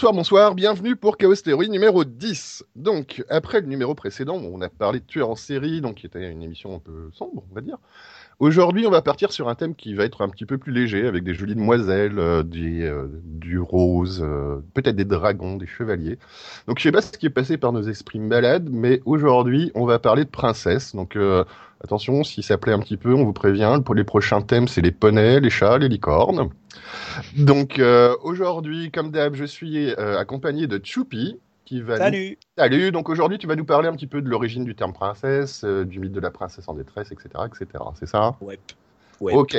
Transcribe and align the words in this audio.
Bonsoir, 0.00 0.14
bonsoir, 0.14 0.54
bienvenue 0.54 0.96
pour 0.96 1.18
Chaos 1.18 1.34
Theory 1.34 1.68
numéro 1.68 2.04
10. 2.04 2.64
Donc, 2.74 3.22
après 3.28 3.60
le 3.60 3.66
numéro 3.66 3.94
précédent, 3.94 4.36
on 4.36 4.62
a 4.62 4.70
parlé 4.70 5.00
de 5.00 5.04
tueurs 5.04 5.28
en 5.28 5.36
série, 5.36 5.82
donc 5.82 5.96
qui 5.96 6.06
était 6.06 6.32
une 6.32 6.42
émission 6.42 6.74
un 6.74 6.78
peu 6.78 7.10
sombre, 7.12 7.44
on 7.50 7.54
va 7.54 7.60
dire. 7.60 7.76
Aujourd'hui, 8.38 8.86
on 8.86 8.90
va 8.90 9.02
partir 9.02 9.30
sur 9.30 9.50
un 9.50 9.54
thème 9.54 9.74
qui 9.74 9.92
va 9.92 10.04
être 10.04 10.22
un 10.22 10.30
petit 10.30 10.46
peu 10.46 10.56
plus 10.56 10.72
léger, 10.72 11.06
avec 11.06 11.22
des 11.22 11.34
jolies 11.34 11.54
demoiselles, 11.54 12.18
euh, 12.18 12.42
du, 12.42 12.82
euh, 12.82 13.08
du 13.24 13.58
rose, 13.58 14.22
euh, 14.24 14.64
peut-être 14.72 14.96
des 14.96 15.04
dragons, 15.04 15.56
des 15.56 15.66
chevaliers. 15.66 16.16
Donc, 16.66 16.78
je 16.78 16.84
sais 16.84 16.92
pas 16.92 17.02
ce 17.02 17.12
qui 17.12 17.26
est 17.26 17.28
passé 17.28 17.58
par 17.58 17.74
nos 17.74 17.82
esprits 17.82 18.20
malades, 18.20 18.70
mais 18.72 19.02
aujourd'hui, 19.04 19.70
on 19.74 19.84
va 19.84 19.98
parler 19.98 20.24
de 20.24 20.30
princesses. 20.30 20.96
Donc, 20.96 21.18
attention, 21.84 22.24
si 22.24 22.42
ça 22.42 22.56
plaît 22.56 22.72
un 22.72 22.80
petit 22.80 22.96
peu, 22.96 23.12
on 23.12 23.24
vous 23.24 23.34
prévient. 23.34 23.82
Pour 23.84 23.94
les 23.94 24.04
prochains 24.04 24.40
thèmes, 24.40 24.66
c'est 24.66 24.80
les 24.80 24.92
poneys, 24.92 25.40
les 25.40 25.50
chats, 25.50 25.76
les 25.76 25.88
licornes. 25.88 26.48
Donc, 27.36 27.78
euh, 27.78 28.16
aujourd'hui, 28.22 28.90
comme 28.90 29.10
d'hab, 29.10 29.34
je 29.34 29.44
suis 29.44 29.90
euh, 29.94 30.18
accompagné 30.18 30.66
de 30.66 30.80
Choupi, 30.82 31.38
qui 31.64 31.80
va 31.82 31.94
nous 31.98 32.04
Salut 32.04 32.38
Salut, 32.58 32.90
donc 32.92 33.08
aujourd'hui 33.08 33.38
tu 33.38 33.46
vas 33.46 33.54
nous 33.54 33.64
parler 33.64 33.86
un 33.88 33.92
petit 33.92 34.08
peu 34.08 34.20
de 34.22 34.28
l'origine 34.28 34.64
du 34.64 34.74
terme 34.74 34.92
princesse, 34.92 35.62
euh, 35.64 35.84
du 35.84 36.00
mythe 36.00 36.12
de 36.12 36.18
la 36.20 36.30
princesse 36.32 36.66
en 36.68 36.74
détresse, 36.74 37.12
etc. 37.12 37.28
etc. 37.46 37.84
C'est 37.98 38.06
ça? 38.06 38.34
Ouais. 38.40 38.58
Ouais. 39.20 39.32
Ok. 39.34 39.56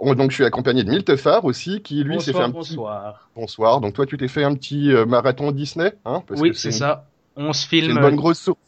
On- 0.00 0.14
donc 0.14 0.30
je 0.30 0.36
suis 0.36 0.44
accompagné 0.44 0.82
de 0.82 0.90
Miltefar 0.90 1.44
aussi, 1.44 1.82
qui 1.82 2.02
lui 2.02 2.20
s'est 2.20 2.32
fait 2.32 2.38
Bonsoir, 2.38 2.44
un 2.48 2.50
petit... 2.50 2.74
bonsoir. 2.74 3.30
Bonsoir. 3.36 3.80
Donc 3.80 3.94
toi 3.94 4.06
tu 4.06 4.16
t'es 4.16 4.26
fait 4.28 4.42
un 4.42 4.54
petit 4.54 4.90
euh, 4.92 5.04
marathon 5.06 5.52
Disney, 5.52 5.92
hein 6.04 6.22
parce 6.26 6.40
Oui, 6.40 6.52
c'est 6.54 6.70
une- 6.70 6.74
ça. 6.74 7.06
On 7.36 7.52
se 7.52 7.66
filme. 7.68 7.92
une 7.92 8.00
bonne 8.00 8.16
grosse 8.16 8.40
source. 8.40 8.58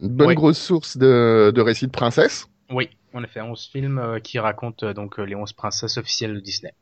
Une 0.00 0.08
bonne 0.08 0.28
Ouais. 0.28 0.34
grosse 0.34 0.58
source 0.58 0.96
de, 0.96 1.52
de 1.54 1.60
récits 1.60 1.86
de 1.86 1.92
princesse. 1.92 2.46
Oui, 2.70 2.88
en 3.14 3.22
effet, 3.22 3.40
11 3.42 3.68
films 3.70 3.98
euh, 3.98 4.18
qui 4.18 4.38
racontent 4.40 4.86
euh, 4.86 4.92
donc 4.94 5.20
euh, 5.20 5.24
les 5.24 5.36
11 5.36 5.52
princesses 5.52 5.98
officielles 5.98 6.34
de 6.34 6.40
Disney. 6.40 6.72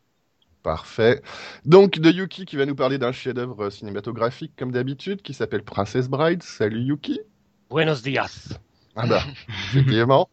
Parfait. 0.63 1.23
Donc 1.65 1.99
de 1.99 2.11
Yuki 2.11 2.45
qui 2.45 2.57
va 2.57 2.67
nous 2.67 2.75
parler 2.75 2.99
d'un 2.99 3.13
chef-d'œuvre 3.13 3.71
cinématographique 3.71 4.53
comme 4.59 4.73
d'habitude, 4.73 5.23
qui 5.23 5.33
s'appelle 5.33 5.63
Princess 5.63 6.09
Bride. 6.09 6.43
Salut 6.43 6.81
Yuki. 6.83 7.21
Buenos 7.71 8.03
días. 8.03 8.59
Ah 8.97 9.07
bah, 9.07 9.23
effectivement. 9.73 10.29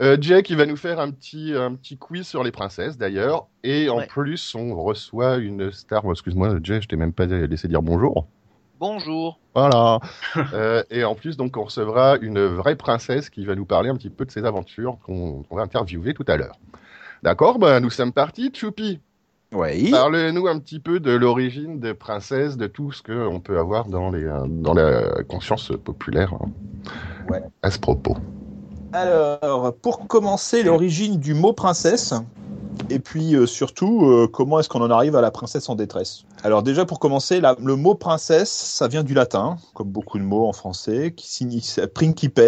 Euh, 0.00 0.16
Jay 0.20 0.42
qui 0.44 0.54
va 0.54 0.66
nous 0.66 0.76
faire 0.76 1.00
un 1.00 1.10
petit, 1.10 1.52
un 1.56 1.74
petit 1.74 1.96
quiz 1.98 2.26
sur 2.26 2.44
les 2.44 2.52
princesses 2.52 2.96
d'ailleurs. 2.98 3.48
Et 3.64 3.88
en 3.88 3.98
Ouais. 3.98 4.06
plus, 4.06 4.54
on 4.54 4.74
reçoit 4.80 5.38
une 5.38 5.72
star. 5.72 6.04
Oh, 6.04 6.12
Excuse-moi, 6.12 6.58
Jay, 6.62 6.80
je 6.80 6.86
t'ai 6.86 6.96
même 6.96 7.12
pas 7.12 7.26
laissé 7.26 7.66
dire 7.66 7.82
bonjour. 7.82 8.28
Bonjour. 8.78 9.40
Voilà. 9.54 9.98
Euh, 10.52 10.82
et 10.90 11.02
en 11.04 11.14
plus, 11.14 11.36
donc, 11.36 11.56
on 11.56 11.64
recevra 11.64 12.16
une 12.18 12.44
vraie 12.44 12.76
princesse 12.76 13.30
qui 13.30 13.44
va 13.44 13.54
nous 13.56 13.64
parler 13.64 13.88
un 13.88 13.96
petit 13.96 14.10
peu 14.10 14.24
de 14.24 14.30
ses 14.30 14.44
aventures 14.44 14.98
qu'on 15.04 15.42
qu'on 15.44 15.56
va 15.56 15.62
interviewer 15.62 16.12
tout 16.14 16.24
à 16.28 16.36
l'heure. 16.36 16.58
D'accord, 17.22 17.58
bah, 17.58 17.80
nous 17.80 17.90
sommes 17.90 18.12
partis. 18.12 18.52
Choupi, 18.54 19.00
Oui. 19.54 19.90
parle-nous 19.90 20.46
un 20.48 20.58
petit 20.58 20.80
peu 20.80 21.00
de 21.00 21.12
l'origine 21.12 21.78
des 21.80 21.94
princesses, 21.94 22.56
de 22.56 22.66
tout 22.66 22.92
ce 22.92 23.02
qu'on 23.02 23.40
peut 23.40 23.58
avoir 23.58 23.86
dans, 23.86 24.10
les, 24.10 24.24
euh, 24.24 24.46
dans 24.48 24.74
la 24.74 25.22
conscience 25.28 25.72
populaire 25.84 26.34
hein, 26.34 26.48
Ouais. 27.28 27.42
à 27.62 27.70
ce 27.70 27.78
propos. 27.78 28.16
Alors, 28.92 29.74
pour 29.76 30.06
commencer, 30.06 30.62
l'origine 30.62 31.18
du 31.18 31.34
mot 31.34 31.52
princesse, 31.52 32.14
et 32.90 32.98
puis 32.98 33.34
euh, 33.34 33.46
surtout, 33.46 34.06
euh, 34.06 34.28
comment 34.28 34.60
est-ce 34.60 34.68
qu'on 34.68 34.82
en 34.82 34.90
arrive 34.90 35.16
à 35.16 35.20
la 35.20 35.30
princesse 35.30 35.68
en 35.68 35.74
détresse? 35.74 36.24
Alors 36.42 36.62
déjà, 36.62 36.84
pour 36.84 36.98
commencer, 36.98 37.40
la- 37.40 37.56
le 37.60 37.76
mot 37.76 37.94
princesse, 37.94 38.50
ça 38.50 38.88
vient 38.88 39.02
du 39.02 39.14
latin, 39.14 39.56
comme 39.74 39.88
beaucoup 39.88 40.18
de 40.18 40.24
mots 40.24 40.46
en 40.46 40.52
français, 40.52 41.12
qui 41.16 41.28
signifie 41.28 41.80
principes, 41.92 42.40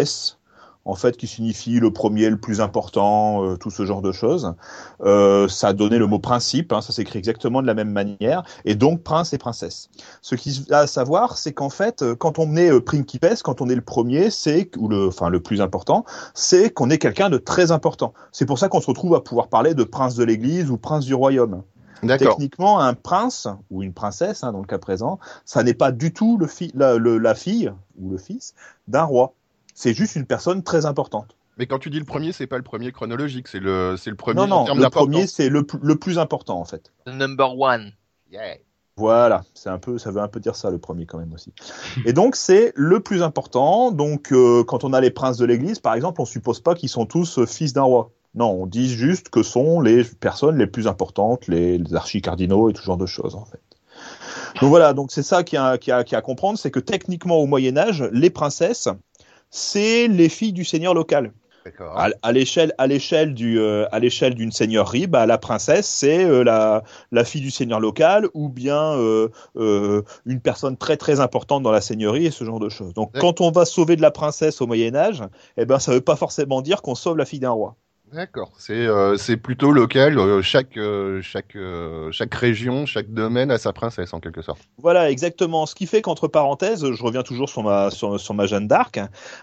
en 0.87 0.95
fait, 0.95 1.17
qui 1.17 1.27
signifie 1.27 1.79
le 1.79 1.91
premier, 1.91 2.29
le 2.29 2.37
plus 2.37 2.61
important, 2.61 3.43
euh, 3.43 3.57
tout 3.57 3.69
ce 3.69 3.85
genre 3.85 4.01
de 4.01 4.11
choses. 4.11 4.55
Euh, 5.01 5.47
ça 5.47 5.67
a 5.67 5.73
donné 5.73 5.97
le 5.97 6.07
mot 6.07 6.17
principe, 6.19 6.73
hein, 6.73 6.81
ça 6.81 6.93
s'écrit 6.93 7.19
exactement 7.19 7.61
de 7.61 7.67
la 7.67 7.73
même 7.73 7.91
manière, 7.91 8.43
et 8.65 8.75
donc 8.75 9.03
prince 9.03 9.33
et 9.33 9.37
princesse. 9.37 9.89
Ce 10.21 10.35
qu'il 10.35 10.73
a 10.73 10.79
à 10.79 10.87
savoir, 10.87 11.37
c'est 11.37 11.53
qu'en 11.53 11.69
fait, 11.69 12.01
euh, 12.01 12.15
quand 12.15 12.39
on 12.39 12.55
est 12.55 12.71
euh, 12.71 12.79
principes, 12.79 13.25
quand 13.43 13.61
on 13.61 13.69
est 13.69 13.75
le 13.75 13.81
premier, 13.81 14.29
c'est 14.29 14.71
ou 14.77 14.87
le, 14.87 15.07
enfin 15.07 15.29
le 15.29 15.39
plus 15.41 15.59
important, 15.61 16.05
c'est 16.33 16.69
qu'on 16.69 16.89
est 16.89 16.97
quelqu'un 16.97 17.29
de 17.29 17.37
très 17.37 17.71
important. 17.71 18.13
C'est 18.31 18.45
pour 18.45 18.57
ça 18.57 18.69
qu'on 18.69 18.81
se 18.81 18.87
retrouve 18.87 19.13
à 19.13 19.21
pouvoir 19.21 19.49
parler 19.49 19.73
de 19.73 19.83
prince 19.83 20.15
de 20.15 20.23
l'Église 20.23 20.71
ou 20.71 20.77
prince 20.77 21.05
du 21.05 21.13
royaume. 21.13 21.63
D'accord. 22.03 22.35
Techniquement, 22.35 22.79
un 22.79 22.93
prince 22.93 23.47
ou 23.71 23.81
une 23.81 23.93
princesse, 23.93 24.43
hein, 24.43 24.51
dans 24.51 24.59
le 24.61 24.67
cas 24.67 24.77
présent, 24.77 25.19
ça 25.45 25.63
n'est 25.63 25.73
pas 25.73 25.91
du 25.91 26.13
tout 26.13 26.37
le 26.37 26.47
fi- 26.47 26.71
la, 26.75 26.95
le- 26.97 27.17
la 27.17 27.33
fille 27.33 27.71
ou 27.99 28.11
le 28.11 28.17
fils 28.17 28.53
d'un 28.87 29.03
roi. 29.03 29.33
C'est 29.79 29.93
juste 29.93 30.15
une 30.15 30.25
personne 30.25 30.63
très 30.63 30.87
importante. 30.87 31.37
Mais 31.59 31.67
quand 31.67 31.77
tu 31.77 31.91
dis 31.91 31.99
le 31.99 32.05
premier, 32.05 32.31
c'est 32.31 32.47
pas 32.47 32.57
le 32.57 32.63
premier 32.63 32.91
chronologique, 32.91 33.47
c'est 33.47 33.59
le, 33.59 33.95
c'est 33.95 34.09
le 34.09 34.15
premier 34.15 34.37
non, 34.37 34.43
en 34.45 34.47
non, 34.47 34.65
termes 34.65 34.79
le 34.79 34.89
premier, 34.89 35.27
c'est 35.27 35.49
le, 35.49 35.67
le 35.83 35.95
plus 35.95 36.17
important 36.17 36.59
en 36.59 36.65
fait. 36.65 36.91
The 37.05 37.09
number 37.13 37.55
one. 37.55 37.91
Yeah. 38.31 38.55
Voilà, 38.95 39.43
c'est 39.53 39.69
un 39.69 39.77
peu, 39.77 39.99
ça 39.99 40.09
veut 40.09 40.19
un 40.21 40.27
peu 40.29 40.39
dire 40.39 40.55
ça 40.55 40.71
le 40.71 40.79
premier 40.79 41.05
quand 41.05 41.19
même 41.19 41.31
aussi. 41.31 41.53
Et 42.05 42.13
donc 42.13 42.35
c'est 42.35 42.73
le 42.75 43.01
plus 43.01 43.21
important. 43.21 43.91
Donc 43.91 44.31
euh, 44.31 44.63
quand 44.63 44.83
on 44.83 44.93
a 44.93 44.99
les 44.99 45.11
princes 45.11 45.37
de 45.37 45.45
l'Église, 45.45 45.77
par 45.77 45.93
exemple, 45.93 46.21
on 46.21 46.25
suppose 46.25 46.59
pas 46.59 46.73
qu'ils 46.73 46.89
sont 46.89 47.05
tous 47.05 47.37
euh, 47.37 47.45
fils 47.45 47.73
d'un 47.73 47.83
roi. 47.83 48.09
Non, 48.33 48.49
on 48.49 48.65
dit 48.65 48.89
juste 48.89 49.29
que 49.29 49.43
sont 49.43 49.79
les 49.79 50.03
personnes 50.03 50.57
les 50.57 50.65
plus 50.67 50.87
importantes, 50.87 51.47
les, 51.47 51.77
les 51.77 51.93
archicardinaux 51.93 52.71
et 52.71 52.73
tout 52.73 52.81
genre 52.81 52.97
de 52.97 53.05
choses 53.05 53.35
en 53.35 53.45
fait. 53.45 53.61
Donc 54.61 54.69
voilà, 54.69 54.93
donc 54.93 55.11
c'est 55.11 55.23
ça 55.23 55.43
qu'il 55.43 55.57
y, 55.57 55.59
a- 55.61 55.77
qu'il 55.77 55.91
y 55.91 55.93
a 55.93 56.03
qu'il 56.03 56.13
y 56.13 56.15
a 56.15 56.19
à 56.19 56.21
comprendre, 56.21 56.57
c'est 56.57 56.71
que 56.71 56.79
techniquement 56.79 57.37
au 57.37 57.45
Moyen 57.45 57.77
Âge, 57.77 58.03
les 58.11 58.29
princesses, 58.29 58.89
c'est 59.49 60.07
les 60.07 60.29
filles 60.29 60.53
du 60.53 60.65
seigneur 60.65 60.93
local. 60.93 61.31
D'accord. 61.65 61.99
À, 61.99 62.09
à 62.21 62.31
l'échelle, 62.31 62.73
à 62.77 62.87
l'échelle 62.87 63.33
du, 63.33 63.59
euh, 63.59 63.85
à 63.91 63.99
l'échelle 63.99 64.35
d'une 64.35 64.53
seigneurie, 64.53 65.05
bah, 65.05 65.25
la 65.25 65.37
princesse 65.37 65.85
c'est 65.85 66.23
euh, 66.23 66.41
la, 66.41 66.83
la 67.11 67.25
fille 67.25 67.41
du 67.41 67.51
seigneur 67.51 67.81
local 67.81 68.27
ou 68.33 68.47
bien 68.47 68.93
euh, 68.93 70.01
une 70.25 70.39
personne 70.39 70.77
très 70.77 70.95
très 70.95 71.19
importante 71.19 71.63
dans 71.63 71.71
la 71.71 71.81
seigneurie 71.81 72.25
et 72.25 72.31
ce 72.31 72.45
genre 72.45 72.61
de 72.61 72.69
choses. 72.69 72.93
Donc, 72.93 73.11
quand 73.19 73.41
on 73.41 73.51
va 73.51 73.65
sauver 73.65 73.97
de 73.97 74.01
la 74.01 74.11
princesse 74.11 74.61
au 74.61 74.67
Moyen 74.67 74.95
Âge, 74.95 75.23
eh 75.57 75.65
ben, 75.65 75.77
ça 75.77 75.91
veut 75.91 75.99
pas 75.99 76.15
forcément 76.15 76.61
dire 76.61 76.81
qu'on 76.81 76.95
sauve 76.95 77.17
la 77.17 77.25
fille 77.25 77.39
d'un 77.39 77.51
roi. 77.51 77.75
D'accord. 78.13 78.51
C'est, 78.57 78.73
euh, 78.73 79.17
c'est 79.17 79.37
plutôt 79.37 79.71
local. 79.71 80.17
euh, 80.17 80.41
chaque, 80.41 80.77
euh, 80.77 81.21
chaque, 81.21 81.57
chaque 82.11 82.33
région, 82.33 82.85
chaque 82.85 83.09
domaine 83.09 83.51
a 83.51 83.57
sa 83.57 83.73
princesse 83.73 84.13
en 84.13 84.19
quelque 84.19 84.41
sorte. 84.41 84.61
Voilà, 84.77 85.11
exactement. 85.11 85.65
Ce 85.65 85.75
qui 85.75 85.87
fait 85.87 86.01
qu'entre 86.01 86.27
parenthèses, 86.27 86.89
je 86.89 87.03
reviens 87.03 87.23
toujours 87.23 87.49
sur 87.49 87.63
ma, 87.63 87.91
sur, 87.91 88.19
sur 88.19 88.33
ma 88.33 88.45
Jeanne 88.45 88.67
d'Arc. 88.67 88.99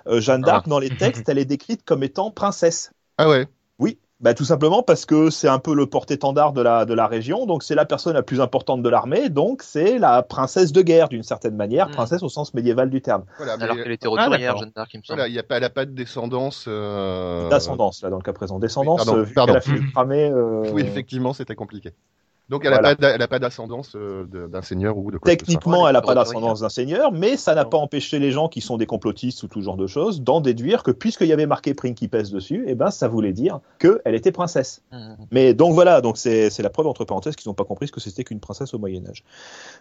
Jeanne 0.06 0.42
d'Arc, 0.42 0.68
dans 0.68 0.78
les 0.78 0.90
textes, 0.90 1.24
elle 1.28 1.38
est 1.38 1.44
décrite 1.44 1.84
comme 1.84 2.02
étant 2.02 2.30
princesse. 2.30 2.92
Ah 3.18 3.28
ouais. 3.28 3.46
Oui, 3.78 3.98
bah, 4.20 4.32
tout 4.32 4.44
simplement 4.44 4.82
parce 4.82 5.04
que 5.06 5.28
c'est 5.28 5.48
un 5.48 5.58
peu 5.58 5.74
le 5.74 5.86
porte-étendard 5.86 6.52
de 6.52 6.62
la, 6.62 6.84
de 6.84 6.94
la 6.94 7.06
région, 7.06 7.46
donc 7.46 7.62
c'est 7.62 7.74
la 7.74 7.84
personne 7.84 8.14
la 8.14 8.22
plus 8.22 8.40
importante 8.40 8.82
de 8.82 8.88
l'armée, 8.88 9.28
donc 9.28 9.62
c'est 9.62 9.98
la 9.98 10.22
princesse 10.22 10.72
de 10.72 10.82
guerre 10.82 11.08
d'une 11.08 11.22
certaine 11.24 11.56
manière, 11.56 11.88
Mm. 11.88 11.92
princesse 11.92 12.22
au 12.22 12.28
sens 12.28 12.54
médiéval 12.54 12.90
du 12.90 13.02
terme. 13.02 13.24
Voilà. 13.36 13.54
Alors 13.60 13.76
qu'elle 13.76 13.92
était 13.92 14.08
roturière, 14.08 14.38
d'accord. 14.54 14.60
Jeanne 14.60 14.72
d'Arc, 14.74 14.94
il 14.94 14.98
me 14.98 15.02
semble. 15.02 15.18
voilà, 15.18 15.28
il 15.28 15.34
y 15.34 15.38
a 15.38 15.42
pas, 15.42 15.56
elle 15.58 15.64
a 15.64 15.70
pas 15.70 15.84
de 15.84 15.90
descendance. 15.90 16.64
euh, 16.68 17.48
D'ascendance, 17.50 18.02
là, 18.02 18.10
dans 18.10 18.16
le 18.16 18.22
cas 18.22 18.32
présent. 18.32 18.58
Descendance, 18.58 19.00
Oui, 19.00 19.06
pardon, 19.06 19.20
euh, 19.20 19.24
vu 19.24 19.34
pardon. 19.34 19.52
qu'elle 19.52 19.58
a 19.58 19.60
fini 19.60 19.80
de 19.86 19.92
cramer, 19.92 20.30
euh, 20.30 20.70
Oui, 20.72 20.82
effectivement, 20.82 21.32
c'était 21.32 21.54
compliqué. 21.56 21.92
Donc 22.50 22.66
elle 22.66 22.74
a 22.74 22.76
Voilà. 22.76 22.94
pas, 22.94 23.00
d'a- 23.00 23.14
elle 23.14 23.22
a 23.22 23.28
pas 23.28 23.38
d'ascendance 23.38 23.92
euh, 23.96 24.24
d'un 24.48 24.60
seigneur 24.60 24.98
ou 24.98 25.10
de 25.10 25.16
quoi 25.16 25.34
que 25.34 25.38
ce 25.40 25.44
soit. 25.46 25.54
Techniquement, 25.60 25.88
elle 25.88 25.94
n'a 25.94 26.02
pas 26.02 26.14
d'ascendance 26.14 26.60
d'un 26.60 26.68
seigneur, 26.68 27.10
mais 27.10 27.38
ça 27.38 27.54
n'a 27.54 27.64
pas 27.64 27.78
empêché 27.78 28.18
les 28.18 28.32
gens 28.32 28.48
qui 28.48 28.60
sont 28.60 28.76
des 28.76 28.84
complotistes 28.84 29.42
ou 29.42 29.48
tout 29.48 29.62
genre 29.62 29.78
de 29.78 29.86
choses 29.86 30.20
d'en 30.20 30.42
déduire 30.42 30.82
que 30.82 30.90
puisqu'il 30.90 31.26
y 31.28 31.32
avait 31.32 31.46
marqué 31.46 31.72
Principes 31.72 32.14
dessus, 32.14 32.64
eh 32.66 32.74
ben, 32.74 32.90
ça 32.90 33.08
voulait 33.08 33.32
dire 33.32 33.60
qu'elle 33.78 34.14
était 34.14 34.30
princesse. 34.32 34.82
Mhm. 34.92 35.16
Mais 35.30 35.54
donc 35.54 35.72
voilà, 35.72 36.02
donc 36.02 36.18
c'est 36.18 36.50
c'est 36.50 36.62
la 36.62 36.70
preuve 36.70 36.86
entre 36.86 37.04
parenthèses 37.06 37.34
qu'ils 37.34 37.48
n'ont 37.48 37.54
pas 37.54 37.64
compris 37.64 37.86
ce 37.88 37.92
que 37.92 38.00
c'était 38.00 38.24
qu'une 38.24 38.40
princesse 38.40 38.74
au 38.74 38.78
Moyen 38.78 39.06
Âge. 39.08 39.24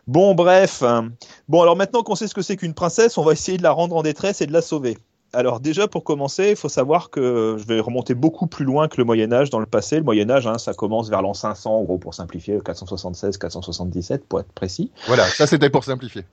Bon, 0.07 0.33
bref. 0.33 0.83
hein. 0.83 1.09
Bon, 1.49 1.61
alors 1.61 1.75
maintenant 1.75 2.01
qu'on 2.03 2.15
sait 2.15 2.27
ce 2.27 2.33
que 2.33 2.41
c'est 2.41 2.55
qu'une 2.55 2.73
princesse, 2.73 3.17
on 3.17 3.23
va 3.23 3.33
essayer 3.33 3.57
de 3.57 3.63
la 3.63 3.71
rendre 3.71 3.95
en 3.95 4.03
détresse 4.03 4.41
et 4.41 4.47
de 4.47 4.53
la 4.53 4.61
sauver. 4.61 4.97
Alors 5.35 5.59
déjà 5.59 5.87
pour 5.87 6.03
commencer, 6.03 6.51
il 6.51 6.55
faut 6.55 6.69
savoir 6.69 7.09
que 7.09 7.57
je 7.57 7.65
vais 7.65 7.79
remonter 7.79 8.13
beaucoup 8.13 8.45
plus 8.45 8.65
loin 8.65 8.87
que 8.87 8.97
le 8.97 9.03
Moyen 9.03 9.33
Âge 9.33 9.49
dans 9.49 9.59
le 9.59 9.65
passé. 9.65 9.97
Le 9.97 10.03
Moyen 10.03 10.29
Âge, 10.29 10.45
hein, 10.45 10.59
ça 10.59 10.75
commence 10.75 11.09
vers 11.09 11.23
l'an 11.23 11.33
500, 11.33 11.75
en 11.75 11.83
gros 11.83 11.97
pour 11.97 12.13
simplifier, 12.13 12.59
476, 12.63 13.37
477 13.37 14.25
pour 14.25 14.39
être 14.39 14.51
précis. 14.53 14.91
Voilà, 15.07 15.25
ça 15.25 15.47
c'était 15.47 15.71
pour 15.71 15.83
simplifier. 15.83 16.23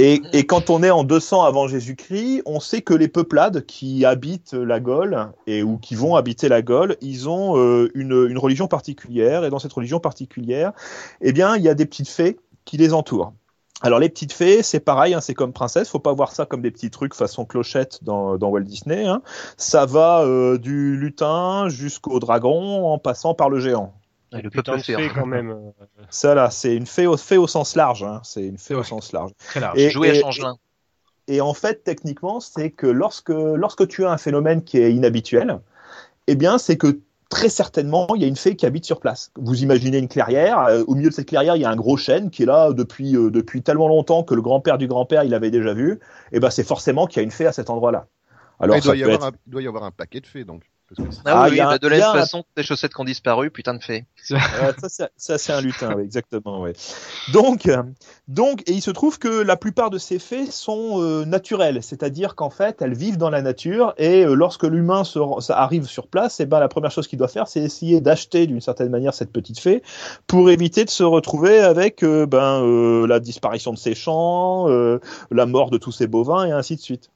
Et, 0.00 0.22
et 0.32 0.44
quand 0.46 0.70
on 0.70 0.82
est 0.82 0.90
en 0.90 1.02
200 1.02 1.42
avant 1.42 1.66
Jésus-Christ, 1.66 2.42
on 2.46 2.60
sait 2.60 2.82
que 2.82 2.94
les 2.94 3.08
peuplades 3.08 3.64
qui 3.66 4.04
habitent 4.04 4.54
la 4.54 4.78
Gaule 4.78 5.28
et 5.46 5.62
ou 5.62 5.76
qui 5.76 5.96
vont 5.96 6.14
habiter 6.14 6.48
la 6.48 6.62
Gaule, 6.62 6.96
ils 7.00 7.28
ont 7.28 7.58
euh, 7.58 7.90
une, 7.94 8.26
une 8.28 8.38
religion 8.38 8.68
particulière. 8.68 9.44
Et 9.44 9.50
dans 9.50 9.58
cette 9.58 9.72
religion 9.72 9.98
particulière, 9.98 10.72
eh 11.20 11.32
bien, 11.32 11.56
il 11.56 11.62
y 11.62 11.68
a 11.68 11.74
des 11.74 11.86
petites 11.86 12.08
fées 12.08 12.38
qui 12.64 12.76
les 12.76 12.92
entourent. 12.92 13.32
Alors 13.80 14.00
les 14.00 14.08
petites 14.08 14.32
fées, 14.32 14.62
c'est 14.62 14.80
pareil, 14.80 15.14
hein, 15.14 15.20
c'est 15.20 15.34
comme 15.34 15.52
princesse. 15.52 15.88
Faut 15.88 16.00
pas 16.00 16.12
voir 16.12 16.32
ça 16.32 16.46
comme 16.46 16.62
des 16.62 16.70
petits 16.70 16.90
trucs 16.90 17.14
façon 17.14 17.44
clochette 17.44 18.02
dans, 18.02 18.36
dans 18.36 18.48
Walt 18.48 18.62
Disney. 18.62 19.06
Hein. 19.06 19.22
Ça 19.56 19.86
va 19.86 20.22
euh, 20.22 20.58
du 20.58 20.96
lutin 20.96 21.68
jusqu'au 21.68 22.18
dragon, 22.18 22.86
en 22.86 22.98
passant 22.98 23.34
par 23.34 23.50
le 23.50 23.60
géant. 23.60 23.94
Et 24.32 24.42
le 24.42 24.50
Putain 24.50 24.76
de 24.76 24.82
fée, 24.82 25.08
quand 25.14 25.26
même. 25.26 25.72
Ça 26.10 26.34
là, 26.34 26.50
c'est 26.50 26.74
une 26.76 26.86
fée 26.86 27.06
au, 27.06 27.16
fée 27.16 27.38
au 27.38 27.46
sens 27.46 27.76
large. 27.76 28.02
Hein. 28.02 28.20
C'est 28.24 28.44
une 28.44 28.58
fée 28.58 28.74
au 28.74 28.82
sens 28.82 29.12
large. 29.12 29.30
Très 29.46 29.60
large. 29.60 29.78
Et- 29.78 29.90
Jouer 29.90 30.10
à 30.10 30.14
et- 30.14 30.20
Changelin. 30.20 30.56
Et 31.28 31.40
en 31.42 31.54
fait, 31.54 31.84
techniquement, 31.84 32.40
c'est 32.40 32.70
que 32.70 32.86
lorsque, 32.86 33.28
lorsque 33.28 33.86
tu 33.86 34.04
as 34.06 34.10
un 34.10 34.16
phénomène 34.16 34.64
qui 34.64 34.78
est 34.78 34.92
inhabituel, 34.92 35.60
eh 36.26 36.34
bien, 36.34 36.56
c'est 36.56 36.78
que 36.78 37.00
très 37.28 37.48
certainement, 37.48 38.06
il 38.14 38.22
y 38.22 38.24
a 38.24 38.28
une 38.28 38.36
fée 38.36 38.56
qui 38.56 38.64
habite 38.66 38.84
sur 38.84 39.00
place. 39.00 39.30
Vous 39.36 39.62
imaginez 39.62 39.98
une 39.98 40.08
clairière, 40.08 40.60
euh, 40.60 40.84
au 40.86 40.94
milieu 40.94 41.10
de 41.10 41.14
cette 41.14 41.28
clairière, 41.28 41.56
il 41.56 41.62
y 41.62 41.64
a 41.64 41.70
un 41.70 41.76
gros 41.76 41.96
chêne 41.96 42.30
qui 42.30 42.42
est 42.44 42.46
là 42.46 42.72
depuis, 42.72 43.16
euh, 43.16 43.30
depuis 43.30 43.62
tellement 43.62 43.88
longtemps 43.88 44.22
que 44.22 44.34
le 44.34 44.42
grand-père 44.42 44.78
du 44.78 44.86
grand-père, 44.86 45.24
il 45.24 45.30
l'avait 45.30 45.50
déjà 45.50 45.74
vu. 45.74 46.00
Et 46.32 46.40
ben, 46.40 46.50
c'est 46.50 46.64
forcément 46.64 47.06
qu'il 47.06 47.18
y 47.18 47.20
a 47.20 47.24
une 47.24 47.30
fée 47.30 47.46
à 47.46 47.52
cet 47.52 47.68
endroit-là. 47.70 48.06
Alors, 48.60 48.74
Alors, 48.74 48.76
il, 48.76 48.82
ça 48.82 48.86
doit 48.88 48.96
y 48.96 49.00
peut 49.00 49.12
avoir 49.12 49.28
être- 49.28 49.34
un, 49.34 49.38
il 49.46 49.50
doit 49.50 49.62
y 49.62 49.66
avoir 49.68 49.84
un 49.84 49.90
paquet 49.90 50.20
de 50.20 50.26
fées, 50.26 50.44
donc. 50.44 50.62
Parce 50.88 51.06
que 51.08 51.14
c'est- 51.14 51.20
Ah, 51.26 51.32
Ah, 51.34 51.44
oui, 51.44 51.50
oui, 51.50 51.56
y 51.58 51.60
a 51.60 51.66
bah, 51.66 51.78
de 51.78 51.86
la 51.88 51.98
même 51.98 52.20
façon 52.20 52.44
des 52.56 52.62
chaussettes 52.62 52.94
qui 52.94 53.00
ont 53.00 53.04
disparu, 53.04 53.50
putain 53.50 53.74
de 53.74 53.82
fait. 53.82 54.06
Ça, 55.18 55.38
c'est- 55.38 55.52
un 55.52 55.60
lutin, 55.60 55.94
oui, 55.94 56.02
exactement. 56.04 56.62
Ouais. 56.62 56.72
Donc, 57.32 57.66
euh, 57.66 57.82
donc, 58.26 58.62
et 58.66 58.72
il 58.72 58.80
se 58.82 58.90
trouve 58.90 59.18
que 59.18 59.28
la 59.28 59.56
plupart 59.56 59.90
de 59.90 59.98
ces 59.98 60.18
fées 60.18 60.46
sont 60.50 61.00
euh, 61.02 61.24
naturelles, 61.24 61.82
c'est-à-dire 61.82 62.34
qu'en 62.34 62.50
fait, 62.50 62.80
elles 62.80 62.94
vivent 62.94 63.18
dans 63.18 63.30
la 63.30 63.42
nature 63.42 63.92
et 63.98 64.24
euh, 64.24 64.34
lorsque 64.34 64.64
l'humain 64.64 65.02
arrive 65.50 65.84
sur 65.86 66.06
place, 66.06 66.40
et 66.40 66.46
ben 66.46 66.58
la 66.60 66.68
première 66.68 66.90
chose 66.90 67.06
qu'il 67.06 67.18
doit 67.18 67.28
faire, 67.28 67.48
c'est 67.48 67.60
essayer 67.60 68.00
d'acheter 68.00 68.46
d'une 68.46 68.60
certaine 68.60 68.88
manière 68.90 69.12
cette 69.14 69.32
petite 69.32 69.60
fée 69.60 69.82
pour 70.26 70.50
éviter 70.50 70.84
de 70.84 70.90
se 70.90 71.02
retrouver 71.04 71.58
avec 71.58 72.02
euh, 72.02 72.24
ben 72.26 72.62
euh, 72.62 73.06
la 73.06 73.20
disparition 73.20 73.72
de 73.72 73.78
ses 73.78 73.94
champs, 73.94 74.68
euh, 74.70 75.00
la 75.30 75.44
mort 75.46 75.70
de 75.70 75.78
tous 75.78 75.92
ses 75.92 76.06
bovins 76.06 76.44
et 76.46 76.52
ainsi 76.52 76.76
de 76.76 76.80
suite. 76.80 77.10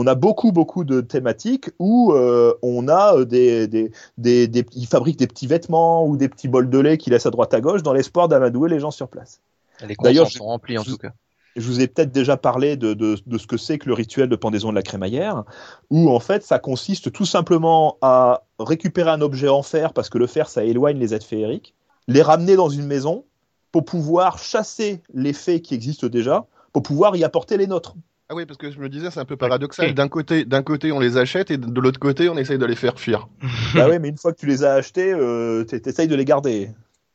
On 0.00 0.06
a 0.06 0.14
beaucoup 0.14 0.52
beaucoup 0.52 0.84
de 0.84 1.00
thématiques 1.00 1.70
où 1.80 2.12
euh, 2.12 2.54
on 2.62 2.86
a 2.86 3.16
euh, 3.16 3.24
des, 3.24 3.66
des, 3.66 3.90
des, 4.16 4.46
des- 4.46 4.64
ils 4.76 4.86
fabriquent 4.86 5.18
des 5.18 5.26
petits 5.26 5.48
vêtements 5.48 6.06
ou 6.06 6.16
des 6.16 6.28
petits 6.28 6.46
bols 6.46 6.70
de 6.70 6.78
lait 6.78 6.98
qu'ils 6.98 7.12
laissent 7.12 7.26
à 7.26 7.30
droite 7.30 7.52
à 7.52 7.60
gauche 7.60 7.82
dans 7.82 7.92
l'espoir 7.92 8.28
d'amadouer 8.28 8.68
les 8.70 8.78
gens 8.78 8.92
sur 8.92 9.08
place. 9.08 9.40
Les 9.86 9.96
D'ailleurs, 10.00 10.30
sont 10.30 10.44
remplis 10.44 10.78
en 10.78 10.84
tout 10.84 10.98
cas. 10.98 11.10
Je 11.56 11.66
vous 11.66 11.80
ai 11.80 11.88
peut-être 11.88 12.12
déjà 12.12 12.36
parlé 12.36 12.76
de, 12.76 12.94
de, 12.94 13.16
de 13.26 13.38
ce 13.38 13.48
que 13.48 13.56
c'est 13.56 13.78
que 13.78 13.88
le 13.88 13.94
rituel 13.94 14.28
de 14.28 14.36
pendaison 14.36 14.70
de 14.70 14.76
la 14.76 14.82
crémaillère, 14.82 15.42
où 15.90 16.08
en 16.10 16.20
fait 16.20 16.44
ça 16.44 16.60
consiste 16.60 17.10
tout 17.10 17.26
simplement 17.26 17.96
à 18.00 18.44
récupérer 18.60 19.10
un 19.10 19.20
objet 19.20 19.48
en 19.48 19.62
fer, 19.62 19.92
parce 19.92 20.08
que 20.10 20.18
le 20.18 20.28
fer 20.28 20.48
ça 20.48 20.62
éloigne 20.62 20.98
les 20.98 21.12
êtres 21.14 21.26
féeriques, 21.26 21.74
les 22.06 22.22
ramener 22.22 22.54
dans 22.54 22.68
une 22.68 22.86
maison 22.86 23.24
pour 23.72 23.84
pouvoir 23.84 24.38
chasser 24.38 25.02
les 25.12 25.32
fées 25.32 25.60
qui 25.60 25.74
existent 25.74 26.06
déjà, 26.06 26.46
pour 26.72 26.82
pouvoir 26.84 27.16
y 27.16 27.24
apporter 27.24 27.56
les 27.56 27.66
nôtres. 27.66 27.96
Ah 28.30 28.34
oui, 28.34 28.44
parce 28.44 28.58
que 28.58 28.70
je 28.70 28.78
me 28.78 28.90
disais, 28.90 29.10
c'est 29.10 29.20
un 29.20 29.24
peu 29.24 29.36
paradoxal. 29.36 29.94
D'un 29.94 30.08
côté, 30.08 30.44
d'un 30.44 30.62
côté, 30.62 30.92
on 30.92 31.00
les 31.00 31.16
achète 31.16 31.50
et 31.50 31.56
de 31.56 31.80
l'autre 31.80 31.98
côté, 31.98 32.28
on 32.28 32.36
essaye 32.36 32.58
de 32.58 32.66
les 32.66 32.76
faire 32.76 32.98
fuir. 32.98 33.26
bah 33.74 33.88
oui, 33.88 33.98
mais 33.98 34.08
une 34.10 34.18
fois 34.18 34.32
que 34.32 34.38
tu 34.38 34.46
les 34.46 34.64
as 34.64 34.74
achetés, 34.74 35.12
euh, 35.12 35.64
t'es- 35.64 35.80
t'essayes 35.80 36.08
de 36.08 36.14
les 36.14 36.26
garder. 36.26 36.70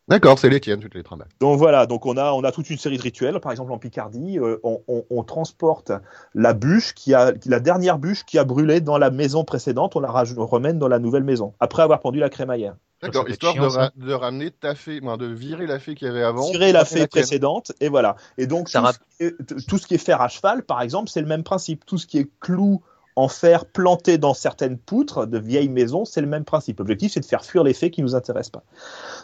D'accord, 0.08 0.38
c'est 0.40 0.50
les 0.50 0.60
tiennes, 0.60 0.80
tu 0.80 0.90
te 0.90 0.98
les 0.98 1.04
trimbales. 1.04 1.30
Donc 1.40 1.58
voilà, 1.60 1.86
donc 1.86 2.06
on 2.08 2.18
a, 2.18 2.32
on 2.34 2.44
a 2.44 2.52
toute 2.52 2.70
une 2.70 2.78
série 2.78 2.98
de 2.98 3.02
rituels. 3.04 3.40
Par 3.40 3.52
exemple, 3.52 3.72
en 3.72 3.78
Picardie, 3.78 4.40
euh, 4.40 4.58
on, 4.64 4.82
on- 4.88 5.06
on 5.10 5.24
transporte 5.24 5.92
la 6.34 6.54
bûche 6.54 6.94
qui 6.94 7.14
a, 7.14 7.32
la 7.46 7.60
dernière 7.60 8.00
bûche 8.00 8.26
qui 8.26 8.38
a 8.40 8.44
brûlé 8.44 8.82
dans 8.82 8.98
la 8.98 9.12
maison 9.12 9.44
précédente, 9.46 9.96
on 9.96 10.00
la 10.02 10.10
remène 10.12 10.80
dans 10.80 10.88
la 10.90 11.00
nouvelle 11.00 11.24
maison, 11.24 11.54
après 11.60 11.84
avoir 11.84 12.00
pendu 12.00 12.20
la 12.20 12.30
crémaillère. 12.30 12.76
D'accord, 13.04 13.30
histoire 13.30 13.54
chiant, 13.54 13.64
de, 13.66 13.70
ça. 13.70 13.80
ra- 13.80 13.92
de 13.96 14.14
ramener 14.14 14.52
ta 14.52 14.76
fée, 14.76 15.00
enfin, 15.04 15.18
de 15.18 15.26
virer 15.28 15.68
la 15.68 15.80
fée 15.80 15.96
qu'il 15.96 16.08
y 16.08 16.10
avait 16.12 16.24
avant. 16.24 16.50
Tirer 16.50 16.72
la 16.72 16.86
fée 16.86 17.08
précédente, 17.08 17.72
et 17.80 17.90
voilà. 17.90 18.16
Et 18.38 18.48
donc, 18.48 18.70
Ça 18.70 18.80
tout, 18.80 18.86
rap- 18.86 18.96
ce 18.96 19.18
qui 19.18 19.24
est, 19.24 19.66
tout 19.68 19.78
ce 19.78 19.88
qui 19.88 19.94
est 19.96 19.98
fer 20.00 20.22
à 20.22 20.28
cheval, 20.28 20.64
par 20.64 20.82
exemple, 20.82 21.10
c'est 21.10 21.22
le 21.22 21.28
même 21.28 21.44
principe. 21.44 21.86
Tout 21.86 21.98
ce 21.98 22.08
qui 22.08 22.18
est 22.20 22.30
clou 22.40 22.82
en 23.16 23.28
fer 23.28 23.66
planté 23.66 24.18
dans 24.18 24.34
certaines 24.34 24.78
poutres 24.78 25.28
de 25.28 25.38
vieilles 25.38 25.70
maisons, 25.70 26.04
c'est 26.04 26.22
le 26.22 26.26
même 26.28 26.46
principe. 26.46 26.80
L'objectif, 26.80 27.12
c'est 27.12 27.20
de 27.20 27.26
faire 27.26 27.46
fuir 27.46 27.64
les 27.64 27.74
fées 27.76 27.92
qui 27.92 28.02
nous 28.02 28.16
intéressent 28.16 28.50
pas. 28.52 28.64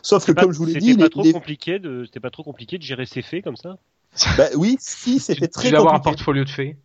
Sauf 0.04 0.26
que, 0.26 0.32
pas- 0.32 0.44
comme 0.44 0.52
je 0.52 0.58
vous 0.60 0.66
l'ai 0.66 0.74
c'était 0.74 0.86
dit, 0.86 0.96
pas 0.96 1.04
les- 1.06 1.10
trop 1.10 1.24
les- 1.24 1.34
compliqué 1.34 1.80
de, 1.80 2.06
c'était 2.06 2.20
pas 2.20 2.30
trop 2.30 2.44
compliqué 2.44 2.78
de 2.78 2.84
gérer 2.84 3.06
ces 3.06 3.22
faits 3.22 3.44
comme 3.44 3.58
ça? 3.58 3.78
bah 4.38 4.48
oui, 4.56 4.78
si, 4.80 5.16
Tu, 5.16 5.20
c'était 5.20 5.48
tu 5.48 5.54
très 5.54 5.70
dois 5.72 5.80
avoir 5.80 5.96
un 5.96 5.98
compliqué. 5.98 6.16
portfolio 6.18 6.44
de 6.44 6.50
fées. 6.50 6.78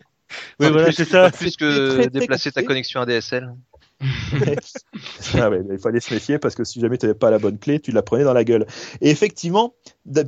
Oui, 0.60 0.68
voilà, 0.70 0.92
c'est 0.92 1.04
ça. 1.04 1.30
Plus 1.30 1.56
que 1.56 2.06
déplacer 2.08 2.50
ta 2.50 2.62
compliqué. 2.62 2.66
connexion 2.66 3.00
ADSL. 3.02 3.54
Ah 5.34 5.50
il 5.70 5.78
fallait 5.78 6.00
se 6.00 6.12
méfier 6.12 6.38
parce 6.38 6.54
que 6.54 6.64
si 6.64 6.80
jamais 6.80 6.98
tu 6.98 7.06
n'avais 7.06 7.18
pas 7.18 7.30
la 7.30 7.38
bonne 7.38 7.58
clé, 7.58 7.80
tu 7.80 7.92
la 7.92 8.02
prenais 8.02 8.24
dans 8.24 8.32
la 8.32 8.44
gueule. 8.44 8.66
Et 9.00 9.10
effectivement, 9.10 9.74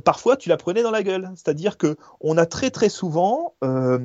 parfois 0.03 0.37
tu 0.37 0.49
la 0.49 0.57
prenais 0.57 0.83
dans 0.83 0.91
la 0.91 1.03
gueule. 1.03 1.29
C'est-à-dire 1.35 1.77
que 1.77 1.95
on 2.21 2.37
a 2.37 2.45
très 2.45 2.69
très 2.69 2.89
souvent 2.89 3.53
euh, 3.63 3.99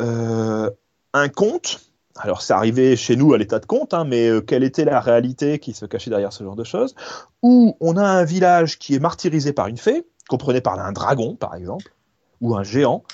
euh, 0.00 0.70
un 1.12 1.28
conte. 1.28 1.80
Alors 2.16 2.42
c'est 2.42 2.52
arrivé 2.52 2.96
chez 2.96 3.16
nous 3.16 3.32
à 3.32 3.38
l'état 3.38 3.58
de 3.58 3.66
conte, 3.66 3.94
hein, 3.94 4.04
mais 4.04 4.28
euh, 4.28 4.40
quelle 4.40 4.64
était 4.64 4.84
la 4.84 5.00
réalité 5.00 5.58
qui 5.58 5.72
se 5.72 5.86
cachait 5.86 6.10
derrière 6.10 6.32
ce 6.32 6.42
genre 6.42 6.56
de 6.56 6.64
choses? 6.64 6.94
Où 7.42 7.76
on 7.80 7.96
a 7.96 8.04
un 8.04 8.24
village 8.24 8.78
qui 8.78 8.94
est 8.94 8.98
martyrisé 8.98 9.52
par 9.52 9.68
une 9.68 9.76
fée, 9.76 10.04
prenait 10.36 10.60
par 10.60 10.78
un 10.78 10.92
dragon 10.92 11.36
par 11.36 11.54
exemple, 11.54 11.94
ou 12.40 12.56
un 12.56 12.62
géant, 12.62 13.04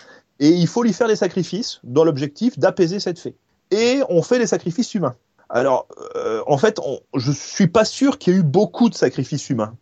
et 0.40 0.48
il 0.48 0.66
faut 0.66 0.82
lui 0.82 0.92
faire 0.92 1.08
des 1.08 1.16
sacrifices 1.16 1.80
dans 1.84 2.04
l'objectif 2.04 2.58
d'apaiser 2.58 2.98
cette 2.98 3.18
fée. 3.18 3.36
Et 3.70 4.02
on 4.08 4.22
fait 4.22 4.38
des 4.38 4.46
sacrifices 4.46 4.94
humains. 4.94 5.16
Alors, 5.54 5.88
euh, 6.16 6.42
en 6.46 6.58
fait, 6.58 6.78
on, 6.80 7.00
je 7.14 7.32
suis 7.32 7.68
pas 7.68 7.86
sûr 7.86 8.18
qu'il 8.18 8.34
y 8.34 8.36
ait 8.36 8.40
eu 8.40 8.42
beaucoup 8.42 8.90
de 8.90 8.94
sacrifices 8.94 9.48
humains. 9.48 9.76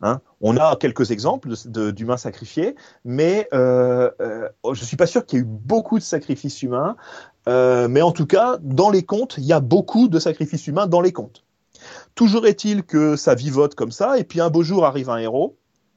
Hein 0.00 0.20
on 0.40 0.56
a 0.56 0.76
quelques 0.76 1.10
exemples 1.10 1.50
d'humains 1.92 2.16
sacrifiés, 2.16 2.76
mais 3.04 3.48
euh, 3.52 4.10
euh, 4.20 4.48
je 4.72 4.84
suis 4.84 4.96
pas 4.96 5.06
sûr 5.06 5.26
qu'il 5.26 5.38
y 5.38 5.42
ait 5.42 5.44
eu 5.44 5.48
beaucoup 5.48 5.98
de 5.98 6.04
sacrifices 6.04 6.62
humains. 6.62 6.96
Euh, 7.48 7.88
mais 7.88 8.02
en 8.02 8.12
tout 8.12 8.26
cas, 8.26 8.58
dans 8.60 8.90
les 8.90 9.02
contes, 9.02 9.34
il 9.38 9.44
y 9.44 9.52
a 9.52 9.60
beaucoup 9.60 10.08
de 10.08 10.20
sacrifices 10.20 10.66
humains 10.68 10.86
dans 10.86 11.00
les 11.00 11.12
contes. 11.12 11.44
Toujours 12.14 12.46
est-il 12.46 12.84
que 12.84 13.16
ça 13.16 13.34
vivote 13.34 13.74
comme 13.74 13.92
ça, 13.92 14.18
et 14.18 14.24
puis 14.24 14.40
un 14.40 14.50
beau 14.50 14.62
jour 14.62 14.84
arrive 14.84 15.10
un 15.10 15.18
héros 15.18 15.56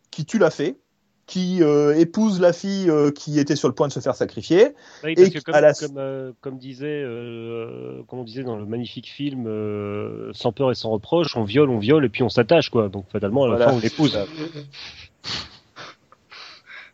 qui 0.09 0.25
tue 0.25 0.39
la 0.39 0.49
fée, 0.49 0.80
qui 1.27 1.63
euh, 1.63 1.97
épouse 1.97 2.41
la 2.41 2.51
fille 2.51 2.89
euh, 2.89 3.11
qui 3.11 3.39
était 3.39 3.55
sur 3.55 3.67
le 3.69 3.73
point 3.73 3.87
de 3.87 3.93
se 3.93 3.99
faire 4.01 4.15
sacrifier, 4.15 4.69
Oui, 5.03 5.11
Et 5.11 5.15
parce 5.15 5.29
que 5.29 5.37
qui- 5.37 5.43
comme, 5.43 5.55
à 5.55 5.61
la- 5.61 5.73
comme, 5.73 5.97
euh, 5.97 6.31
comme 6.41 6.57
disait, 6.57 7.03
euh, 7.05 8.01
comme 8.07 8.19
on 8.19 8.23
disait 8.23 8.43
dans 8.43 8.57
le 8.57 8.65
magnifique 8.65 9.07
film, 9.09 9.45
euh, 9.47 10.31
sans 10.33 10.51
peur 10.51 10.71
et 10.71 10.75
sans 10.75 10.89
reproche, 10.89 11.37
on 11.37 11.43
viole, 11.43 11.69
on 11.69 11.79
viole 11.79 12.03
et 12.05 12.09
puis 12.09 12.23
on 12.23 12.29
s'attache 12.29 12.69
quoi. 12.69 12.89
Donc 12.89 13.05
fatalement 13.11 13.43
à 13.43 13.47
la 13.47 13.55
Voilà. 13.55 13.71
fin 13.71 13.77
on 13.77 13.79
l'épouse. 13.79 14.17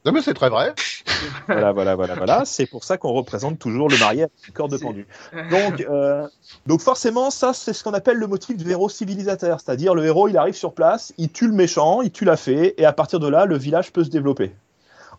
Non, 0.07 0.13
mais 0.13 0.21
c'est 0.21 0.33
très 0.33 0.49
vrai. 0.49 0.73
voilà, 1.47 1.73
voilà, 1.73 1.95
voilà, 1.95 2.15
voilà. 2.15 2.43
C'est 2.45 2.65
pour 2.65 2.85
ça 2.85 2.97
qu'on 2.97 3.11
représente 3.11 3.59
toujours 3.59 3.89
le 3.89 3.97
marié 3.97 4.21
avec 4.23 4.31
une 4.47 4.53
corde 4.53 4.79
pendue. 4.79 5.05
Donc, 5.51 5.81
euh, 5.81 6.25
donc 6.65 6.79
forcément, 6.79 7.29
ça, 7.29 7.51
c'est 7.51 7.73
ce 7.73 7.83
qu'on 7.83 7.93
appelle 7.93 8.15
le 8.15 8.25
motif 8.27 8.55
du 8.55 8.71
héros 8.71 8.87
civilisateur. 8.87 9.59
C'est-à-dire, 9.59 9.93
le 9.95 10.05
héros, 10.05 10.29
il 10.29 10.37
arrive 10.37 10.53
sur 10.55 10.73
place, 10.73 11.11
il 11.17 11.29
tue 11.29 11.47
le 11.47 11.53
méchant, 11.53 12.01
il 12.01 12.11
tue 12.11 12.23
la 12.23 12.37
fée, 12.37 12.73
et 12.81 12.85
à 12.85 12.93
partir 12.93 13.19
de 13.19 13.27
là, 13.27 13.43
le 13.45 13.57
village 13.57 13.91
peut 13.91 14.05
se 14.05 14.09
développer. 14.09 14.53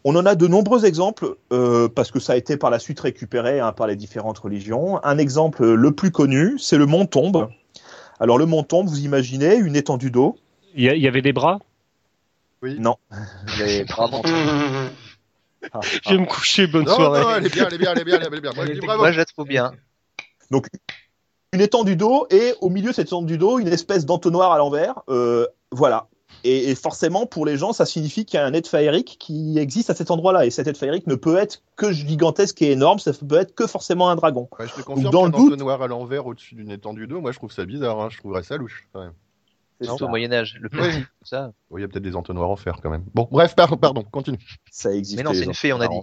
On 0.04 0.16
en 0.16 0.24
a 0.24 0.34
de 0.34 0.46
nombreux 0.46 0.86
exemples, 0.86 1.34
euh, 1.52 1.88
parce 1.88 2.10
que 2.10 2.18
ça 2.20 2.32
a 2.32 2.36
été 2.36 2.56
par 2.56 2.70
la 2.70 2.78
suite 2.78 3.00
récupéré 3.00 3.60
hein, 3.60 3.72
par 3.72 3.86
les 3.88 3.96
différentes 3.96 4.38
religions. 4.38 5.04
Un 5.04 5.18
exemple 5.18 5.66
le 5.66 5.92
plus 5.92 6.12
connu, 6.12 6.58
c'est 6.58 6.78
le 6.78 6.86
mont 6.86 7.04
Tombe. 7.04 7.48
Alors, 8.20 8.38
le 8.38 8.46
mont 8.46 8.62
Tombe, 8.62 8.86
vous 8.88 9.00
imaginez 9.00 9.54
une 9.56 9.76
étendue 9.76 10.10
d'eau. 10.10 10.36
Il 10.74 10.84
y, 10.84 10.88
a- 10.88 10.94
il 10.94 11.02
y 11.02 11.08
avait 11.08 11.20
des 11.22 11.32
bras? 11.34 11.58
Non. 12.62 12.96
Dans- 13.98 14.20
Ah, 15.72 15.80
Je 16.04 16.10
vais 16.10 16.18
me 16.18 16.26
coucher, 16.26 16.66
bonne 16.68 16.84
Non, 16.84 16.94
soirée. 16.94 17.20
non, 17.20 17.30
elle 17.36 17.46
est 17.46 17.52
bien, 17.54 17.66
elle 17.66 17.74
est 17.74 17.78
bien, 17.78 17.92
elle 17.92 18.00
est 18.00 18.04
bien, 18.04 18.20
elle 18.20 18.34
est 18.34 18.40
bien. 18.40 18.52
Moi, 18.54 18.66
je 18.66 18.80
bravo. 18.80 19.02
Moi, 19.02 19.12
je 19.12 19.18
la 19.18 19.24
trouve 19.24 19.46
bien. 19.46 19.72
une 21.52 21.60
étendue 21.60 21.96
d'eau 21.96 22.26
et 22.30 22.54
au 22.60 22.68
milieu 22.70 22.90
de 22.90 22.94
cette 22.94 23.08
étendue 23.08 23.38
d'eau 23.38 23.58
une 23.58 23.68
espèce 23.68 24.06
d'entonnoir 24.06 24.52
à 24.52 24.58
l'envers. 24.58 25.00
Euh, 25.08 25.46
voilà. 25.72 26.06
Et, 26.44 26.70
et 26.70 26.74
forcément, 26.76 27.26
pour 27.26 27.44
les 27.46 27.56
gens, 27.56 27.72
ça 27.72 27.84
signifie 27.86 28.24
qu'il 28.24 28.38
y 28.38 28.40
a 28.40 28.46
un 28.46 28.52
être 28.52 28.68
féerique 28.68 29.16
qui 29.18 29.58
existe 29.58 29.90
à 29.90 29.94
cet 29.94 30.10
endroit-là. 30.12 30.46
Et 30.46 30.50
cet 30.50 30.68
être 30.68 30.78
féerique 30.78 31.06
ne 31.08 31.16
peut 31.16 31.36
être 31.36 31.62
que 31.74 31.90
gigantesque 31.90 32.62
et 32.62 32.70
énorme, 32.70 33.00
ça 33.00 33.10
peut 33.12 33.36
être 33.38 33.54
que 33.56 33.66
forcément 33.66 34.08
un 34.10 34.14
dragon. 34.16 34.48
Ouais, 34.58 34.68
je 34.68 34.74
te 34.74 34.82
confirme 34.82 35.10
dans 35.10 35.24
le 35.24 35.32
doute- 35.32 35.46
entonnoir 35.52 35.82
à 35.82 35.88
l'envers 35.88 36.26
au-dessus 36.26 36.54
d'une 36.54 36.70
étendue 36.70 37.08
d'eau, 37.08 37.20
moi 37.20 37.32
je 37.32 37.38
trouve 37.38 37.50
ça 37.50 37.64
bizarre, 37.64 37.98
hein. 38.00 38.08
je 38.10 38.18
trouverais 38.18 38.44
ça 38.44 38.56
louche. 38.56 38.86
quand 38.92 39.00
même. 39.00 39.14
C'est 39.80 39.86
Surtout 39.86 40.04
au. 40.04 40.08
Moyen-Âge. 40.08 40.58
Le 40.60 40.68
petit, 40.68 41.00
tout 41.00 41.24
ça. 41.24 41.52
Bon, 41.70 41.78
Il 41.78 41.82
y 41.82 41.84
a 41.84 41.88
peut-être 41.88 42.02
des 42.02 42.16
entonnoirs 42.16 42.50
en 42.50 42.56
fer 42.56 42.78
quand 42.82 42.90
même. 42.90 43.04
Bon, 43.14 43.28
bref, 43.30 43.54
pardon, 43.54 43.76
pardon 43.76 44.02
continue. 44.02 44.38
Ça 44.70 44.92
existe. 44.92 45.18
Mais 45.18 45.22
non, 45.22 45.34
c'est 45.34 45.44
une 45.44 45.54
fée, 45.54 45.72
on 45.72 45.80
a 45.80 45.88
dit. 45.88 46.00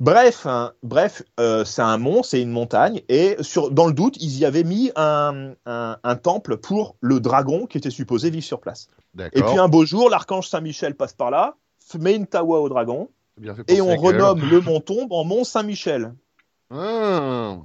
Bref, 0.00 0.46
hein, 0.46 0.72
bref, 0.82 1.22
euh, 1.38 1.64
c'est 1.64 1.82
un 1.82 1.96
mont, 1.96 2.24
c'est 2.24 2.42
une 2.42 2.50
montagne, 2.50 3.02
et 3.08 3.36
sur, 3.40 3.70
dans 3.70 3.86
le 3.86 3.92
doute, 3.92 4.16
ils 4.20 4.36
y 4.36 4.44
avaient 4.44 4.64
mis 4.64 4.90
un, 4.96 5.52
un, 5.64 5.96
un 6.02 6.16
temple 6.16 6.56
pour 6.56 6.96
le 7.00 7.20
dragon 7.20 7.66
qui 7.66 7.78
était 7.78 7.90
supposé 7.90 8.30
vivre 8.30 8.44
sur 8.44 8.60
place. 8.60 8.88
Et 9.32 9.42
puis 9.42 9.58
un 9.58 9.68
beau 9.68 9.84
jour, 9.84 10.10
l'archange 10.10 10.48
Saint-Michel 10.48 10.96
passe 10.96 11.12
par 11.12 11.30
là, 11.30 11.54
met 12.00 12.16
une 12.16 12.26
tawa 12.26 12.58
au 12.58 12.68
dragon, 12.68 13.10
et 13.68 13.80
on 13.80 13.94
renomme 13.94 14.40
le 14.50 14.60
mont 14.60 14.80
Tombe 14.80 15.12
en 15.12 15.24
mont 15.24 15.44
Saint-Michel. 15.44 16.14
Ah. 16.70 17.58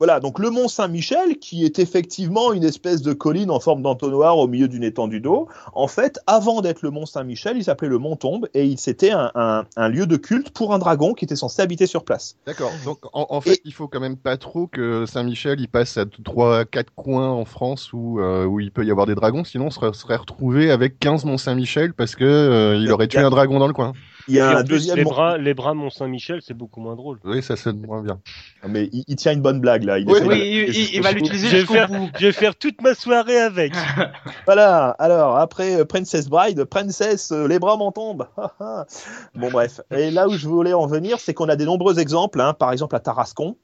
Voilà, 0.00 0.18
donc 0.18 0.38
le 0.38 0.48
mont 0.50 0.66
Saint-Michel, 0.66 1.38
qui 1.38 1.64
est 1.64 1.78
effectivement 1.78 2.52
une 2.54 2.64
espèce 2.64 3.02
de 3.02 3.12
colline 3.12 3.50
en 3.50 3.60
forme 3.60 3.82
d'entonnoir 3.82 4.38
au 4.38 4.48
milieu 4.48 4.66
d'une 4.66 4.82
étendue 4.82 5.20
d'eau, 5.20 5.46
en 5.74 5.86
fait, 5.88 6.18
avant 6.26 6.62
d'être 6.62 6.80
le 6.82 6.90
mont 6.90 7.04
Saint-Michel, 7.04 7.58
il 7.58 7.64
s'appelait 7.64 7.88
le 7.88 7.98
mont 7.98 8.16
Tombe, 8.16 8.48
et 8.54 8.64
il 8.64 8.78
c'était 8.78 9.10
un, 9.10 9.30
un- 9.34 9.64
un 9.76 9.88
lieu 9.90 10.06
de 10.06 10.16
culte 10.16 10.50
pour 10.50 10.72
un 10.72 10.78
dragon 10.78 11.12
qui 11.12 11.26
était 11.26 11.36
censé 11.36 11.60
habiter 11.60 11.86
sur 11.86 12.04
place. 12.04 12.36
D'accord. 12.46 12.72
Donc 12.86 12.98
en, 13.12 13.26
en 13.28 13.40
fait, 13.42 13.60
il 13.66 13.74
faut 13.74 13.88
quand 13.88 14.00
même 14.00 14.16
pas 14.16 14.38
trop 14.38 14.66
que 14.66 15.04
Saint-Michel 15.06 15.60
il 15.60 15.68
passe 15.68 15.98
à 15.98 16.06
trois, 16.24 16.64
quatre 16.64 16.94
coins 16.94 17.28
en 17.28 17.44
France 17.44 17.92
où 17.92 18.20
euh, 18.20 18.46
où 18.46 18.58
il 18.58 18.72
peut 18.72 18.86
y 18.86 18.90
avoir 18.90 19.06
des 19.06 19.14
dragons, 19.14 19.44
sinon 19.44 19.66
on 19.66 19.70
serait, 19.70 19.92
serait 19.92 20.16
retrouvé 20.16 20.70
avec 20.70 20.98
15 20.98 21.26
Mont 21.26 21.36
Saint-Michel 21.36 21.92
parce 21.92 22.16
que 22.16 22.24
euh, 22.24 22.76
il 22.80 22.90
aurait 22.90 23.06
tué 23.08 23.18
un 23.18 23.28
dragon 23.30 23.58
dans 23.58 23.66
le 23.66 23.74
coin. 23.74 23.92
Il 24.30 24.36
y 24.36 24.40
a 24.40 24.52
Et 24.52 24.54
en 24.54 24.58
un 24.58 24.62
plus, 24.64 24.68
deuxième. 24.74 24.96
les 24.96 25.04
bras, 25.04 25.36
les 25.38 25.54
bras 25.54 25.74
Mont 25.74 25.90
Saint-Michel, 25.90 26.40
c'est 26.40 26.54
beaucoup 26.54 26.80
moins 26.80 26.94
drôle. 26.94 27.18
Oui, 27.24 27.42
ça 27.42 27.56
sonne 27.56 27.80
moins 27.84 28.02
bien. 28.02 28.20
Mais 28.68 28.88
il, 28.92 29.02
il 29.08 29.16
tient 29.16 29.32
une 29.32 29.42
bonne 29.42 29.60
blague 29.60 29.82
là. 29.82 29.98
Il 29.98 30.06
Oui, 30.08 30.20
Oui, 30.22 30.28
de- 30.28 30.34
il, 30.34 30.68
il- 30.76 30.94
il 30.94 31.02
va 31.02 31.12
l'utiliser 31.12 31.48
Je 31.48 31.52
vais 31.52 31.58
jusqu'au 31.60 31.74
faire, 31.74 31.88
bout. 31.88 32.08
je 32.18 32.26
vais 32.26 32.32
faire 32.32 32.54
toute 32.56 32.80
ma 32.80 32.94
soirée 32.94 33.38
avec. 33.40 33.72
Voilà. 34.46 34.90
Alors 34.98 35.36
après 35.36 35.80
euh, 35.80 35.84
Princess 35.84 36.28
Bride, 36.28 36.64
Princess, 36.64 37.32
euh, 37.32 37.46
les 37.48 37.58
bras 37.58 37.76
m'en 37.76 37.92
tombent. 37.92 38.26
bon 39.34 39.50
bref. 39.50 39.80
Et 39.90 40.10
là 40.10 40.28
où 40.28 40.32
je 40.32 40.46
voulais 40.48 40.72
en 40.72 40.86
venir, 40.86 41.18
c'est 41.20 41.34
qu'on 41.34 41.48
a 41.48 41.56
des 41.56 41.64
nombreux 41.64 41.98
exemples. 41.98 42.40
Hein. 42.40 42.54
Par 42.54 42.72
exemple 42.72 42.94
à 42.96 43.00
Tarascon. 43.00 43.56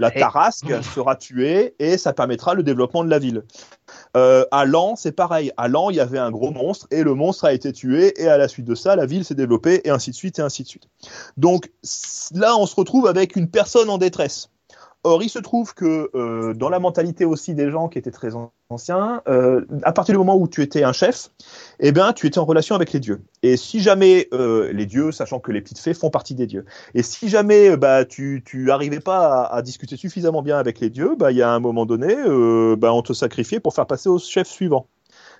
La. 0.00 0.10
Tarasque 0.10 0.82
sera 0.82 1.16
tuée 1.16 1.74
et 1.78 1.96
ça 1.96 2.12
permettra 2.12 2.54
le 2.54 2.62
développement 2.62 3.04
de 3.04 3.10
la 3.10 3.18
ville. 3.18 3.44
Euh, 4.16 4.44
à 4.50 4.64
Lan, 4.64 4.96
c'est 4.96 5.12
pareil. 5.12 5.52
À 5.56 5.68
Lan, 5.68 5.90
il 5.90 5.96
y 5.96 6.00
avait 6.00 6.18
un 6.18 6.30
gros 6.30 6.50
monstre 6.50 6.86
et 6.90 7.02
le 7.02 7.14
monstre 7.14 7.44
a 7.44 7.52
été 7.52 7.72
tué 7.72 8.20
et 8.20 8.28
à 8.28 8.36
la 8.36 8.48
suite 8.48 8.66
de 8.66 8.74
ça, 8.74 8.96
la 8.96 9.06
ville 9.06 9.24
s'est 9.24 9.34
développée 9.34 9.80
et 9.84 9.90
ainsi 9.90 10.10
de 10.10 10.16
suite 10.16 10.38
et 10.38 10.42
ainsi 10.42 10.62
de 10.62 10.68
suite. 10.68 10.88
Donc 11.36 11.70
là, 12.34 12.56
on 12.56 12.66
se 12.66 12.74
retrouve 12.74 13.06
avec 13.06 13.36
une 13.36 13.48
personne 13.48 13.88
en 13.88 13.98
détresse. 13.98 14.49
Or, 15.02 15.22
il 15.22 15.30
se 15.30 15.38
trouve 15.38 15.72
que 15.72 16.10
euh, 16.14 16.52
dans 16.52 16.68
la 16.68 16.78
mentalité 16.78 17.24
aussi 17.24 17.54
des 17.54 17.70
gens 17.70 17.88
qui 17.88 17.98
étaient 17.98 18.10
très 18.10 18.34
an- 18.34 18.52
anciens, 18.68 19.22
euh, 19.28 19.64
à 19.82 19.92
partir 19.92 20.12
du 20.12 20.18
moment 20.18 20.36
où 20.36 20.46
tu 20.46 20.60
étais 20.60 20.82
un 20.82 20.92
chef, 20.92 21.30
eh 21.78 21.90
ben, 21.90 22.12
tu 22.12 22.26
étais 22.26 22.38
en 22.38 22.44
relation 22.44 22.74
avec 22.74 22.92
les 22.92 23.00
dieux. 23.00 23.22
Et 23.42 23.56
si 23.56 23.80
jamais 23.80 24.28
euh, 24.34 24.70
les 24.74 24.84
dieux, 24.84 25.10
sachant 25.10 25.40
que 25.40 25.52
les 25.52 25.62
petites 25.62 25.78
fées 25.78 25.94
font 25.94 26.10
partie 26.10 26.34
des 26.34 26.46
dieux, 26.46 26.66
et 26.92 27.02
si 27.02 27.30
jamais 27.30 27.70
euh, 27.70 27.76
bah, 27.78 28.04
tu, 28.04 28.42
tu 28.44 28.70
arrivais 28.70 29.00
pas 29.00 29.44
à, 29.44 29.56
à 29.56 29.62
discuter 29.62 29.96
suffisamment 29.96 30.42
bien 30.42 30.58
avec 30.58 30.80
les 30.80 30.90
dieux, 30.90 31.14
bah, 31.18 31.32
il 31.32 31.38
y 31.38 31.42
a 31.42 31.50
un 31.50 31.60
moment 31.60 31.86
donné, 31.86 32.14
euh, 32.14 32.76
bah, 32.76 32.92
on 32.92 33.00
te 33.00 33.14
sacrifiait 33.14 33.58
pour 33.58 33.72
faire 33.72 33.86
passer 33.86 34.10
au 34.10 34.18
chef 34.18 34.48
suivant. 34.48 34.86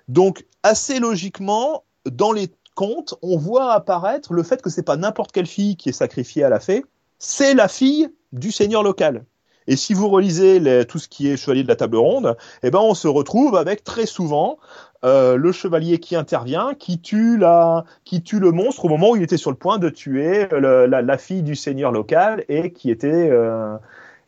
Donc, 0.08 0.46
assez 0.62 1.00
logiquement, 1.00 1.84
dans 2.10 2.32
les 2.32 2.48
contes, 2.74 3.14
on 3.20 3.36
voit 3.36 3.74
apparaître 3.74 4.32
le 4.32 4.42
fait 4.42 4.62
que 4.62 4.70
c'est 4.70 4.82
pas 4.82 4.96
n'importe 4.96 5.32
quelle 5.32 5.46
fille 5.46 5.76
qui 5.76 5.90
est 5.90 5.92
sacrifiée 5.92 6.44
à 6.44 6.48
la 6.48 6.60
fée, 6.60 6.82
c'est 7.18 7.52
la 7.52 7.68
fille 7.68 8.08
du 8.32 8.52
seigneur 8.52 8.82
local. 8.82 9.26
Et 9.66 9.76
si 9.76 9.94
vous 9.94 10.08
relisez 10.08 10.58
les- 10.60 10.84
tout 10.84 10.98
ce 10.98 11.08
qui 11.08 11.28
est 11.28 11.36
Chevalier 11.36 11.62
de 11.62 11.68
la 11.68 11.76
Table 11.76 11.96
Ronde, 11.96 12.36
eh 12.62 12.70
ben 12.70 12.78
on 12.80 12.94
se 12.94 13.06
retrouve 13.08 13.56
avec 13.56 13.84
très 13.84 14.06
souvent 14.06 14.58
euh, 15.04 15.36
le 15.36 15.52
chevalier 15.52 15.98
qui 15.98 16.14
intervient, 16.16 16.74
qui 16.78 17.00
tue 17.00 17.38
la, 17.38 17.84
qui 18.04 18.22
tue 18.22 18.38
le 18.40 18.52
monstre 18.52 18.84
au 18.84 18.88
moment 18.88 19.10
où 19.12 19.16
il 19.16 19.22
était 19.22 19.36
sur 19.38 19.50
le 19.50 19.56
point 19.56 19.78
de 19.78 19.88
tuer 19.88 20.46
le- 20.52 20.86
la, 20.86 21.00
la 21.02 21.18
fille 21.18 21.42
du 21.42 21.56
seigneur 21.56 21.90
local 21.92 22.44
et 22.48 22.72
qui 22.72 22.90
était 22.90 23.28
euh, 23.30 23.76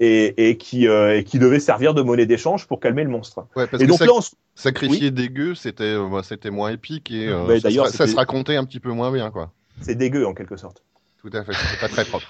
et, 0.00 0.48
et 0.48 0.56
qui 0.56 0.88
euh, 0.88 1.16
et 1.18 1.24
qui 1.24 1.38
devait 1.38 1.60
servir 1.60 1.92
de 1.94 2.00
monnaie 2.02 2.24
d'échange 2.26 2.66
pour 2.66 2.80
calmer 2.80 3.04
le 3.04 3.10
monstre. 3.10 3.46
Ouais, 3.54 3.66
parce 3.66 3.82
et 3.82 3.86
que 3.86 3.90
donc 3.90 3.98
sac- 3.98 4.06
là, 4.08 4.14
on 4.16 4.20
se- 4.22 4.30
sacrifier 4.54 5.10
des 5.10 5.28
gueux, 5.28 5.54
c'était 5.54 5.84
euh, 5.84 6.08
bah, 6.10 6.22
c'était 6.24 6.50
moins 6.50 6.70
épique 6.70 7.10
et 7.10 7.28
euh, 7.28 7.46
ça, 7.60 7.68
se, 7.90 7.96
ça 7.98 8.06
se 8.06 8.16
racontait 8.16 8.56
un 8.56 8.64
petit 8.64 8.80
peu 8.80 8.90
moins 8.92 9.12
bien, 9.12 9.30
quoi. 9.30 9.50
c'est 9.82 9.94
dégueu 9.94 10.26
en 10.26 10.32
quelque 10.34 10.56
sorte. 10.56 10.82
Tout 11.20 11.30
à 11.34 11.44
fait, 11.44 11.52
c'était 11.52 11.80
pas 11.80 11.88
très 11.88 12.04
propre. 12.06 12.26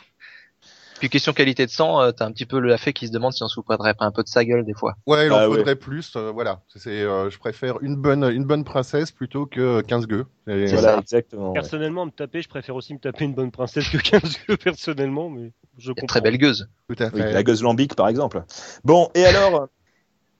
Puis 1.02 1.08
question 1.08 1.32
qualité 1.32 1.66
de 1.66 1.70
sang, 1.72 2.00
euh, 2.00 2.12
t'as 2.12 2.26
un 2.26 2.30
petit 2.30 2.46
peu 2.46 2.60
le 2.60 2.76
fait 2.76 2.92
qui 2.92 3.08
se 3.08 3.12
demande 3.12 3.32
si 3.32 3.42
on 3.42 3.48
se 3.48 3.54
foutrait 3.60 3.92
pas 3.94 4.04
un 4.04 4.12
peu 4.12 4.22
de 4.22 4.28
sa 4.28 4.44
gueule 4.44 4.64
des 4.64 4.72
fois. 4.72 4.94
Ouais, 5.04 5.26
il 5.26 5.32
en 5.32 5.36
Ah 5.38 5.48
ouais. 5.50 5.56
faudrait 5.56 5.74
plus. 5.74 6.12
euh, 6.14 6.30
voilà, 6.30 6.60
c'est 6.76 7.02
euh, 7.02 7.28
je 7.28 7.38
préfère 7.40 7.82
une 7.82 7.96
bonne 7.96 8.22
une 8.22 8.44
bonne 8.44 8.62
princesse 8.62 9.10
plutôt 9.10 9.44
que 9.46 9.80
15 9.80 10.06
gueux. 10.06 10.26
Et- 10.46 10.66
Voilà, 10.66 10.92
ça. 10.92 10.98
exactement. 11.00 11.48
ouais. 11.48 11.54
Personnellement, 11.54 12.06
me 12.06 12.12
taper, 12.12 12.40
je 12.40 12.48
préfère 12.48 12.76
aussi 12.76 12.94
me 12.94 13.00
taper 13.00 13.24
une 13.24 13.34
bonne 13.34 13.50
princesse 13.50 13.88
que 13.88 13.96
15 13.96 14.36
gueux, 14.46 14.56
personnellement, 14.62 15.28
mais 15.28 15.50
je 15.76 15.90
comprends. 15.90 16.06
très 16.06 16.20
belle 16.20 16.38
gueuse. 16.38 16.68
Tout 16.88 17.02
à 17.02 17.06
Oui, 17.12 17.20
fait. 17.20 17.32
la 17.32 17.42
gueuse 17.42 17.64
lambique, 17.64 17.96
par 17.96 18.06
exemple. 18.06 18.44
Bon, 18.84 19.10
et 19.16 19.26
alors, 19.26 19.66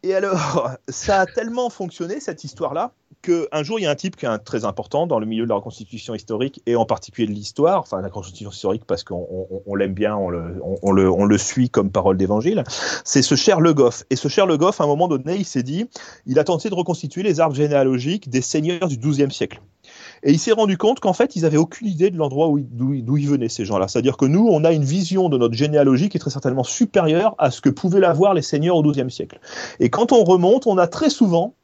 et 0.05 0.15
alors, 0.15 0.71
ça 0.89 1.23
a 1.23 1.27
tellement 1.27 1.71
fonctionné 1.71 2.21
cette 2.21 2.45
histoire-là 2.45 2.93
que 3.23 3.49
un 3.53 3.63
jour 3.63 3.79
il 3.79 3.83
y 3.83 3.87
a 3.87 3.91
un 3.91 3.95
type 3.95 4.17
qui 4.17 4.27
est 4.27 4.39
très 4.39 4.65
important 4.65 5.07
dans 5.07 5.19
le 5.19 5.27
milieu 5.27 5.45
de 5.45 5.49
la 5.49 5.55
reconstitution 5.55 6.15
historique 6.15 6.61
et 6.67 6.77
en 6.77 6.85
particulier 6.85 7.27
de 7.29 7.33
l'histoire, 7.33 7.81
enfin 7.81 8.01
la 8.01 8.09
reconstitution 8.09 8.51
historique 8.51 8.85
parce 8.87 9.05
qu'on 9.05 9.27
on- 9.31 9.63
on 9.65 9.75
l'aime 9.75 9.95
bien, 9.95 10.17
on 10.17 10.29
le, 10.31 11.39
suit 11.39 11.71
comme 11.71 11.91
parole 11.91 12.17
d'évangile. 12.17 12.65
C'est 13.05 13.23
ce 13.23 13.35
cher 13.35 13.61
Le 13.61 13.73
Goff. 13.73 14.05
Et 14.11 14.17
ce 14.17 14.29
cher 14.29 14.47
Le 14.47 14.57
Goff, 14.59 14.81
à 14.81 14.85
un 14.85 14.87
moment 14.87 15.09
donné, 15.09 15.37
il 15.37 15.45
s'est 15.45 15.63
dit, 15.63 15.87
il 16.27 16.39
a 16.39 16.45
tenté 16.45 16.69
de 16.69 16.75
reconstituer 16.75 17.23
les 17.23 17.41
arbres 17.41 17.55
généalogiques 17.55 18.29
des 18.29 18.43
seigneurs 18.43 18.89
du 18.89 18.99
XIIe 18.99 19.31
siècle. 19.31 19.61
Et 20.23 20.31
il 20.31 20.39
s'est 20.39 20.53
rendu 20.53 20.77
compte 20.77 21.01
qu'en 21.01 21.13
fait, 21.13 21.35
ils 21.37 21.45
avaient 21.45 21.57
aucune 21.57 21.89
idée 21.89 22.11
de 22.11 22.17
l'endroit 22.17 22.49
d'où 22.59 23.17
ils 23.17 23.29
venaient, 23.29 23.49
ces 23.49 23.65
gens-là. 23.65 23.89
C'est-à-dire 23.89 24.17
que 24.17 24.25
nous, 24.27 24.47
on 24.49 24.65
a 24.65 24.73
une 24.73 24.85
vision 24.85 25.29
de 25.29 25.39
notre 25.39 25.55
généalogie 25.55 26.09
qui 26.09 26.17
est 26.17 26.21
très 26.21 26.31
certainement 26.31 26.65
supérieure 26.65 27.35
à 27.39 27.51
ce 27.51 27.61
que 27.61 27.71
pouvaient 27.71 28.01
l'avoir 28.01 28.35
les 28.35 28.43
seigneurs 28.43 28.77
au 28.77 28.83
XIIe 28.83 29.11
siècle. 29.11 29.41
Et 29.81 29.91
quand 29.91 30.13
on 30.13 30.23
remonte, 30.25 30.67
on 30.67 30.79
a 30.79 30.87
très 30.87 31.11
souvent 31.11 31.55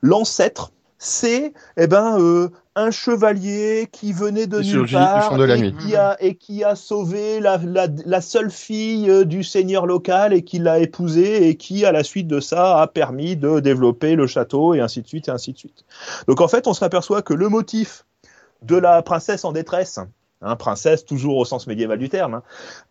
l'ancêtre, 0.00 0.72
c'est 0.98 1.52
eh 1.76 1.86
ben 1.86 2.18
euh, 2.20 2.48
un 2.74 2.90
chevalier 2.90 3.88
qui 3.92 4.12
venait 4.12 4.46
de 4.46 4.58
nulle 4.62 4.86
part 4.92 5.30
de 5.46 5.52
et 5.54 5.72
qui 5.78 5.96
a 5.96 6.16
et 6.20 6.34
qui 6.34 6.64
a 6.64 6.74
sauvé 6.74 7.40
la, 7.40 7.56
la, 7.58 7.86
la 8.04 8.20
seule 8.20 8.50
fille 8.50 9.08
euh, 9.10 9.24
du 9.24 9.44
seigneur 9.44 9.86
local 9.86 10.32
et 10.32 10.42
qui 10.42 10.58
l'a 10.58 10.78
épousée 10.80 11.48
et 11.48 11.56
qui 11.56 11.84
à 11.84 11.92
la 11.92 12.02
suite 12.04 12.26
de 12.26 12.40
ça 12.40 12.80
a 12.80 12.86
permis 12.88 13.36
de 13.36 13.60
développer 13.60 14.16
le 14.16 14.26
château 14.26 14.74
et 14.74 14.80
ainsi 14.80 15.02
de 15.02 15.06
suite 15.08 15.28
et 15.28 15.30
ainsi 15.30 15.52
de 15.52 15.58
suite. 15.58 15.84
Donc 16.26 16.40
en 16.40 16.48
fait, 16.48 16.66
on 16.66 16.74
s'aperçoit 16.74 17.22
que 17.22 17.34
le 17.34 17.48
motif 17.48 18.04
de 18.62 18.76
la 18.76 19.02
princesse 19.02 19.44
en 19.44 19.52
détresse, 19.52 20.00
hein, 20.42 20.56
princesse 20.56 21.04
toujours 21.04 21.36
au 21.36 21.44
sens 21.44 21.66
médiéval 21.68 21.98
du 21.98 22.08
terme, 22.08 22.34
hein, 22.34 22.42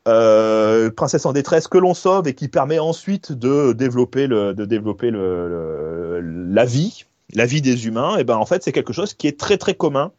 euh, 0.07 0.89
princesse 0.91 1.25
en 1.25 1.33
détresse 1.33 1.67
que 1.67 1.77
l'on 1.77 1.93
sauve 1.93 2.27
et 2.27 2.35
qui 2.35 2.47
permet 2.47 2.79
ensuite 2.79 3.31
de 3.33 3.73
développer 3.73 4.27
le, 4.27 4.53
de 4.53 4.65
développer 4.65 5.11
le, 5.11 5.49
le- 5.49 6.21
la 6.53 6.65
vie, 6.65 7.05
la 7.33 7.45
vie 7.45 7.61
des 7.61 7.87
humains, 7.87 8.17
et 8.17 8.23
ben 8.23 8.35
en 8.37 8.45
fait 8.45 8.63
c'est 8.63 8.71
quelque 8.71 8.93
chose 8.93 9.13
qui 9.13 9.27
est 9.27 9.39
très 9.39 9.57
très 9.57 9.73
commun 9.73 10.11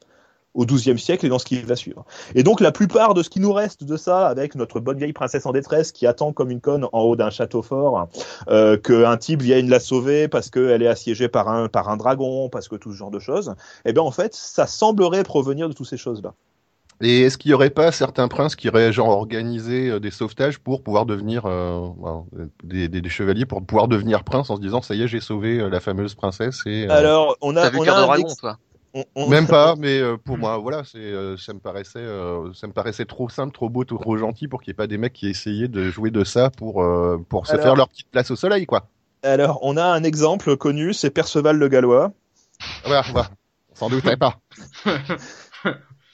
au 0.54 0.66
XIIe 0.66 0.98
siècle 0.98 1.26
et 1.26 1.28
dans 1.28 1.38
ce 1.38 1.44
qui 1.44 1.60
va 1.60 1.76
suivre. 1.76 2.04
Et 2.34 2.42
donc 2.42 2.60
la 2.60 2.72
plupart 2.72 3.14
de 3.14 3.22
ce 3.22 3.30
qui 3.30 3.38
nous 3.38 3.52
reste 3.52 3.84
de 3.84 3.96
ça, 3.96 4.26
avec 4.26 4.54
notre 4.54 4.80
bonne 4.80 4.98
vieille 4.98 5.12
princesse 5.12 5.46
en 5.46 5.52
détresse 5.52 5.92
qui 5.92 6.06
attend 6.06 6.32
comme 6.32 6.50
une 6.50 6.60
conne 6.60 6.86
en 6.92 7.00
haut 7.00 7.16
d'un 7.16 7.30
château 7.30 7.62
fort, 7.62 8.08
euh, 8.48 8.76
qu'un 8.76 9.16
type 9.16 9.42
vienne 9.42 9.68
la 9.68 9.78
sauver 9.78 10.26
parce 10.26 10.50
qu'elle 10.50 10.82
est 10.82 10.88
assiégée 10.88 11.28
par 11.28 11.48
un, 11.48 11.68
par 11.68 11.88
un 11.88 11.96
dragon, 11.96 12.48
parce 12.48 12.68
que 12.68 12.76
tout 12.76 12.92
ce 12.92 12.96
genre 12.96 13.10
de 13.10 13.20
choses, 13.20 13.54
et 13.84 13.92
ben 13.92 14.02
en 14.02 14.10
fait 14.10 14.34
ça 14.34 14.66
semblerait 14.66 15.22
provenir 15.22 15.68
de 15.68 15.74
toutes 15.74 15.88
ces 15.88 15.96
choses-là. 15.96 16.34
Et 17.00 17.20
est-ce 17.22 17.38
qu'il 17.38 17.50
y 17.52 17.54
aurait 17.54 17.70
pas 17.70 17.92
certains 17.92 18.26
princes 18.26 18.56
qui 18.56 18.68
auraient 18.68 18.92
genre 18.92 19.10
organisé 19.10 19.88
euh, 19.90 20.00
des 20.00 20.10
sauvetages 20.10 20.58
pour 20.58 20.82
pouvoir 20.82 21.06
devenir 21.06 21.46
euh, 21.46 21.88
voilà, 21.96 22.22
des, 22.64 22.88
des, 22.88 23.00
des 23.00 23.08
chevaliers 23.08 23.46
pour 23.46 23.64
pouvoir 23.64 23.86
devenir 23.86 24.24
prince 24.24 24.50
en 24.50 24.56
se 24.56 24.60
disant 24.60 24.82
ça 24.82 24.94
y 24.96 25.02
est 25.02 25.06
j'ai 25.08 25.20
sauvé 25.20 25.60
euh, 25.60 25.68
la 25.68 25.78
fameuse 25.78 26.14
princesse 26.16 26.62
et 26.66 26.86
euh, 26.88 26.92
Alors 26.92 27.36
on 27.40 27.54
a, 27.56 27.70
vu 27.70 27.78
on 27.78 27.82
a 27.84 27.92
un 27.92 28.06
Dragon, 28.06 28.22
ex- 28.24 28.36
toi 28.36 28.58
on- 28.94 29.04
on- 29.14 29.28
même 29.28 29.46
pas 29.48 29.76
mais 29.76 30.00
euh, 30.00 30.16
pour 30.16 30.38
moi 30.38 30.58
voilà 30.58 30.82
c'est 30.84 30.98
euh, 30.98 31.36
ça 31.36 31.52
me 31.54 31.60
paraissait 31.60 32.00
euh, 32.00 32.52
ça 32.52 32.66
me 32.66 32.72
paraissait 32.72 33.04
trop 33.04 33.28
simple 33.28 33.52
trop 33.54 33.68
beau 33.68 33.84
trop 33.84 34.16
gentil 34.16 34.48
pour 34.48 34.60
qu'il 34.60 34.72
n'y 34.72 34.74
ait 34.74 34.82
pas 34.82 34.86
des 34.88 34.98
mecs 34.98 35.12
qui 35.12 35.28
essayaient 35.28 35.68
de 35.68 35.90
jouer 35.90 36.10
de 36.10 36.24
ça 36.24 36.50
pour 36.50 36.82
euh, 36.82 37.16
pour 37.28 37.46
se 37.46 37.52
Alors- 37.52 37.62
faire 37.62 37.76
leur 37.76 37.88
petite 37.88 38.10
place 38.10 38.30
au 38.32 38.36
soleil 38.36 38.66
quoi 38.66 38.88
Alors 39.22 39.60
on 39.62 39.76
a 39.76 39.84
un 39.84 40.02
exemple 40.02 40.56
connu, 40.56 40.92
c'est 40.94 41.10
Perceval 41.10 41.58
le 41.58 41.68
Gallois. 41.68 42.10
voilà, 42.84 43.02
voilà. 43.12 43.28
sans 43.74 43.88
doute 43.88 44.02
pas 44.16 44.34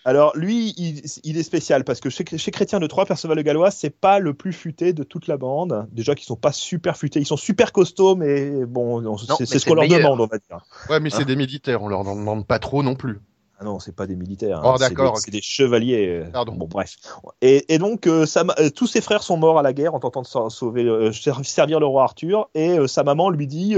Alors 0.06 0.36
lui, 0.36 0.74
il, 0.76 1.02
il 1.24 1.38
est 1.38 1.42
spécial 1.42 1.82
parce 1.84 2.00
que 2.00 2.10
chez, 2.10 2.24
chez 2.36 2.50
Chrétien 2.50 2.78
de 2.78 2.86
Troyes, 2.86 3.06
Perceval 3.06 3.36
le 3.38 3.42
Gallois, 3.42 3.70
c'est 3.70 3.88
pas 3.90 4.18
le 4.18 4.34
plus 4.34 4.52
futé 4.52 4.92
de 4.92 5.02
toute 5.02 5.26
la 5.28 5.36
bande. 5.38 5.86
Déjà 5.92 6.14
qu'ils 6.14 6.26
sont 6.26 6.36
pas 6.36 6.52
super 6.52 6.96
futés, 6.96 7.20
ils 7.20 7.26
sont 7.26 7.38
super 7.38 7.72
costauds, 7.72 8.14
mais 8.14 8.66
bon, 8.66 9.02
on- 9.06 9.16
c'est 9.16 9.46
ce 9.46 9.64
qu'on 9.64 9.74
le 9.74 9.80
leur 9.80 9.88
demande, 9.98 10.20
on 10.20 10.26
va 10.26 10.36
dire. 10.38 10.64
ouais 10.90 11.00
mais 11.00 11.08
c'est 11.10 11.22
Hein 11.22 11.24
des 11.24 11.36
militaires 11.36 11.82
on 11.82 11.88
leur 11.88 12.00
en 12.00 12.16
demande 12.16 12.46
pas 12.46 12.58
trop 12.58 12.82
non 12.82 12.94
plus 12.94 13.18
Ah 13.58 13.64
non, 13.64 13.78
c'est 13.78 13.94
pas 13.94 14.06
des 14.06 14.16
militaires. 14.16 14.60
Oh, 14.64 14.68
hein, 14.68 14.74
c'est 14.78 14.88
d'accord, 14.88 15.14
des-. 15.14 15.20
C'est 15.20 15.30
des 15.30 15.40
chevaliers. 15.40 16.24
Pardon. 16.32 16.54
Bon, 16.54 16.66
bref. 16.66 16.96
Et, 17.40 17.72
et 17.72 17.78
donc, 17.78 18.06
euh, 18.06 18.26
sa 18.26 18.44
euh, 18.58 18.68
tous 18.70 18.86
ses 18.88 19.00
frères 19.00 19.22
sont 19.22 19.36
morts 19.36 19.58
à 19.58 19.62
la 19.62 19.72
guerre 19.72 19.94
en 19.94 20.00
tentant 20.00 20.22
de 20.22 20.26
sa- 20.26 20.50
sauver, 20.50 20.84
euh, 20.84 21.12
ser- 21.12 21.32
servir 21.44 21.78
le 21.78 21.86
roi 21.86 22.02
Arthur. 22.02 22.48
Et 22.54 22.76
sa 22.88 23.04
maman 23.04 23.30
lui 23.30 23.46
dit, 23.46 23.76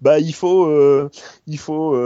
bah, 0.00 0.18
il 0.18 0.34
faut, 0.34 0.68
il 1.46 1.58
faut, 1.58 1.96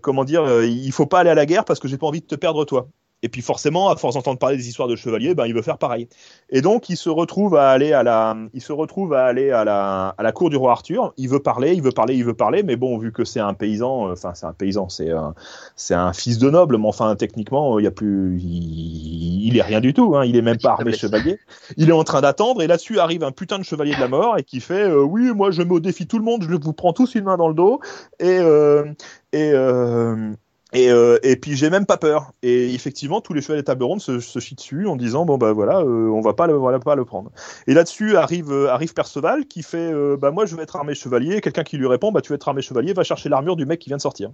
comment 0.00 0.24
dire, 0.24 0.62
il 0.62 0.92
faut 0.92 1.06
pas 1.06 1.20
aller 1.20 1.30
à 1.30 1.34
la 1.34 1.46
guerre 1.46 1.64
parce 1.64 1.80
que 1.80 1.88
j'ai 1.88 1.98
pas 1.98 2.06
envie 2.06 2.20
de 2.20 2.26
te 2.26 2.34
perdre 2.36 2.64
toi. 2.64 2.88
Et 3.22 3.28
puis 3.28 3.42
forcément, 3.42 3.90
à 3.90 3.96
force 3.96 4.14
d'entendre 4.14 4.38
parler 4.38 4.56
des 4.56 4.68
histoires 4.68 4.88
de 4.88 4.96
chevaliers, 4.96 5.34
ben 5.34 5.46
il 5.46 5.54
veut 5.54 5.62
faire 5.62 5.78
pareil. 5.78 6.08
Et 6.48 6.62
donc 6.62 6.88
il 6.88 6.96
se 6.96 7.10
retrouve 7.10 7.54
à 7.56 7.70
aller 7.70 7.92
à 7.92 8.02
la, 8.02 8.36
il 8.54 8.62
se 8.62 8.72
retrouve 8.72 9.12
à 9.14 9.26
aller 9.26 9.50
à 9.50 9.64
la, 9.64 10.14
à 10.16 10.22
la 10.22 10.32
cour 10.32 10.50
du 10.50 10.56
roi 10.56 10.72
Arthur. 10.72 11.12
Il 11.16 11.28
veut 11.28 11.40
parler, 11.40 11.74
il 11.74 11.82
veut 11.82 11.92
parler, 11.92 12.14
il 12.14 12.24
veut 12.24 12.34
parler, 12.34 12.62
mais 12.62 12.76
bon, 12.76 12.96
vu 12.98 13.12
que 13.12 13.24
c'est 13.24 13.40
un 13.40 13.54
paysan, 13.54 14.08
euh, 14.08 14.12
enfin 14.12 14.32
c'est 14.34 14.46
un 14.46 14.52
paysan, 14.52 14.88
c'est 14.88 15.10
un, 15.10 15.34
c'est 15.76 15.94
un 15.94 16.12
fils 16.12 16.38
de 16.38 16.48
noble, 16.48 16.78
mais 16.78 16.88
enfin 16.88 17.14
techniquement 17.16 17.78
il 17.78 17.84
y 17.84 17.88
a 17.88 17.90
plus, 17.90 18.40
il, 18.40 19.46
il 19.46 19.56
est 19.56 19.62
rien 19.62 19.80
du 19.80 19.92
tout. 19.92 20.16
Hein, 20.16 20.24
il 20.24 20.36
est 20.36 20.42
même 20.42 20.58
pas 20.58 20.70
armé 20.72 20.92
chevalier. 20.92 21.38
Il 21.76 21.88
est 21.88 21.92
en 21.92 22.04
train 22.04 22.20
d'attendre 22.20 22.62
et 22.62 22.66
là-dessus 22.66 22.98
arrive 23.00 23.22
un 23.24 23.32
putain 23.32 23.58
de 23.58 23.64
chevalier 23.64 23.94
de 23.94 24.00
la 24.00 24.08
mort 24.08 24.38
et 24.38 24.44
qui 24.44 24.60
fait, 24.60 24.88
euh, 24.88 25.02
oui, 25.02 25.32
moi 25.34 25.50
je 25.50 25.62
me 25.62 25.80
défie 25.80 26.06
tout 26.06 26.18
le 26.18 26.24
monde, 26.24 26.44
je 26.48 26.54
vous 26.54 26.72
prends 26.72 26.92
tous 26.92 27.14
une 27.14 27.24
main 27.24 27.36
dans 27.36 27.48
le 27.48 27.54
dos 27.54 27.80
et 28.18 28.38
euh, 28.38 28.84
et 29.32 29.52
euh, 29.52 30.32
et, 30.72 30.90
euh, 30.90 31.18
et 31.22 31.36
puis 31.36 31.56
j'ai 31.56 31.68
même 31.70 31.86
pas 31.86 31.96
peur. 31.96 32.32
Et 32.42 32.72
effectivement, 32.74 33.20
tous 33.20 33.32
les 33.34 33.42
chevaliers 33.42 33.62
de 33.62 33.66
table 33.66 33.82
ronde 33.84 34.00
se, 34.00 34.20
se 34.20 34.38
chient 34.38 34.54
dessus 34.56 34.86
en 34.86 34.96
disant 34.96 35.24
bon 35.24 35.36
bah 35.38 35.52
voilà, 35.52 35.78
euh, 35.80 36.08
on 36.08 36.20
va 36.20 36.32
pas 36.34 36.46
le, 36.46 36.54
voilà 36.54 36.78
pas 36.78 36.94
le 36.94 37.04
prendre. 37.04 37.30
Et 37.66 37.74
là-dessus 37.74 38.16
arrive 38.16 38.52
euh, 38.52 38.68
arrive 38.70 38.92
Perceval 38.94 39.46
qui 39.46 39.62
fait 39.62 39.92
euh, 39.92 40.16
bah 40.16 40.30
moi 40.30 40.46
je 40.46 40.54
vais 40.56 40.62
être 40.62 40.76
armé 40.76 40.94
chevalier. 40.94 41.36
Et 41.36 41.40
Quelqu'un 41.40 41.64
qui 41.64 41.76
lui 41.76 41.86
répond 41.86 42.12
bah 42.12 42.20
tu 42.20 42.28
vas 42.30 42.36
être 42.36 42.48
armé 42.48 42.62
chevalier, 42.62 42.92
va 42.92 43.02
chercher 43.04 43.28
l'armure 43.28 43.56
du 43.56 43.66
mec 43.66 43.80
qui 43.80 43.90
vient 43.90 43.96
de 43.96 44.02
sortir. 44.02 44.30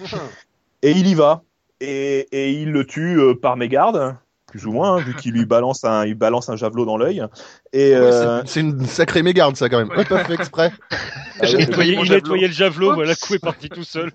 Et 0.82 0.90
il 0.92 1.06
y 1.06 1.14
va. 1.14 1.42
et, 1.80 2.26
et 2.32 2.52
il 2.52 2.70
le 2.70 2.84
tue 2.86 3.18
euh, 3.18 3.34
par 3.34 3.56
mégarde, 3.56 4.16
plus 4.46 4.66
ou 4.66 4.72
moins, 4.72 4.96
hein, 4.96 5.00
vu 5.00 5.14
qu'il 5.14 5.32
lui 5.32 5.44
balance 5.46 5.84
un, 5.84 6.04
il 6.06 6.14
balance 6.14 6.48
un 6.48 6.56
javelot 6.56 6.84
dans 6.84 6.96
l'œil. 6.96 7.22
Et 7.72 7.90
Ouais, 7.90 7.96
euh, 7.96 8.42
c'est- 8.46 8.60
une 8.60 8.84
sacrée 8.86 9.22
mégarde, 9.22 9.56
ça, 9.56 9.68
quand 9.68 9.78
même. 9.78 9.88
Ouais, 9.96 10.04
pas 10.04 10.24
fait 10.24 10.34
exprès. 10.34 10.72
ah 11.40 11.46
Il 11.48 11.56
nettoyait, 11.58 11.98
il 12.00 12.10
le 12.46 12.48
javelot, 12.52 12.94
voilà, 12.94 13.10
le 13.12 13.16
coup 13.26 13.34
est 13.34 13.38
parti 13.38 13.68
tout 13.68 13.84
seul. 13.84 14.12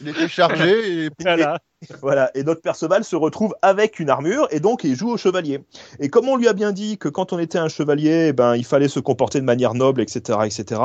Il 0.00 0.08
était 0.08 0.28
chargé 0.28 1.04
et 1.04 1.10
Voilà. 1.20 1.58
Voilà, 2.00 2.30
et 2.34 2.44
notre 2.44 2.60
Perceval 2.60 3.02
se 3.02 3.16
retrouve 3.16 3.54
avec 3.62 3.98
une 3.98 4.08
armure 4.08 4.46
et 4.50 4.60
donc 4.60 4.84
il 4.84 4.94
joue 4.94 5.10
au 5.10 5.16
chevalier. 5.16 5.64
Et 5.98 6.08
comme 6.08 6.28
on 6.28 6.36
lui 6.36 6.46
a 6.46 6.52
bien 6.52 6.72
dit 6.72 6.98
que 6.98 7.08
quand 7.08 7.32
on 7.32 7.38
était 7.38 7.58
un 7.58 7.68
chevalier, 7.68 8.28
eh 8.28 8.32
ben 8.32 8.54
il 8.54 8.64
fallait 8.64 8.88
se 8.88 9.00
comporter 9.00 9.40
de 9.40 9.44
manière 9.44 9.74
noble, 9.74 10.00
etc., 10.00 10.38
etc. 10.44 10.80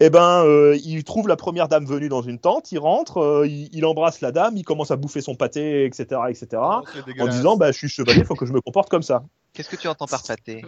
Et 0.00 0.10
ben 0.10 0.44
euh, 0.44 0.78
il 0.84 1.02
trouve 1.04 1.28
la 1.28 1.36
première 1.36 1.68
dame 1.68 1.86
venue 1.86 2.08
dans 2.08 2.22
une 2.22 2.38
tente, 2.38 2.70
il 2.72 2.78
rentre, 2.78 3.18
euh, 3.18 3.46
il, 3.48 3.68
il 3.72 3.84
embrasse 3.84 4.20
la 4.20 4.30
dame, 4.30 4.56
il 4.56 4.64
commence 4.64 4.90
à 4.90 4.96
bouffer 4.96 5.20
son 5.20 5.34
pâté, 5.34 5.84
etc., 5.84 6.20
etc. 6.28 6.46
Oh, 6.62 6.82
En 7.20 7.26
disant 7.26 7.56
bah 7.56 7.72
je 7.72 7.78
suis 7.78 7.88
chevalier, 7.88 8.24
faut 8.24 8.36
que 8.36 8.46
je 8.46 8.52
me 8.52 8.60
comporte 8.60 8.88
comme 8.88 9.02
ça. 9.02 9.24
Qu'est-ce 9.52 9.70
que 9.70 9.76
tu 9.76 9.88
entends 9.88 10.06
par 10.06 10.22
pâté? 10.22 10.62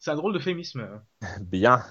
C'est 0.00 0.10
un 0.12 0.16
drôle 0.16 0.32
d'euphémisme. 0.32 0.86
Bien. 1.40 1.82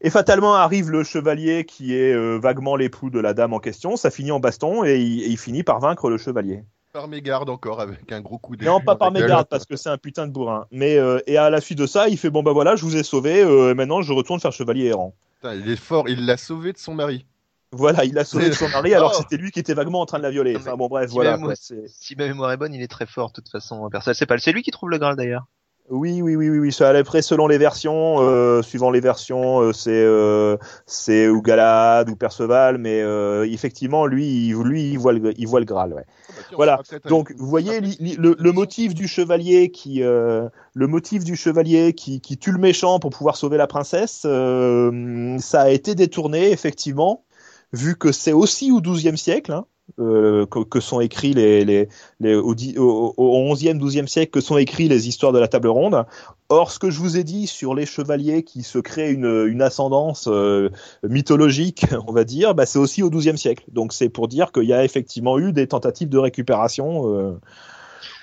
Et 0.00 0.10
fatalement 0.10 0.54
arrive 0.54 0.90
le 0.90 1.02
chevalier 1.04 1.64
qui 1.64 1.94
est 1.94 2.12
euh, 2.12 2.38
vaguement 2.38 2.76
l'époux 2.76 3.08
de 3.10 3.18
la 3.20 3.32
dame 3.34 3.52
en 3.54 3.58
question. 3.58 3.96
Ça 3.96 4.10
finit 4.10 4.32
en 4.32 4.40
baston 4.40 4.84
et 4.84 4.98
il, 4.98 5.22
et 5.22 5.28
il 5.28 5.38
finit 5.38 5.62
par 5.62 5.80
vaincre 5.80 6.10
le 6.10 6.18
chevalier. 6.18 6.64
Par 6.92 7.08
mégarde 7.08 7.48
encore, 7.50 7.80
avec 7.80 8.10
un 8.12 8.20
gros 8.20 8.38
coup 8.38 8.56
d'épée. 8.56 8.66
Non, 8.70 8.80
pas 8.80 8.96
par 8.96 9.10
la 9.10 9.20
mégarde 9.20 9.46
parce 9.48 9.64
que 9.66 9.76
c'est 9.76 9.88
un 9.90 9.98
putain 9.98 10.26
de 10.26 10.32
bourrin. 10.32 10.66
Mais 10.70 10.96
euh, 10.98 11.20
et 11.26 11.36
à 11.38 11.48
la 11.50 11.60
suite 11.60 11.78
de 11.78 11.86
ça, 11.86 12.08
il 12.08 12.18
fait 12.18 12.30
bon 12.30 12.42
bah 12.42 12.52
voilà, 12.52 12.76
je 12.76 12.84
vous 12.84 12.96
ai 12.96 13.02
sauvé. 13.02 13.42
euh, 13.42 13.74
maintenant, 13.74 14.02
je 14.02 14.12
retourne 14.12 14.40
faire 14.40 14.52
chevalier 14.52 14.86
errant. 14.86 15.14
Putain, 15.36 15.54
il 15.54 15.70
est 15.70 15.76
fort, 15.76 16.08
il 16.08 16.26
l'a 16.26 16.36
sauvé 16.36 16.72
de 16.72 16.78
son 16.78 16.94
mari. 16.94 17.24
Voilà, 17.72 18.04
il 18.06 18.18
a 18.18 18.24
sauvé 18.24 18.48
de 18.48 18.54
son 18.54 18.68
mari 18.70 18.94
alors 18.94 19.12
que 19.12 19.16
Oh. 19.18 19.20
c'était 19.22 19.40
lui 19.40 19.50
qui 19.50 19.60
était 19.60 19.74
vaguement 19.74 20.00
en 20.00 20.06
train 20.06 20.16
de 20.18 20.22
la 20.22 20.30
violer. 20.30 20.56
Enfin 20.56 20.74
bon 20.76 20.88
bref, 20.88 21.08
si 21.10 21.14
voilà. 21.14 21.36
quoi, 21.36 21.54
c'est- 21.54 21.84
Si 21.86 22.16
ma 22.16 22.26
mémoire 22.26 22.50
est 22.52 22.56
bonne, 22.56 22.72
il 22.74 22.80
est 22.82 22.88
très 22.88 23.04
fort 23.06 23.28
de 23.28 23.32
toute 23.34 23.50
façon. 23.50 23.88
Personne 23.90 24.14
sait 24.14 24.24
pas. 24.26 24.38
C'est 24.38 24.52
lui 24.52 24.62
qui 24.62 24.70
trouve 24.70 24.88
le 24.90 24.96
Graal 24.98 25.16
d'ailleurs. 25.16 25.46
Oui, 25.90 26.20
oui, 26.22 26.36
oui, 26.36 26.50
oui, 26.50 26.58
oui. 26.58 26.72
Ça, 26.72 26.90
après, 26.90 27.22
selon 27.22 27.46
les 27.46 27.58
versions, 27.58 28.16
euh, 28.20 28.62
suivant 28.62 28.90
les 28.90 29.00
versions, 29.00 29.60
euh, 29.62 29.72
c'est 29.72 29.90
euh, 29.92 30.56
c'est 30.86 31.28
ou 31.28 31.40
Galad 31.40 32.10
ou 32.10 32.16
Perceval, 32.16 32.78
mais 32.78 33.00
euh, 33.00 33.46
effectivement, 33.50 34.06
lui, 34.06 34.48
il, 34.48 34.54
lui, 34.62 34.90
il 34.90 34.98
voit 34.98 35.12
le, 35.12 35.32
il 35.38 35.46
voit 35.46 35.60
le 35.60 35.66
Graal. 35.66 35.94
Ouais. 35.94 36.04
Oh, 36.06 36.32
bah, 36.36 36.42
tiens, 36.48 36.56
Voilà. 36.56 36.82
Donc, 37.08 37.32
vous 37.36 37.46
voyez 37.46 37.80
li- 37.80 37.96
li- 38.00 38.16
le, 38.16 38.36
le 38.38 38.52
motif 38.52 38.94
du 38.94 39.08
chevalier 39.08 39.70
qui, 39.70 40.02
euh, 40.02 40.48
le 40.74 40.86
motif 40.86 41.24
du 41.24 41.36
chevalier 41.36 41.94
qui, 41.94 42.20
qui 42.20 42.36
tue 42.36 42.52
le 42.52 42.58
méchant 42.58 42.98
pour 42.98 43.10
pouvoir 43.10 43.36
sauver 43.36 43.56
la 43.56 43.66
princesse, 43.66 44.22
euh, 44.26 45.38
ça 45.38 45.62
a 45.62 45.70
été 45.70 45.94
détourné 45.94 46.50
effectivement, 46.50 47.24
vu 47.72 47.96
que 47.96 48.12
c'est 48.12 48.32
aussi 48.32 48.70
au 48.72 48.80
XIIe 48.80 49.16
siècle. 49.16 49.52
Hein, 49.52 49.64
euh, 49.98 50.46
que, 50.46 50.60
que 50.60 50.80
sont 50.80 51.00
écrits 51.00 51.32
les, 51.34 51.64
les, 51.64 51.88
les 52.20 52.34
au, 52.34 52.54
au, 52.54 53.14
au 53.16 53.54
11e, 53.54 53.78
12e 53.78 54.06
siècle 54.06 54.30
que 54.30 54.40
sont 54.40 54.58
écrits 54.58 54.88
les 54.88 55.08
histoires 55.08 55.32
de 55.32 55.38
la 55.38 55.48
table 55.48 55.68
ronde. 55.68 56.04
Or, 56.50 56.70
ce 56.70 56.78
que 56.78 56.90
je 56.90 56.98
vous 56.98 57.18
ai 57.18 57.24
dit 57.24 57.46
sur 57.46 57.74
les 57.74 57.84
chevaliers 57.84 58.42
qui 58.42 58.62
se 58.62 58.78
créent 58.78 59.12
une, 59.12 59.46
une 59.46 59.60
ascendance 59.60 60.28
euh, 60.28 60.70
mythologique, 61.02 61.86
on 62.06 62.12
va 62.12 62.24
dire, 62.24 62.54
bah, 62.54 62.64
c'est 62.64 62.78
aussi 62.78 63.02
au 63.02 63.10
XIIe 63.10 63.36
siècle. 63.36 63.64
Donc, 63.68 63.92
c'est 63.92 64.08
pour 64.08 64.28
dire 64.28 64.52
qu'il 64.52 64.64
y 64.64 64.72
a 64.72 64.84
effectivement 64.84 65.38
eu 65.38 65.52
des 65.52 65.66
tentatives 65.66 66.08
de 66.08 66.18
récupération 66.18 67.14
euh, 67.14 67.40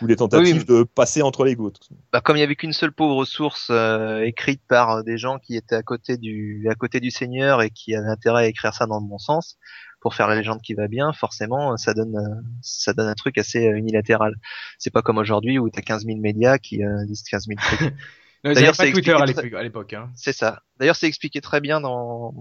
ou 0.02 0.08
des 0.08 0.16
tentatives 0.16 0.66
Oui. 0.68 0.76
de 0.76 0.84
passer 0.84 1.22
entre 1.22 1.44
les 1.46 1.56
gouttes. 1.56 1.90
Bah, 2.12 2.22
comme 2.22 2.38
il 2.38 2.40
y 2.40 2.44
avait 2.44 2.56
qu'une 2.56 2.74
seule 2.74 2.92
pauvre 2.92 3.26
source 3.26 3.68
euh, 3.70 4.22
écrite 4.22 4.62
par 4.68 5.04
des 5.04 5.18
gens 5.18 5.38
qui 5.38 5.56
étaient 5.56 5.76
à 5.76 5.84
côté 5.84 6.18
du 6.18 6.68
à 6.70 6.76
côté 6.76 7.00
du 7.00 7.12
Seigneur 7.12 7.62
et 7.62 7.70
qui 7.70 7.96
avaient 7.96 8.10
intérêt 8.10 8.46
à 8.46 8.48
écrire 8.48 8.74
ça 8.74 8.86
dans 8.86 9.00
le 9.00 9.06
bon 9.06 9.20
sens 9.20 9.58
pour 10.06 10.14
faire 10.14 10.28
la 10.28 10.36
légende 10.36 10.62
qui 10.62 10.76
va 10.76 10.88
bien, 10.88 11.14
forcément 11.14 11.74
euh, 11.74 11.78
ça 11.78 11.96
donne 11.96 12.16
euh, 12.16 12.42
ça 12.62 12.94
donne 12.94 13.08
un 13.08 13.16
truc 13.16 13.40
assez 13.40 13.68
euh, 13.68 13.76
unilatéral. 13.76 14.36
C'est 14.78 14.94
pas 14.94 15.02
comme 15.02 15.18
aujourd'hui 15.18 15.58
où 15.58 15.68
t'as 15.72 15.82
15 15.82 16.06
000 16.06 16.20
médias 16.20 16.60
qui 16.60 16.84
euh, 16.84 17.04
disent 17.08 17.24
15 17.24 17.48
000 17.48 17.60
trucs. 17.60 17.92
D'ailleurs, 18.44 18.76
c'est 18.76 18.92
Twitter 18.92 19.14
à 19.14 19.26
expliqué 19.26 19.64
l'époque. 19.64 19.94
hein. 19.94 20.12
C'est 20.14 20.32
ça. 20.32 20.62
D'ailleurs, 20.78 20.96
c'est 20.96 21.08
expliqué 21.08 21.42
très 21.42 21.60
bien 21.60 21.82
dans 21.82 22.36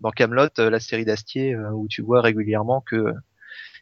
dans 0.00 0.10
Camelot, 0.10 0.48
la 0.58 0.80
série 0.80 1.04
d'Astier, 1.04 1.54
où 1.56 1.86
tu 1.86 2.02
vois 2.02 2.20
régulièrement 2.20 2.80
que 2.80 3.14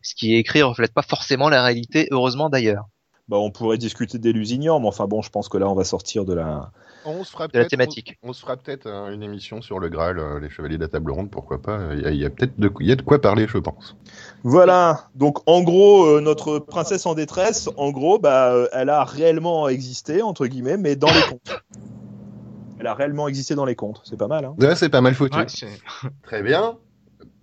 ce 0.03 0.15
qui 0.15 0.35
est 0.35 0.39
écrit 0.41 0.61
reflète 0.61 0.93
pas 0.93 1.01
forcément 1.01 1.49
la 1.49 1.63
réalité. 1.63 2.09
Heureusement 2.11 2.51
d'ailleurs. 2.51 2.85
Bah, 3.33 3.39
on 3.39 3.51
pourrait 3.51 3.79
discuter 3.79 4.19
des 4.19 4.31
Lusignan, 4.31 4.79
mais 4.79 4.89
enfin 4.89 5.07
bon, 5.07 5.23
je 5.23 5.31
pense 5.31 5.49
que 5.49 5.57
là, 5.57 5.67
on 5.67 5.75
va 5.75 5.85
sortir 5.85 6.27
de 6.27 6.35
la. 6.35 6.71
On 7.07 7.25
se 7.25 7.31
fera 7.31 7.49
de 7.49 7.59
la 7.59 7.65
thématique. 7.65 8.19
On, 8.23 8.29
on 8.29 8.33
se 8.35 8.43
fera 8.43 8.59
peut-être 8.59 8.87
une 8.87 9.23
émission 9.23 9.63
sur 9.63 9.79
le 9.79 9.89
Graal, 9.89 10.19
euh, 10.19 10.39
les 10.39 10.51
chevaliers 10.51 10.77
de 10.77 10.83
la 10.83 10.89
table 10.89 11.11
ronde, 11.13 11.31
pourquoi 11.31 11.63
pas. 11.63 11.95
Il 11.95 12.03
y 12.03 12.05
a, 12.05 12.11
il 12.11 12.19
y 12.19 12.27
a 12.27 12.29
peut-être 12.29 12.61
de, 12.61 12.71
il 12.81 12.87
y 12.87 12.93
a 12.93 12.95
de 12.95 13.01
quoi 13.01 13.23
parler, 13.23 13.47
je 13.49 13.57
pense. 13.57 13.97
Voilà. 14.43 15.09
Donc, 15.15 15.39
en 15.49 15.63
gros, 15.63 16.05
euh, 16.05 16.21
notre 16.21 16.59
princesse 16.59 17.07
en 17.07 17.15
détresse, 17.15 17.71
en 17.79 17.91
gros, 17.91 18.19
bah, 18.19 18.53
euh, 18.53 18.69
elle 18.75 18.91
a 18.91 19.03
réellement 19.03 19.67
existé 19.67 20.21
entre 20.21 20.47
guillemets, 20.47 20.77
mais 20.77 20.95
dans 20.95 21.09
les 21.11 21.23
contes. 21.23 21.59
Elle 22.81 22.87
a 22.87 22.93
réellement 22.93 23.29
existé 23.29 23.55
dans 23.55 23.65
les 23.65 23.77
contes. 23.77 24.03
C'est 24.05 24.19
pas 24.19 24.29
mal. 24.29 24.45
Hein 24.45 24.55
Ouais, 24.59 24.77
c'est 24.77 24.91
pas 24.91 25.01
mal 25.01 25.15
foutu. 25.15 25.39
Ouais, 25.39 25.47
Très 26.23 26.43
bien. 26.43 26.77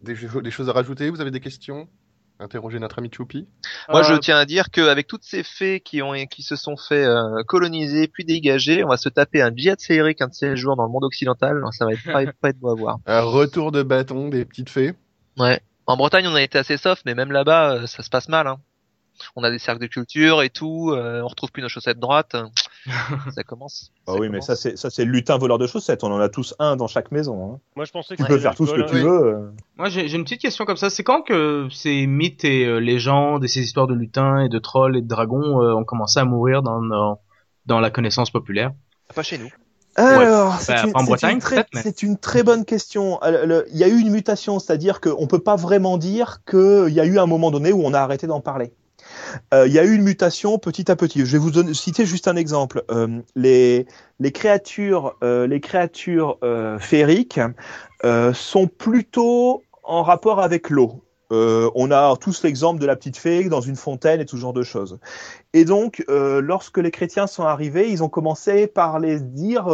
Des 0.04 0.16
choses 0.52 0.70
à 0.70 0.72
rajouter? 0.72 1.10
Vous 1.10 1.20
avez 1.20 1.32
des 1.32 1.40
questions? 1.40 1.88
Interrogez 2.42 2.80
notre 2.80 3.00
ami 3.00 3.10
Choupi. 3.14 3.48
Moi, 3.90 4.02
je 4.04 4.14
Euh, 4.14 4.18
tiens 4.20 4.38
à 4.38 4.46
dire 4.46 4.70
qu'avec 4.72 5.08
toutes 5.08 5.24
ces 5.26 5.44
fées 5.44 5.82
qui 5.82 6.02
ont 6.02 6.14
qui 6.28 6.42
se 6.42 6.56
sont 6.56 6.78
fait 6.78 7.04
euh, 7.04 7.44
coloniser 7.46 8.08
puis 8.08 8.24
dégager, 8.24 8.84
on 8.84 8.88
va 8.88 8.96
se 8.98 9.10
taper 9.10 9.42
un 9.42 9.52
jet 9.56 9.82
féerique 9.84 10.22
un 10.22 10.28
de 10.28 10.34
ces 10.34 10.56
jours 10.56 10.78
dans 10.78 10.86
le 10.86 10.90
monde 10.92 11.04
occidental. 11.04 11.58
Alors, 11.58 11.74
ça 11.74 11.86
va 11.86 11.92
être 11.94 12.04
pas, 12.06 12.24
pas 12.42 12.50
être 12.50 12.60
beau 12.60 12.70
à 12.72 12.76
voir. 12.76 12.98
Un 13.08 13.22
retour 13.22 13.72
de 13.74 13.84
bâton 13.84 14.30
des 14.30 14.46
petites 14.46 14.70
fées. 14.70 14.94
Ouais. 15.38 15.60
En 15.86 15.98
Bretagne, 15.98 16.28
on 16.28 16.36
a 16.36 16.42
été 16.42 16.58
assez 16.58 16.78
soft, 16.78 17.02
mais 17.06 17.14
même 17.16 17.32
là-bas, 17.32 17.74
euh, 17.74 17.88
ça 17.88 18.04
se 18.04 18.10
passe 18.10 18.30
mal. 18.30 18.48
Hein. 18.48 18.58
On 19.36 19.44
a 19.44 19.52
des 19.52 19.60
cercles 19.60 19.82
de 19.82 19.88
culture 19.88 20.42
et 20.42 20.50
tout. 20.50 20.92
euh, 20.94 21.22
on 21.22 21.28
retrouve 21.28 21.52
plus 21.52 21.62
nos 21.62 21.68
chaussettes 21.68 22.00
droites. 22.00 22.38
ça 23.36 23.44
commence. 23.44 23.92
Ah 24.08 24.14
Ça 24.14 24.20
oui, 24.20 24.30
mais 24.30 24.42
ça, 24.42 24.56
c'est 24.56 24.78
ça, 24.78 24.90
c'est 24.90 25.06
le 25.06 25.12
lutin 25.12 25.38
voleur 25.38 25.58
de 25.58 25.68
chaussettes. 25.68 26.04
On 26.04 26.12
en 26.12 26.20
a 26.20 26.30
tous 26.30 26.56
un 26.60 26.76
dans 26.76 26.88
chaque 26.88 27.12
maison. 27.12 27.54
hein. 27.54 27.60
Moi, 27.76 27.86
je 27.86 27.92
pensais 27.92 28.16
que 28.16 28.22
Tu 28.22 28.28
peux 28.28 28.38
faire 28.38 28.56
tout 28.56 28.66
ce 28.66 28.74
que 28.74 28.82
tu 28.90 28.96
veux. 28.96 29.26
euh. 29.26 29.52
Moi, 29.78 29.90
j'ai 29.90 30.12
une 30.14 30.24
petite 30.24 30.42
question 30.42 30.66
comme 30.66 30.78
ça. 30.78 30.90
C'est 30.90 31.04
quand 31.04 31.22
que 31.22 31.68
ces 31.72 32.08
mythes 32.08 32.46
et 32.46 32.66
euh, 32.66 32.80
légendes 32.80 33.44
et 33.44 33.48
ces 33.48 33.62
histoires 33.62 33.88
de 33.88 33.94
lutins 33.94 34.40
et 34.40 34.50
de 34.50 34.60
trolls 34.60 34.98
et 34.98 35.02
de 35.02 35.08
dragons 35.08 35.62
euh, 35.62 35.74
ont 35.74 35.84
commencé 35.86 36.20
à 36.20 36.26
mourir 36.26 36.62
dans, 36.64 36.82
dans, 36.82 37.20
dans 37.66 37.80
la 37.80 37.90
connaissance 37.90 38.32
populaire? 38.32 38.72
Pas 39.14 39.24
chez 39.24 39.38
nous. 39.38 39.50
Alors, 39.96 40.52
Bah, 40.52 40.58
c'est 40.62 40.84
une, 40.84 40.92
en 40.96 41.00
c'est 41.00 41.06
Bretagne, 41.06 41.34
une 41.36 41.40
très, 41.42 41.56
peut-être, 41.58 41.70
mais- 41.74 41.82
c'est 41.84 42.04
une 42.04 42.18
très 42.18 42.44
bonne 42.44 42.64
question. 42.64 43.20
Il 43.24 43.78
y 43.78 43.84
a 43.84 43.88
eu 43.90 44.00
une 44.00 44.12
mutation, 44.12 44.60
c'est-à-dire 44.60 45.02
qu'on 45.02 45.28
peut 45.28 45.40
pas 45.40 45.56
vraiment 45.58 45.98
dire 45.98 46.40
qu'il 46.50 46.90
y 46.94 47.00
a 47.02 47.06
eu 47.06 47.20
un 47.20 47.26
moment 47.26 47.52
donné 47.52 47.74
où 47.74 47.82
on 47.84 47.94
a 47.94 48.00
arrêté 48.00 48.26
d'en 48.28 48.40
parler. 48.40 48.72
Euh, 49.54 49.68
Il 49.68 49.74
y 49.74 49.80
a 49.80 49.84
eu 49.84 49.96
une 49.96 50.04
mutation 50.04 50.58
petit 50.58 50.92
à 50.92 50.96
petit. 50.96 51.26
Je 51.26 51.38
vais 51.38 51.38
vous 51.38 51.74
citer 51.74 52.06
juste 52.06 52.28
un 52.28 52.36
exemple. 52.36 52.84
Euh, 52.92 53.22
les, 53.36 53.86
créatures, 54.34 55.16
euh, 55.24 55.48
euh, 56.44 56.80
euh, 58.06 58.34
sont 58.34 58.68
plutôt 58.68 59.64
en 59.84 60.04
rapport 60.04 60.40
avec 60.40 60.70
l'eau. 60.70 61.04
On 61.32 61.92
a 61.92 62.16
tous 62.20 62.44
l'exemple 62.44 62.82
de 62.82 62.88
la 62.88 62.96
petite 62.96 63.18
fée 63.18 63.50
dans 63.50 63.62
une 63.62 63.76
fontaine 63.76 64.20
et 64.20 64.26
tout 64.26 64.38
genre 64.38 64.54
de 64.54 64.64
choses. 64.64 65.00
Et 65.54 65.64
donc, 65.64 66.04
lorsque 66.08 66.80
les 66.80 66.90
chrétiens 66.90 67.28
sont 67.28 67.44
arrivés, 67.44 67.92
ils 67.92 68.04
ont 68.04 68.10
commencé 68.10 68.66
par 68.66 69.00
les 69.00 69.20
dire 69.20 69.68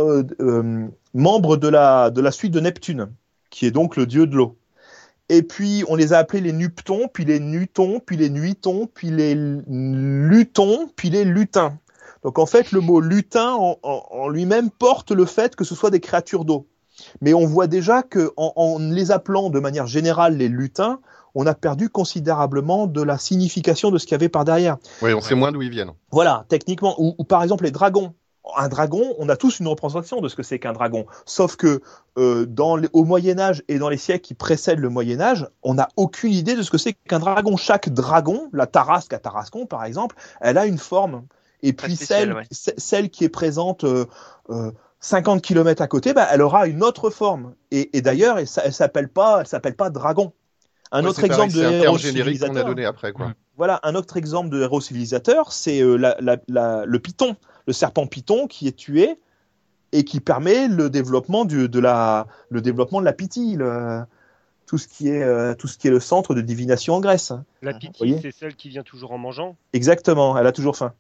membres 1.14 1.56
de 1.56 1.70
la 1.70 2.32
suite 2.32 2.52
de 2.52 2.60
Neptune, 2.60 3.08
qui 3.50 3.66
est 3.66 3.72
donc 3.72 3.96
le 3.96 4.06
dieu 4.06 4.28
de 4.28 4.36
l'eau. 4.36 4.58
Et 5.30 5.42
puis, 5.42 5.84
on 5.88 5.96
les 5.96 6.14
a 6.14 6.20
appelés 6.20 6.42
les 6.42 6.54
Nuptons, 6.54 7.08
puis 7.12 7.26
les 7.26 7.40
Nutons, 7.40 8.00
puis 8.06 8.16
les 8.16 8.30
Nuitons, 8.30 8.88
puis 8.94 9.10
les 9.10 9.34
Lutons, 9.36 10.90
puis 10.96 11.10
les 11.10 11.24
Lutins. 11.26 11.78
Donc, 12.24 12.40
en 12.40 12.46
fait, 12.46 12.72
le 12.72 12.80
mot 12.80 13.00
lutin 13.00 13.54
en, 13.54 13.78
en- 13.84 14.04
en 14.12 14.30
lui-même 14.30 14.70
porte 14.70 15.12
le 15.12 15.26
fait 15.26 15.56
que 15.56 15.64
ce 15.64 15.76
soit 15.76 15.90
des 15.92 16.00
créatures 16.00 16.46
d'eau. 16.46 16.68
Mais 17.22 17.34
on 17.34 17.46
voit 17.46 17.68
déjà 17.68 18.04
que 18.04 18.32
en, 18.38 18.54
en 18.56 18.80
les 18.80 19.12
appelant 19.12 19.50
de 19.50 19.60
manière 19.60 19.86
générale 19.88 20.38
les 20.38 20.48
lutins, 20.48 21.00
on 21.36 21.46
a 21.46 21.54
perdu 21.54 21.90
considérablement 21.90 22.88
de 22.88 23.02
la 23.02 23.18
signification 23.18 23.92
de 23.92 23.98
ce 23.98 24.06
qu'il 24.06 24.14
y 24.14 24.16
avait 24.16 24.30
par 24.30 24.46
derrière. 24.46 24.78
Oui, 25.02 25.14
on 25.14 25.22
sait 25.22 25.36
moins 25.36 25.52
d'où 25.52 25.62
ils 25.62 25.70
viennent. 25.70 25.92
Voilà, 26.12 26.46
techniquement, 26.48 26.96
ou, 26.98 27.14
ou 27.18 27.24
par 27.26 27.44
exemple 27.44 27.66
les 27.66 27.72
dragons. 27.72 28.14
Un 28.58 28.68
dragon, 28.68 29.16
on 29.18 29.28
a 29.30 29.36
tous 29.38 29.60
une 29.60 29.68
représentation 29.68 30.22
de 30.22 30.30
ce 30.30 30.36
que 30.36 30.44
c'est 30.44 30.60
qu'un 30.60 30.74
dragon. 30.74 31.06
Sauf 31.26 31.56
que 31.56 31.82
euh, 32.18 32.46
dans 32.46 32.76
les- 32.76 32.90
au 32.94 33.04
Moyen 33.04 33.40
Âge 33.40 33.64
et 33.68 33.80
dans 33.80 33.90
les 33.90 33.98
siècles 33.98 34.22
qui 34.26 34.34
précèdent 34.36 34.80
le 34.80 34.90
Moyen 34.90 35.20
Âge, 35.20 35.48
on 35.64 35.74
n'a 35.74 35.88
aucune 35.96 36.32
idée 36.32 36.56
de 36.56 36.62
ce 36.62 36.70
que 36.70 36.78
c'est 36.78 36.94
qu'un 36.94 37.20
dragon. 37.20 37.58
Chaque 37.58 37.90
dragon, 37.90 38.50
la 38.54 38.68
Tarasque 38.68 39.14
à 39.14 39.20
Tarascon 39.20 39.66
par 39.66 39.84
exemple, 39.84 40.16
elle 40.42 40.58
a 40.58 40.66
une 40.66 40.78
forme. 40.78 41.24
Et 41.64 41.74
puis 41.74 41.96
celle, 41.96 42.34
ouais. 42.34 42.44
ce- 42.52 42.72
celle 42.78 43.10
qui 43.10 43.24
est 43.24 43.30
présente 43.30 43.84
euh, 43.84 44.06
euh, 44.52 44.72
50 45.00 45.42
km 45.42 45.82
à 45.82 45.88
côté, 45.88 46.14
bah, 46.14 46.28
elle 46.32 46.42
aura 46.42 46.68
une 46.68 46.84
autre 46.84 47.10
forme. 47.10 47.54
Et, 47.72 47.96
et 47.98 48.02
d'ailleurs, 48.02 48.38
elle, 48.38 48.48
s'appelle 48.48 49.10
pas, 49.10 49.40
elle 49.42 49.48
s'appelle 49.48 49.76
pas 49.76 49.90
dragon. 49.90 50.34
Un 50.92 51.02
Ouais, 51.04 51.10
autre 51.10 51.22
pareil, 51.22 51.32
exemple 51.32 51.54
de 51.54 51.60
C'est 51.60 51.66
un 51.66 51.72
héros 51.72 51.94
qu'on 51.94 51.96
a 51.96 52.00
civilisateur. 52.12 52.66
donné 52.66 52.86
après, 52.86 53.12
quoi. 53.12 53.34
Voilà, 53.58 53.80
un 53.84 53.96
autre 53.96 54.18
exemple 54.18 54.50
de 54.50 54.62
héros 54.62 54.82
civilisateur, 54.82 55.52
c'est 55.52 55.82
euh, 55.82 55.96
la- 55.96 56.16
la- 56.20 56.38
la- 56.48 56.86
le 56.86 57.00
python, 57.00 57.36
le 57.68 57.74
serpent 57.74 58.08
python 58.08 58.48
qui 58.48 58.68
est 58.68 58.76
tué 58.76 59.20
et 59.92 60.04
qui 60.04 60.20
permet 60.20 60.68
le 60.68 60.90
développement 60.90 61.46
du, 61.46 61.70
de 61.70 61.80
la, 61.80 62.28
le 62.50 62.62
développement 62.62 63.00
de 63.00 63.06
la 63.06 63.14
pythie. 63.14 63.56
le- 63.56 64.04
tout 64.68 64.80
ce 64.80 64.88
qui 64.88 65.10
est 65.10 65.22
euh, 65.22 65.54
tout 65.54 65.68
ce 65.68 65.78
qui 65.78 65.88
est 65.88 65.92
le 65.92 66.00
centre 66.00 66.34
de 66.34 66.42
divination 66.42 66.96
en 66.96 67.00
Grèce. 67.00 67.32
La 67.62 67.76
pitié, 67.76 67.92
Voyez 68.00 68.20
c'est 68.20 68.32
celle 68.32 68.56
qui 68.56 68.70
vient 68.70 68.82
toujours 68.82 69.12
en 69.12 69.20
mangeant? 69.20 69.56
Exactement, 69.74 70.36
elle 70.40 70.48
a 70.48 70.52
toujours 70.52 70.76
faim. 70.76 70.94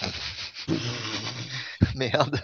Merde. 1.94 2.40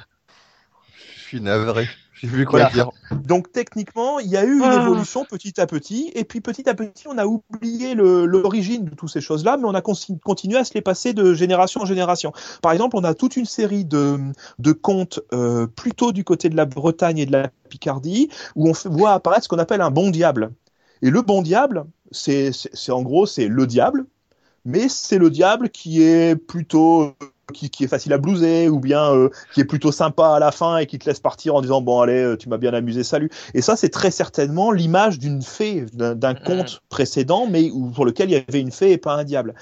Je 1.17 1.21
suis 1.23 1.41
navré. 1.41 1.89
J'ai 2.19 2.29
vu 2.29 2.47
quoi 2.47 2.61
Voilà. 2.61 2.73
dire. 2.73 2.91
Donc 3.25 3.53
techniquement, 3.53 4.19
il 4.21 4.29
y 4.29 4.37
a 4.39 4.45
eu 4.45 4.57
une 4.57 4.63
Ah. 4.65 4.81
évolution 4.83 5.25
petit 5.27 5.61
à 5.61 5.67
petit, 5.67 6.11
et 6.15 6.25
puis 6.25 6.41
petit 6.41 6.67
à 6.69 6.75
petit, 6.75 7.07
on 7.09 7.19
a 7.19 7.27
oublié 7.27 7.95
l'origine 7.95 8.85
de 8.87 8.95
toutes 8.95 9.11
ces 9.11 9.21
choses-là, 9.21 9.57
mais 9.59 9.65
on 9.67 9.75
a 9.75 9.83
continué 9.83 10.59
à 10.59 10.65
se 10.65 10.73
les 10.75 10.81
passer 10.81 11.13
de 11.13 11.35
génération 11.35 11.83
en 11.83 11.85
génération. 11.85 12.33
Par 12.63 12.73
exemple, 12.73 12.97
on 12.97 13.05
a 13.05 13.13
toute 13.15 13.37
une 13.37 13.45
série 13.45 13.85
de, 13.85 14.19
de 14.59 14.73
contes 14.73 15.21
euh, 15.35 15.67
plutôt 15.67 16.13
du 16.13 16.25
côté 16.25 16.49
de 16.49 16.57
la 16.57 16.65
Bretagne 16.65 17.19
et 17.19 17.27
de 17.27 17.33
la 17.33 17.51
Picardie, 17.69 18.31
où 18.55 18.69
on 18.69 18.75
fait- 18.75 18.89
voit 18.89 19.13
apparaître 19.13 19.45
ce 19.45 19.49
qu'on 19.49 19.59
appelle 19.59 19.81
un 19.83 19.91
bon 19.91 20.11
diable. 20.11 20.53
Et 21.03 21.11
le 21.11 21.21
bon 21.21 21.43
diable, 21.43 21.85
c'est 22.11 22.53
c'est- 22.53 22.71
c'est 22.73 22.93
en 22.93 23.03
gros, 23.03 23.27
c'est 23.27 23.49
le 23.49 23.67
diable, 23.67 24.07
mais 24.65 24.89
c'est 24.89 25.19
le 25.19 25.29
diable 25.29 25.69
qui 25.69 26.03
est 26.03 26.35
plutôt 26.35 27.13
qui, 27.55 27.71
qui 27.71 27.85
est 27.85 27.89
facile 27.89 28.13
à 28.13 28.19
blouser 28.19 28.69
ou 28.69 28.81
bien 28.81 29.13
euh, 29.15 29.29
qui 29.53 29.61
est 29.61 29.65
plutôt 29.65 29.93
sympa 29.93 30.31
à 30.31 30.39
la 30.41 30.51
fin 30.51 30.79
et 30.79 30.87
qui 30.87 30.99
te 30.99 31.07
laisse 31.09 31.21
partir 31.21 31.55
en 31.55 31.61
disant 31.61 31.81
bon 31.81 32.01
allez 32.01 32.21
euh, 32.23 32.37
tu 32.37 32.49
m'as 32.49 32.57
bien 32.59 32.75
amusé 32.75 33.05
salut 33.05 33.31
et 33.55 33.63
ça 33.63 33.77
c'est 33.77 33.89
très 33.89 34.11
certainement 34.11 34.73
l'image 34.73 35.19
d'une 35.19 35.43
fée 35.43 35.85
d'un 35.93 36.35
Mhm. 36.35 36.41
conte 36.45 36.83
précédent 36.89 37.47
mais 37.49 37.71
où, 37.71 37.91
pour 37.91 38.05
lequel 38.05 38.31
il 38.31 38.33
y 38.33 38.37
avait 38.37 38.61
une 38.61 38.73
fée 38.73 38.93
et 38.93 38.99
pas 38.99 39.15
un 39.15 39.23
diable 39.25 39.55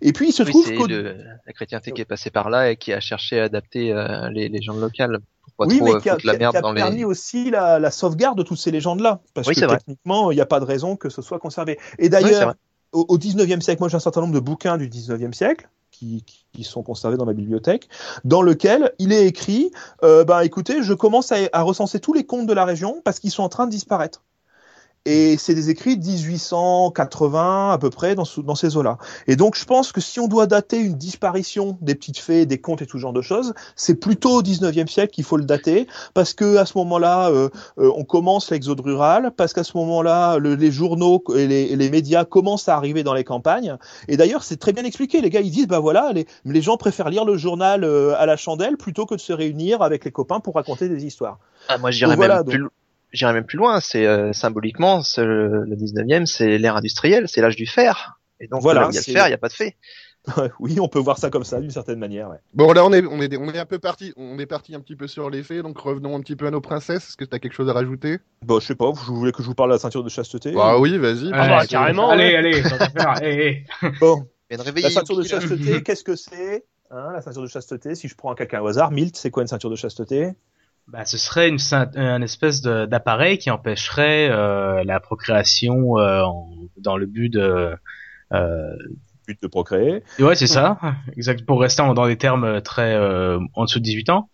et 0.00 0.12
puis 0.12 0.28
il 0.28 0.32
se 0.32 0.44
Oui, 0.44 0.50
trouve 0.50 0.88
le- 0.88 1.16
la 1.46 1.52
chrétienté 1.52 1.90
qui 1.92 2.00
est 2.00 2.04
passée 2.06 2.30
par 2.30 2.48
là 2.48 2.70
et 2.70 2.76
qui 2.76 2.92
a 2.92 3.00
cherché 3.00 3.40
à 3.40 3.44
adapter 3.44 3.92
euh, 3.92 4.28
les 4.30 4.48
légendes 4.48 4.80
locales 4.80 5.18
pas 5.58 5.66
oui, 5.66 5.76
trop 5.76 5.84
mais 5.84 6.00
qui 6.00 6.08
a, 6.08 6.14
la 6.14 6.18
qui 6.18 6.28
a- 6.30 6.38
merde 6.38 6.52
qui 6.52 6.56
a 6.56 6.62
dans 6.62 6.72
permis 6.72 6.96
les. 6.98 7.04
aussi 7.04 7.50
la, 7.50 7.78
la 7.78 7.90
sauvegarde 7.90 8.38
de 8.38 8.42
toutes 8.42 8.56
ces 8.58 8.70
légendes-là. 8.70 9.20
Parce 9.34 9.48
Oui, 9.48 9.54
que 9.54 9.60
techniquement, 9.60 10.30
il 10.30 10.36
n'y 10.36 10.40
a 10.40 10.46
pas 10.46 10.60
de 10.60 10.64
raison 10.64 10.96
que 10.96 11.10
ce 11.10 11.20
soit 11.20 11.38
conservé. 11.38 11.78
Et 11.98 12.08
d'ailleurs, 12.08 12.54
au, 12.92 13.04
au 13.08 13.18
19e 13.18 13.60
siècle, 13.60 13.80
moi 13.80 13.88
j'ai 13.90 13.96
un 13.96 14.00
certain 14.00 14.22
nombre 14.22 14.32
de 14.34 14.40
bouquins 14.40 14.78
du 14.78 14.88
19e 14.88 15.34
siècle 15.34 15.68
qui, 16.52 16.64
sont 16.64 16.82
conservés 16.82 17.16
dans 17.16 17.26
ma 17.26 17.32
bibliothèque, 17.32 17.88
dans 18.24 18.42
lequel 18.42 18.92
il 18.98 19.12
est 19.12 19.26
écrit, 19.26 19.70
euh, 20.02 20.24
ben 20.24 20.40
écoutez, 20.40 20.82
je 20.82 20.94
commence 20.94 21.32
à, 21.32 21.36
à 21.52 21.62
recenser 21.62 22.00
tous 22.00 22.12
les 22.12 22.24
contes 22.24 22.46
de 22.46 22.52
la 22.52 22.64
région 22.64 23.00
parce 23.04 23.20
qu'ils 23.20 23.30
sont 23.30 23.42
en 23.42 23.48
train 23.48 23.66
de 23.66 23.70
disparaître. 23.70 24.22
Et 25.04 25.36
c'est 25.36 25.54
des 25.54 25.68
écrits 25.68 25.96
de 25.96 26.04
1880 26.04 27.70
à 27.72 27.78
peu 27.78 27.90
près 27.90 28.14
dans, 28.14 28.24
ce- 28.24 28.40
dans 28.40 28.54
ces 28.54 28.76
eaux-là. 28.76 28.98
Et 29.26 29.36
donc 29.36 29.56
je 29.56 29.64
pense 29.64 29.90
que 29.92 30.00
si 30.00 30.20
on 30.20 30.28
doit 30.28 30.46
dater 30.46 30.78
une 30.78 30.94
disparition 30.94 31.76
des 31.80 31.94
petites 31.94 32.18
fées, 32.18 32.46
des 32.46 32.60
contes 32.60 32.82
et 32.82 32.86
tout 32.86 32.98
ce 32.98 33.02
genre 33.02 33.12
de 33.12 33.22
choses, 33.22 33.52
c'est 33.74 33.96
plutôt 33.96 34.30
au 34.38 34.42
19e 34.42 34.86
siècle 34.88 35.12
qu'il 35.12 35.24
faut 35.24 35.36
le 35.36 35.44
dater, 35.44 35.86
parce 36.14 36.34
que 36.34 36.56
à 36.56 36.66
ce 36.66 36.78
moment-là, 36.78 37.30
euh, 37.30 37.48
euh, 37.78 37.90
on 37.96 38.04
commence 38.04 38.50
l'exode 38.50 38.80
rural, 38.80 39.32
parce 39.36 39.52
qu'à 39.52 39.64
ce 39.64 39.76
moment-là, 39.76 40.38
le- 40.38 40.54
les 40.54 40.70
journaux 40.70 41.22
et 41.36 41.46
les, 41.46 41.62
et 41.62 41.76
les 41.76 41.90
médias 41.90 42.24
commencent 42.24 42.68
à 42.68 42.76
arriver 42.76 43.02
dans 43.02 43.14
les 43.14 43.24
campagnes. 43.24 43.76
Et 44.08 44.16
d'ailleurs, 44.16 44.44
c'est 44.44 44.56
très 44.58 44.72
bien 44.72 44.84
expliqué. 44.84 45.20
Les 45.20 45.30
gars, 45.30 45.40
ils 45.40 45.50
disent, 45.50 45.66
bah 45.68 45.80
voilà, 45.80 46.12
les, 46.12 46.26
les 46.44 46.62
gens 46.62 46.76
préfèrent 46.76 47.10
lire 47.10 47.24
le 47.24 47.36
journal 47.36 47.84
euh, 47.84 48.14
à 48.18 48.26
la 48.26 48.36
chandelle 48.36 48.76
plutôt 48.76 49.06
que 49.06 49.14
de 49.14 49.20
se 49.20 49.32
réunir 49.32 49.82
avec 49.82 50.04
les 50.04 50.10
copains 50.12 50.40
pour 50.40 50.54
raconter 50.54 50.88
des 50.88 51.04
histoires. 51.04 51.38
Ah, 51.68 51.78
moi, 51.78 51.90
j'irais 51.90 52.16
voilà, 52.16 52.36
même 52.36 52.44
donc- 52.44 52.54
plus. 52.54 52.68
J'irais 53.12 53.32
même 53.32 53.44
plus 53.44 53.58
loin. 53.58 53.80
C'est 53.80 54.06
euh, 54.06 54.32
symboliquement, 54.32 55.02
c'est 55.02 55.24
le, 55.24 55.64
le 55.64 55.76
19e, 55.76 56.26
c'est 56.26 56.58
l'ère 56.58 56.76
industrielle, 56.76 57.28
c'est 57.28 57.40
l'âge 57.40 57.56
du 57.56 57.66
fer. 57.66 58.18
Et 58.40 58.48
donc 58.48 58.62
Voilà, 58.62 58.80
là 58.82 58.88
où 58.88 58.90
il 58.90 58.94
y 58.94 58.98
a 58.98 59.02
le 59.06 59.12
fer, 59.12 59.26
il 59.26 59.30
n'y 59.30 59.34
a 59.34 59.38
pas 59.38 59.48
de 59.48 59.52
fée. 59.52 59.76
oui, 60.60 60.78
on 60.80 60.88
peut 60.88 61.00
voir 61.00 61.18
ça 61.18 61.30
comme 61.30 61.44
ça, 61.44 61.60
d'une 61.60 61.70
certaine 61.70 61.98
manière. 61.98 62.28
ouais. 62.30 62.36
Bon, 62.54 62.72
là, 62.72 62.84
on 62.84 62.92
est, 62.92 63.04
on 63.04 63.20
est, 63.20 63.36
on 63.36 63.48
est 63.50 63.58
un 63.58 63.66
peu 63.66 63.78
parti, 63.78 64.12
on 64.16 64.38
est 64.38 64.46
parti 64.46 64.74
un 64.74 64.80
petit 64.80 64.94
peu 64.94 65.08
sur 65.08 65.30
les 65.30 65.42
faits, 65.42 65.62
donc 65.62 65.78
revenons 65.78 66.16
un 66.16 66.20
petit 66.20 66.36
peu 66.36 66.46
à 66.46 66.50
nos 66.50 66.60
princesses. 66.60 67.08
Est-ce 67.08 67.16
que 67.16 67.24
tu 67.24 67.34
as 67.34 67.38
quelque 67.38 67.54
chose 67.54 67.68
à 67.68 67.72
rajouter? 67.72 68.18
Bon, 68.44 68.60
je 68.60 68.66
sais 68.66 68.74
pas, 68.74 68.90
vous 68.90 69.16
voulez 69.16 69.32
que 69.32 69.42
je 69.42 69.48
vous 69.48 69.54
parle 69.54 69.70
de 69.70 69.74
la 69.74 69.78
ceinture 69.80 70.04
de 70.04 70.08
chasteté 70.08 70.52
Bah 70.52 70.78
oui, 70.78 70.96
vas-y. 70.98 71.30
Ah 71.32 71.48
bah, 71.48 71.66
carrément, 71.66 72.10
Allez, 72.10 72.28
ouais. 72.28 72.36
allez, 72.36 72.62
faire. 72.62 73.92
Bon, 74.00 74.26
la 74.50 74.90
ceinture 74.90 75.16
de 75.16 75.24
chasteté, 75.24 75.82
qu'est-ce 75.82 76.04
que 76.04 76.14
c'est 76.16 76.64
hein, 76.90 77.12
La 77.12 77.20
ceinture 77.20 77.42
de 77.42 77.48
chasteté, 77.48 77.94
si 77.94 78.06
je 78.08 78.14
prends 78.14 78.30
un 78.32 78.34
quelqu'un 78.36 78.60
au 78.60 78.68
hasard, 78.68 78.92
Milt, 78.92 79.16
c'est 79.16 79.30
quoi 79.30 79.42
une 79.42 79.48
ceinture 79.48 79.70
de 79.70 79.76
chasteté? 79.76 80.30
Bah, 80.92 81.04
ce 81.06 81.16
serait 81.16 81.48
une, 81.48 81.56
ceint- 81.58 81.90
un 81.96 82.20
espèce 82.22 82.60
de- 82.60 82.84
d'appareil 82.86 83.38
qui 83.38 83.50
empêcherait 83.50 84.28
euh, 84.30 84.84
la 84.84 85.00
procréation 85.00 85.98
euh, 85.98 86.22
en- 86.22 86.50
dans 86.76 86.96
le 86.98 87.06
but 87.06 87.30
de. 87.30 87.74
Euh, 88.32 88.76
But 89.26 89.40
de 89.40 89.46
procréer. 89.46 90.02
ouais, 90.18 90.34
c'est 90.34 90.46
ça. 90.48 90.78
Exact. 91.16 91.46
Pour 91.46 91.60
rester 91.60 91.80
en- 91.82 91.94
dans 91.94 92.06
des 92.06 92.16
termes 92.18 92.60
très 92.60 92.94
euh, 92.94 93.38
en 93.54 93.64
dessous 93.64 93.78
de 93.78 93.84
18 93.84 94.10
ans. 94.10 94.28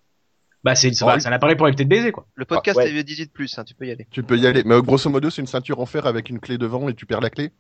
Bah, 0.64 0.74
c'est 0.74 0.88
Oh, 1.02 1.10
c'est 1.20 1.28
un 1.28 1.32
appareil 1.32 1.54
pour 1.56 1.68
éviter 1.68 1.84
de 1.84 1.88
baiser, 1.88 2.10
quoi. 2.10 2.26
Le 2.34 2.44
podcast 2.44 2.78
Ah, 2.80 2.84
ouais. 2.84 2.90
est 2.92 3.04
18 3.04 3.32
plus, 3.32 3.56
hein, 3.58 3.64
tu 3.64 3.74
peux 3.74 3.86
y 3.86 3.92
aller. 3.92 4.08
Tu 4.10 4.22
peux 4.24 4.36
y 4.36 4.46
aller. 4.46 4.62
Mais 4.64 4.80
grosso 4.82 5.08
modo, 5.08 5.30
c'est 5.30 5.40
une 5.40 5.46
ceinture 5.46 5.78
en 5.78 5.86
fer 5.86 6.06
avec 6.06 6.28
une 6.30 6.40
clé 6.40 6.58
devant 6.58 6.88
et 6.88 6.94
tu 6.94 7.06
perds 7.06 7.20
la 7.20 7.30
clé. 7.30 7.52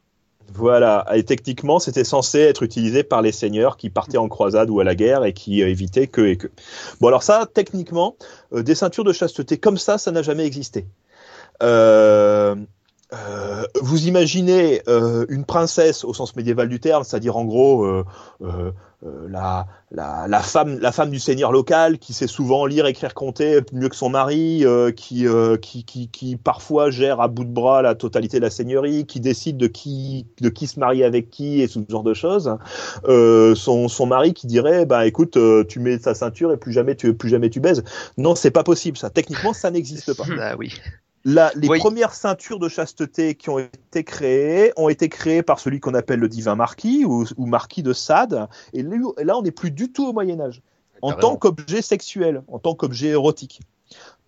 Voilà, 0.54 1.06
et 1.14 1.24
techniquement, 1.24 1.78
c'était 1.78 2.04
censé 2.04 2.40
être 2.40 2.62
utilisé 2.62 3.02
par 3.02 3.20
les 3.20 3.32
seigneurs 3.32 3.76
qui 3.76 3.90
partaient 3.90 4.18
en 4.18 4.28
croisade 4.28 4.70
ou 4.70 4.80
à 4.80 4.84
la 4.84 4.94
guerre 4.94 5.24
et 5.24 5.32
qui 5.32 5.62
euh, 5.62 5.68
évitaient 5.68 6.06
que 6.06 6.22
et 6.22 6.36
que. 6.36 6.48
Bon, 7.00 7.08
alors 7.08 7.22
ça, 7.22 7.46
techniquement, 7.52 8.16
euh, 8.54 8.62
des 8.62 8.74
ceintures 8.74 9.04
de 9.04 9.12
chasteté 9.12 9.58
comme 9.58 9.76
ça, 9.76 9.98
ça 9.98 10.10
n'a 10.10 10.22
jamais 10.22 10.46
existé. 10.46 10.86
Euh, 11.62 12.56
euh, 13.14 13.64
vous 13.80 14.06
imaginez 14.06 14.82
euh, 14.86 15.24
une 15.30 15.46
princesse 15.46 16.04
au 16.04 16.12
sens 16.12 16.36
médiéval 16.36 16.68
du 16.68 16.78
terme, 16.78 17.04
c'est-à-dire 17.04 17.38
en 17.38 17.44
gros 17.46 17.84
euh, 17.84 18.04
euh, 18.42 18.70
euh, 19.02 19.26
la, 19.30 19.66
la, 19.90 20.26
la 20.28 20.40
femme 20.40 20.78
la 20.78 20.92
femme 20.92 21.08
du 21.08 21.18
seigneur 21.18 21.50
local 21.50 21.98
qui 21.98 22.12
sait 22.12 22.26
souvent 22.26 22.66
lire, 22.66 22.84
écrire, 22.86 23.14
compter 23.14 23.60
mieux 23.72 23.88
que 23.88 23.96
son 23.96 24.10
mari, 24.10 24.62
qui, 24.94 25.26
qui 25.62 25.84
qui 25.84 26.08
qui 26.08 26.36
parfois 26.36 26.90
gère 26.90 27.22
à 27.22 27.28
bout 27.28 27.44
de 27.44 27.50
bras 27.50 27.80
la 27.80 27.94
totalité 27.94 28.38
de 28.38 28.44
la 28.44 28.50
seigneurie, 28.50 29.06
qui 29.06 29.20
décide 29.20 29.56
de 29.56 29.68
qui 29.68 30.26
de 30.42 30.50
qui 30.50 30.66
se 30.66 30.78
marie 30.78 31.02
avec 31.02 31.30
qui 31.30 31.62
et 31.62 31.68
ce 31.68 31.78
genre 31.88 32.02
de 32.02 32.12
choses. 32.14 32.58
Son 33.06 33.88
son 33.88 34.06
mari 34.06 34.34
qui 34.34 34.46
dirait 34.46 34.84
bah 34.84 35.06
écoute 35.06 35.38
tu 35.68 35.80
mets 35.80 35.98
ta 35.98 36.14
ceinture 36.14 36.52
et 36.52 36.58
plus 36.58 36.72
jamais 36.72 36.94
tu 36.94 37.14
plus 37.14 37.30
jamais 37.30 37.48
tu 37.48 37.60
baises. 37.60 37.84
Non 38.18 38.34
c'est 38.34 38.50
pas 38.50 38.64
possible 38.64 38.98
ça. 38.98 39.08
Techniquement 39.08 39.54
ça 39.54 39.70
n'existe 39.70 40.14
pas. 40.14 40.24
Ah 40.40 40.54
oui. 40.58 40.72
La- 41.30 41.52
les 41.56 41.68
Oui. 41.68 41.78
premières 41.78 42.14
ceintures 42.14 42.58
de 42.58 42.70
chasteté 42.70 43.34
qui 43.34 43.50
ont 43.50 43.58
été 43.58 44.02
créées 44.02 44.72
ont 44.76 44.88
été 44.88 45.10
créées 45.10 45.42
par 45.42 45.60
celui 45.60 45.78
qu'on 45.78 45.92
appelle 45.92 46.20
le 46.20 46.28
divin 46.28 46.54
marquis 46.54 47.04
ou, 47.04 47.26
ou 47.36 47.44
marquis 47.44 47.82
de 47.82 47.92
Sade. 47.92 48.48
Et 48.72 48.82
là, 48.82 49.36
on 49.36 49.42
n'est 49.42 49.50
plus 49.50 49.70
du 49.70 49.92
tout 49.92 50.06
au 50.06 50.14
Moyen 50.14 50.40
Âge, 50.40 50.62
en 51.02 51.12
tant 51.12 51.36
qu'objet 51.36 51.82
sexuel, 51.82 52.42
en 52.48 52.58
tant 52.58 52.74
qu'objet 52.74 53.08
érotique. 53.08 53.60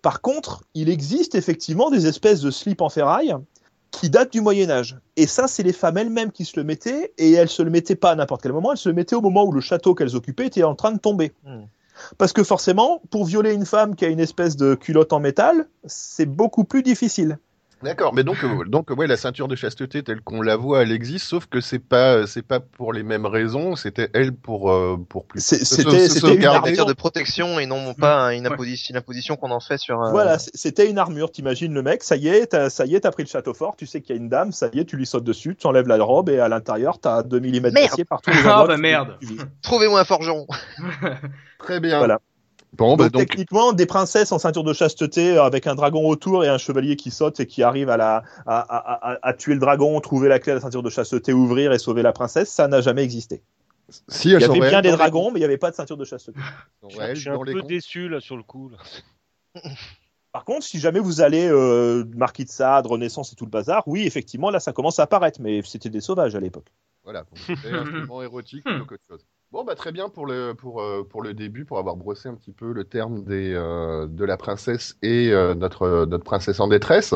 Par 0.03 0.21
contre, 0.21 0.63
il 0.75 0.89
existe 0.89 1.33
effectivement 1.33 1.89
des 1.89 2.05
espèces 2.05 2.41
de 2.41 2.51
slips 2.51 2.81
en 2.81 2.89
ferraille 2.89 3.35
qui 3.89 4.11
datent 4.11 4.31
du 4.31 4.41
Moyen 4.41 4.69
Âge. 4.69 4.97
Et 5.17 5.25
ça, 5.25 5.47
c'est 5.47 5.63
les 5.63 5.73
femmes 5.73 5.97
elles-mêmes 5.97 6.31
qui 6.31 6.45
se 6.45 6.59
le 6.59 6.63
mettaient, 6.63 7.13
et 7.17 7.31
elles 7.31 7.49
se 7.49 7.63
le 7.63 7.71
mettaient 7.71 7.95
pas 7.95 8.11
à 8.11 8.15
n'importe 8.15 8.43
quel 8.43 8.53
moment, 8.53 8.71
elles 8.73 8.77
se 8.77 8.89
le 8.89 8.95
mettaient 8.95 9.15
au 9.15 9.21
moment 9.21 9.43
où 9.43 9.51
le 9.51 9.59
château 9.59 9.95
qu'elles 9.95 10.15
occupaient 10.15 10.45
était 10.45 10.63
en 10.63 10.75
train 10.75 10.91
de 10.91 10.99
tomber. 10.99 11.33
Hmm. 11.45 11.63
Parce 12.17 12.33
que 12.33 12.43
forcément, 12.43 13.01
pour 13.09 13.25
violer 13.25 13.53
une 13.53 13.65
femme 13.65 13.95
qui 13.95 14.05
a 14.05 14.09
une 14.09 14.19
espèce 14.19 14.55
de 14.55 14.75
culotte 14.75 15.13
en 15.13 15.19
métal, 15.19 15.67
c'est 15.85 16.25
beaucoup 16.25 16.63
plus 16.63 16.83
difficile. 16.83 17.39
D'accord, 17.83 18.13
mais 18.13 18.23
donc, 18.23 18.43
euh, 18.43 18.63
donc 18.65 18.89
ouais, 18.91 19.07
la 19.07 19.17
ceinture 19.17 19.47
de 19.47 19.55
chasteté 19.55 20.03
telle 20.03 20.21
qu'on 20.21 20.41
la 20.41 20.55
voit, 20.55 20.83
elle 20.83 20.91
existe, 20.91 21.25
sauf 21.25 21.47
que 21.47 21.61
c'est 21.61 21.79
pas, 21.79 22.27
c'est 22.27 22.41
pas 22.45 22.59
pour 22.59 22.93
les 22.93 23.01
mêmes 23.03 23.25
raisons. 23.25 23.75
C'était 23.75 24.09
elle 24.13 24.33
pour, 24.33 24.71
euh, 24.71 24.97
pour 25.09 25.25
plus. 25.25 25.41
C'était 25.63 26.07
c'était 26.09 26.35
une 26.35 26.45
armure. 26.45 26.85
de 26.85 26.93
protection 26.93 27.59
et 27.59 27.65
non 27.65 27.93
pas 27.95 28.33
une 28.35 28.45
imposition, 28.47 28.93
une 28.93 28.97
imposition 28.97 29.35
qu'on 29.35 29.49
en 29.51 29.59
fait 29.59 29.77
sur. 29.77 30.01
euh, 30.01 30.11
Voilà, 30.11 30.37
c'était 30.39 30.89
une 30.89 30.99
armure. 30.99 31.31
T'imagines 31.31 31.73
le 31.73 31.81
mec, 31.81 32.03
ça 32.03 32.15
y 32.17 32.27
est, 32.27 32.47
t'as- 32.47 32.69
ça 32.69 32.85
y 32.85 32.95
est, 32.95 33.01
t'as 33.01 33.11
pris 33.11 33.23
le 33.23 33.29
château 33.29 33.53
fort, 33.53 33.75
tu 33.75 33.85
sais 33.87 34.01
qu'il 34.01 34.15
y 34.15 34.19
a 34.19 34.21
une 34.21 34.29
dame, 34.29 34.51
ça 34.51 34.69
y 34.73 34.79
est, 34.79 34.85
tu 34.85 34.95
lui 34.97 35.05
sautes 35.05 35.23
dessus, 35.23 35.55
tu 35.55 35.65
enlèves 35.67 35.87
la 35.87 36.01
robe 36.03 36.29
et 36.29 36.39
à 36.39 36.47
l'intérieur, 36.49 36.99
t'as 36.99 37.23
2 37.23 37.39
mm 37.39 37.71
d'acier 37.71 38.05
partout. 38.05 38.31
Ah, 38.45 38.63
bah 38.67 38.77
merde. 38.77 39.17
Trouvez-moi 39.63 39.99
un 40.01 40.05
forgeron. 40.05 40.45
Très 41.59 41.79
bien. 41.79 41.97
Voilà. 41.99 42.19
Bon, 42.73 42.95
bah 42.95 43.05
donc, 43.05 43.13
donc, 43.13 43.27
techniquement, 43.27 43.73
des 43.73 43.85
princesses 43.85 44.31
en 44.31 44.39
ceinture 44.39 44.63
de 44.63 44.71
chasteté 44.73 45.37
euh, 45.37 45.43
avec 45.43 45.67
un 45.67 45.75
dragon 45.75 46.07
autour 46.07 46.45
et 46.45 46.47
un 46.47 46.57
chevalier 46.57 46.95
qui 46.95 47.11
saute 47.11 47.39
et 47.41 47.45
qui 47.45 47.63
arrive 47.63 47.89
à, 47.89 47.97
la, 47.97 48.23
à, 48.45 48.59
à- 48.59 49.11
à- 49.13 49.19
à 49.21 49.33
tuer 49.33 49.53
le 49.55 49.59
dragon, 49.59 49.99
trouver 49.99 50.29
la 50.29 50.39
clé 50.39 50.53
à 50.53 50.55
la 50.55 50.61
ceinture 50.61 50.81
de 50.83 50.89
chasteté, 50.89 51.33
ouvrir 51.33 51.73
et 51.73 51.79
sauver 51.79 52.01
la 52.01 52.13
princesse, 52.13 52.49
ça 52.49 52.67
n'a 52.69 52.79
jamais 52.81 53.03
existé. 53.03 53.41
si 54.07 54.29
Il 54.29 54.39
y 54.39 54.43
avait 54.43 54.59
bien 54.61 54.81
des 54.81 54.89
les- 54.89 54.95
dragons, 54.95 55.31
mais 55.31 55.39
il 55.39 55.41
n'y 55.41 55.45
avait 55.45 55.57
pas 55.57 55.69
de 55.69 55.75
ceinture 55.75 55.97
de 55.97 56.05
chasteté. 56.05 56.39
Je 56.89 57.13
suis 57.15 57.25
dans 57.29 57.41
un 57.41 57.43
les 57.43 57.53
peu 57.53 57.59
comptes. 57.59 57.69
déçu 57.69 58.07
là 58.07 58.21
sur 58.21 58.37
le 58.37 58.43
coup. 58.43 58.69
là. 58.69 58.77
Par 60.31 60.45
contre, 60.45 60.65
si 60.65 60.79
jamais 60.79 60.99
vous 61.01 61.19
allez 61.19 61.49
euh, 61.49 62.05
Marquis 62.15 62.45
de 62.45 62.49
Sade, 62.49 62.87
Renaissance 62.87 63.33
et 63.33 63.35
tout 63.35 63.43
le 63.43 63.49
bazar, 63.51 63.83
oui, 63.85 64.03
effectivement, 64.07 64.49
là, 64.49 64.61
ça 64.61 64.71
commence 64.71 64.97
à 64.99 65.03
apparaître, 65.03 65.41
mais 65.41 65.61
c'était 65.65 65.89
des 65.89 65.99
sauvages 65.99 66.35
à 66.35 66.39
l'époque. 66.39 66.67
Voilà, 67.03 67.25
c'était 67.35 67.67
un 67.69 67.81
instrument 67.81 68.21
érotique 68.23 68.63
plutôt 68.63 68.85
qu'autre 68.85 69.03
chose. 69.05 69.25
Bon, 69.51 69.65
bah 69.65 69.75
très 69.75 69.91
bien 69.91 70.07
pour 70.07 70.25
le, 70.25 70.53
pour, 70.53 70.81
euh, 70.81 71.03
pour 71.03 71.21
le 71.21 71.33
début, 71.33 71.65
pour 71.65 71.77
avoir 71.77 71.97
brossé 71.97 72.29
un 72.29 72.35
petit 72.35 72.53
peu 72.53 72.71
le 72.71 72.85
terme 72.85 73.25
des, 73.25 73.51
euh, 73.53 74.07
de 74.07 74.23
la 74.23 74.37
princesse 74.37 74.97
et 75.01 75.29
euh, 75.33 75.55
notre, 75.55 76.05
notre 76.05 76.23
princesse 76.23 76.61
en 76.61 76.69
détresse. 76.69 77.13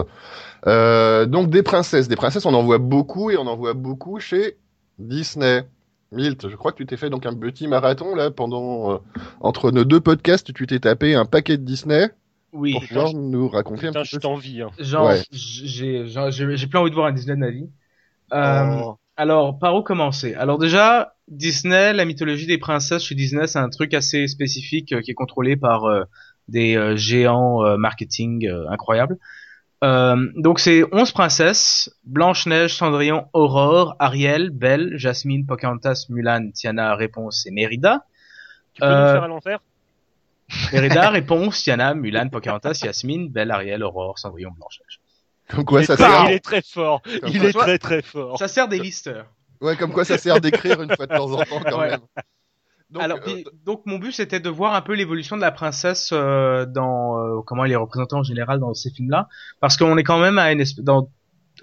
Euh, 0.67 1.26
donc 1.26 1.50
des 1.50 1.63
princesses, 1.63 2.08
des 2.10 2.17
princesses, 2.17 2.45
on 2.45 2.54
en 2.54 2.63
voit 2.63 2.80
beaucoup 2.80 3.32
et 3.32 3.38
on 3.38 3.48
en 3.48 3.56
voit 3.58 3.74
beaucoup 3.74 4.19
chez 4.19 4.58
Disney. 5.00 5.65
Milt, 6.12 6.50
je 6.50 6.56
crois 6.58 6.71
que 6.74 6.78
tu 6.78 6.86
t'es 6.86 6.98
fait 6.98 7.10
donc 7.10 7.26
un 7.26 7.36
petit 7.36 7.67
marathon 7.67 8.15
là 8.15 8.32
pendant 8.32 8.93
euh, 8.93 8.98
entre 9.41 9.71
nos 9.71 9.86
deux 9.86 10.02
podcasts, 10.02 10.54
tu 10.54 10.67
t'es 10.67 10.80
tapé 10.80 11.15
un 11.15 11.26
paquet 11.26 11.58
de 11.58 11.63
Disney. 11.63 12.10
Oui. 12.52 12.74
pour 12.74 12.86
pouvoir 12.86 13.13
nous 13.13 13.50
raconter 13.50 13.88
un 13.88 13.91
Putain, 13.91 14.02
petit 14.02 14.10
je 14.12 14.15
peu. 14.17 14.21
t'envie. 14.21 14.62
Hein. 14.62 14.71
Genre, 14.80 15.06
Ouais. 15.08 15.21
j'ai, 15.32 16.08
genre, 16.08 16.32
j'ai, 16.32 16.56
j'ai 16.58 16.67
plein 16.67 16.80
envie 16.82 16.89
de 16.91 16.95
voir 16.95 17.08
un 17.08 17.12
Disney 17.13 17.36
de 17.36 17.39
ma 17.39 17.50
vie. 17.52 17.69
Euh, 18.34 18.82
Oh. 18.84 18.98
Alors, 19.17 19.58
par 19.60 19.75
où 19.75 19.82
commencer? 19.82 20.34
Alors 20.34 20.58
déjà, 20.58 21.15
Disney, 21.28 21.93
la 21.93 22.06
mythologie 22.06 22.47
des 22.47 22.58
princesses 22.58 23.04
chez 23.04 23.15
Disney, 23.15 23.47
c'est 23.47 23.60
un 23.60 23.69
truc 23.69 23.93
assez 23.93 24.28
spécifique 24.28 24.91
euh, 24.91 25.01
qui 25.01 25.12
est 25.12 25.15
contrôlé 25.15 25.56
par 25.56 25.86
euh, 25.86 26.04
des 26.47 26.75
euh, 26.75 26.95
géants 26.95 27.63
euh, 27.65 27.78
marketing 27.78 28.45
euh, 28.47 28.69
incroyables. 28.69 29.17
Euh, 29.84 30.32
donc 30.36 30.60
c'est 30.60 30.84
11 30.91 31.12
princesses, 31.12 31.95
Blanche-Neige, 32.06 32.75
Cendrillon, 32.75 33.28
Aurore, 33.34 33.95
Ariel, 33.99 34.49
Belle, 34.49 34.93
Jasmine, 34.95 35.45
Pocahontas, 35.45 36.08
Mulan, 36.10 36.51
Tiana, 36.51 36.95
Réponse 36.95 37.45
et 37.45 37.51
Mérida. 37.51 38.06
Tu 38.73 38.82
peux 38.82 38.88
nous 38.88 38.93
faire 38.93 39.23
à 39.23 39.28
l'envers 39.28 39.60
Mérida, 40.71 41.10
Réponse, 41.10 41.63
Tiana, 41.63 41.93
Mulan, 41.93 42.30
Pocahontas, 42.30 42.82
Yasmine, 42.84 43.30
Belle, 43.30 43.51
Ariel, 43.51 43.84
Aurore, 43.84 44.19
Cendrillon, 44.19 44.51
Blanche-Neige. 44.51 44.99
Comme 45.49 45.65
quoi 45.65 45.81
il, 45.81 45.86
ça 45.86 45.93
est 45.93 45.97
très, 45.97 46.05
sert. 46.10 46.25
il 46.29 46.31
est 46.34 46.39
très 46.39 46.62
fort. 46.62 47.01
Comme 47.01 47.29
il 47.31 47.39
quoi- 47.39 47.49
est 47.49 47.53
très 47.53 47.77
très 47.77 48.01
fort. 48.01 48.38
Ça 48.39 48.47
sert 48.47 48.67
des 48.67 48.79
listeurs. 48.79 49.25
Ouais, 49.62 49.75
comme 49.77 49.91
quoi 49.91 50.03
ça 50.05 50.17
sert 50.17 50.41
d'écrire 50.41 50.81
une 50.81 50.95
fois 50.95 51.08
de 51.08 51.15
temps 51.15 51.31
en 51.31 51.38
temps 51.38 51.62
quand 51.69 51.79
Ouais. 51.79 51.89
même. 51.91 51.99
Donc, 52.91 53.01
Alors, 53.03 53.17
euh, 53.27 53.41
donc 53.65 53.81
mon 53.86 53.97
but 53.97 54.12
c'était 54.12 54.39
de 54.39 54.49
voir 54.49 54.75
un 54.75 54.81
peu 54.81 54.93
l'évolution 54.93 55.36
de 55.36 55.41
la 55.41 55.51
princesse 55.51 56.12
euh, 56.13 56.65
dans 56.67 57.19
euh, 57.19 57.41
comment 57.45 57.65
elle 57.65 57.71
est 57.71 57.75
représentée 57.77 58.15
en 58.15 58.21
général 58.23 58.60
dans 58.60 58.73
ces 58.75 58.91
films-là, 58.91 59.27
parce 59.60 59.75
qu'on 59.75 59.97
est 59.97 60.03
quand 60.03 60.19
même 60.19 60.38
à 60.38 60.51
une 60.51 60.62
espèce, 60.62 60.84
dans, 60.86 61.10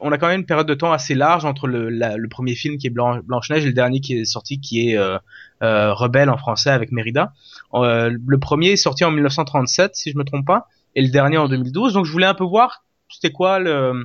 on 0.00 0.10
a 0.10 0.18
quand 0.18 0.26
même 0.26 0.40
une 0.40 0.46
période 0.46 0.66
de 0.66 0.74
temps 0.74 0.90
assez 0.92 1.14
large 1.14 1.44
entre 1.44 1.68
le, 1.68 1.90
la- 1.90 2.16
le 2.16 2.28
premier 2.28 2.56
film 2.56 2.76
qui 2.76 2.88
est 2.88 2.90
Blanche, 2.90 3.20
Neige 3.50 3.62
et 3.64 3.68
le 3.68 3.72
dernier 3.72 4.00
qui 4.00 4.18
est 4.18 4.24
sorti 4.24 4.58
qui 4.60 4.90
est 4.90 4.98
euh, 4.98 5.16
euh, 5.62 5.94
Rebelle 5.94 6.28
en 6.28 6.36
français 6.36 6.70
avec 6.70 6.90
Mérida. 6.90 7.32
Euh, 7.74 8.10
le 8.26 8.38
premier 8.38 8.70
est 8.72 8.76
sorti 8.76 9.04
en 9.04 9.12
1937 9.12 9.94
si 9.94 10.10
je 10.10 10.18
me 10.18 10.24
trompe 10.24 10.44
pas, 10.46 10.66
et 10.96 11.02
le 11.02 11.08
dernier 11.08 11.36
en 11.38 11.46
2012. 11.48 11.92
Donc 11.94 12.04
je 12.04 12.10
voulais 12.10 12.26
un 12.26 12.34
peu 12.34 12.44
voir 12.44 12.82
c'était 13.12 13.32
quoi 13.32 13.58
le 13.58 14.04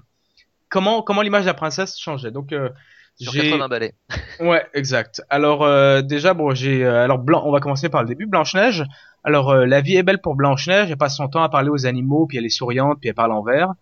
comment 0.69 1.01
comment 1.01 1.21
l'image 1.21 1.43
de 1.43 1.47
la 1.47 1.53
princesse 1.53 1.97
changeait. 1.97 2.31
Donc 2.31 2.51
euh, 2.53 2.69
Sur 3.19 3.31
j'ai- 3.33 3.49
80 3.51 3.67
balais. 3.67 3.95
Ouais, 4.39 4.65
exact. 4.73 5.21
Alors 5.29 5.63
euh, 5.63 6.01
déjà 6.01 6.33
bon, 6.33 6.53
j'ai 6.53 6.83
euh, 6.85 7.03
alors 7.03 7.17
blanc, 7.19 7.41
on 7.45 7.51
va 7.51 7.59
commencer 7.59 7.89
par 7.89 8.01
le 8.03 8.07
début 8.07 8.25
Blanche 8.27 8.53
Neige. 8.53 8.83
Alors 9.23 9.49
euh, 9.51 9.65
la 9.65 9.81
vie 9.81 9.95
est 9.97 10.03
belle 10.03 10.19
pour 10.21 10.35
Blanche 10.35 10.67
Neige, 10.67 10.89
elle 10.91 10.97
passe 10.97 11.17
son 11.17 11.27
temps 11.27 11.41
à 11.43 11.49
parler 11.49 11.69
aux 11.69 11.85
animaux, 11.85 12.27
puis 12.27 12.37
elle 12.37 12.45
est 12.45 12.49
souriante, 12.49 12.99
puis 12.99 13.09
elle 13.09 13.15
parle 13.15 13.31
en 13.31 13.41
vert. 13.41 13.73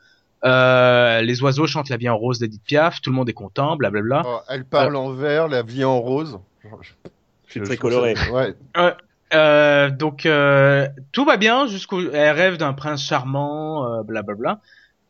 Euh, 0.44 1.22
les 1.22 1.42
oiseaux 1.42 1.66
chantent 1.66 1.90
la 1.90 1.98
vie 1.98 2.08
en 2.10 2.18
rose 2.18 2.40
d'Edith 2.40 2.64
Piaf, 2.64 3.02
tout 3.02 3.10
le 3.10 3.16
monde 3.16 3.28
est 3.30 3.34
content, 3.34 3.76
blablabla. 3.78 4.22
oh, 4.26 4.40
elle 4.48 4.64
parle 4.66 4.96
en 4.96 5.10
vert, 5.12 5.48
la 5.48 5.64
vie 5.64 5.84
en 5.84 6.00
rose. 6.00 6.40
Je- 6.64 7.60
je 7.60 7.64
très 7.64 7.78
coloré. 7.78 8.14
Ouais. 8.32 8.54
Euh, 9.34 9.90
donc 9.90 10.26
euh, 10.26 10.88
tout 11.12 11.26
va 11.26 11.38
bien 11.38 11.66
jusqu'au 11.68 12.00
elle 12.12 12.36
rêve 12.36 12.58
d'un 12.58 12.74
prince 12.74 13.04
charmant, 13.04 13.92
euh, 14.00 14.04
blablabla. 14.04 14.60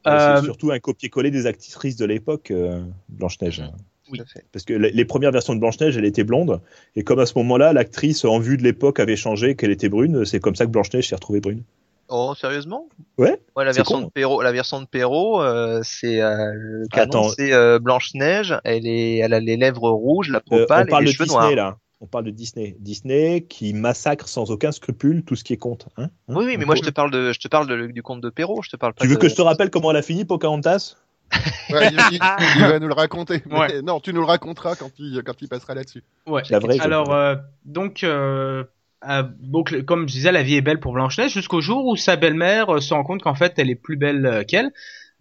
Euh, 0.08 0.12
Euh, 0.12 0.36
C'est 0.38 0.44
surtout 0.46 0.72
un 0.72 0.80
copier-coller 0.80 1.32
des 1.32 1.46
actrices 1.48 1.96
de 1.96 2.06
l'époque, 2.06 2.52
euh, 2.52 2.82
Blanche-Neige. 3.10 3.64
Oui. 4.12 4.22
Parce 4.52 4.66
que 4.66 4.74
les 4.74 5.06
premières 5.06 5.32
versions 5.32 5.56
de 5.56 5.60
Blanche-Neige, 5.60 5.98
elle 5.98 6.06
était 6.06 6.24
blonde. 6.24 6.62
Et 6.96 7.04
comme 7.04 7.18
à 7.20 7.26
ce 7.26 7.36
moment-là, 7.40 7.74
l'actrice, 7.74 8.24
en 8.24 8.38
vue 8.38 8.56
de 8.58 8.62
l'époque, 8.64 9.00
avait 9.00 9.16
changé, 9.16 9.56
qu'elle 9.56 9.72
était 9.72 9.90
brune, 9.90 10.26
c'est 10.26 10.40
comme 10.40 10.56
ça 10.56 10.66
que 10.66 10.70
Blanche-Neige 10.72 11.10
s'est 11.10 11.16
retrouvée 11.16 11.40
brune. 11.42 11.64
Oh, 12.08 12.36
sérieusement? 12.40 12.88
Ouais, 13.18 13.40
Ouais, 13.56 13.66
la 13.66 13.72
version 13.72 14.02
con. 14.02 14.06
de 14.06 14.12
Perrault, 14.12 14.44
la 14.44 14.52
version 14.52 14.80
de 14.80 14.86
Perrault, 14.86 15.42
euh, 15.42 15.82
c'est 15.84 16.22
euh, 16.22 16.52
le 16.54 16.88
canon, 16.90 17.10
Attends. 17.10 17.30
c'est 17.30 17.52
euh, 17.52 17.80
Blanche 17.80 18.14
Neige. 18.14 18.56
Elle 18.64 18.86
est, 18.86 19.18
elle 19.18 19.34
a 19.34 19.40
les 19.40 19.58
lèvres 19.58 19.90
rouges, 19.90 20.30
la 20.30 20.40
peau 20.40 20.54
Euh, 20.56 20.66
pâle 20.68 20.86
on 20.88 20.92
parle 20.92 21.02
et 21.02 21.06
de 21.06 21.10
les 21.10 21.16
cheveux 21.16 21.26
Disney, 21.26 21.56
noirs. 21.56 21.56
là. 21.56 21.78
On 22.06 22.08
parle 22.08 22.26
de 22.26 22.30
Disney. 22.30 22.76
Disney 22.80 23.42
qui 23.50 23.74
massacre 23.74 24.28
sans 24.28 24.52
aucun 24.52 24.72
scrupule 24.72 25.24
tout 25.24 25.36
ce 25.36 25.44
qui 25.44 25.54
est 25.54 25.58
conte. 25.58 25.88
Hein 25.98 26.10
Hein 26.30 26.36
Oui, 26.38 26.46
oui, 26.46 26.58
mais 26.58 26.66
moi 26.66 26.76
je 26.76 26.82
te 26.82 26.92
parle 26.92 27.10
de, 27.10 27.34
je 27.34 27.40
te 27.40 27.48
parle 27.48 27.68
de- 27.68 27.88
du 27.88 28.04
conte 28.04 28.22
de 28.22 28.30
Perrault. 28.30 28.62
Je 28.62 28.70
te 28.70 28.76
parle 28.76 28.94
pas. 28.94 29.02
Tu 29.04 29.08
veux 29.10 29.16
de- 29.16 29.20
que 29.22 29.28
je 29.28 29.34
te 29.36 29.42
rappelle 29.42 29.72
comment 29.72 29.90
elle 29.90 29.98
a 29.98 30.02
fini, 30.04 30.24
Pocahontas? 30.24 30.96
Ouais, 31.72 31.90
il, 31.92 32.00
il- 32.12 32.20
il 32.58 32.62
va 32.62 32.78
nous 32.80 32.88
le 32.88 32.94
raconter. 32.94 33.42
Ouais. 33.50 33.82
Non, 33.82 34.00
tu 34.00 34.14
nous 34.14 34.20
le 34.22 34.28
raconteras 34.28 34.76
quand 34.76 34.92
il, 35.00 35.24
quand 35.26 35.34
il 35.42 35.48
passera 35.48 35.74
là-dessus. 35.74 36.04
Ouais. 36.28 36.44
La 36.52 36.60
vraie. 36.60 36.80
Alors 36.80 37.12
euh, 37.12 37.36
donc 37.66 38.04
euh, 38.04 38.64
euh, 39.10 39.24
donc 39.40 39.82
comme 39.86 40.08
je 40.08 40.14
disais, 40.14 40.32
la 40.32 40.44
vie 40.44 40.56
est 40.56 40.62
belle 40.62 40.80
pour 40.80 40.94
Blanche-Neige 40.94 41.34
jusqu'au 41.34 41.60
jour 41.62 41.88
où 41.88 41.96
sa 41.96 42.16
belle-mère 42.16 42.76
euh, 42.76 42.80
se 42.82 42.94
rend 42.94 43.04
compte 43.04 43.24
qu'en 43.24 43.34
fait 43.34 43.54
elle 43.58 43.72
est 43.72 43.76
plus 43.76 43.98
belle 43.98 44.46
qu'elle. 44.48 44.72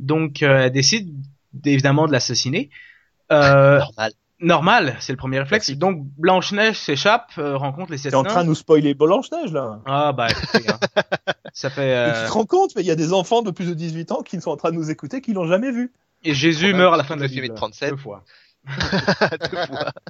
Donc 0.00 0.42
euh, 0.42 0.64
elle 0.64 0.70
décide 0.72 1.14
évidemment 1.64 2.06
de 2.06 2.12
l'assassiner. 2.12 2.68
Euh, 3.32 3.78
Normal. 3.96 4.12
Normal, 4.40 4.96
c'est 5.00 5.12
le 5.12 5.16
premier 5.16 5.38
réflexe. 5.38 5.70
Donc 5.72 6.04
Blanche-Neige 6.18 6.78
s'échappe, 6.78 7.30
euh, 7.38 7.56
rencontre 7.56 7.90
les 7.92 7.98
sept 7.98 8.10
T'es 8.10 8.16
en 8.16 8.22
nains. 8.22 8.30
train 8.30 8.42
de 8.42 8.48
nous 8.48 8.54
spoiler 8.54 8.94
Blanche-Neige, 8.94 9.52
là 9.52 9.80
Ah 9.86 10.12
bah 10.12 10.28
écoutez, 10.30 10.70
hein. 10.70 10.78
ça 11.52 11.70
fait 11.70 11.94
euh, 11.94 12.22
Tu 12.22 12.28
te 12.28 12.32
rends 12.32 12.46
compte, 12.46 12.74
mais 12.76 12.82
il 12.82 12.86
y 12.86 12.90
a 12.90 12.96
des 12.96 13.12
enfants 13.12 13.42
de 13.42 13.50
plus 13.50 13.66
de 13.68 13.74
18 13.74 14.12
ans 14.12 14.22
qui 14.22 14.40
sont 14.40 14.50
en 14.50 14.56
train 14.56 14.70
de 14.70 14.76
nous 14.76 14.90
écouter, 14.90 15.20
qui 15.20 15.32
l'ont 15.32 15.46
jamais 15.46 15.70
vu. 15.72 15.92
et 16.24 16.34
Jésus 16.34 16.74
meurt 16.74 16.94
à 16.94 16.96
la 16.96 17.04
fin 17.04 17.16
de 17.16 17.22
la 17.22 17.28
film 17.28 17.46
de 17.48 17.54
37. 17.54 17.90
Deux 17.90 17.96
fois. 17.96 18.24
Deux 18.68 19.66
fois. 19.66 19.92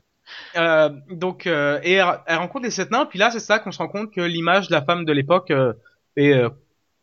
Euh, 0.56 0.88
donc 1.10 1.46
euh, 1.46 1.78
et 1.82 1.92
elle, 1.92 2.06
elle 2.26 2.38
rencontre 2.38 2.64
les 2.64 2.70
sept 2.70 2.90
nains, 2.90 3.04
puis 3.04 3.18
là 3.18 3.30
c'est 3.30 3.40
ça 3.40 3.58
qu'on 3.58 3.70
se 3.70 3.78
rend 3.78 3.88
compte 3.88 4.10
que 4.10 4.20
l'image 4.22 4.68
de 4.68 4.72
la 4.72 4.82
femme 4.82 5.04
de 5.04 5.12
l'époque 5.12 5.50
euh, 5.50 5.74
est 6.16 6.32
euh, 6.32 6.48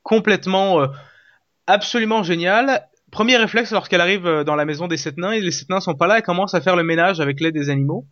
complètement, 0.04 0.82
euh, 0.82 0.88
absolument 1.68 2.24
géniale. 2.24 2.88
Premier 3.12 3.38
réflexe 3.38 3.72
lorsqu'elle 3.72 4.02
arrive 4.02 4.26
euh, 4.26 4.44
dans 4.44 4.56
la 4.56 4.66
maison 4.66 4.88
des 4.88 4.98
sept 4.98 5.18
nains 5.18 5.32
et 5.34 5.42
les 5.42 5.52
sept 5.52 5.70
nains 5.70 5.82
sont 5.82 5.96
pas 5.96 6.08
là, 6.08 6.18
elle 6.18 6.24
commence 6.24 6.54
à 6.54 6.62
faire 6.62 6.76
le 6.76 6.84
ménage 6.84 7.20
avec 7.20 7.40
l'aide 7.42 7.54
des 7.54 7.70
animaux. 7.70 8.06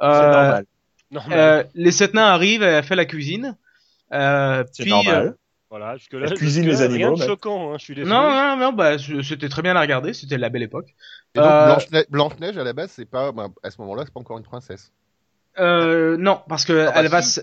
C'est 0.00 0.06
Euh, 0.06 0.30
normal. 0.30 0.64
Normal. 1.10 1.38
euh, 1.38 1.62
les 1.74 1.90
sept 1.92 2.14
nains 2.14 2.26
arrivent, 2.26 2.62
elle 2.62 2.82
fait 2.84 2.96
la 2.96 3.04
cuisine. 3.04 3.56
Euh, 4.12 4.64
C'est 4.72 4.86
normal. 4.86 5.34
Voilà, 5.68 5.96
jusque 5.96 6.12
là, 6.12 6.26
Elle 6.30 6.34
cuisine 6.34 6.64
les 6.64 6.76
Rien 6.76 6.84
animaux, 6.84 7.14
de 7.14 7.18
mec. 7.18 7.28
choquant, 7.28 7.72
hein, 7.72 7.76
je 7.78 7.82
suis 7.84 7.94
désolé. 7.96 8.14
non, 8.14 8.30
non, 8.30 8.56
non, 8.56 8.72
bah 8.72 8.96
je- 8.98 9.20
c'était 9.20 9.48
très 9.48 9.62
bien 9.62 9.74
à 9.74 9.80
regarder, 9.80 10.12
c'était 10.14 10.38
la 10.38 10.48
belle 10.48 10.62
époque. 10.62 10.94
Et 11.34 11.40
donc, 11.40 11.48
Euh, 11.48 11.76
Blanche-Neige, 12.08 12.56
à 12.56 12.62
la 12.62 12.72
base, 12.72 12.92
c'est 12.92 13.04
pas, 13.04 13.32
bah, 13.32 13.48
à 13.64 13.70
ce 13.72 13.80
moment-là, 13.80 14.02
c'est 14.04 14.14
pas 14.14 14.20
encore 14.20 14.38
une 14.38 14.44
princesse. 14.44 14.92
Euh, 15.58 16.16
non, 16.18 16.40
parce 16.48 16.64
que 16.64 16.86
Ah 16.86 16.92
bah 16.92 17.00
elle 17.00 17.08
va. 17.08 17.20
si. 17.20 17.40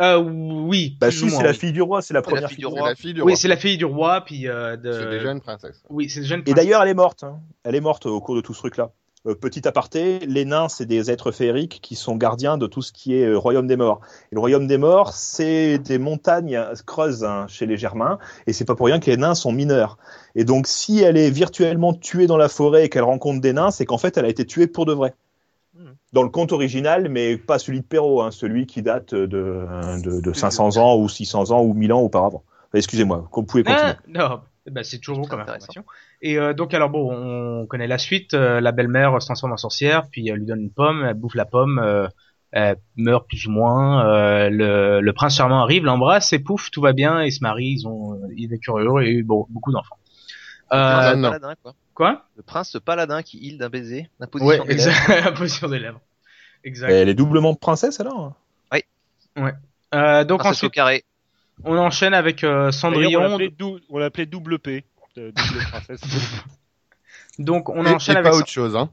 Euh, 0.00 0.18
oui. 0.18 0.96
Bah 1.00 1.10
si, 1.10 1.28
c'est 1.30 1.42
la 1.42 1.52
fille 1.52 1.72
du 1.72 1.82
roi, 1.82 2.02
c'est 2.02 2.14
la 2.14 2.20
C'est 2.22 2.30
la 2.30 2.32
première 2.34 2.48
fille 2.48 2.56
fille 2.56 2.64
du 2.64 2.66
roi. 2.66 2.88
la 2.88 2.94
fille 2.94 3.14
du 3.14 3.22
Oui, 3.22 3.36
c'est 3.36 3.48
la 3.48 3.56
fille 3.56 3.76
du 3.76 3.84
roi, 3.84 4.22
puis 4.24 4.48
euh, 4.48 4.76
de. 4.76 4.92
C'est 4.92 5.10
déjà 5.10 5.32
une 5.32 5.40
princesse. 5.40 5.82
Oui, 5.90 6.08
c'est 6.08 6.24
jeune. 6.24 6.42
Et 6.46 6.54
d'ailleurs, 6.54 6.82
elle 6.82 6.88
est 6.88 6.94
morte. 6.94 7.24
hein. 7.24 7.40
Elle 7.64 7.74
est 7.74 7.80
morte 7.80 8.06
au 8.06 8.20
cours 8.20 8.34
de 8.34 8.40
tout 8.40 8.54
ce 8.54 8.58
truc-là. 8.60 8.90
Euh, 9.28 9.36
petit 9.36 9.68
aparté, 9.68 10.18
les 10.26 10.44
nains, 10.44 10.68
c'est 10.68 10.86
des 10.86 11.08
êtres 11.10 11.30
féeriques 11.30 11.78
qui 11.80 11.94
sont 11.94 12.16
gardiens 12.16 12.58
de 12.58 12.66
tout 12.66 12.82
ce 12.82 12.90
qui 12.90 13.14
est 13.14 13.26
euh, 13.26 13.38
royaume 13.38 13.68
des 13.68 13.76
morts. 13.76 14.00
Et 14.32 14.34
le 14.34 14.40
royaume 14.40 14.66
des 14.66 14.78
morts, 14.78 15.12
c'est 15.12 15.78
des 15.78 15.98
montagnes 15.98 16.60
creuses 16.86 17.22
hein, 17.22 17.46
chez 17.48 17.66
les 17.66 17.76
Germains, 17.76 18.18
et 18.48 18.52
c'est 18.52 18.64
pas 18.64 18.74
pour 18.74 18.86
rien 18.86 18.98
que 18.98 19.08
les 19.08 19.16
nains 19.16 19.36
sont 19.36 19.52
mineurs. 19.52 19.96
Et 20.34 20.44
donc, 20.44 20.66
si 20.66 21.00
elle 21.02 21.16
est 21.16 21.30
virtuellement 21.30 21.92
tuée 21.94 22.26
dans 22.26 22.36
la 22.36 22.48
forêt 22.48 22.86
et 22.86 22.88
qu'elle 22.88 23.04
rencontre 23.04 23.40
des 23.40 23.52
nains, 23.52 23.70
c'est 23.70 23.84
qu'en 23.84 23.98
fait, 23.98 24.16
elle 24.16 24.24
a 24.24 24.28
été 24.28 24.44
tuée 24.44 24.66
pour 24.66 24.86
de 24.86 24.92
vrai. 24.92 25.14
Dans 26.12 26.22
le 26.22 26.28
conte 26.28 26.52
original, 26.52 27.08
mais 27.08 27.36
pas 27.38 27.58
celui 27.58 27.80
de 27.80 27.86
Perrault, 27.86 28.20
hein, 28.22 28.30
celui 28.30 28.66
qui 28.66 28.82
date 28.82 29.14
de, 29.14 29.26
de, 29.26 30.20
de 30.20 30.32
500 30.32 30.76
ans 30.76 30.96
ou 30.96 31.08
600 31.08 31.50
ans 31.50 31.62
ou 31.62 31.72
1000 31.72 31.92
ans 31.92 32.00
auparavant. 32.00 32.44
Enfin, 32.46 32.78
Excusez-moi, 32.78 33.28
vous 33.32 33.42
pouvez 33.44 33.62
continuer. 33.64 33.92
Ah, 33.96 34.02
non, 34.08 34.40
bah, 34.70 34.84
c'est 34.84 34.98
toujours 34.98 35.22
bon 35.22 35.28
comme 35.28 35.40
information. 35.40 35.84
Et 36.20 36.38
euh, 36.38 36.52
donc 36.52 36.74
alors 36.74 36.90
bon, 36.90 37.10
on 37.12 37.66
connaît 37.66 37.86
la 37.86 37.98
suite. 37.98 38.34
euh, 38.34 38.60
la 38.60 38.72
belle-mère 38.72 39.20
se 39.22 39.26
transforme 39.26 39.52
en 39.52 39.56
sorcière, 39.56 40.08
puis 40.10 40.28
elle 40.28 40.36
lui 40.40 40.46
donne 40.46 40.60
une 40.60 40.70
pomme, 40.70 41.04
elle 41.04 41.14
bouffe 41.14 41.34
la 41.34 41.46
pomme, 41.46 41.78
euh, 41.82 42.06
elle 42.52 42.76
meurt 42.96 43.26
plus 43.26 43.46
ou 43.46 43.50
moins. 43.50 44.06
euh, 44.06 44.50
le, 44.50 45.00
le 45.00 45.12
prince 45.14 45.36
charmant 45.36 45.62
arrive, 45.62 45.84
l'embrasse 45.84 46.32
et 46.34 46.38
pouf, 46.38 46.70
tout 46.70 46.82
va 46.82 46.92
bien, 46.92 47.22
ils 47.24 47.32
se 47.32 47.40
marient, 47.42 47.72
ils 47.80 47.88
ont, 47.88 48.20
ils 48.36 48.48
vécurent 48.48 48.78
heureux 48.78 49.02
et 49.02 49.10
eu 49.10 49.22
beau- 49.24 49.46
beaucoup 49.50 49.72
d'enfants. 49.72 49.96
Euh, 50.72 50.76
prince 50.76 51.16
non. 51.16 51.28
paladin, 51.30 51.54
quoi. 51.62 51.72
Quoi 51.94 52.26
Le 52.36 52.42
prince 52.42 52.76
paladin 52.84 53.22
qui 53.22 53.38
heal 53.46 53.58
d'un 53.58 53.68
baiser, 53.68 54.08
Ouais, 54.20 54.58
d'imposition 54.58 54.64
des 54.64 54.74
lèvres. 54.74 54.88
exact. 54.88 55.08
La 55.24 55.32
position 55.32 55.68
des 55.68 55.78
lèvres. 55.78 56.00
Exact. 56.64 56.90
Elle 56.90 57.08
est 57.08 57.14
doublement 57.14 57.54
princesse 57.54 58.00
alors? 58.00 58.34
Euh, 59.94 60.24
donc 60.24 60.40
Princesse 60.40 60.62
au 60.62 60.66
ensuite, 60.66 60.72
carré. 60.74 61.04
on 61.64 61.76
enchaîne 61.76 62.14
avec 62.14 62.44
euh, 62.44 62.68
on 62.68 62.72
Cendrillon. 62.72 63.20
l'appelait 63.28 63.50
dou- 63.50 63.78
on 63.90 63.98
l'appelait 63.98 64.24
double 64.26 64.58
P. 64.58 64.84
euh, 65.18 65.32
double 65.32 65.58
princesse. 65.70 66.00
Donc 67.38 67.68
on 67.68 67.84
Et- 67.84 67.90
enchaîne 67.90 68.16
et 68.16 68.18
avec 68.20 68.32
pas 68.32 68.38
autre 68.38 68.48
chose, 68.48 68.74
hein. 68.76 68.90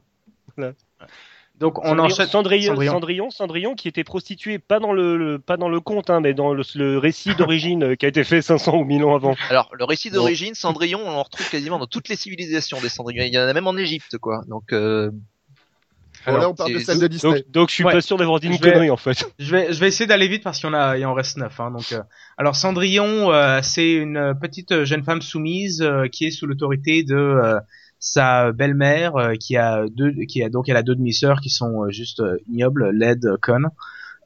Donc 1.60 1.78
on 1.78 1.82
Cendrillon, 1.88 2.04
enchaîne 2.06 2.26
Cendrillon, 2.26 2.66
Cendrillon. 2.72 2.92
Cendrillon, 2.92 3.30
Cendrillon, 3.30 3.74
qui 3.74 3.86
était 3.88 4.02
prostituée 4.04 4.58
pas 4.58 4.80
dans 4.80 4.92
le, 4.92 5.16
le- 5.16 5.38
pas 5.38 5.56
dans 5.56 5.68
le 5.68 5.78
conte, 5.80 6.10
hein, 6.10 6.20
mais 6.20 6.34
dans 6.34 6.52
le, 6.54 6.62
le 6.74 6.98
récit 6.98 7.34
d'origine 7.36 7.84
euh, 7.84 7.94
qui 7.94 8.06
a 8.06 8.08
été 8.08 8.24
fait 8.24 8.42
500 8.42 8.76
ou 8.78 8.84
1000 8.84 9.04
ans 9.04 9.14
avant. 9.14 9.36
Alors, 9.50 9.70
le 9.78 9.84
récit 9.84 10.10
d'origine, 10.10 10.54
Cendrillon, 10.54 11.00
on 11.04 11.10
en 11.10 11.22
retrouve 11.22 11.48
quasiment 11.50 11.78
dans 11.78 11.86
toutes 11.86 12.08
les 12.08 12.16
civilisations 12.16 12.80
des 12.80 12.88
Cendrillons. 12.88 13.24
Il 13.24 13.32
y 13.34 13.38
en 13.38 13.42
a 13.46 13.52
même 13.52 13.66
en 13.66 13.76
Égypte, 13.76 14.18
quoi. 14.18 14.42
Donc, 14.48 14.72
euh, 14.72 15.10
Bon, 16.26 16.36
là, 16.36 16.50
on 16.50 16.54
parle 16.54 16.74
de 16.74 16.78
celle 16.80 16.98
de 16.98 17.06
Disney. 17.06 17.32
Donc, 17.36 17.50
donc 17.50 17.68
je 17.70 17.74
suis 17.76 17.84
Ouais. 17.84 17.92
pas 17.92 18.00
sûr 18.02 18.18
d'avoir 18.18 18.40
dit 18.40 18.48
une 18.48 18.52
vais- 18.52 18.58
connerie 18.72 18.90
en 18.90 18.98
fait. 18.98 19.24
Je 19.38 19.50
vais, 19.50 19.72
je 19.72 19.80
vais 19.80 19.88
essayer 19.88 20.06
d'aller 20.06 20.28
vite 20.28 20.42
parce 20.42 20.58
qu'il 20.58 20.66
y 20.68 20.70
en 20.70 20.74
a, 20.74 20.98
il 20.98 21.06
en 21.06 21.14
reste 21.14 21.38
neuf. 21.38 21.58
Hein, 21.58 21.70
donc, 21.70 21.92
euh, 21.92 22.02
alors 22.36 22.56
Cendrillon, 22.56 23.32
euh, 23.32 23.60
c'est 23.62 23.92
une 23.92 24.34
petite 24.38 24.84
jeune 24.84 25.02
femme 25.02 25.22
soumise 25.22 25.80
euh, 25.80 26.08
qui 26.08 26.26
est 26.26 26.30
sous 26.30 26.44
l'autorité 26.46 27.04
de 27.04 27.14
euh, 27.16 27.58
sa 28.00 28.50
belle-mère, 28.52 29.16
euh, 29.16 29.34
qui 29.34 29.56
a 29.56 29.84
deux, 29.88 30.12
qui 30.26 30.42
a 30.42 30.48
donc 30.48 30.68
elle 30.68 30.76
a 30.76 30.82
deux 30.82 30.94
demi-sœurs 30.96 31.40
qui 31.40 31.50
sont 31.50 31.84
euh, 31.84 31.90
juste 31.90 32.20
euh, 32.20 32.38
ignobles, 32.50 32.90
laides, 32.90 33.36
connes. 33.42 33.68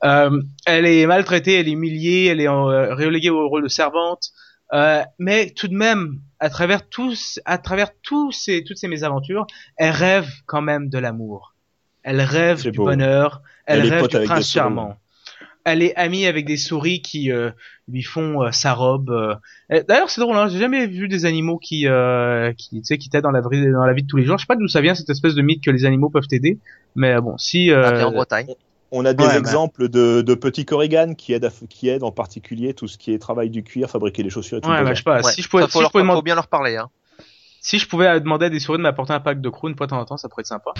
Euh, 0.05 0.41
elle 0.67 0.87
est 0.87 1.07
maltraitée, 1.07 1.55
elle 1.55 1.69
est 1.69 1.73
humiliée, 1.73 2.27
elle 2.27 2.41
est 2.41 2.49
euh, 2.49 2.95
reléguée 2.95 3.31
au 3.31 3.49
rôle 3.49 3.65
de 3.65 3.69
servante. 3.69 4.31
Euh, 4.73 5.03
mais 5.19 5.51
tout 5.51 5.69
de 5.69 5.75
même, 5.75 6.21
à 6.41 6.51
travers 6.51 6.89
tous, 6.89 7.41
à 7.45 7.59
travers 7.59 7.91
tous 8.03 8.33
ces, 8.33 8.65
toutes 8.65 8.79
ces 8.79 8.89
mésaventures, 8.89 9.47
elle 9.77 9.91
rêve 9.91 10.29
quand 10.47 10.63
même 10.63 10.89
de 10.89 10.99
l'amour. 10.99 11.55
Elle 12.03 12.21
rêve 12.21 12.63
du 12.63 12.71
beau. 12.71 12.85
bonheur. 12.85 13.43
Elle, 13.67 13.81
Elle 13.81 13.95
rêve 13.95 14.09
du 14.09 14.27
prince 14.27 14.51
charmant. 14.51 14.97
Elle 15.64 15.83
est 15.83 15.96
amie 15.96 16.27
avec 16.27 16.44
des 16.44 16.57
souris 16.59 17.00
qui 17.00 17.33
euh, 17.33 17.50
lui 17.88 18.03
font 18.03 18.42
euh, 18.42 18.50
sa 18.53 18.74
robe. 18.74 19.11
euh. 19.11 19.83
D'ailleurs, 19.88 20.11
c'est 20.11 20.20
drôle, 20.20 20.37
hein, 20.37 20.48
j'ai 20.48 20.59
jamais 20.59 20.87
vu 20.87 21.09
des 21.09 21.24
animaux 21.24 21.57
qui, 21.59 21.88
euh, 21.88 22.53
qui, 22.53 22.81
tu 22.81 22.85
sais, 22.85 22.98
qui 22.98 23.09
t'aident 23.09 23.22
dans 23.22 23.31
la 23.31 23.40
vie, 23.40 23.70
dans 23.72 23.85
la 23.87 23.94
vie 23.94 24.03
de 24.03 24.07
tous 24.07 24.18
les 24.18 24.24
jours. 24.24 24.37
Je 24.37 24.42
sais 24.42 24.46
pas 24.46 24.57
d'où 24.57 24.68
ça 24.68 24.83
vient 24.83 24.94
cette 24.94 25.09
espèce 25.09 25.35
de 25.35 25.40
mythe 25.42 25.64
que 25.64 25.70
les 25.70 25.87
animaux 25.87 26.11
peuvent 26.11 26.27
t'aider, 26.27 26.59
mais 26.96 27.14
euh, 27.14 27.20
bon, 27.22 27.38
si. 27.38 27.70
Euh, 27.70 28.05
en 28.05 28.12
Bretagne. 28.12 28.46
On 28.96 29.05
a 29.07 29.12
des 29.12 29.24
Ouais, 29.24 29.31
bah. 29.31 29.38
exemples 29.38 29.88
de, 29.88 30.20
de 30.22 30.35
petits 30.35 30.64
corrigan 30.64 31.14
qui 31.14 31.33
aident, 31.33 31.46
à- 31.46 31.66
qui 31.68 31.88
aident 31.88 32.05
en 32.05 32.12
particulier 32.12 32.74
tout 32.74 32.87
ce 32.87 32.96
qui 32.96 33.12
est 33.12 33.18
travail 33.18 33.50
du 33.50 33.64
cuir, 33.64 33.90
fabriquer 33.90 34.22
les 34.22 34.31
chaussures 34.31 34.59
et 34.59 34.61
tout. 34.61 34.68
ouais, 34.68 34.85
bah, 34.85 34.92
je 34.92 34.98
sais 34.98 35.03
pas. 35.03 35.16
Ouais. 35.20 35.33
Si 35.33 35.42
je 35.42 35.48
pouvais, 35.48 35.62
Ça, 35.64 35.68
si 35.68 35.72
faut, 35.72 35.83
je 35.85 35.88
pouvais 35.88 36.05
faut 36.05 36.22
bien 36.22 36.37
leur 36.37 36.46
parler. 36.46 36.77
Hein. 36.77 36.88
Si 37.64 37.79
je 37.79 37.88
pouvais 37.88 38.20
demander 38.20 38.46
à 38.46 38.50
des 38.50 38.61
souris 38.61 38.77
de 38.79 38.83
m'apporter 38.83 39.14
un 39.14 39.20
pack 39.20 39.40
de 39.40 39.48
croûtes 39.48 39.70
une 39.70 39.77
fois 39.77 39.87
de 39.87 39.90
temps 39.90 40.00
en 40.00 40.05
temps, 40.05 40.16
ça 40.18 40.29
pourrait 40.29 40.42
être 40.42 40.46
sympa. 40.46 40.72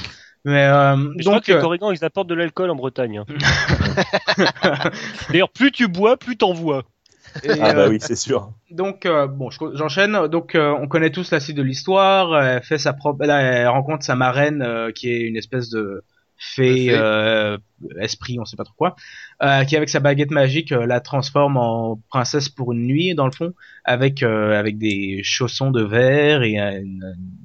Mais 0.45 0.67
euh, 0.67 0.97
Je 1.17 1.29
crois 1.29 1.37
donc, 1.37 1.41
que 1.41 1.53
les 1.53 1.57
euh, 1.57 1.61
corrigans, 1.61 1.91
ils 1.93 2.05
apportent 2.05 2.29
de 2.29 2.35
l'alcool 2.35 2.69
en 2.71 2.77
Bretagne. 2.77 3.19
hein. 3.19 3.25
D'ailleurs, 5.31 5.51
plus 5.51 5.73
tu 5.73 5.89
bois, 5.89 6.17
plus 6.17 6.37
t'en 6.37 6.53
vois. 6.53 6.85
et, 7.43 7.59
Ah 7.61 7.73
bah 7.73 7.83
euh, 7.85 7.89
oui, 7.89 7.99
c'est 8.01 8.17
sûr. 8.17 8.51
donc 8.71 9.07
euh, 9.07 9.27
bon, 9.27 9.51
je- 9.51 9.59
j'enchaîne. 9.75 10.27
Donc 10.29 10.55
euh, 10.55 10.75
on 10.81 10.89
connaît 10.89 11.11
tous 11.11 11.31
la 11.31 11.41
suite 11.41 11.57
de 11.57 11.63
l'histoire. 11.63 12.43
Elle 12.43 12.63
fait 12.63 12.79
sa 12.79 12.93
propre, 12.93 13.25
là, 13.25 13.41
elle 13.41 13.69
rencontre 13.69 14.05
sa 14.05 14.15
marraine 14.17 14.63
euh, 14.63 14.91
qui 14.93 15.11
est 15.11 15.21
une 15.23 15.37
espèce 15.37 15.71
de 15.71 16.05
fée, 16.55 16.89
euh, 16.91 17.59
esprit, 18.01 18.39
on 18.41 18.45
sait 18.45 18.57
pas 18.57 18.65
trop 18.65 18.75
quoi, 18.77 18.97
euh, 19.43 19.65
qui 19.65 19.77
avec 19.77 19.89
sa 19.89 20.01
baguette 20.01 20.31
magique 20.31 20.73
euh, 20.73 20.87
la 20.87 21.01
transforme 21.01 21.57
en 21.57 22.01
princesse 22.09 22.49
pour 22.49 22.73
une 22.73 22.87
nuit 22.87 23.15
dans 23.15 23.27
le 23.27 23.33
fond, 23.33 23.53
avec 23.85 24.23
euh, 24.23 24.59
avec 24.59 24.79
des 24.79 25.21
chaussons 25.23 25.71
de 25.71 25.83
verre 25.83 26.43
et 26.43 26.59
un, 26.59 26.77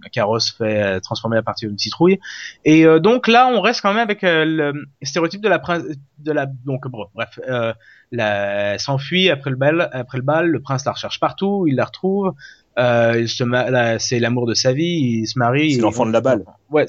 un 0.05 0.09
carrosse 0.11 0.51
fait 0.51 0.83
euh, 0.83 0.99
transformé 0.99 1.37
à 1.37 1.41
partir 1.43 1.69
d'une 1.69 1.77
citrouille. 1.77 2.19
Et 2.65 2.85
euh, 2.85 2.99
donc 2.99 3.27
là, 3.27 3.47
on 3.53 3.61
reste 3.61 3.81
quand 3.81 3.93
même 3.93 4.03
avec 4.03 4.23
euh, 4.23 4.45
le 4.45 4.85
stéréotype 5.01 5.41
de 5.41 5.49
la 5.49 5.59
prin- 5.59 5.83
de 6.19 6.31
la 6.31 6.45
donc 6.45 6.87
bon, 6.87 7.07
bref, 7.15 7.39
euh, 7.47 7.73
la, 8.11 8.73
elle 8.73 8.79
s'enfuit 8.79 9.29
après 9.29 9.49
le 9.49 9.55
bal, 9.55 9.89
après 9.93 10.17
le 10.17 10.23
bal, 10.23 10.47
le 10.47 10.61
prince 10.61 10.85
la 10.85 10.91
recherche 10.91 11.19
partout, 11.19 11.65
il 11.67 11.75
la 11.75 11.85
retrouve. 11.85 12.33
Euh, 12.77 13.17
il 13.19 13.27
se 13.27 13.43
ma- 13.43 13.69
là, 13.69 13.99
c'est 13.99 14.19
l'amour 14.19 14.45
de 14.47 14.53
sa 14.53 14.71
vie, 14.71 15.19
il 15.23 15.27
se 15.27 15.37
marie. 15.37 15.73
C'est 15.73 15.81
l'enfant 15.81 16.05
de 16.05 16.11
la 16.13 16.21
balle. 16.21 16.45
Ouais. 16.69 16.85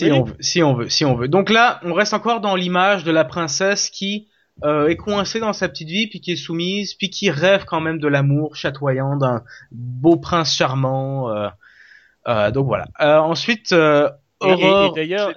Si 0.00 0.10
Oui. 0.12 0.18
on 0.18 0.22
veut, 0.24 0.36
si 0.40 0.62
on 0.62 0.74
veut, 0.74 0.88
si 0.88 1.04
on 1.04 1.14
veut. 1.14 1.28
Donc 1.28 1.50
là, 1.50 1.80
on 1.84 1.92
reste 1.94 2.14
encore 2.14 2.40
dans 2.40 2.56
l'image 2.56 3.04
de 3.04 3.10
la 3.10 3.24
princesse 3.24 3.90
qui 3.90 4.28
euh, 4.64 4.88
est 4.88 4.96
coincée 4.96 5.40
dans 5.40 5.52
sa 5.52 5.68
petite 5.68 5.88
vie, 5.88 6.06
puis 6.06 6.20
qui 6.20 6.32
est 6.32 6.36
soumise, 6.36 6.94
puis 6.94 7.10
qui 7.10 7.30
rêve 7.30 7.64
quand 7.66 7.80
même 7.80 7.98
de 7.98 8.08
l'amour 8.08 8.56
chatoyant 8.56 9.16
d'un 9.16 9.42
beau 9.72 10.16
prince 10.16 10.54
charmant. 10.54 11.30
euh, 11.30 11.48
euh, 12.28 12.50
donc 12.50 12.66
voilà. 12.66 12.86
Euh, 13.00 13.18
ensuite, 13.18 13.72
euh, 13.72 14.08
Et, 14.42 14.48
et- 14.48 14.50
et 14.50 14.54
Aurore. 14.54 14.94
d'ailleurs, 14.94 15.32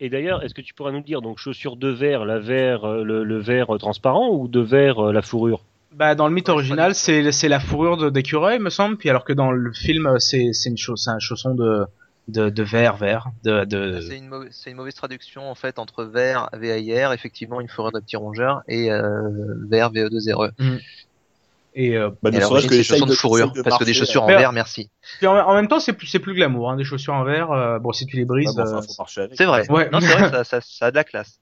et 0.00 0.08
d'ailleurs, 0.08 0.42
est-ce 0.42 0.54
que 0.54 0.62
tu 0.62 0.74
pourrais 0.74 0.92
nous 0.92 1.02
dire 1.02 1.20
donc 1.22 1.38
chaussures 1.38 1.76
de 1.76 1.88
verre, 1.88 2.24
la 2.24 2.38
verre, 2.38 2.86
le, 2.86 3.22
le 3.24 3.38
verre 3.38 3.68
transparent 3.78 4.30
ou 4.30 4.48
de 4.48 4.60
verre 4.60 5.12
la 5.12 5.22
fourrure? 5.22 5.60
Bah, 5.94 6.14
dans 6.14 6.26
le 6.26 6.34
mythe 6.34 6.48
original, 6.48 6.94
c'est 6.94 7.30
c'est 7.32 7.48
la 7.48 7.60
fourrure 7.60 7.98
de- 7.98 8.08
d'écureuil, 8.10 8.58
me 8.58 8.70
semble, 8.70 8.96
puis 8.96 9.10
alors 9.10 9.24
que 9.24 9.32
dans 9.34 9.50
le 9.52 9.72
film, 9.74 10.18
c'est 10.18 10.52
c'est 10.54 10.70
une 10.70 10.78
chose, 10.78 11.02
c'est 11.04 11.10
un 11.10 11.18
chausson 11.18 11.54
de 11.54 11.84
de, 12.28 12.50
de 12.50 12.62
verre, 12.62 12.96
verre, 12.96 13.28
de 13.44 13.64
de. 13.64 14.00
C'est 14.00 14.16
une, 14.18 14.28
mauvaise- 14.28 14.52
c'est 14.52 14.70
une 14.70 14.76
mauvaise 14.76 14.94
traduction 14.94 15.50
en 15.50 15.54
fait 15.54 15.78
entre 15.78 16.04
vert 16.04 16.48
VAIR, 16.52 17.12
effectivement 17.12 17.60
une 17.60 17.68
forêt 17.68 17.90
de 17.92 17.98
petits 18.00 18.16
rongeurs, 18.16 18.62
et 18.68 18.90
euh, 18.92 19.28
vert 19.68 19.90
VE2RE. 19.92 20.52
Et 21.74 21.96
euh, 21.96 22.10
Bah, 22.22 22.30
Et 22.32 22.38
l'origine, 22.38 22.68
que 22.68 22.74
c'est 22.74 22.80
essaye 22.82 22.98
chaussons 22.98 23.06
de 23.06 23.10
de- 23.12 23.16
fourrure, 23.16 23.52
de 23.52 23.62
parce 23.62 23.78
que 23.78 23.84
des 23.84 23.94
chaussures 23.94 24.22
en 24.24 24.26
Mais- 24.26 24.36
verre, 24.36 24.52
merci. 24.52 24.90
puis 25.18 25.26
en, 25.26 25.34
en 25.36 25.54
même 25.54 25.68
temps, 25.68 25.80
c'est 25.80 25.94
plus 25.94 26.06
c'est 26.06 26.18
plus 26.18 26.34
glamour, 26.34 26.70
hein, 26.70 26.76
des 26.76 26.84
chaussures 26.84 27.14
en 27.14 27.24
verre. 27.24 27.50
euh, 27.50 27.78
bon, 27.78 27.92
si 27.92 28.04
tu 28.06 28.16
les 28.16 28.22
Ouais, 28.22 28.26
brises, 28.26 28.54
bon, 28.54 28.62
enfin, 28.62 29.04
euh. 29.18 29.28
C'est 29.34 29.44
vrai. 29.46 29.70
Ouais. 29.70 29.88
Non, 29.90 30.00
c'est 30.00 30.12
vrai, 30.12 30.30
ça, 30.30 30.44
ça, 30.44 30.60
ça 30.60 30.86
a 30.86 30.90
de 30.90 30.96
la 30.96 31.04
classe. 31.04 31.40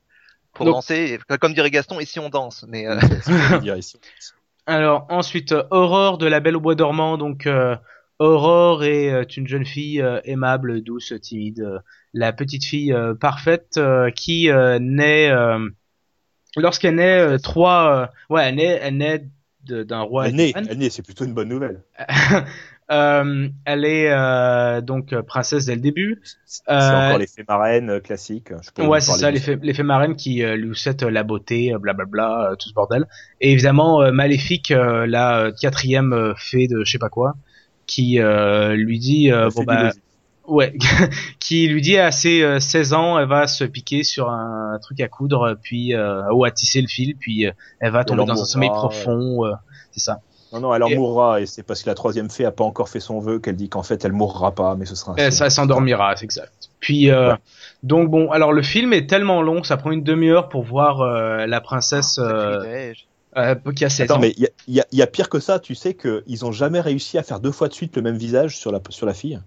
Pour 0.54 0.66
Donc- 0.66 0.76
danser, 0.76 1.18
comme 1.40 1.52
dirait 1.54 1.70
Gaston, 1.70 2.00
ici 2.00 2.18
on 2.20 2.28
danse. 2.28 2.64
Mais 2.68 2.86
euh, 2.88 2.98
C'est 3.00 3.20
ce 3.22 3.26
que 3.26 3.32
je 3.38 3.54
veux 3.54 3.60
dire 3.60 3.76
ici. 3.76 3.98
Alors 4.66 5.06
ensuite, 5.08 5.50
euh, 5.52 5.64
Aurore 5.72 6.16
de 6.18 6.26
La 6.26 6.38
Belle 6.40 6.56
au 6.56 6.60
Bois 6.60 6.74
dormant. 6.76 7.18
Donc 7.18 7.46
euh, 7.46 7.74
Aurore 8.20 8.84
est 8.84 9.10
euh, 9.10 9.24
une 9.36 9.48
jeune 9.48 9.64
fille 9.64 10.02
euh, 10.02 10.20
aimable, 10.24 10.82
douce, 10.82 11.14
timide, 11.22 11.60
euh, 11.60 11.78
la 12.12 12.34
petite 12.34 12.64
fille 12.64 12.94
parfaite 13.18 13.80
qui 14.14 14.50
naît 14.80 15.30
lorsqu'elle 16.56 16.96
naît 16.96 17.38
trois. 17.38 18.10
ouais, 18.28 18.48
elle 18.48 18.56
naît, 18.56 18.80
elle 18.82 18.96
naît 18.96 19.26
d'un 19.64 20.00
roi. 20.00 20.28
Elle 20.28 20.34
naît, 20.34 20.52
elle 20.54 20.78
naît, 20.78 20.90
c'est 20.90 21.02
plutôt 21.02 21.24
une 21.24 21.34
bonne 21.34 21.48
nouvelle. 21.48 21.82
Euh, 22.92 23.48
elle 23.66 23.84
est 23.84 24.10
euh, 24.10 24.80
donc 24.80 25.14
princesse 25.20 25.66
dès 25.66 25.76
le 25.76 25.80
début. 25.80 26.20
C'est 26.44 26.62
Euh, 26.68 27.06
encore 27.06 27.18
l'effet 27.18 27.44
marraine 27.46 28.00
classique. 28.00 28.48
Je 28.48 28.82
vous 28.82 28.88
Ouais, 28.88 29.00
c'est 29.00 29.12
ça, 29.12 29.30
l'effet 29.30 29.82
marraine 29.84 30.16
qui 30.16 30.42
lui 30.42 30.76
souhaite 30.76 31.04
la 31.04 31.22
beauté, 31.22 31.72
blablabla, 31.78 32.56
tout 32.58 32.68
ce 32.68 32.74
bordel. 32.74 33.06
Et 33.40 33.52
évidemment, 33.52 34.10
Maléfique, 34.10 34.70
la 34.70 35.52
quatrième 35.60 36.34
fée 36.36 36.66
de 36.66 36.82
je 36.84 36.90
sais 36.90 36.98
pas 36.98 37.10
quoi, 37.10 37.36
qui 37.90 38.20
euh, 38.20 38.74
lui 38.76 39.00
dit, 39.00 39.32
euh, 39.32 39.44
La 39.44 39.48
bon 39.50 39.64
bah, 39.64 39.90
ouais, 40.46 40.74
qui 41.40 41.66
lui 41.66 41.80
dit 41.82 41.98
à 41.98 42.12
ses 42.12 42.42
euh, 42.42 42.60
16 42.60 42.92
ans, 42.94 43.18
elle 43.18 43.26
va 43.26 43.48
se 43.48 43.64
piquer 43.64 44.04
sur 44.04 44.30
un, 44.30 44.78
truc 44.80 45.00
à 45.00 45.08
coudre, 45.08 45.56
puis 45.60 45.92
euh, 45.94 46.22
ou 46.32 46.44
à 46.44 46.52
tisser 46.52 46.80
le 46.80 46.86
fil, 46.86 47.16
puis 47.16 47.46
euh, 47.46 47.52
elle 47.80 47.90
va 47.90 48.04
tomber 48.04 48.24
dans 48.24 48.40
un 48.40 48.44
sommeil 48.44 48.70
ouais. 48.70 48.76
profond, 48.76 49.44
euh, 49.44 49.52
c'est 49.90 50.00
ça. 50.00 50.20
Non, 50.52 50.60
non, 50.60 50.74
elle 50.74 50.82
en 50.84 50.88
Et- 50.88 50.96
mourra 50.96 51.40
et 51.40 51.46
c'est 51.46 51.62
parce 51.64 51.82
que 51.82 51.88
la 51.88 51.94
troisième 51.94 52.28
fée 52.30 52.44
a 52.44 52.50
pas 52.50 52.64
encore 52.64 52.88
fait 52.88 52.98
son 53.00 53.18
vœu 53.20 53.38
qu'elle 53.40 53.56
dit 53.56 53.68
qu'en 53.68 53.82
fait 53.84 54.04
elle 54.04 54.12
mourra 54.12 54.52
pas, 54.52 54.74
mais 54.76 54.84
ce 54.84 54.94
sera 54.94 55.12
un 55.12 55.16
Elle, 55.16 55.32
ça 55.32 55.50
s'endormira, 55.50 56.14
c'est 56.16 56.24
exact. 56.24 56.70
Puis 56.80 57.10
euh, 57.10 57.30
Ouais. 57.32 57.36
donc 57.82 58.08
bon, 58.10 58.30
alors 58.30 58.52
le 58.52 58.62
film 58.62 58.92
est 58.92 59.08
tellement 59.08 59.42
long, 59.42 59.62
ça 59.64 59.76
prend 59.76 59.90
une 59.92 60.02
demi-heure 60.04 60.48
pour 60.48 60.62
voir 60.62 61.00
euh, 61.02 61.46
la 61.46 61.60
princesse 61.60 62.18
euh, 62.18 62.54
sacrilège. 62.54 63.06
Euh, 63.36 63.54
qui 63.74 63.84
a 63.84 63.90
16 63.90 64.04
Attends, 64.04 64.16
ans. 64.16 64.20
mais 64.20 64.34
il 64.36 64.48
y 64.74 64.80
a, 64.80 64.84
y 64.92 65.00
y 65.02 65.06
pire 65.06 65.28
que 65.28 65.40
ça. 65.40 65.58
Tu 65.58 65.74
sais 65.74 65.94
qu'ils 65.94 66.44
ont 66.44 66.52
jamais 66.52 66.80
réussi 66.80 67.18
à 67.18 67.22
faire 67.22 67.40
deux 67.40 67.52
fois 67.52 67.68
de 67.68 67.72
suite 67.74 67.96
le 67.96 68.02
même 68.02 68.16
visage 68.16 68.58
sur 68.58 68.72
la, 68.72 68.80
sur 68.90 69.06
la 69.06 69.14
fille. 69.14 69.40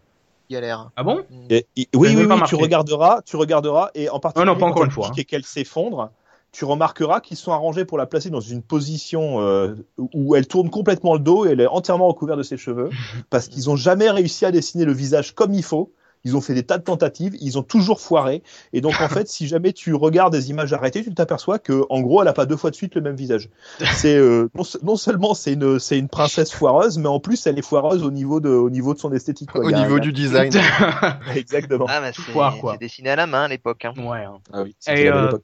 galère. 0.49 0.91
Ah 0.95 1.03
bon 1.03 1.23
Mm. 1.29 1.45
Et- 1.49 1.55
et- 1.55 1.65
J'ai 1.93 1.99
oui, 1.99 2.15
oui, 2.15 2.27
tu 2.47 2.55
regarderas, 2.55 3.21
tu 3.25 3.35
regarderas, 3.37 3.89
et 3.95 4.09
en 4.09 4.19
particulier 4.19 4.45
non, 4.53 4.57
pas 4.57 4.65
encore 4.67 4.81
quand 4.81 4.85
une 4.85 4.91
fois, 4.91 5.11
et 5.17 5.25
qu'elle 5.25 5.43
s'effondre, 5.45 6.11
tu 6.51 6.65
remarqueras 6.65 7.19
qu'ils 7.21 7.37
sont 7.37 7.51
arrangés 7.51 7.83
pour 7.85 7.97
la 7.97 8.05
placer 8.05 8.29
dans 8.29 8.39
une 8.39 8.61
position 8.61 9.41
euh, 9.41 9.73
où 9.97 10.35
elle 10.35 10.45
tourne 10.47 10.69
complètement 10.69 11.13
le 11.15 11.19
dos 11.19 11.45
et 11.47 11.51
elle 11.51 11.61
est 11.61 11.67
entièrement 11.67 12.07
recouverte 12.07 12.37
de 12.37 12.43
ses 12.43 12.57
cheveux, 12.57 12.89
parce 13.31 13.47
qu'ils 13.47 13.69
ont 13.71 13.75
jamais 13.75 14.09
réussi 14.11 14.45
à 14.45 14.51
dessiner 14.51 14.85
le 14.85 14.93
visage 14.93 15.33
comme 15.33 15.53
il 15.53 15.63
faut. 15.63 15.91
Ils 16.25 16.38
ont 16.38 16.41
fait 16.41 16.53
des 16.53 16.63
tas 16.63 16.77
de 16.77 16.83
tentatives, 16.83 17.36
ils 17.41 17.57
ont 17.57 17.63
toujours 17.63 17.99
foiré. 17.99 18.43
Et 18.71 18.79
donc, 18.81 18.93
en 19.01 19.07
fait, 19.09 19.27
si 19.27 19.47
jamais 19.47 19.73
tu 19.73 19.93
regardes 19.93 20.31
des 20.33 20.49
images 20.49 20.71
arrêtées, 20.71 21.03
tu 21.03 21.13
t'aperçois 21.13 21.59
que, 21.59 21.83
en 21.89 22.01
gros, 22.01 22.21
elle 22.21 22.27
a 22.29 22.33
pas 22.33 22.45
deux 22.45 22.55
fois 22.55 22.69
de 22.71 22.75
suite 22.75 22.95
le 22.95 23.01
même 23.01 23.15
visage. 23.15 23.49
C'est 23.93 24.15
euh, 24.15 24.47
non, 24.55 24.63
se- 24.63 24.77
non 24.83 24.95
seulement 24.95 25.33
c'est 25.33 25.53
une 25.53 25.79
c'est 25.79 25.99
une 25.99 26.07
princesse 26.09 26.51
foireuse, 26.53 26.97
mais 26.97 27.07
en 27.09 27.19
plus 27.19 27.45
elle 27.45 27.59
est 27.59 27.62
foireuse 27.65 28.03
au 28.03 28.12
niveau 28.12 28.39
de 28.39 28.49
au 28.49 28.69
niveau 28.69 28.93
de 28.93 28.99
son 28.99 29.12
esthétique. 29.13 29.51
quoi. 29.51 29.65
Au 29.65 29.67
a- 29.67 29.71
niveau 29.83 29.97
a- 29.97 29.99
du 29.99 30.13
design. 30.13 30.51
Exactement. 31.36 31.86
Ah, 31.89 31.99
bah, 32.01 32.12
c'est 32.15 32.21
foire, 32.21 32.57
quoi. 32.57 32.73
c'est 32.73 32.79
dessiné 32.79 33.09
à 33.09 33.15
la 33.15 33.27
main 33.27 33.43
à 33.43 33.47
l'époque. 33.47 33.86
Hein. 33.86 33.93
ouais. 33.97 34.23
hein. 34.23 34.38
Ah 34.53 34.63
oui, 34.63 34.69
Et, 34.69 34.75
c'était 34.79 35.03
la 35.05 35.12
belle 35.12 35.23
euh, 35.23 35.27
époque. 35.27 35.43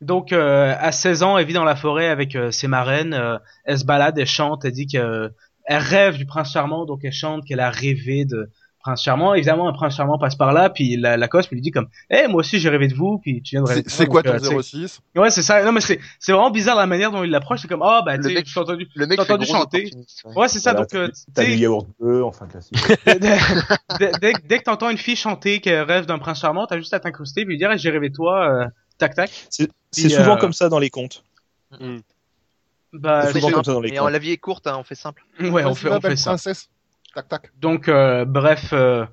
Donc 0.00 0.32
euh, 0.32 0.74
à 0.78 0.92
16 0.92 1.22
ans, 1.22 1.38
elle 1.38 1.46
vit 1.46 1.54
dans 1.54 1.64
la 1.64 1.76
forêt 1.76 2.08
avec 2.08 2.36
euh, 2.36 2.50
ses 2.50 2.68
marraines. 2.68 3.14
euh, 3.14 3.38
elle 3.64 3.78
se 3.78 3.84
balade, 3.84 4.18
elle 4.18 4.26
chante, 4.26 4.64
elle 4.64 4.72
dit 4.72 4.86
que 4.86 5.30
elle 5.64 5.78
rêve 5.82 6.16
du 6.16 6.26
prince 6.26 6.52
charmant, 6.52 6.84
donc 6.84 7.00
elle 7.02 7.12
chante 7.12 7.44
qu'elle 7.44 7.60
a 7.60 7.70
rêvé 7.70 8.24
de 8.24 8.50
prince 8.86 9.02
charmant. 9.02 9.34
Évidemment, 9.34 9.68
un 9.68 9.72
prince 9.72 9.96
charmant 9.96 10.18
passe 10.18 10.36
par 10.36 10.52
là, 10.52 10.70
puis 10.70 10.96
la, 10.96 11.16
la 11.16 11.28
cospe 11.28 11.50
lui 11.50 11.60
dit 11.60 11.70
comme, 11.72 11.88
eh 12.10 12.28
moi 12.28 12.40
aussi 12.40 12.58
j'ai 12.60 12.68
rêvé 12.68 12.86
de 12.88 12.94
vous, 12.94 13.18
puis 13.18 13.42
tu 13.42 13.56
viens 13.56 13.62
de 13.62 13.68
rêver. 13.68 13.82
C'est 13.86 14.04
de 14.06 14.08
moi, 14.10 14.22
c'est 14.22 14.30
quoi 14.30 14.38
donc, 14.40 14.42
ton 14.50 14.58
euh, 14.58 14.62
tu 14.62 14.62
sais. 14.62 14.86
06 14.86 15.00
Ouais, 15.16 15.30
c'est 15.30 15.42
ça. 15.42 15.64
Non 15.64 15.72
mais 15.72 15.80
c'est 15.80 15.98
c'est 16.20 16.32
vraiment 16.32 16.50
bizarre 16.50 16.76
la 16.76 16.86
manière 16.86 17.10
dont 17.10 17.24
il 17.24 17.30
l'approche. 17.30 17.60
C'est 17.62 17.68
comme, 17.68 17.82
oh 17.84 18.00
bah 18.06 18.16
Le 18.16 18.22
tu 18.22 18.42
t'ai 18.44 18.58
entendu. 18.60 18.88
Le 18.94 19.06
mec 19.06 19.18
entendu 19.20 19.44
chanter 19.46 19.90
ouais. 20.24 20.34
Ouais, 20.36 20.48
c'est 20.48 20.60
ça. 20.60 20.72
Voilà, 20.72 20.86
donc 20.86 20.94
euh, 20.94 21.10
T'as 21.34 21.44
tu 21.44 21.50
du 21.52 21.56
yaourt 21.58 21.86
bleu, 22.00 22.24
enfin 22.24 22.46
classique. 22.46 22.76
dès, 23.06 23.18
dès, 23.98 24.12
dès, 24.20 24.32
dès 24.44 24.58
que 24.58 24.64
t'entends 24.64 24.90
une 24.90 24.98
fille 24.98 25.16
chanter 25.16 25.60
qu'elle 25.60 25.82
rêve 25.82 26.06
d'un 26.06 26.18
prince 26.18 26.40
charmant, 26.40 26.66
t'as 26.66 26.78
juste 26.78 26.94
à 26.94 27.00
t'incruster 27.00 27.44
puis 27.44 27.54
lui 27.54 27.58
dire, 27.58 27.70
Eh, 27.72 27.78
j'ai 27.78 27.90
rêvé 27.90 28.08
de 28.10 28.14
toi. 28.14 28.48
euh, 28.50 28.66
tac 28.98 29.14
tac. 29.14 29.30
C'est 29.50 29.68
souvent 30.08 30.36
euh, 30.36 30.36
comme 30.36 30.52
ça 30.52 30.68
dans 30.68 30.78
les 30.78 30.90
contes. 30.90 31.24
Bah 32.92 33.26
C'est 33.26 33.32
souvent 33.40 33.50
comme 33.50 33.64
ça 33.64 33.72
dans 33.72 33.80
les 33.80 33.90
Mais 33.90 33.98
en- 33.98 34.04
contes. 34.04 34.12
la 34.12 34.18
vie 34.18 34.30
est 34.30 34.36
courte, 34.38 34.66
hein, 34.66 34.76
on 34.78 34.84
fait 34.84 34.94
simple. 34.94 35.24
ouais, 35.40 35.64
on 35.64 35.74
fait 35.74 35.90
on 35.90 36.00
fait 36.00 36.16
ça. 36.16 36.30
princesse. 36.30 36.68
Tac 37.16 37.28
tac. 37.28 37.50
Donc 37.60 37.88
euh, 37.88 38.24
bref, 38.24 38.70
euh, 38.72 39.04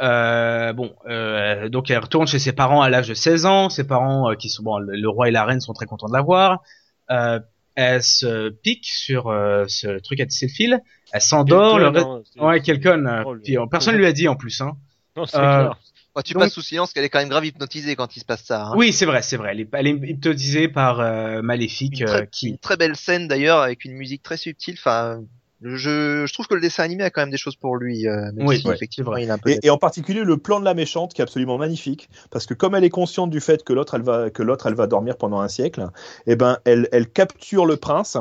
euh, 0.00 0.72
bon, 0.72 0.94
euh, 1.08 1.68
donc 1.68 1.90
elle 1.90 1.98
retourne 1.98 2.26
chez 2.26 2.38
ses 2.38 2.52
parents 2.52 2.80
à 2.80 2.88
l'âge 2.88 3.08
de 3.08 3.14
16 3.14 3.44
ans. 3.44 3.68
Ses 3.68 3.84
parents, 3.86 4.30
euh, 4.30 4.34
qui 4.34 4.48
sont 4.48 4.62
bon, 4.62 4.78
le, 4.78 5.08
roi 5.08 5.28
et 5.28 5.30
la 5.32 5.44
reine 5.44 5.60
sont 5.60 5.72
très 5.74 5.86
contents 5.86 6.06
de 6.08 6.12
la 6.14 6.22
voir. 6.22 6.62
Euh, 7.10 7.40
elle 7.74 8.02
se 8.02 8.48
pique 8.50 8.86
sur 8.86 9.28
euh, 9.28 9.64
ce 9.68 9.98
truc 10.00 10.20
à 10.20 10.26
tisser 10.26 10.46
le 10.46 10.52
fil. 10.52 10.80
Elle 11.12 11.20
s'endort. 11.20 11.78
Le 11.78 11.86
hein, 11.96 12.22
Ouais, 12.38 12.60
quel 12.60 12.80
con. 12.80 12.96
le- 12.96 13.40
puis, 13.40 13.58
euh, 13.58 13.66
personne 13.70 13.96
lui 13.96 14.06
a 14.06 14.12
dit 14.12 14.28
en 14.28 14.36
plus. 14.36 14.60
Hein. 14.60 14.76
Non, 15.16 15.26
c'est 15.26 15.36
Euh, 15.38 15.62
clair. 15.64 15.78
Tu 16.24 16.34
Donc- 16.34 16.42
passes 16.42 16.52
sous 16.52 16.60
silence 16.62 16.92
qu'elle 16.92 17.04
est 17.04 17.08
quand 17.08 17.20
même 17.20 17.28
grave 17.30 17.46
hypnotisée 17.46 17.96
quand 17.96 18.14
il 18.16 18.20
se 18.20 18.24
passe 18.24 18.44
ça. 18.44 18.66
hein. 18.66 18.74
Oui, 18.76 18.92
c'est 18.92 19.06
vrai, 19.06 19.22
c'est 19.22 19.36
vrai. 19.36 19.50
Elle 19.52 19.60
est, 19.60 19.68
elle 19.72 19.86
est 19.86 19.90
hypnotisée 20.10 20.68
par 20.68 21.00
euh, 21.00 21.40
Maléfique 21.40 22.00
Une 22.00 22.06
très, 22.06 22.22
euh, 22.22 22.26
qui. 22.30 22.48
une 22.48 22.58
très 22.58 22.76
belle 22.76 22.96
scène 22.96 23.26
d'ailleurs 23.28 23.60
avec 23.60 23.84
une 23.84 23.92
musique 23.94 24.22
très 24.22 24.36
subtile. 24.36 24.74
Enfin, 24.78 25.20
je, 25.62 26.24
je 26.26 26.32
trouve 26.32 26.46
que 26.46 26.54
le 26.54 26.60
dessin 26.60 26.82
animé 26.84 27.04
a 27.04 27.10
quand 27.10 27.20
même 27.22 27.30
des 27.30 27.36
choses 27.36 27.56
pour 27.56 27.76
lui. 27.76 28.06
Euh, 28.06 28.32
même 28.32 28.46
Oui, 28.46 28.58
si 28.60 28.66
ouais, 28.66 28.74
effectivement 28.74 29.16
il 29.16 29.28
est 29.28 29.30
un 29.30 29.38
peu. 29.38 29.50
Et, 29.50 29.58
et 29.62 29.70
en 29.70 29.78
particulier 29.78 30.24
le 30.24 30.36
plan 30.38 30.58
de 30.60 30.64
la 30.64 30.74
méchante 30.74 31.12
qui 31.12 31.20
est 31.20 31.24
absolument 31.24 31.58
magnifique 31.58 32.08
parce 32.30 32.46
que 32.46 32.54
comme 32.54 32.74
elle 32.74 32.84
est 32.84 32.90
consciente 32.90 33.30
du 33.30 33.40
fait 33.40 33.62
que 33.62 33.72
l'autre 33.72 33.94
elle 33.94 34.02
va 34.02 34.30
que 34.30 34.42
l'autre 34.42 34.66
elle 34.66 34.74
va 34.74 34.86
dormir 34.86 35.16
pendant 35.16 35.40
un 35.40 35.48
siècle, 35.48 35.86
eh 36.26 36.36
ben 36.36 36.58
elle, 36.64 36.88
elle 36.92 37.08
capture 37.10 37.66
le 37.66 37.76
prince 37.76 38.16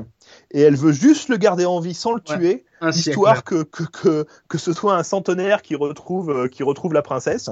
et 0.52 0.62
elle 0.62 0.76
veut 0.76 0.92
juste 0.92 1.30
le 1.30 1.38
garder 1.38 1.66
en 1.66 1.80
vie 1.80 1.94
sans 1.94 2.14
le 2.14 2.22
Ouais, 2.30 2.38
tuer 2.38 2.66
siècle. 2.92 3.00
histoire 3.10 3.44
que, 3.44 3.64
que, 3.64 3.84
que, 3.84 4.26
que 4.48 4.58
ce 4.58 4.74
soit 4.74 4.96
un 4.96 5.04
centenaire 5.04 5.62
qui 5.62 5.76
retrouve, 5.76 6.30
euh, 6.32 6.48
qui 6.48 6.64
retrouve 6.64 6.94
la 6.94 7.02
princesse 7.02 7.50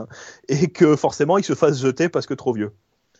et 0.47 0.67
que 0.67 0.95
forcément 0.95 1.37
il 1.37 1.43
se 1.43 1.55
fasse 1.55 1.79
jeter 1.81 2.09
parce 2.09 2.25
que 2.25 2.33
trop 2.33 2.53
vieux. 2.53 2.73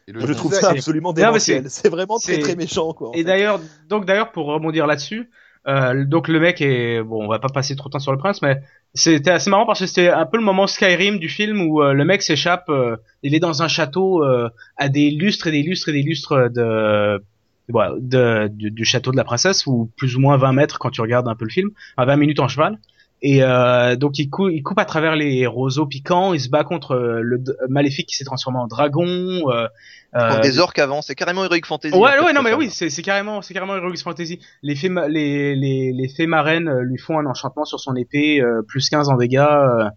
Et 0.08 0.14
Je 0.16 0.34
trouve 0.34 0.54
ça 0.54 0.70
absolument 0.70 1.14
démentiel. 1.14 1.70
C'est 1.70 1.90
vraiment 1.90 2.18
très 2.20 2.40
très 2.40 2.56
méchant 2.56 2.94
quoi. 2.94 3.12
Et 3.14 3.24
d'ailleurs, 3.24 3.60
donc 3.90 4.06
d'ailleurs 4.06 4.32
pour 4.32 4.46
rebondir 4.48 4.88
là-dessus, 4.88 5.30
euh, 5.68 6.06
donc 6.06 6.28
le 6.28 6.40
mec 6.40 6.62
est 6.62 7.02
bon, 7.04 7.26
on 7.26 7.28
va 7.28 7.40
pas 7.40 7.50
passer 7.50 7.76
trop 7.76 7.90
de 7.90 7.94
temps 7.94 8.00
sur 8.00 8.12
le 8.12 8.18
prince, 8.18 8.42
mais 8.42 8.62
c'était 8.94 9.32
assez 9.32 9.50
marrant 9.50 9.66
parce 9.66 9.80
que 9.80 9.86
c'était 9.86 10.10
un 10.10 10.26
peu 10.26 10.38
le 10.38 10.44
moment 10.44 10.66
Skyrim 10.66 11.20
du 11.20 11.30
film 11.30 11.62
où 11.62 11.82
euh, 11.82 11.94
le 11.94 12.06
mec 12.06 12.22
s'échappe, 12.22 12.70
euh, 12.70 12.96
il 13.22 13.36
est 13.36 13.40
dans 13.40 13.64
un 13.64 13.68
château 13.68 14.24
euh, 14.24 14.50
à 14.78 14.90
des 14.90 15.12
lustres 15.12 15.48
et 15.48 15.52
des 15.52 15.64
lustres 15.64 15.90
et 15.90 15.94
des 15.94 16.04
lustres 16.04 16.50
de 16.50 17.22
de, 17.70 18.48
du, 18.48 18.72
du 18.72 18.86
château 18.86 19.12
de 19.12 19.18
la 19.18 19.26
princesse 19.26 19.68
ou 19.68 19.92
plus 19.98 20.16
ou 20.16 20.22
moins 20.22 20.38
20 20.38 20.54
mètres 20.54 20.80
quand 20.80 20.90
tu 20.90 21.02
regardes 21.02 21.28
un 21.28 21.36
peu 21.36 21.44
le 21.44 21.50
film, 21.50 21.72
à 21.98 22.06
20 22.06 22.16
minutes 22.16 22.40
en 22.40 22.48
cheval. 22.48 22.80
Et 23.24 23.42
euh, 23.44 23.96
donc 23.96 24.20
il, 24.20 24.30
cou- 24.30 24.50
il 24.50 24.62
coupe 24.62 24.78
à 24.80 24.86
travers 24.86 25.16
les 25.16 25.48
roseaux 25.48 25.88
piquants, 25.88 26.34
il 26.34 26.40
se 26.40 26.50
bat 26.50 26.64
contre 26.64 26.92
euh, 26.92 27.20
le 27.22 27.40
d- 27.40 27.52
maléfique 27.68 28.08
qui 28.08 28.16
s'est 28.16 28.24
transformé 28.26 28.60
en 28.60 28.68
dragon. 28.68 29.06
Euh, 29.52 29.68
Contre 30.14 30.38
euh, 30.38 30.40
des 30.40 30.60
orques 30.60 30.80
avant, 30.80 31.02
c'est 31.02 31.16
carrément 31.16 31.44
Heroic 31.44 31.66
Fantasy. 31.66 31.94
Ouais, 31.96 32.18
ouais, 32.24 32.32
non, 32.34 32.42
mais 32.42 32.54
oui, 32.54 32.70
c'est 32.70 32.90
c'est 32.90 33.02
carrément, 33.02 33.42
c'est 33.42 33.54
carrément 33.54 33.76
Heroic 33.76 33.98
Fantasy. 34.02 34.40
Les 34.64 34.76
fées, 34.76 34.90
les, 35.10 35.56
les, 35.56 35.92
les 35.94 36.08
fées 36.08 36.28
marraines 36.28 36.70
euh, 36.70 36.82
lui 36.82 36.98
font 36.98 37.20
un 37.20 37.26
enchantement 37.26 37.66
sur 37.66 37.80
son 37.80 37.96
épée, 37.96 38.40
euh, 38.42 38.62
plus 38.68 38.88
15 38.90 39.10
en 39.10 39.18
dégâts. 39.18 39.38
Euh, 39.40 39.90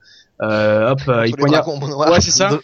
euh, 0.42 0.90
hop, 0.90 1.00
euh, 1.08 1.26
il 1.26 1.36
poignarde. 1.36 1.64
Ouais, 2.10 2.20
c'est 2.20 2.30
ça. 2.32 2.48
Dra- 2.48 2.60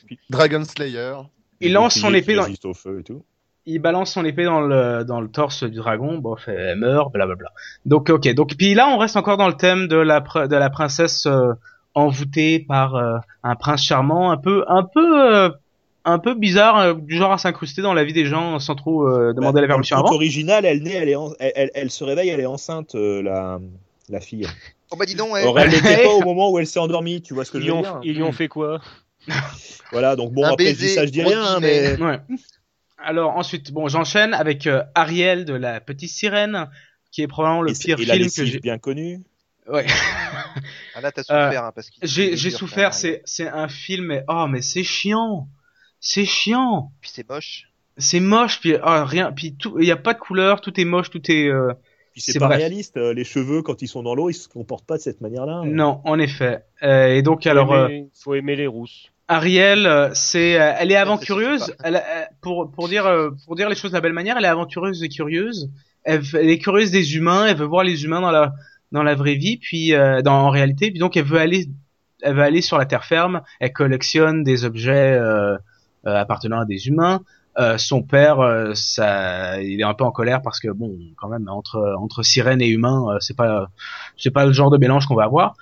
Dragon 0.49 0.65
Slayer. 0.65 1.13
Il 1.61 1.73
lance 1.73 1.95
son 2.01 2.13
épée 2.15 2.35
dans, 2.35 2.71
au 2.71 2.75
feu 2.75 2.99
et 3.01 3.03
tout. 3.05 3.23
Il 3.67 3.81
balance 3.81 4.13
son 4.13 4.25
épée 4.25 4.45
dans 4.45 4.61
le 4.61 5.05
dans 5.05 5.21
le 5.21 5.29
torse 5.29 5.65
du 5.65 5.77
dragon. 5.77 6.19
Bon, 6.19 6.37
fait, 6.37 6.55
elle 6.55 6.79
meurt, 6.79 7.13
blablabla. 7.13 7.51
Donc, 7.85 8.09
ok. 8.11 8.33
Donc, 8.35 8.57
puis 8.57 8.75
là, 8.75 8.89
on 8.89 8.99
reste 8.99 9.17
encore 9.17 9.37
dans 9.37 9.49
le 9.49 9.57
thème 9.57 9.89
de 9.89 9.97
la 9.97 10.21
de 10.21 10.57
la 10.57 10.71
princesse 10.71 11.27
euh, 11.27 11.53
envoûtée 11.95 12.61
par 12.61 12.95
euh, 12.95 13.17
un 13.43 13.55
prince 13.57 13.83
charmant, 13.83 14.31
un 14.31 14.37
peu, 14.37 14.65
un 14.69 14.83
peu. 14.85 15.35
euh, 15.35 15.51
un 16.09 16.21
peu 16.21 16.35
bizarre, 16.35 16.95
du 16.95 17.17
genre 17.17 17.33
à 17.33 17.39
s'incruster 17.39 17.83
dans 17.83 17.93
la 17.93 18.05
vie 18.05 18.13
des 18.13 18.27
gens 18.27 18.61
sans 18.61 18.77
trop 18.77 19.09
euh, 19.09 19.33
demander 19.33 19.57
la 19.61 19.63
Bah, 19.63 19.63
le 19.63 19.67
permission 19.67 19.97
avant. 19.97 20.13
original, 20.13 20.65
elle 20.65 20.81
naît, 20.85 20.93
elle, 20.93 21.09
est 21.09 21.17
en- 21.17 21.33
elle, 21.41 21.53
elle- 21.57 21.71
elle 21.75 21.91
se 21.91 22.05
réveille, 22.05 22.29
elle 22.29 22.39
est 22.39 22.47
enceinte, 22.47 22.95
euh, 22.95 23.21
la, 23.25 23.59
la 24.09 24.21
fille. 24.21 24.47
Oh 24.93 24.97
bah 24.97 25.05
dis 25.05 25.17
donc, 25.17 25.33
ouais. 25.33 25.45
Or, 25.45 25.59
elle 25.59 25.71
n'était 25.71 26.03
pas 26.05 26.13
au 26.15 26.23
moment 26.23 26.53
où 26.53 26.61
elle 26.61 26.67
s'est 26.69 26.79
endormie, 26.79 27.23
tu 27.23 27.35
vois 27.35 27.45
ce 27.45 27.51
que 27.51 27.59
Ils 27.59 27.63
je 27.65 27.67
veux 27.67 27.73
ont, 27.73 27.81
dire 27.81 27.99
ils 28.05 28.15
lui 28.15 28.23
ont 28.23 28.31
fait 28.31 28.47
quoi? 28.47 28.81
Voilà, 29.91 30.15
donc 30.15 30.33
bon, 30.33 30.45
Un 30.45 30.51
après, 30.53 30.67
je 30.75 30.79
dis 30.79 30.89
ça, 30.91 31.07
je 31.07 31.11
dis 31.11 31.25
rien, 31.25 31.59
mais... 31.59 32.01
Ouais. 32.01 32.21
Alors 33.07 33.37
ensuite, 33.37 33.71
bon, 33.71 33.87
j'enchaîne 33.87 34.35
avec 34.35 34.67
euh, 34.67 34.83
Ariel 34.97 35.45
de 35.45 35.55
la 35.55 35.81
Petite 35.81 36.11
Sirène, 36.11 36.69
qui 37.13 37.23
est 37.23 37.29
probablement 37.29 37.63
le 37.63 37.71
Et 37.71 37.75
pire 37.75 38.01
et 38.01 38.05
la 38.05 38.15
film 38.15 38.29
que 38.29 38.45
j'ai. 38.45 38.59
bien 38.59 38.79
connue. 38.79 39.23
Ouais. 39.69 39.87
Ah 40.95 41.03
là, 41.03 41.13
t'as 41.13 41.23
souffert, 41.23 41.65
hein, 41.65 41.73
parce 41.75 41.91
qu'il. 41.91 42.03
il 42.03 42.37
j'ai 42.37 42.51
souffert. 42.51 42.95
C'est 42.95 43.21
c'est 43.27 43.47
un 43.47 43.69
film, 43.69 44.07
mais 44.07 44.25
oh, 44.29 44.47
mais 44.49 44.63
c'est 44.63 44.83
chiant. 44.83 45.47
C'est 46.01 46.25
chiant. 46.25 46.91
Puis 47.03 47.11
c'est 47.13 47.29
moche. 47.29 47.71
C'est 47.99 48.19
moche. 48.21 48.61
Puis 48.61 48.75
oh, 48.83 49.05
rien. 49.05 49.31
Puis 49.31 49.55
tout. 49.55 49.79
Il 49.79 49.87
y 49.87 49.91
a 49.93 49.97
pas 49.97 50.15
de 50.15 50.19
couleur. 50.19 50.63
Tout 50.63 50.81
est 50.81 50.85
moche. 50.87 51.11
Tout 51.11 51.31
est. 51.31 51.49
euh, 51.49 51.75
Puis 52.13 52.23
c'est 52.23 52.39
pas 52.39 52.47
bref. 52.47 52.59
réaliste, 52.59 52.97
euh, 52.97 53.13
les 53.13 53.25
cheveux, 53.25 53.61
quand 53.61 53.83
ils 53.83 53.89
sont 53.89 54.03
dans 54.03 54.15
l'eau, 54.15 54.31
ils 54.31 54.35
se 54.35 54.49
comportent 54.49 54.87
pas 54.87 54.97
de 54.97 55.03
cette 55.03 55.21
manière-là. 55.21 55.63
Non, 55.67 56.01
en 56.05 56.19
effet. 56.19 56.65
Euh, 56.83 57.09
et 57.09 57.21
donc 57.21 57.47
alors. 57.47 57.69
faut 57.69 57.75
euh, 57.75 57.89
aimer, 57.89 58.09
faut 58.15 58.35
aimer 58.35 58.57
les 58.57 58.67
rousses. 58.67 59.11
Ariel, 59.29 59.87
euh, 59.87 60.11
c'est, 60.15 60.61
euh, 60.61 60.73
elle 60.79 60.93
est 60.93 60.97
aventureuse. 60.97 61.75
Elle, 61.83 61.97
euh, 61.97 62.25
pour 62.41 62.71
pour 62.71 62.89
dire 62.89 63.05
pour 63.45 63.57
dire 63.57 63.69
les 63.69 63.75
choses 63.75 63.91
de 63.91 63.97
la 63.97 64.01
belle 64.01 64.13
manière, 64.13 64.37
elle 64.39 64.45
est 64.45 64.49
aventureuse 64.49 65.03
et 65.03 65.09
curieuse. 65.09 65.71
Elle, 66.05 66.23
elle 66.35 66.51
est 66.51 66.59
curieuse 66.59 66.91
des 66.91 67.17
humains. 67.17 67.47
Elle 67.47 67.57
veut 67.57 67.67
voir 67.67 67.83
les 67.83 68.05
humains 68.05 68.21
dans 68.21 68.31
la 68.31 68.53
dans 68.93 69.03
la 69.03 69.15
vraie 69.15 69.35
vie, 69.35 69.57
puis 69.57 69.95
euh, 69.95 70.23
dans 70.23 70.47
en 70.47 70.51
réalité. 70.51 70.91
Puis 70.91 71.01
donc 71.01 71.17
elle 71.17 71.25
veut 71.25 71.39
aller 71.39 71.69
elle 72.23 72.35
veut 72.37 72.43
aller 72.43 72.63
sur 72.63 72.79
la 72.79 72.87
terre 72.87 73.05
ferme. 73.05 73.43
Elle 73.61 73.73
collectionne 73.73 74.43
des 74.43 74.65
objets 74.65 75.13
euh, 75.13 75.57
euh, 76.07 76.17
appartenant 76.17 76.61
à 76.61 76.65
des 76.65 76.89
humains. 76.89 77.21
Euh, 77.59 77.79
son 77.79 78.03
père, 78.03 78.41
euh, 78.41 78.73
ça, 78.75 79.63
il 79.63 79.81
est 79.81 79.85
un 79.85 79.95
peu 79.95 80.05
en 80.05 80.11
colère 80.13 80.43
parce 80.43 80.61
que 80.61 80.69
bon, 80.69 80.95
quand 81.17 81.29
même 81.29 81.49
entre 81.49 81.97
entre 81.99 82.23
sirène 82.23 82.61
et 82.61 82.69
humain, 82.69 83.07
euh, 83.09 83.17
c'est 83.21 83.37
pas 83.37 83.69
c'est 84.19 84.31
pas 84.31 84.45
le 84.45 84.53
genre 84.53 84.71
de 84.71 84.77
mélange 84.79 85.07
qu'on 85.07 85.15
va 85.15 85.25
avoir. 85.25 85.55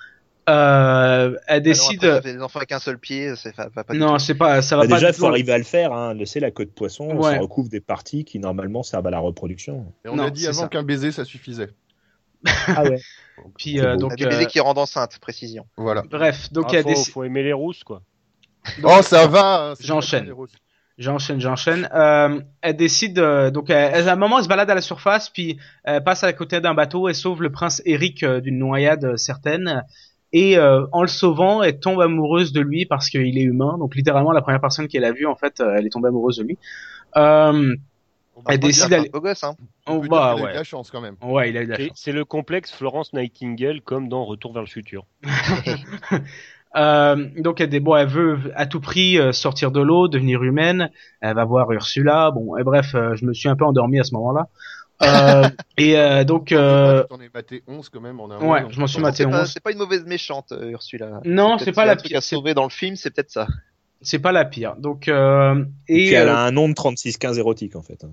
Euh, 0.47 1.29
elle 1.29 1.39
Ah 1.47 1.55
non, 1.57 1.63
décide. 1.63 2.05
après, 2.05 2.21
fait 2.21 2.33
des 2.37 2.41
enfants 2.41 2.59
avec 2.59 2.71
un 2.71 2.79
seul 2.79 2.99
pied, 2.99 3.35
c'est 3.35 3.55
pas, 3.55 3.69
pas, 3.69 3.83
non, 3.93 4.19
c'est 4.19 4.35
pas, 4.35 4.61
ça 4.61 4.75
va 4.77 4.83
Bah, 4.83 4.89
pas. 4.89 4.95
déjà, 4.95 5.09
il 5.09 5.15
faut 5.15 5.25
arriver 5.25 5.51
à 5.53 5.57
le 5.57 5.63
faire. 5.63 5.91
Hein. 5.91 6.13
Laisser 6.13 6.39
la 6.39 6.51
queue 6.51 6.65
de 6.65 6.69
poisson, 6.69 7.15
Ouais. 7.15 7.33
ça 7.35 7.39
recouvre 7.39 7.69
des 7.69 7.81
parties 7.81 8.25
qui 8.25 8.37
normalement 8.39 8.83
servent 8.83 9.07
à 9.07 9.11
la 9.11 9.19
reproduction. 9.19 9.91
Et 10.05 10.09
on 10.09 10.17
Non, 10.17 10.25
a 10.25 10.29
dit 10.29 10.45
avant 10.47 10.67
qu'un 10.67 10.83
baiser, 10.83 11.11
ça 11.11 11.25
suffisait. 11.25 11.69
Ah 12.67 12.83
ouais. 12.83 12.99
Puis 13.57 13.79
euh, 13.79 13.95
donc 13.97 14.11
Ah, 14.13 14.15
des 14.17 14.25
euh, 14.25 14.29
baisers 14.29 14.47
qui 14.47 14.59
rendent 14.59 14.77
enceinte, 14.77 15.17
précision. 15.19 15.65
Voilà. 15.77 16.03
bref, 16.03 16.51
donc 16.51 16.67
Ah, 16.69 16.75
elle 16.77 16.83
faut, 16.95 17.03
faut 17.11 17.23
aimer 17.23 17.41
les 17.43 17.53
rousses, 17.53 17.83
quoi. 17.83 18.01
Oh, 18.83 19.01
ça 19.01 19.25
va. 19.27 19.73
c'est 19.77 19.85
J'enchaîne. 19.87 20.31
J'enchaîne, 20.97 21.41
j'enchaîne. 21.41 21.89
Euh, 21.93 22.39
elle 22.61 22.77
décide, 22.77 23.19
euh, 23.19 23.51
donc 23.51 23.69
elle, 23.69 23.91
elle- 23.93 24.07
à 24.09 24.13
un 24.13 24.15
moment, 24.15 24.37
elle 24.37 24.45
se 24.45 24.47
balade 24.49 24.69
à 24.69 24.75
la 24.75 24.81
surface, 24.81 25.29
puis 25.29 25.57
elle 25.83 26.01
passe 26.03 26.23
à 26.23 26.31
côté 26.31 26.61
d'un 26.61 26.73
bateau, 26.73 27.09
elle 27.09 27.15
sauve 27.15 27.41
le 27.41 27.51
prince 27.51 27.81
Eric 27.85 28.23
euh, 28.23 28.39
d'une 28.39 28.57
noyade 28.57 29.03
euh, 29.03 29.17
certaine, 29.17 29.83
et 30.37 30.57
euh, 30.57 30.85
en 30.91 31.01
le 31.01 31.07
sauvant, 31.07 31.63
elle 31.63 31.79
tombe 31.79 32.01
amoureuse 32.01 32.51
de 32.51 32.59
lui 32.61 32.85
parce 32.85 33.09
qu'il 33.09 33.37
est 33.37 33.41
humain. 33.43 33.77
Donc 33.79 33.95
littéralement, 33.95 34.31
la 34.33 34.41
première 34.41 34.59
personne 34.59 34.87
qu'elle 34.89 35.05
a 35.05 35.11
vue, 35.13 35.25
en 35.27 35.35
fait, 35.35 35.61
euh, 35.61 35.75
elle 35.77 35.85
est 35.85 35.89
tombée 35.89 36.09
amoureuse 36.09 36.37
de 36.37 36.43
lui. 36.43 36.57
Euh, 37.17 37.73
On 38.37 38.41
Elle 38.49 38.59
décide 38.59 38.83
que- 38.83 38.89
C'est 38.89 38.95
un 38.95 38.97
d'aller. 38.97 39.09
beau 39.09 39.21
gosse, 39.21 39.43
hein. 39.45 39.55
on 39.87 39.95
Oh, 39.95 40.01
bah 40.01 40.01
dire 40.01 40.09
qu'il 40.09 40.17
a 40.17 40.33
eu 40.35 40.39
de 40.39 40.43
ouais, 40.47 40.53
la 40.55 40.63
chance 40.65 40.91
quand 40.91 40.99
même. 40.99 41.15
ouais, 41.23 41.49
il 41.51 41.57
a 41.57 41.61
eu 41.61 41.65
de 41.67 41.71
la 41.71 41.77
chance. 41.79 41.87
C'est 41.95 42.11
le 42.11 42.25
complexe 42.25 42.69
Florence 42.73 43.13
Nightingale 43.13 43.79
comme 43.81 44.09
dans 44.09 44.25
Retour 44.25 44.51
vers 44.51 44.61
le 44.63 44.67
futur. 44.67 45.05
Euh, 46.77 47.29
donc 47.37 47.61
elle, 47.61 47.79
bon, 47.79 47.95
elle 47.95 48.07
veut 48.09 48.51
à 48.53 48.65
tout 48.65 48.81
prix 48.81 49.17
sortir 49.31 49.71
de 49.71 49.79
l'eau, 49.79 50.09
devenir 50.09 50.43
humaine. 50.43 50.89
Elle 51.21 51.33
va 51.35 51.45
voir 51.45 51.71
Ursula. 51.71 52.31
Bon, 52.31 52.57
et 52.57 52.63
bref, 52.63 52.87
je 52.91 53.25
me 53.25 53.33
suis 53.33 53.47
un 53.47 53.55
peu 53.55 53.63
endormi 53.63 53.97
à 53.97 54.03
ce 54.03 54.13
moment-là. 54.15 54.49
Euh, 55.01 55.49
et 55.77 55.97
euh, 55.97 56.23
donc, 56.23 56.51
euh, 56.51 57.03
t'en 57.03 57.19
es 57.19 57.29
batté 57.29 57.63
11 57.67 57.89
quand 57.89 57.99
même 58.01 58.19
en 58.19 58.31
un 58.31 58.37
ouais, 58.39 58.61
mois, 58.61 58.67
je 58.71 58.79
m'en 58.79 58.87
suis 58.87 59.01
maté 59.01 59.23
C'est 59.23 59.29
pas, 59.29 59.41
11. 59.41 59.51
c'est 59.53 59.63
pas 59.63 59.71
une 59.71 59.77
mauvaise 59.77 60.05
méchante, 60.05 60.51
euh, 60.53 60.69
Ursula. 60.71 61.19
Non, 61.25 61.57
c'est 61.57 61.73
pas 61.73 61.85
la 61.85 61.95
pire. 61.95 62.17
à 62.17 62.21
C'est 62.21 62.35
sauver 62.35 62.53
dans 62.53 62.63
le 62.63 62.69
film, 62.69 62.95
c'est 62.95 63.11
peut-être 63.11 63.31
ça. 63.31 63.47
c'est 64.01 64.19
pas 64.19 64.31
la 64.31 64.45
pire. 64.45 64.75
Donc, 64.77 65.07
euh, 65.07 65.65
Et 65.87 66.03
et 66.03 66.05
puis 66.07 66.13
elle 66.15 66.29
euh, 66.29 66.35
a 66.35 66.39
un 66.39 66.51
nom 66.51 66.69
de 66.69 66.73
36-15 66.73 67.37
érotique 67.39 67.75
en 67.75 67.81
fait. 67.81 68.03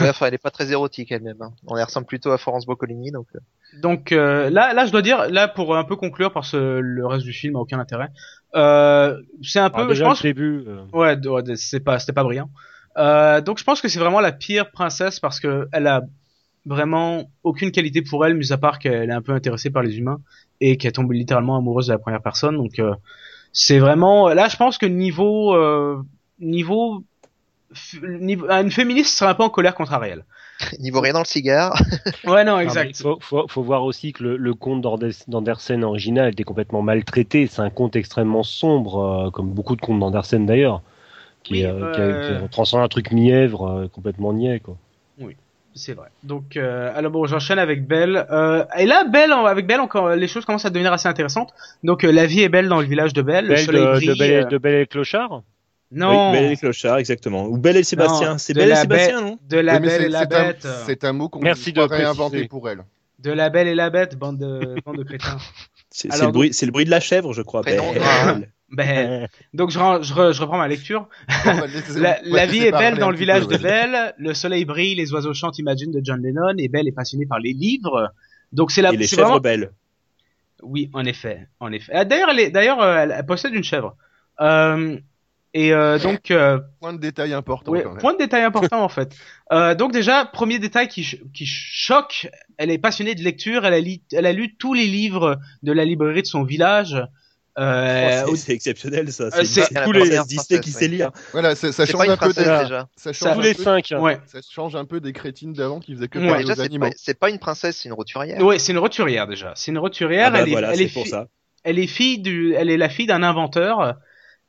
Ouais, 0.00 0.08
enfin, 0.08 0.26
elle 0.26 0.34
est 0.34 0.38
pas 0.38 0.50
très 0.52 0.70
érotique 0.70 1.10
elle-même. 1.12 1.42
hein. 1.42 1.52
On 1.66 1.74
la 1.74 1.84
ressemble 1.84 2.06
plutôt 2.06 2.30
à 2.30 2.38
Florence 2.38 2.66
Boccolini, 2.66 3.10
donc. 3.10 3.26
euh, 3.34 3.38
donc 3.80 4.12
euh, 4.12 4.48
là, 4.48 4.72
là, 4.74 4.86
je 4.86 4.92
dois 4.92 5.02
dire, 5.02 5.28
là 5.28 5.48
pour 5.48 5.76
un 5.76 5.84
peu 5.84 5.96
conclure 5.96 6.32
parce 6.32 6.52
que 6.52 6.78
le 6.82 7.06
reste 7.06 7.24
du 7.24 7.32
film 7.32 7.56
a 7.56 7.58
aucun 7.58 7.78
intérêt. 7.80 8.08
Euh, 8.54 9.20
c'est 9.42 9.58
un 9.58 9.70
peu, 9.70 9.78
Alors, 9.78 9.88
je 9.88 9.94
déjà, 9.94 10.04
pense, 10.06 10.22
le 10.22 10.30
début, 10.30 10.64
euh, 10.66 10.84
Ouais, 10.92 11.16
ouais, 11.26 11.42
c'est 11.56 11.80
pas, 11.80 11.98
c'était 11.98 12.12
pas 12.12 12.22
brillant. 12.24 12.48
Euh, 12.98 13.40
donc 13.40 13.58
je 13.58 13.64
pense 13.64 13.80
que 13.80 13.88
c'est 13.88 13.98
vraiment 13.98 14.20
la 14.20 14.32
pire 14.32 14.70
princesse 14.70 15.18
parce 15.18 15.40
que 15.40 15.66
elle 15.72 15.86
a 15.86 16.02
vraiment 16.66 17.24
aucune 17.42 17.72
qualité 17.72 18.02
pour 18.02 18.24
elle, 18.24 18.34
mis 18.34 18.52
à 18.52 18.58
part 18.58 18.78
qu'elle 18.78 19.10
est 19.10 19.14
un 19.14 19.22
peu 19.22 19.32
intéressée 19.32 19.70
par 19.70 19.82
les 19.82 19.98
humains 19.98 20.20
et 20.60 20.76
qu'elle 20.76 20.92
tombe 20.92 21.12
littéralement 21.12 21.56
amoureuse 21.56 21.88
de 21.88 21.92
la 21.92 21.98
première 21.98 22.22
personne. 22.22 22.56
Donc 22.56 22.78
euh, 22.78 22.94
c'est 23.52 23.78
vraiment, 23.78 24.28
là 24.28 24.48
je 24.48 24.56
pense 24.56 24.78
que 24.78 24.86
niveau, 24.86 25.54
euh, 25.54 26.00
niveau, 26.38 27.02
f- 27.74 28.18
niveau, 28.20 28.48
une 28.48 28.70
féministe 28.70 29.16
serait 29.18 29.30
un 29.30 29.34
peu 29.34 29.42
en 29.42 29.50
colère 29.50 29.74
contre 29.74 29.92
Ariel. 29.92 30.24
Niveau 30.78 31.00
rien 31.00 31.12
dans 31.14 31.18
le 31.20 31.24
cigare. 31.24 31.74
Ouais, 32.24 32.44
non, 32.44 32.60
exact. 32.60 32.90
Il 32.90 33.02
faut, 33.02 33.18
faut, 33.20 33.48
faut 33.48 33.62
voir 33.62 33.82
aussi 33.82 34.12
que 34.12 34.22
le, 34.22 34.36
le 34.36 34.54
conte 34.54 34.80
d'Andersen 35.26 35.82
original 35.82 36.30
était 36.30 36.44
complètement 36.44 36.82
maltraité. 36.82 37.48
C'est 37.48 37.62
un 37.62 37.70
conte 37.70 37.96
extrêmement 37.96 38.44
sombre, 38.44 38.98
euh, 39.26 39.30
comme 39.30 39.50
beaucoup 39.50 39.74
de 39.74 39.80
contes 39.80 39.98
d'Andersen 39.98 40.46
d'ailleurs, 40.46 40.82
qui, 41.42 41.54
Oui, 41.54 41.64
euh, 41.64 41.84
euh, 41.98 42.46
qui 42.48 42.76
un 42.76 42.88
truc 42.88 43.10
mièvre, 43.10 43.66
euh, 43.66 43.88
complètement 43.88 44.32
niais. 44.32 44.60
Quoi. 44.60 44.76
C'est 45.74 45.94
vrai. 45.94 46.08
Donc, 46.22 46.56
euh, 46.56 46.92
alors 46.94 47.10
bon, 47.10 47.26
j'enchaîne 47.26 47.58
avec 47.58 47.86
Belle. 47.86 48.26
Euh, 48.30 48.64
et 48.78 48.86
là, 48.86 49.04
Belle, 49.04 49.32
avec 49.32 49.66
Belle, 49.66 49.80
encore, 49.80 50.10
les 50.10 50.28
choses 50.28 50.44
commencent 50.44 50.66
à 50.66 50.70
devenir 50.70 50.92
assez 50.92 51.08
intéressantes. 51.08 51.54
Donc, 51.82 52.04
euh, 52.04 52.12
la 52.12 52.26
vie 52.26 52.42
est 52.42 52.48
belle 52.48 52.68
dans 52.68 52.80
le 52.80 52.86
village 52.86 53.12
de 53.14 53.22
Belle. 53.22 53.46
le 53.46 53.54
Belle 53.54 53.64
soleil 53.64 53.82
de, 53.82 53.90
brille. 53.92 54.08
de, 54.08 54.14
Belle, 54.14 54.44
euh, 54.44 54.48
de 54.48 54.58
Belle 54.58 54.80
et 54.82 54.86
Clochard? 54.86 55.42
Non, 55.90 56.30
Oui, 56.30 56.36
Belle 56.38 56.44
et 56.44 56.48
les 56.50 56.56
clochards, 56.56 56.98
exactement. 56.98 57.44
Ou 57.46 57.58
Belle 57.58 57.76
et 57.76 57.82
Sébastien. 57.84 58.32
Non, 58.32 58.38
C'est 58.38 58.54
Belle 58.54 58.70
et 58.70 58.76
Sébastien, 58.76 59.20
non? 59.20 59.38
de 59.46 59.58
la 59.58 59.74
Oui, 59.74 59.86
Belle 59.86 60.02
et 60.04 60.08
la 60.08 60.24
Bête. 60.26 60.66
C'est 60.86 61.04
un 61.04 61.12
mot 61.12 61.28
qu'on 61.28 61.40
Merci 61.40 61.72
doit 61.72 61.86
de 61.86 61.92
réinventer 61.92 62.30
préciser. 62.30 62.48
pour 62.48 62.68
elle. 62.68 62.84
De 63.18 63.30
la 63.30 63.50
Belle 63.50 63.68
et 63.68 63.74
la 63.74 63.90
Bête, 63.90 64.16
bande 64.16 64.38
de, 64.38 64.76
bande 64.84 64.96
de 64.96 65.02
crétins. 65.04 65.36
C'est 65.90 66.08
Alors, 66.08 66.18
c'est 66.18 66.26
le 66.26 66.32
bruit, 66.32 66.52
c'est 66.54 66.66
le 66.66 66.72
bruit 66.72 66.84
de 66.86 66.90
la 66.90 67.00
chèvre, 67.00 67.32
je 67.34 67.42
crois. 67.42 67.62
Belle. 67.62 67.80
Ben, 68.72 69.28
donc 69.54 69.70
je, 69.70 69.78
ren- 69.78 70.02
je, 70.02 70.12
re- 70.14 70.32
je 70.32 70.40
reprends 70.40 70.58
ma 70.58 70.66
lecture. 70.68 71.08
Laisser- 71.44 72.00
La, 72.24 72.46
vie 72.46 72.60
est 72.60 72.72
belle 72.72 72.98
dans 72.98 73.10
le 73.10 73.16
village 73.16 73.42
peu, 73.46 73.48
de 73.58 73.62
ouais. 73.62 73.62
Belle, 73.62 74.14
le 74.18 74.34
soleil 74.34 74.64
brille, 74.64 74.94
les 74.94 75.12
oiseaux 75.12 75.34
chantent 75.34 75.58
Imagine 75.58 75.90
de 75.92 76.00
John 76.02 76.22
Lennon, 76.22 76.54
et 76.58 76.68
Belle 76.68 76.88
est 76.88 76.92
passionnée 76.92 77.26
par 77.26 77.38
les 77.38 77.52
livres. 77.52 78.12
Donc 78.52 78.70
c'est 78.70 78.82
la 78.82 78.92
Et 78.92 78.96
les 78.96 79.06
chèvres 79.06 79.22
vraiment- 79.22 79.40
belles. 79.40 79.70
Oui, 80.62 80.90
en 80.92 81.04
effet, 81.04 81.48
en 81.60 81.72
effet. 81.72 81.92
Ah, 81.94 82.04
D'ailleurs, 82.04 82.30
elle, 82.30 82.40
est- 82.40 82.50
d'ailleurs, 82.50 82.80
euh, 82.80 82.96
elle, 82.96 83.14
elle 83.18 83.26
possède 83.26 83.52
une 83.54 83.64
chèvre. 83.64 83.96
Euh, 84.40 84.96
et 85.54 85.72
euh, 85.74 85.98
donc, 85.98 86.30
euh, 86.30 86.60
Point 86.80 86.92
de 86.94 86.98
détail 87.00 87.34
important 87.34 87.72
ouais, 87.72 87.82
quand 87.82 87.90
même. 87.90 87.98
point 87.98 88.14
de 88.14 88.18
détail 88.18 88.42
important 88.42 88.82
en 88.82 88.88
fait. 88.88 89.14
Euh, 89.52 89.74
donc 89.74 89.92
déjà, 89.92 90.24
premier 90.24 90.58
détail 90.58 90.88
qui, 90.88 91.04
ch- 91.04 91.20
qui 91.34 91.44
choque, 91.44 92.26
elle 92.56 92.70
est 92.70 92.78
passionnée 92.78 93.14
de 93.14 93.22
lecture, 93.22 93.66
elle 93.66 93.74
a, 93.74 93.80
li- 93.80 94.00
elle 94.12 94.24
a 94.24 94.32
lu 94.32 94.54
tous 94.56 94.72
les 94.72 94.86
livres 94.86 95.38
de 95.62 95.72
la 95.72 95.84
librairie 95.84 96.22
de 96.22 96.26
son 96.26 96.42
village. 96.42 96.96
Euh, 97.58 98.22
Oh, 98.28 98.34
c'est- 98.36 98.52
exceptionnel 98.54 99.12
ça. 99.12 99.24
Euh, 99.24 99.44
C'est 99.44 99.68
tous 99.84 99.92
les 99.92 100.18
Disney 100.26 100.60
qui 100.60 100.70
sait 100.70 100.88
lire. 100.88 101.10
Voilà, 101.32 101.54
ça, 101.54 101.70
change 101.84 102.08
un 102.08 102.16
peu 102.16 102.32
déjà. 102.32 102.88
ça 102.96 103.12
change 103.12 103.34
Tous 103.34 103.40
les 103.42 103.54
peu, 103.54 103.62
cinq. 103.62 103.92
ouais, 103.98 104.18
ça 104.26 104.40
change 104.48 104.74
un 104.74 104.84
peu 104.86 105.00
des 105.00 105.12
crétines 105.12 105.52
d'avant 105.52 105.78
qui 105.80 105.94
faisaient 105.94 106.08
que 106.08 106.18
Ouais. 106.18 106.28
parler 106.28 106.42
Déjà, 106.44 106.52
aux 106.54 106.56
c'est 106.56 106.62
animaux. 106.62 106.86
pas, 106.86 106.92
c'est 106.96 107.18
pas 107.18 107.28
une 107.30 107.38
princesse, 107.38 107.76
c'est 107.76 107.88
une 107.90 107.94
roturière. 107.94 108.40
ouais, 108.42 108.58
c'est 108.58 108.72
une 108.72 108.78
roturière 108.78 109.26
déjà. 109.26 109.52
C'est 109.54 109.70
une 109.70 109.78
roturière. 109.78 110.28
Ah 110.28 110.30
bah 110.30 110.38
elle, 110.42 110.48
est, 110.48 110.52
voilà, 110.52 110.72
elle, 110.72 110.80
est 110.80 110.92
pour 110.92 111.04
fi- 111.04 111.10
ça. 111.10 111.28
elle 111.64 111.78
est 111.78 111.86
fille 111.86 112.20
du, 112.20 112.54
elle 112.54 112.70
est 112.70 112.78
la 112.78 112.88
fille 112.88 113.06
d'un 113.06 113.22
inventeur 113.22 113.96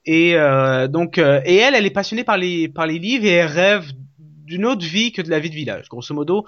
et 0.05 0.35
euh, 0.37 0.87
donc 0.87 1.17
euh, 1.17 1.41
et 1.45 1.57
elle, 1.57 1.75
elle 1.75 1.85
est 1.85 1.89
passionnée 1.91 2.23
par 2.23 2.37
les 2.37 2.69
par 2.69 2.87
les 2.87 2.99
livres 2.99 3.25
et 3.25 3.31
elle 3.31 3.47
rêve 3.47 3.85
d'une 4.45 4.65
autre 4.65 4.85
vie 4.85 5.11
que 5.11 5.21
de 5.21 5.29
la 5.29 5.39
vie 5.39 5.49
de 5.49 5.55
village. 5.55 5.87
Grosso 5.89 6.13
modo, 6.13 6.45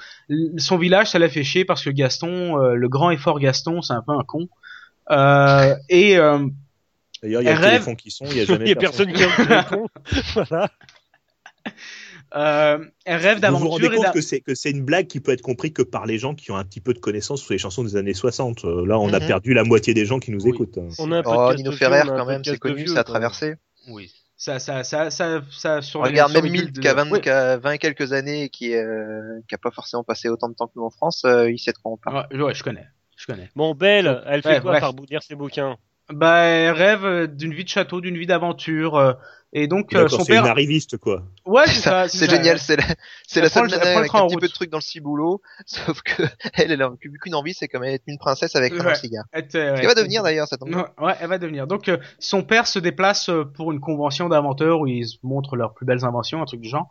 son 0.57 0.77
village, 0.77 1.09
ça 1.11 1.19
l'a 1.19 1.29
fait 1.29 1.43
chier 1.43 1.65
parce 1.65 1.83
que 1.83 1.89
Gaston, 1.89 2.57
euh, 2.61 2.75
le 2.75 2.87
grand 2.89 3.09
et 3.11 3.17
fort 3.17 3.39
Gaston, 3.39 3.81
c'est 3.81 3.93
un 3.93 4.01
peu 4.05 4.11
un 4.13 4.23
con. 4.23 4.47
Euh, 5.11 5.75
et 5.89 6.17
euh, 6.17 6.39
D'ailleurs, 7.21 7.41
il 7.41 7.45
y 7.45 7.49
a 7.49 7.55
rêve- 7.55 7.71
téléphone 7.71 7.95
qui 7.95 8.11
sonne, 8.11 8.27
il 8.31 8.37
y 8.37 8.39
a 8.39 8.43
Il 8.43 8.47
jamais 8.47 8.69
y 8.69 8.71
a 8.71 8.75
personne 8.75 9.11
qui 9.13 9.23
répond. 9.23 9.87
voilà. 10.35 10.69
euh, 12.35 12.85
elle 13.05 13.17
rêve 13.21 13.39
Vous 13.45 13.57
vous 13.57 13.69
rendez 13.69 13.83
d'aventure 13.87 14.03
compte 14.05 14.13
que 14.13 14.21
c'est 14.21 14.41
que 14.41 14.55
c'est 14.55 14.71
une 14.71 14.83
blague 14.83 15.07
qui 15.07 15.19
peut 15.19 15.31
être 15.31 15.41
comprise 15.41 15.73
que 15.73 15.81
par 15.83 16.05
les 16.05 16.17
gens 16.17 16.35
qui 16.35 16.51
ont 16.51 16.55
un 16.57 16.63
petit 16.63 16.81
peu 16.81 16.93
de 16.93 16.99
connaissances 16.99 17.41
sur 17.41 17.53
les 17.53 17.57
chansons 17.59 17.83
des 17.83 17.95
années 17.95 18.13
60. 18.13 18.65
Euh, 18.65 18.85
Là, 18.85 18.99
on 18.99 19.13
a 19.13 19.19
Mhm. 19.19 19.27
perdu 19.27 19.53
la 19.53 19.63
moitié 19.63 19.93
des 19.93 20.05
gens 20.05 20.19
qui 20.19 20.31
nous 20.31 20.43
Oui. 20.43 20.51
écoutent. 20.53 20.77
On 20.99 21.11
a 21.11 21.17
un 21.17 21.19
Oh, 21.19 21.23
podcast 21.23 21.57
Nino 21.59 21.71
Ferrer, 21.71 21.99
a 21.99 22.05
quand 22.05 22.25
même, 22.25 22.43
c'est 22.43 22.57
connu, 22.57 22.75
vieux, 22.83 22.87
ça 22.93 22.99
a 23.01 23.03
traversé. 23.03 23.55
Oui. 23.89 24.11
Ça, 24.37 24.59
ça, 24.59 24.83
ça, 24.83 25.09
ça, 25.11 25.41
ça 25.49 25.81
sur 25.81 26.03
les- 26.03 26.09
Regarde, 26.09 26.33
même 26.33 26.43
les 26.43 26.49
Milt, 26.49 26.77
qui 26.79 26.87
a 26.87 26.91
de- 26.93 26.97
20, 26.97 27.09
Oui. 27.11 27.21
qui 27.21 27.29
a 27.29 27.57
20 27.57 27.71
et 27.71 27.77
quelques 27.77 28.11
années 28.11 28.43
et 28.43 28.49
qui, 28.49 28.75
euh, 28.75 29.39
qui 29.47 29.55
a 29.55 29.57
pas 29.57 29.71
forcément 29.71 30.03
passé 30.03 30.27
autant 30.27 30.49
de 30.49 30.55
temps 30.55 30.67
que 30.67 30.73
nous 30.75 30.83
en 30.83 30.89
France, 30.89 31.23
euh, 31.25 31.49
il 31.49 31.57
sait 31.57 31.71
de 31.71 31.77
quoi 31.77 31.93
on 31.93 31.97
parle. 31.97 32.27
Ouais, 32.33 32.41
ouais, 32.41 32.53
je 32.53 32.61
connais, 32.63 32.85
je 33.27 33.33
connais. 33.33 33.49
Bon, 33.55 33.73
Belle, 33.73 34.21
elle 34.27 34.41
fait 34.41 34.49
Ouais, 34.49 34.61
quoi 34.61 34.71
bref. 34.71 34.81
par 34.81 34.93
bout 34.93 35.05
ses 35.21 35.35
bouquins? 35.35 35.77
Bah, 36.09 36.41
elle 36.43 36.73
rêve 36.73 37.03
euh, 37.05 37.27
d'une 37.27 37.53
vie 37.53 37.63
de 37.63 37.69
château, 37.69 37.99
d'une 37.99 38.15
vie 38.17 38.27
d'aventure, 38.27 38.95
euh, 38.95 39.13
et 39.53 39.67
donc 39.67 39.95
euh, 39.95 40.07
son 40.07 40.19
c'est 40.23 40.33
père. 40.33 40.43
une 40.43 40.49
arriviste, 40.49 40.97
quoi. 40.97 41.23
Ouais, 41.47 41.63
C'est 41.65 41.73
c'est 41.75 41.79
ça, 41.81 42.07
ça. 42.07 42.17
c'est 42.19 42.29
génial, 42.29 42.59
c'est 42.59 42.75
la, 42.75 42.83
c'est 43.27 43.41
la 43.41 43.49
seule 43.49 43.67
nana 43.69 43.97
avec 43.97 44.13
un 44.13 44.27
petit 44.27 44.35
peu 44.35 44.39
route. 44.39 44.41
de 44.43 44.47
trucs 44.47 44.69
dans 44.69 44.77
le 44.77 44.83
ciboulot, 44.83 45.41
sauf 45.65 46.01
que 46.03 46.21
elle, 46.53 46.71
elle 46.71 46.81
a 46.83 46.91
plus 46.91 47.17
qu'une 47.17 47.33
envie, 47.33 47.55
c'est 47.55 47.67
quand 47.67 47.79
même 47.79 47.91
être 47.95 48.03
une 48.05 48.19
princesse 48.19 48.55
avec 48.55 48.73
un 48.73 48.85
Ouais. 48.85 48.93
cigare. 48.95 49.23
Elle 49.31 49.47
ouais, 49.55 49.81
va 49.87 49.95
devenir 49.95 50.21
d'ailleurs, 50.21 50.47
ça 50.47 50.57
tombe 50.57 50.69
bien. 50.69 50.87
Ouais, 51.01 51.15
elle 51.19 51.29
va 51.29 51.39
devenir. 51.39 51.65
Donc, 51.65 51.89
euh, 51.89 51.97
son 52.19 52.43
père 52.43 52.67
se 52.67 52.77
déplace 52.77 53.31
pour 53.55 53.71
une 53.71 53.79
convention 53.79 54.29
d'inventeurs 54.29 54.81
où 54.81 54.85
ils 54.87 55.07
montrent 55.23 55.55
leurs 55.55 55.73
plus 55.73 55.87
belles 55.87 56.05
inventions, 56.05 56.39
un 56.39 56.45
truc 56.45 56.61
du 56.61 56.69
genre. 56.69 56.87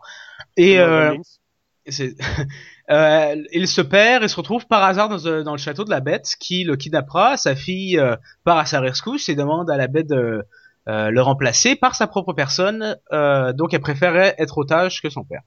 Et 0.57 0.75
Comme 0.75 0.83
euh, 0.89 1.15
c'est- 1.23 1.39
euh, 2.91 3.35
il 3.53 3.67
se 3.67 3.81
perd 3.81 4.23
et 4.23 4.27
se 4.27 4.35
retrouve 4.35 4.65
par 4.67 4.83
hasard 4.83 5.09
dans, 5.09 5.25
euh, 5.25 5.43
dans 5.43 5.51
le 5.53 5.57
château 5.57 5.83
de 5.83 5.89
la 5.89 5.99
bête 5.99 6.35
qui 6.39 6.63
le 6.63 6.75
kidnappera. 6.75 7.37
Sa 7.37 7.55
fille 7.55 7.99
euh, 7.99 8.15
part 8.43 8.57
à 8.57 8.65
sa 8.65 8.79
rescousse 8.79 9.29
et 9.29 9.35
demande 9.35 9.69
à 9.69 9.77
la 9.77 9.87
bête 9.87 10.07
de 10.07 10.43
euh, 10.87 11.09
le 11.09 11.21
remplacer 11.21 11.75
par 11.75 11.95
sa 11.95 12.07
propre 12.07 12.33
personne. 12.33 12.97
Euh, 13.11 13.53
donc 13.53 13.73
elle 13.73 13.81
préférait 13.81 14.35
être 14.37 14.57
otage 14.57 15.01
que 15.01 15.09
son 15.09 15.23
père. 15.23 15.41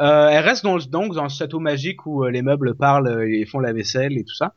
Euh, 0.00 0.28
elle 0.28 0.44
reste 0.44 0.62
dans, 0.64 0.76
donc 0.78 1.14
dans 1.14 1.28
ce 1.28 1.38
château 1.38 1.58
magique 1.60 2.04
où 2.06 2.24
les 2.26 2.42
meubles 2.42 2.74
parlent 2.76 3.24
et 3.26 3.46
font 3.46 3.60
la 3.60 3.72
vaisselle 3.72 4.18
et 4.18 4.24
tout 4.24 4.34
ça. 4.34 4.52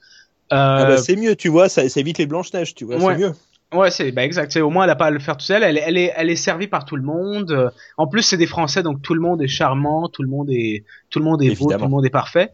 Euh, 0.52 0.56
Ah 0.56 0.86
bah, 0.86 0.98
c'est 0.98 1.16
mieux, 1.16 1.36
tu 1.36 1.48
vois, 1.48 1.70
ça, 1.70 1.88
ça 1.88 2.00
évite 2.00 2.18
les 2.18 2.26
Blanches-Neiges, 2.26 2.74
tu 2.76 2.84
vois, 2.84 2.98
Ouais. 2.98 3.14
c'est 3.14 3.20
mieux. 3.22 3.32
Ouais, 3.72 3.92
c'est 3.92 4.12
bah 4.12 4.26
exact. 4.26 4.52
C'est 4.52 4.62
au 4.62 4.72
moins 4.72 4.86
elle 4.86 4.90
a 4.90 4.96
pas 4.96 5.06
à 5.08 5.12
le 5.12 5.20
faire 5.20 5.38
tout 5.38 5.46
seul. 5.46 5.62
Elle, 5.62 5.78
est- 5.78 5.84
elle 5.86 5.98
est 5.98 6.12
elle 6.16 6.30
est 6.32 6.36
servie 6.36 6.68
par 6.68 6.86
tout 6.86 6.96
le 6.96 7.04
monde. 7.04 7.72
En 7.98 8.08
plus, 8.08 8.24
c'est 8.24 8.38
des 8.38 8.48
Français, 8.48 8.82
donc 8.82 9.02
tout 9.04 9.14
le 9.14 9.22
monde 9.22 9.42
est 9.44 9.48
charmant, 9.48 10.10
tout 10.10 10.24
le 10.24 10.30
monde 10.30 10.50
est 10.50 10.86
tout 11.12 11.20
le 11.20 11.26
monde 11.26 11.42
est 11.44 11.50
beau, 11.60 11.66
tout 11.78 11.84
le 11.86 11.90
monde 11.92 12.06
est 12.06 12.10
parfait. 12.10 12.52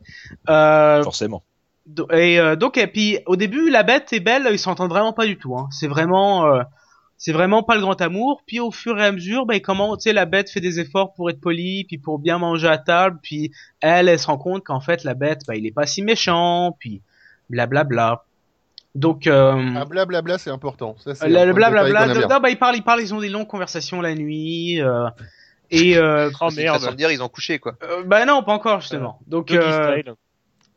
Euh, 0.49 1.01
Forcément. 1.03 1.41
et 2.11 2.38
euh, 2.39 2.57
donc 2.57 2.78
et 2.78 2.88
puis 2.88 3.20
au 3.28 3.38
début, 3.38 3.70
la 3.70 3.84
bête 3.84 4.11
et 4.11 4.20
Belle, 4.20 4.47
ils 4.51 4.59
s'entendent 4.59 4.89
vraiment 4.89 5.13
pas 5.13 5.26
du 5.26 5.38
tout. 5.38 5.55
Hein. 5.57 5.70
C'est 5.72 5.88
vraiment 5.88 6.47
euh, 6.47 6.63
c'est 7.18 7.32
vraiment 7.32 7.63
pas 7.63 7.76
le 7.76 7.82
grand 7.82 8.01
amour. 8.01 8.41
Puis 8.45 8.59
au 8.59 8.72
fur 8.72 8.99
et 8.99 9.05
à 9.05 9.13
mesure, 9.13 9.45
ben 9.45 9.61
comment 9.61 9.95
tu 9.95 10.03
sais 10.09 10.13
la 10.13 10.26
bête 10.26 10.49
fait 10.49 10.59
des 10.59 10.82
efforts 10.82 11.13
pour 11.13 11.30
être 11.30 11.39
polie, 11.39 11.86
puis 11.86 11.97
pour 11.97 12.20
bien 12.20 12.39
manger 12.39 12.68
à 12.68 12.78
table, 12.78 13.20
puis 13.24 13.51
elle, 13.80 14.09
elle 14.09 14.20
se 14.20 14.28
rend 14.28 14.38
compte 14.38 14.66
qu'en 14.66 14.82
fait 14.82 15.05
la 15.05 15.13
bête, 15.13 15.43
bah 15.47 15.55
il 15.55 15.66
est 15.66 15.72
pas 15.72 15.86
si 15.86 16.01
méchant, 16.01 16.76
puis 16.78 17.01
blablabla. 17.49 18.24
Donc 18.96 19.28
euh, 19.28 19.54
Ah, 19.76 19.86
blablabla, 19.86 20.38
c'est 20.38 20.50
important. 20.50 20.96
Ça, 21.00 21.14
c'est 21.16 21.28
le, 21.28 21.54
blablabla, 21.54 22.08
de- 22.08 22.22
non, 22.22 22.39
bah, 22.39 22.50
ils 22.50 22.58
parlent, 22.58 22.78
ils 22.78 22.84
parlent, 22.84 23.02
ils 23.02 23.14
ont 23.14 23.20
des 23.20 23.30
longues 23.30 23.48
conversations 23.48 24.02
la 24.02 24.16
nuit, 24.16 24.82
euh, 24.82 25.08
et, 25.70 25.98
euh, 25.98 26.30
Oh 26.41 26.50
façon 26.50 26.56
de 26.56 26.62
merde. 26.62 26.96
dire, 26.96 27.12
ils 27.12 27.22
ont 27.22 27.28
couché, 27.28 27.60
quoi. 27.60 27.76
euh, 27.84 28.04
bah 28.06 28.26
non, 28.26 28.41
pas 28.41 28.54
encore, 28.54 28.80
justement. 28.80 29.20
Donc, 29.28 29.52
euh, 29.52 30.02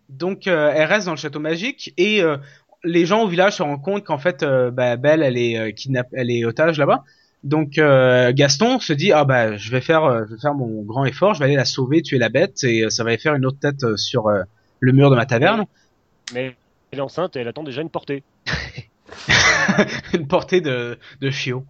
donc, 0.08 0.46
euh, 0.48 0.72
elle 0.74 0.88
reste 0.88 1.06
dans 1.06 1.12
le 1.12 1.18
château 1.18 1.38
magique, 1.38 1.94
et, 1.96 2.22
euh, 2.22 2.36
les 2.84 3.06
gens 3.06 3.22
au 3.22 3.28
village 3.28 3.54
se 3.54 3.62
rendent 3.62 3.82
compte 3.82 4.04
qu'en 4.04 4.18
fait, 4.18 4.42
euh, 4.42 4.70
bah, 4.70 4.96
Belle, 4.96 5.22
elle 5.22 5.36
est 5.36 5.58
euh, 5.58 5.70
kidnapp, 5.70 6.08
elle 6.12 6.30
est 6.30 6.44
otage 6.44 6.78
là-bas. 6.78 7.04
Donc, 7.44 7.78
euh, 7.78 8.32
Gaston 8.34 8.80
se 8.80 8.92
dit, 8.92 9.12
ah 9.12 9.24
bah, 9.24 9.56
je 9.56 9.70
vais 9.70 9.80
faire, 9.80 10.04
euh, 10.04 10.24
je 10.28 10.34
vais 10.34 10.40
faire 10.40 10.54
mon 10.54 10.82
grand 10.82 11.04
effort, 11.04 11.34
je 11.34 11.38
vais 11.38 11.44
aller 11.44 11.54
la 11.56 11.64
sauver, 11.64 12.02
tuer 12.02 12.18
la 12.18 12.28
bête, 12.30 12.64
et 12.64 12.82
euh, 12.84 12.90
ça 12.90 13.04
va 13.04 13.16
faire 13.16 13.34
une 13.34 13.46
autre 13.46 13.60
tête 13.60 13.84
euh, 13.84 13.96
sur 13.96 14.26
euh, 14.26 14.42
le 14.80 14.92
mur 14.92 15.08
de 15.10 15.14
ma 15.16 15.24
taverne. 15.26 15.64
Mais 16.34 16.56
elle 16.92 16.98
est 16.98 17.02
enceinte 17.02 17.36
et 17.36 17.40
elle 17.40 17.48
attend 17.48 17.62
déjà 17.62 17.82
une 17.82 17.90
portée. 17.90 18.22
une 20.14 20.26
portée 20.26 20.60
de, 20.60 20.98
de 21.20 21.30
chiot. 21.30 21.64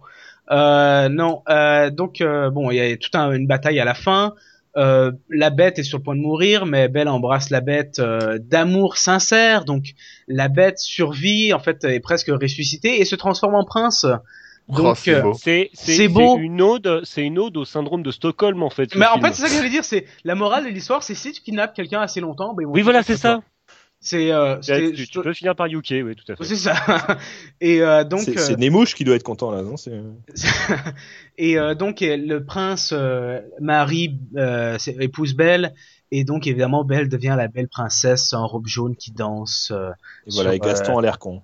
Euh, 0.51 1.09
non, 1.09 1.43
euh, 1.49 1.89
donc 1.89 2.21
euh, 2.21 2.49
bon, 2.49 2.71
il 2.71 2.77
y 2.77 2.81
a 2.81 2.97
toute 2.97 3.15
un- 3.15 3.31
une 3.31 3.47
bataille 3.47 3.79
à 3.79 3.85
la 3.85 3.93
fin. 3.93 4.33
Euh, 4.77 5.11
la 5.29 5.49
bête 5.49 5.79
est 5.79 5.83
sur 5.83 5.97
le 5.97 6.03
point 6.03 6.15
de 6.15 6.21
mourir, 6.21 6.65
mais 6.65 6.87
Belle 6.87 7.07
embrasse 7.07 7.49
la 7.49 7.59
bête 7.61 7.99
euh, 7.99 8.37
d'amour 8.39 8.97
sincère. 8.97 9.65
Donc 9.65 9.93
la 10.27 10.47
bête 10.47 10.79
survit, 10.79 11.53
en 11.53 11.59
fait, 11.59 11.83
est 11.83 11.99
presque 11.99 12.29
ressuscitée 12.29 13.01
et 13.01 13.05
se 13.05 13.15
transforme 13.15 13.55
en 13.55 13.65
prince. 13.65 14.05
Oh, 14.71 14.75
Donc, 14.75 14.97
c'est 14.97 15.21
beau. 15.21 15.33
C'est 15.33 16.09
une 16.43 16.61
ode, 16.61 17.01
c'est 17.03 17.23
une 17.23 17.39
ode 17.39 17.57
au 17.57 17.65
syndrome 17.65 18.03
de 18.03 18.11
Stockholm 18.11 18.61
en 18.61 18.69
fait. 18.69 18.93
mais 18.95 19.07
en 19.07 19.13
film. 19.13 19.25
fait, 19.25 19.33
c'est 19.33 19.41
ça 19.41 19.47
que 19.49 19.55
j'allais 19.55 19.69
dire. 19.69 19.83
C'est 19.83 20.05
la 20.23 20.35
morale 20.35 20.65
de 20.65 20.69
l'histoire, 20.69 21.01
c'est 21.03 21.15
si 21.15 21.31
tu 21.31 21.41
kidnappes 21.41 21.73
quelqu'un 21.75 22.01
assez 22.01 22.21
longtemps, 22.21 22.53
ben, 22.53 22.65
Oui 22.67 22.81
voilà 22.83 23.01
c'est 23.03 23.17
ça. 23.17 23.41
C'est 24.01 24.31
euh, 24.31 24.61
c'est- 24.61 24.93
Tu, 24.93 25.07
tu 25.07 25.19
peux 25.21 25.33
finir 25.33 25.55
par 25.55 25.67
UK, 25.67 25.91
oui 26.05 26.15
tout 26.15 26.31
à 26.31 26.35
fait. 26.37 26.43
c'est 26.45 26.55
ça. 26.55 26.73
et 27.61 27.81
euh, 27.81 28.03
donc 28.05 28.21
C'est 28.21 28.37
euh, 28.37 28.41
c'est 28.41 28.57
Nemouche 28.57 28.95
qui 28.95 29.03
doit 29.03 29.15
être 29.15 29.23
content, 29.23 29.51
là, 29.51 29.61
non 29.61 29.75
c'est- 29.75 29.91
et 31.37 31.57
euh, 31.57 31.75
donc 31.75 32.01
euh, 32.01 32.15
le 32.17 32.43
prince 32.45 32.91
euh, 32.93 33.41
Marie 33.59 34.17
euh, 34.37 34.77
épouse 34.99 35.33
Belle 35.35 35.73
et 36.11 36.23
donc 36.23 36.47
évidemment 36.47 36.83
Belle 36.83 37.09
devient 37.09 37.35
la 37.37 37.47
belle 37.47 37.67
princesse 37.67 38.33
en 38.33 38.47
robe 38.47 38.67
jaune 38.67 38.95
qui 38.95 39.11
danse. 39.11 39.71
euh. 39.75 39.89
Et 40.27 40.31
voilà, 40.33 40.55
et 40.55 40.59
Gaston 40.59 40.97
a 40.97 41.01
l'air 41.01 41.19
con. 41.19 41.41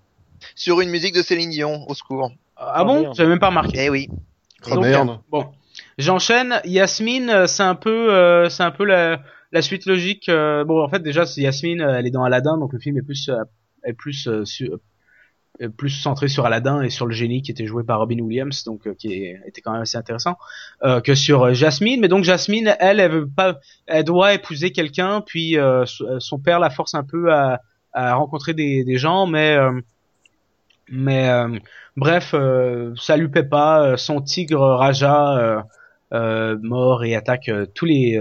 Sur 0.56 0.80
une 0.82 0.90
musique 0.90 1.14
de 1.16 1.22
Céline 1.22 1.50
Dion, 1.50 1.86
au 1.90 1.94
secours. 1.94 2.32
Ah 2.58 2.84
Oh, 2.84 2.86
bon? 2.86 3.14
J'avais 3.14 3.30
même 3.30 3.40
pas 3.40 3.48
remarqué. 3.50 3.86
Eh 3.86 3.90
oui. 3.90 4.08
Oh, 4.68 4.76
Donc, 4.76 4.84
merde. 4.86 5.10
euh, 5.10 5.16
bon, 5.30 5.48
j'enchaîne. 5.98 6.62
Yasmine, 6.66 7.30
euh, 7.30 7.48
c'est 7.48 7.64
un 7.64 7.76
peu, 7.76 8.14
euh, 8.14 8.48
c'est 8.50 8.64
un 8.64 8.72
peu 8.72 8.86
la, 8.86 9.22
la 9.56 9.62
suite 9.62 9.86
logique. 9.86 10.28
euh, 10.28 10.66
bon, 10.66 10.84
en 10.84 10.90
fait, 10.90 11.02
déjà, 11.02 11.24
Yasmine, 11.38 11.82
euh, 11.82 11.98
elle 11.98 12.06
est 12.06 12.12
dans 12.12 12.24
Aladdin, 12.24 12.58
donc 12.58 12.74
le 12.74 12.80
film 12.80 12.98
est 12.98 13.02
plus, 13.02 13.30
euh, 13.30 13.42
est 13.86 13.94
plus, 13.94 14.30
plus 15.78 15.90
centré 15.90 16.28
sur 16.28 16.46
Aladdin 16.46 16.82
et 16.82 16.90
sur 16.90 17.06
le 17.06 17.14
génie 17.14 17.42
qui 17.42 17.52
était 17.52 17.66
joué 17.66 17.86
par 17.86 18.00
Robin 18.00 18.20
Williams, 18.20 18.66
donc 18.66 18.94
qui 18.98 19.14
était 19.14 19.62
quand 19.62 19.72
même 19.72 19.84
assez 19.84 19.98
intéressant, 19.98 20.36
que 21.04 21.16
sur 21.16 21.54
Jasmine. 21.54 22.02
Mais 22.02 22.10
donc 22.10 22.26
Jasmine, 22.26 22.76
elle, 22.80 23.00
elle 23.00 23.12
veut 23.12 23.30
pas, 23.30 23.60
elle 23.86 24.04
doit 24.04 24.34
épouser 24.34 24.72
quelqu'un, 24.74 25.22
puis 25.22 25.56
son 26.20 26.40
père 26.40 26.60
la 26.60 26.70
force 26.70 26.94
un 26.94 27.06
peu 27.06 27.32
à, 27.32 27.62
rencontrer 27.94 28.54
des, 28.54 28.98
gens, 28.98 29.28
mais 29.28 29.56
mais 30.90 31.30
bref, 31.96 32.36
ça 32.98 33.16
lui 33.16 33.30
plaît 33.30 33.44
pas. 33.44 33.96
Son 33.96 34.20
tigre 34.20 34.60
Raja 34.60 35.64
mort 36.12 37.06
et 37.06 37.16
attaque 37.16 37.50
tous 37.76 37.86
les 37.86 38.20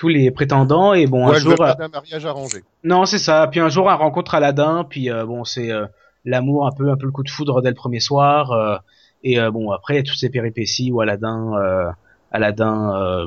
tous 0.00 0.08
les 0.08 0.30
prétendants 0.30 0.94
et 0.94 1.06
bon 1.06 1.28
un 1.28 1.34
je 1.34 1.44
veux 1.44 1.50
jour 1.50 1.56
pas 1.58 1.72
euh, 1.72 1.74
d'un 1.74 1.88
mariage 1.88 2.24
arrangé. 2.24 2.64
non 2.84 3.04
c'est 3.04 3.18
ça. 3.18 3.46
Puis 3.50 3.60
un 3.60 3.68
jour 3.68 3.90
elle 3.90 3.98
rencontre 3.98 4.34
Aladdin. 4.34 4.86
Puis 4.88 5.10
euh, 5.10 5.26
bon 5.26 5.44
c'est 5.44 5.70
euh, 5.70 5.84
l'amour 6.24 6.66
un 6.66 6.70
peu 6.72 6.90
un 6.90 6.96
peu 6.96 7.04
le 7.04 7.12
coup 7.12 7.22
de 7.22 7.28
foudre 7.28 7.60
dès 7.60 7.68
le 7.68 7.74
premier 7.74 8.00
soir. 8.00 8.50
euh, 8.52 8.76
et 9.24 9.38
euh, 9.38 9.50
bon 9.50 9.70
après 9.72 9.92
il 9.92 9.96
y 9.98 10.00
a 10.00 10.02
toutes 10.02 10.16
ces 10.18 10.30
péripéties 10.30 10.90
où 10.90 11.02
Aladdin 11.02 11.52
euh, 11.54 11.90
Aladdin 12.32 12.94
euh, 12.96 13.26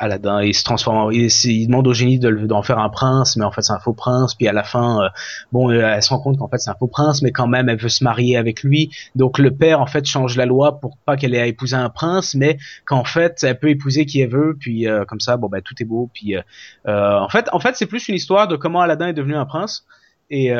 Aladdin, 0.00 0.42
il 0.42 0.54
se 0.54 0.64
transforme, 0.64 1.12
il, 1.12 1.28
il 1.44 1.66
demande 1.66 1.86
au 1.86 1.92
génie 1.92 2.18
d'en 2.18 2.62
faire 2.62 2.78
un 2.78 2.88
prince, 2.88 3.36
mais 3.36 3.44
en 3.44 3.52
fait 3.52 3.60
c'est 3.60 3.74
un 3.74 3.78
faux 3.78 3.92
prince. 3.92 4.34
Puis 4.34 4.48
à 4.48 4.52
la 4.52 4.64
fin, 4.64 5.04
euh, 5.04 5.08
bon, 5.52 5.70
euh, 5.70 5.92
elle 5.94 6.02
se 6.02 6.08
rend 6.08 6.18
compte 6.18 6.38
qu'en 6.38 6.48
fait 6.48 6.56
c'est 6.56 6.70
un 6.70 6.74
faux 6.74 6.86
prince, 6.86 7.20
mais 7.20 7.32
quand 7.32 7.46
même 7.46 7.68
elle 7.68 7.78
veut 7.78 7.90
se 7.90 8.02
marier 8.02 8.38
avec 8.38 8.62
lui. 8.62 8.90
Donc 9.14 9.38
le 9.38 9.54
père 9.54 9.78
en 9.80 9.86
fait 9.86 10.06
change 10.06 10.38
la 10.38 10.46
loi 10.46 10.80
pour 10.80 10.96
pas 11.04 11.18
qu'elle 11.18 11.34
ait 11.34 11.40
à 11.40 11.46
épouser 11.46 11.76
un 11.76 11.90
prince, 11.90 12.34
mais 12.34 12.56
qu'en 12.86 13.04
fait 13.04 13.44
elle 13.44 13.58
peut 13.58 13.68
épouser 13.68 14.06
qui 14.06 14.22
elle 14.22 14.30
veut. 14.30 14.56
Puis 14.58 14.88
euh, 14.88 15.04
comme 15.04 15.20
ça, 15.20 15.36
bon 15.36 15.48
bah 15.48 15.60
tout 15.60 15.74
est 15.80 15.84
beau. 15.84 16.08
Puis 16.14 16.34
euh, 16.34 16.40
en 16.86 17.28
fait, 17.28 17.50
en 17.52 17.60
fait 17.60 17.76
c'est 17.76 17.86
plus 17.86 18.08
une 18.08 18.14
histoire 18.14 18.48
de 18.48 18.56
comment 18.56 18.80
Aladdin 18.80 19.08
est 19.08 19.14
devenu 19.14 19.36
un 19.36 19.44
prince 19.44 19.84
et 20.30 20.50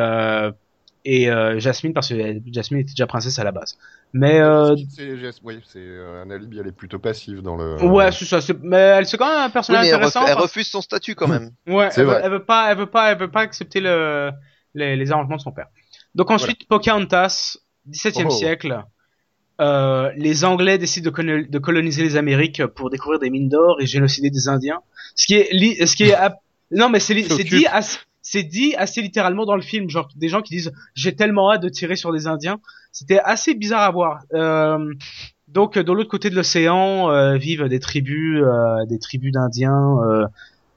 et 1.06 1.30
Jasmine 1.56 1.94
parce 1.94 2.10
que 2.10 2.14
Jasmine 2.52 2.80
était 2.80 2.90
déjà 2.90 3.06
princesse 3.06 3.38
à 3.38 3.44
la 3.44 3.52
base. 3.52 3.78
Mais 4.12 4.40
euh, 4.40 4.74
C'est 4.88 5.12
oui, 5.44 5.60
c'est 5.64 5.78
euh, 5.78 6.22
un 6.24 6.30
alibi, 6.30 6.58
elle 6.58 6.66
est 6.66 6.72
plutôt 6.72 6.98
passive 6.98 7.42
dans 7.42 7.56
le. 7.56 7.82
Ouais, 7.84 8.10
c'est 8.10 8.24
ça. 8.24 8.40
c'est- 8.40 8.58
Mais 8.60 8.76
elle 8.76 9.06
c'est 9.06 9.16
quand 9.16 9.28
même 9.28 9.38
un 9.42 9.46
Oui, 9.46 9.52
personnage 9.52 9.82
mais 9.82 9.88
elle, 9.88 9.94
intéressant. 9.94 10.26
elle 10.26 10.34
refuse 10.38 10.66
son 10.68 10.80
statut 10.80 11.14
quand 11.14 11.28
même. 11.28 11.50
Ouais, 11.68 11.88
elle 11.96 12.04
veut, 12.04 12.10
vrai. 12.10 12.20
elle 12.24 12.30
veut 12.32 12.44
pas, 12.44 12.72
elle 12.72 12.78
veut 12.78 12.86
pas, 12.90 13.12
elle 13.12 13.18
veut 13.18 13.30
pas 13.30 13.42
accepter 13.42 13.80
le, 13.80 14.30
les, 14.74 14.96
les 14.96 15.12
arrangements 15.12 15.36
de 15.36 15.40
son 15.42 15.52
père. 15.52 15.66
Donc 16.16 16.30
ensuite, 16.32 16.66
Pocahontas, 16.68 17.56
17e 17.88 18.26
Oh. 18.26 18.30
siècle. 18.30 18.82
Euh, 19.60 20.10
les 20.16 20.44
Anglais 20.46 20.78
décident 20.78 21.10
de, 21.10 21.14
colo- 21.14 21.46
de 21.46 21.58
coloniser 21.58 22.02
les 22.02 22.16
Amériques 22.16 22.64
pour 22.66 22.88
découvrir 22.88 23.20
des 23.20 23.28
mines 23.28 23.50
d'or 23.50 23.76
et 23.80 23.86
génocider 23.86 24.30
des 24.30 24.48
Indiens. 24.48 24.80
Ce 25.14 25.26
qui 25.26 25.34
est, 25.34 25.48
li- 25.52 25.86
ce 25.86 25.94
qui 25.94 26.04
est, 26.04 26.16
non 26.70 26.88
mais 26.88 26.98
c'est 26.98 27.14
dit, 27.44 27.66
assez, 27.66 27.98
c'est 28.22 28.42
dit 28.42 28.74
assez 28.76 29.02
littéralement 29.02 29.44
dans 29.44 29.56
le 29.56 29.60
film, 29.62 29.90
genre 29.90 30.08
des 30.16 30.28
gens 30.28 30.40
qui 30.40 30.54
disent 30.54 30.72
j'ai 30.94 31.14
tellement 31.14 31.52
hâte 31.52 31.62
de 31.62 31.68
tirer 31.68 31.94
sur 31.96 32.10
des 32.10 32.26
Indiens. 32.26 32.58
C'était 32.92 33.20
assez 33.20 33.54
bizarre 33.54 33.82
à 33.82 33.90
voir. 33.90 34.20
Euh, 34.34 34.92
donc 35.48 35.78
de 35.78 35.92
l'autre 35.92 36.08
côté 36.10 36.30
de 36.30 36.34
l'océan 36.36 37.10
euh, 37.10 37.36
vivent 37.36 37.64
des 37.68 37.80
tribus, 37.80 38.42
euh, 38.42 38.84
des 38.86 38.98
tribus 38.98 39.32
d'Indiens, 39.32 39.96
euh, 40.04 40.26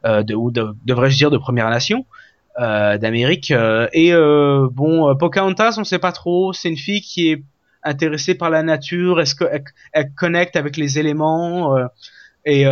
euh, 0.06 0.24
de, 0.24 0.34
ou 0.36 0.52
de- 0.52 0.76
devrais-je 0.86 1.18
dire 1.18 1.32
de 1.32 1.38
Première 1.38 1.70
Nation 1.70 2.06
euh, 2.60 2.98
d'Amérique. 2.98 3.52
et 3.52 4.14
bon, 4.14 5.16
Pocahontas, 5.18 5.76
on 5.78 5.84
sait 5.84 6.00
pas 6.00 6.12
trop. 6.12 6.54
C'est 6.54 6.70
une 6.70 6.78
fille 6.78 7.02
qui 7.02 7.32
est 7.32 7.44
intéressée 7.84 8.36
par 8.36 8.50
la 8.50 8.64
nature. 8.64 9.20
Est-ce 9.22 9.36
qu'elle 9.36 9.64
elle 9.92 10.12
connecte 10.14 10.56
avec 10.56 10.78
les 10.78 11.00
éléments 11.00 11.76
Et 12.46 12.66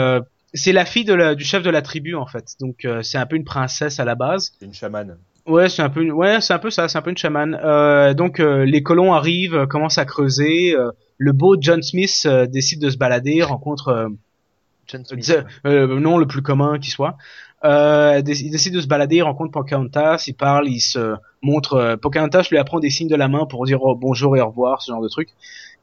c'est 0.53 0.73
la 0.73 0.85
fille 0.85 1.05
de 1.05 1.13
la, 1.13 1.33
du 1.35 1.43
chef 1.45 1.63
de 1.63 1.69
la 1.69 1.81
tribu 1.81 2.15
en 2.15 2.25
fait. 2.27 2.55
Donc 2.59 2.85
c'est 3.01 3.17
un 3.17 3.25
peu 3.25 3.35
une 3.35 3.43
princesse 3.45 3.99
à 3.99 4.05
la 4.05 4.15
base. 4.15 4.51
Une 4.61 4.73
chamane. 4.73 5.17
Ouais, 5.47 5.69
c'est 5.69 5.81
un 5.81 5.89
peu, 5.89 6.03
une- 6.03 6.11
ouais, 6.11 6.39
c'est 6.39 6.53
un 6.53 6.59
peu 6.59 6.69
ça, 6.69 6.87
c'est 6.87 6.97
un 6.97 7.01
peu 7.01 7.09
une 7.09 7.17
chamane. 7.17 7.59
Euh, 7.63 8.13
donc 8.13 8.39
euh, 8.39 8.63
les 8.63 8.83
colons 8.83 9.13
arrivent, 9.13 9.55
euh, 9.55 9.65
commencent 9.65 9.97
à 9.97 10.05
creuser. 10.05 10.75
euh, 10.75 10.91
le 11.17 11.33
beau 11.33 11.55
John 11.59 11.81
Smith 11.81 12.23
euh, 12.25 12.45
décide 12.45 12.79
de 12.81 12.89
se 12.89 12.97
balader, 12.97 13.41
rencontre 13.43 13.87
euh, 13.89 14.07
John 14.87 15.05
Smith. 15.05 15.33
nom 15.65 16.17
le 16.17 16.27
plus 16.27 16.41
commun 16.43 16.79
qui 16.79 16.91
soit. 16.91 17.17
Euh, 17.65 18.21
il 18.25 18.51
décide 18.51 18.73
de 18.75 18.81
se 18.81 18.87
balader, 18.87 19.17
il 19.17 19.23
rencontre 19.23 19.51
Pocahontas, 19.51 20.25
il 20.27 20.33
parle, 20.35 20.67
il 20.69 20.81
se 20.81 21.15
montre. 21.41 21.75
euh, 21.75 21.97
Pocahontas 21.97 22.47
lui 22.51 22.57
apprend 22.57 22.79
des 22.79 22.89
signes 22.89 23.09
de 23.09 23.15
la 23.15 23.27
main 23.27 23.45
pour 23.45 23.65
dire 23.65 23.79
oh, 23.83 23.95
bonjour 23.95 24.37
et 24.37 24.41
au 24.41 24.47
revoir, 24.49 24.81
ce 24.81 24.91
genre 24.91 25.01
de 25.03 25.09
truc. 25.09 25.29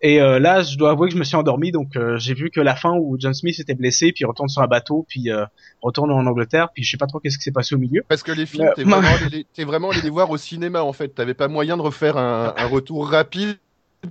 Et 0.01 0.21
euh, 0.21 0.39
là, 0.39 0.63
je 0.63 0.77
dois 0.79 0.91
avouer 0.93 1.09
que 1.09 1.15
je 1.15 1.19
me 1.19 1.25
suis 1.25 1.35
endormi, 1.37 1.73
donc 1.73 1.97
euh, 1.97 2.17
j'ai 2.19 2.33
vu 2.35 2.51
que 2.51 2.61
la 2.61 2.77
fin 2.77 2.93
où 2.93 3.17
John 3.19 3.35
Smith 3.35 3.59
était 3.59 3.75
blessé, 3.75 4.13
puis 4.13 4.23
il 4.23 4.27
retourne 4.27 4.49
sur 4.49 4.63
un 4.63 4.69
bateau, 4.69 5.05
puis 5.09 5.31
euh, 5.31 5.45
retourne 5.83 6.13
en 6.13 6.25
Angleterre, 6.25 6.69
puis 6.73 6.85
je 6.85 6.91
sais 6.91 6.97
pas 6.97 7.07
trop 7.07 7.19
qu'est-ce 7.19 7.37
qui 7.37 7.43
s'est 7.45 7.51
passé 7.53 7.75
au 7.75 7.79
milieu. 7.79 8.05
Parce 8.09 8.23
que 8.23 8.31
les 8.31 8.47
films, 8.47 8.67
Euh, 8.67 8.73
t'es 8.77 8.85
vraiment, 8.85 9.09
allé- 9.33 9.47
t'es 9.53 9.65
vraiment 9.65 9.91
allé 9.91 10.01
les 10.03 10.11
voir 10.11 10.31
au 10.31 10.37
cinéma 10.37 10.83
en 10.85 10.93
fait. 10.93 11.09
T'avais 11.09 11.35
pas 11.35 11.49
moyen 11.49 11.77
de 11.77 11.83
refaire 11.83 12.17
un, 12.17 12.55
un 12.57 12.67
retour 12.67 13.09
rapide 13.09 13.57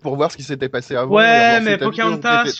pour 0.02 0.18
voir 0.18 0.30
ce 0.30 0.36
qui 0.36 0.44
s'était 0.44 0.68
passé 0.68 0.98
avant. 0.98 1.16
Ouais, 1.16 1.62
mais. 1.62 1.78
Pocahontas, 1.78 2.44
je 2.48 2.52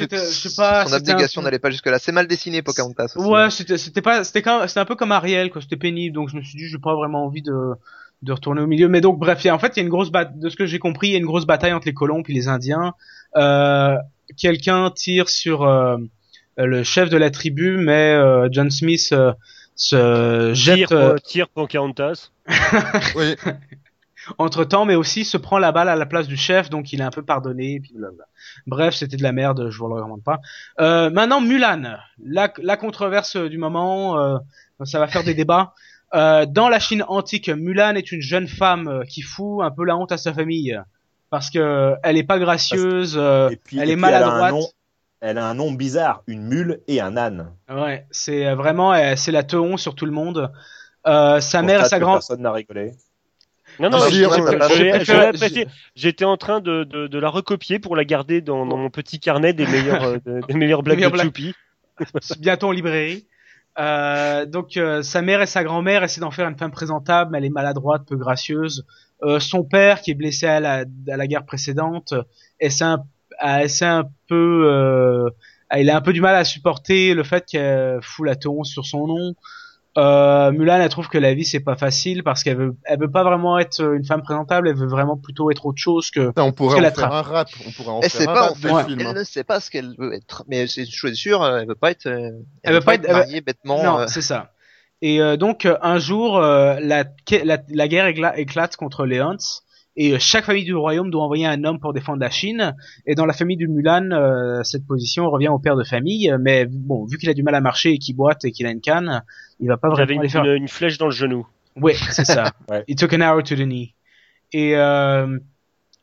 sais 0.50 0.56
pas. 0.56 0.86
Son 0.86 0.94
abnégation 0.94 1.42
n'allait 1.42 1.60
pas 1.60 1.70
jusque 1.70 1.88
là. 1.88 2.00
C'est 2.00 2.14
mal 2.14 2.28
dessiné 2.28 2.62
Pocahontas 2.62 3.12
aussi. 3.18 3.28
Ouais, 3.30 3.50
c'était 3.50 3.78
c'était 3.78 4.02
pas 4.02 4.24
c'était 4.24 4.42
quand 4.42 4.66
c'était 4.70 4.80
un 4.80 4.86
peu 4.86 4.96
comme 4.96 5.12
Ariel 5.12 5.50
quoi, 5.50 5.62
c'était 5.62 5.76
pénible 5.76 6.16
donc 6.16 6.30
je 6.30 6.38
me 6.38 6.42
suis 6.42 6.58
dit 6.58 6.68
j'ai 6.70 6.78
pas 6.78 6.96
vraiment 6.96 7.26
envie 7.26 7.42
de 7.42 7.54
de 8.24 8.32
retourner 8.32 8.62
au 8.62 8.68
milieu 8.68 8.88
mais 8.88 9.00
donc 9.02 9.20
bref, 9.20 9.44
il 9.44 9.48
y 9.48 9.50
a- 9.52 9.56
en 9.56 9.60
fait, 9.60 9.74
il 9.76 9.78
y 9.78 9.82
a 9.82 9.84
une 9.84 9.90
grosse 9.90 10.10
bataille 10.10 10.40
de 10.40 10.50
ce 10.50 10.56
que 10.56 10.66
j'ai 10.66 10.80
compris, 10.80 11.10
il 11.10 11.12
y 11.12 11.16
a 11.16 11.20
une 11.20 11.26
grosse 11.26 11.46
bataille 11.46 11.74
entre 11.74 11.86
les 11.86 11.94
colons 11.94 12.24
puis 12.24 12.34
les 12.34 12.48
indiens. 12.48 12.94
Euh 13.38 13.98
quelqu'un 14.38 14.92
tire 14.92 15.30
sur 15.30 15.64
euh, 15.64 15.98
le 16.58 16.84
chef 16.84 17.10
de 17.10 17.18
la 17.18 17.30
tribu 17.30 17.78
mais 17.78 18.14
euh, 18.14 18.48
John 18.52 18.70
Smith 18.70 19.10
euh, 19.12 19.34
se 19.76 20.52
jette 20.54 20.88
Tire, 20.88 21.16
tire 21.24 21.50
Pocahontas. 21.50 22.32
Oui, 23.16 23.36
entre 24.38 24.66
temps, 24.66 24.86
mais 24.86 24.96
aussi 24.96 25.24
se 25.24 25.38
prend 25.38 25.58
la 25.58 25.72
balle 25.72 25.88
à 25.88 25.96
la 25.96 26.06
place 26.06 26.28
du 26.28 26.36
chef, 26.36 26.70
donc 26.70 26.92
il 26.92 27.00
est 27.00 27.04
un 27.04 27.12
peu 27.12 27.22
pardonné. 27.24 27.76
et 27.76 27.80
Puis 27.80 27.94
blablabla. 27.94 28.26
Bref, 28.66 28.96
c'était 28.96 29.16
de 29.16 29.24
la 29.24 29.32
merde, 29.32 29.70
je 29.70 29.78
vous 29.78 29.88
le 29.88 29.94
recommande 29.96 30.24
pas. 30.24 30.40
Euh, 30.80 31.10
maintenant, 31.10 31.40
Mulan, 31.40 31.98
la, 32.24 32.52
la 32.58 32.78
controverse 32.78 33.38
du 33.38 33.58
moment, 33.58 34.20
euh, 34.20 34.38
ça 34.84 35.00
va 35.00 35.08
faire 35.08 35.24
des 35.24 35.34
débats. 35.34 35.74
Euh, 36.14 36.46
dans 36.46 36.68
la 36.68 36.80
Chine 36.80 37.06
antique, 37.08 37.50
Mulan 37.50 37.96
est 37.96 38.12
une 38.12 38.22
jeune 38.22 38.48
femme 38.48 39.04
qui 39.08 39.22
fout 39.22 39.64
un 39.64 39.72
peu 39.72 39.86
la 39.86 39.96
honte 39.96 40.12
à 40.12 40.18
sa 40.18 40.34
famille 40.34 40.78
parce 41.30 41.50
que 41.50 41.96
elle 42.04 42.18
est 42.18 42.24
pas 42.24 42.40
gracieuse, 42.40 43.16
euh, 43.18 43.50
Et 43.50 43.56
puis, 43.58 43.80
elle 43.80 43.90
et 43.90 43.94
est 43.94 43.96
puis 43.96 44.06
Elle 44.08 44.14
a, 44.16 44.20
maladroite. 44.20 44.54
un 44.54 44.56
nom, 44.58 44.68
elle 45.22 45.38
a 45.38 45.46
un 45.48 45.54
nom 45.54 45.72
bizarre, 45.72 46.24
une 46.28 46.44
mule 46.44 46.82
et 46.88 47.02
un 47.02 47.18
âne. 47.18 47.52
Ouais, 47.70 48.06
c'est 48.12 48.46
euh, 48.48 48.56
vraiment, 48.56 48.94
c'est 49.16 49.32
la 49.32 49.44
teon 49.44 49.78
sur 49.78 49.96
tout 49.96 50.06
le 50.06 50.12
monde. 50.12 50.52
Euh, 51.08 51.40
sa 51.40 51.62
mère 51.62 51.86
et 51.86 51.90
sa 51.90 52.00
grand 52.00 52.14
Personne 52.14 52.42
n'a 52.42 52.52
rigolé. 52.52 52.92
Non, 53.80 53.90
non, 53.90 54.00
Ah. 54.02 54.10
J'étais 55.96 56.26
en 56.26 56.38
train 56.38 56.60
de, 56.60 56.84
de, 56.84 57.08
de 57.08 57.20
la 57.20 57.30
recopier 57.30 57.80
pour 57.80 57.96
la 57.96 58.06
garder 58.06 58.42
dans, 58.42 58.66
dans 58.66 58.78
mon 58.78 58.90
petit 58.90 59.20
carnet 59.20 59.54
des 59.54 59.66
meilleures, 59.68 60.04
euh, 60.04 60.18
de- 60.26 60.42
des 60.48 60.54
meilleures 60.56 60.84
blagues 60.84 61.04
de 61.04 61.08
blagues. 61.10 61.26
Choupi. 61.28 61.54
bientôt 62.40 62.68
en 62.68 62.72
librairie. 62.72 63.26
Euh, 63.80 64.46
donc 64.46 64.78
euh, 64.78 65.04
sa 65.04 65.22
mère 65.22 65.42
et 65.42 65.46
sa 65.46 65.64
grand-mère 65.64 66.04
essaient 66.04 66.22
d'en 66.22 66.32
faire 66.32 66.48
une 66.48 66.58
femme 66.58 66.72
présentable, 66.72 67.32
mais 67.32 67.38
elle 67.38 67.46
est 67.46 67.50
maladroite, 67.50 68.04
peu 68.08 68.16
gracieuse. 68.16 68.86
Euh, 69.24 69.40
son 69.40 69.64
père, 69.64 70.02
qui 70.02 70.12
est 70.12 70.16
blessé 70.16 70.46
à 70.46 70.60
la, 70.60 70.86
à 71.12 71.18
la 71.18 71.28
guerre 71.28 71.46
précédente, 71.46 72.14
essaie 72.60 72.84
un, 72.86 73.04
essaie 73.62 73.86
un 73.86 74.04
peu, 74.30 74.70
euh, 74.72 75.30
il 75.76 75.90
a 75.90 75.98
un 75.98 76.02
peu 76.02 76.14
du 76.14 76.22
mal 76.22 76.36
à 76.36 76.44
supporter 76.44 77.14
le 77.16 77.24
fait 77.24 77.46
qu'elle 77.46 78.00
fout 78.02 78.26
la 78.28 78.36
ton 78.36 78.64
sur 78.64 78.86
son 78.86 79.08
nom. 79.08 79.34
Euh, 79.98 80.52
Mulan, 80.52 80.76
elle 80.80 80.90
trouve 80.90 81.08
que 81.10 81.18
la 81.18 81.34
vie 81.34 81.44
c'est 81.44 81.60
pas 81.60 81.76
facile 81.76 82.24
parce 82.24 82.44
qu'elle 82.44 82.58
veut, 82.58 82.76
elle 82.84 83.00
veut 83.00 83.10
pas 83.10 83.24
vraiment 83.24 83.58
être 83.58 83.82
une 83.96 84.06
femme 84.06 84.22
présentable, 84.22 84.70
elle 84.70 84.76
veut 84.76 84.86
vraiment 84.88 85.18
plutôt 85.18 85.50
être 85.50 85.66
autre 85.66 85.82
chose 85.82 86.12
que. 86.12 86.32
On 86.38 86.52
pourrait 86.52 86.80
en 86.80 86.84
a 86.84 86.92
faire 86.92 87.12
un 87.12 87.24
rap. 87.24 87.50
On 87.68 87.72
pourrait 87.72 87.90
en 87.90 88.02
Elle 88.02 88.10
faire 88.12 88.30
un 88.30 88.34
pas, 88.36 88.42
rap 88.42 88.52
en 88.52 88.54
des 88.54 88.62
fait. 88.62 88.72
Ouais. 88.72 88.84
films. 88.86 89.00
Elle 89.00 89.16
ne 89.16 89.24
sait 89.24 89.44
pas 89.44 89.60
ce 89.60 89.72
qu'elle 89.72 89.96
veut 89.98 90.14
être. 90.14 90.44
Mais 90.48 90.68
c'est 90.68 90.82
une 90.84 90.92
chose 90.92 91.14
sûre, 91.16 91.44
elle 91.44 91.68
veut 91.68 91.74
pas 91.74 91.90
être. 91.90 92.06
euh, 92.06 92.30
Elle, 92.62 92.74
veut 92.76 92.82
pas 92.82 92.94
être- 92.94 93.06
elle 93.08 93.14
veut- 93.16 93.20
mariée 93.22 93.42
bêtement. 93.42 93.84
non, 93.84 94.00
euh, 94.02 94.06
c'est 94.08 94.22
ça. 94.22 94.52
Et 95.02 95.22
euh, 95.22 95.38
donc 95.38 95.66
euh, 95.66 95.78
un 95.82 96.00
jour, 96.00 96.38
euh, 96.38 96.80
la, 96.82 97.04
la, 97.44 97.60
la 97.70 97.88
guerre 97.88 98.08
écla- 98.08 98.34
éclate 98.38 98.76
contre 98.76 99.06
les 99.06 99.20
Huns 99.20 99.38
et 99.96 100.14
euh, 100.14 100.18
chaque 100.20 100.46
famille 100.46 100.64
du 100.64 100.76
royaume 100.76 101.10
doit 101.12 101.24
envoyer 101.24 101.46
un 101.46 101.64
homme 101.64 101.80
pour 101.80 101.94
défendre 101.94 102.20
la 102.20 102.30
Chine. 102.30 102.76
Et 103.06 103.16
dans 103.16 103.26
la 103.26 103.34
famille 103.34 103.58
du 103.58 103.68
Mulan, 103.68 104.10
euh, 104.12 104.64
cette 104.64 104.86
position 104.88 105.30
revient 105.30 105.50
au 105.50 105.60
père 105.60 105.76
de 105.76 105.84
famille. 105.84 106.34
Mais 106.40 106.66
bon, 106.68 107.06
vu 107.06 107.18
qu'il 107.18 107.30
a 107.30 107.34
du 107.34 107.44
mal 107.44 107.56
à 107.56 107.62
marcher 107.62 107.92
et 107.94 107.98
qu'il 108.00 108.16
boite 108.16 108.44
et 108.46 108.52
qu'il 108.52 108.66
a 108.66 108.72
une 108.72 108.82
canne, 108.82 109.24
il 109.60 109.68
va 109.68 109.78
pas 109.78 109.90
vraiment 109.90 110.22
une, 110.24 110.30
faire. 110.30 110.44
une, 110.46 110.52
une 110.64 110.68
flèche 110.68 110.98
dans 110.98 111.06
le 111.08 111.12
genou. 111.12 111.48
Ouais, 111.76 111.96
c'est 112.12 112.26
ça. 112.26 112.52
Ouais. 112.70 112.84
He 112.88 112.96
took 112.96 113.14
an 113.14 113.22
arrow 113.22 113.42
to 113.42 113.56
the 113.56 113.60
knee. 113.66 113.94
Et 114.52 114.76
euh, 114.76 115.38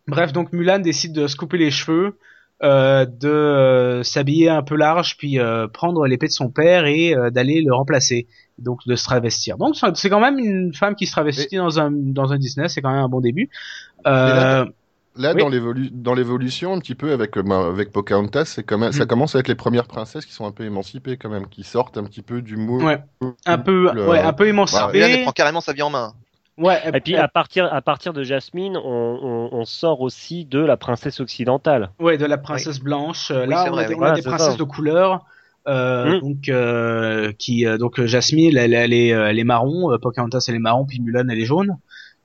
bref, 0.06 0.32
donc 0.32 0.52
Mulan 0.52 0.78
décide 0.80 1.12
de 1.12 1.26
se 1.26 1.36
couper 1.36 1.58
les 1.58 1.70
cheveux, 1.70 2.18
euh, 2.62 3.04
de 3.06 3.28
euh, 3.28 4.02
s'habiller 4.02 4.48
un 4.50 4.62
peu 4.62 4.76
large, 4.76 5.16
puis 5.18 5.38
euh, 5.38 5.66
prendre 5.68 6.06
l'épée 6.06 6.26
de 6.26 6.32
son 6.32 6.50
père 6.50 6.86
et 6.86 7.14
euh, 7.14 7.30
d'aller 7.30 7.60
le 7.62 7.74
remplacer, 7.74 8.26
donc 8.58 8.80
de 8.86 8.94
se 8.96 9.04
travestir. 9.04 9.56
Donc 9.58 9.76
c'est 9.94 10.10
quand 10.10 10.20
même 10.20 10.38
une 10.38 10.72
femme 10.74 10.94
qui 10.94 11.06
se 11.06 11.12
travestit 11.12 11.56
dans 11.56 11.80
un 11.80 11.90
dans 11.90 12.32
un 12.32 12.38
Disney, 12.38 12.68
c'est 12.68 12.80
quand 12.82 12.90
même 12.92 13.04
un 13.04 13.08
bon 13.08 13.20
début. 13.20 13.50
Euh, 14.06 14.64
Là, 15.16 15.32
Oui. 15.32 15.40
dans 15.42 15.48
l'évolu- 15.48 15.90
dans 15.92 16.12
l'évolution, 16.14 16.74
un 16.74 16.80
petit 16.80 16.96
peu 16.96 17.12
avec, 17.12 17.36
euh, 17.36 17.70
avec 17.70 17.92
Pocahontas, 17.92 18.46
c'est 18.46 18.64
quand 18.64 18.78
même, 18.78 18.90
ça 18.90 19.02
Mhm. 19.04 19.06
commence 19.06 19.36
avec 19.36 19.46
les 19.46 19.54
premières 19.54 19.86
princesses 19.86 20.26
qui 20.26 20.32
sont 20.32 20.44
un 20.44 20.50
peu 20.50 20.64
émancipées 20.64 21.16
quand 21.16 21.28
même, 21.28 21.46
qui 21.46 21.62
sortent 21.62 21.96
un 21.98 22.02
petit 22.02 22.20
peu 22.22 22.42
du 22.42 22.56
moule. 22.56 22.82
Ouais. 22.82 22.98
un 23.46 23.58
peu, 23.58 23.92
Le- 23.94 24.08
ouais, 24.08 24.18
un 24.18 24.32
peu 24.32 24.42
Mulan, 24.42 24.54
émancipé. 24.56 24.98
elle 24.98 25.22
prend 25.22 25.30
carrément 25.30 25.60
sa 25.60 25.72
vie 25.72 25.82
en 25.82 25.90
main. 25.90 26.14
Ouais. 26.58 26.80
Et 26.92 27.00
puis 27.00 27.14
à 27.16 27.28
partir, 27.28 27.72
à 27.72 27.80
partir 27.80 28.12
de 28.12 28.24
Jasmine, 28.24 28.76
on, 28.76 29.18
on, 29.22 29.48
on 29.56 29.64
sort 29.64 30.00
aussi 30.00 30.46
de 30.46 30.58
la 30.58 30.76
princesse 30.76 31.20
occidentale. 31.20 31.90
Ouais, 32.00 32.18
de 32.18 32.26
la 32.26 32.36
princesse 32.36 32.80
blanche. 32.80 33.30
Euh, 33.30 33.42
Oui, 33.44 33.50
Là, 33.50 33.62
c'est 33.62 33.70
on 33.70 33.72
vrai, 33.74 33.84
a, 33.84 33.88
des- 33.88 33.94
oui. 33.94 34.00
on 34.00 34.04
a 34.04 34.08
Ouais, 34.10 34.16
des 34.16 34.22
c'est 34.22 34.28
princesses 34.30 34.50
ça. 34.52 34.56
de 34.56 34.62
couleur. 34.64 35.24
Euh, 35.66 36.16
Mm. 36.16 36.20
donc 36.20 36.48
euh, 36.50 37.32
qui 37.38 37.66
euh, 37.66 37.78
donc 37.78 37.98
euh, 37.98 38.06
Jasmine 38.06 38.54
elle, 38.54 38.74
elle 38.74 38.92
est 38.92 39.14
euh, 39.14 39.28
elle 39.30 39.38
est 39.38 39.44
marron 39.44 39.90
euh, 39.92 39.98
Pocahontas 39.98 40.44
elle 40.48 40.56
est 40.56 40.58
marron 40.58 40.84
puis 40.84 41.00
Mulan 41.00 41.26
elle 41.30 41.38
est 41.38 41.46
jaune 41.46 41.78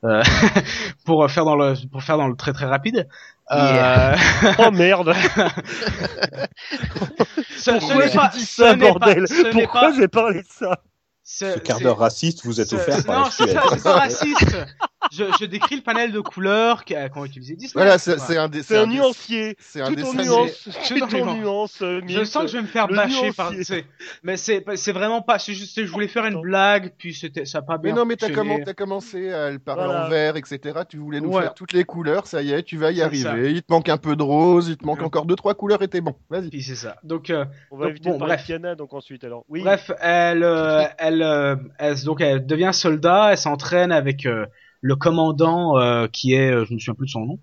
euh, 0.03 0.21
pour 1.05 1.31
faire 1.31 1.45
dans 1.45 1.55
le 1.55 1.73
pour 1.89 2.03
faire 2.03 2.17
dans 2.17 2.27
le 2.27 2.35
très 2.35 2.51
très 2.51 2.65
rapide. 2.65 3.07
Euh, 3.51 4.15
Oh 4.59 4.71
merde. 4.71 5.13
Ce, 7.57 7.71
Pourquoi 7.71 8.07
j'ai 8.07 8.37
dit 8.39 8.45
ça, 8.45 8.75
pas- 8.75 8.75
bordel? 8.75 9.25
Pourquoi 9.51 9.91
j'ai 9.93 10.07
parlé 10.07 10.41
de 10.41 10.47
ça? 10.49 10.79
Ce- 11.31 11.53
Ce 11.53 11.59
quart 11.59 11.79
d'heure 11.79 11.99
raciste 11.99 12.43
vous 12.43 12.59
est 12.59 12.65
ce- 12.65 12.75
offert 12.75 13.05
par 13.05 13.17
non 13.19 13.23
la 13.25 13.29
c'est 13.31 13.43
Suède. 13.43 13.59
c'est 13.71 13.83
pas 13.83 13.93
raciste 13.93 14.57
je, 15.11 15.23
je 15.39 15.45
décris 15.45 15.75
le 15.77 15.81
panel 15.81 16.11
de 16.11 16.19
couleurs 16.19 16.83
qu'ont 16.85 17.25
utilisé 17.25 17.55
Disney. 17.55 17.71
Voilà, 17.73 17.97
c'est 17.97 18.19
c'est 18.19 18.37
un, 18.37 18.49
C'est 18.61 18.77
un 18.77 18.85
nuancier. 18.85 19.55
C'est 19.59 19.81
un 19.81 19.85
Tout 19.87 19.93
en 19.93 20.13
dessin 20.13 20.23
nuance. 20.23 20.69
Tout 20.87 21.03
en 21.15 21.33
nuance. 21.35 21.81
euh, 21.81 22.01
Je 22.05 22.23
sens 22.25 22.43
que 22.43 22.47
je 22.49 22.57
vais 22.57 22.61
me 22.63 22.67
faire 22.67 22.87
le 22.87 22.95
bâcher 22.95 23.31
par, 23.31 23.51
mais 24.23 24.37
c'est, 24.37 24.63
c'est 24.75 24.91
vraiment 24.91 25.21
pas, 25.21 25.39
c'est 25.39 25.53
juste, 25.53 25.83
je 25.83 25.89
voulais 25.91 26.07
faire 26.09 26.25
une 26.25 26.41
blague, 26.41 26.93
puis 26.97 27.13
c'était, 27.15 27.45
ça 27.45 27.59
a 27.59 27.61
pas 27.61 27.77
Mais 27.77 27.91
bien 27.91 27.95
non, 27.95 28.05
mais 28.05 28.17
t'as 28.17 28.29
comment- 28.29 28.59
commencé 28.77 29.31
à 29.31 29.49
le 29.51 29.57
parler 29.59 29.85
Voilà. 29.85 30.05
en 30.05 30.09
vert, 30.09 30.35
etc. 30.35 30.79
Tu 30.87 30.97
voulais 30.97 31.21
nous 31.21 31.29
Ouais. 31.31 31.43
faire 31.43 31.53
toutes 31.53 31.73
les 31.73 31.85
couleurs, 31.85 32.27
ça 32.27 32.41
y 32.43 32.51
est, 32.51 32.61
tu 32.63 32.77
vas 32.77 32.91
y 32.91 32.97
C'est 32.97 33.01
arriver. 33.03 33.51
Il 33.51 33.63
te 33.63 33.71
manque 33.71 33.89
un 33.89 33.97
peu 33.97 34.15
de 34.15 34.23
rose, 34.23 34.67
il 34.69 34.77
te 34.77 34.85
manque 34.85 34.99
Ouais. 34.99 35.05
encore 35.05 35.25
deux 35.25 35.35
trois 35.35 35.55
couleurs 35.55 35.81
et 35.81 35.87
t'es 35.87 36.01
bon. 36.01 36.15
Vas-y. 36.29 36.49
Puis 36.49 36.61
c'est 36.61 36.75
ça. 36.75 36.97
Donc, 37.03 37.29
euh, 37.29 37.45
On 37.71 37.77
va 37.77 37.85
Donc, 37.85 37.91
éviter 37.91 38.09
bon, 38.09 38.15
de 38.15 38.19
parler 38.19 38.33
bref. 38.35 38.41
de 38.41 38.45
Tiana, 38.45 38.75
donc 38.75 38.93
ensuite 38.93 39.23
alors. 39.23 39.43
Oui. 39.49 39.61
Bref, 39.63 39.91
elle, 40.01 40.43
euh, 40.43 40.83
elle, 41.19 41.23
euh, 41.23 41.55
elle, 41.77 42.03
donc 42.03 42.21
elle 42.21 42.45
devient 42.45 42.71
soldat, 42.73 43.29
elle 43.31 43.37
s'entraîne 43.37 43.91
avec 43.91 44.25
euh, 44.25 44.45
le 44.81 44.95
commandant 44.95 45.77
euh, 45.77 46.07
qui 46.07 46.33
est, 46.33 46.51
je 46.51 46.73
me 46.73 46.79
souviens 46.79 46.93
plus 46.93 47.07
de 47.07 47.11
son 47.11 47.25
nom, 47.25 47.39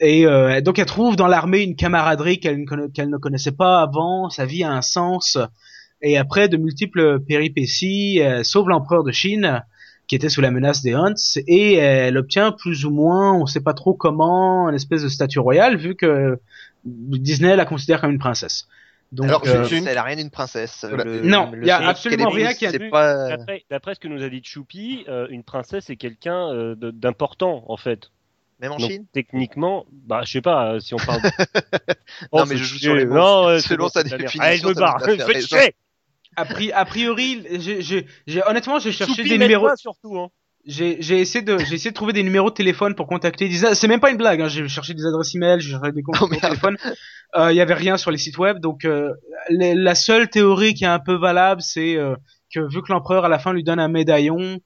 et 0.00 0.24
donc 0.62 0.78
elle 0.78 0.86
trouve 0.86 1.16
dans 1.16 1.26
l'armée 1.26 1.62
une 1.62 1.76
camaraderie 1.76 2.38
qu'elle 2.38 2.58
ne, 2.58 3.04
ne 3.04 3.16
connaissait 3.16 3.52
pas 3.52 3.80
avant, 3.80 4.30
sa 4.30 4.46
vie 4.46 4.64
a 4.64 4.72
un 4.72 4.82
sens, 4.82 5.38
et 6.02 6.16
après 6.16 6.48
de 6.48 6.56
multiples 6.56 7.20
péripéties, 7.20 8.18
elle 8.18 8.44
sauve 8.44 8.68
l'empereur 8.68 9.04
de 9.04 9.12
Chine 9.12 9.62
qui 10.06 10.16
était 10.16 10.28
sous 10.28 10.40
la 10.40 10.50
menace 10.50 10.82
des 10.82 10.92
Hunts 10.92 11.38
et 11.46 11.74
elle 11.74 12.18
obtient 12.18 12.50
plus 12.50 12.84
ou 12.84 12.90
moins, 12.90 13.32
on 13.32 13.46
sait 13.46 13.60
pas 13.60 13.74
trop 13.74 13.94
comment, 13.94 14.68
une 14.68 14.74
espèce 14.74 15.04
de 15.04 15.08
statut 15.08 15.38
royal 15.38 15.76
vu 15.76 15.94
que 15.94 16.40
Disney 16.84 17.54
la 17.54 17.64
considère 17.64 18.00
comme 18.00 18.10
une 18.10 18.18
princesse. 18.18 18.66
Donc, 19.12 19.26
Alors, 19.28 19.42
euh, 19.46 19.66
une- 19.66 19.88
Elle 19.88 19.98
a 19.98 20.04
rien 20.04 20.16
d'une 20.16 20.30
princesse. 20.30 20.84
Voilà. 20.88 21.02
Le- 21.04 21.22
Non, 21.22 21.50
le 21.52 21.66
y 21.66 21.70
a 21.70 21.78
absolument 21.88 22.28
rien 22.28 22.54
qui 22.54 22.64
a- 22.66 22.70
C'est 22.70 22.90
pas. 22.90 23.28
D'après, 23.28 23.64
d'après 23.68 23.94
ce 23.96 24.00
que 24.00 24.06
nous 24.08 24.22
a 24.22 24.28
dit 24.28 24.40
Choupi, 24.44 25.04
euh, 25.08 25.26
une 25.30 25.42
princesse 25.42 25.90
est 25.90 25.96
quelqu'un 25.96 26.52
euh, 26.52 26.76
d'important 26.76 27.64
en 27.68 27.76
fait. 27.76 28.10
Même 28.60 28.72
en 28.72 28.76
Donc, 28.76 28.90
Chine. 28.90 29.06
techniquement, 29.12 29.86
bah 29.90 30.20
je 30.24 30.30
sais 30.32 30.40
pas 30.42 30.74
euh, 30.74 30.80
si 30.80 30.94
on 30.94 30.98
parle. 30.98 31.22
Non, 32.32 32.42
Oh, 32.42 32.44
mais 32.46 32.56
je 32.56 32.62
c'est 32.64 32.70
joue 32.70 32.78
sur 32.78 32.94
les 32.94 33.04
mots. 33.06 33.14
Non, 33.14 33.58
c'est 33.58 33.68
Selon 33.68 33.84
bon, 33.84 33.88
sa 33.88 34.02
c'est 34.02 34.10
définition, 34.18 34.40
Allez, 34.42 34.56
je 34.58 34.66
me 34.66 34.74
ça 34.74 34.80
barre. 34.80 34.96
a 34.96 35.08
Faites 35.08 35.46
chier. 35.46 35.74
Priori, 36.86 37.46
j'ai, 37.58 37.82
j'ai, 37.82 38.06
j'ai- 38.26 38.42
honnêtement, 38.46 38.78
j'ai 38.78 38.92
cherché 38.92 39.24
des 39.24 39.38
numéros. 39.38 39.66
pas, 39.68 39.76
surtout. 39.76 40.18
Hein. 40.18 40.28
J'ai, 40.70 41.20
essayé 41.20 41.42
de, 41.44 41.58
j'ai 41.58 41.74
essayé 41.74 41.90
de 41.90 41.94
trouver 41.94 42.12
des 42.12 42.22
numéros 42.22 42.48
de 42.50 42.54
téléphone 42.54 42.94
pour 42.94 43.06
contacter. 43.06 43.48
Des, 43.48 43.74
c'est 43.74 43.88
même 43.88 44.00
pas 44.00 44.10
une 44.10 44.16
blague. 44.16 44.40
Hein, 44.40 44.48
j'ai 44.48 44.68
cherché 44.68 44.94
des 44.94 45.04
adresses 45.04 45.34
email, 45.34 45.60
j'ai 45.60 45.70
cherché 45.70 45.90
des 45.92 46.02
comptes 46.02 46.18
Oh, 46.22 46.28
de 46.28 46.36
téléphone. 46.38 46.76
Euh, 47.36 47.52
Il 47.52 47.56
y 47.56 47.60
avait 47.60 47.74
rien 47.74 47.96
sur 47.96 48.10
les 48.10 48.18
sites 48.18 48.38
web. 48.38 48.58
Donc, 48.60 48.84
euh, 48.84 49.12
les- 49.48 49.74
la 49.74 49.94
seule 49.94 50.28
théorie 50.30 50.74
qui 50.74 50.84
est 50.84 50.88
un 50.88 51.00
peu 51.00 51.14
valable, 51.16 51.60
c'est 51.62 51.96
euh, 51.96 52.14
que 52.54 52.60
vu 52.72 52.82
que 52.82 52.92
l'empereur 52.92 53.24
à 53.24 53.28
la 53.28 53.38
fin 53.38 53.52
lui 53.52 53.64
donne 53.64 53.80
un 53.80 53.88
médaillon. 53.88 54.58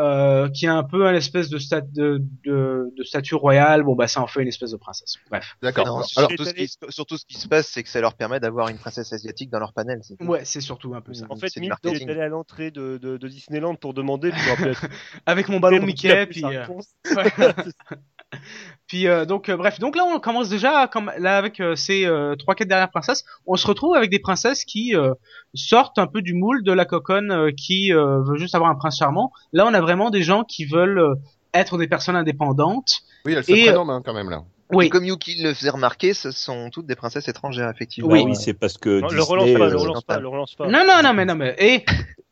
Euh, 0.00 0.48
qui 0.48 0.66
a 0.66 0.74
un 0.74 0.82
peu 0.82 1.06
un 1.06 1.12
espèce 1.14 1.50
de, 1.50 1.58
stat, 1.58 1.82
de, 1.82 2.22
de, 2.44 2.90
de 2.96 3.04
statut 3.04 3.34
royal, 3.34 3.82
bon 3.82 3.94
bah 3.94 4.08
ça 4.08 4.22
en 4.22 4.26
fait 4.26 4.40
une 4.40 4.48
espèce 4.48 4.70
de 4.70 4.78
princesse. 4.78 5.16
Bref. 5.30 5.56
D'accord. 5.62 5.84
Alors, 5.86 6.04
surtout, 6.06 6.44
ce 6.44 6.54
qui, 6.54 6.68
se- 6.68 6.78
surtout 6.88 7.18
ce 7.18 7.26
qui 7.26 7.34
se 7.36 7.46
passe, 7.46 7.68
c'est 7.68 7.82
que 7.82 7.88
ça 7.90 8.00
leur 8.00 8.14
permet 8.14 8.40
d'avoir 8.40 8.68
une 8.68 8.78
princesse 8.78 9.12
asiatique 9.12 9.50
dans 9.50 9.58
leur 9.58 9.74
panel. 9.74 10.00
Ouais, 10.20 10.44
c'est 10.46 10.62
surtout 10.62 10.94
un 10.94 11.02
peu 11.02 11.12
ça. 11.12 11.26
En 11.28 11.36
fait, 11.36 11.48
C'est 11.50 11.60
Milt 11.60 11.74
il 11.82 11.88
est 11.88 11.90
marketing. 11.92 12.10
allé 12.10 12.20
à 12.22 12.28
l'entrée 12.28 12.70
de, 12.70 12.96
de, 12.96 13.18
de 13.18 13.28
Disneyland 13.28 13.74
pour 13.74 13.92
demander. 13.92 14.30
Puis, 14.30 14.50
après, 14.50 14.72
Avec 15.26 15.48
mon 15.48 15.60
ballon 15.60 15.84
Mickey, 15.84 16.26
puis. 16.26 16.44
euh. 16.46 16.64
Ouais. 17.14 17.32
Puis 18.86 19.06
euh, 19.06 19.24
donc 19.24 19.48
euh, 19.48 19.56
bref, 19.56 19.78
donc 19.78 19.94
là 19.96 20.02
on 20.04 20.18
commence 20.18 20.48
déjà 20.48 20.88
comme 20.88 21.12
là 21.18 21.36
avec 21.38 21.60
euh, 21.60 21.76
ces 21.76 22.04
euh, 22.06 22.34
trois 22.36 22.54
quatre 22.56 22.66
dernières 22.68 22.90
princesses, 22.90 23.24
on 23.46 23.56
se 23.56 23.66
retrouve 23.66 23.94
avec 23.94 24.10
des 24.10 24.18
princesses 24.18 24.64
qui 24.64 24.96
euh, 24.96 25.14
sortent 25.54 25.98
un 25.98 26.08
peu 26.08 26.22
du 26.22 26.34
moule 26.34 26.64
de 26.64 26.72
la 26.72 26.84
coconne 26.84 27.30
euh, 27.30 27.50
qui 27.56 27.92
euh, 27.92 28.20
veut 28.22 28.36
juste 28.36 28.54
avoir 28.56 28.68
un 28.70 28.74
prince 28.74 28.98
charmant. 28.98 29.32
Là 29.52 29.64
on 29.66 29.74
a 29.74 29.80
vraiment 29.80 30.10
des 30.10 30.22
gens 30.22 30.42
qui 30.42 30.64
veulent 30.64 30.98
euh, 30.98 31.14
être 31.54 31.78
des 31.78 31.86
personnes 31.86 32.16
indépendantes. 32.16 32.90
oui, 33.26 33.34
elle 33.34 33.44
se 33.44 33.52
Et, 33.52 33.64
prennent 33.66 33.76
en 33.76 33.84
main 33.84 34.02
quand 34.04 34.14
même 34.14 34.28
là. 34.30 34.42
Et 34.72 34.76
Oui, 34.76 34.88
comme 34.88 35.04
Yuki 35.04 35.40
le 35.42 35.52
faisait 35.54 35.70
remarquer, 35.70 36.12
ce 36.14 36.30
sont 36.30 36.70
toutes 36.70 36.86
des 36.86 36.94
princesses 36.94 37.26
étrangères, 37.28 37.68
effectivement. 37.70 38.10
Oui. 38.10 38.22
Oui, 38.24 38.36
c'est 38.36 38.54
parce 38.54 38.78
que 38.78 39.00
Non, 39.00 39.08
Disney, 39.08 39.16
le 39.16 39.22
relance 39.22 39.50
pas, 39.52 39.66
euh, 39.66 39.70
le 39.70 39.76
relance 39.76 39.94
non, 39.96 40.00
pas, 40.02 40.14
pas. 40.14 40.20
le 40.20 40.28
relance 40.28 40.54
pas. 40.54 40.66
non 40.68 40.84
non 40.86 41.02
non 41.02 41.12
mais 41.12 41.24
non 41.24 41.34
mais 41.36 41.54
et 41.58 41.84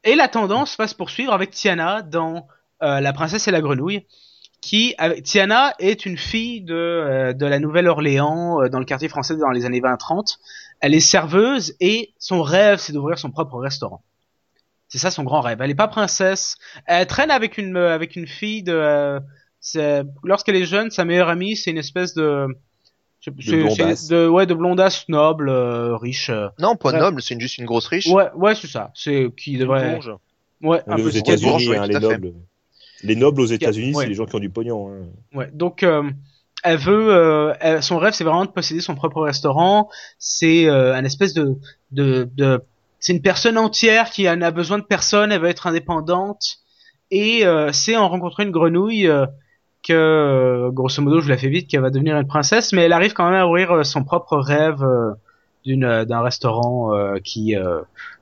et 0.04 0.14
la 0.16 0.26
tendance 0.28 0.76
va 0.76 0.86
se 0.88 0.94
poursuivre 0.96 1.32
avec 1.32 1.50
Tiana 1.50 2.02
dans 2.02 2.46
euh, 2.82 3.00
La 3.00 3.12
princesse 3.12 3.46
et 3.46 3.52
la 3.52 3.60
grenouille. 3.60 4.06
Qui, 4.60 4.94
avec, 4.98 5.22
Tiana 5.22 5.74
est 5.78 6.04
une 6.04 6.18
fille 6.18 6.60
de, 6.62 6.74
euh, 6.74 7.32
de 7.32 7.46
la 7.46 7.58
Nouvelle-Orléans, 7.60 8.60
euh, 8.62 8.68
dans 8.68 8.80
le 8.80 8.84
quartier 8.84 9.08
français 9.08 9.36
dans 9.36 9.50
les 9.50 9.64
années 9.64 9.80
20-30. 9.80 10.38
Elle 10.80 10.94
est 10.94 11.00
serveuse 11.00 11.74
et 11.80 12.12
son 12.18 12.42
rêve, 12.42 12.78
c'est 12.78 12.92
d'ouvrir 12.92 13.18
son 13.18 13.30
propre 13.30 13.58
restaurant. 13.58 14.02
C'est 14.88 14.98
ça 14.98 15.10
son 15.10 15.22
grand 15.22 15.40
rêve. 15.42 15.58
Elle 15.60 15.70
est 15.70 15.74
pas 15.76 15.86
princesse. 15.88 16.56
Elle 16.86 17.06
traîne 17.06 17.30
avec 17.30 17.56
une 17.58 17.76
euh, 17.76 17.94
avec 17.94 18.16
une 18.16 18.26
fille 18.26 18.62
de. 18.62 18.72
euh, 18.72 19.20
c'est- 19.60 20.02
Lorsqu'elle 20.24 20.56
est 20.56 20.64
jeune, 20.64 20.90
sa 20.90 21.04
meilleure 21.04 21.28
amie, 21.28 21.56
c'est 21.56 21.70
une 21.70 21.78
espèce 21.78 22.14
de. 22.14 22.46
je 23.20 23.30
De 23.30 23.42
c'est- 23.42 23.50
c'est- 23.50 23.56
blondasse. 23.76 24.06
de 24.08 24.26
ouais 24.28 24.46
de 24.46 24.54
blondasse 24.54 25.08
noble, 25.08 25.50
euh, 25.50 25.96
riche. 25.96 26.30
euh. 26.30 26.48
Non, 26.58 26.74
point 26.76 26.92
Ouais. 26.94 27.00
noble, 27.00 27.20
c'est 27.22 27.38
juste 27.38 27.58
une 27.58 27.66
grosse 27.66 27.86
riche. 27.86 28.06
Ouais 28.06 28.30
ouais 28.34 28.54
c'est 28.54 28.66
ça. 28.68 28.90
C'est 28.94 29.30
qui 29.36 29.56
devrait. 29.58 30.00
Ouais 30.62 30.82
un 30.86 30.96
peu 30.96 31.02
aux 31.02 31.08
États-Unis, 31.10 31.76
hein, 31.76 31.86
les 31.86 32.00
fait. 32.00 32.32
Les 33.04 33.16
nobles 33.16 33.40
aux 33.40 33.46
États-Unis, 33.46 33.94
Ouais. 33.94 34.04
c'est 34.04 34.08
les 34.08 34.14
gens 34.14 34.26
qui 34.26 34.34
ont 34.36 34.40
du 34.40 34.50
pognon. 34.50 34.90
hein. 34.92 35.06
Ouais, 35.36 35.50
donc 35.52 35.82
euh, 35.82 36.02
elle 36.64 36.78
veut, 36.78 37.14
euh, 37.14 37.52
elle- 37.60 37.82
son 37.82 37.98
rêve 37.98 38.12
c'est 38.14 38.24
vraiment 38.24 38.44
de 38.44 38.50
posséder 38.50 38.80
son 38.80 38.94
propre 38.94 39.22
restaurant. 39.22 39.88
C'est 40.18 40.68
euh, 40.68 40.94
un 40.94 41.04
espèce 41.04 41.32
de, 41.34 41.56
de, 41.92 42.28
de 42.36 42.60
c'est 43.00 43.12
une 43.12 43.22
personne 43.22 43.56
entière 43.56 44.10
qui 44.10 44.28
en 44.28 44.42
a 44.42 44.50
besoin 44.50 44.78
de 44.78 44.84
personne. 44.84 45.30
Elle 45.30 45.40
veut 45.40 45.48
être 45.48 45.66
indépendante 45.68 46.58
et 47.12 47.46
euh, 47.46 47.70
c'est 47.72 47.96
en 47.96 48.08
rencontrant 48.08 48.42
une 48.42 48.50
grenouille 48.50 49.06
euh, 49.06 49.26
que, 49.86 49.92
euh, 49.92 50.70
grosso 50.72 51.00
modo, 51.00 51.18
je 51.20 51.24
vous 51.24 51.30
la 51.30 51.38
fais 51.38 51.48
vite, 51.48 51.68
qu'elle 51.70 51.80
va 51.82 51.90
devenir 51.90 52.16
une 52.18 52.26
princesse. 52.26 52.72
Mais 52.72 52.82
elle 52.82 52.92
arrive 52.92 53.12
quand 53.12 53.24
même 53.30 53.38
à 53.40 53.46
ouvrir 53.46 53.86
son 53.86 54.02
propre 54.02 54.36
rêve 54.38 54.82
euh, 54.82 55.12
d'une 55.64 56.04
d'un 56.04 56.20
restaurant 56.22 56.92
euh, 56.94 57.18
qui 57.22 57.54
euh, 57.56 57.80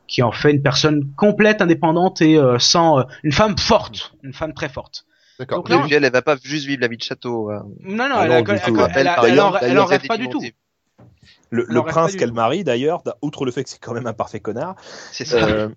qui 0.09 0.23
en 0.23 0.33
fait 0.33 0.53
une 0.53 0.63
personne 0.63 1.13
complète, 1.17 1.61
indépendante 1.63 2.21
et 2.23 2.37
euh, 2.39 2.59
sans 2.59 3.01
euh, 3.01 3.03
une 3.23 3.33
femme 3.33 3.57
forte, 3.59 4.13
une 4.23 4.33
femme 4.33 4.55
très 4.55 4.69
forte. 4.69 5.05
D'accord. 5.39 5.65
Donc 5.65 5.85
puis 5.85 5.95
elle, 5.95 6.11
va 6.11 6.23
pas 6.23 6.37
juste 6.43 6.67
vivre 6.67 6.81
la 6.81 6.89
vie 6.89 6.97
de 6.97 7.03
château. 7.03 7.51
euh. 7.51 7.61
Non, 7.81 8.09
non, 8.09 8.15
Ah 8.17 8.25
elle, 8.27 8.33
elle- 8.33 9.41
en- 9.41 9.83
en 9.83 9.85
rêve 9.85 10.07
pas 10.07 10.17
du 10.17 10.29
tout. 10.29 10.43
Le, 11.51 11.83
prince 11.83 12.17
qu'elle 12.17 12.33
marie, 12.33 12.65
d'ailleurs, 12.65 13.03
outre 13.23 13.45
le 13.45 13.53
fait 13.53 13.63
que 13.65 13.71
c'est 13.71 13.79
quand 13.79 13.95
même 13.95 14.07
un 14.07 14.13
parfait 14.15 14.41
connard, 14.41 14.75
C'est 15.13 15.25
ça. 15.25 15.37
euh, 15.47 15.69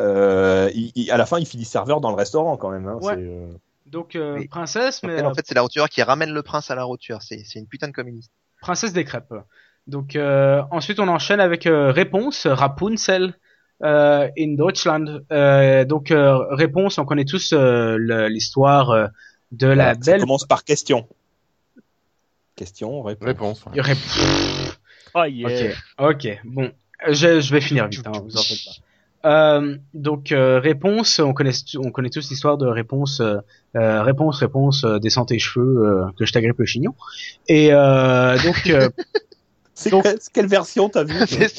euh, 0.00 0.70
il- 0.74 0.92
il- 0.94 1.10
à 1.10 1.16
la 1.16 1.26
fin, 1.26 1.38
il 1.38 1.46
finit 1.46 1.64
serveur 1.64 2.00
dans 2.00 2.10
le 2.10 2.16
restaurant 2.16 2.56
quand 2.56 2.70
même. 2.70 2.86
hein, 2.88 2.98
Ouais. 3.00 3.48
Donc 3.86 4.16
euh, 4.16 4.38
Oui. 4.38 4.48
princesse, 4.48 5.02
mais 5.02 5.22
en 5.22 5.34
fait, 5.34 5.42
c'est 5.46 5.54
la 5.54 5.60
rotueur 5.62 5.88
qui 5.88 6.02
ramène 6.02 6.30
le 6.30 6.42
prince 6.42 6.70
à 6.70 6.74
la 6.74 6.84
roture. 6.84 7.22
C'est 7.22 7.42
c'est 7.44 7.58
une 7.60 7.66
putain 7.66 7.86
de 7.88 7.92
communiste. 7.92 8.30
princesse 8.60 8.92
des 8.92 9.04
crêpes. 9.04 9.32
Donc 9.86 10.16
euh, 10.16 10.62
ensuite 10.70 10.98
on 10.98 11.08
enchaîne 11.08 11.40
avec 11.40 11.66
euh, 11.66 11.90
réponse 11.90 12.46
Rapunzel 12.46 13.34
euh, 13.82 14.28
in 14.38 14.54
Deutschland. 14.54 15.22
Euh, 15.30 15.84
donc 15.84 16.10
euh, 16.10 16.36
réponse, 16.54 16.98
on 16.98 17.04
connaît 17.04 17.24
tous 17.26 17.52
euh, 17.52 17.96
l'histoire 18.28 18.90
euh, 18.90 19.06
de 19.52 19.66
la 19.66 19.94
Ça 19.94 20.00
belle. 20.12 20.20
commence 20.20 20.46
par 20.46 20.64
question. 20.64 21.06
Question, 22.56 23.02
réponse. 23.02 23.26
Réponse. 23.28 23.66
ouais. 23.66 23.82
Ah, 25.16 25.28
yeah. 25.28 25.72
Ok, 25.98 26.16
ok, 26.24 26.40
bon, 26.44 26.72
je, 27.08 27.40
je 27.40 27.52
vais 27.52 27.60
finir 27.60 27.86
vite, 27.88 28.06
hein, 28.06 28.12
vous 28.24 28.36
en 28.36 28.42
faites 28.42 28.58
pas. 28.64 28.72
Euh, 29.26 29.76
donc 29.94 30.32
euh, 30.32 30.60
réponse, 30.60 31.18
on 31.18 31.32
connaît 31.32 31.52
on 31.78 31.90
connaît 31.90 32.10
tous 32.10 32.28
l'histoire 32.30 32.58
de 32.58 32.66
réponse, 32.66 33.20
euh, 33.20 33.38
réponse, 34.02 34.38
réponse, 34.40 34.84
euh, 34.84 34.98
descends 34.98 35.24
tes 35.24 35.38
cheveux, 35.38 35.86
euh, 35.86 36.04
que 36.18 36.26
je 36.26 36.32
t'agrippe 36.32 36.58
le 36.58 36.66
chignon. 36.66 36.94
Et 37.48 37.72
euh, 37.72 38.36
donc 38.42 38.66
euh, 38.68 38.88
C'est 39.74 39.90
Donc- 39.90 40.04
que- 40.04 40.16
quelle 40.32 40.46
version 40.46 40.88
t'as 40.88 41.04
vu? 41.04 41.14
C'est 41.26 41.58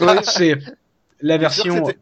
la 1.21 1.37
version. 1.37 1.85
c'était- 1.85 1.99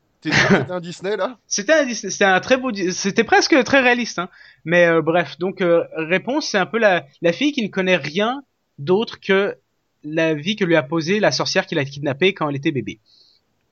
un 0.72 0.80
Disney 0.80 1.18
là? 1.18 1.38
C'était 1.48 1.74
un, 1.74 1.86
Disney- 1.86 2.10
c'était 2.12 2.24
un 2.26 2.40
très 2.40 2.56
beau, 2.58 2.72
c'était 2.92 3.24
presque 3.26 3.62
très 3.64 3.82
réaliste, 3.82 4.20
hein. 4.20 4.30
Mais 4.66 4.86
euh, 4.88 5.02
bref, 5.02 5.38
donc 5.38 5.62
euh, 5.62 5.84
réponse, 5.98 6.48
c'est 6.50 6.58
un 6.58 6.66
peu 6.66 6.78
la, 6.80 7.06
la 7.22 7.34
fille 7.34 7.52
qui 7.52 7.62
ne 7.62 7.68
connaît 7.68 7.98
rien 7.98 8.42
d'autre 8.80 9.20
que 9.20 9.58
la 10.06 10.34
vie 10.34 10.56
que 10.56 10.64
lui 10.66 10.76
a 10.76 10.84
posée 10.84 11.20
la 11.20 11.32
sorcière 11.32 11.66
qui 11.66 11.76
l'a 11.76 11.84
kidnappée 11.86 12.34
quand 12.34 12.50
elle 12.50 12.56
était 12.56 12.72
bébé. 12.72 13.00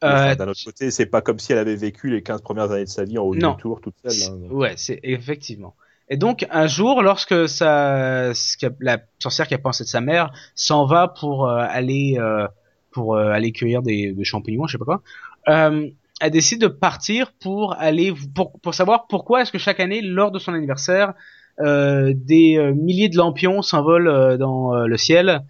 Enfin, 0.02 0.32
Euh, 0.32 0.36
D'un 0.36 0.48
autre 0.50 0.64
côté, 0.66 0.90
c'est 0.92 1.06
pas 1.06 1.22
comme 1.22 1.40
si 1.40 1.52
elle 1.54 1.58
avait 1.60 1.76
vécu 1.76 2.10
les 2.10 2.22
15 2.24 2.42
premières 2.42 2.72
années 2.72 2.86
de 2.86 2.90
sa 2.90 3.04
vie 3.04 3.18
en 3.18 3.24
haut 3.24 3.36
Non. 3.36 3.52
du 3.54 3.62
tour 3.62 3.80
toute 3.82 3.96
seule. 4.06 4.34
hein. 4.34 4.48
Ouais, 4.50 4.74
c'est 4.78 5.00
effectivement. 5.04 5.76
Et 6.12 6.18
donc 6.18 6.46
un 6.52 6.68
jour, 6.68 7.02
lorsque 7.02 7.48
sa, 7.48 8.34
la 8.82 8.98
sorcière 9.18 9.48
qui 9.48 9.54
a 9.54 9.58
pensé 9.58 9.86
de 9.86 9.90
sa 9.90 10.02
mère 10.02 10.34
s'en 10.56 10.86
va 10.86 11.08
pour 11.08 11.48
euh, 11.48 11.66
aller 11.68 12.18
euh, 12.20 12.48
pour 12.92 13.16
euh, 13.16 13.32
aller 13.32 13.54
cueillir 13.54 13.82
des, 13.82 14.14
champignons, 14.24 14.68
je 14.68 14.74
sais 14.74 14.78
pas 14.78 14.84
quoi, 14.84 15.02
elle 15.48 16.32
décide 16.32 16.60
de 16.60 16.68
partir 16.68 17.32
pour 17.40 17.76
aller 17.80 18.14
pour, 18.36 18.60
pour 18.60 18.74
savoir 18.76 19.08
pourquoi 19.08 19.42
est-ce 19.42 19.54
que 19.54 19.58
chaque 19.58 19.80
année, 19.80 20.02
lors 20.02 20.32
de 20.32 20.38
son 20.38 20.54
anniversaire, 20.54 21.14
des 21.58 22.74
milliers 22.76 23.08
de 23.08 23.18
lampions 23.18 23.62
s'envolent 23.62 24.38
dans 24.38 24.76
le 24.86 24.98
ciel. 24.98 25.44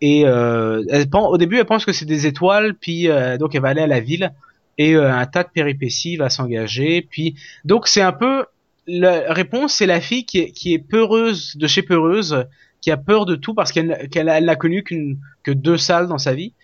Et 0.00 0.24
au 0.26 1.38
début, 1.38 1.58
elle 1.58 1.64
pense 1.64 1.84
que 1.84 1.92
c'est 1.92 2.06
des 2.06 2.26
étoiles, 2.26 2.74
puis 2.74 3.08
donc 3.38 3.54
elle 3.54 3.62
va 3.62 3.68
aller 3.68 3.82
à 3.82 3.86
la 3.86 4.00
ville 4.00 4.32
et 4.76 4.96
un 4.96 5.26
tas 5.26 5.44
de 5.44 5.50
péripéties 5.50 6.16
va 6.16 6.28
s'engager. 6.28 7.06
Puis 7.08 7.36
donc 7.64 7.86
c'est 7.86 8.02
un 8.02 8.12
peu 8.12 8.44
la 8.88 9.32
réponse, 9.32 9.74
c'est 9.74 9.86
la 9.86 10.00
fille 10.00 10.24
qui 10.24 10.38
est, 10.38 10.50
qui 10.50 10.72
est 10.72 10.78
peureuse 10.78 11.56
de 11.56 11.66
chez 11.66 11.82
peureuse, 11.82 12.46
qui 12.80 12.90
a 12.90 12.96
peur 12.96 13.26
de 13.26 13.36
tout 13.36 13.54
parce 13.54 13.70
qu'elle 13.70 14.08
elle 14.14 14.44
n'a 14.44 14.56
connu 14.56 14.82
qu'une 14.82 15.18
que 15.42 15.50
deux 15.50 15.76
salles 15.76 16.08
dans 16.08 16.18
sa 16.18 16.32
vie. 16.32 16.54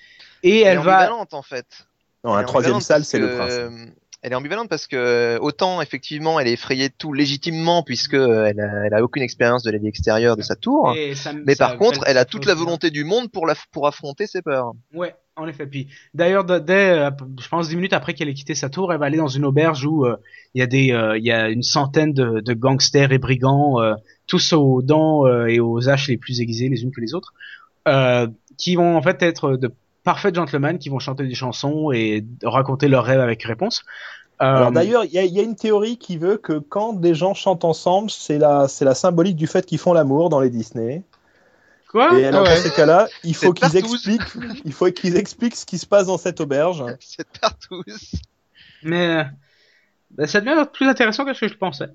Et 0.42 0.62
Elle 0.62 0.78
va. 0.78 1.10
en 1.14 1.42
fait. 1.42 1.86
Non, 2.24 2.34
la 2.34 2.44
troisième 2.44 2.80
salle, 2.80 3.04
c'est 3.04 3.18
le 3.18 3.36
prince. 3.36 3.60
Euh, 4.24 4.26
Elle 4.26 4.32
est 4.32 4.36
ambivalente 4.36 4.68
parce 4.68 4.86
que 4.86 5.38
autant 5.40 5.82
effectivement 5.82 6.40
elle 6.40 6.48
est 6.48 6.52
effrayée 6.54 6.88
de 6.88 6.94
tout 6.96 7.12
légitimement 7.12 7.82
puisque 7.82 8.14
elle 8.14 8.58
a, 8.60 8.86
elle 8.86 8.94
a 8.94 9.02
aucune 9.02 9.22
expérience 9.22 9.62
de 9.62 9.70
la 9.70 9.78
vie 9.78 9.88
extérieure 9.88 10.36
de 10.36 10.42
sa 10.42 10.56
tour. 10.56 10.94
ça- 11.14 11.32
Mais 11.32 11.54
ça 11.54 11.66
par 11.68 11.76
contre, 11.78 12.00
elle 12.06 12.18
a 12.18 12.24
toute 12.24 12.46
la 12.46 12.54
volonté 12.54 12.90
du 12.90 13.04
monde 13.04 13.30
pour 13.30 13.46
la, 13.46 13.54
pour 13.72 13.86
affronter 13.86 14.26
ses 14.26 14.42
peurs. 14.42 14.72
Ouais, 14.94 15.14
en 15.36 15.46
effet. 15.46 15.66
Puis 15.66 15.88
d'ailleurs, 16.14 16.44
dès, 16.44 16.90
euh, 16.90 17.10
je 17.40 17.48
pense 17.48 17.68
dix 17.68 17.76
minutes 17.76 17.92
après 17.92 18.14
qu'elle 18.14 18.28
ait 18.28 18.34
quitté 18.34 18.54
sa 18.54 18.68
tour, 18.70 18.92
elle 18.92 18.98
va 18.98 19.06
aller 19.06 19.18
dans 19.18 19.28
une 19.28 19.44
auberge 19.44 19.84
où 19.84 20.04
euh, 20.06 20.16
il 20.54 20.60
y 20.60 20.62
a 20.62 20.66
des, 20.66 20.92
euh, 20.92 21.18
il 21.18 21.24
y 21.24 21.32
a 21.32 21.48
une 21.50 21.62
centaine 21.62 22.12
de, 22.12 22.40
de 22.40 22.52
gangsters 22.54 23.12
et 23.12 23.18
brigands, 23.18 23.80
euh, 23.80 23.94
tous 24.26 24.52
aux 24.54 24.80
dents 24.82 25.26
euh, 25.26 25.46
et 25.46 25.60
aux 25.60 25.88
haches 25.88 26.08
les 26.08 26.16
plus 26.16 26.40
aiguisées 26.40 26.68
les 26.70 26.82
unes 26.82 26.92
que 26.92 27.00
les 27.00 27.14
autres, 27.14 27.34
euh, 27.88 28.26
qui 28.56 28.76
vont 28.76 28.96
en 28.96 29.02
fait 29.02 29.22
être 29.22 29.56
de 29.56 29.70
parfaits 30.04 30.34
gentlemen, 30.34 30.78
qui 30.78 30.88
vont 30.90 30.98
chanter 31.00 31.26
des 31.26 31.34
chansons 31.34 31.90
et 31.92 32.24
raconter 32.44 32.88
leurs 32.88 33.04
rêves 33.04 33.20
avec 33.20 33.42
réponse. 33.42 33.82
Euh, 34.42 34.44
Alors 34.46 34.72
d'ailleurs, 34.72 35.04
il 35.04 35.12
y, 35.12 35.18
a- 35.18 35.24
il 35.24 35.32
y 35.32 35.40
a 35.40 35.42
une 35.42 35.56
théorie 35.56 35.96
qui 35.96 36.18
veut 36.18 36.36
que 36.36 36.58
quand 36.58 36.92
des 36.92 37.14
gens 37.14 37.34
chantent 37.34 37.64
ensemble, 37.64 38.10
c'est 38.10 38.38
la, 38.38 38.68
c'est 38.68 38.84
la 38.84 38.94
symbolique 38.94 39.36
du 39.36 39.46
fait 39.46 39.64
qu'ils 39.64 39.78
font 39.78 39.92
l'amour 39.92 40.28
dans 40.28 40.40
les 40.40 40.50
Disney. 40.50 41.02
quoi 41.88 42.18
Et 42.18 42.26
alors, 42.26 42.42
ouais. 42.42 42.56
dans 42.56 42.62
ces 42.62 42.70
cas-là, 42.72 43.08
il 43.22 43.34
faut 43.34 43.52
qu'ils 43.52 43.76
expliquent, 43.76 44.22
il 44.64 44.72
faut 44.72 44.90
qu'ils 44.90 45.16
expliquent 45.16 45.56
ce 45.56 45.64
qui 45.64 45.78
se 45.78 45.86
passe 45.86 46.06
dans 46.08 46.18
cette 46.18 46.40
auberge. 46.40 46.84
C'est 47.00 47.26
partout. 47.40 47.82
Mais 48.82 49.24
bah, 50.10 50.26
ça 50.26 50.40
devient 50.40 50.66
plus 50.72 50.86
intéressant 50.88 51.24
que 51.24 51.32
ce 51.32 51.40
que 51.40 51.48
je 51.48 51.56
pensais. 51.56 51.88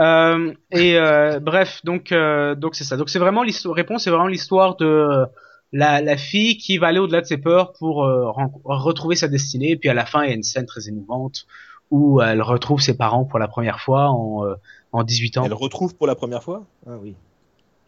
Euh, 0.00 0.52
et 0.72 0.98
euh, 0.98 1.38
bref, 1.38 1.80
donc 1.84 2.10
euh, 2.10 2.56
donc 2.56 2.74
c'est 2.74 2.82
ça. 2.82 2.96
Donc 2.96 3.08
c'est 3.08 3.20
vraiment 3.20 3.44
l'histoire. 3.44 3.74
Réponse, 3.76 4.02
c'est 4.02 4.10
vraiment 4.10 4.26
l'histoire 4.26 4.76
de 4.76 4.84
euh, 4.86 5.24
la, 5.72 6.00
la 6.00 6.16
fille 6.16 6.56
qui 6.56 6.78
va 6.78 6.88
aller 6.88 6.98
au-delà 7.00 7.20
de 7.20 7.26
ses 7.26 7.38
peurs 7.38 7.72
pour 7.72 8.04
euh, 8.04 8.30
retrouver 8.64 9.16
sa 9.16 9.28
destinée. 9.28 9.70
Et 9.70 9.76
puis 9.76 9.88
à 9.88 9.94
la 9.94 10.06
fin, 10.06 10.22
il 10.24 10.28
y 10.28 10.32
a 10.32 10.36
une 10.36 10.42
scène 10.42 10.66
très 10.66 10.88
émouvante 10.88 11.46
où 11.90 12.20
elle 12.22 12.42
retrouve 12.42 12.80
ses 12.80 12.96
parents 12.96 13.24
pour 13.24 13.38
la 13.38 13.48
première 13.48 13.80
fois 13.80 14.08
en 14.10 14.44
euh, 14.46 14.54
en 14.92 15.02
18 15.02 15.38
ans. 15.38 15.44
Elle 15.44 15.52
retrouve 15.54 15.94
pour 15.96 16.06
la 16.06 16.14
première 16.14 16.42
fois? 16.42 16.64
Ah 16.86 16.96
oui. 17.00 17.14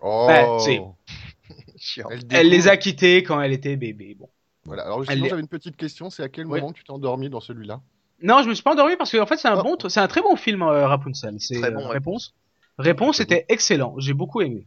Oh. 0.00 0.28
Chiant. 1.76 2.08
Elle, 2.10 2.20
Elle 2.30 2.48
les 2.48 2.68
a 2.68 2.76
quittés 2.76 3.22
quand 3.22 3.40
elle 3.40 3.52
était 3.52 3.76
bébé. 3.76 4.16
Bon. 4.18 4.28
Voilà. 4.64 4.84
Alors 4.84 5.00
les- 5.00 5.28
j'avais 5.28 5.40
une 5.40 5.48
petite 5.48 5.76
question. 5.76 6.10
C'est 6.10 6.22
à 6.22 6.28
quel 6.28 6.46
Ouais. 6.46 6.60
moment 6.60 6.72
tu 6.72 6.82
t'es 6.84 6.90
endormi 6.90 7.28
dans 7.30 7.40
celui-là? 7.40 7.80
Non, 8.22 8.42
je 8.42 8.48
me 8.48 8.54
suis 8.54 8.62
pas 8.62 8.72
endormi 8.72 8.96
parce 8.96 9.12
que 9.12 9.18
en 9.18 9.26
fait 9.26 9.36
c'est 9.36 9.48
un 9.48 9.58
Oh. 9.58 9.62
bon, 9.62 9.88
c'est 9.88 10.00
un 10.00 10.08
très 10.08 10.22
bon 10.22 10.36
film 10.36 10.62
euh, 10.62 10.86
Rapunzel. 10.88 11.36
C'est 11.38 11.60
Très 11.60 11.70
bon, 11.70 11.80
euh, 11.82 11.86
ouais. 11.86 11.92
réponse. 11.92 12.34
Réponse 12.78 13.20
était 13.20 13.44
excellent. 13.48 13.94
J'ai 13.98 14.12
beaucoup 14.14 14.40
aimé. 14.40 14.66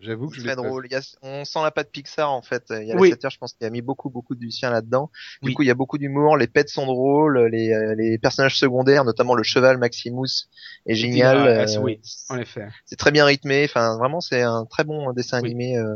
J'avoue 0.00 0.28
que 0.28 0.36
je 0.36 0.42
très 0.42 0.56
drôle. 0.56 0.86
Il 0.88 0.92
y 0.92 0.96
a- 0.96 1.16
on 1.22 1.44
sent 1.44 1.58
la 1.62 1.70
patte 1.70 1.90
Pixar 1.90 2.30
en 2.30 2.42
fait. 2.42 2.64
Il 2.70 2.86
y 2.86 2.92
a 2.92 2.96
Oui. 2.96 3.12
la 3.22 3.28
je 3.28 3.38
pense 3.38 3.54
qu'il 3.54 3.66
a 3.66 3.70
mis 3.70 3.80
beaucoup 3.82 4.10
beaucoup 4.10 4.34
du 4.34 4.50
sien 4.50 4.70
là-dedans. 4.70 5.10
Du 5.42 5.48
Oui. 5.48 5.54
coup, 5.54 5.62
il 5.62 5.68
y 5.68 5.70
a 5.70 5.74
beaucoup 5.74 5.96
d'humour. 5.98 6.36
Les 6.36 6.46
pets 6.46 6.68
sont 6.68 6.86
drôles. 6.86 7.48
Les, 7.50 7.72
euh, 7.72 7.94
les 7.96 8.18
personnages 8.18 8.58
secondaires, 8.58 9.04
notamment 9.04 9.34
le 9.34 9.42
cheval 9.42 9.78
Maximus, 9.78 10.48
est 10.86 10.94
génial. 10.94 11.38
Euh, 11.38 11.66
c'est- 11.66 11.78
oui, 11.78 12.00
en 12.28 12.36
effet. 12.38 12.68
c'est 12.84 12.96
très 12.96 13.10
bien 13.10 13.24
rythmé. 13.24 13.64
Enfin, 13.64 13.96
vraiment, 13.98 14.20
c'est 14.20 14.42
un 14.42 14.66
très 14.66 14.84
bon 14.84 15.12
dessin 15.12 15.40
Oui. 15.40 15.46
animé 15.50 15.78
euh, 15.78 15.94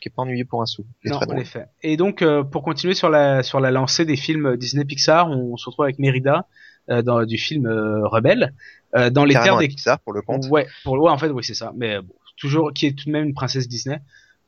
qui 0.00 0.08
est 0.08 0.12
pas 0.14 0.22
ennuyé 0.22 0.44
pour 0.44 0.60
un 0.62 0.66
sou. 0.66 0.84
Non, 1.04 1.16
en 1.16 1.36
effet. 1.36 1.66
Et 1.82 1.96
donc, 1.96 2.22
euh, 2.22 2.42
pour 2.42 2.62
continuer 2.62 2.94
sur 2.94 3.08
la 3.10 3.42
sur 3.42 3.60
la 3.60 3.70
lancée 3.70 4.04
des 4.04 4.16
films 4.16 4.56
Disney 4.56 4.84
Pixar, 4.84 5.30
on 5.30 5.56
se 5.56 5.66
retrouve 5.66 5.84
avec 5.84 5.98
Mérida 5.98 6.46
euh, 6.90 7.02
dans 7.02 7.24
du 7.24 7.38
film 7.38 7.66
euh, 7.66 8.06
Rebelle 8.06 8.54
euh, 8.94 9.10
dans 9.10 9.24
les 9.24 9.34
terres 9.34 9.56
des 9.58 9.68
Pixar 9.68 9.98
pour 10.00 10.12
le 10.12 10.22
compte. 10.22 10.46
ouais 10.50 10.66
pour 10.84 10.94
ouais 11.00 11.10
en 11.10 11.18
fait 11.18 11.28
oui 11.30 11.42
c'est 11.42 11.54
ça 11.54 11.72
mais 11.76 11.96
euh, 11.96 12.02
bon, 12.02 12.14
toujours 12.36 12.72
qui 12.72 12.86
est 12.86 12.92
tout 12.92 13.06
de 13.06 13.12
même 13.12 13.24
une 13.24 13.34
princesse 13.34 13.68
Disney. 13.68 14.00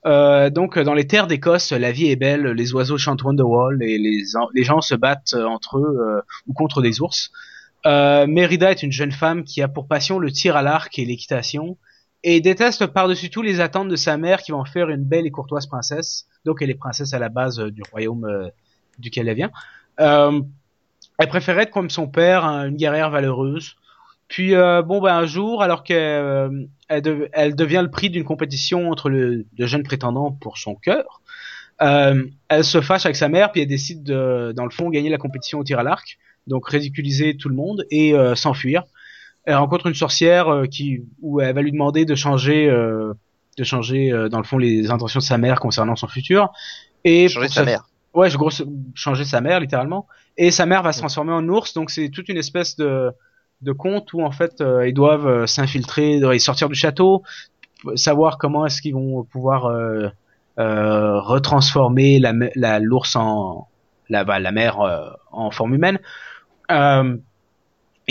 Euh, 0.06 0.48
donc 0.48 0.78
dans 0.78 0.94
les 0.94 1.06
terres 1.06 1.26
d'Écosse, 1.26 1.72
la 1.72 1.90
vie 1.90 2.06
est 2.06 2.16
belle, 2.16 2.46
les 2.46 2.72
oiseaux 2.72 2.98
chantent 2.98 3.22
Wonderwall 3.22 3.82
et 3.82 3.98
les 3.98 4.22
les 4.54 4.62
gens 4.64 4.80
se 4.80 4.94
battent 4.94 5.34
euh, 5.34 5.44
entre 5.44 5.78
eux 5.78 5.98
euh, 6.00 6.20
ou 6.46 6.52
contre 6.52 6.82
des 6.82 7.00
ours. 7.00 7.32
Euh, 7.86 8.26
Mérida 8.26 8.70
est 8.70 8.82
une 8.82 8.92
jeune 8.92 9.12
femme 9.12 9.44
qui 9.44 9.62
a 9.62 9.68
pour 9.68 9.86
passion 9.86 10.18
le 10.18 10.30
tir 10.32 10.56
à 10.56 10.62
l'arc 10.62 10.98
et 10.98 11.04
l'équitation 11.04 11.76
et 12.24 12.40
déteste 12.40 12.86
par-dessus 12.86 13.30
tout 13.30 13.42
les 13.42 13.60
attentes 13.60 13.88
de 13.88 13.96
sa 13.96 14.16
mère 14.16 14.42
qui 14.42 14.50
va 14.50 14.58
en 14.58 14.64
faire 14.64 14.88
une 14.90 15.04
belle 15.04 15.26
et 15.26 15.30
courtoise 15.30 15.66
princesse. 15.66 16.26
Donc 16.44 16.60
elle 16.60 16.70
est 16.70 16.74
princesse 16.74 17.14
à 17.14 17.18
la 17.18 17.28
base 17.28 17.60
euh, 17.60 17.70
du 17.70 17.82
royaume 17.90 18.24
euh, 18.24 18.48
duquel 18.98 19.28
elle 19.28 19.36
vient. 19.36 19.50
Elle 21.20 21.28
préférait 21.28 21.64
être 21.64 21.70
comme 21.70 21.90
son 21.90 22.06
père, 22.06 22.44
hein, 22.44 22.68
une 22.68 22.76
guerrière 22.76 23.10
valeureuse. 23.10 23.76
Puis 24.28 24.54
euh, 24.54 24.82
bon 24.82 25.00
bah 25.00 25.16
un 25.16 25.26
jour, 25.26 25.62
alors 25.62 25.82
qu'elle 25.84 25.96
euh, 25.98 26.50
elle, 26.88 27.02
de- 27.02 27.28
elle 27.32 27.54
devient 27.56 27.80
le 27.82 27.90
prix 27.90 28.10
d'une 28.10 28.24
compétition 28.24 28.90
entre 28.90 29.08
le, 29.08 29.46
de 29.52 29.66
jeunes 29.66 29.82
prétendants 29.82 30.32
pour 30.32 30.58
son 30.58 30.74
cœur, 30.74 31.22
euh, 31.80 32.24
elle 32.48 32.64
se 32.64 32.80
fâche 32.80 33.06
avec 33.06 33.16
sa 33.16 33.28
mère 33.28 33.52
puis 33.52 33.62
elle 33.62 33.68
décide 33.68 34.02
de, 34.02 34.52
dans 34.54 34.64
le 34.64 34.70
fond, 34.70 34.90
gagner 34.90 35.08
la 35.10 35.16
compétition 35.18 35.58
au 35.60 35.64
tir 35.64 35.78
à 35.78 35.82
l'arc, 35.82 36.18
donc 36.46 36.68
ridiculiser 36.68 37.36
tout 37.36 37.48
le 37.48 37.54
monde 37.54 37.86
et 37.90 38.14
euh, 38.14 38.34
s'enfuir. 38.34 38.84
Elle 39.44 39.54
rencontre 39.54 39.86
une 39.86 39.94
sorcière 39.94 40.48
euh, 40.48 40.66
qui 40.66 41.00
où 41.22 41.40
elle 41.40 41.54
va 41.54 41.62
lui 41.62 41.72
demander 41.72 42.04
de 42.04 42.14
changer, 42.14 42.68
euh, 42.68 43.14
de 43.56 43.64
changer 43.64 44.12
euh, 44.12 44.28
dans 44.28 44.38
le 44.38 44.44
fond 44.44 44.58
les 44.58 44.90
intentions 44.90 45.20
de 45.20 45.24
sa 45.24 45.38
mère 45.38 45.58
concernant 45.58 45.96
son 45.96 46.06
futur. 46.06 46.50
Et 47.04 47.28
Changer 47.28 47.48
sa 47.48 47.64
mère. 47.64 47.88
Ouais, 48.12 48.28
je 48.28 48.36
grosse 48.36 48.62
changer 48.94 49.24
sa 49.24 49.40
mère 49.40 49.60
littéralement. 49.60 50.06
Et 50.36 50.50
sa 50.50 50.66
mère 50.66 50.82
va 50.82 50.92
se 50.92 50.98
transformer 50.98 51.32
en 51.32 51.48
ours, 51.48 51.72
donc 51.72 51.90
c'est 51.90 52.10
toute 52.10 52.28
une 52.28 52.36
espèce 52.36 52.76
de 52.76 53.10
de 53.62 53.72
conte 53.72 54.12
où 54.12 54.22
en 54.22 54.30
fait 54.30 54.60
euh, 54.60 54.88
ils 54.88 54.94
doivent 54.94 55.26
euh, 55.26 55.46
s'infiltrer, 55.46 56.16
ils 56.16 56.40
sortir 56.40 56.68
du 56.68 56.74
château, 56.74 57.22
savoir 57.96 58.38
comment 58.38 58.66
est-ce 58.66 58.80
qu'ils 58.82 58.94
vont 58.94 59.24
pouvoir 59.24 59.66
euh, 59.66 60.08
euh, 60.58 61.20
retransformer 61.20 62.18
la 62.18 62.32
la 62.54 62.78
l'ours 62.78 63.16
en 63.16 63.68
la 64.08 64.24
bah, 64.24 64.38
la 64.38 64.52
mère 64.52 64.80
euh, 64.80 65.10
en 65.32 65.50
forme 65.50 65.74
humaine. 65.74 65.98
Euh, 66.70 67.16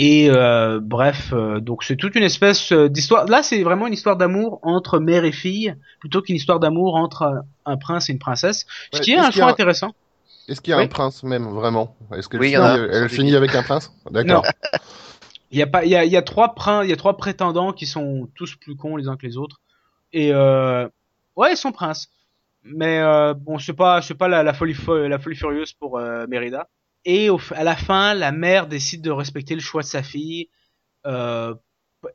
et 0.00 0.30
euh, 0.30 0.78
bref, 0.80 1.32
euh, 1.32 1.58
donc 1.58 1.82
c'est 1.82 1.96
toute 1.96 2.14
une 2.14 2.22
espèce 2.22 2.72
d'histoire. 2.72 3.26
Là, 3.26 3.42
c'est 3.42 3.62
vraiment 3.64 3.88
une 3.88 3.92
histoire 3.92 4.16
d'amour 4.16 4.60
entre 4.62 5.00
mère 5.00 5.24
et 5.24 5.32
fille, 5.32 5.74
plutôt 5.98 6.22
qu'une 6.22 6.36
histoire 6.36 6.60
d'amour 6.60 6.94
entre 6.94 7.42
un, 7.66 7.76
prince 7.76 8.08
et 8.08 8.12
une 8.12 8.20
princesse. 8.20 8.64
Ce 8.92 8.98
Ouais, 8.98 9.04
qui 9.04 9.12
est 9.12 9.18
un 9.18 9.24
a 9.24 9.30
choix 9.32 9.48
intéressant. 9.48 9.90
Est-ce 10.48 10.60
qu'il 10.60 10.70
y 10.70 10.74
a 10.74 10.78
Oui. 10.78 10.84
un 10.84 10.88
prince 10.88 11.24
même 11.24 11.48
vraiment? 11.48 11.96
Est-ce 12.14 12.28
qu'elle 12.28 12.40
Oui, 12.40 12.50
il 12.50 12.52
y 12.52 12.54
finit, 12.54 12.64
en 12.64 12.74
a. 12.74 12.78
elle 12.78 13.08
finit 13.08 13.34
avec 13.34 13.54
un 13.56 13.62
prince? 13.64 13.92
D'accord. 14.10 14.44
Il 15.50 15.58
y 15.58 15.62
a 15.62 15.66
pas, 15.66 15.84
il 15.84 15.90
y 15.90 15.96
a, 15.96 16.04
y 16.04 16.16
a 16.16 16.22
trois 16.22 16.54
il 16.84 16.90
y 16.90 16.92
a 16.92 16.96
trois 16.96 17.16
prétendants 17.16 17.72
qui 17.72 17.86
sont 17.86 18.28
tous 18.34 18.56
plus 18.56 18.76
cons 18.76 18.96
les 18.96 19.08
uns 19.08 19.16
que 19.16 19.26
les 19.26 19.36
autres. 19.36 19.60
Et 20.12 20.32
euh, 20.32 20.86
ouais, 21.36 21.52
ils 21.52 21.56
sont 21.56 21.72
princes. 21.72 22.10
Mais 22.64 22.98
euh, 22.98 23.34
bon, 23.34 23.58
c'est 23.58 23.72
pas, 23.72 24.02
c'est 24.02 24.14
pas 24.14 24.28
la, 24.28 24.42
la 24.42 24.52
folie, 24.52 24.74
fo- 24.74 25.06
la 25.06 25.18
folie 25.18 25.36
furieuse 25.36 25.72
pour 25.72 25.98
euh, 25.98 26.26
Mérida. 26.26 26.68
Et 27.04 27.30
au, 27.30 27.40
à 27.54 27.64
la 27.64 27.76
fin, 27.76 28.12
la 28.12 28.32
mère 28.32 28.66
décide 28.66 29.00
de 29.00 29.10
respecter 29.10 29.54
le 29.54 29.60
choix 29.60 29.80
de 29.80 29.86
sa 29.86 30.02
fille 30.02 30.48
euh, 31.06 31.54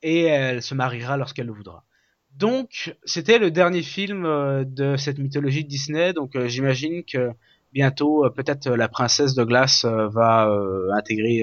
et 0.04 0.24
elle 0.26 0.62
se 0.62 0.76
mariera 0.76 1.18
lorsqu'elle 1.18 1.48
le 1.48 1.54
voudra. 1.54 1.86
Donc, 2.36 2.96
c'était 3.04 3.40
le 3.40 3.50
dernier 3.50 3.82
film 3.82 4.26
euh, 4.26 4.64
de 4.66 4.96
cette 4.98 5.18
mythologie 5.18 5.64
de 5.64 5.70
Disney. 5.70 6.14
Donc, 6.14 6.36
euh, 6.36 6.48
j'imagine 6.48 7.04
que 7.04 7.32
bientôt, 7.72 8.30
peut-être 8.30 8.70
la 8.70 8.90
princesse 8.90 9.34
de 9.34 9.44
glace 9.44 9.86
va 9.86 10.48
intégrer. 10.94 11.42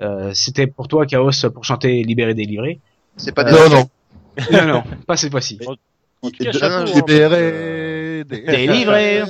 Euh, 0.00 0.28
euh, 0.28 0.30
c'était 0.34 0.66
pour 0.66 0.88
toi, 0.88 1.06
Chaos, 1.06 1.30
pour 1.52 1.64
chanter 1.64 2.02
Libéré, 2.02 2.34
délivré. 2.34 2.80
C'est 3.16 3.32
pas 3.34 3.42
Euh, 3.42 3.68
des 3.68 3.74
Non, 3.74 3.80
non. 3.80 3.88
non, 4.52 4.66
non, 4.74 4.82
pas 5.06 5.16
cette 5.16 5.30
fois-ci. 5.30 5.58
Hein, 5.66 5.74
Libéré, 6.94 8.24
Délivré. 8.24 9.22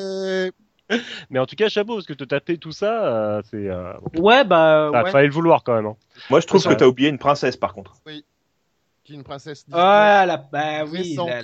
Mais 1.31 1.39
en 1.39 1.47
tout 1.47 1.55
cas, 1.55 1.69
chapeau, 1.69 1.95
parce 1.95 2.07
que 2.07 2.13
te 2.15 2.25
taper 2.25 2.59
tout 2.59 2.73
ça, 2.73 3.05
euh, 3.07 3.43
c'est. 3.51 3.69
Euh, 3.71 3.93
Ouais, 4.19 4.43
bah, 4.45 4.91
ça 4.93 5.03
ouais. 5.05 5.11
fallait 5.13 5.29
le 5.29 5.33
vouloir 5.33 5.63
quand 5.63 5.75
même. 5.75 5.87
hein. 5.87 5.95
Moi, 6.31 6.41
je 6.41 6.47
trouve 6.49 6.65
que 6.65 6.75
t'as 6.75 6.87
oublié 6.87 7.09
une 7.09 7.19
princesse, 7.19 7.57
par 7.57 7.75
contre. 7.75 7.95
Qui 9.05 9.13
est 9.13 9.17
une 9.17 9.23
princesse 9.23 9.65
Disney. 9.67 9.81
Ah, 9.81 10.25
la, 10.27 10.37
bah 10.37 10.85
oui, 10.91 11.15
la, 11.17 11.43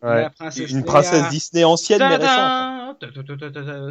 Ouais. 0.00 0.22
la 0.22 0.30
princesse. 0.30 0.70
Une 0.70 0.84
princesse 0.84 1.20
Léa. 1.20 1.28
Disney 1.30 1.64
ancienne, 1.64 1.98
mais 2.00 2.16
récente. 2.16 2.98
Ta- 3.00 3.06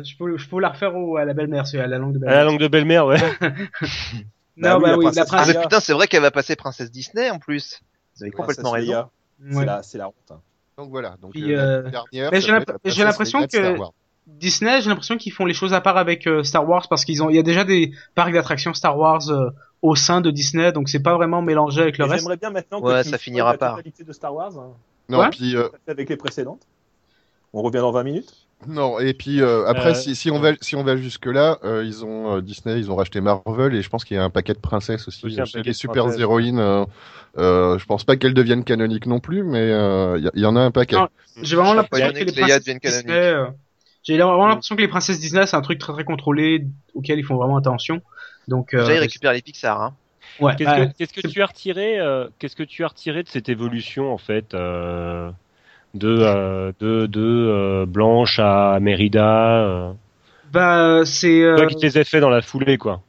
Je 0.04 0.18
peux, 0.18 0.38
je 0.38 0.50
peux 0.50 0.60
la 0.60 0.70
refaire 0.70 0.96
au, 0.96 1.16
à 1.18 1.24
la 1.26 1.34
belle-mère, 1.34 1.68
c'est 1.68 1.80
à 1.80 1.88
la 1.88 1.98
langue 1.98 2.18
de 2.18 2.26
À 2.26 2.28
la 2.28 2.28
belle-mère. 2.28 2.46
langue 2.46 2.60
de 2.60 2.68
belle-mère, 2.68 3.06
ouais. 3.06 3.18
Bah 4.58 4.70
Non, 4.72 4.76
oui, 4.78 4.82
bah 4.84 4.90
la 4.92 4.98
oui, 4.98 5.06
la 5.16 5.26
princesse 5.26 5.56
Ah, 5.56 5.62
putain, 5.62 5.80
c'est 5.80 5.94
vrai 5.94 6.08
qu'elle 6.08 6.22
va 6.22 6.32
passer 6.32 6.56
princesse 6.56 6.92
Disney 6.92 7.30
en 7.30 7.40
plus. 7.40 7.80
Vous 8.16 8.24
avez 8.24 8.32
complètement 8.32 8.72
Princesse 8.72 8.90
raison. 8.90 9.10
C'est 9.50 9.56
Ouais. 9.56 9.66
la, 9.66 9.84
c'est 9.84 9.98
la 10.00 10.08
honte. 10.08 10.16
hein. 10.32 10.40
Donc 10.78 10.90
voilà. 10.90 11.16
Donc, 11.22 11.32
Puis, 11.32 11.54
euh, 11.54 11.84
euh, 11.86 11.90
dernière, 11.90 12.32
mais 12.32 12.42
j'ai 12.42 12.48
va 12.52 12.60
l'imp- 12.60 12.70
être 12.70 12.70
la 12.84 12.92
j'ai 12.92 13.04
princesse 13.04 13.34
l'impression 13.34 13.48
que- 13.48 13.78
Wars. 13.80 13.94
Disney, 14.26 14.82
j'ai 14.82 14.90
l'impression 14.90 15.16
qu'ils 15.18 15.32
font 15.32 15.46
les 15.46 15.54
choses 15.54 15.74
à 15.74 15.80
part 15.80 15.96
avec 15.98 16.28
euh, 16.28 16.44
Star 16.44 16.68
Wars 16.68 16.88
parce 16.90 17.06
qu'ils 17.06 17.24
ont, 17.24 17.30
il 17.30 17.36
y 17.36 17.40
a 17.40 17.44
déjà 17.44 17.64
des 17.64 17.94
parcs 18.14 18.34
d'attractions 18.34 18.74
Star 18.74 18.98
Wars 18.98 19.30
euh, 19.30 19.52
au 19.82 19.96
sein 19.96 20.20
de 20.22 20.32
Disney, 20.32 20.72
donc 20.74 20.90
c'est 20.90 21.00
pas 21.02 21.16
vraiment 21.16 21.42
mélangé 21.42 21.82
avec 21.82 21.98
le 21.98 22.06
Et 22.06 22.10
reste. 22.10 22.24
J'aimerais 22.24 22.38
bien 22.38 22.50
maintenant 22.50 22.82
que 22.82 22.88
Ouais, 22.88 23.04
ça 23.06 23.18
finira 23.18 23.54
la 23.54 23.58
par. 23.58 23.72
totalité 23.78 24.04
de 24.04 24.12
Star 24.12 24.34
Wars, 24.36 24.52
hein, 24.60 24.72
Non, 25.08 25.20
Ouais. 25.20 25.30
puis 25.30 25.56
euh, 25.56 25.70
avec 25.88 26.10
les 26.10 26.18
précédentes. 26.18 26.62
On 27.54 27.62
revient 27.62 27.78
dans 27.80 27.92
20 27.92 28.04
minutes. 28.04 28.47
Non, 28.66 29.00
et 29.00 29.14
puis 29.14 29.42
euh, 29.42 29.68
après, 29.68 29.92
Euh, 29.92 29.94
si, 29.94 30.16
si 30.16 30.32
on 30.32 30.40
va 30.40 30.54
si 30.62 30.76
on 30.76 30.84
va 30.84 30.98
jusque 30.98 31.28
là, 31.28 31.60
ils 31.84 32.04
ont 32.04 32.38
euh, 32.38 32.42
Disney, 32.42 32.80
ils 32.80 32.90
ont 32.90 32.96
racheté 32.96 33.22
Marvel 33.22 33.76
et 33.76 33.82
je 33.84 33.90
pense 33.90 34.04
qu'il 34.04 34.18
y 34.18 34.20
a 34.20 34.24
un 34.24 34.32
paquet 34.32 34.54
de 34.54 34.60
princesses 34.60 35.08
aussi. 35.08 35.26
Aussi 35.26 35.62
les 35.64 35.74
super 35.74 36.10
héroïnes, 36.20 36.60
euh, 36.60 36.84
euh, 37.38 37.78
je 37.78 37.86
pense 37.86 38.04
pas 38.04 38.16
qu'elles 38.16 38.34
deviennent 38.34 38.64
canoniques 38.64 39.06
non 39.06 39.20
plus, 39.20 39.44
mais 39.44 39.60
euh, 39.72 40.20
il 40.34 40.42
y, 40.42 40.46
en 40.46 40.56
a 40.56 40.62
un 40.62 40.72
paquet. 40.72 40.98
J'ai 41.42 41.56
vraiment 41.56 41.76
l'impression 41.76 42.12
que 42.12 42.18
les 42.18 42.32
princesses 42.32 42.64
Disney, 42.64 42.80
canonique. 42.80 43.10
euh, 43.12 43.46
j'ai 44.04 44.18
vraiment 44.18 44.48
l'impression 44.48 44.76
que 44.76 44.82
les 44.82 44.88
princesses 44.88 45.20
Disney 45.20 45.46
c'est 45.46 45.56
un 45.56 45.62
truc 45.62 45.78
très 45.80 45.94
très 45.94 46.04
contrôlé 46.04 46.66
auquel 46.96 47.20
ils 47.20 47.24
font 47.26 47.36
vraiment 47.36 47.58
attention. 47.58 48.02
Donc 48.48 48.74
euh, 48.74 48.80
Déjà, 48.80 48.96
ils 48.96 49.00
récupèrent 49.00 49.34
les 49.34 49.42
Pixar. 49.42 49.82
Hein. 49.82 49.94
ouais, 50.40 50.56
Qu'est-ce 50.56 50.70
bah, 50.70 51.22
que, 51.22 51.28
tu 51.28 51.42
as 51.42 51.46
retiré 51.46 52.00
euh, 52.00 52.28
Qu'est-ce 52.40 52.56
que 52.56 52.64
tu 52.64 52.84
as 52.84 52.88
retiré 52.88 53.22
de 53.22 53.28
cette 53.28 53.50
évolution 53.50 54.12
en 54.14 54.18
fait 54.18 54.54
euh, 54.54 55.30
de 55.94 56.18
euh, 56.20 56.72
de 56.80 57.06
de 57.06 57.22
euh, 57.22 57.86
Blanche 57.88 58.40
à 58.40 58.80
Mérida 58.80 59.64
euh, 59.64 59.92
bah 60.52 61.02
c'est 61.06 61.44
Toi 61.56 61.68
qui 61.68 61.76
te 61.76 61.86
les 61.86 61.98
as 61.98 62.04
fait 62.04 62.20
dans 62.20 62.30
la 62.30 62.42
foulée 62.42 62.78
quoi. 62.78 63.02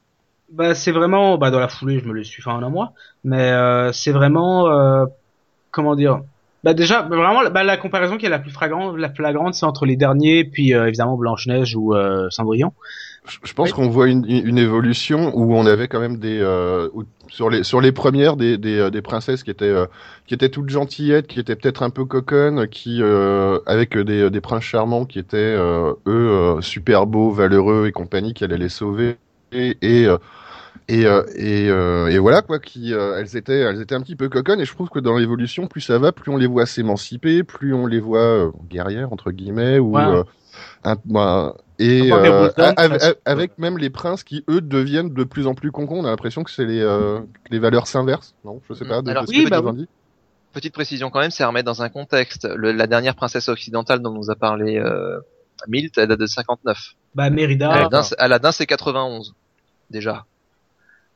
bah 0.52 0.74
c'est 0.74 0.92
vraiment 0.92 1.38
bah 1.38 1.50
dans 1.50 1.60
la 1.60 1.68
foulée 1.68 2.00
je 2.00 2.04
me 2.04 2.12
le 2.12 2.24
suis 2.24 2.42
fait 2.42 2.50
en 2.50 2.62
un 2.62 2.68
mois, 2.68 2.92
mais 3.24 3.50
euh, 3.50 3.92
c'est 3.92 4.12
vraiment 4.12 4.66
comment 5.70 5.94
dire? 5.94 6.20
Bah 6.64 6.74
déjà 6.74 7.02
vraiment 7.02 7.48
bah, 7.50 7.62
la 7.62 7.76
comparaison 7.76 8.16
qui 8.16 8.26
est 8.26 8.30
la 8.30 8.40
plus 8.40 8.50
flagrante 8.50 8.96
la 8.96 9.10
flagrante 9.10 9.54
c'est 9.54 9.64
entre 9.64 9.86
les 9.86 9.96
derniers 9.96 10.44
puis 10.44 10.74
euh, 10.74 10.88
évidemment 10.88 11.16
Blanche 11.16 11.46
Neige 11.46 11.76
ou 11.76 11.94
euh, 11.94 12.28
Cendrillon. 12.30 12.72
Je 13.42 13.52
pense 13.52 13.72
qu'on 13.72 13.88
voit 13.88 14.08
une, 14.08 14.24
une 14.28 14.58
évolution 14.58 15.32
où 15.34 15.54
on 15.54 15.66
avait 15.66 15.88
quand 15.88 16.00
même 16.00 16.18
des 16.18 16.38
euh, 16.40 16.88
sur 17.28 17.50
les 17.50 17.62
sur 17.62 17.80
les 17.80 17.92
premières 17.92 18.36
des 18.36 18.56
des, 18.58 18.78
euh, 18.78 18.90
des 18.90 19.02
princesses 19.02 19.42
qui 19.42 19.50
étaient 19.50 19.64
euh, 19.66 19.86
qui 20.26 20.34
étaient 20.34 20.48
toutes 20.48 20.70
gentillettes, 20.70 21.26
qui 21.26 21.38
étaient 21.40 21.56
peut-être 21.56 21.82
un 21.82 21.90
peu 21.90 22.04
coconnes, 22.04 22.68
qui 22.68 23.02
euh, 23.02 23.58
avec 23.66 23.96
des 23.98 24.30
des 24.30 24.40
princes 24.40 24.64
charmants 24.64 25.04
qui 25.04 25.18
étaient 25.18 25.36
euh, 25.38 25.92
eux 26.06 26.30
euh, 26.30 26.60
super 26.60 27.06
beaux, 27.06 27.30
valeureux 27.30 27.86
et 27.86 27.92
compagnie, 27.92 28.34
qui 28.34 28.44
allaient 28.44 28.58
les 28.58 28.68
sauver. 28.70 29.16
Et 29.52 29.76
et 29.82 30.06
euh, 30.06 30.18
et, 30.90 31.04
euh, 31.06 31.22
et, 31.36 31.68
euh, 31.68 32.06
et 32.08 32.18
voilà 32.18 32.40
quoi, 32.40 32.58
qui 32.58 32.94
euh, 32.94 33.18
elles 33.18 33.36
étaient 33.36 33.60
elles 33.60 33.80
étaient 33.82 33.94
un 33.94 34.00
petit 34.00 34.16
peu 34.16 34.28
coconnes. 34.30 34.60
Et 34.60 34.64
je 34.64 34.72
trouve 34.74 34.88
que 34.88 34.98
dans 35.00 35.16
l'évolution 35.18 35.66
plus 35.66 35.82
ça 35.82 35.98
va, 35.98 36.12
plus 36.12 36.30
on 36.32 36.36
les 36.38 36.46
voit 36.46 36.64
s'émanciper, 36.66 37.42
plus 37.44 37.74
on 37.74 37.86
les 37.86 38.00
voit 38.00 38.20
euh, 38.20 38.50
guerrières 38.70 39.12
entre 39.12 39.30
guillemets 39.32 39.78
ou 39.78 39.96
Ouais. 39.96 40.02
euh, 40.02 40.22
un- 40.84 40.96
bah, 41.04 41.56
et 41.78 42.12
euh, 42.12 42.50
avec, 43.24 43.56
même 43.58 43.78
les 43.78 43.90
princes 43.90 44.24
qui 44.24 44.44
eux 44.50 44.60
deviennent 44.60 45.12
de 45.14 45.24
plus 45.24 45.46
en 45.46 45.54
plus 45.54 45.70
concons, 45.70 46.00
on 46.00 46.04
a 46.04 46.10
l'impression 46.10 46.42
que 46.44 46.50
c'est 46.50 46.64
les 46.64 46.80
euh, 46.80 47.20
les 47.50 47.58
valeurs 47.58 47.86
s'inverses, 47.86 48.34
non? 48.44 48.60
Je 48.68 48.74
sais 48.74 48.84
pas. 48.84 49.00
De, 49.02 49.10
Alors, 49.10 49.22
de 49.24 49.28
ce 49.28 49.32
oui, 49.38 49.44
que 49.44 49.50
bah. 49.50 49.62
Petite 50.52 50.72
précision 50.72 51.10
quand 51.10 51.20
même, 51.20 51.30
c'est 51.30 51.42
à 51.44 51.48
remettre 51.48 51.66
dans 51.66 51.82
un 51.82 51.88
contexte. 51.90 52.48
Le- 52.52 52.72
la 52.72 52.86
dernière 52.86 53.14
princesse 53.14 53.48
occidentale 53.48 54.00
dont 54.00 54.12
nous 54.12 54.30
a 54.30 54.34
parlé 54.34 54.78
euh, 54.78 55.20
Milt, 55.68 55.96
elle 55.98 56.08
date 56.08 56.18
de 56.18 56.26
59. 56.26 56.94
Bah 57.14 57.30
Mérida. 57.30 57.70
Aladdin, 57.70 58.02
c'est- 58.02 58.18
Aladdin, 58.18 58.50
c'est 58.50 58.66
91 58.66 59.34
déjà. 59.90 60.24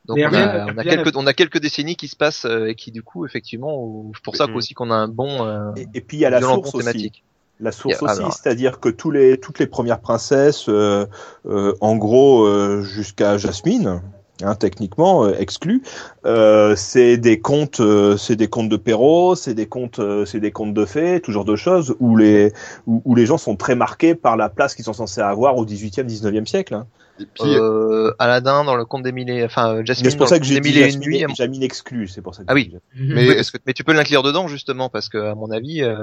Donc 0.05 0.17
on 0.19 0.33
a, 0.33 0.65
on 0.65 0.77
a 0.77 0.81
rien 0.81 0.83
quelques 0.83 1.15
on 1.15 1.25
a 1.27 1.33
quelques 1.33 1.59
décennies 1.59 1.95
qui 1.95 2.09
se 2.09 2.15
passent 2.17 2.45
euh, 2.45 2.67
et 2.67 2.75
qui 2.75 2.91
du 2.91 3.03
coup 3.03 3.25
effectivement 3.25 4.11
c'est 4.13 4.21
pour 4.23 4.35
ça 4.35 4.47
Mhm. 4.47 4.55
aussi 4.57 4.73
qu'on 4.73 4.91
a 4.91 4.95
un 4.95 5.07
bon 5.07 5.45
euh, 5.47 5.71
Et, 5.77 5.87
et 5.93 6.01
puis 6.01 6.17
il 6.17 6.19
y 6.19 6.25
a 6.25 6.29
la 6.29 6.41
source 6.41 6.75
aussi. 6.75 7.11
La 7.59 7.71
source 7.71 8.01
aussi, 8.01 8.23
c'est-à-dire 8.31 8.79
que 8.79 8.89
tous 8.89 9.11
les, 9.11 9.37
toutes 9.37 9.59
les 9.59 9.67
premières 9.67 9.99
princesses, 9.99 10.65
euh, 10.67 11.05
euh, 11.45 11.73
en 11.81 11.95
gros 11.95 12.45
euh, 12.45 12.81
jusqu'à 12.81 13.37
Jasmine, 13.37 14.01
hein, 14.41 14.55
techniquement 14.55 15.25
euh, 15.25 15.35
exclus, 15.37 15.83
euh, 16.25 16.75
c'est 16.75 17.17
des 17.17 17.39
contes, 17.39 17.79
euh, 17.79 18.17
c'est 18.17 18.35
des 18.35 18.47
contes 18.47 18.69
de 18.69 18.77
Perrault, 18.77 19.35
c'est 19.35 19.53
des 19.53 19.67
contes, 19.67 19.99
euh, 19.99 20.25
c'est 20.25 20.39
des 20.39 20.51
contes 20.51 20.73
de 20.73 20.85
fées, 20.85 21.21
tout 21.21 21.31
genre 21.31 21.45
de 21.45 21.55
choses 21.55 21.95
où 21.99 22.17
les 22.17 22.51
où, 22.87 23.01
où 23.05 23.15
les 23.15 23.25
gens 23.25 23.37
sont 23.37 23.55
très 23.55 23.75
marqués 23.75 24.15
par 24.15 24.35
la 24.35 24.49
place 24.49 24.75
qu'ils 24.75 24.85
sont 24.85 24.93
censés 24.93 25.21
avoir 25.21 25.57
au 25.57 25.65
18e, 25.65 26.05
19e 26.05 26.45
siècle. 26.45 26.73
Hein. 26.73 26.87
Et 27.19 27.25
puis 27.25 27.43
Euh, 27.45 28.11
Aladdin 28.17 28.63
dans 28.63 28.75
le 28.75 28.85
conte 28.85 29.03
des 29.03 29.11
mille 29.11 29.29
et 29.29 29.43
enfin 29.45 29.75
euh, 29.75 29.85
Jasmine 29.85 30.05
Mais 30.05 30.09
c'est 30.11 30.17
pour 30.17 30.25
dans 30.25 30.29
ça 30.31 30.39
que 30.39 30.45
j'ai 30.45 30.59
mille 30.59 30.75
et 30.77 30.81
une 30.81 30.85
Jasmine, 30.87 31.09
nuits. 31.09 31.25
Jasmine 31.35 31.61
exclue, 31.63 32.07
c'est 32.07 32.21
pour 32.23 32.33
ça. 32.33 32.41
Que 32.41 32.47
Ah 32.49 32.55
j'ai 32.57 32.71
oui. 32.71 32.77
Mais- 33.13 33.35
parce 33.35 33.51
que, 33.51 33.57
mais 33.67 33.73
tu 33.73 33.83
peux 33.83 33.93
l'inclure 33.93 34.23
dedans 34.23 34.47
justement 34.47 34.89
parce 34.89 35.09
que 35.09 35.19
à 35.19 35.35
mon 35.35 35.51
avis 35.51 35.83
euh, 35.83 35.93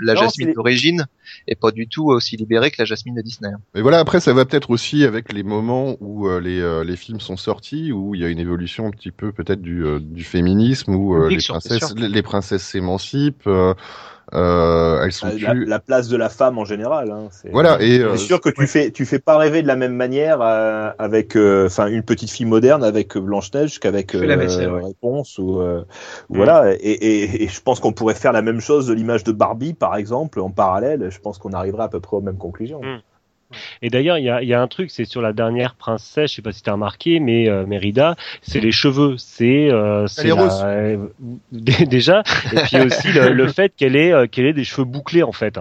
la 0.00 0.14
Non, 0.14 0.22
Jasmine 0.22 0.54
d'origine 0.54 1.06
est 1.48 1.54
pas 1.54 1.70
du 1.70 1.86
tout 1.86 2.06
aussi 2.06 2.36
libérée 2.38 2.70
que 2.70 2.76
la 2.78 2.86
Jasmine 2.86 3.14
de 3.14 3.20
Disney. 3.20 3.50
hein. 3.52 3.60
Mais 3.74 3.82
voilà, 3.82 3.98
après, 3.98 4.20
ça 4.20 4.32
va 4.32 4.46
peut-être 4.46 4.70
aussi 4.70 5.04
avec 5.04 5.32
les 5.34 5.42
moments 5.42 5.96
où 6.00 6.26
euh, 6.28 6.40
les, 6.40 6.60
euh, 6.60 6.82
les 6.82 6.96
films 6.96 7.20
sont 7.20 7.36
sortis, 7.36 7.92
où 7.92 8.14
il 8.14 8.22
y 8.22 8.24
a 8.24 8.28
une 8.28 8.38
évolution 8.38 8.86
un 8.86 8.90
petit 8.90 9.10
peu 9.10 9.32
peut-être 9.32 9.60
du, 9.60 9.84
euh, 9.84 9.98
du 10.00 10.24
féminisme, 10.24 10.94
où 10.94 11.14
euh, 11.14 11.28
les, 11.28 11.38
princesses, 11.46 11.94
les 11.94 12.22
princesses 12.22 12.62
s'émancipent, 12.64 13.46
euh, 14.34 14.38
euh, 15.00 15.04
elles 15.04 15.12
sont 15.12 15.28
La, 15.40 15.50
plus... 15.52 15.64
la 15.66 15.78
place 15.78 16.08
de 16.08 16.16
la 16.16 16.28
femme 16.28 16.58
en 16.58 16.64
général. 16.64 17.10
Hein, 17.10 17.28
c'est- 17.30 17.50
Voilà, 17.50 17.78
et 17.80 18.00
euh, 18.00 18.12
C'est 18.12 18.24
sûr 18.24 18.40
que 18.40 18.48
tu 18.48 18.66
fais 18.66 18.90
tu 18.90 19.04
fais 19.06 19.18
pas 19.18 19.36
rêver 19.36 19.62
de 19.62 19.66
la 19.66 19.76
même 19.76 19.94
manière 19.94 20.38
euh, 20.40 20.90
avec 20.98 21.36
euh, 21.36 21.66
enfin 21.66 21.86
une 21.88 22.02
petite 22.02 22.30
fille 22.30 22.46
moderne 22.46 22.82
avec 22.84 23.16
Blanche 23.16 23.52
Neige 23.52 23.78
qu'avec 23.80 24.12
la 24.14 24.36
vaisselle, 24.36 24.70
ouais. 24.72 24.84
Réponse 24.84 25.38
ou 25.38 25.60
euh, 25.60 25.82
Mm. 26.30 26.36
voilà 26.36 26.72
et, 26.74 26.76
et, 26.76 27.44
et 27.44 27.48
je 27.48 27.60
pense 27.60 27.80
qu'on 27.80 27.92
pourrait 27.92 28.14
faire 28.14 28.32
la 28.32 28.42
même 28.42 28.60
chose 28.60 28.86
de 28.86 28.94
l'image 28.94 29.24
de 29.24 29.32
Barbie 29.32 29.74
par 29.74 29.96
exemple 29.96 30.40
en 30.40 30.50
parallèle. 30.50 31.08
Je 31.10 31.18
pense 31.20 31.38
qu'on 31.38 31.52
arriverait 31.52 31.84
à 31.84 31.88
peu 31.88 32.00
près 32.00 32.16
aux 32.16 32.20
mêmes 32.22 32.38
conclusions. 32.38 32.80
Mm. 32.82 33.00
Et 33.82 33.90
d'ailleurs, 33.90 34.18
il 34.18 34.24
y 34.24 34.30
a, 34.30 34.42
il 34.42 34.48
y 34.48 34.54
a 34.54 34.60
un 34.60 34.68
truc, 34.68 34.90
c'est 34.90 35.04
sur 35.04 35.22
la 35.22 35.32
dernière 35.32 35.74
princesse, 35.74 36.30
je 36.30 36.36
sais 36.36 36.42
pas 36.42 36.52
si 36.52 36.62
t'as 36.62 36.72
remarqué, 36.72 37.20
mais 37.20 37.48
euh, 37.48 37.66
Mérida, 37.66 38.16
c'est 38.42 38.60
les 38.60 38.72
cheveux, 38.72 39.16
c'est 39.18 39.70
euh, 39.70 40.06
la- 40.36 40.96
déjà, 41.86 42.22
et 42.52 42.56
puis 42.62 42.80
aussi 42.80 43.12
le, 43.12 43.32
le 43.32 43.48
fait 43.48 43.72
qu'elle 43.76 43.96
ait 43.96 44.12
euh, 44.12 44.26
qu'elle 44.26 44.46
ait 44.46 44.52
des 44.52 44.64
cheveux 44.64 44.84
bouclés 44.84 45.22
en 45.22 45.32
fait. 45.32 45.58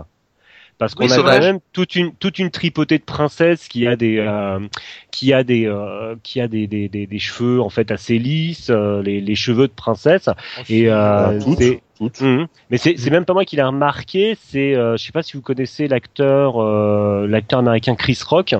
Parce 0.82 0.96
qu'on 0.96 1.04
Oui, 1.06 1.14
a 1.14 1.18
quand 1.18 1.40
même 1.40 1.60
toute 1.74 1.96
une 1.96 2.12
toute 2.16 2.40
une 2.40 2.50
tripotée 2.50 2.98
de 2.98 3.04
princesses 3.04 3.68
qui 3.68 3.86
a 3.86 3.96
des 3.96 4.18
euh, 4.18 4.60
qui 5.12 5.32
a 5.32 5.44
des 5.44 5.68
euh, 5.68 6.16
qui 6.24 6.42
a 6.42 6.48
des, 6.48 6.66
des, 6.66 6.90
des, 6.90 7.06
des 7.06 7.20
cheveux 7.20 7.62
en 7.62 7.70
fait 7.70 7.92
assez 7.92 8.18
lisses, 8.18 8.72
euh, 8.72 9.00
les, 9.04 9.22
les 9.22 9.36
cheveux 9.36 9.68
de 9.68 9.74
princesse. 9.74 10.28
Et 10.70 10.90
euh, 10.90 11.40
Toutes, 11.40 11.60
c'est 11.60 11.82
toutes. 12.00 12.20
Mhm. 12.22 12.48
Mais 12.72 12.78
c'est 12.78 12.98
c'est 12.98 13.12
même 13.12 13.26
pas 13.26 13.34
moi 13.34 13.46
qui 13.46 13.58
l'ai 13.58 13.62
remarqué, 13.62 14.36
c'est 14.50 14.74
euh, 14.76 14.98
je 14.98 15.04
sais 15.06 15.12
pas 15.12 15.22
si 15.22 15.38
vous 15.38 15.44
connaissez 15.44 15.88
l'acteur 15.88 16.60
euh, 16.60 17.28
l'acteur 17.28 17.60
américain 17.60 17.94
Chris 17.94 18.18
Rock 18.26 18.56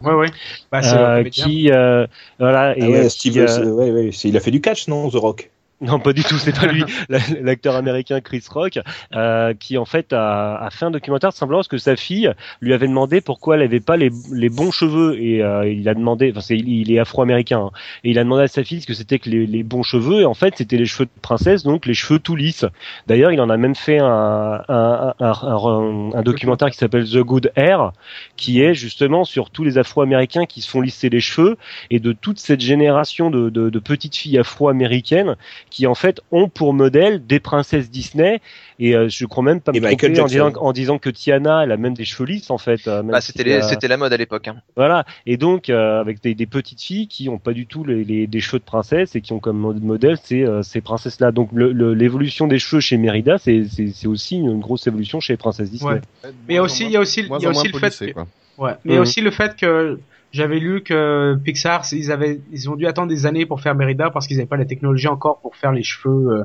Ouais 0.00 0.14
ouais. 0.14 0.26
Bah 0.70 0.80
euh, 0.84 1.24
qui 1.24 1.72
euh, 1.72 2.06
voilà 2.38 2.78
et 2.78 2.82
Ah 2.82 2.88
ouais, 2.90 3.08
Steve, 3.08 3.32
qui, 3.32 3.48
c'est- 3.48 3.64
ouais, 3.64 3.90
ouais, 3.90 4.10
c'est- 4.12 4.28
il 4.28 4.36
a 4.36 4.40
fait 4.40 4.52
du 4.52 4.60
catch 4.60 4.86
non 4.86 5.10
The 5.10 5.14
Rock? 5.16 5.50
Non 5.80 6.00
pas 6.00 6.12
du 6.12 6.24
tout 6.24 6.36
c'est 6.38 6.52
pas 6.58 6.66
lui. 6.66 6.84
La- 7.08 7.18
l'acteur 7.40 7.76
américain 7.76 8.20
Chris 8.20 8.42
Rock 8.50 8.78
euh, 9.14 9.54
qui 9.54 9.78
en 9.78 9.84
fait 9.84 10.12
a, 10.12 10.56
a 10.56 10.70
fait 10.70 10.84
un 10.84 10.90
documentaire 10.90 11.32
semblant 11.32 11.58
parce 11.58 11.68
que 11.68 11.78
sa 11.78 11.94
fille 11.96 12.32
lui 12.60 12.72
avait 12.72 12.88
demandé 12.88 13.20
pourquoi 13.20 13.56
elle 13.56 13.62
avait 13.62 13.80
pas 13.80 13.96
les, 13.96 14.10
les 14.32 14.48
bons 14.48 14.70
cheveux. 14.72 15.20
Et 15.20 15.42
euh, 15.42 15.68
il 15.68 15.88
a 15.88 15.94
demandé 15.94 16.30
enfin 16.32 16.40
c'est 16.40 16.56
il, 16.56 16.90
est 16.92 16.98
afro-américain 16.98 17.60
hein, 17.66 17.70
et 18.04 18.10
il 18.10 18.18
a 18.18 18.24
demandé 18.24 18.42
à 18.42 18.48
sa 18.48 18.64
fille 18.64 18.80
ce 18.80 18.86
que 18.86 18.94
c'était 18.94 19.18
que 19.18 19.30
les, 19.30 19.46
les 19.46 19.62
bons 19.62 19.82
cheveux. 19.84 20.22
Et 20.22 20.24
en 20.24 20.34
fait 20.34 20.54
c'était 20.56 20.76
les 20.76 20.86
cheveux 20.86 21.04
de 21.06 21.20
princesse 21.22 21.62
donc 21.62 21.86
les 21.86 21.94
cheveux 21.94 22.18
tout 22.18 22.34
lisses. 22.36 22.64
D'ailleurs 23.06 23.30
il 23.30 23.40
en 23.40 23.48
a 23.50 23.56
même 23.56 23.74
fait 23.76 23.98
un 24.00 24.62
un, 24.68 25.14
un, 25.20 25.32
un, 25.42 26.10
un 26.14 26.22
documentaire 26.22 26.70
qui 26.70 26.76
s'appelle 26.78 27.04
The 27.08 27.18
Good 27.18 27.52
Hair 27.56 27.92
qui 28.36 28.60
est 28.62 28.74
justement 28.74 29.24
sur 29.24 29.50
tous 29.50 29.64
les 29.64 29.78
afro-américains 29.78 30.46
qui 30.46 30.60
se 30.60 30.68
font 30.70 30.80
lisser 30.80 31.08
les 31.08 31.20
cheveux. 31.20 31.56
Et 31.90 32.00
de 32.00 32.12
toute 32.12 32.38
cette 32.38 32.60
génération 32.60 33.30
de, 33.30 33.48
de, 33.50 33.70
de 33.70 33.78
petites 33.78 34.16
filles 34.16 34.38
afro-américaines 34.38 35.36
qui 35.70 35.86
en 35.86 35.94
fait 35.94 36.20
ont 36.32 36.48
pour 36.48 36.72
modèle 36.74 37.24
des 37.26 37.40
princesses 37.40 37.90
Disney 37.90 38.40
et 38.78 38.94
euh, 38.94 39.08
je 39.08 39.24
crois 39.26 39.42
même 39.42 39.60
pas 39.60 39.72
me 39.72 39.80
tromper 39.80 40.20
en 40.20 40.26
disant, 40.26 40.52
en 40.56 40.72
disant 40.72 40.98
que 40.98 41.10
Tiana 41.10 41.64
elle 41.64 41.72
a 41.72 41.76
même 41.76 41.94
des 41.94 42.04
cheveux 42.04 42.24
lisses 42.26 42.50
en 42.50 42.58
fait 42.58 42.86
euh, 42.88 43.02
Bah, 43.02 43.20
c'était 43.20 43.52
euh, 43.52 43.62
c'était 43.62 43.88
la 43.88 43.96
mode 43.96 44.12
à 44.12 44.16
l'époque. 44.16 44.48
Hein. 44.48 44.56
voilà 44.76 45.04
et 45.26 45.36
donc 45.36 45.68
euh, 45.70 46.00
avec 46.00 46.22
des, 46.22 46.34
des 46.34 46.46
petites 46.46 46.80
filles 46.82 47.08
qui 47.08 47.28
ont 47.28 47.38
pas 47.38 47.52
du 47.52 47.66
tout 47.66 47.84
les, 47.84 48.04
les- 48.04 48.26
des 48.26 48.40
cheveux 48.40 48.58
de 48.58 48.64
princesse 48.64 49.14
et 49.16 49.20
qui 49.20 49.32
ont 49.32 49.40
comme 49.40 49.58
mod- 49.58 49.82
modèle 49.82 50.18
ces, 50.22 50.42
euh, 50.44 50.62
ces 50.62 50.80
princesses 50.80 51.20
là 51.20 51.32
donc 51.32 51.50
le- 51.52 51.72
le- 51.72 51.94
l'évolution 51.94 52.46
des 52.46 52.58
cheveux 52.58 52.80
chez 52.80 52.96
Mérida 52.96 53.38
c'est 53.38 53.66
aussi 54.06 54.36
une 54.36 54.60
grosse 54.60 54.86
évolution 54.86 55.20
chez 55.20 55.32
les 55.34 55.38
princesses 55.38 55.70
Disney 55.70 55.92
Ouais. 55.94 56.00
Mais 56.48 56.54
il 56.54 56.56
y 56.56 56.58
a 56.58 56.62
aussi 56.62 56.84
il 56.84 56.90
y 56.90 56.96
a 56.96 57.00
aussi 57.00 57.20
il 57.20 57.42
y 57.42 57.46
a 57.46 57.50
aussi 57.50 57.68
le 57.68 57.78
fait 57.78 57.98
que 58.06 58.12
quoi. 58.12 58.26
Ouais, 58.58 58.72
mais 58.84 58.94
Mhm. 58.96 59.00
aussi 59.02 59.20
le 59.20 59.30
fait 59.30 59.54
que 59.56 59.98
j'avais 60.38 60.58
lu 60.58 60.82
que 60.82 61.34
Pixar, 61.44 61.84
ils 61.92 62.10
avaient, 62.12 62.40
ils 62.52 62.70
ont 62.70 62.76
dû 62.76 62.86
attendre 62.86 63.08
des 63.08 63.26
années 63.26 63.44
pour 63.46 63.60
faire 63.60 63.74
Merida 63.74 64.10
parce 64.10 64.26
qu'ils 64.26 64.36
n'avaient 64.38 64.48
pas 64.48 64.56
la 64.56 64.64
technologie 64.64 65.08
encore 65.08 65.40
pour 65.40 65.54
faire 65.56 65.72
les 65.72 65.82
cheveux. 65.82 66.28
Euh, 66.30 66.38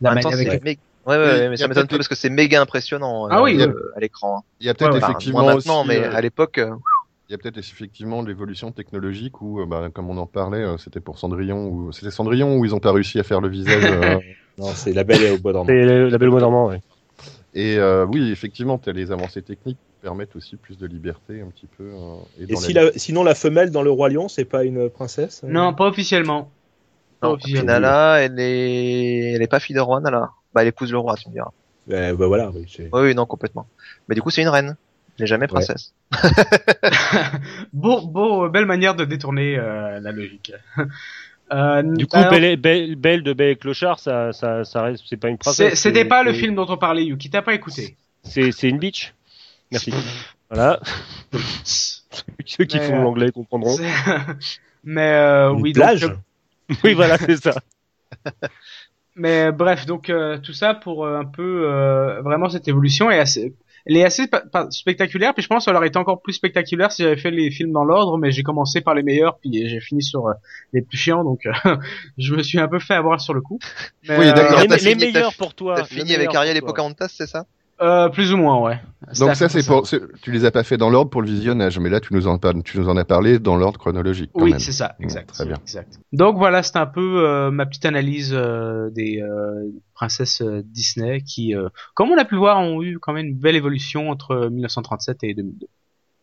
de 0.00 0.04
la 0.04 0.14
manière 0.14 0.32
avec- 0.32 0.62
mé- 0.64 0.78
Ouais, 1.06 1.16
ouais, 1.16 1.22
ouais, 1.24 1.46
a 1.46 1.50
mais 1.50 1.56
ça 1.56 1.66
m'étonne 1.68 1.86
peu 1.88 1.96
parce 1.96 2.06
que 2.08 2.14
c'est 2.14 2.28
méga 2.28 2.60
impressionnant 2.60 3.26
Ah 3.30 3.38
euh, 3.38 3.44
oui, 3.44 3.60
euh, 3.60 3.66
oui. 3.68 3.72
à 3.96 4.00
l'écran. 4.00 4.38
hein. 4.38 4.42
Il 4.60 4.66
y 4.66 4.70
a 4.70 4.74
peut-être. 4.74 4.96
Enfin, 4.96 5.06
effectivement 5.08 5.40
moins 5.42 5.54
maintenant, 5.54 5.80
aussi, 5.80 5.88
mais 5.88 6.00
euh, 6.04 6.14
à 6.14 6.20
l'époque, 6.20 6.58
euh, 6.58 6.70
Il 7.28 7.32
y 7.32 7.34
a 7.34 7.38
peut-être 7.38 7.56
effectivement 7.58 8.20
l'évolution 8.22 8.70
technologique 8.72 9.40
où, 9.40 9.64
bah, 9.66 9.88
comme 9.92 10.08
on 10.10 10.18
en 10.18 10.26
parlait, 10.26 10.64
c'était 10.78 11.00
pour 11.00 11.18
Cendrillon 11.18 11.68
ou 11.68 11.92
c'était 11.92 12.10
Cendrillon 12.10 12.56
où 12.58 12.64
ils 12.66 12.74
ont 12.74 12.78
pas 12.78 12.92
réussi 12.92 13.18
à 13.18 13.22
faire 13.22 13.40
le 13.40 13.48
visage. 13.48 13.82
euh, 13.84 14.18
Non, 14.58 14.66
c'est 14.74 14.92
la 14.92 15.04
belle 15.04 15.22
et 15.22 15.30
au 15.30 15.38
bois 15.38 15.52
dormant. 15.52 15.68
c'est 15.68 16.10
la 16.10 16.18
belle 16.18 16.28
loi 16.28 16.40
normand 16.40 16.66
ouais. 16.68 16.80
et 17.54 17.78
euh, 17.78 18.04
oui, 18.06 18.30
effectivement, 18.30 18.76
t'as 18.76 18.92
les 18.92 19.10
avancées 19.12 19.42
techniques 19.42 19.78
permettent 20.02 20.36
aussi 20.36 20.56
plus 20.56 20.78
de 20.78 20.86
liberté 20.86 21.40
un 21.40 21.48
petit 21.50 21.66
peu. 21.66 21.84
euh, 21.84 22.16
et 22.38 22.44
Et 22.44 22.46
dans 22.46 22.56
si 22.60 22.72
la- 22.72 22.84
la- 22.84 22.92
sinon 22.96 23.24
la 23.24 23.34
femelle 23.34 23.70
dans 23.70 23.82
le 23.82 23.90
roi 23.90 24.08
lion, 24.08 24.28
c'est 24.28 24.44
pas 24.44 24.64
une 24.64 24.88
princesse 24.90 25.42
euh 25.44 25.48
Non, 25.50 25.74
pas 25.74 25.86
officiellement. 25.86 26.50
Pas 27.20 27.28
non, 27.28 27.34
officiellement. 27.34 27.66
Nala, 27.72 28.20
elle 28.22 28.38
est, 28.38 29.32
elle 29.34 29.42
est 29.42 29.48
pas 29.48 29.60
fille 29.60 29.74
de 29.76 29.80
roi, 29.80 30.00
Nala. 30.00 30.30
Bah, 30.54 30.62
elle 30.62 30.68
épouse 30.68 30.92
le 30.92 30.98
roi, 30.98 31.14
tu 31.16 31.28
me 31.28 31.34
diras. 31.34 31.50
Eh, 31.90 32.12
bah 32.12 32.26
voilà, 32.26 32.50
oui, 32.50 32.66
Oui, 32.92 33.14
non, 33.14 33.26
complètement. 33.26 33.66
Mais 34.08 34.14
du 34.14 34.22
coup, 34.22 34.30
c'est 34.30 34.42
une 34.42 34.48
reine. 34.48 34.76
n'est 35.18 35.26
jamais 35.26 35.46
princesse. 35.48 35.92
Beau, 37.72 38.06
beau, 38.06 38.48
belle 38.48 38.66
manière 38.66 38.94
de 38.94 39.04
détourner 39.04 39.56
euh, 39.58 40.00
la 40.00 40.12
logique. 40.12 40.52
Euh, 41.50 41.80
Du 41.82 42.06
coup, 42.06 42.14
alors, 42.18 42.30
Belle, 42.30 42.56
Belle, 42.58 42.94
Belle 42.96 43.22
de 43.22 43.32
Belle 43.32 43.52
et 43.52 43.56
Clochard, 43.56 43.98
ça, 44.00 44.34
ça, 44.34 44.64
ça 44.64 44.82
reste, 44.82 45.04
c'est 45.08 45.16
pas 45.16 45.30
une 45.30 45.38
princesse. 45.38 45.80
c'était 45.80 46.04
pas 46.04 46.22
le 46.22 46.34
film 46.34 46.54
dont 46.54 46.66
on 46.68 46.76
parlait, 46.76 47.06
Yuki. 47.06 47.30
T'as 47.30 47.40
pas 47.40 47.54
écouté. 47.54 47.96
C'est, 48.22 48.52
c'est 48.52 48.68
une 48.68 48.76
bitch. 48.78 49.14
Merci. 49.70 49.92
Voilà. 50.50 50.80
Ceux 51.64 52.64
qui 52.64 52.78
Mais, 52.78 52.86
font 52.86 53.00
euh, 53.00 53.02
l'anglais 53.02 53.30
comprendront. 53.32 53.76
Mais 54.84 55.12
euh, 55.12 55.52
Une 55.52 55.60
oui, 55.60 55.72
plage. 55.74 56.00
donc, 56.00 56.12
euh, 56.12 56.74
oui, 56.84 56.94
voilà, 56.94 57.18
c'est 57.18 57.36
ça. 57.36 57.52
Mais 59.14 59.46
euh, 59.48 59.52
bref, 59.52 59.84
donc 59.84 60.08
euh, 60.08 60.38
tout 60.38 60.54
ça 60.54 60.72
pour 60.72 61.04
euh, 61.04 61.18
un 61.18 61.26
peu 61.26 61.66
euh, 61.68 62.22
vraiment 62.22 62.48
cette 62.48 62.66
évolution 62.66 63.10
est 63.10 63.18
assez, 63.18 63.54
elle 63.84 63.96
est 63.98 64.04
assez 64.04 64.24
spectaculaire. 64.70 65.34
Puis 65.34 65.42
je 65.42 65.48
pense 65.48 65.66
qu'elle 65.66 65.76
aurait 65.76 65.88
été 65.88 65.98
encore 65.98 66.22
plus 66.22 66.32
spectaculaire 66.32 66.92
si 66.92 67.02
j'avais 67.02 67.18
fait 67.18 67.30
les 67.30 67.50
films 67.50 67.72
dans 67.72 67.84
l'ordre, 67.84 68.16
mais 68.16 68.30
j'ai 68.30 68.42
commencé 68.42 68.80
par 68.80 68.94
les 68.94 69.02
meilleurs, 69.02 69.38
puis 69.38 69.68
j'ai 69.68 69.80
fini 69.80 70.02
sur 70.02 70.28
euh, 70.28 70.32
les 70.72 70.80
plus 70.80 70.96
chiants, 70.96 71.24
donc 71.24 71.44
euh, 71.44 71.76
je 72.16 72.32
me 72.34 72.42
suis 72.42 72.58
un 72.58 72.68
peu 72.68 72.78
fait 72.78 72.94
avoir 72.94 73.20
sur 73.20 73.34
le 73.34 73.42
coup. 73.42 73.58
Mais, 74.08 74.18
Oui, 74.18 74.26
d'accord. 74.32 74.60
euh, 74.60 74.64
les, 74.66 74.94
les 74.94 75.12
meilleurs 75.12 75.34
pour 75.34 75.54
toi. 75.54 75.74
T'as 75.76 75.84
fini 75.84 76.14
avec 76.14 76.34
Ariel 76.34 76.56
et. 76.56 76.62
Pocahontas, 76.62 77.08
c'est 77.08 77.26
ça? 77.26 77.44
Euh, 77.80 78.08
plus 78.08 78.32
ou 78.32 78.36
moins, 78.36 78.60
ouais. 78.60 78.80
Donc 79.18 79.34
ça, 79.36 79.48
c'est 79.48 79.66
pour. 79.66 79.88
Tu 80.22 80.32
les 80.32 80.44
as 80.44 80.50
pas 80.50 80.64
fait 80.64 80.76
dans 80.76 80.90
l'ordre 80.90 81.10
pour 81.10 81.22
le 81.22 81.28
visionnage, 81.28 81.78
mais 81.78 81.88
là, 81.88 82.00
tu 82.00 82.12
nous 82.14 82.26
en 82.26 82.38
parles, 82.38 82.62
tu 82.62 82.78
nous 82.78 82.88
en 82.88 82.96
as 82.96 83.04
parlé 83.04 83.38
dans 83.38 83.56
l'ordre 83.56 83.78
chronologique. 83.78 84.30
Quand 84.34 84.42
Oui, 84.42 84.54
c'est 84.58 84.72
ça, 84.72 84.96
exact. 85.00 85.30
très 85.30 85.46
bien. 85.46 85.56
exact. 85.62 85.98
Donc 86.12 86.36
voilà, 86.36 86.62
c'est 86.62 86.76
un 86.76 86.86
peu 86.86 87.24
euh, 87.26 87.50
ma 87.50 87.66
petite 87.66 87.86
analyse 87.86 88.32
euh, 88.34 88.90
des 88.90 89.22
euh, 89.22 89.64
princesses 89.94 90.42
euh, 90.42 90.62
Disney 90.64 91.20
qui, 91.22 91.54
euh, 91.54 91.68
comme 91.94 92.10
on 92.10 92.18
a 92.18 92.24
pu 92.24 92.34
le 92.34 92.40
voir, 92.40 92.58
ont 92.58 92.82
eu 92.82 92.98
quand 92.98 93.12
même 93.12 93.26
une 93.26 93.34
belle 93.36 93.56
évolution 93.56 94.10
entre 94.10 94.48
1937 94.50 95.24
et 95.24 95.34
2002. 95.34 95.66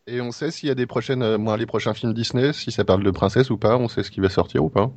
Et 0.07 0.21
on 0.21 0.31
sait 0.31 0.51
s'il 0.51 0.69
y 0.69 0.71
a 0.71 0.75
des 0.75 0.85
prochaines, 0.85 1.23
euh, 1.23 1.37
moi, 1.37 1.57
les 1.57 1.65
prochains 1.65 1.93
films 1.93 2.13
Disney, 2.13 2.53
si 2.53 2.71
ça 2.71 2.83
parle 2.83 3.03
de 3.03 3.11
princesse 3.11 3.49
ou 3.49 3.57
pas, 3.57 3.77
on 3.77 3.87
sait 3.87 4.03
ce 4.03 4.11
qui 4.11 4.19
va 4.19 4.29
sortir 4.29 4.63
ou 4.63 4.69
pas. 4.69 4.91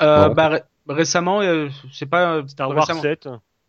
Euh, 0.00 0.28
bah, 0.30 0.48
ré- 0.48 0.62
récemment, 0.88 1.42
euh, 1.42 1.68
c'est 1.92 2.06
pas 2.08 2.40
Star 2.46 2.68
Wars 2.70 2.86
récemment. 2.86 3.02
7. 3.02 3.28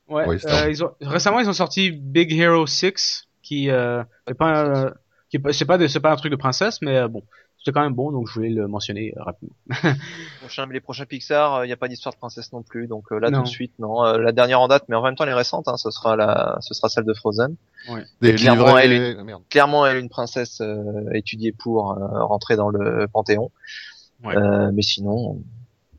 Ouais, 0.09 0.25
Oui, 0.27 0.37
euh, 0.45 0.69
ils 0.69 0.83
ont, 0.83 0.91
récemment 1.01 1.39
ils 1.39 1.49
ont 1.49 1.53
sorti 1.53 1.91
Big 1.91 2.31
Hero 2.33 2.65
6 2.65 3.27
qui 3.43 3.69
euh, 3.69 4.03
est 4.27 4.33
pas 4.33 4.65
euh, 4.65 4.89
qui 5.29 5.37
est 5.37 5.39
pas 5.39 5.53
c'est 5.53 5.65
pas 5.65 5.77
de- 5.77 5.87
c'est 5.87 5.99
pas 5.99 6.11
un 6.11 6.15
truc 6.15 6.31
de 6.31 6.35
princesse 6.37 6.81
mais 6.81 6.97
euh, 6.97 7.07
bon 7.07 7.21
c'était 7.57 7.71
quand 7.73 7.81
même 7.83 7.93
bon 7.93 8.11
donc 8.11 8.27
je 8.27 8.33
voulais 8.33 8.49
le 8.49 8.67
mentionner 8.67 9.13
euh, 9.17 9.23
rapidement. 9.23 9.53
Prochain, 10.39 10.65
les 10.67 10.79
prochains 10.79 11.05
Pixar, 11.05 11.65
il 11.65 11.67
n'y 11.67 11.73
a 11.73 11.77
pas 11.77 11.89
d'histoire 11.89 12.13
de 12.15 12.17
princesse 12.19 12.53
non 12.53 12.63
plus, 12.63 12.87
donc 12.87 13.11
euh, 13.11 13.19
là 13.19 13.29
Non. 13.29 13.39
tout 13.39 13.43
de 13.43 13.49
suite, 13.49 13.73
non. 13.79 14.05
Euh, 14.05 14.17
la 14.17 14.31
dernière 14.31 14.61
en 14.61 14.69
date, 14.69 14.85
mais 14.87 14.95
en 14.95 15.03
même 15.03 15.15
temps 15.15 15.25
elle 15.25 15.31
est 15.31 15.33
récente, 15.33 15.67
hein, 15.67 15.75
ce 15.75 15.91
sera 15.91 16.15
la, 16.15 16.57
ce 16.61 16.73
sera 16.73 16.87
celle 16.87 17.03
de 17.03 17.13
Frozen. 17.13 17.55
Des 18.21 18.33
clairement, 18.35 18.65
livrets- 18.77 18.85
elle 18.85 19.17
ah, 19.19 19.23
merde. 19.25 19.43
Clairement, 19.49 19.85
elle 19.85 19.97
est 19.97 19.99
une 19.99 20.07
princesse 20.09 20.61
euh, 20.61 21.09
étudiée 21.13 21.51
pour 21.51 21.91
euh, 21.91 22.23
rentrer 22.23 22.55
dans 22.55 22.69
le 22.69 23.07
Panthéon. 23.09 23.51
Ouais. 24.23 24.37
Euh, 24.37 24.71
mais 24.73 24.81
sinon, 24.81 25.41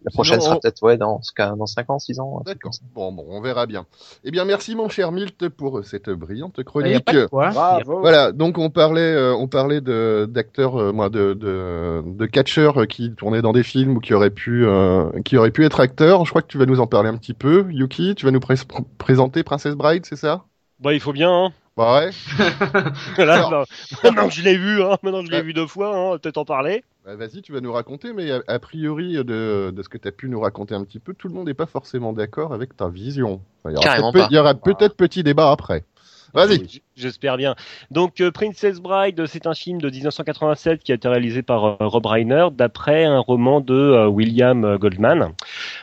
la 0.05 0.11
prochaine 0.11 0.35
Sinon, 0.41 0.45
sera 0.45 0.57
on- 0.57 0.61
peut-être 0.61 0.83
ouais 0.83 0.97
dans 0.97 1.21
ce 1.23 1.33
cas, 1.33 1.51
dans 1.57 1.67
5 1.67 1.91
ans, 1.91 1.99
6 1.99 2.21
ans. 2.21 2.43
D'accord. 2.47 2.73
Bon, 2.95 3.13
bon, 3.13 3.27
on 3.29 3.41
verra 3.41 3.67
bien. 3.67 3.85
Eh 4.25 4.31
bien, 4.31 4.45
merci 4.45 4.75
mon 4.75 4.89
cher 4.89 5.13
Milt 5.13 5.49
pour 5.51 5.85
cette 5.85 6.09
brillante 6.11 6.55
Il 6.57 6.61
y 6.61 6.63
a 6.63 6.65
chronique. 6.65 7.05
pas 7.05 7.13
de 7.13 7.27
quoi. 7.27 7.51
Bravo. 7.51 8.01
Voilà, 8.01 8.33
donc 8.33 8.57
on 8.59 8.71
parlait, 8.71 9.01
euh, 9.15 9.35
on 9.35 9.47
parlait 9.49 9.81
de 9.81 10.27
d'acteurs, 10.31 10.77
euh, 10.81 10.93
moi, 10.93 11.09
de 11.11 11.35
de, 11.35 12.03
de 12.07 12.27
catcheurs 12.27 12.83
euh, 12.83 12.87
qui 12.87 13.13
tournaient 13.15 13.43
dans 13.43 13.53
des 13.53 13.63
films 13.63 13.97
ou 13.97 14.01
qui 14.01 14.15
auraient 14.15 14.31
pu, 14.31 14.65
euh, 14.67 15.11
qui 15.25 15.37
auraient 15.37 15.51
pu 15.51 15.65
être 15.65 15.81
acteurs. 15.81 16.25
Je 16.25 16.31
crois 16.31 16.43
que 16.43 16.47
tu 16.49 16.59
vas 16.59 16.67
nous 16.67 16.81
en 16.81 16.87
parler 16.87 17.09
un 17.11 17.17
petit 17.17 17.35
peu, 17.35 17.67
Yuki. 17.71 18.15
Tu 18.15 18.25
vas 18.25 18.33
nous 18.33 18.41
pré- 18.41 18.55
pr- 18.55 18.85
présenter 18.99 19.43
Princess 19.43 19.75
Bride, 19.75 20.07
c'est 20.07 20.17
ça? 20.17 20.45
Bah, 20.79 20.95
il 20.95 21.01
faut 21.01 21.13
bien, 21.13 21.31
hein. 21.31 21.53
Bah 21.77 22.01
ouais. 22.01 22.11
Bah, 23.17 23.65
maintenant 24.05 24.29
que 24.29 24.35
je 24.35 24.43
l'ai 24.43 24.57
vu, 24.57 24.83
hein, 24.83 24.97
maintenant 25.03 25.21
que 25.21 25.27
je 25.27 25.31
l'ai 25.31 25.39
Ouais. 25.39 25.43
vu 25.45 25.53
deux 25.53 25.67
fois, 25.67 25.97
hein, 25.97 26.19
peut-être 26.19 26.39
en 26.39 26.45
parler. 26.45 26.85
Bah, 27.05 27.17
Vas-y, 27.17 27.41
tu 27.43 27.53
vas 27.53 27.61
nous 27.61 27.73
raconter, 27.73 28.13
mais 28.13 28.31
a, 28.31 28.43
a 28.47 28.59
priori 28.59 29.15
de, 29.15 29.73
de 29.75 29.83
ce 29.83 29.89
que 29.89 29.99
tu 29.99 30.07
as 30.09 30.13
pu 30.13 30.29
nous 30.29 30.41
raconter 30.41 30.75
un 30.75 30.85
petit 30.85 30.99
peu, 30.99 31.15
tout 31.15 31.29
le 31.29 31.35
monde 31.35 31.47
n'est 31.47 31.55
pas 31.55 31.67
forcément 31.67 32.13
d'accord 32.13 32.53
avec 32.53 32.77
ta 32.77 32.89
vision. 32.89 33.41
Enfin, 33.65 33.71
il 33.71 33.73
y 33.73 33.77
aura 33.77 33.85
Carrément 33.85 34.13
peut-être- 34.13 34.25
pas. 34.25 34.29
Il 34.31 34.37
y 34.37 34.39
aura 34.39 34.55
peut-être 34.55 34.97
petit 34.97 35.23
débat 35.23 35.51
après. 35.51 35.85
Vas-y. 36.33 36.81
J'espère 36.95 37.37
bien. 37.37 37.57
Donc, 37.91 38.21
euh, 38.21 38.31
Princess 38.31 38.79
Bride, 38.81 39.27
c'est 39.27 39.49
un 39.49 39.55
film 39.55 39.81
de 39.81 39.91
1987 39.91 40.85
qui 40.85 40.93
a 40.93 40.95
été 40.95 41.09
réalisé 41.09 41.43
par 41.43 41.65
euh, 41.65 41.77
Rob 41.81 42.07
Reiner 42.07 42.49
d'après 42.53 43.05
un 43.05 43.19
roman 43.19 43.61
de 43.61 43.75
euh, 43.75 44.07
William 44.07 44.65
euh, 44.65 44.79
Goldman. 44.79 45.33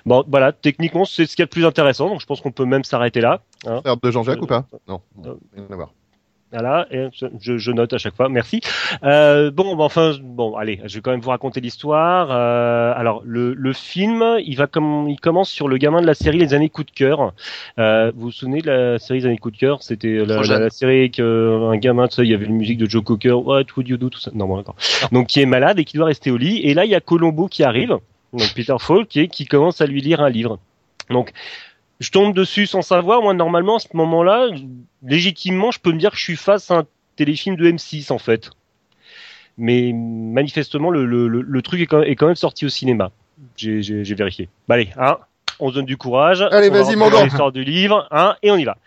Bon, 0.05 0.23
voilà, 0.25 0.53
techniquement, 0.53 1.03
c'est 1.03 1.25
ce 1.25 1.35
qu'il 1.35 1.41
y 1.41 1.43
a 1.43 1.47
de 1.47 1.51
plus 1.51 1.65
intéressant, 1.65 2.07
donc 2.07 2.21
je 2.21 2.25
pense 2.25 2.39
qu'on 2.39 2.53
peut 2.53 2.63
même 2.63 2.85
s'arrêter 2.85 3.19
là. 3.19 3.41
hein. 3.65 3.81
Frère 3.81 3.97
de 3.97 4.09
Jean-Jacques 4.11 4.37
Euh, 4.39 4.43
ou 4.43 4.47
pas? 4.47 4.65
Non. 4.87 5.01
euh, 5.25 5.33
rien 5.53 5.65
à 5.69 5.75
voir. 5.75 5.91
Voilà, 6.59 6.87
et 6.89 7.09
je, 7.39 7.57
je 7.57 7.71
note 7.71 7.93
à 7.93 7.99
chaque 7.99 8.15
fois, 8.15 8.29
merci. 8.29 8.61
Euh, 9.03 9.51
bon, 9.51 9.75
bah, 9.75 9.83
enfin, 9.83 10.15
bon, 10.19 10.55
allez, 10.55 10.81
je 10.85 10.95
vais 10.95 11.01
quand 11.01 11.11
même 11.11 11.19
vous 11.19 11.29
raconter 11.29 11.61
l'histoire. 11.61 12.29
Euh, 12.31 12.93
alors, 12.95 13.21
le, 13.23 13.53
le 13.53 13.73
film, 13.73 14.23
il 14.43 14.55
va 14.57 14.65
comme, 14.65 15.07
il 15.07 15.19
commence 15.19 15.51
sur 15.51 15.67
le 15.67 15.77
gamin 15.77 16.01
de 16.01 16.07
la 16.07 16.15
série 16.15 16.39
Les 16.39 16.55
années 16.55 16.69
coup 16.69 16.83
de 16.83 16.89
cœur. 16.89 17.33
Euh, 17.77 18.11
vous 18.15 18.27
vous 18.27 18.31
souvenez 18.31 18.61
de 18.61 18.71
la 18.71 18.97
série 18.97 19.19
Les 19.19 19.25
années 19.27 19.37
coup 19.37 19.51
de 19.51 19.57
cœur? 19.57 19.83
C'était 19.83 20.25
la, 20.25 20.69
série 20.71 20.99
avec 20.99 21.19
euh, 21.19 21.69
un 21.69 21.77
gamin, 21.77 22.07
il 22.17 22.25
y 22.25 22.33
avait 22.33 22.45
une 22.45 22.55
musique 22.57 22.79
de 22.79 22.89
Joe 22.89 23.03
Cocker, 23.03 23.33
What 23.33 23.65
would 23.75 23.87
you 23.87 23.97
do, 23.97 24.09
tout 24.09 24.19
ça. 24.19 24.31
Non, 24.33 24.47
bon, 24.47 24.57
d'accord. 24.57 24.75
Donc, 25.11 25.27
qui 25.27 25.39
est 25.39 25.45
malade 25.45 25.77
et 25.77 25.85
qui 25.85 25.95
doit 25.97 26.07
rester 26.07 26.31
au 26.31 26.37
lit. 26.37 26.61
Et 26.63 26.73
là, 26.73 26.85
il 26.85 26.91
y 26.91 26.95
a 26.95 27.01
Colombo 27.01 27.47
qui 27.47 27.63
arrive, 27.63 27.97
donc 28.33 28.53
Peter 28.55 28.75
Falk, 28.79 29.07
qui, 29.07 29.27
qui 29.27 29.45
commence 29.45 29.79
à 29.79 29.85
lui 29.85 30.01
lire 30.01 30.21
un 30.21 30.29
livre. 30.29 30.57
Donc, 31.11 31.31
je 31.99 32.11
tombe 32.11 32.33
dessus 32.33 32.67
sans 32.67 32.81
savoir. 32.81 33.21
Moi, 33.21 33.33
normalement, 33.33 33.77
à 33.77 33.79
ce 33.79 33.87
moment-là, 33.93 34.49
légitimement, 35.03 35.71
je 35.71 35.79
peux 35.79 35.91
me 35.91 35.97
dire 35.97 36.11
que 36.11 36.17
je 36.17 36.23
suis 36.23 36.35
face 36.35 36.69
à 36.71 36.79
un 36.79 36.85
téléfilm 37.15 37.55
de 37.55 37.69
M6 37.69 38.11
en 38.11 38.17
fait. 38.17 38.51
Mais 39.57 39.91
manifestement, 39.93 40.91
le, 40.91 41.05
le, 41.05 41.27
le, 41.27 41.41
le 41.41 41.61
truc 41.61 41.81
est 41.81 41.87
quand, 41.87 41.99
même, 41.99 42.09
est 42.09 42.15
quand 42.15 42.27
même 42.27 42.35
sorti 42.35 42.65
au 42.65 42.69
cinéma. 42.69 43.11
J'ai 43.55 44.03
vérifié. 44.13 44.49
Bah 44.67 44.75
allez, 44.75 44.89
hein, 44.97 45.17
on 45.59 45.69
se 45.69 45.75
donne 45.75 45.85
du 45.85 45.97
courage. 45.97 46.41
Allez, 46.51 46.69
vas-y, 46.69 46.95
gars. 46.95 47.23
l'histoire 47.23 47.51
du 47.51 47.63
livre, 47.63 48.07
hein, 48.11 48.35
et 48.43 48.51
on 48.51 48.57
y 48.57 48.65
va. 48.65 48.77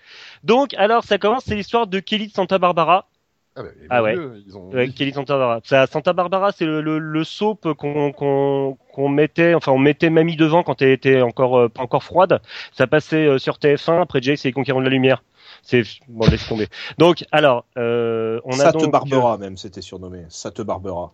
Donc, 0.44 0.74
alors, 0.74 1.04
ça 1.04 1.18
commence, 1.18 1.44
c'est 1.44 1.54
l'histoire 1.54 1.86
de 1.86 2.00
Kelly 2.00 2.28
de 2.28 2.32
Santa 2.32 2.58
Barbara. 2.58 3.08
Ah, 3.56 3.62
bah, 3.62 3.68
Ah 3.90 4.02
ouais. 4.02 4.14
Dieu, 4.14 4.42
ils 4.46 4.56
ont... 4.56 4.70
Ouais, 4.70 4.88
Kelly 4.90 5.12
Santa 5.12 5.36
Barbara. 5.36 5.86
Santa 5.86 6.12
Barbara, 6.12 6.52
c'est 6.52 6.64
le, 6.66 6.80
le, 6.80 6.98
le 6.98 7.24
soap 7.24 7.72
qu'on 7.74 9.08
mettait, 9.08 9.54
enfin, 9.54 9.72
on 9.72 9.78
mettait 9.78 10.10
mamie 10.10 10.36
devant 10.36 10.62
quand 10.62 10.80
elle 10.82 10.90
était 10.90 11.20
encore 11.20 11.58
euh, 11.58 11.68
pas 11.68 11.82
encore 11.82 12.04
froide. 12.04 12.40
Ça 12.72 12.86
passait 12.86 13.26
euh, 13.26 13.38
sur 13.38 13.56
TF1 13.56 14.02
après 14.02 14.22
Jace 14.22 14.44
et 14.44 14.48
les 14.48 14.52
Conquérants 14.52 14.80
de 14.80 14.84
la 14.84 14.90
Lumière. 14.90 15.22
C'est 15.62 15.82
bon, 16.08 16.26
laisse 16.28 16.46
tomber. 16.48 16.68
Donc, 16.98 17.24
alors, 17.32 17.64
euh, 17.76 18.40
on 18.44 18.58
a 18.60 18.72
donc 18.72 18.90
Barbera, 18.90 19.36
même, 19.36 19.56
c'était 19.56 19.82
surnommé. 19.82 20.24
Ça 20.28 20.50
te 20.50 20.62
Barbera. 20.62 21.12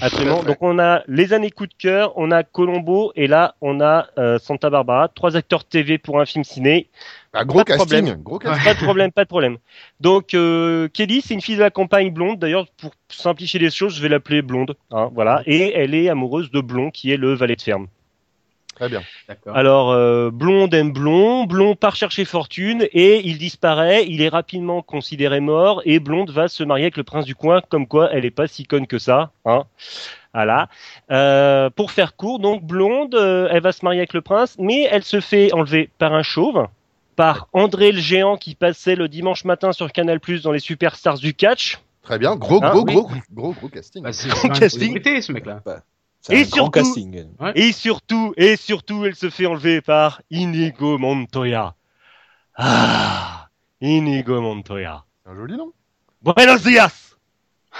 Absolument. 0.00 0.42
Donc 0.42 0.56
on 0.60 0.78
a 0.78 1.02
les 1.06 1.32
années 1.32 1.50
coup 1.50 1.66
de 1.66 1.74
cœur, 1.74 2.12
on 2.16 2.30
a 2.30 2.42
Colombo 2.42 3.12
et 3.16 3.26
là 3.26 3.54
on 3.60 3.80
a 3.80 4.06
euh, 4.18 4.38
Santa 4.38 4.70
Barbara, 4.70 5.08
trois 5.08 5.36
acteurs 5.36 5.64
TV 5.64 5.98
pour 5.98 6.20
un 6.20 6.26
film 6.26 6.44
ciné. 6.44 6.88
Ah, 7.32 7.44
gros 7.44 7.58
Pas 7.58 7.64
de 7.64 7.68
casting. 7.68 7.86
problème. 7.86 8.22
Gros 8.22 8.38
casting. 8.38 8.64
Pas 8.64 8.74
de 8.74 8.84
problème, 8.84 9.12
pas 9.12 9.24
de 9.24 9.28
problème. 9.28 9.58
Donc 10.00 10.34
euh, 10.34 10.88
Kelly, 10.88 11.20
c'est 11.20 11.34
une 11.34 11.40
fille 11.40 11.56
de 11.56 11.60
la 11.60 11.70
campagne 11.70 12.10
blonde. 12.10 12.38
D'ailleurs, 12.38 12.66
pour 12.78 12.92
simplifier 13.08 13.60
les 13.60 13.70
choses, 13.70 13.94
je 13.94 14.02
vais 14.02 14.08
l'appeler 14.08 14.42
blonde. 14.42 14.76
Hein, 14.90 15.10
voilà. 15.14 15.42
Et 15.46 15.72
elle 15.74 15.94
est 15.94 16.08
amoureuse 16.08 16.50
de 16.50 16.60
Blond, 16.60 16.90
qui 16.90 17.12
est 17.12 17.16
le 17.16 17.34
valet 17.34 17.56
de 17.56 17.62
ferme. 17.62 17.86
Très 18.80 18.88
bien. 18.88 19.02
Alors, 19.52 19.90
euh, 19.90 20.30
Blonde 20.30 20.72
aime 20.72 20.90
Blond, 20.90 21.44
Blond 21.44 21.74
part 21.74 21.96
chercher 21.96 22.24
fortune 22.24 22.88
et 22.92 23.20
il 23.28 23.36
disparaît, 23.36 24.06
il 24.08 24.22
est 24.22 24.30
rapidement 24.30 24.80
considéré 24.80 25.40
mort 25.40 25.82
et 25.84 25.98
Blonde 26.00 26.30
va 26.30 26.48
se 26.48 26.64
marier 26.64 26.84
avec 26.84 26.96
le 26.96 27.04
prince 27.04 27.26
du 27.26 27.34
coin, 27.34 27.60
comme 27.68 27.86
quoi 27.86 28.08
elle 28.10 28.24
est 28.24 28.30
pas 28.30 28.46
si 28.46 28.64
conne 28.64 28.86
que 28.86 28.98
ça. 28.98 29.32
Hein. 29.44 29.64
Voilà. 30.32 30.70
Euh, 31.10 31.68
pour 31.68 31.90
faire 31.90 32.16
court, 32.16 32.38
donc 32.38 32.62
Blonde, 32.62 33.14
euh, 33.14 33.48
elle 33.50 33.60
va 33.60 33.72
se 33.72 33.84
marier 33.84 34.00
avec 34.00 34.14
le 34.14 34.22
prince, 34.22 34.56
mais 34.58 34.88
elle 34.90 35.04
se 35.04 35.20
fait 35.20 35.52
enlever 35.52 35.90
par 35.98 36.14
un 36.14 36.22
chauve, 36.22 36.66
par 37.16 37.48
André 37.52 37.92
le 37.92 38.00
géant 38.00 38.38
qui 38.38 38.54
passait 38.54 38.96
le 38.96 39.08
dimanche 39.08 39.44
matin 39.44 39.72
sur 39.72 39.92
Canal 39.92 40.20
Plus 40.20 40.42
dans 40.42 40.52
les 40.52 40.58
superstars 40.58 41.18
du 41.18 41.34
catch. 41.34 41.80
Très 42.02 42.18
bien. 42.18 42.34
Gros, 42.34 42.60
Ah, 42.62 42.70
gros, 42.70 42.84
oui. 42.86 42.94
gros, 42.94 43.10
gros, 43.30 43.52
gros 43.52 43.68
casting. 43.68 44.02
Bah, 44.02 44.14
c'est 44.14 44.30
casting. 44.58 45.20
ce 45.20 45.32
mec-là. 45.32 45.60
C'est 45.66 45.82
Et 46.28 46.42
un 46.42 46.44
grand 46.44 46.70
surtout-. 46.72 46.94
Et 47.54 47.72
surtout, 47.72 48.34
et 48.36 48.56
surtout, 48.56 49.04
elle 49.06 49.14
se 49.16 49.30
fait 49.30 49.46
enlever 49.46 49.80
par 49.80 50.20
Inigo 50.30 50.98
Montoya. 50.98 51.74
Ah, 52.54 53.48
Inigo 53.80 54.40
Montoya. 54.40 55.04
C'est 55.24 55.30
un 55.30 55.34
joli 55.34 55.56
nom. 55.56 55.72
Buenos 56.22 56.62
días. 56.62 57.16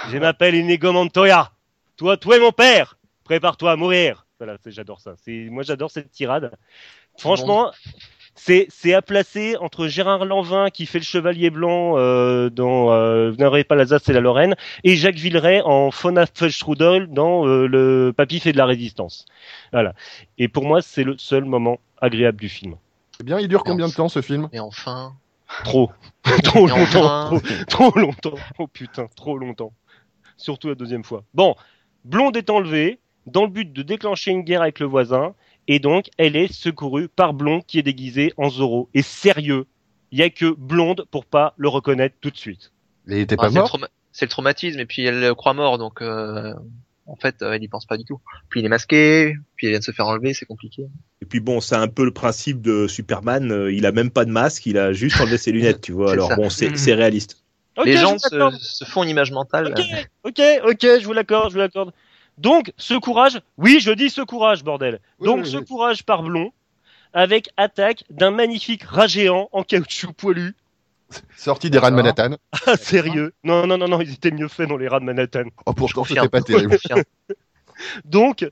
Je 0.09 0.17
m'appelle 0.17 0.55
Inigo 0.55 0.91
Montoya. 0.91 1.51
Toi, 1.97 2.17
toi 2.17 2.37
et 2.37 2.39
mon 2.39 2.51
père. 2.51 2.97
Prépare-toi 3.23 3.71
à 3.71 3.75
mourir. 3.75 4.25
Voilà, 4.39 4.57
c'est- 4.63 4.71
j'adore 4.71 5.01
ça. 5.01 5.13
C'est, 5.23 5.47
moi, 5.51 5.61
j'adore 5.61 5.91
cette 5.91 6.09
tirade. 6.11 6.57
Franchement, 7.19 7.71
c'est, 8.43 8.65
c'est 8.69 8.95
à 8.95 9.03
placer 9.03 9.55
entre 9.57 9.87
Gérard 9.87 10.25
Lanvin 10.25 10.71
qui 10.71 10.87
fait 10.87 10.97
le 10.97 11.03
chevalier 11.03 11.51
blanc 11.51 11.97
euh, 11.97 12.49
dans 12.49 12.91
euh, 12.91 13.29
Vous 13.29 13.37
n'aurez 13.37 13.63
pas 13.63 13.75
l'Alsace, 13.75 14.01
c'est 14.03 14.13
la 14.13 14.19
Lorraine, 14.19 14.55
et 14.83 14.95
Jacques 14.95 15.15
Villeray 15.17 15.61
en 15.63 15.91
Fauna 15.91 16.25
Felstrudel 16.25 17.07
dans 17.07 17.45
euh, 17.47 17.67
Le 17.67 18.13
Papy 18.17 18.39
fait 18.39 18.51
de 18.51 18.57
la 18.57 18.65
résistance. 18.65 19.25
Voilà. 19.71 19.93
Et 20.39 20.47
pour 20.47 20.65
moi, 20.65 20.81
c'est 20.81 21.03
le 21.03 21.19
seul 21.19 21.45
moment 21.45 21.77
agréable 22.01 22.39
du 22.39 22.49
film. 22.49 22.77
Eh 23.19 23.23
bien, 23.23 23.39
il 23.39 23.47
dure 23.47 23.63
combien 23.63 23.87
de 23.87 23.93
temps 23.93 24.09
ce 24.09 24.23
film? 24.23 24.49
Et 24.53 24.59
enfin, 24.59 25.13
Trop. 25.63 25.91
trop 26.43 26.65
longtemps. 26.65 27.03
enfin- 27.27 27.39
Trop, 27.67 27.89
trop 27.89 27.99
longtemps. 27.99 28.35
Oh 28.57 28.65
putain, 28.65 29.07
trop 29.15 29.37
longtemps. 29.37 29.71
Surtout 30.37 30.69
la 30.69 30.75
deuxième 30.75 31.03
fois. 31.03 31.23
Bon, 31.35 31.53
Blonde 32.05 32.35
est 32.37 32.49
enlevée 32.49 32.97
dans 33.27 33.43
le 33.43 33.49
but 33.49 33.71
de 33.71 33.83
déclencher 33.83 34.31
une 34.31 34.41
guerre 34.41 34.63
avec 34.63 34.79
le 34.79 34.87
voisin. 34.87 35.35
Et 35.73 35.79
donc, 35.79 36.09
elle 36.17 36.35
est 36.35 36.51
secourue 36.51 37.07
par 37.07 37.33
Blonde 37.33 37.61
qui 37.65 37.79
est 37.79 37.83
déguisée 37.83 38.33
en 38.35 38.49
Zorro. 38.49 38.89
Et 38.93 39.01
sérieux, 39.01 39.67
il 40.11 40.19
y 40.19 40.21
a 40.21 40.29
que 40.29 40.53
Blonde 40.57 41.05
pour 41.11 41.25
pas 41.25 41.53
le 41.55 41.69
reconnaître 41.69 42.15
tout 42.19 42.29
de 42.29 42.35
suite. 42.35 42.73
Il 43.07 43.13
était 43.13 43.35
Ah, 43.39 43.43
pas 43.43 43.47
c'est 43.49 43.55
le 43.55 43.59
mort 43.61 43.69
trauma- 43.69 43.87
c'est 44.11 44.25
le 44.25 44.29
traumatisme 44.29 44.79
et 44.81 44.85
puis 44.85 45.05
elle 45.05 45.21
le 45.21 45.33
croit 45.33 45.53
mort 45.53 45.77
donc 45.77 46.01
euh, 46.01 46.53
en 47.05 47.15
fait 47.15 47.41
euh, 47.41 47.53
elle 47.53 47.63
y 47.63 47.69
pense 47.69 47.85
pas 47.85 47.95
du 47.95 48.03
tout. 48.03 48.19
Puis 48.49 48.59
il 48.59 48.65
est 48.65 48.69
masqué, 48.69 49.33
puis 49.55 49.67
elle 49.67 49.71
vient 49.71 49.79
de 49.79 49.83
se 49.85 49.91
faire 49.93 50.07
enlever, 50.07 50.33
c'est 50.33 50.45
compliqué. 50.45 50.87
Et 51.21 51.25
puis 51.25 51.39
bon, 51.39 51.61
c'est 51.61 51.75
un 51.75 51.87
peu 51.87 52.03
le 52.03 52.11
principe 52.11 52.61
de 52.61 52.87
Superman. 52.87 53.49
euh, 53.53 53.71
il 53.71 53.85
a 53.85 53.93
même 53.93 54.11
pas 54.11 54.25
de 54.25 54.31
masque, 54.31 54.65
il 54.65 54.77
a 54.77 54.91
juste 54.91 55.21
enlevé 55.21 55.37
ses 55.37 55.53
lunettes, 55.53 55.79
tu 55.79 55.93
vois. 55.93 56.11
Alors 56.15 56.27
ça. 56.27 56.35
bon, 56.35 56.49
c'est 56.49 56.75
c'est 56.75 56.93
réaliste. 56.93 57.37
Les 57.85 57.95
gens 57.95 58.17
se, 58.19 58.49
se 58.59 58.83
font 58.83 59.03
une 59.03 59.09
image 59.09 59.31
mentale. 59.31 59.67
Ok, 59.67 59.79
ok, 60.25 60.41
ok, 60.65 60.81
je 60.99 61.05
vous 61.05 61.13
l'accorde, 61.13 61.47
je 61.51 61.53
vous 61.53 61.59
l'accorde. 61.61 61.93
Donc, 62.37 62.73
ce 62.77 62.93
courage, 62.95 63.41
oui, 63.57 63.79
je 63.79 63.91
dis 63.91 64.09
ce 64.09 64.21
courage, 64.21 64.63
bordel. 64.63 64.99
Oui, 65.19 65.27
Donc, 65.27 65.43
oui, 65.43 65.51
ce 65.51 65.57
oui. 65.57 65.65
courage 65.65 66.03
par 66.03 66.23
Blond, 66.23 66.51
avec 67.13 67.49
attaque 67.57 68.03
d'un 68.09 68.31
magnifique 68.31 68.83
rat 68.83 69.07
géant 69.07 69.49
en 69.51 69.63
caoutchouc 69.63 70.13
poilu. 70.13 70.55
Sorti 71.35 71.69
des 71.69 71.77
rats 71.77 71.91
de. 71.91 71.95
Manhattan. 71.95 72.37
Ah, 72.65 72.77
sérieux 72.77 73.33
Non, 73.43 73.67
non, 73.67 73.77
non, 73.77 73.87
non, 73.87 73.99
ils 74.01 74.13
étaient 74.13 74.31
mieux 74.31 74.47
faits 74.47 74.69
dans 74.69 74.77
les 74.77 74.87
rats 74.87 74.99
de 74.99 75.05
Manhattan. 75.05 75.43
Oh, 75.65 75.73
pourtant, 75.73 76.03
c'était 76.05 76.29
pas 76.29 76.41
terrible. 76.41 76.77
Donc, 78.05 78.47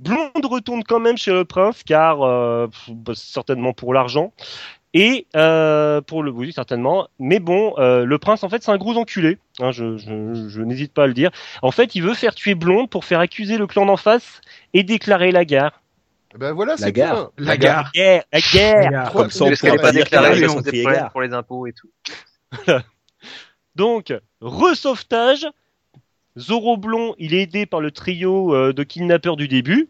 Blonde 0.00 0.44
retourne 0.44 0.84
quand 0.84 1.00
même 1.00 1.16
chez 1.16 1.32
le 1.32 1.44
prince, 1.44 1.82
car 1.82 2.22
euh, 2.22 2.66
pff, 2.66 2.90
bah, 2.90 3.12
certainement 3.14 3.72
pour 3.72 3.94
l'argent. 3.94 4.32
Et 4.94 5.26
euh, 5.34 6.00
pour 6.00 6.22
le 6.22 6.30
oui, 6.30 6.52
certainement. 6.52 7.08
Mais 7.18 7.40
bon, 7.40 7.74
euh, 7.78 8.04
le 8.04 8.18
prince, 8.18 8.44
en 8.44 8.48
fait, 8.48 8.62
c'est 8.62 8.70
un 8.70 8.78
gros 8.78 8.96
enculé. 8.96 9.38
Hein, 9.58 9.72
je 9.72 9.96
je, 9.98 10.48
je 10.48 10.62
n'hésite 10.62 10.94
pas 10.94 11.04
à 11.04 11.06
le 11.08 11.14
dire. 11.14 11.32
En 11.62 11.72
fait, 11.72 11.96
il 11.96 12.02
veut 12.02 12.14
faire 12.14 12.34
tuer 12.34 12.54
Blonde 12.54 12.88
pour 12.88 13.04
faire 13.04 13.18
accuser 13.18 13.58
le 13.58 13.66
clan 13.66 13.86
d'en 13.86 13.96
face 13.96 14.40
et 14.72 14.84
déclarer 14.84 15.32
la 15.32 15.44
guerre. 15.44 15.82
Ben 16.38 16.52
voilà, 16.52 16.76
c'est 16.76 16.92
gare. 16.92 17.32
bien. 17.36 17.46
La 17.46 17.56
gare. 17.56 17.90
La 17.94 18.00
guerre, 18.00 18.24
la 18.32 18.40
guerre. 18.40 18.80
La 18.82 18.90
gare. 18.90 19.12
Comme 19.12 19.30
ça, 19.30 19.44
on 19.44 19.50
pourra 19.50 19.76
pas 19.76 19.92
des 19.92 20.02
crier 20.02 20.20
problèmes 20.20 20.94
gare. 20.94 21.10
pour 21.10 21.22
les 21.22 21.32
impôts 21.32 21.66
et 21.66 21.72
tout. 21.72 21.90
Donc, 23.74 24.12
resauvetage. 24.40 25.46
Zoro 26.36 26.76
Blond, 26.76 27.14
il 27.18 27.32
est 27.32 27.42
aidé 27.42 27.66
par 27.66 27.80
le 27.80 27.92
trio 27.92 28.54
euh, 28.54 28.72
de 28.72 28.82
kidnappeurs 28.82 29.36
du 29.36 29.46
début. 29.46 29.88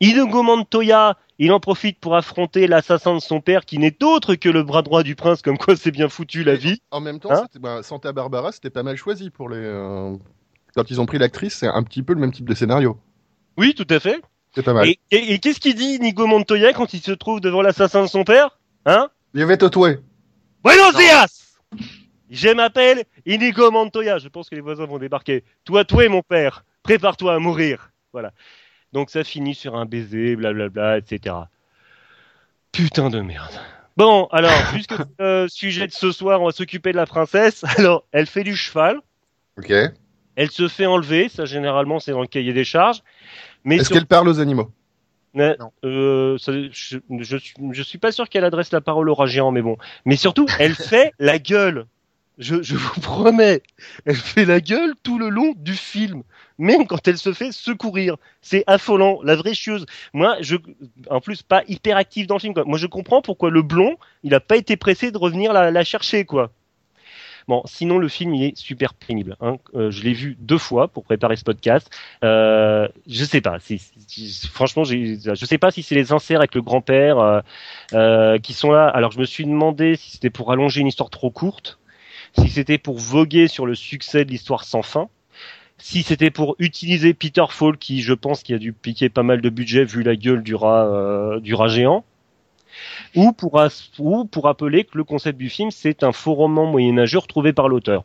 Inogo 0.00 0.42
Montoya, 0.42 1.16
il 1.38 1.52
en 1.52 1.60
profite 1.60 1.98
pour 1.98 2.14
affronter 2.16 2.66
l'assassin 2.66 3.14
de 3.14 3.20
son 3.20 3.40
père 3.40 3.64
qui 3.64 3.78
n'est 3.78 4.02
autre 4.04 4.34
que 4.36 4.48
le 4.48 4.62
bras 4.62 4.82
droit 4.82 5.02
du 5.02 5.16
prince, 5.16 5.42
comme 5.42 5.58
quoi 5.58 5.76
c'est 5.76 5.90
bien 5.90 6.08
foutu 6.08 6.44
la 6.44 6.54
vie. 6.54 6.80
En 6.90 7.00
même 7.00 7.18
temps, 7.18 7.32
Hein 7.32 7.46
ben, 7.60 7.82
Santa 7.82 8.12
Barbara, 8.12 8.52
c'était 8.52 8.70
pas 8.70 8.82
mal 8.82 8.96
choisi 8.96 9.30
pour 9.30 9.48
les. 9.48 9.56
euh, 9.58 10.16
Quand 10.74 10.90
ils 10.90 11.00
ont 11.00 11.06
pris 11.06 11.18
l'actrice, 11.18 11.56
c'est 11.56 11.66
un 11.68 11.82
petit 11.82 12.02
peu 12.02 12.14
le 12.14 12.20
même 12.20 12.32
type 12.32 12.48
de 12.48 12.54
scénario. 12.54 12.98
Oui, 13.56 13.74
tout 13.74 13.86
à 13.90 13.98
fait. 13.98 14.20
C'est 14.54 14.62
pas 14.62 14.72
mal. 14.72 14.88
Et, 14.88 14.98
et- 15.10 15.32
et 15.34 15.38
qu'est-ce 15.40 15.58
qu'il 15.60 15.74
dit 15.74 15.96
Inigo 15.96 16.26
Montoya 16.26 16.72
quand 16.72 16.94
il 16.94 17.00
se 17.00 17.12
trouve 17.12 17.40
devant 17.40 17.60
l'assassin 17.62 18.02
de 18.02 18.06
son 18.08 18.24
père? 18.24 18.58
Hein? 18.86 19.08
Il 19.34 19.40
y 19.40 19.42
avait 19.42 19.56
Totoué. 19.58 19.98
Buenos 20.64 20.94
dias 20.96 21.56
Je 22.30 22.48
m'appelle 22.50 23.04
Inigo 23.26 23.70
Montoya. 23.70 24.18
Je 24.18 24.28
pense 24.28 24.48
que 24.48 24.54
les 24.54 24.60
voisins 24.60 24.86
vont 24.86 24.98
débarquer. 24.98 25.44
Toi, 25.64 25.84
toi, 25.84 26.08
mon 26.08 26.22
père, 26.22 26.64
prépare-toi 26.82 27.34
à 27.34 27.38
mourir. 27.38 27.90
Voilà. 28.12 28.32
Donc 28.92 29.10
ça 29.10 29.24
finit 29.24 29.54
sur 29.54 29.76
un 29.76 29.84
baiser, 29.86 30.36
blablabla, 30.36 30.98
etc. 30.98 31.34
Putain 32.72 33.10
de 33.10 33.20
merde. 33.20 33.52
Bon, 33.96 34.26
alors, 34.30 34.52
puisque 34.72 34.94
le 35.18 35.46
sujet 35.48 35.86
de 35.86 35.92
ce 35.92 36.12
soir, 36.12 36.40
on 36.40 36.46
va 36.46 36.52
s'occuper 36.52 36.92
de 36.92 36.96
la 36.96 37.06
princesse. 37.06 37.64
Alors, 37.78 38.04
elle 38.12 38.26
fait 38.26 38.44
du 38.44 38.54
cheval. 38.56 39.00
Ok. 39.58 39.72
Elle 40.36 40.50
se 40.50 40.68
fait 40.68 40.86
enlever. 40.86 41.28
Ça, 41.28 41.44
généralement, 41.46 41.98
c'est 41.98 42.12
dans 42.12 42.20
le 42.20 42.26
cahier 42.28 42.52
des 42.52 42.64
charges. 42.64 43.02
Mais 43.64 43.76
Est-ce 43.76 43.86
sur- 43.86 43.94
qu'elle 43.96 44.06
parle 44.06 44.28
aux 44.28 44.38
animaux? 44.40 44.70
Non. 45.34 45.72
euh, 45.84 46.38
ça- 46.38 46.52
je, 46.52 46.98
je, 47.20 47.36
suis- 47.36 47.54
je 47.72 47.82
suis 47.82 47.98
pas 47.98 48.12
sûr 48.12 48.28
qu'elle 48.28 48.44
adresse 48.44 48.72
la 48.72 48.80
parole 48.80 49.08
au 49.10 49.14
rat 49.14 49.26
géant, 49.26 49.50
mais 49.50 49.62
bon. 49.62 49.76
Mais 50.04 50.16
surtout, 50.16 50.46
elle 50.58 50.74
fait 50.74 51.12
la 51.18 51.38
gueule. 51.38 51.86
Je, 52.38 52.74
vous 52.74 53.00
promets, 53.00 53.62
elle 54.06 54.14
fait 54.16 54.44
la 54.44 54.60
gueule 54.60 54.94
tout 55.02 55.18
le 55.18 55.28
long 55.28 55.54
du 55.56 55.74
film, 55.74 56.22
même 56.58 56.86
quand 56.86 57.06
elle 57.08 57.18
se 57.18 57.32
fait 57.32 57.52
secourir. 57.52 58.16
C'est 58.42 58.64
affolant, 58.66 59.20
la 59.22 59.36
vraie 59.36 59.54
chieuse. 59.54 59.86
Moi, 60.12 60.36
je, 60.40 60.56
en 61.10 61.20
plus, 61.20 61.42
pas 61.42 61.62
hyper 61.66 61.96
active 61.96 62.26
dans 62.26 62.36
le 62.36 62.40
film. 62.40 62.54
Moi, 62.64 62.78
je 62.78 62.86
comprends 62.86 63.22
pourquoi 63.22 63.50
le 63.50 63.62
blond, 63.62 63.96
il 64.22 64.34
a 64.34 64.40
pas 64.40 64.56
été 64.56 64.76
pressé 64.76 65.10
de 65.10 65.18
revenir 65.18 65.52
la, 65.52 65.70
la 65.70 65.84
chercher, 65.84 66.24
quoi. 66.24 66.52
Bon, 67.48 67.62
sinon 67.64 67.96
le 67.96 68.08
film 68.08 68.34
il 68.34 68.44
est 68.44 68.56
super 68.58 68.92
pénible. 68.92 69.34
Hein. 69.40 69.56
Euh, 69.74 69.90
je 69.90 70.02
l'ai 70.02 70.12
vu 70.12 70.36
deux 70.38 70.58
fois 70.58 70.86
pour 70.86 71.04
préparer 71.04 71.34
ce 71.36 71.44
podcast. 71.44 71.90
Euh, 72.22 72.86
je 73.08 73.24
sais 73.24 73.40
pas. 73.40 73.56
franchement, 74.52 74.84
je 74.84 75.44
sais 75.46 75.56
pas 75.56 75.70
si 75.70 75.82
c'est 75.82 75.94
les 75.94 76.12
inserts 76.12 76.40
avec 76.40 76.54
le 76.54 76.60
grand-père 76.60 77.18
euh, 77.18 77.40
euh, 77.94 78.38
qui 78.38 78.52
sont 78.52 78.70
là. 78.70 78.86
Alors 78.88 79.12
je 79.12 79.18
me 79.18 79.24
suis 79.24 79.46
demandé 79.46 79.96
si 79.96 80.10
c'était 80.10 80.28
pour 80.28 80.52
allonger 80.52 80.82
une 80.82 80.88
histoire 80.88 81.08
trop 81.08 81.30
courte, 81.30 81.78
si 82.36 82.48
c'était 82.48 82.78
pour 82.78 82.98
voguer 82.98 83.48
sur 83.48 83.66
le 83.66 83.74
succès 83.74 84.24
de 84.24 84.30
l'histoire 84.30 84.64
sans 84.64 84.82
fin, 84.82 85.08
si 85.78 86.02
c'était 86.02 86.30
pour 86.30 86.56
utiliser 86.58 87.14
Peter 87.14 87.44
Fall 87.48 87.76
qui, 87.78 88.02
je 88.02 88.12
pense, 88.12 88.42
qui 88.42 88.52
a 88.54 88.58
dû 88.58 88.72
piquer 88.72 89.08
pas 89.08 89.22
mal 89.22 89.40
de 89.40 89.48
budget 89.48 89.84
vu 89.84 90.02
la 90.02 90.16
gueule 90.16 90.42
du 90.42 90.54
rat, 90.54 90.86
euh, 90.86 91.40
du 91.40 91.54
rat 91.54 91.68
géant. 91.68 92.04
Ou 93.14 93.32
pour, 93.32 93.58
as- 93.60 93.90
ou 93.98 94.24
pour 94.24 94.44
rappeler 94.44 94.84
que 94.84 94.98
le 94.98 95.04
concept 95.04 95.38
du 95.38 95.48
film, 95.48 95.70
c'est 95.70 96.02
un 96.02 96.12
faux 96.12 96.34
roman 96.34 96.66
moyenâgeux 96.66 97.18
retrouvé 97.18 97.52
par 97.52 97.68
l'auteur. 97.68 98.04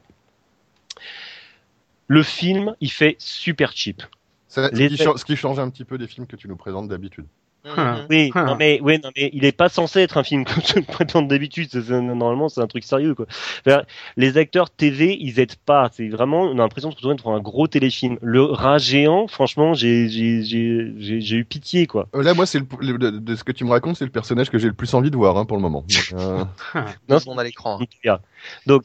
Le 2.07 2.23
film, 2.23 2.75
il 2.81 2.91
fait 2.91 3.15
super 3.19 3.71
cheap. 3.75 4.03
Les- 4.71 4.89
ce 5.17 5.25
qui 5.25 5.35
change 5.35 5.59
un 5.59 5.69
petit 5.69 5.83
peu 5.83 5.97
des 5.97 6.07
films 6.07 6.27
que 6.27 6.35
tu 6.35 6.47
nous 6.47 6.55
présentes 6.55 6.87
d'habitude. 6.87 7.25
Mhm. 7.65 8.07
Oui, 8.09 8.31
Ah. 8.35 8.43
non 8.43 8.55
mais, 8.55 8.79
oui, 8.81 8.99
non 9.01 9.09
mais, 9.15 9.29
il 9.33 9.45
est 9.45 9.51
pas 9.55 9.69
censé 9.69 10.01
être 10.01 10.17
un 10.17 10.23
film 10.23 10.43
comme 10.45 10.61
je 10.63 10.75
le 10.75 10.81
présente 10.83 11.27
d'habitude. 11.27 11.73
Normalement, 11.89 12.49
c'est 12.49 12.61
un 12.61 12.67
truc 12.67 12.83
sérieux, 12.83 13.15
quoi. 13.15 13.25
Les 14.17 14.37
acteurs 14.37 14.69
TV, 14.69 15.17
ils 15.19 15.39
aident 15.39 15.55
pas. 15.65 15.89
C'est 15.93 16.09
vraiment, 16.09 16.41
on 16.41 16.53
a 16.53 16.61
l'impression 16.61 16.89
de 16.89 16.93
se 16.93 16.97
retrouver 16.97 17.15
devant 17.15 17.35
un 17.35 17.39
gros 17.39 17.67
téléfilm. 17.67 18.17
Le 18.21 18.43
rat 18.43 18.79
géant, 18.79 19.27
franchement, 19.27 19.73
j'ai, 19.73 20.05
eu 20.07 21.45
pitié, 21.45 21.87
quoi. 21.87 22.07
Euh, 22.15 22.23
Là, 22.23 22.33
moi, 22.33 22.45
c'est 22.45 22.59
le, 22.59 22.97
le- 22.97 23.11
de, 23.11 23.35
ce 23.35 23.43
que 23.43 23.51
tu 23.51 23.63
me 23.63 23.69
racontes, 23.69 23.95
c'est 23.97 24.05
le 24.05 24.11
personnage 24.11 24.49
que 24.49 24.57
j'ai 24.57 24.67
le 24.67 24.73
plus 24.73 24.93
envie 24.93 25.11
de 25.11 25.15
voir 25.17 25.37
hein, 25.37 25.45
pour 25.45 25.57
le 25.57 25.61
moment. 25.63 25.85
Euh, 26.13 26.43
Non, 27.09 27.19
monde 27.25 27.39
à 27.39 27.43
l'écran. 27.43 27.79
hein. 27.81 28.17
Donc, 28.65 28.83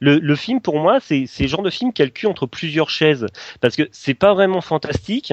le, 0.00 0.18
le 0.18 0.36
film, 0.36 0.60
pour 0.60 0.78
moi, 0.80 0.98
c'est 1.00 1.24
c'est 1.26 1.44
le 1.44 1.48
genre 1.48 1.62
de 1.62 1.70
film 1.70 1.92
qui 1.92 2.02
a 2.02 2.04
le 2.04 2.10
cul 2.10 2.26
entre 2.26 2.46
plusieurs 2.46 2.90
chaises. 2.90 3.26
Parce 3.60 3.74
que 3.76 3.88
c'est 3.92 4.14
pas 4.14 4.34
vraiment 4.34 4.60
fantastique, 4.60 5.32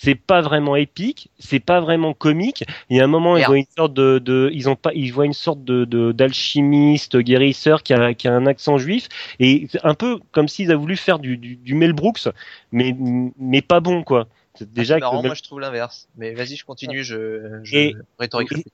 c'est 0.00 0.14
pas 0.14 0.40
vraiment 0.42 0.76
épique, 0.76 1.28
c'est 1.40 1.58
pas 1.58 1.80
vraiment 1.80 2.14
comique. 2.14 2.62
Il 2.88 2.96
y 2.96 3.00
a 3.00 3.04
un 3.04 3.08
moment, 3.08 3.36
ils 3.36 3.44
voient 3.46 3.58
une 3.58 3.64
sorte 3.76 3.94
de, 3.94 4.18
de 4.18 4.48
ils 4.52 4.68
ont 4.68 4.76
pas, 4.76 4.92
ils 4.94 5.10
voient 5.12 5.26
une 5.26 5.32
sorte 5.32 5.64
de 5.64 5.84
de- 5.84 6.12
d'alchimiste, 6.12 7.16
guérisseur 7.16 7.82
qui 7.82 7.94
a, 7.94 8.14
qui 8.14 8.28
a 8.28 8.32
un 8.32 8.46
accent 8.46 8.78
juif 8.78 9.08
et 9.40 9.66
c'est 9.70 9.84
un 9.84 9.94
peu 9.94 10.18
comme 10.30 10.46
s'ils 10.46 10.70
avaient 10.70 10.80
voulu 10.80 10.96
faire 10.96 11.18
du, 11.18 11.36
du, 11.36 11.56
du 11.56 11.74
Mel 11.74 11.92
Brooks, 11.92 12.28
mais 12.70 12.94
mais 13.38 13.60
pas 13.62 13.80
bon 13.80 14.04
quoi. 14.04 14.28
Déjà, 14.60 14.96
que 14.96 15.00
marrant, 15.00 15.22
moi 15.22 15.34
je 15.34 15.42
trouve 15.42 15.60
l'inverse. 15.60 16.08
Mais 16.16 16.34
vas-y, 16.34 16.56
je 16.56 16.64
continue, 16.64 17.04
je, 17.04 17.60
je 17.62 17.76
Et- 17.76 17.96
rhétorique 18.18 18.50
et- 18.52 18.64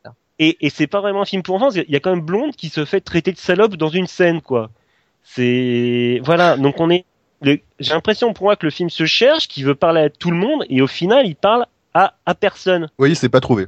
et, 0.48 0.66
et 0.66 0.70
c'est 0.70 0.86
pas 0.86 1.00
vraiment 1.00 1.22
un 1.22 1.26
film 1.26 1.42
pour 1.42 1.54
enfants. 1.56 1.70
Il 1.70 1.90
y 1.90 1.96
a 1.96 2.00
quand 2.00 2.10
même 2.14 2.24
Blonde 2.24 2.56
qui 2.56 2.68
se 2.70 2.84
fait 2.84 3.00
traiter 3.00 3.32
de 3.32 3.38
salope 3.38 3.76
dans 3.76 3.88
une 3.90 4.06
scène, 4.06 4.40
quoi. 4.40 4.70
C'est 5.22 6.20
voilà. 6.22 6.56
Donc 6.56 6.80
on 6.80 6.90
est. 6.90 7.04
J'ai 7.44 7.92
l'impression 7.92 8.32
pour 8.32 8.44
moi 8.46 8.56
que 8.56 8.66
le 8.66 8.70
film 8.70 8.90
se 8.90 9.04
cherche, 9.06 9.48
qu'il 9.48 9.64
veut 9.64 9.74
parler 9.74 10.00
à 10.02 10.10
tout 10.10 10.30
le 10.30 10.36
monde, 10.36 10.64
et 10.68 10.80
au 10.82 10.86
final 10.86 11.26
il 11.26 11.36
parle 11.36 11.66
à 11.94 12.14
à 12.26 12.34
personne. 12.34 12.88
Oui, 12.98 13.14
c'est 13.14 13.28
pas 13.28 13.40
trouvé. 13.40 13.66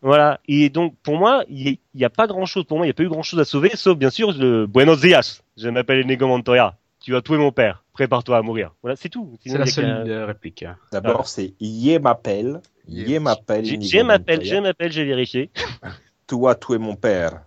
Voilà. 0.00 0.38
Et 0.46 0.68
donc 0.68 0.94
pour 1.02 1.16
moi, 1.16 1.42
il 1.48 1.78
n'y 1.94 2.04
a 2.04 2.10
pas 2.10 2.26
grand 2.26 2.46
chose. 2.46 2.64
Pour 2.64 2.76
moi, 2.78 2.86
il 2.86 2.88
n'y 2.88 2.92
a 2.92 2.94
pas 2.94 3.02
eu 3.02 3.08
grand 3.08 3.22
chose 3.24 3.40
à 3.40 3.44
sauver, 3.44 3.70
sauf 3.74 3.96
bien 3.98 4.10
sûr 4.10 4.32
le 4.32 4.66
Buenos 4.66 5.00
dias. 5.00 5.40
Je 5.56 5.68
m'appelle 5.68 6.00
Inigo 6.04 6.26
Montoya. 6.28 6.76
Tu 7.00 7.16
as 7.16 7.22
tué 7.22 7.36
mon 7.38 7.50
père. 7.52 7.82
Prépare-toi 7.94 8.36
à 8.38 8.42
mourir. 8.42 8.72
Voilà, 8.82 8.94
c'est 8.96 9.08
tout. 9.08 9.36
C'est 9.44 9.58
la 9.58 9.64
seule 9.66 9.84
euh, 10.08 10.26
réplique. 10.26 10.64
D'abord, 10.92 11.26
c'est 11.28 11.54
Yé 11.60 11.98
m'appelle. 11.98 12.60
Yé 12.86 13.18
m'appelle. 13.18 13.64
J'ai- 13.64 14.02
m'appelle, 14.04 14.44
j'ai 14.44 14.60
m'appelle, 14.60 14.92
j'ai 14.92 15.04
vérifié. 15.04 15.50
Toi, 16.28 16.54
tu 16.54 16.74
es 16.74 16.78
mon 16.78 16.94
père. 16.94 17.40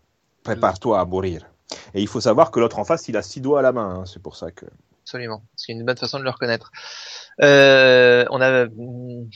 Prépare-toi 0.43 0.99
à 0.99 1.05
mourir. 1.05 1.43
Et 1.93 2.01
il 2.01 2.07
faut 2.07 2.19
savoir 2.19 2.51
que 2.51 2.59
l'autre 2.59 2.79
en 2.79 2.83
face, 2.83 3.07
il 3.07 3.15
a 3.15 3.21
six 3.21 3.39
doigts 3.39 3.59
à 3.59 3.61
la 3.61 3.71
main. 3.71 3.99
hein. 3.99 4.03
C'est 4.05 4.21
pour 4.21 4.35
ça 4.35 4.51
que. 4.51 4.65
Absolument. 5.11 5.43
C'est 5.57 5.73
une 5.73 5.83
bonne 5.83 5.97
façon 5.97 6.19
de 6.19 6.23
le 6.23 6.29
reconnaître. 6.29 6.71
Euh, 7.41 8.23
on 8.29 8.39
a 8.39 8.65
mm, 8.67 9.27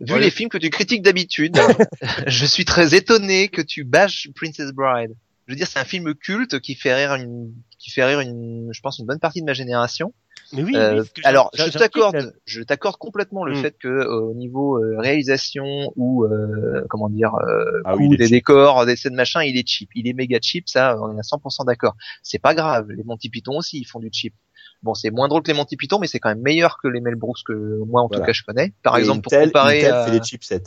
vu 0.00 0.12
Ouais. 0.12 0.20
les 0.20 0.30
films 0.30 0.50
que 0.50 0.58
tu 0.58 0.68
critiques 0.68 1.00
d'habitude. 1.02 1.56
je 2.26 2.44
suis 2.44 2.66
très 2.66 2.94
étonné 2.94 3.48
que 3.48 3.62
tu 3.62 3.84
bâches 3.84 4.28
Princess 4.34 4.70
Bride. 4.72 5.12
Je 5.46 5.52
veux 5.54 5.56
dire, 5.56 5.66
c'est 5.66 5.78
un 5.78 5.84
film 5.84 6.14
culte 6.14 6.60
qui 6.60 6.74
fait 6.74 6.94
rire 6.94 7.14
une, 7.14 7.54
qui 7.78 7.90
fait 7.90 8.04
rire 8.04 8.20
une, 8.20 8.68
je 8.70 8.80
pense, 8.82 8.98
une 8.98 9.06
bonne 9.06 9.18
partie 9.18 9.40
de 9.40 9.46
ma 9.46 9.54
génération. 9.54 10.12
Mais 10.52 10.62
oui, 10.62 10.72
Euh, 10.76 11.02
oui, 11.02 11.22
alors, 11.24 11.50
je 11.54 11.68
t'accorde, 11.70 12.32
je 12.46 12.62
t'accorde 12.62 12.96
complètement 12.96 13.44
le 13.44 13.52
Mm. 13.52 13.62
fait 13.62 13.76
que 13.78 13.88
euh, 13.88 14.20
au 14.30 14.34
niveau 14.34 14.76
euh, 14.78 14.98
réalisation 14.98 15.92
ou 15.96 16.24
euh, 16.24 16.84
comment 16.88 17.08
dire, 17.10 17.34
euh, 17.34 17.64
Ah 17.84 17.94
coût 17.94 18.00
oui, 18.00 18.16
des 18.16 18.24
cheap. 18.24 18.30
décors, 18.32 18.86
des 18.86 18.96
scènes 18.96 19.14
machin, 19.14 19.42
il 19.42 19.58
est 19.58 19.66
cheap, 19.66 19.90
il 19.94 20.06
est 20.06 20.12
méga 20.14 20.38
cheap, 20.40 20.68
ça, 20.68 20.98
on 21.00 21.16
est 21.16 21.18
à 21.18 21.22
100% 21.22 21.66
d'accord. 21.66 21.96
C'est 22.22 22.38
pas 22.38 22.54
grave, 22.54 22.90
les 22.90 23.02
Monty 23.04 23.28
Python 23.30 23.56
aussi, 23.58 23.78
ils 23.78 23.84
font 23.84 24.00
du 24.00 24.08
cheap. 24.12 24.34
Bon, 24.82 24.94
c'est 24.94 25.10
moins 25.10 25.26
drôle 25.28 25.42
que 25.42 25.50
les 25.50 25.56
Monty 25.56 25.76
Python, 25.76 25.98
mais 25.98 26.06
c'est 26.06 26.20
quand 26.20 26.28
même 26.28 26.40
meilleur 26.42 26.78
que 26.82 26.86
les 26.88 27.00
Mel 27.00 27.16
Brooks 27.16 27.38
que 27.46 27.52
moi 27.86 28.02
en 28.02 28.06
Voilà. 28.06 28.20
tout 28.22 28.26
cas 28.26 28.32
je 28.32 28.42
connais. 28.44 28.72
Par 28.82 28.96
Et 28.96 29.00
exemple, 29.00 29.22
pour 29.22 29.32
comparer, 29.32 29.78
Intel 29.80 29.92
à- 29.92 30.04
fait 30.06 30.10
les 30.12 30.22
chipsets. 30.22 30.62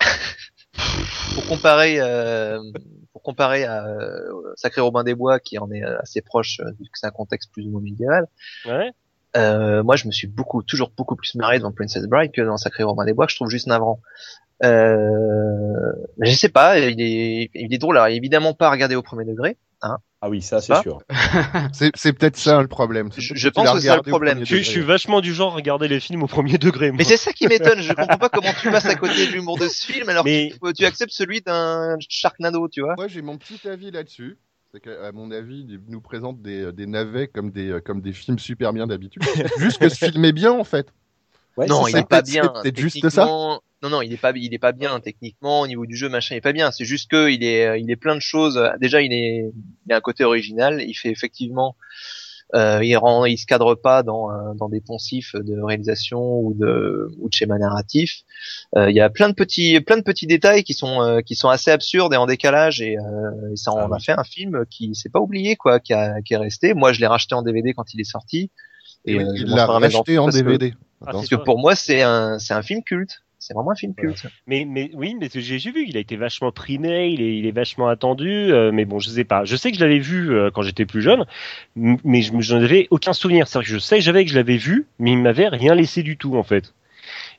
pour 1.34 1.46
comparer, 1.46 1.96
euh, 2.00 2.58
pour 3.12 3.22
comparer 3.22 3.64
à 3.64 3.86
euh, 3.86 4.20
Sacré 4.56 4.80
Robin 4.80 5.04
des 5.04 5.14
Bois, 5.14 5.40
qui 5.40 5.58
en 5.58 5.70
est 5.70 5.82
euh, 5.84 5.98
assez 6.00 6.22
proche, 6.22 6.60
euh, 6.60 6.70
vu 6.78 6.84
que 6.84 6.98
c'est 6.98 7.06
un 7.06 7.10
contexte 7.10 7.52
plus 7.52 7.66
ou 7.66 7.70
moins 7.70 7.80
médiéval. 7.80 8.26
Ouais. 8.66 8.90
Euh, 9.36 9.82
moi, 9.82 9.96
je 9.96 10.06
me 10.06 10.12
suis 10.12 10.26
beaucoup, 10.26 10.62
toujours 10.62 10.90
beaucoup 10.96 11.16
plus 11.16 11.34
marré 11.34 11.58
devant 11.58 11.72
Princess 11.72 12.04
Bride 12.06 12.32
que 12.32 12.40
dans 12.40 12.56
Sacré 12.56 12.84
Robin 12.84 13.04
des 13.04 13.12
Bois, 13.12 13.26
que 13.26 13.32
je 13.32 13.36
trouve 13.36 13.50
juste 13.50 13.66
navrant. 13.66 14.00
Euh, 14.64 15.92
je 16.20 16.30
sais 16.30 16.48
pas, 16.48 16.78
il 16.78 17.00
est, 17.00 17.50
il 17.54 17.74
est 17.74 17.78
drôle. 17.78 17.98
Alors, 17.98 18.08
évidemment 18.08 18.54
pas 18.54 18.68
à 18.68 18.70
regarder 18.70 18.94
au 18.94 19.02
premier 19.02 19.24
degré. 19.26 19.58
Ah 20.26 20.28
oui, 20.28 20.42
ça 20.42 20.60
c'est 20.60 20.74
sûr. 20.82 20.98
C'est 21.72 22.12
peut-être 22.12 22.36
ça 22.36 22.60
le 22.60 22.66
problème. 22.66 23.10
Je- 23.16 23.48
pense 23.48 23.70
que 23.70 23.78
c'est 23.80 23.86
ça 23.86 23.96
le 23.96 24.02
problème. 24.02 24.44
Je, 24.44 24.56
suis 24.56 24.80
vachement 24.80 25.20
du 25.20 25.32
genre 25.32 25.52
à 25.52 25.56
regarder 25.56 25.86
les 25.86 26.00
films 26.00 26.24
au 26.24 26.26
premier 26.26 26.58
degré. 26.58 26.90
Moi. 26.90 26.98
Mais 26.98 27.04
c'est 27.04 27.16
ça 27.16 27.32
qui 27.32 27.46
m'étonne. 27.46 27.80
Je 27.80 27.92
comprends 27.92 28.18
pas 28.18 28.28
comment 28.28 28.52
tu 28.60 28.68
passes 28.68 28.86
à 28.86 28.96
côté 28.96 29.28
de 29.28 29.32
l'humour 29.32 29.56
de 29.56 29.68
ce 29.68 29.86
film 29.92 30.08
alors 30.08 30.24
Mais- 30.24 30.50
que 30.60 30.68
tu, 30.68 30.72
tu 30.78 30.84
acceptes 30.84 31.12
celui 31.12 31.42
d'un 31.42 31.96
Sharknado, 32.08 32.68
tu 32.68 32.80
vois. 32.80 32.94
Moi, 32.96 33.06
j'ai 33.06 33.22
mon 33.22 33.38
petit 33.38 33.68
avis 33.68 33.92
là-dessus. 33.92 34.36
C'est 34.72 34.80
qu'à 34.80 35.12
mon 35.12 35.30
avis, 35.30 35.64
il 35.68 35.80
nous 35.88 36.00
présente 36.00 36.42
des, 36.42 36.72
des 36.72 36.86
navets 36.86 37.28
comme 37.28 37.52
des, 37.52 37.78
comme 37.84 38.00
des 38.00 38.12
films 38.12 38.40
super 38.40 38.72
bien 38.72 38.88
d'habitude. 38.88 39.22
Juste 39.58 39.78
que 39.78 39.88
ce 39.88 40.06
film 40.06 40.24
est 40.24 40.32
bien, 40.32 40.50
en 40.50 40.64
fait. 40.64 40.92
Ouais, 41.56 41.66
non, 41.66 41.86
il 41.88 41.96
est 41.96 42.08
pas 42.08 42.22
bien. 42.22 42.52
c'est 42.62 42.76
juste 42.78 43.08
ça 43.08 43.24
Non, 43.82 43.88
non, 43.90 44.02
il 44.02 44.12
est 44.12 44.16
pas, 44.20 44.32
il 44.34 44.52
est 44.52 44.58
pas 44.58 44.72
bien 44.72 44.98
techniquement 45.00 45.60
au 45.60 45.66
niveau 45.66 45.86
du 45.86 45.96
jeu, 45.96 46.08
machin, 46.08 46.34
il 46.34 46.38
est 46.38 46.42
pas 46.42 46.52
bien. 46.52 46.70
C'est 46.70 46.84
juste 46.84 47.10
que 47.10 47.30
il 47.30 47.44
est, 47.44 47.80
il 47.80 47.90
est 47.90 47.96
plein 47.96 48.14
de 48.14 48.20
choses. 48.20 48.60
Déjà, 48.80 49.00
il 49.02 49.12
est, 49.12 49.50
il 49.86 49.92
a 49.92 49.96
un 49.96 50.00
côté 50.00 50.24
original. 50.24 50.82
Il 50.86 50.94
fait 50.94 51.10
effectivement, 51.10 51.76
euh, 52.54 52.80
il 52.82 52.96
rend, 52.96 53.24
il 53.26 53.36
se 53.38 53.46
cadre 53.46 53.74
pas 53.74 54.02
dans, 54.02 54.30
euh, 54.30 54.54
dans 54.54 54.68
des 54.68 54.80
poncifs 54.80 55.34
de 55.34 55.60
réalisation 55.60 56.38
ou 56.40 56.54
de, 56.54 57.08
ou 57.18 57.28
de 57.28 57.32
schéma 57.34 57.58
narratif. 57.58 58.22
Euh, 58.76 58.88
il 58.90 58.96
y 58.96 59.00
a 59.00 59.10
plein 59.10 59.28
de 59.28 59.34
petits, 59.34 59.80
plein 59.80 59.96
de 59.96 60.02
petits 60.02 60.26
détails 60.26 60.62
qui 60.62 60.72
sont, 60.74 61.02
euh, 61.02 61.20
qui 61.20 61.34
sont 61.34 61.48
assez 61.48 61.70
absurdes 61.70 62.14
et 62.14 62.16
en 62.16 62.26
décalage 62.26 62.80
et, 62.80 62.96
euh, 62.98 63.52
et 63.52 63.56
ça 63.56 63.72
en 63.72 63.90
Ah 63.92 63.96
a 63.96 63.98
fait 63.98 64.12
un 64.12 64.24
film 64.24 64.64
qui 64.70 64.94
s'est 64.94 65.08
pas 65.10 65.20
oublié, 65.20 65.56
quoi, 65.56 65.80
qui, 65.80 65.92
a, 65.92 66.22
qui 66.22 66.34
est 66.34 66.38
resté. 66.38 66.72
Moi, 66.72 66.92
je 66.92 67.00
l'ai 67.00 67.06
racheté 67.06 67.34
en 67.34 67.42
DVD 67.42 67.74
quand 67.74 67.92
il 67.94 68.00
est 68.00 68.04
sorti. 68.04 68.50
Et 69.04 69.18
euh, 69.20 69.32
je 69.36 69.42
il 69.44 69.50
l'a 69.50 69.66
racheté 69.66 70.18
en 70.18 70.26
que- 70.28 70.32
DVD. 70.34 70.74
Ah, 71.04 71.12
parce 71.12 71.28
que 71.28 71.34
pour 71.36 71.58
moi, 71.58 71.74
c'est 71.74 72.02
un, 72.02 72.38
c'est 72.38 72.54
un 72.54 72.62
film 72.62 72.82
culte. 72.82 73.22
C'est 73.38 73.52
vraiment 73.54 73.72
un 73.72 73.74
film 73.76 73.92
Voilà. 73.96 74.12
culte. 74.14 74.32
Mais, 74.46 74.64
mais 74.66 74.90
oui, 74.94 75.14
mais 75.20 75.28
j'ai 75.32 75.58
j'ai 75.58 75.70
vu, 75.70 75.84
il 75.86 75.96
a 75.96 76.00
été 76.00 76.16
vachement 76.16 76.50
primé, 76.52 77.08
il 77.10 77.20
est, 77.20 77.36
il 77.38 77.46
est 77.46 77.52
vachement 77.52 77.86
attendu, 77.88 78.28
euh, 78.50 78.72
mais 78.72 78.84
bon, 78.86 78.98
je 78.98 79.08
sais 79.10 79.24
pas. 79.24 79.44
Je 79.44 79.54
sais 79.56 79.70
que 79.70 79.76
je 79.78 79.82
l'avais 79.84 79.98
vu 80.00 80.32
euh, 80.34 80.50
quand 80.50 80.62
j'étais 80.62 80.86
plus 80.86 81.02
jeune, 81.02 81.24
mais 81.76 82.22
je 82.22 82.32
n'en 82.54 82.62
avais 82.62 82.88
aucun 82.90 83.12
souvenir. 83.12 83.46
C'est-à-dire 83.46 83.68
que 83.68 83.74
je 83.74 83.78
sais 83.78 83.98
que 83.98 84.02
j'avais 84.02 84.24
que 84.24 84.30
je 84.30 84.36
l'avais 84.36 84.56
vu, 84.56 84.86
mais 84.98 85.12
il 85.12 85.18
m'avait 85.18 85.48
rien 85.48 85.74
laissé 85.74 86.02
du 86.02 86.16
tout 86.16 86.36
en 86.36 86.42
fait. 86.42 86.72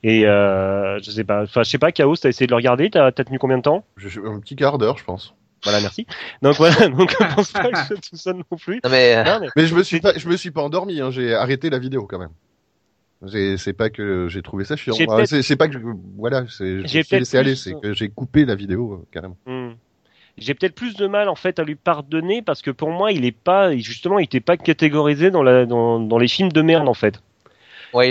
Et 0.04 0.26
euh, 0.28 1.00
je 1.02 1.10
sais 1.12 1.24
pas, 1.24 1.44
enfin 1.44 1.64
je 1.64 1.70
sais 1.70 1.80
pas, 1.80 1.92
Chaos, 1.92 2.16
t'as 2.16 2.30
essayé 2.30 2.46
de 2.46 2.52
le 2.52 2.56
regarder, 2.58 2.90
t'as 2.92 3.12
t'as 3.12 3.24
tenu 3.24 3.40
combien 3.40 3.58
de 3.58 3.64
temps? 3.64 3.84
Je- 3.98 4.08
je- 4.08 4.22
un 4.22 4.40
petit 4.40 4.56
quart 4.56 4.78
d'heure, 4.78 4.98
je 4.98 5.04
pense. 5.04 5.34
Voilà, 5.64 5.82
merci. 5.82 6.06
Donc 6.44 6.56
voilà, 6.56 6.76
donc 6.90 7.10
je 7.12 7.36
pense 7.36 7.52
pas 7.52 7.70
que 7.72 7.80
je 7.90 7.94
tout 7.96 8.16
seul 8.16 8.36
non 8.36 8.58
plus. 8.58 8.80
Non 8.84 8.90
mais, 8.92 9.16
euh, 9.18 9.24
Non, 9.24 9.40
mais- 9.42 9.48
Mais 9.58 9.66
je 9.66 9.76
me 9.76 9.84
suis 9.84 10.00
pas, 10.00 10.14
je 10.16 10.30
me 10.30 10.38
suis 10.38 10.52
pas 10.52 10.62
endormi. 10.62 11.02
Hein. 11.02 11.10
J'ai 11.12 11.34
arrêté 11.34 11.70
la 11.72 11.80
vidéo 11.80 12.06
quand 12.06 12.20
même. 12.20 12.30
C'est 13.26 13.74
pas 13.74 13.90
que 13.90 14.28
j'ai 14.30 14.42
trouvé 14.42 14.64
ça 14.64 14.76
chiant. 14.76 14.94
Ah, 15.10 15.26
C'est 15.26 15.42
c'est 15.42 15.56
pas 15.56 15.68
que 15.68 15.74
je- 15.74 15.80
voilà, 16.18 16.46
je 16.46 16.84
J'ai 16.86 17.04
laissé 17.12 17.38
aller. 17.38 17.56
C'est 17.56 17.74
que 17.80 17.94
j'ai 17.94 18.10
coupé 18.10 18.46
la 18.46 18.54
vidéo 18.56 18.94
euh, 18.94 19.06
carrément. 19.12 19.38
Hmm. 19.48 19.72
J'ai 20.38 20.54
peut-être 20.54 20.76
plus 20.76 20.96
de 20.96 21.08
mal 21.08 21.30
en 21.30 21.36
fait 21.36 21.58
à 21.58 21.64
lui 21.64 21.74
pardonner 21.76 22.44
parce 22.44 22.62
que 22.62 22.70
pour 22.70 22.92
moi 22.92 23.12
il 23.12 23.26
est 23.26 23.32
pas 23.36 23.76
justement 23.76 24.20
il 24.20 24.26
était 24.26 24.40
pas 24.40 24.56
catégorisé 24.56 25.32
dans 25.32 25.42
la 25.42 25.66
dans, 25.66 26.00
dans 26.00 26.20
les 26.20 26.28
films 26.28 26.52
de 26.52 26.62
merde 26.62 26.88
en 26.88 26.94
fait. 26.94 27.20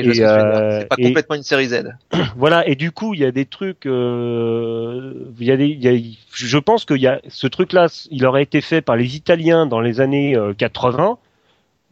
je 0.02 0.08
sais 0.08 0.12
dire. 0.14 0.28
euh, 0.30 0.80
C'est 0.80 0.88
pas 0.88 0.96
et- 0.98 1.02
complètement 1.04 1.36
une 1.36 1.44
série 1.44 1.68
Z. 1.68 1.84
Voilà, 2.36 2.66
et 2.66 2.74
du 2.74 2.90
coup, 2.90 3.14
il 3.14 3.20
y 3.20 3.24
a 3.24 3.30
des 3.30 3.44
trucs, 3.46 3.86
euh, 3.86 5.12
il 5.38 5.46
y 5.46 5.52
a 5.52 5.56
des, 5.56 5.66
il 5.68 5.82
y 5.84 5.88
a- 5.88 6.16
je 6.34 6.58
pense 6.58 6.84
qu'il 6.84 7.00
y 7.00 7.06
a 7.06 7.20
ce 7.28 7.46
truc-là, 7.46 7.86
il 8.10 8.24
aurait 8.26 8.42
été 8.42 8.60
fait 8.60 8.80
par 8.82 8.96
les 8.96 9.14
Italiens 9.16 9.66
dans 9.66 9.80
les 9.80 10.00
années 10.00 10.36
euh, 10.36 10.52
80, 10.54 11.18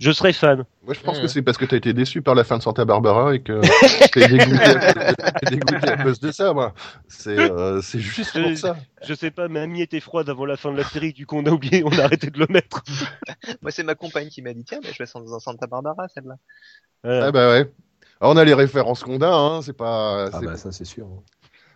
je 0.05 0.13
serais 0.13 0.35
fan. 0.35 0.65
Moi, 0.85 0.93
je 0.93 1.01
pense 1.01 1.19
que 1.19 1.27
c'est 1.29 1.41
parce 1.41 1.57
que 1.57 1.65
t'as 1.65 1.79
été 1.79 1.95
déçu 1.95 2.21
par 2.21 2.35
la 2.35 2.45
fin 2.45 2.59
de 2.59 2.63
Santa 2.63 2.85
Barbara 2.85 3.35
et 3.35 3.41
que 3.41 3.63
t'es 4.13 4.29
dégoûté, 4.29 4.63
à 4.63 4.93
cause 4.93 4.95
de- 4.95 5.39
t'es 5.41 5.57
dégoûté 5.57 5.89
à 5.89 5.97
cause 6.03 6.21
de 6.21 6.31
ça, 6.31 6.53
moi. 6.53 6.75
C'est 7.09 7.39
euh, 7.39 7.81
juste 7.81 8.39
pour 8.39 8.59
ça. 8.59 8.77
Je 9.03 9.15
sais 9.15 9.31
pas, 9.31 9.49
mamie 9.49 9.81
était 9.81 10.01
froide 10.01 10.29
avant 10.29 10.45
la 10.45 10.59
fin 10.59 10.71
de 10.73 10.77
la 10.77 10.85
série, 10.85 11.15
du 11.15 11.27
coup 11.27 11.39
on 11.39 11.47
a 11.47 11.51
oublié, 11.51 11.83
on 11.87 11.99
a 11.99 12.03
arrêté 12.03 12.29
de 12.29 12.39
le 12.39 12.47
mettre. 12.51 12.83
Moi, 13.63 13.71
c'est 13.71 13.83
ma 13.83 13.95
compagne 13.95 14.29
qui 14.29 14.43
m'a 14.43 14.53
dit, 14.53 14.65
tiens, 14.65 14.81
mais 14.83 14.93
je 14.93 15.03
vais 15.03 15.09
dans 15.27 15.41
Santa 15.41 15.67
Barbara, 15.67 16.07
celle-là. 16.09 16.37
Voilà. 17.03 17.27
Ah 17.27 17.33
bah 17.33 17.49
ouais. 17.51 17.73
Alors, 18.21 18.35
on 18.35 18.37
a 18.37 18.45
les 18.45 18.55
références 18.55 19.03
qu'on 19.03 19.23
a, 19.23 19.35
hein, 19.35 19.63
c'est 19.63 19.73
pas. 19.73 20.29
Ah 20.33 20.41
bah 20.43 20.57
ça 20.59 20.71
c'est 20.71 20.85
sûr. 20.85 21.07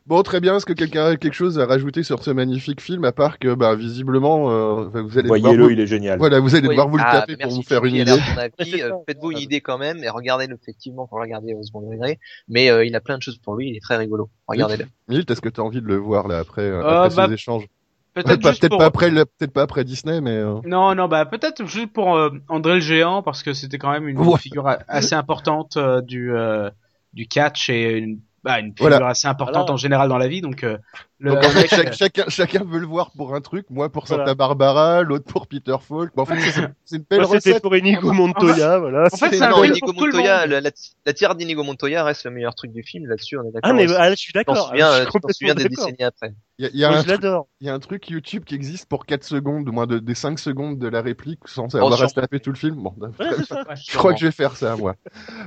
Bon, 0.09 0.23
très 0.23 0.41
bien. 0.41 0.57
Est-ce 0.57 0.65
que 0.65 0.73
quelqu'un 0.73 1.05
a 1.05 1.17
quelque 1.17 1.35
chose 1.35 1.59
à 1.59 1.67
rajouter 1.67 2.03
sur 2.03 2.23
ce 2.25 2.31
magnifique 2.31 2.81
film, 2.81 3.05
à 3.05 3.13
part 3.13 3.39
que, 3.39 3.53
bah, 3.55 3.75
visiblement, 3.75 4.51
euh, 4.51 4.85
vous 5.03 5.19
allez 5.19 5.29
devoir 5.29 5.41
Voyez-le, 5.41 5.65
vous... 5.65 5.71
il 5.71 5.81
est 5.81 5.87
génial. 5.87 6.19
Voilà, 6.19 6.41
vous 6.41 6.55
allez 6.55 6.67
Oui. 6.67 6.75
devoir 6.75 6.89
vous 6.89 6.97
le 6.97 7.03
Ah, 7.07 7.21
taper 7.21 7.37
bah, 7.37 7.45
pour 7.45 7.53
vous 7.53 7.63
faire 7.63 7.85
une 7.85 7.95
idée. 7.95 8.13
euh. 8.13 8.93
Faites-vous 9.07 9.33
une 9.33 9.39
idée 9.39 9.61
quand 9.61 9.77
même 9.77 9.99
et 10.03 10.09
regardez-le 10.09 10.55
effectivement 10.55 11.07
pour 11.07 11.19
le 11.19 11.25
regarder 11.25 11.53
au 11.53 11.63
second 11.63 11.83
degré. 11.83 12.19
Mais 12.49 12.71
euh, 12.71 12.87
il 12.87 12.97
a 12.97 13.01
plein 13.01 13.19
de 13.19 13.23
choses 13.23 13.37
pour 13.37 13.55
lui, 13.55 13.69
il 13.69 13.77
est 13.77 13.81
très 13.83 13.97
rigolo. 13.99 14.31
Regardez-le. 14.47 14.87
Milt, 15.09 15.31
est-ce 15.31 15.43
que 15.43 15.51
tu 15.51 15.61
as 15.61 15.65
envie 15.65 15.83
de 15.83 15.87
le 15.87 15.97
voir 15.97 16.27
là 16.27 16.39
après, 16.39 16.63
euh, 16.63 16.81
après 16.81 17.15
bah, 17.15 17.27
ces 17.29 17.35
échanges 17.35 17.67
Peut-être 18.15 18.41
Pas- 18.41 18.69
pour... 18.71 18.83
après, 18.83 19.11
le- 19.11 19.27
peut-être 19.27 19.53
pas 19.53 19.63
après 19.63 19.85
Disney, 19.85 20.21
mais. 20.23 20.31
euh, 20.39 20.55
Non, 20.65 20.95
non, 20.95 21.07
bah 21.07 21.25
peut-être 21.27 21.67
juste 21.67 21.93
pour 21.93 22.17
euh, 22.17 22.31
André 22.49 22.75
le 22.77 22.81
géant 22.81 23.23
parce 23.23 23.43
que 23.43 23.53
c'était 23.53 23.77
quand 23.79 23.93
même 23.93 24.09
une 24.09 24.19
Ouais. 24.19 24.39
figure 24.39 24.67
assez 24.89 25.15
importante 25.15 25.77
euh, 25.77 26.01
du 26.01 26.33
euh, 26.35 26.71
du 27.13 27.29
catch 27.29 27.69
et 27.71 27.99
une 27.99 28.19
bah, 28.49 28.61
une 28.61 28.69
figure 28.69 28.89
Voilà. 28.89 29.09
assez 29.09 29.29
importante 29.29 29.55
Voilà. 29.57 29.73
en 29.73 29.77
général 29.77 30.09
dans 30.09 30.17
la 30.19 30.27
vie. 30.29 30.41
Donc, 30.41 30.65
euh, 30.65 30.79
le 31.21 31.33
Donc 31.33 31.45
en 31.45 31.49
fait, 31.51 31.67
chaque- 31.69 31.93
chacun, 31.99 32.25
chacun 32.29 32.65
veut 32.65 32.79
le 32.79 32.87
voir 32.87 33.11
pour 33.11 33.35
un 33.35 33.41
truc. 33.41 33.67
Moi 33.71 33.91
pour 33.91 34.07
Santa 34.07 34.23
Voilà. 34.23 34.35
Barbara, 34.35 35.03
l'autre 35.03 35.25
pour 35.25 35.47
Peter 35.49 35.77
Falk. 35.81 36.15
Bon, 36.15 36.23
en 36.23 36.27
fait, 36.27 36.39
c'est- 36.41 36.97
une 36.97 37.05
belle 37.11 37.21
Moi, 37.23 37.29
C'était 37.35 37.51
recette. 37.51 37.63
pour 37.63 37.75
Inigo 37.77 38.13
Montoya, 38.13 38.79
voilà. 38.79 39.09
en 39.13 39.17
fait, 39.17 39.31
c'est 39.37 39.43
un 39.43 39.51
Inigo 39.65 39.87
pour 39.87 39.95
tout 39.97 40.07
le 40.07 40.13
Montoya, 40.13 40.41
monde. 40.43 40.51
la, 40.51 40.61
la, 40.61 40.71
la 41.07 41.13
tire 41.13 41.35
d'Inigo 41.35 41.63
Montoya 41.65 42.05
reste 42.05 42.25
le 42.25 42.31
meilleur 42.31 42.55
truc 42.55 42.73
du 42.73 42.83
film. 42.83 43.07
Là-dessus, 43.07 43.37
on 43.39 43.43
est 43.43 43.53
d'accord. 43.53 43.61
Ah 43.71 43.73
mais 43.73 43.87
ah, 43.97 44.11
je 44.11 44.17
suis 44.17 44.33
d'accord. 44.33 44.73
je 44.75 44.81
euh, 44.83 45.05
complètement 45.07 45.31
souviens 45.33 45.55
des 45.55 45.69
décennies 45.69 46.05
après. 46.05 46.35
Il 46.61 46.65
y 46.65 46.67
a, 46.67 46.71
il 46.75 46.81
y 46.81 46.85
a 46.85 46.89
Moi, 46.89 46.99
un 46.99 47.03
je 47.03 47.07
truc, 47.09 47.23
l'adore. 47.23 47.47
il 47.61 47.67
y 47.69 47.71
a 47.71 47.75
un 47.75 47.79
truc 47.79 48.09
YouTube 48.11 48.43
qui 48.45 48.55
existe 48.57 48.87
pour 48.89 49.07
4 49.07 49.23
secondes, 49.23 49.71
moins 49.73 49.87
de, 49.87 49.99
des 50.01 50.15
5 50.17 50.41
secondes 50.41 50.79
de 50.79 50.89
la 50.89 51.03
réplique, 51.03 51.41
sans 51.47 51.69
Oh, 51.75 51.77
avoir 51.79 52.03
à 52.03 52.09
se 52.09 52.15
taper 52.15 52.41
tout 52.41 52.51
le 52.51 52.57
film. 52.57 52.77
Bon. 52.83 52.95
Ouais, 52.99 53.09
je 53.77 53.97
crois 53.97 54.13
que 54.13 54.19
je 54.19 54.27
vais 54.27 54.33
faire 54.33 54.57
ça, 54.57 54.75
moi. 54.77 54.97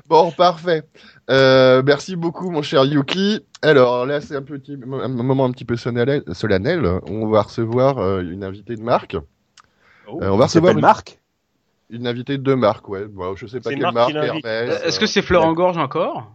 Bon, 0.08 0.32
parfait. 0.32 0.84
Euh, 1.30 1.82
merci 1.86 2.16
beaucoup, 2.16 2.50
mon 2.50 2.62
cher 2.62 2.86
Yuki. 2.86 3.42
Alors 3.64 4.06
là, 4.06 4.22
c'est 4.22 4.36
un 4.36 4.42
petit 4.42 4.74
un 4.74 5.08
moment 5.08 5.46
un 5.46 5.52
petit 5.52 5.66
peu 5.66 5.76
solennel. 5.78 6.24
On 7.08 7.28
va 7.28 7.44
recevoir 7.44 8.00
euh, 8.00 8.22
une 8.22 8.44
invitée 8.44 8.76
de 8.76 8.82
marque. 8.82 9.16
Oh. 10.08 10.20
Euh, 10.22 10.30
on 10.30 10.38
va 10.38 10.46
recevoir 10.46 10.74
une, 10.74 10.82
Marc? 10.82 11.20
une 11.90 12.08
invitée 12.08 12.38
de 12.38 12.54
marque, 12.56 12.90
ouais. 12.90 13.06
Bon, 13.06 13.36
je 13.36 13.46
sais 13.46 13.60
pas 13.62 13.70
quelle 13.70 13.92
marque. 13.92 14.16
Euh, 14.16 14.82
Est-ce 14.84 15.00
que 15.00 15.04
euh, 15.06 15.08
c'est 15.08 15.22
Florent 15.22 15.54
Gorge 15.54 15.78
encore? 15.78 16.32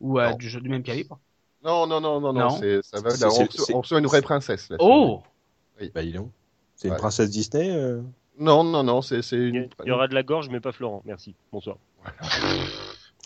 Ou 0.00 0.20
euh, 0.20 0.32
du, 0.34 0.48
jeu- 0.48 0.60
du 0.60 0.68
même 0.68 0.84
calibre? 0.84 1.18
Non, 1.64 1.86
non, 1.88 2.00
non, 2.00 2.20
non, 2.20 2.32
non. 2.32 2.40
Non. 2.40 2.50
c'est- 2.50 2.82
Ça 2.84 3.00
va. 3.00 3.10
C'est- 3.10 3.24
Là, 3.24 3.32
on, 3.32 3.44
reçoit- 3.44 3.74
on 3.76 3.80
reçoit 3.80 3.98
une 3.98 4.06
vraie 4.06 4.22
princesse. 4.22 4.70
Là, 4.70 4.76
Oh, 4.78 5.20
Bah 5.94 6.02
il 6.02 6.14
est 6.14 6.18
où 6.18 6.30
C'est 6.76 6.86
une 6.88 6.94
Ouais. 6.94 6.98
princesse 7.00 7.30
Disney 7.30 7.70
euh? 7.74 8.00
Non, 8.38 8.62
non, 8.62 8.84
non. 8.84 9.02
C'est 9.02 9.20
c'est 9.22 9.36
Il 9.36 9.42
y, 9.42 9.58
une. 9.58 9.68
il 9.84 9.88
y 9.88 9.90
aura 9.90 10.06
de 10.06 10.14
la 10.14 10.22
gorge, 10.22 10.48
mais 10.48 10.60
pas 10.60 10.70
Florent. 10.70 11.02
Merci. 11.04 11.34
Bonsoir. 11.50 11.76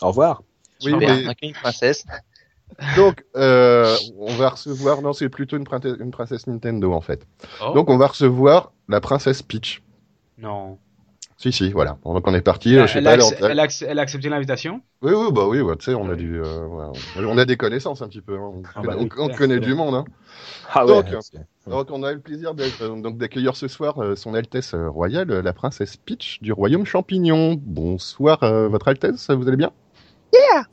Au 0.01 0.07
revoir. 0.07 0.41
Oui, 0.83 0.95
mais- 0.95 1.25
une 1.43 1.53
princesse. 1.53 2.05
Donc, 2.95 3.23
euh, 3.35 3.95
on 4.17 4.33
va 4.35 4.49
recevoir. 4.49 5.01
Non, 5.01 5.13
c'est 5.13 5.29
plutôt 5.29 5.57
une 5.57 5.63
princesse, 5.63 5.95
une 5.99 6.11
princesse 6.11 6.47
Nintendo 6.47 6.93
en 6.93 7.01
fait. 7.01 7.25
Oh. 7.61 7.71
Donc, 7.73 7.89
on 7.89 7.97
va 7.97 8.07
recevoir 8.07 8.71
la 8.89 9.01
princesse 9.01 9.41
Peach. 9.41 9.81
non. 10.37 10.77
Si, 11.35 11.51
si, 11.51 11.71
voilà. 11.71 11.97
Donc, 12.05 12.25
on 12.25 12.33
est 12.33 12.41
parti. 12.41 12.73
Elle, 12.73 12.87
je 12.87 12.93
sais 12.93 12.99
elle 12.99 13.03
pas. 13.03 13.11
elle 13.49 13.59
a 13.59 13.65
acc- 13.65 13.85
elle 13.85 13.99
a 13.99 14.01
accepté 14.03 14.29
l'invitation? 14.29 14.81
Oui, 15.01 15.11
oui, 15.13 15.27
bah 15.33 15.45
oui, 15.45 15.59
ouais, 15.59 15.75
tu 15.75 15.85
sais, 15.85 15.93
on 15.93 16.09
a 16.09 16.15
du, 16.15 16.41
euh, 16.41 16.91
on 17.17 17.37
a 17.37 17.43
des 17.43 17.57
connaissances 17.57 18.01
un 18.01 18.07
petit 18.07 18.21
peu. 18.21 18.35
hein. 18.35 18.51
On, 18.53 18.61
Ah 18.63 18.81
connaît, 18.81 18.87
bah 18.87 18.95
oui, 19.01 19.09
on- 19.17 19.35
connaît 19.35 19.59
du 19.59 19.73
monde. 19.73 19.95
Hein. 19.95 20.05
Ah 20.73 20.85
Donc, 20.85 21.05
Donc, 21.67 21.87
on 21.91 22.03
a 22.03 22.11
eu 22.11 22.15
le 22.15 22.21
plaisir 22.21 22.53
euh, 22.81 23.11
d'accueillir 23.11 23.57
ce 23.57 23.67
soir 23.67 24.01
euh, 24.01 24.15
son 24.15 24.35
Altesse 24.35 24.73
euh, 24.73 24.87
royale, 24.87 25.31
euh, 25.31 25.41
la 25.41 25.51
princesse 25.53 25.97
Peach 25.97 26.39
du 26.41 26.53
royaume 26.53 26.85
champignon. 26.85 27.59
Bonsoir, 27.59 28.41
euh, 28.43 28.69
votre 28.69 28.87
Altesse, 28.87 29.29
vous 29.29 29.47
allez 29.47 29.57
bien? 29.57 29.71
Yeah. 30.33 30.63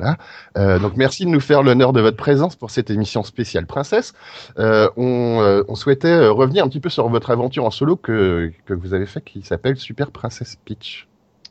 Voilà. 0.00 0.16
Euh, 0.56 0.78
donc 0.78 0.96
merci 0.96 1.24
de 1.26 1.30
nous 1.30 1.40
faire 1.40 1.62
l'honneur 1.62 1.92
de 1.92 2.00
votre 2.00 2.16
présence 2.16 2.56
pour 2.56 2.70
cette 2.70 2.88
émission 2.90 3.22
spéciale 3.22 3.66
princesse. 3.66 4.14
Euh, 4.58 4.88
on, 4.96 5.40
euh, 5.42 5.62
on 5.68 5.74
souhaitait 5.74 6.26
revenir 6.28 6.64
un 6.64 6.68
petit 6.68 6.80
peu 6.80 6.88
sur 6.88 7.08
votre 7.08 7.30
aventure 7.30 7.64
en 7.66 7.70
solo 7.70 7.96
que, 7.96 8.50
que 8.64 8.72
vous 8.74 8.94
avez 8.94 9.06
fait 9.06 9.20
qui 9.20 9.42
s'appelle 9.42 9.76
Super 9.76 10.10
Princesse 10.10 10.56
Peach. 10.64 11.06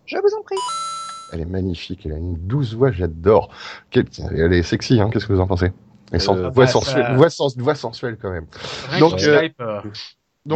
Je 0.05 0.17
vous 0.17 0.35
en 0.39 0.41
prie. 0.41 0.55
Elle 1.31 1.41
est 1.41 1.45
magnifique, 1.45 2.01
elle 2.05 2.13
a 2.13 2.17
une 2.17 2.35
douce 2.47 2.73
voix, 2.73 2.91
j'adore. 2.91 3.49
Elle 3.93 4.53
est 4.53 4.63
sexy, 4.63 4.99
hein, 4.99 5.09
qu'est-ce 5.13 5.27
que 5.27 5.33
vous 5.33 5.41
en 5.41 5.47
pensez? 5.47 5.71
Elle 6.11 6.21
Euh, 6.21 6.49
voix, 6.49 6.65
bah, 6.65 6.67
sensuelle, 6.67 7.05
ça- 7.05 7.13
voix, 7.13 7.29
sens- 7.29 7.55
voix 7.55 7.75
sensuelle 7.75 8.17
quand 8.19 8.31
même. 8.31 8.47
Rien 8.89 8.99
Donc, 8.99 9.17
que 9.19 9.25
euh, 9.25 9.37
Skype, 9.37 9.61
euh, 9.61 9.81
euh. 9.85 9.89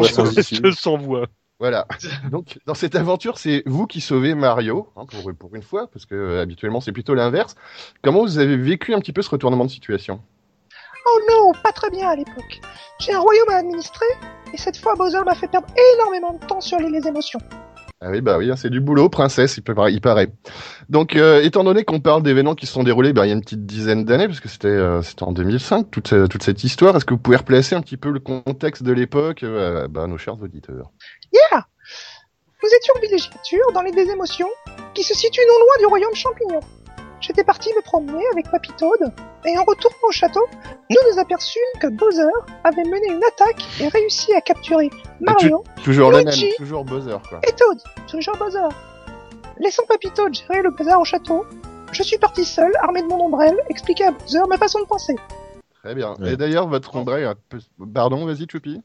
Je 0.03 0.72
sans 0.72 0.98
voix. 0.98 1.28
Voilà. 1.59 1.88
Donc, 2.31 2.59
dans 2.65 2.73
cette 2.73 2.95
aventure, 2.95 3.38
c'est 3.38 3.63
vous 3.65 3.88
qui 3.88 4.01
sauvez 4.01 4.35
Mario, 4.35 4.89
hein, 4.95 5.05
pour, 5.05 5.34
pour 5.35 5.55
une 5.55 5.63
fois, 5.63 5.88
parce 5.88 6.05
que 6.05 6.15
euh, 6.15 6.41
habituellement 6.41 6.81
c'est 6.81 6.91
plutôt 6.91 7.13
l'inverse. 7.13 7.55
Comment 8.01 8.21
vous 8.21 8.38
avez 8.39 8.57
vécu 8.57 8.93
un 8.93 8.99
petit 8.99 9.13
peu 9.13 9.21
ce 9.21 9.30
retournement 9.30 9.65
de 9.65 9.71
situation? 9.71 10.21
Oh 11.05 11.19
non, 11.30 11.51
pas 11.63 11.71
très 11.71 11.89
bien 11.89 12.09
à 12.09 12.15
l'époque. 12.15 12.61
J'ai 12.99 13.13
un 13.13 13.19
royaume 13.19 13.49
à 13.49 13.57
administrer, 13.57 14.05
et 14.53 14.57
cette 14.57 14.77
fois 14.77 14.95
Bowser 14.95 15.23
m'a 15.25 15.35
fait 15.35 15.47
perdre 15.47 15.67
énormément 15.95 16.34
de 16.34 16.45
temps 16.45 16.61
sur 16.61 16.80
les, 16.80 16.89
les 16.89 17.07
émotions. 17.07 17.39
Ah 18.05 18.09
oui, 18.09 18.19
bah 18.19 18.38
oui, 18.38 18.51
hein, 18.51 18.57
c'est 18.57 18.69
du 18.69 18.81
boulot, 18.81 19.07
princesse, 19.07 19.55
il, 19.55 19.61
peut, 19.63 19.73
paraît. 19.73 20.27
Donc, 20.89 21.15
euh, 21.15 21.41
étant 21.41 21.63
donné 21.63 21.85
qu'on 21.85 22.01
parle 22.01 22.21
d'événements 22.21 22.53
qui 22.53 22.65
se 22.65 22.73
sont 22.73 22.84
déroulés 22.84 23.13
bah, 23.13 23.25
il 23.25 23.30
y 23.30 23.31
a 23.31 23.35
une 23.35 23.41
petite 23.41 23.65
dizaine 23.65 24.03
d'années, 24.03 24.27
parce 24.27 24.41
que 24.41 24.49
c'était 24.49 24.67
euh, 24.67 25.01
en 25.21 25.31
2005, 25.31 25.89
toute, 25.89 26.13
toute 26.30 26.43
cette 26.43 26.65
histoire, 26.65 26.97
est-ce 26.97 27.05
que 27.05 27.13
vous 27.13 27.19
pouvez 27.19 27.38
replacer 27.38 27.75
un 27.75 27.81
petit 27.81 27.95
peu 27.95 28.09
le 28.09 28.19
contexte 28.19 28.84
de 28.84 28.91
l'époque 28.91 29.43
euh, 29.43 29.88
bah, 29.88 30.05
nos 30.07 30.17
chers 30.17 30.41
auditeurs? 30.41 30.91
Yeah 31.31 31.65
Nous 32.61 32.69
étions 32.75 32.93
en 32.97 32.99
villégiature 32.99 33.71
dans 33.73 33.81
les 33.81 33.97
émotions, 33.97 34.49
qui 34.93 35.03
se 35.03 35.13
situent 35.13 35.47
non 35.47 35.59
loin 35.59 35.80
du 35.80 35.85
royaume 35.85 36.13
champignon. 36.13 36.59
J'étais 37.24 37.45
parti 37.45 37.70
me 37.74 37.82
promener 37.82 38.22
avec 38.34 38.52
Papy 38.52 38.74
Toad, 38.78 39.00
et 39.45 39.58
en 39.58 39.64
retournant 39.64 39.95
au 40.10 40.12
château, 40.12 40.45
nous 40.90 40.98
nous 41.10 41.20
aperçûmes 41.20 41.62
que 41.80 41.88
Bowser 41.88 42.28
avait 42.66 42.84
mené 42.84 43.08
une 43.14 43.24
attaque 43.24 43.64
et 43.80 43.88
réussi 43.88 44.34
à 44.34 44.41
capturer 44.41 44.90
Mario 45.22 45.64
Toujours 45.86 46.12
le 46.12 46.18
même, 46.18 46.26
Luigi. 46.26 46.52
toujours 46.58 46.86
quoi. 46.86 47.40
et 47.48 47.54
Toad, 47.54 47.82
toujours 48.10 48.36
Bowser. 48.36 48.68
Laissant 49.58 49.84
Papy 49.88 50.12
Toad 50.12 50.34
gérer 50.34 50.64
le 50.64 50.72
bazar 50.72 51.00
au 51.00 51.06
château, 51.06 51.45
je 51.94 52.04
suis 52.04 52.18
parti 52.18 52.44
seul, 52.44 52.74
armé 52.82 53.02
de 53.02 53.08
mon 53.08 53.24
ombrelle, 53.28 53.56
expliquer 53.70 54.08
à 54.08 54.12
Bowser 54.12 54.41
ma 54.50 54.58
façon 54.58 54.82
de 54.82 54.86
penser. 54.86 55.16
Très 55.82 55.95
bien. 55.95 56.16
Ouais. 56.20 56.34
Et 56.34 56.36
d'ailleurs, 56.38 56.68
votre 56.68 56.94
ombrelle, 56.94 57.36
pardon, 57.94 58.26
vas-y, 58.26 58.48
Choupi. 58.52 58.82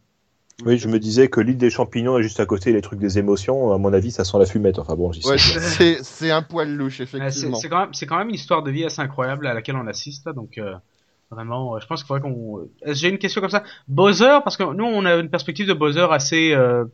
Oui, 0.64 0.76
je 0.76 0.88
me 0.88 0.98
disais 0.98 1.28
que 1.28 1.40
l'île 1.40 1.56
des 1.56 1.70
champignons 1.70 2.18
est 2.18 2.22
juste 2.22 2.40
à 2.40 2.46
côté, 2.46 2.72
les 2.72 2.80
trucs 2.80 2.98
des 2.98 3.18
émotions. 3.18 3.72
À 3.72 3.78
mon 3.78 3.92
avis, 3.92 4.10
ça 4.10 4.24
sent 4.24 4.38
la 4.38 4.46
fumette. 4.46 4.78
Enfin 4.78 4.96
bon, 4.96 5.12
j'y. 5.12 5.24
Ouais, 5.26 5.38
c'est 5.38 6.02
c'est 6.02 6.30
un 6.30 6.42
poil 6.42 6.74
louche, 6.74 6.96
c'est 6.98 7.04
effectivement. 7.04 7.56
c'est 7.56 7.68
quand 7.68 7.78
même 7.78 7.94
c'est 7.94 8.06
quand 8.06 8.18
même 8.18 8.28
une 8.28 8.34
histoire 8.34 8.62
de 8.62 8.70
vie 8.70 8.84
assez 8.84 9.00
incroyable 9.00 9.46
à 9.46 9.54
laquelle 9.54 9.76
on 9.76 9.86
assiste 9.86 10.26
là, 10.26 10.32
donc 10.32 10.58
euh, 10.58 10.74
vraiment 11.30 11.76
euh, 11.76 11.80
je 11.80 11.86
pense 11.86 12.02
qu'il 12.02 12.08
faudrait 12.08 12.22
qu'on 12.22 12.58
euh, 12.58 12.94
j'ai 12.94 13.08
une 13.08 13.18
question 13.18 13.40
comme 13.40 13.50
ça? 13.50 13.62
Bowser 13.86 14.38
parce 14.42 14.56
que 14.56 14.64
nous 14.64 14.84
on 14.84 15.04
a 15.04 15.14
une 15.14 15.30
perspective 15.30 15.68
de 15.68 15.74
Bowser 15.74 16.06
assez 16.10 16.52
euh, 16.52 16.84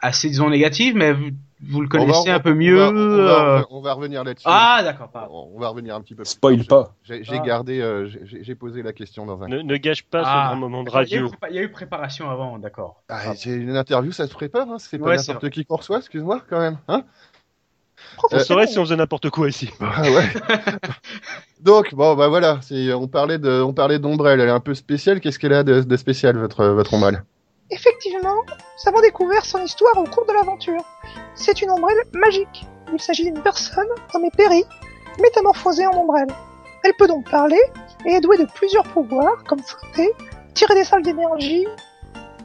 assez 0.00 0.28
disons 0.28 0.50
négative 0.50 0.94
mais 0.96 1.12
vous, 1.12 1.30
vous 1.62 1.80
le 1.80 1.88
On 1.92 1.98
va- 1.98 2.04
connaissez 2.04 2.30
un 2.30 2.38
peu 2.40 2.52
on 2.52 2.54
mieux 2.54 2.76
va- 2.76 2.88
On 2.90 3.16
va, 3.16 3.58
euh, 3.58 3.62
on 3.70 3.80
va 3.80 3.92
revenir 3.94 4.22
là-dessus. 4.24 4.44
ah 4.46 4.80
d'accord 4.84 5.08
pas 5.08 5.28
On 5.30 5.58
va 5.58 5.68
revenir 5.68 5.94
un 5.96 6.00
petit 6.02 6.14
peu. 6.14 6.22
plus 6.22 6.30
Spoil 6.30 6.64
pas. 6.66 6.94
J'ai 7.02 7.22
Ah. 7.30 7.38
gardé, 7.38 7.80
euh, 7.80 8.08
j'ai 8.24 8.54
posé 8.54 8.82
la 8.82 8.92
question 8.92 9.24
dans 9.24 9.42
un. 9.42 9.48
Ne, 9.48 9.62
ne 9.62 9.76
gâche 9.78 10.02
pas 10.04 10.22
Ah, 10.24 10.42
ce 10.44 10.48
grand 10.50 10.56
moment 10.60 10.80
de 10.82 10.86
D'accord, 10.90 11.02
il 11.02 11.10
y 11.10 11.14
a 11.14 11.18
eu 11.18 11.22
radio. 11.24 11.36
il 11.50 11.56
y 11.56 11.58
a 11.58 11.62
eu 11.62 11.70
préparation 11.70 12.30
avant 12.30 12.58
d'accord 12.58 13.02
Ah, 13.08 13.34
c'est 13.34 13.50
une 13.50 13.76
interview, 13.76 14.12
ça 14.12 14.26
se 14.26 14.34
prépare, 14.34 14.68
hein 14.70 14.76
C'est 14.78 14.98
pas 14.98 15.06
Ouais, 15.06 15.16
n'importe 15.16 15.48
qui 15.50 15.64
qu'on 15.64 15.76
reçoit, 15.76 15.98
excuse-moi, 15.98 16.42
quand 16.48 16.60
même, 16.60 16.78
hein 16.88 17.04
On 18.12 18.16
Professionnel. 18.18 18.46
saurait 18.46 18.66
si 18.66 18.78
on 18.78 18.84
faisait 18.84 18.96
n'importe 18.96 19.30
quoi 19.30 19.48
ici. 19.48 19.70
Ah 19.80 20.02
ouais. 20.02 20.28
Donc 21.60 21.94
bon, 21.94 22.14
bah 22.14 22.28
voilà, 22.28 22.58
c'est- 22.60 22.92
on 22.92 23.08
parlait 23.08 23.38
de, 23.38 23.62
on 23.62 23.72
parlait 23.72 23.98
d'ombrelle, 23.98 24.40
elle 24.40 24.48
est 24.48 24.52
un 24.52 24.60
peu 24.60 24.74
spéciale. 24.74 25.20
Qu'est-ce 25.20 25.38
qu'elle 25.38 25.54
a 25.54 25.64
de, 25.64 25.80
de 25.80 25.96
spécial, 25.96 26.36
votre 26.36 26.66
votre 26.66 26.92
ombrelle? 26.92 27.24
Effectivement, 27.70 28.42
nous 28.46 28.88
avons 28.88 29.00
découvert 29.00 29.44
son 29.44 29.62
histoire 29.62 29.96
au 29.96 30.04
cours 30.04 30.24
de 30.26 30.32
l'aventure. 30.32 30.84
C'est 31.34 31.62
une 31.62 31.70
ombrelle 31.70 32.02
magique. 32.12 32.64
Il 32.92 33.00
s'agit 33.00 33.24
d'une 33.24 33.42
personne, 33.42 33.88
nommée 34.14 34.30
Perry, 34.30 34.64
métamorphosée 35.20 35.86
en 35.86 35.98
ombrelle. 35.98 36.32
Elle 36.84 36.94
peut 36.94 37.08
donc 37.08 37.28
parler 37.28 37.60
et 38.04 38.12
est 38.12 38.20
douée 38.20 38.38
de 38.38 38.46
plusieurs 38.54 38.84
pouvoirs, 38.84 39.42
comme 39.48 39.58
flotter, 39.58 40.12
tirer 40.54 40.74
des 40.74 40.84
salles 40.84 41.02
d'énergie, 41.02 41.66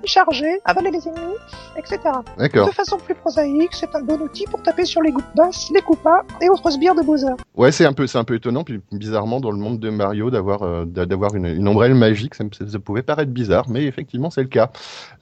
charger, 0.06 0.60
avaler 0.66 0.92
les 0.92 1.08
ennemis, 1.08 1.36
etc. 1.78 2.00
D'accord. 2.38 2.68
De 2.68 2.72
façon 2.74 2.98
plus 2.98 3.16
prosaïque, 3.16 3.74
c'est 3.74 3.94
un 3.96 4.02
bon 4.02 4.20
outil 4.22 4.46
pour 4.46 4.62
taper 4.64 4.86
sur 4.86 5.02
les 5.02 5.12
gouttes 5.12 5.24
basses, 5.36 5.70
les 5.74 5.82
coupas 5.82 6.24
et 6.42 6.50
autres 6.50 6.70
sbires 6.72 6.96
de 6.96 7.02
Bowser. 7.02 7.34
Ouais, 7.56 7.72
c'est 7.72 7.86
un 7.86 7.94
peu, 7.94 8.08
c'est 8.08 8.18
un 8.18 8.24
peu 8.24 8.36
étonnant, 8.36 8.64
puis 8.64 8.80
bizarrement 8.92 9.40
dans 9.40 9.52
le 9.52 9.58
monde 9.58 9.80
de 9.80 9.90
Mario 9.90 10.30
d'avoir 10.32 10.64
euh, 10.64 10.86
d'a- 10.86 11.06
d'avoir 11.06 11.36
une, 11.36 11.46
une 11.46 11.68
ombrelle 11.68 11.94
magique, 11.96 12.36
ça, 12.36 12.44
pouvait 12.84 13.04
paraître 13.04 13.32
bizarre, 13.32 13.66
mais 13.70 13.84
effectivement 13.86 14.30
c'est 14.30 14.42
le 14.42 14.48
cas. 14.48 14.72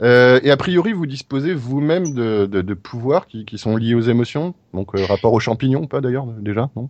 Euh, 0.02 0.40
et 0.44 0.52
a 0.52 0.58
priori, 0.58 0.94
vous 0.94 1.06
disposez 1.06 1.54
vous-même 1.54 2.14
de, 2.14 2.46
de, 2.46 2.62
de 2.62 2.74
pouvoirs 2.74 3.28
qui, 3.28 3.46
qui 3.46 3.58
sont 3.58 3.76
liés 3.76 3.96
aux 3.96 4.02
émotions, 4.02 4.54
donc 4.74 4.96
euh, 4.96 5.06
rapport 5.06 5.34
aux 5.34 5.40
champignons, 5.40 5.88
pas 5.88 6.02
d'ailleurs 6.02 6.26
déjà, 6.26 6.70
non? 6.76 6.90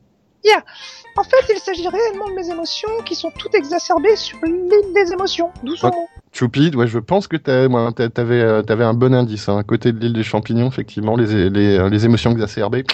En 1.18 1.24
fait, 1.24 1.54
il 1.54 1.60
s'agit 1.60 1.88
réellement 1.88 2.30
de 2.30 2.34
mes 2.34 2.50
émotions 2.50 2.88
qui 3.04 3.14
sont 3.14 3.30
toutes 3.38 3.54
exacerbées 3.54 4.16
sur 4.16 4.38
l'île 4.46 4.70
des 4.96 5.12
émotions, 5.12 5.52
d'où 5.64 5.76
son 5.76 5.88
nom. 5.88 6.08
Choupi, 6.40 6.72
ouais, 6.74 6.88
je 6.88 7.00
pense 7.00 7.28
que 7.28 7.36
t'a- 7.36 7.68
t'avais, 8.10 8.40
euh, 8.40 8.64
un 8.70 8.94
bon 8.94 9.14
indice, 9.14 9.50
hein, 9.50 9.58
à 9.58 9.64
côté 9.64 9.92
de 9.92 10.00
l'île 10.00 10.14
des 10.14 10.24
champignons, 10.24 10.70
effectivement, 10.70 11.18
les, 11.18 11.50
les, 11.50 11.90
les 11.90 12.06
émotions 12.06 12.32
exacerbées. 12.32 12.86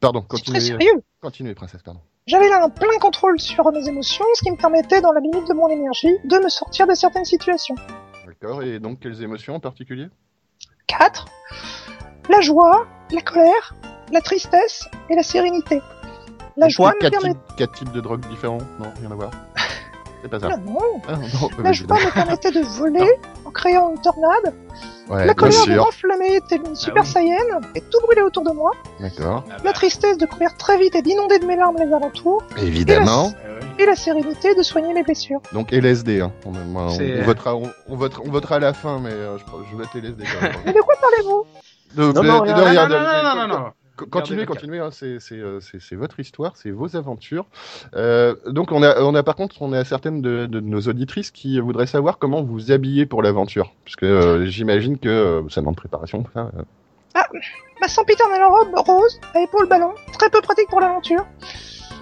Pardon, 0.00 0.22
continuez, 0.22 0.58
sérieux. 0.58 1.00
continuez, 1.20 1.54
princesse, 1.54 1.84
pardon. 1.84 2.00
J'avais 2.26 2.48
là 2.48 2.64
un 2.64 2.68
plein 2.68 2.98
contrôle 3.00 3.38
sur 3.38 3.70
mes 3.70 3.86
émotions, 3.86 4.24
ce 4.34 4.42
qui 4.42 4.50
me 4.50 4.56
permettait, 4.56 5.00
dans 5.00 5.12
la 5.12 5.20
limite 5.20 5.46
de 5.46 5.54
mon 5.54 5.68
énergie, 5.68 6.16
de 6.24 6.36
me 6.42 6.48
sortir 6.48 6.88
de 6.88 6.94
certaines 6.94 7.24
situations. 7.24 7.76
D'accord, 8.26 8.64
et 8.64 8.80
donc 8.80 8.98
quelles 8.98 9.22
émotions 9.22 9.54
en 9.54 9.60
particulier? 9.60 10.08
4. 10.88 11.26
La 12.28 12.40
joie, 12.40 12.88
la 13.12 13.20
colère, 13.20 13.76
la 14.12 14.20
tristesse 14.20 14.88
et 15.08 15.14
la 15.14 15.22
sérénité. 15.22 15.80
La 16.56 16.68
joie 16.68 16.92
me 16.96 16.98
quatre, 17.02 17.12
permet... 17.12 17.34
types, 17.34 17.56
quatre 17.56 17.72
types 17.78 17.92
de 17.92 18.00
drogues 18.00 18.28
différents? 18.28 18.58
Non, 18.80 18.92
rien 19.00 19.12
à 19.12 19.14
voir. 19.14 19.30
C'est 20.30 20.40
pas 20.40 20.48
ça. 20.48 20.54
Ah 20.54 20.56
non, 20.58 20.78
Ah, 21.08 21.12
non, 21.12 21.48
la 21.62 21.70
euh, 21.70 21.72
joie 21.72 21.96
me 21.96 22.12
permettait 22.14 22.50
de 22.50 22.60
voler 22.60 23.08
en 23.44 23.50
créant 23.50 23.90
une 23.90 24.00
tornade, 24.00 24.54
Ouais, 25.08 25.24
la 25.24 25.32
colère 25.34 25.64
de 25.66 25.74
m'enflammer 25.74 26.38
telle 26.48 26.60
une 26.66 26.76
super 26.76 27.02
oui. 27.02 27.08
saiyenne 27.08 27.60
et 27.74 27.80
tout 27.80 27.98
brûler 28.04 28.20
autour 28.20 28.42
de 28.44 28.50
moi, 28.50 28.72
D'accord. 29.00 29.42
la 29.64 29.72
tristesse 29.72 30.18
de 30.18 30.26
courir 30.26 30.54
très 30.58 30.76
vite 30.78 30.94
et 30.96 31.00
d'inonder 31.02 31.38
de 31.38 31.46
mes 31.46 31.56
larmes 31.56 31.76
les 31.78 31.90
alentours, 31.92 32.42
Évidemment. 32.58 33.32
et 33.78 33.86
la 33.86 33.96
sérénité 33.96 34.54
de 34.54 34.62
soigner 34.62 34.92
mes 34.92 35.02
blessures. 35.02 35.40
Donc 35.54 35.72
LSD, 35.72 36.20
hein. 36.20 36.30
On, 36.44 36.50
moi, 36.50 36.88
on- 36.90 37.22
votera, 37.24 37.54
on, 37.56 37.70
on 37.88 37.96
votera, 37.96 38.22
on 38.26 38.30
votera 38.30 38.56
à 38.56 38.58
la 38.58 38.74
fin, 38.74 38.98
mais 39.00 39.10
euh, 39.12 39.38
je, 39.38 39.44
je 39.70 39.76
vote 39.76 39.88
LSD 39.94 40.24
quand 40.24 40.42
même. 40.42 40.52
Mais 40.66 40.72
de 40.74 40.80
quoi 40.82 40.94
parlez-vous? 41.00 41.44
Donc, 41.96 42.14
Non, 42.16 42.22
euh, 42.22 42.26
non, 42.26 42.38
de 42.40 42.42
rien. 42.42 42.56
non, 42.56 42.64
rien, 42.64 42.82
non, 42.82 42.88
de- 42.88 42.94
non, 42.94 43.00
non, 43.00 43.22
non, 43.22 43.48
non, 43.48 43.58
non. 43.64 43.70
Co- 43.98 44.06
Continuez, 44.06 44.46
continuez, 44.46 44.78
hein, 44.78 44.90
c'est 44.92 45.18
c'est, 45.20 45.34
euh, 45.38 45.60
c'est- 45.60 45.80
c'est 45.80 45.96
votre 45.96 46.20
histoire, 46.20 46.56
c'est 46.56 46.70
vos 46.70 46.94
aventures. 46.96 47.46
Euh, 47.94 48.34
donc 48.46 48.70
on 48.72 48.82
a, 48.82 49.00
on 49.02 49.14
a 49.14 49.22
par 49.22 49.34
contre, 49.34 49.60
on 49.60 49.72
a 49.72 49.84
certaines 49.84 50.22
de, 50.22 50.46
de 50.46 50.60
nos 50.60 50.80
auditrices 50.82 51.30
qui 51.30 51.58
voudraient 51.58 51.86
savoir 51.86 52.18
comment 52.18 52.42
vous 52.42 52.70
habillez 52.70 53.06
pour 53.06 53.22
l'aventure, 53.22 53.74
parce 53.84 53.96
que 53.96 54.06
euh, 54.06 54.46
j'imagine 54.46 54.98
que 54.98 55.08
euh, 55.08 55.42
ça 55.48 55.60
demande 55.60 55.76
préparation. 55.76 56.24
ça, 56.32 56.50
euh. 56.56 56.62
Ma 57.80 57.88
sempiternelle 57.88 58.42
robe 58.44 58.74
rose, 58.86 59.20
à 59.34 59.40
épaules 59.40 59.68
ballon, 59.68 59.92
très 60.18 60.30
peu 60.30 60.40
pratique 60.40 60.68
pour 60.68 60.80
l'aventure. 60.80 61.24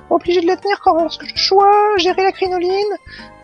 Obligé 0.09 0.41
de 0.41 0.47
la 0.47 0.57
tenir 0.57 0.81
quand 0.81 0.95
lorsque 1.03 1.25
je 1.27 1.35
choisis, 1.37 1.75
gérer 1.97 2.23
la 2.23 2.31
crinoline, 2.33 2.71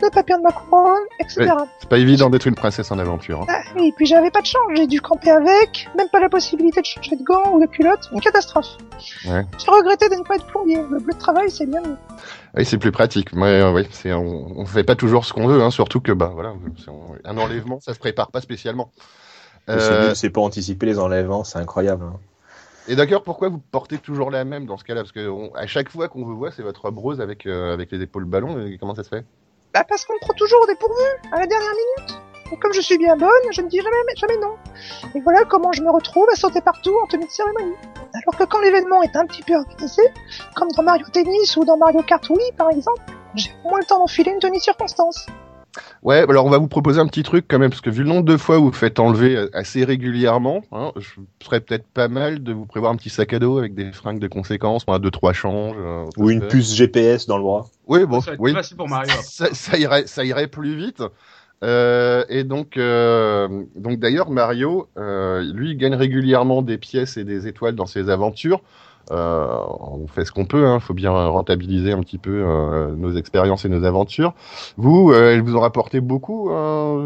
ne 0.01 0.09
pas 0.09 0.23
perdre 0.23 0.43
ma 0.43 0.51
couronne, 0.51 1.03
etc. 1.19 1.51
C'est 1.79 1.89
pas 1.89 1.97
évident 1.97 2.29
d'être 2.29 2.45
une 2.47 2.55
princesse 2.55 2.89
en 2.91 2.99
aventure. 2.99 3.41
hein. 3.41 3.45
Ah, 3.49 3.61
et 3.81 3.91
puis 3.91 4.05
j'avais 4.05 4.31
pas 4.31 4.39
de 4.41 4.45
change, 4.45 4.71
j'ai 4.75 4.87
dû 4.87 5.01
camper 5.01 5.31
avec, 5.31 5.89
même 5.97 6.07
pas 6.09 6.21
la 6.21 6.29
possibilité 6.29 6.79
de 6.81 6.85
changer 6.85 7.17
de 7.17 7.23
gants 7.23 7.51
ou 7.53 7.59
de 7.59 7.65
culotte, 7.65 8.07
une 8.13 8.21
catastrophe. 8.21 8.77
Ouais. 9.27 9.45
J'ai 9.63 9.71
regretté 9.71 10.07
de 10.07 10.15
ne 10.15 10.23
pas 10.23 10.35
être 10.35 10.45
plombier, 10.47 10.77
le 10.89 10.99
bleu 10.99 11.13
de 11.13 11.19
travail 11.19 11.51
c'est 11.51 11.65
bien 11.65 11.81
mieux. 11.81 11.97
Oui, 12.55 12.63
c'est 12.65 12.77
plus 12.77 12.91
pratique. 12.91 13.33
Mais 13.33 13.61
euh, 13.61 13.71
oui, 13.73 13.87
c'est 13.91 14.13
on, 14.13 14.53
on 14.59 14.65
fait 14.65 14.83
pas 14.85 14.95
toujours 14.95 15.25
ce 15.25 15.33
qu'on 15.33 15.47
veut, 15.47 15.61
hein, 15.61 15.69
surtout 15.71 15.99
que 15.99 16.11
bah 16.13 16.31
voilà, 16.33 16.53
un 17.25 17.37
enlèvement, 17.37 17.79
ça 17.81 17.93
se 17.93 17.99
prépare 17.99 18.31
pas 18.31 18.39
spécialement. 18.41 18.89
Euh, 19.69 20.13
c'est 20.15 20.29
pas 20.29 20.41
anticiper 20.41 20.85
les 20.85 20.99
enlèvements, 20.99 21.43
c'est 21.43 21.57
incroyable. 21.59 22.05
hein. 22.05 22.19
Et 22.87 22.95
d'accord, 22.95 23.23
pourquoi 23.23 23.49
vous 23.49 23.59
portez 23.59 23.97
toujours 23.97 24.29
la 24.29 24.43
même 24.43 24.65
dans 24.65 24.77
ce 24.77 24.83
cas-là? 24.83 25.01
Parce 25.01 25.11
que 25.11 25.55
à 25.57 25.67
chaque 25.67 25.89
fois 25.89 26.07
qu'on 26.09 26.25
vous 26.25 26.35
voit, 26.35 26.51
c'est 26.51 26.63
votre 26.63 26.89
rose 26.89 27.21
avec 27.21 27.45
euh, 27.45 27.73
avec 27.73 27.91
les 27.91 28.01
épaules 28.01 28.25
ballons. 28.25 28.65
et 28.65 28.77
comment 28.77 28.95
ça 28.95 29.03
se 29.03 29.09
fait? 29.09 29.25
Bah 29.73 29.83
parce 29.87 30.05
qu'on 30.05 30.13
me 30.13 30.19
prend 30.19 30.33
toujours 30.33 30.61
au 30.61 30.67
dépourvu, 30.67 31.03
à 31.31 31.39
la 31.39 31.47
dernière 31.47 31.71
minute. 31.71 32.19
Et 32.51 32.57
comme 32.57 32.73
je 32.73 32.81
suis 32.81 32.97
bien 32.97 33.15
bonne, 33.15 33.29
je 33.51 33.61
ne 33.61 33.67
dis 33.67 33.77
jamais, 33.77 34.15
jamais 34.15 34.37
non. 34.37 34.55
Et 35.15 35.21
voilà 35.21 35.43
comment 35.45 35.71
je 35.71 35.81
me 35.81 35.89
retrouve 35.89 36.27
à 36.31 36.35
sauter 36.35 36.61
partout 36.61 36.95
en 37.01 37.07
tenue 37.07 37.25
de 37.25 37.31
cérémonie. 37.31 37.75
Alors 38.13 38.37
que 38.37 38.43
quand 38.43 38.59
l'événement 38.59 39.01
est 39.01 39.15
un 39.15 39.25
petit 39.25 39.41
peu 39.41 39.55
organisé, 39.55 40.03
comme 40.55 40.69
dans 40.69 40.83
Mario 40.83 41.07
Tennis 41.11 41.57
ou 41.57 41.65
dans 41.65 41.77
Mario 41.77 42.03
Kart 42.03 42.29
Wii 42.29 42.51
par 42.57 42.69
exemple, 42.69 43.01
j'ai 43.33 43.51
moins 43.63 43.79
le 43.79 43.85
temps 43.85 43.97
d'enfiler 43.97 44.31
une 44.31 44.39
tenue 44.39 44.59
circonstance. 44.59 45.25
Ouais, 46.03 46.25
alors 46.29 46.45
on 46.45 46.49
va 46.49 46.57
vous 46.57 46.67
proposer 46.67 46.99
un 46.99 47.07
petit 47.07 47.23
truc 47.23 47.45
quand 47.47 47.59
même, 47.59 47.69
parce 47.69 47.81
que 47.81 47.89
vu 47.89 48.03
le 48.03 48.09
nombre 48.09 48.25
de 48.25 48.37
fois 48.37 48.59
où 48.59 48.65
vous 48.65 48.71
faites 48.71 48.99
enlever 48.99 49.35
euh, 49.35 49.49
assez 49.53 49.83
régulièrement, 49.83 50.63
hein, 50.71 50.91
je 50.97 51.09
serais 51.43 51.61
peut-être 51.61 51.87
pas 51.87 52.07
mal 52.07 52.43
de 52.43 52.53
vous 52.53 52.65
prévoir 52.65 52.91
un 52.91 52.95
petit 52.95 53.09
sac 53.09 53.33
à 53.33 53.39
dos 53.39 53.57
avec 53.57 53.73
des 53.73 53.91
fringues 53.91 54.19
de 54.19 54.27
conséquences, 54.27 54.85
moi, 54.87 54.99
deux 54.99 55.11
trois 55.11 55.33
changes. 55.33 55.75
euh, 55.79 56.05
Ou 56.17 56.29
une 56.29 56.47
puce 56.47 56.75
GPS 56.75 57.25
dans 57.25 57.37
le 57.37 57.43
bras. 57.43 57.65
Oui, 57.87 58.05
bon, 58.05 58.21
ça 58.21 58.31
va 58.31 58.33
être 58.35 58.39
oui. 58.39 58.51
plus 58.51 58.59
facile 58.59 58.77
pour 58.77 58.89
Mario. 58.89 59.11
ça, 59.23 59.47
ça 59.53 59.77
irait, 59.77 60.05
ça 60.07 60.23
irait 60.23 60.47
plus 60.47 60.75
vite. 60.75 61.01
Euh, 61.63 62.25
et 62.27 62.43
donc, 62.43 62.77
euh, 62.77 63.47
donc 63.75 63.99
d'ailleurs, 63.99 64.29
Mario, 64.29 64.89
euh, 64.97 65.41
lui, 65.53 65.71
il 65.71 65.77
gagne 65.77 65.95
régulièrement 65.95 66.61
des 66.61 66.77
pièces 66.77 67.17
et 67.17 67.23
des 67.23 67.47
étoiles 67.47 67.75
dans 67.75 67.85
ses 67.85 68.09
aventures. 68.09 68.61
Euh, 69.11 69.57
on 69.79 70.07
fait 70.07 70.25
ce 70.25 70.31
qu'on 70.31 70.45
peut, 70.45 70.65
il 70.75 70.79
faut 70.81 70.93
bien 70.93 71.11
rentabiliser 71.11 71.91
un 71.91 71.99
petit 72.01 72.17
peu 72.17 72.43
euh, 72.45 72.95
nos 72.95 73.13
expériences 73.15 73.65
et 73.65 73.69
nos 73.69 73.83
aventures. 73.83 74.33
Vous, 74.77 75.11
euh, 75.11 75.33
elles 75.33 75.41
vous 75.41 75.55
ont 75.55 75.59
rapporté 75.61 75.99
beaucoup 76.01 76.49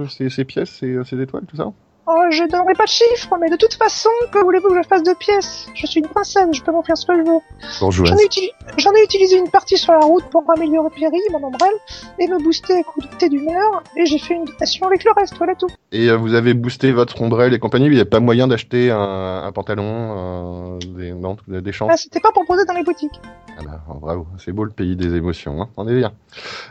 ces, 0.10 0.30
ces 0.30 0.46
pièces, 0.46 0.72
ces, 0.72 1.04
ces 1.06 1.22
étoiles, 1.22 1.46
tout 1.48 1.56
ça? 1.58 1.74
Oh, 2.10 2.24
je 2.30 2.44
donnerai 2.50 2.74
pas 2.74 2.86
de 2.86 2.90
chiffres, 2.90 3.36
mais 3.42 3.50
de 3.50 3.58
toute 3.58 3.74
façon, 3.74 4.10
que 4.32 4.40
voulez-vous 4.40 4.70
que 4.70 4.82
je 4.82 4.88
fasse 4.88 5.04
de 5.04 5.12
pièces? 5.14 5.68
Je 5.76 5.86
suis 5.88 6.00
une 6.00 6.08
princesse, 6.08 6.48
je 6.54 6.62
peux 6.62 6.72
m'en 6.72 6.82
faire 6.82 6.96
ce 6.98 7.06
que 7.06 7.14
je 7.14 7.20
veux. 7.30 7.40
Bonjour. 7.82 8.06
J'en 8.06 8.16
ai, 8.16 8.24
uti- 8.24 8.50
j'en 8.78 8.94
ai 8.94 9.04
utilisé 9.04 9.38
une 9.38 9.50
partie 9.50 9.78
sur 9.78 9.92
la 9.92 10.00
route 10.00 10.24
pour 10.32 10.46
améliorer 10.56 10.88
Perry, 10.98 11.20
mon 11.34 11.44
ombrelle, 11.44 11.70
et 12.18 12.28
me 12.30 12.42
booster 12.42 12.80
à 12.80 12.84
coups 12.84 13.10
de 13.10 13.16
thé 13.18 13.28
d'humeur, 13.28 13.84
et 13.98 14.06
j'ai 14.06 14.20
fait 14.20 14.36
une 14.36 14.46
donation 14.46 14.88
avec 14.88 15.04
le 15.04 15.12
reste, 15.18 15.36
voilà 15.38 15.54
tout. 15.56 15.68
Et 15.92 16.10
euh, 16.10 16.16
vous 16.16 16.34
avez 16.34 16.54
boosté 16.54 16.94
votre 16.94 17.22
ombrelle 17.22 17.54
et 17.54 17.60
compagnie, 17.60 17.88
il 17.88 17.92
n'y 17.92 18.00
a 18.00 18.06
pas 18.06 18.22
moyen 18.22 18.48
d'acheter 18.48 18.90
un, 18.90 19.44
un 19.44 19.52
pantalon, 19.52 20.78
euh, 20.78 20.80
des, 20.98 21.12
non, 21.12 21.36
des 21.46 21.72
chances 21.74 21.90
Ah, 21.92 21.98
c'était 21.98 22.22
pas 22.22 22.32
proposé 22.32 22.64
dans 22.64 22.74
les 22.74 22.84
boutiques. 22.84 23.20
Ah 23.60 23.64
bah, 23.66 23.82
oh, 23.90 23.96
bravo, 23.96 24.28
c'est 24.38 24.54
beau 24.54 24.64
le 24.64 24.70
pays 24.72 24.96
des 24.96 25.14
émotions, 25.16 25.62
hein. 25.62 25.70
on 25.76 25.86
est 25.90 25.96
bien. 25.96 26.14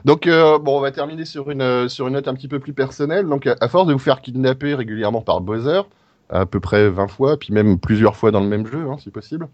Donc 0.07 0.27
euh, 0.29 0.59
bon, 0.59 0.79
on 0.79 0.81
va 0.81 0.93
terminer 0.93 1.25
sur 1.25 1.51
une 1.51 1.61
euh, 1.61 1.89
sur 1.89 2.07
une 2.07 2.15
note 2.15 2.29
un 2.29 2.35
petit 2.35 2.47
peu 2.49 2.61
plus 2.61 2.73
personnelle. 2.73 3.27
Donc 3.27 3.47
à, 3.49 3.57
à 3.61 3.67
force 3.69 3.89
de 3.89 3.93
vous 3.93 3.99
faire 3.99 4.21
kidnapper 4.21 4.73
régulièrement 4.75 5.21
par 5.27 5.43
Bowser, 5.43 5.83
à 6.31 6.47
peu 6.47 6.59
près 6.61 6.89
20 6.89 7.09
fois, 7.09 7.37
puis 7.39 7.53
même 7.53 7.79
plusieurs 7.79 8.17
fois 8.17 8.31
dans 8.31 8.41
le 8.41 8.49
même 8.49 8.67
jeu, 8.67 8.89
hein, 8.91 8.97
si 8.99 9.11
possible, 9.11 9.49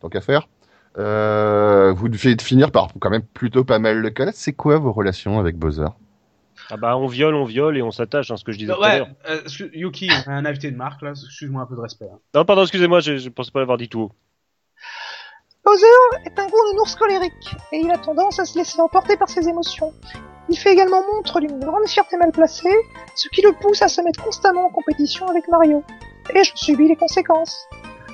tant 0.00 0.08
qu'à 0.08 0.20
faire, 0.20 0.48
euh, 0.98 1.92
vous 1.92 2.08
devez 2.08 2.36
finir 2.40 2.72
par 2.72 2.88
quand 2.98 3.10
même 3.10 3.22
plutôt 3.22 3.62
pas 3.62 3.78
mal 3.78 3.98
le 4.00 4.10
connaître. 4.10 4.36
C'est 4.38 4.52
quoi 4.54 4.78
vos 4.78 4.90
relations 4.92 5.38
avec 5.38 5.56
Bowser? 5.56 5.86
Ah 6.70 6.76
bah 6.76 6.96
on 6.98 7.06
viole, 7.06 7.34
on 7.34 7.44
viole 7.44 7.78
et 7.78 7.82
on 7.82 7.90
s'attache, 7.90 8.30
hein, 8.30 8.36
ce 8.36 8.44
que 8.44 8.52
je 8.52 8.58
disais 8.58 8.74
tout 8.74 8.82
à 8.82 8.88
Ouais, 8.90 8.98
l'heure. 8.98 9.08
euh, 9.30 9.40
Yuki, 9.72 10.10
on 10.26 10.30
a 10.30 10.34
un 10.34 10.44
invité 10.44 10.70
de 10.70 10.76
marque 10.76 11.00
là, 11.02 11.10
excuse-moi 11.10 11.62
un 11.62 11.66
peu 11.66 11.76
de 11.76 11.80
respect. 11.80 12.08
hein. 12.12 12.18
Non, 12.34 12.44
pardon, 12.44 12.62
excusez-moi, 12.62 13.00
je, 13.00 13.16
je 13.16 13.28
pensais 13.30 13.50
pas 13.52 13.60
l'avoir 13.60 13.78
dit 13.78 13.88
tout 13.88 14.00
haut. 14.00 14.12
Bowser 15.64 15.86
est 16.26 16.38
un 16.38 16.46
gros 16.46 16.58
nounours 16.72 16.94
colérique, 16.96 17.54
et 17.72 17.78
il 17.78 17.90
a 17.90 17.98
tendance 17.98 18.38
à 18.38 18.44
se 18.44 18.58
laisser 18.58 18.80
emporter 18.80 19.16
par 19.16 19.28
ses 19.28 19.48
émotions. 19.48 19.92
Il 20.50 20.58
fait 20.58 20.72
également 20.72 21.02
montre 21.14 21.40
d'une 21.40 21.60
grande 21.60 21.86
fierté 21.86 22.16
mal 22.16 22.32
placée, 22.32 22.74
ce 23.14 23.28
qui 23.28 23.42
le 23.42 23.52
pousse 23.52 23.82
à 23.82 23.88
se 23.88 24.00
mettre 24.00 24.24
constamment 24.24 24.66
en 24.66 24.70
compétition 24.70 25.26
avec 25.28 25.46
Mario. 25.48 25.82
Et 26.34 26.42
je 26.42 26.52
subis 26.54 26.88
les 26.88 26.96
conséquences. 26.96 27.66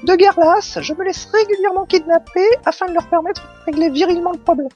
De 0.02 0.16
guerre 0.16 0.38
lasse, 0.38 0.78
je 0.80 0.92
me 0.94 1.04
laisse 1.04 1.26
régulièrement 1.32 1.86
kidnapper 1.86 2.46
afin 2.66 2.86
de 2.86 2.92
leur 2.92 3.08
permettre 3.08 3.42
de 3.42 3.64
régler 3.66 3.88
virilement 3.88 4.32
le 4.32 4.38
problème. 4.38 4.68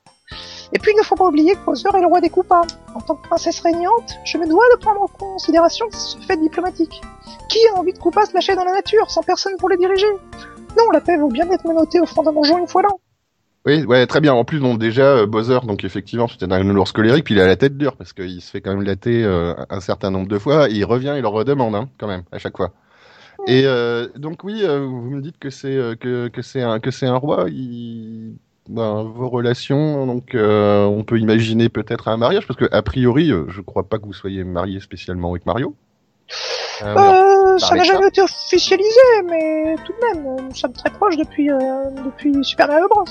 Et 0.72 0.78
puis 0.78 0.93
il 0.93 0.98
ne 0.98 1.02
faut 1.02 1.16
pas 1.16 1.26
oublier 1.26 1.55
que 1.55 1.64
Bowser 1.64 1.89
est 1.94 2.01
le 2.01 2.06
roi 2.06 2.20
des 2.20 2.30
coupables. 2.30 2.70
En 2.94 3.01
tant 3.01 3.16
que 3.16 3.26
princesse 3.26 3.60
régnante, 3.60 4.18
je 4.24 4.39
me 4.39 4.47
dois 4.47 4.64
de 4.74 4.80
prendre 4.80 5.02
en 5.02 5.06
considération 5.06 5.86
ce 5.90 6.18
fait 6.18 6.36
diplomatique. 6.36 7.01
Qui 7.48 7.59
a 7.68 7.78
envie 7.78 7.93
de 7.93 7.98
coupa 7.98 8.24
se 8.26 8.35
lâcher 8.35 8.55
dans 8.55 8.64
la 8.64 8.72
nature 8.72 9.10
sans 9.10 9.22
personne 9.22 9.56
pour 9.59 9.68
les 9.68 9.76
diriger? 9.76 10.10
Non, 10.78 10.90
la 10.93 11.01
paix 11.01 11.16
vaut 11.16 11.28
bien 11.28 11.51
être 11.51 11.66
menottée 11.66 12.01
au 12.01 12.06
fond 12.06 12.22
d'un 12.22 12.32
donjon 12.32 12.59
une 12.59 12.68
fois 12.68 12.82
l'an. 12.82 13.01
Oui, 13.68 13.84
ouais, 13.84 14.06
très 14.06 14.22
bien. 14.22 14.32
En 14.32 14.46
plus, 14.46 14.60
donc 14.60 14.78
déjà 14.78 15.02
euh, 15.02 15.26
Bowser, 15.26 15.58
donc 15.64 15.84
effectivement, 15.84 16.26
c'était 16.26 16.50
un 16.50 16.76
ours 16.76 16.90
colérique, 16.90 17.24
puis 17.24 17.34
il 17.34 17.40
a 17.40 17.46
la 17.46 17.56
tête 17.56 17.76
dure 17.76 17.96
parce 17.96 18.14
qu'il 18.14 18.40
se 18.40 18.50
fait 18.50 18.62
quand 18.62 18.70
même 18.70 18.82
latter 18.82 19.22
euh, 19.24 19.52
un 19.68 19.80
certain 19.80 20.10
nombre 20.10 20.26
de 20.26 20.38
fois. 20.38 20.70
Et 20.70 20.76
il 20.76 20.84
revient, 20.86 21.12
il 21.16 21.20
le 21.20 21.28
redemande, 21.28 21.74
hein, 21.74 21.90
quand 21.98 22.06
même, 22.06 22.22
à 22.32 22.38
chaque 22.38 22.56
fois. 22.56 22.72
Et 23.46 23.64
euh, 23.66 24.08
donc 24.16 24.42
oui, 24.42 24.62
euh, 24.62 24.86
vous 24.86 25.10
me 25.10 25.20
dites 25.20 25.38
que 25.38 25.50
c'est 25.50 25.76
euh, 25.76 25.96
que 25.96 26.28
que 26.28 26.40
c'est 26.40 26.62
un 26.62 26.80
que 26.80 26.90
c'est 26.90 27.06
un 27.06 27.16
roi. 27.16 27.44
Il... 27.50 28.36
Ben, 28.70 29.02
vos 29.02 29.28
relations, 29.28 30.06
donc 30.06 30.34
euh, 30.34 30.84
on 30.84 31.04
peut 31.04 31.18
imaginer 31.18 31.68
peut-être 31.68 32.08
un 32.08 32.16
mariage 32.16 32.46
parce 32.46 32.58
que 32.58 32.66
a 32.70 32.82
priori, 32.82 33.30
euh, 33.30 33.44
je 33.48 33.60
crois 33.60 33.88
pas 33.88 33.98
que 33.98 34.04
vous 34.04 34.14
soyez 34.14 34.44
marié 34.44 34.80
spécialement 34.80 35.30
avec 35.30 35.44
Mario. 35.46 35.74
Ça 37.58 37.74
n'a 37.74 37.82
jamais 37.84 38.08
été 38.08 38.22
officialisé, 38.22 39.22
mais 39.28 39.74
tout 39.84 39.92
de 39.92 40.20
même, 40.20 40.36
nous 40.48 40.54
sommes 40.54 40.72
très 40.72 40.90
proches 40.90 41.16
depuis, 41.16 41.50
euh, 41.50 41.56
depuis 42.04 42.32
Super 42.44 42.68
Mario 42.68 42.88
Bros. 42.88 43.04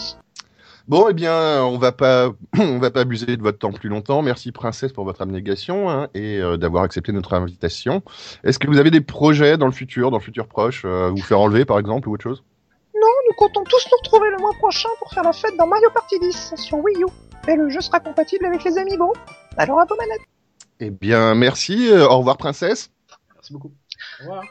Bon, 0.87 1.07
eh 1.09 1.13
bien, 1.13 1.63
on 1.65 1.77
va 1.77 1.91
pas, 1.91 2.31
on 2.59 2.79
va 2.79 2.91
pas 2.91 3.01
abuser 3.01 3.35
de 3.35 3.41
votre 3.41 3.59
temps 3.59 3.73
plus 3.73 3.89
longtemps. 3.89 4.21
Merci, 4.21 4.53
princesse, 4.53 4.93
pour 4.93 5.03
votre 5.03 5.21
abnégation 5.21 5.89
hein, 5.89 6.07
et 6.13 6.37
euh, 6.39 6.55
d'avoir 6.55 6.83
accepté 6.83 7.11
notre 7.11 7.33
invitation. 7.33 8.01
Est-ce 8.45 8.57
que 8.57 8.67
vous 8.67 8.77
avez 8.77 8.89
des 8.91 9.01
projets 9.01 9.57
dans 9.57 9.65
le 9.65 9.73
futur, 9.73 10.11
dans 10.11 10.17
le 10.17 10.23
futur 10.23 10.47
proche, 10.47 10.83
euh, 10.85 11.09
vous 11.09 11.21
faire 11.21 11.41
enlever, 11.41 11.65
par 11.65 11.77
exemple, 11.77 12.07
ou 12.07 12.13
autre 12.13 12.23
chose? 12.23 12.43
Nous 12.93 13.33
comptons 13.35 13.63
tous 13.65 13.87
nous 13.91 13.97
retrouver 14.01 14.29
le 14.31 14.37
mois 14.37 14.53
prochain 14.53 14.89
pour 14.99 15.11
faire 15.11 15.23
la 15.23 15.33
fête 15.33 15.55
dans 15.57 15.67
Mario 15.67 15.89
Party 15.93 16.17
10 16.19 16.53
sur 16.55 16.77
Wii 16.77 17.03
U. 17.03 17.07
Et 17.49 17.55
le 17.55 17.69
jeu 17.69 17.81
sera 17.81 17.99
compatible 17.99 18.45
avec 18.45 18.63
les 18.63 18.77
Amiibo. 18.77 19.13
Alors 19.57 19.79
à 19.81 19.85
vos 19.85 19.95
manettes. 19.95 20.21
Eh 20.79 20.89
bien, 20.89 21.35
merci. 21.35 21.89
euh, 21.91 22.07
au 22.07 22.19
revoir, 22.19 22.37
princesse. 22.37 22.89
Merci 23.35 23.53
beaucoup. 23.53 23.71
Au 24.19 24.25
revoir. 24.25 24.43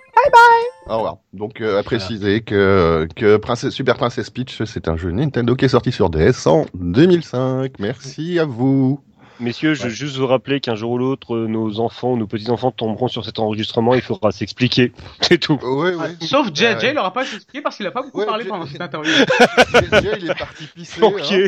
Au 0.86 0.94
revoir. 0.96 1.16
Donc, 1.32 1.60
euh, 1.60 1.78
à 1.78 1.82
préciser 1.82 2.40
que, 2.42 3.08
que 3.16 3.36
Princesse, 3.36 3.74
Super 3.74 3.96
Princess 3.96 4.30
Peach, 4.30 4.62
c'est 4.64 4.88
un 4.88 4.96
jeu 4.96 5.10
Nintendo 5.10 5.56
qui 5.56 5.64
est 5.64 5.68
sorti 5.68 5.92
sur 5.92 6.10
DS 6.10 6.46
en 6.46 6.66
2005. 6.74 7.78
Merci 7.78 8.38
à 8.38 8.44
vous. 8.44 9.00
Messieurs, 9.40 9.74
je 9.74 9.84
veux 9.84 9.88
juste 9.90 10.16
vous 10.16 10.26
rappeler 10.26 10.60
qu'un 10.60 10.74
jour 10.74 10.92
ou 10.92 10.98
l'autre, 10.98 11.34
euh, 11.34 11.46
nos 11.46 11.78
enfants, 11.80 12.16
nos 12.16 12.26
petits-enfants 12.26 12.70
tomberont 12.70 13.08
sur 13.08 13.24
cet 13.24 13.38
enregistrement, 13.38 13.94
il 13.94 14.00
faudra 14.00 14.32
s'expliquer. 14.32 14.92
C'est 15.20 15.38
tout. 15.38 15.58
Sauf 16.22 16.48
JJ, 16.54 16.84
il 16.84 16.94
n'aura 16.94 17.12
pas 17.12 17.22
expliqué 17.22 17.60
parce 17.60 17.76
qu'il 17.76 17.86
a 17.86 17.90
pas 17.90 18.02
beaucoup 18.02 18.18
Ouais, 18.20 18.26
parlé 18.26 18.44
J- 18.44 18.50
pendant 18.50 18.66
cette 18.66 18.80
interview. 18.80 19.12
Déjà, 19.90 20.16
il 20.18 20.30
est 20.30 20.38
parti 20.38 20.64
pisser. 20.74 21.00
hein. 21.04 21.46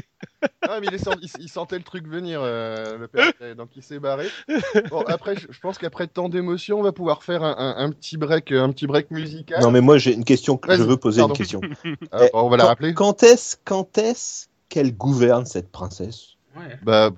Ah, 0.68 0.78
mais 0.80 0.86
il, 0.88 0.94
est 0.94 0.98
sent- 0.98 1.10
il- 1.22 1.30
il 1.40 1.48
sentait 1.48 1.76
le 1.78 1.82
truc 1.84 2.06
venir, 2.06 2.40
euh, 2.42 2.98
le 2.98 3.08
père, 3.08 3.32
donc 3.56 3.70
il 3.76 3.82
s'est 3.82 3.98
barré. 3.98 4.26
Bon, 4.90 5.02
après, 5.06 5.36
je 5.36 5.58
pense 5.60 5.78
qu'après 5.78 6.06
tant 6.06 6.28
d'émotions, 6.28 6.78
on 6.80 6.82
va 6.82 6.92
pouvoir 6.92 7.22
faire 7.22 7.42
un, 7.42 7.54
un- 7.58 7.84
un 7.84 7.90
petit 7.90 8.16
break, 8.16 8.52
un 8.52 8.70
petit 8.70 8.86
break 8.86 9.10
musical. 9.10 9.62
Non, 9.62 9.70
mais 9.70 9.80
moi, 9.80 9.98
j'ai 9.98 10.12
une 10.14 10.24
question. 10.24 10.56
que 10.56 10.76
Je 10.76 10.82
veux 10.82 10.96
poser 10.96 11.20
pardon. 11.20 11.34
une 11.34 11.38
question. 11.38 11.60
Ah, 12.12 12.24
on 12.34 12.48
va 12.48 12.56
la 12.56 12.66
rappeler. 12.66 12.94
Quand 12.94 13.22
est-ce, 13.22 13.56
quand 13.64 13.98
est-ce 13.98 14.46
qu'elle 14.68 14.94
gouverne 14.96 15.46
cette 15.46 15.70
princesse? 15.72 16.34
Ouais. 16.58 16.78
Bah. 16.82 17.10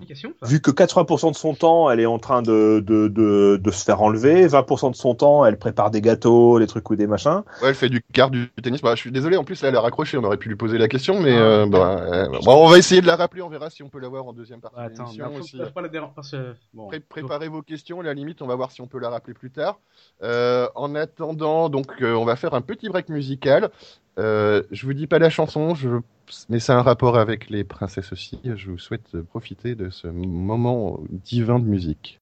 Vu 0.42 0.60
que 0.60 0.70
80% 0.70 1.30
de 1.32 1.36
son 1.36 1.54
temps, 1.54 1.90
elle 1.90 2.00
est 2.00 2.06
en 2.06 2.18
train 2.18 2.42
de, 2.42 2.82
de, 2.86 3.08
de, 3.08 3.58
de 3.62 3.70
se 3.70 3.84
faire 3.84 4.02
enlever, 4.02 4.46
20% 4.46 4.90
de 4.90 4.96
son 4.96 5.14
temps, 5.14 5.44
elle 5.44 5.58
prépare 5.58 5.90
des 5.90 6.00
gâteaux, 6.00 6.58
des 6.58 6.66
trucs 6.66 6.88
ou 6.90 6.96
des 6.96 7.06
machins. 7.06 7.42
ouais, 7.62 7.68
elle 7.68 7.74
fait 7.74 7.88
du 7.88 8.02
quart 8.12 8.30
du 8.30 8.50
tennis. 8.62 8.80
Bah, 8.82 8.94
je 8.94 9.00
suis 9.00 9.12
désolé. 9.12 9.36
En 9.36 9.44
plus, 9.44 9.62
là, 9.62 9.68
elle 9.70 9.76
a 9.76 9.80
raccroché. 9.80 10.18
On 10.18 10.24
aurait 10.24 10.36
pu 10.36 10.48
lui 10.48 10.56
poser 10.56 10.78
la 10.78 10.88
question, 10.88 11.20
mais 11.20 11.32
Ah. 11.36 11.40
euh, 11.40 11.66
bah, 11.66 12.00
euh, 12.00 12.26
bon, 12.44 12.64
on 12.66 12.68
va 12.68 12.78
essayer 12.78 13.00
de 13.00 13.06
la 13.06 13.16
rappeler. 13.16 13.42
On 13.42 13.48
verra 13.48 13.70
si 13.70 13.82
on 13.82 13.88
peut 13.88 13.98
l'avoir 14.00 14.26
en 14.26 14.32
deuxième 14.32 14.60
partie 14.60 14.76
Bah, 14.76 14.88
de 14.88 14.94
attends, 14.94 15.10
aussi. 15.38 15.58
pas 15.74 15.80
la 15.82 15.88
déranger 15.88 16.12
parce 16.14 16.30
que 16.32 16.54
bon. 16.74 16.88
Pré- 16.88 17.00
préparez 17.00 17.48
vos 17.48 17.62
questions, 17.62 18.00
à 18.00 18.02
la 18.04 18.14
limite, 18.14 18.42
on 18.42 18.46
va 18.46 18.54
voir 18.54 18.70
si 18.72 18.80
on 18.80 18.86
peut 18.86 18.98
la 18.98 19.10
rappeler 19.10 19.34
plus 19.34 19.50
tard. 19.50 19.78
Euh, 20.22 20.68
en 20.74 20.94
attendant, 20.94 21.68
donc, 21.68 21.86
euh, 22.02 22.14
on 22.14 22.24
va 22.24 22.36
faire 22.36 22.54
un 22.54 22.60
petit 22.60 22.88
break 22.88 23.08
musical. 23.08 23.70
Euh, 24.20 24.62
je 24.70 24.84
vous 24.84 24.92
dis 24.92 25.06
pas 25.06 25.18
la 25.18 25.30
chanson, 25.30 25.74
je... 25.74 25.88
mais 26.50 26.60
c'est 26.60 26.72
un 26.72 26.82
rapport 26.82 27.16
avec 27.16 27.48
les 27.48 27.64
princesses 27.64 28.12
aussi. 28.12 28.38
Je 28.44 28.70
vous 28.70 28.78
souhaite 28.78 29.20
profiter 29.22 29.74
de 29.74 29.88
ce 29.88 30.08
moment 30.08 31.00
divin 31.08 31.58
de 31.58 31.64
musique. 31.64 32.20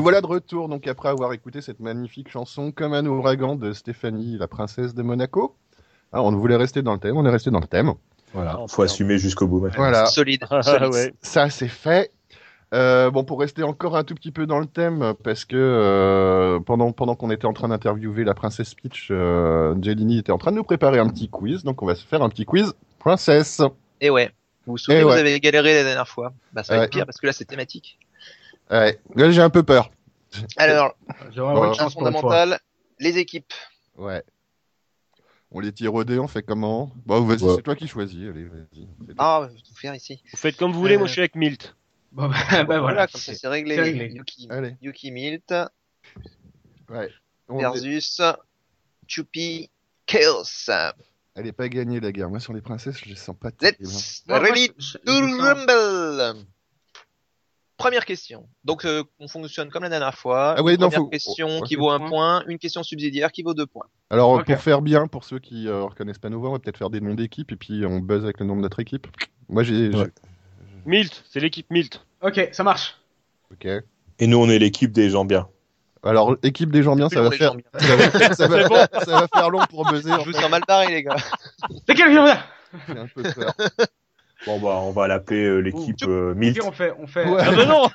Nous 0.00 0.04
voilà 0.04 0.22
de 0.22 0.26
retour, 0.26 0.70
donc 0.70 0.86
après 0.86 1.10
avoir 1.10 1.34
écouté 1.34 1.60
cette 1.60 1.78
magnifique 1.78 2.30
chanson 2.30 2.72
Comme 2.72 2.94
un 2.94 3.04
ouragan 3.04 3.54
de 3.54 3.74
Stéphanie, 3.74 4.38
la 4.38 4.48
princesse 4.48 4.94
de 4.94 5.02
Monaco. 5.02 5.54
Ah, 6.10 6.22
on 6.22 6.32
voulait 6.34 6.56
rester 6.56 6.80
dans 6.80 6.94
le 6.94 6.98
thème, 6.98 7.18
on 7.18 7.26
est 7.26 7.30
resté 7.30 7.50
dans 7.50 7.60
le 7.60 7.66
thème. 7.66 7.92
Voilà, 8.32 8.56
Oh, 8.58 8.66
faut 8.66 8.80
assumer 8.80 9.18
jusqu'au 9.18 9.46
bout 9.46 9.60
maintenant. 9.60 9.76
Voilà, 9.82 10.06
Solide. 10.06 10.46
Solide. 10.62 10.90
ouais. 10.94 11.12
ça 11.20 11.50
c'est 11.50 11.68
fait. 11.68 12.12
Euh, 12.72 13.10
bon, 13.10 13.24
pour 13.24 13.40
rester 13.40 13.62
encore 13.62 13.94
un 13.94 14.02
tout 14.04 14.14
petit 14.14 14.32
peu 14.32 14.46
dans 14.46 14.58
le 14.58 14.64
thème, 14.64 15.12
parce 15.22 15.44
que 15.44 15.54
euh, 15.58 16.60
pendant 16.60 16.92
pendant 16.92 17.14
qu'on 17.14 17.30
était 17.30 17.44
en 17.46 17.52
train 17.52 17.68
d'interviewer 17.68 18.24
la 18.24 18.32
princesse 18.32 18.72
Peach, 18.72 19.08
euh, 19.10 19.74
Jelini 19.82 20.20
était 20.20 20.32
en 20.32 20.38
train 20.38 20.52
de 20.52 20.56
nous 20.56 20.64
préparer 20.64 20.98
un 20.98 21.10
petit 21.10 21.28
quiz, 21.28 21.62
donc 21.62 21.82
on 21.82 21.86
va 21.86 21.94
se 21.94 22.06
faire 22.06 22.22
un 22.22 22.30
petit 22.30 22.46
quiz 22.46 22.72
princesse. 23.00 23.60
Et 24.00 24.08
ouais. 24.08 24.30
Vous 24.66 24.72
vous 24.72 24.78
souvenez, 24.78 25.00
Eh 25.00 25.04
ouais. 25.04 25.12
vous 25.12 25.18
avez 25.18 25.38
galéré 25.40 25.74
la 25.74 25.82
dernière 25.84 26.08
fois. 26.08 26.32
Bah, 26.54 26.62
ça 26.62 26.72
va 26.72 26.78
Ouais. 26.80 26.84
être 26.86 26.90
pire 26.92 27.04
parce 27.04 27.18
que 27.18 27.26
là, 27.26 27.34
c'est 27.34 27.44
thématique. 27.44 27.98
Ouais, 28.70 29.00
là 29.16 29.30
j'ai 29.30 29.42
un 29.42 29.50
peu 29.50 29.62
peur. 29.62 29.90
Alors, 30.56 30.94
fois. 31.90 31.90
fondamentale, 31.90 32.60
les 32.98 33.18
équipes. 33.18 33.52
Ouais. 33.96 34.22
On 35.50 35.58
les 35.58 35.72
tire 35.72 35.92
au 35.94 36.04
dé, 36.04 36.18
on 36.20 36.28
fait 36.28 36.42
comment? 36.44 36.92
Bon, 37.06 37.20
vas-y, 37.22 37.42
Ouais. 37.42 37.54
c'est 37.56 37.62
toi 37.62 37.74
qui 37.74 37.88
choisis. 37.88 38.28
Allez, 38.28 38.44
vas-y. 38.44 38.86
Ah, 39.18 39.48
je 39.50 39.56
vais 39.56 39.60
tout 39.62 39.74
faire 39.74 39.94
ici. 39.96 40.22
Vous 40.30 40.36
faites 40.38 40.56
comme 40.56 40.70
vous 40.72 40.78
voulez, 40.78 40.96
moi 40.96 41.04
Euh, 41.04 41.08
je 41.08 41.12
suis 41.12 41.20
avec 41.20 41.34
Milt. 41.34 41.74
Bon, 42.12 42.28
bah, 42.28 42.36
bah, 42.64 42.78
voilà. 42.80 43.08
comme 43.08 43.20
ça, 43.20 43.34
c'est 43.34 43.48
réglé. 43.48 43.74
Yuki, 44.14 44.46
Allez, 44.50 44.76
Yuki 44.80 45.10
Milt 45.10 45.52
ouais. 46.88 47.08
On 47.48 47.58
est- 47.58 47.62
versus 47.62 48.22
Choupi 49.08 49.68
Chaos. 50.06 50.44
Elle 51.34 51.46
est 51.48 51.52
pas 51.52 51.68
gagnée 51.68 51.98
la 51.98 52.12
guerre. 52.12 52.30
Moi 52.30 52.38
sur 52.40 52.52
les 52.52 52.60
princesses, 52.60 52.98
je 52.98 53.06
les 53.06 53.16
sens 53.16 53.34
pas. 53.38 53.50
Let's 53.60 54.22
Moi, 54.28 54.38
moi, 54.38 54.48
sens- 54.48 54.96
rumble. 55.38 56.44
Première 57.80 58.04
question. 58.04 58.46
Donc, 58.62 58.84
euh, 58.84 59.02
on 59.18 59.26
fonctionne 59.26 59.70
comme 59.70 59.82
la 59.82 59.88
dernière 59.88 60.14
fois. 60.14 60.54
Ah 60.56 60.60
Une 60.60 60.66
non, 60.72 60.76
première 60.90 60.98
faut- 60.98 61.06
question 61.08 61.48
ouais, 61.60 61.66
qui 61.66 61.76
vaut 61.76 61.90
un 61.90 61.98
point, 62.08 62.44
une 62.46 62.58
question 62.58 62.82
subsidiaire 62.82 63.32
qui 63.32 63.42
vaut 63.42 63.54
deux 63.54 63.66
points. 63.66 63.86
Alors 64.10 64.44
pour 64.44 64.58
faire 64.58 64.82
bien, 64.82 65.06
pour 65.06 65.24
ceux 65.24 65.38
qui 65.38 65.66
euh, 65.66 65.84
reconnaissent 65.84 66.18
pas 66.18 66.28
nos 66.28 66.38
voix, 66.40 66.50
on 66.50 66.52
va 66.52 66.58
peut-être 66.58 66.76
faire 66.76 66.90
des 66.90 67.00
noms 67.00 67.14
d'équipes 67.14 67.50
et 67.52 67.56
puis 67.56 67.84
on 67.86 67.98
buzz 68.00 68.22
avec 68.24 68.38
le 68.40 68.46
nom 68.46 68.54
de 68.56 68.60
notre 68.60 68.80
équipe. 68.80 69.06
Moi 69.48 69.62
j'ai. 69.62 69.88
Ouais. 69.88 70.10
Milt, 70.84 71.24
c'est 71.30 71.40
l'équipe 71.40 71.66
Milt. 71.70 72.04
Ok, 72.22 72.50
ça 72.52 72.62
marche. 72.62 72.98
Ok. 73.52 73.66
Et 73.66 74.26
nous, 74.26 74.36
on 74.38 74.48
est 74.50 74.58
l'équipe 74.58 74.92
des 74.92 75.08
gens 75.10 75.24
bien. 75.24 75.48
Alors 76.02 76.36
équipe 76.42 76.70
des 76.72 76.82
gens 76.82 76.96
bien, 76.96 77.08
ça 77.08 77.22
va 77.22 77.30
faire. 77.30 77.52
gens 77.52 77.56
bien. 77.56 77.80
Ça 77.80 77.96
va, 77.96 78.34
ça 78.34 78.48
va- 78.68 79.04
ça 79.04 79.20
va 79.20 79.26
faire 79.28 79.50
long 79.50 79.60
pour 79.70 79.84
buzzer. 79.86 80.12
Je 80.20 80.24
vous 80.26 80.32
sens 80.32 80.50
mal 80.50 80.62
barré, 80.68 80.88
les 80.88 81.02
gars. 81.02 81.16
C'est 81.88 81.94
quel 81.94 82.12
là 82.14 82.42
J'ai 82.88 82.98
un 82.98 83.06
peu 83.06 83.22
peur. 83.22 83.54
Bon, 84.46 84.58
bah, 84.58 84.80
on 84.82 84.92
va 84.92 85.06
l'appeler 85.06 85.44
euh, 85.44 85.58
l'équipe 85.58 85.96
euh, 86.04 86.34
Milt. 86.34 86.56
Puis 86.58 86.66
on 86.66 86.72
fait, 86.72 86.94
on 86.98 87.06
fait, 87.06 87.28
Ouais. 87.28 87.42
Ah 87.44 87.50
bah 87.52 87.66
non 87.66 87.88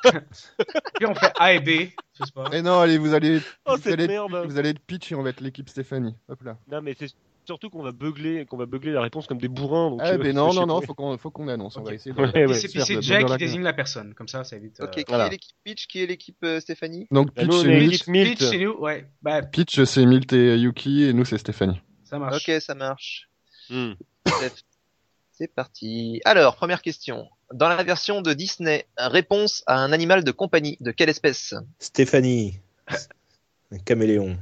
puis 0.96 1.06
on 1.08 1.16
fait 1.16 1.32
A 1.40 1.54
et 1.54 1.60
B. 1.60 1.90
Je 2.20 2.24
sais 2.26 2.32
pas. 2.34 2.46
Et 2.54 2.62
non, 2.62 2.80
allez, 2.80 2.98
vous 2.98 3.14
allez, 3.14 3.40
Oh 3.66 3.76
vous 3.78 3.90
allez, 3.92 4.08
merde 4.08 4.46
vous 4.46 4.58
allez 4.58 4.70
être 4.70 4.80
pitch 4.80 5.12
et 5.12 5.16
on 5.16 5.24
va 5.24 5.30
être 5.32 5.42
l'équipe 5.42 5.68
Stéphanie. 5.70 6.16
Hop 6.30 6.42
là. 6.44 6.58
Non 6.72 6.82
mais 6.82 6.96
c'est 6.98 7.08
surtout 7.46 7.70
qu'on 7.70 7.84
va 7.84 7.92
beugler, 7.92 8.46
qu'on 8.46 8.58
va 8.58 8.66
beugler 8.66 8.92
la 8.92 9.02
réponse 9.02 9.28
comme 9.28 9.38
des 9.40 9.48
bourrins. 9.48 9.90
Donc, 9.92 10.02
Ah, 10.04 10.18
ben 10.18 10.36
non, 10.36 10.54
non, 10.54 10.66
non, 10.66 10.82
faut 10.82 10.94
qu'on, 10.94 11.18
faut 11.18 11.30
qu'on 11.32 11.48
annonce. 11.48 11.78
On 11.78 11.82
Ok. 11.82 11.88
va 11.90 11.94
essayer 11.94 12.14
de. 12.16 12.20
Ouais, 12.22 12.46
ouais. 12.46 12.54
c'est, 12.56 13.02
Jack 13.02 13.26
qui 13.26 13.38
désigne 13.38 13.62
la 13.64 13.74
personne. 13.74 14.14
Comme 14.14 14.28
ça, 14.28 14.44
ça 14.44 14.56
évite. 14.56 14.80
euh, 14.80 14.86
Ok, 14.86 14.92
qui 14.96 15.04
Voilà. 15.08 15.28
est 15.28 15.32
l'équipe 15.32 15.56
Peach, 15.64 15.88
qui 15.88 16.02
est 16.02 16.06
l'équipe 16.08 16.38
euh, 16.44 16.60
Stéphanie? 16.60 17.08
Donc 17.12 17.28
Bah, 17.36 17.42
pitch, 17.44 17.48
nous, 17.52 17.58
on 17.58 17.62
c'est 17.62 18.08
Milt. 18.12 18.36
Pitch, 18.38 18.44
c'est 18.50 18.58
nous, 18.60 18.74
ouais. 18.80 19.08
Bah, 19.22 19.42
Pitch, 19.44 19.84
c'est 19.84 20.06
Milt 20.06 20.32
et 20.34 20.58
Yuki 20.58 21.04
et 21.04 21.14
nous 21.14 21.26
c'est 21.26 21.38
Stéphanie. 21.38 21.80
ça 22.04 22.18
marche. 22.18 22.48
Ok, 22.50 22.62
ça 22.62 22.74
marche. 22.76 23.30
Hmm. 23.70 23.94
C'est 25.38 25.54
parti. 25.54 26.22
Alors, 26.26 26.56
première 26.56 26.82
question. 26.82 27.28
Dans 27.54 27.68
la 27.70 27.84
version 27.84 28.22
de 28.22 28.34
Disney, 28.34 28.86
réponse 28.98 29.64
à 29.68 29.78
un 29.80 29.92
animal 29.92 30.24
de 30.24 30.32
compagnie, 30.32 30.78
de 30.80 30.92
quelle 30.92 31.10
espèce? 31.10 31.54
Stéphanie. 31.80 32.60
Un 33.72 33.78
caméléon. 33.80 34.38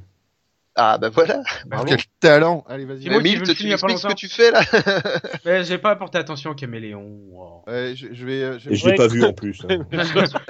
Ah, 0.76 0.98
bah 0.98 1.10
voilà. 1.10 1.44
Bravo. 1.68 1.86
Quel 1.86 2.00
talent 2.20 2.64
Allez, 2.68 2.86
vas-y. 2.86 3.08
Mais 3.10 3.20
Milt, 3.22 3.44
tu 3.56 3.72
expliques 3.72 3.98
ce 4.00 4.08
que 4.08 4.14
tu 4.14 4.28
fais 4.28 4.50
là 4.52 4.62
Mais 5.46 5.64
j'ai 5.64 5.78
pas 5.78 5.96
porté 5.96 6.18
attention 6.18 6.52
au 6.52 6.56
caméléon. 6.56 7.04
Wow. 7.30 7.64
Ouais, 7.68 7.94
je, 7.96 8.08
je 8.12 8.26
vais. 8.26 8.42
euh, 8.44 8.60
je 8.60 8.74
je 8.74 8.86
l'ai 8.86 8.92
Ouais. 8.92 8.96
pas 8.96 9.08
vu 9.08 9.24
en 9.24 9.34
plus. 9.34 9.62
hein. 9.70 9.86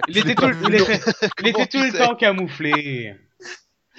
Il 0.08 0.18
était 0.18 0.36
tout, 0.36 0.50
il 0.68 0.76
était, 0.76 1.00
il 1.42 1.48
était 1.48 1.68
tout 1.68 1.78
le 1.80 1.98
temps 1.98 2.16
camouflé. 2.16 3.16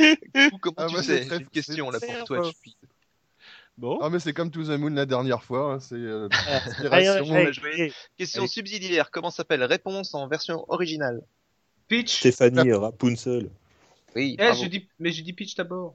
Ou 0.00 0.58
Comment 0.60 0.74
Ah, 0.78 0.86
tu 0.86 0.94
moi, 0.94 1.02
sais 1.02 1.26
J'ai 1.28 1.36
une 1.36 1.46
question 1.48 1.90
là 1.90 1.98
pour 2.00 2.24
toi. 2.24 2.50
Bon. 3.76 3.98
Ah 4.00 4.08
mais 4.08 4.20
c'est 4.20 4.32
comme 4.32 4.50
To 4.50 4.62
the 4.62 4.78
Moon 4.78 4.90
la 4.90 5.06
dernière 5.06 5.42
fois, 5.42 5.74
hein, 5.74 5.80
c'est 5.80 5.96
euh, 5.96 6.28
Allez, 6.90 7.06
inspiration. 7.08 7.34
allez, 7.34 7.46
on 7.46 7.48
a 7.48 7.52
joué. 7.52 7.72
allez. 7.74 7.92
Question 8.16 8.46
subsidiaire. 8.46 9.10
Comment 9.10 9.30
s'appelle 9.30 9.64
Réponse 9.64 10.14
en 10.14 10.28
version 10.28 10.64
originale 10.68 11.22
Pitch. 11.88 12.18
Stéphanie 12.18 12.72
Rapunzel. 12.72 13.50
Oui. 14.14 14.36
Eh, 14.38 14.44
bravo. 14.44 14.62
je 14.62 14.68
dis, 14.68 14.88
mais 14.98 15.10
je 15.10 15.22
dis 15.22 15.32
pitch 15.32 15.56
d'abord. 15.56 15.94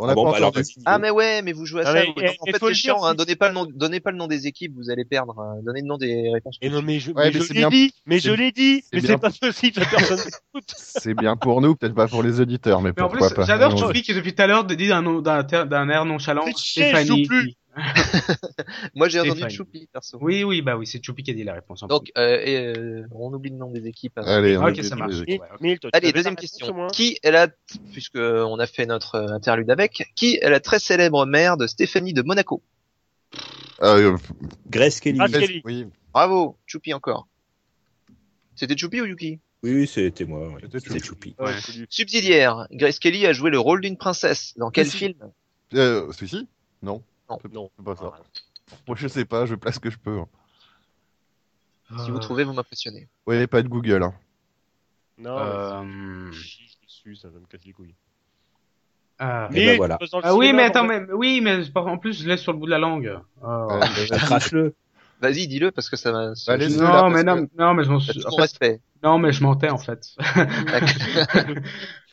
On 0.00 0.06
Ah 0.08 0.14
bon, 0.14 0.24
pas 0.26 0.30
bah 0.30 0.36
alors. 0.36 0.52
Ah 0.86 0.98
mais 0.98 1.10
ouais, 1.10 1.42
mais 1.42 1.52
vous 1.52 1.66
jouez 1.66 1.82
à 1.82 1.88
Ah, 1.88 1.92
ça. 1.92 2.00
mais, 2.00 2.06
vous- 2.06 2.12
eh, 2.22 2.28
en 2.40 2.44
fait, 2.46 2.58
faut 2.58 2.68
c'est 2.68 2.74
chiant. 2.74 3.04
Hein. 3.04 3.14
Donnez 3.14 3.34
pas 3.34 3.48
le 3.48 3.54
nom, 3.54 3.66
donnez 3.68 3.98
pas 3.98 4.12
le 4.12 4.16
nom 4.16 4.28
des 4.28 4.46
équipes, 4.46 4.72
vous 4.76 4.90
allez 4.90 5.04
perdre. 5.04 5.38
hein. 5.40 5.56
Donnez 5.64 5.80
le 5.80 5.86
nom 5.88 5.96
des 5.98 6.30
réponses. 6.32 6.56
Et 6.62 6.70
non 6.70 6.82
mais 6.82 7.00
je, 7.00 7.10
Ouais, 7.10 7.24
mais 7.32 7.38
mais 7.38 7.40
je 7.44 7.52
l'ai 7.52 7.66
dit, 7.68 7.92
mais 8.06 8.20
c'est- 8.20 8.28
je 8.28 8.32
l'ai 8.34 8.52
dit, 8.52 8.84
mais 8.92 9.00
c'est 9.00 9.18
pas 9.18 9.30
possible, 9.30 9.80
la 9.80 9.86
personne 10.16 10.18
n'écoute. 10.18 10.70
C'est 10.76 11.14
bien 11.14 11.36
pour 11.36 11.60
nous, 11.60 11.74
peut-être 11.74 11.94
pas 11.94 12.06
pour 12.06 12.22
les 12.22 12.40
auditeurs, 12.40 12.80
mais, 12.80 12.92
Mais 12.96 13.02
en 13.02 13.08
pourquoi 13.08 13.26
plus, 13.28 13.34
pas. 13.36 13.44
j'adore. 13.44 13.76
Choupi 13.76 14.02
qui 14.02 14.14
depuis 14.14 14.34
tout 14.34 14.42
à 14.42 14.46
l'heure 14.46 14.64
dit 14.64 14.76
d'un 14.88 15.88
air 15.88 16.04
nonchalant. 16.04 16.44
Stéphanie. 16.54 17.28
Moi 18.94 19.08
j'ai 19.08 19.20
entendu. 19.20 19.50
Choupi 19.50 19.88
perso. 19.92 20.18
Oui, 20.20 20.42
oui, 20.44 20.62
bah 20.62 20.76
oui, 20.76 20.86
c'est 20.86 21.04
Choupi 21.04 21.22
qui 21.22 21.30
a 21.30 21.34
dit 21.34 21.44
la 21.44 21.54
réponse. 21.54 21.82
en 21.82 21.86
Donc 21.86 22.10
euh, 22.16 22.40
et, 22.44 22.56
euh, 22.76 23.06
on 23.12 23.32
oublie 23.32 23.50
le 23.50 23.56
nom 23.56 23.70
des 23.70 23.86
équipes. 23.86 24.18
hein. 24.18 24.22
Allez, 24.26 24.56
on 24.56 24.66
Ok, 24.66 24.82
ça 24.82 24.96
marche. 24.96 25.14
Ouais, 25.26 25.40
Allez, 25.92 26.12
deuxième 26.12 26.36
question. 26.36 26.88
Qui 26.88 27.18
est 27.22 27.30
la, 27.30 27.48
puisque 27.92 28.16
on 28.18 28.58
a 28.58 28.66
fait 28.66 28.86
notre 28.86 29.14
euh, 29.16 29.32
interlude 29.32 29.70
avec, 29.70 30.10
qui 30.16 30.36
est 30.40 30.48
la 30.48 30.60
très 30.60 30.78
célèbre 30.78 31.24
mère 31.26 31.56
de 31.56 31.66
Stéphanie 31.66 32.12
de 32.12 32.22
Monaco? 32.22 32.62
Euh, 33.82 34.16
Grace 34.68 35.00
Kelly. 35.00 35.18
Ah, 35.20 35.28
Grace- 35.28 35.46
Kelly. 35.46 35.62
oui, 35.64 35.86
Bravo, 36.12 36.56
Choupi 36.66 36.94
encore. 36.94 37.28
C'était 38.56 38.76
Choupi 38.76 39.00
ou 39.00 39.04
Yuki? 39.06 39.38
Oui, 39.62 39.86
c'était 39.86 40.24
moi. 40.24 40.48
oui. 40.54 40.68
C'était 40.72 40.98
Choupi. 41.00 41.34
Ouais. 41.38 41.52
Subsidiaire, 41.88 42.66
Grace 42.72 42.98
Kelly 42.98 43.26
a 43.26 43.32
joué 43.32 43.50
le 43.50 43.58
rôle 43.58 43.80
d'une 43.80 43.96
princesse. 43.96 44.54
Dans 44.56 44.70
quel 44.70 44.86
film? 44.86 45.14
Euh, 45.74 46.10
celui-ci? 46.12 46.48
Non. 46.82 47.02
Non. 47.28 47.38
C'est- 47.42 47.52
Non. 47.52 47.70
c'est 47.76 47.84
pas 47.84 47.96
ça. 47.96 48.12
Moi, 48.86 48.96
je 48.98 49.08
sais 49.08 49.24
pas, 49.24 49.46
je 49.46 49.54
place 49.54 49.76
ce 49.76 49.80
que 49.80 49.90
je 49.90 49.98
peux. 49.98 50.18
hein. 50.18 50.28
Si 52.04 52.10
vous 52.10 52.16
Euh, 52.18 52.20
trouvez, 52.20 52.44
vous 52.44 52.52
m'impressionnez. 52.52 53.08
Ouais, 53.26 53.46
pas 53.46 53.62
de 53.62 53.68
Google. 53.68 54.02
Hein. 54.02 54.12
Non, 55.16 55.38
Euh, 55.38 55.82
mais 55.82 56.32
je 56.32 56.46
suis 56.46 56.76
dessus, 56.84 57.16
ça 57.16 57.28
va 57.28 57.38
me 57.40 57.46
casser 57.46 57.64
les 57.66 57.72
couilles. 57.72 57.94
ah. 59.18 59.48
Et 59.52 59.54
ben 59.54 59.64
Milt, 59.66 59.76
voilà. 59.78 59.98
Ah 60.22 60.36
oui, 60.36 60.52
mais 60.52 60.64
attends, 60.64 60.84
mais 60.84 61.00
oui, 61.12 61.40
mais 61.40 61.60
en 61.74 61.96
plus, 61.98 62.22
je 62.22 62.28
laisse 62.28 62.40
sur 62.42 62.52
le 62.52 62.58
bout 62.58 62.66
de 62.66 62.70
la 62.70 62.78
langue. 62.78 63.18
Oh. 63.42 63.68
Crache-le. 64.10 64.74
Vas-y, 65.20 65.48
dis-le 65.48 65.72
parce 65.72 65.88
que 65.90 65.96
ça 65.96 66.12
va. 66.12 66.32
Bah, 66.46 66.56
non, 66.58 66.82
là, 66.82 67.08
mais 67.10 67.24
non, 67.24 67.48
non, 67.58 67.74
mais 67.74 67.82
je 67.84 67.90
m'en 67.90 67.98
suis. 67.98 68.24
en 68.24 68.46
fait, 68.46 68.80
non, 69.02 69.18
mais 69.18 69.32
je 69.32 69.42
mentais 69.42 69.70
en 69.70 69.78
fait. 69.78 70.14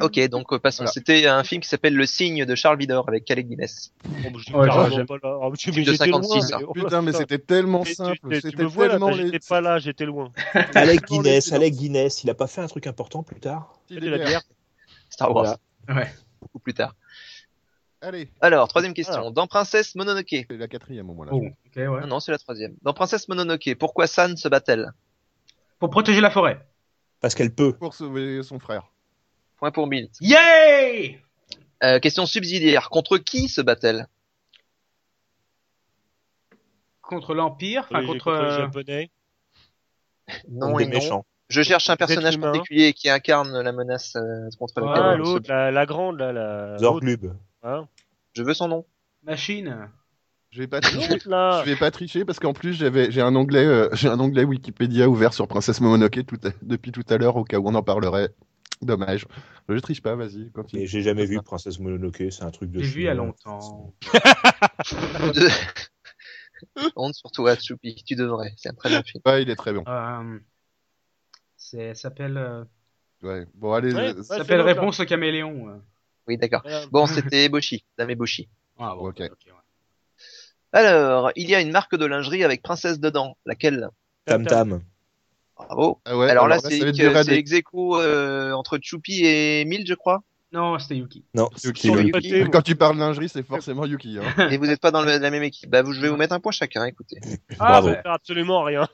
ok, 0.00 0.28
donc 0.28 0.52
euh, 0.52 0.58
passons. 0.58 0.84
Voilà. 0.84 0.92
C'était 0.92 1.26
un 1.26 1.42
film 1.44 1.60
qui 1.60 1.68
s'appelle 1.68 1.94
Le 1.94 2.06
Signe 2.06 2.44
de 2.44 2.54
Charles 2.54 2.78
Vidor 2.78 3.08
avec 3.08 3.24
Calais 3.24 3.44
Guinness. 3.44 3.92
Oh, 4.04 4.08
bah, 4.08 4.38
je 4.46 4.52
Ouais, 4.56 4.66
carrément 4.68 4.96
j'aime- 4.96 5.06
pas 5.06 5.16
là. 5.22 5.38
Mais 5.50 5.56
tu- 5.56 5.72
Film 5.72 5.76
mais 5.76 5.82
de 5.84 5.92
j'étais 5.92 6.04
56, 6.04 6.28
loin, 6.28 6.40
hein. 6.40 6.58
mais- 6.60 6.66
oh, 6.68 6.72
Putain, 6.72 7.02
mais 7.02 7.12
c'était 7.12 7.38
tellement 7.38 7.84
simple. 7.84 8.40
C'était 8.40 8.56
me 8.62 8.64
vois 8.68 8.86
là, 8.86 8.90
tellement 8.92 9.10
les- 9.10 9.24
j'étais 9.26 9.38
pas 9.48 9.60
là, 9.60 9.78
j'étais 9.78 10.06
loin. 10.06 10.32
Alec 10.74 11.06
Guinness, 11.06 11.52
Alec 11.52 11.74
Guinness, 11.74 12.24
il 12.24 12.30
a 12.30 12.34
pas 12.34 12.46
fait 12.46 12.60
un 12.60 12.68
truc 12.68 12.86
important 12.86 13.22
plus 13.22 13.40
tard 13.40 13.74
C'était 13.88 14.08
la 14.10 14.18
bière. 14.18 14.42
Star 15.10 15.34
Wars. 15.34 15.56
Voilà. 15.86 16.00
Ouais. 16.02 16.12
Beaucoup 16.40 16.58
plus 16.58 16.74
tard. 16.74 16.94
Allez, 18.02 18.28
Alors, 18.40 18.68
troisième 18.68 18.92
question. 18.94 19.14
Alors. 19.14 19.32
Dans 19.32 19.46
Princesse 19.46 19.94
Mononoke. 19.94 20.26
c'est 20.30 20.46
la 20.52 20.68
quatrième 20.68 21.08
au 21.10 21.14
moins 21.14 21.26
là. 21.26 21.32
Oh, 21.34 21.40
ouais. 21.40 22.00
Non, 22.02 22.06
non, 22.06 22.20
c'est 22.20 22.30
la 22.30 22.38
troisième. 22.38 22.74
Dans 22.82 22.92
Princesse 22.92 23.26
Mononoke, 23.28 23.74
pourquoi 23.78 24.06
San 24.06 24.36
se 24.36 24.48
bat-elle? 24.48 24.92
Pour 25.78 25.90
protéger 25.90 26.20
la 26.20 26.30
forêt. 26.30 26.64
Parce 27.20 27.34
qu'elle 27.34 27.54
peut. 27.54 27.72
Pour 27.72 27.94
sauver 27.94 28.42
son 28.42 28.58
frère. 28.58 28.92
Point 29.56 29.70
pour 29.70 29.86
Milt. 29.86 30.12
Yay 30.20 31.20
Euh, 31.82 31.98
question 32.00 32.26
subsidiaire. 32.26 32.88
Contre 32.90 33.18
qui 33.18 33.48
se 33.48 33.60
bat-elle? 33.60 34.06
Contre 37.02 37.34
l'Empire, 37.34 37.82
enfin 37.84 38.00
Oui, 38.00 38.06
contre. 38.06 38.24
contre 38.24 38.42
les 38.42 38.48
euh, 38.52 38.58
japonais. 38.58 39.10
Non 40.48 40.76
des 40.76 40.84
non. 40.86 40.90
méchants. 40.90 41.26
Je 41.48 41.62
cherche 41.62 41.88
un 41.90 41.96
personnage 41.96 42.40
particulier 42.40 42.92
qui 42.92 43.08
incarne 43.08 43.60
la 43.60 43.70
menace 43.72 44.16
euh, 44.16 44.48
contre 44.58 44.80
laquelle 44.80 45.02
Ah, 45.04 45.12
elle 45.14 45.18
se 45.24 45.30
l'autre, 45.30 45.48
bat. 45.48 45.54
la, 45.66 45.70
la 45.70 45.86
grande, 45.86 46.18
là, 46.18 46.32
la. 46.32 46.78
Zorglub. 46.78 47.32
Hein 47.62 47.86
Je 48.32 48.42
veux 48.42 48.54
son 48.54 48.66
nom. 48.68 48.84
Machine. 49.22 49.88
Je 50.50 50.60
vais 50.60 50.68
pas 50.68 50.80
tricher. 50.80 51.08
L'autre, 51.08 51.28
là. 51.28 51.62
Je 51.64 51.70
vais 51.70 51.76
pas 51.76 51.90
tricher 51.90 52.24
parce 52.24 52.38
qu'en 52.38 52.52
plus 52.52 52.72
j'avais 52.72 53.10
j'ai 53.10 53.20
un 53.20 53.34
onglet 53.34 53.66
euh, 53.66 53.88
j'ai 53.92 54.08
un 54.08 54.18
onglet 54.20 54.44
Wikipédia 54.44 55.08
ouvert 55.08 55.34
sur 55.34 55.48
Princesse 55.48 55.80
Mononoke 55.80 56.24
tout 56.26 56.38
à- 56.44 56.50
depuis 56.62 56.92
tout 56.92 57.02
à 57.08 57.18
l'heure 57.18 57.36
au 57.36 57.44
cas 57.44 57.58
où 57.58 57.68
on 57.68 57.74
en 57.74 57.82
parlerait. 57.82 58.30
Dommage. 58.82 59.26
Je 59.68 59.78
triche 59.78 60.02
pas, 60.02 60.14
vas-y. 60.14 60.50
Mais 60.74 60.86
j'ai 60.86 61.02
jamais 61.02 61.24
vu 61.24 61.40
Princesse 61.42 61.78
Mononoke, 61.78 62.22
c'est 62.30 62.42
un 62.42 62.50
truc 62.50 62.70
de 62.70 62.80
J'ai 62.80 62.86
vu 62.86 63.00
il 63.00 63.04
y 63.04 63.08
a 63.08 63.14
longtemps. 63.14 63.94
Honte 66.96 67.14
sur 67.14 67.30
toi, 67.30 67.54
Choupi. 67.56 68.02
Tu 68.06 68.16
devrais. 68.16 68.52
C'est 68.56 68.70
un 68.70 68.74
très 68.74 68.90
bon 68.90 69.02
film. 69.02 69.22
Ouais, 69.26 69.42
il 69.42 69.50
est 69.50 69.56
très 69.56 69.72
bon. 69.72 69.84
Euh, 69.86 70.38
C'est, 71.56 71.94
s'appelle, 71.94 72.36
euh, 72.36 72.64
Ouais. 73.22 73.46
Bon, 73.54 73.72
allez. 73.72 73.94
Ouais, 73.94 74.10
euh, 74.10 74.14
ouais. 74.14 74.22
ça 74.22 74.38
s'appelle. 74.38 74.60
Réponse 74.60 75.00
au 75.00 75.04
caméléon. 75.04 75.80
Oui, 76.26 76.36
d'accord. 76.38 76.62
Bon, 76.90 77.06
c'était 77.06 77.44
Eboshi, 77.44 77.84
Dame 77.98 78.10
Eboshi. 78.10 78.48
Ah 78.78 78.94
bon. 78.94 79.08
Ok. 79.08 79.20
ouais. 79.20 79.30
Alors, 80.72 81.30
il 81.36 81.48
y 81.48 81.54
a 81.54 81.60
une 81.60 81.70
marque 81.70 81.96
de 81.96 82.04
lingerie 82.04 82.44
avec 82.44 82.62
princesse 82.62 83.00
dedans. 83.00 83.36
Laquelle? 83.46 83.88
Tam 84.24 84.44
Tam. 84.46 84.82
Bravo. 85.56 86.00
Ah 86.04 86.16
ouais, 86.16 86.28
alors, 86.30 86.48
là, 86.48 86.58
c'est 86.58 86.80
ex 86.80 87.52
aequo, 87.52 87.98
euh, 88.00 88.52
entre 88.52 88.78
Choupi 88.82 89.24
et 89.24 89.64
Mille, 89.64 89.86
je 89.86 89.94
crois. 89.94 90.22
Non, 90.52 90.78
c'était 90.78 90.96
Yuki. 90.96 91.24
Non, 91.34 91.48
Yuki, 91.64 91.88
Yuki. 91.88 92.44
Quand 92.52 92.62
tu 92.62 92.76
parles 92.76 92.96
lingerie, 92.98 93.28
c'est 93.28 93.42
forcément 93.42 93.84
Yuki. 93.86 94.18
Hein. 94.18 94.48
Et 94.50 94.58
vous 94.58 94.66
n'êtes 94.66 94.80
pas 94.80 94.90
dans 94.90 95.02
le- 95.02 95.18
la 95.18 95.30
même 95.30 95.42
équipe. 95.42 95.68
Bah, 95.70 95.82
vous- 95.82 95.92
je 95.92 96.00
vais 96.00 96.08
vous 96.08 96.16
mettre 96.16 96.34
un 96.34 96.40
point 96.40 96.52
chacun, 96.52 96.84
écoutez. 96.84 97.18
Ah, 97.58 97.80
Bravo. 97.80 97.88
bah, 97.90 98.12
absolument 98.12 98.62
rien. 98.62 98.86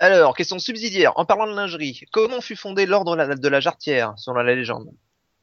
Alors, 0.00 0.36
question 0.36 0.58
subsidiaire. 0.58 1.12
En 1.16 1.24
parlant 1.24 1.46
de 1.46 1.54
lingerie, 1.54 2.02
comment 2.12 2.40
fut 2.40 2.56
fondé 2.56 2.86
l'ordre 2.86 3.16
de 3.36 3.48
la- 3.48 3.60
jarretière, 3.60 4.14
selon 4.16 4.36
la 4.42 4.54
légende? 4.54 4.90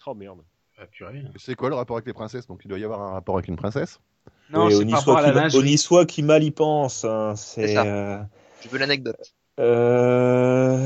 Oh 0.06 0.14
merde. 0.14 0.42
C'est 1.38 1.56
quoi 1.56 1.70
le 1.70 1.76
rapport 1.76 1.98
avec 1.98 2.06
les 2.08 2.14
princesses? 2.14 2.48
Donc 2.48 2.62
il 2.66 2.68
doit 2.68 2.78
y 2.80 2.84
avoir 2.84 3.02
un 3.02 3.12
rapport 3.12 3.36
avec 3.36 3.48
une 3.48 3.56
princesse. 3.56 4.00
Non, 4.50 4.70
c'est 4.70 4.86
à 5.18 5.22
la 5.22 5.32
qui- 5.50 6.22
mal 6.24 6.44
y 6.44 6.52
pense. 6.52 7.06
hein, 7.06 7.34
C'est 7.36 7.68
ça. 7.68 7.84
euh, 7.84 8.18
Je 8.64 8.70
veux 8.70 8.78
l'anecdote. 8.78 9.34
euh, 9.60 10.86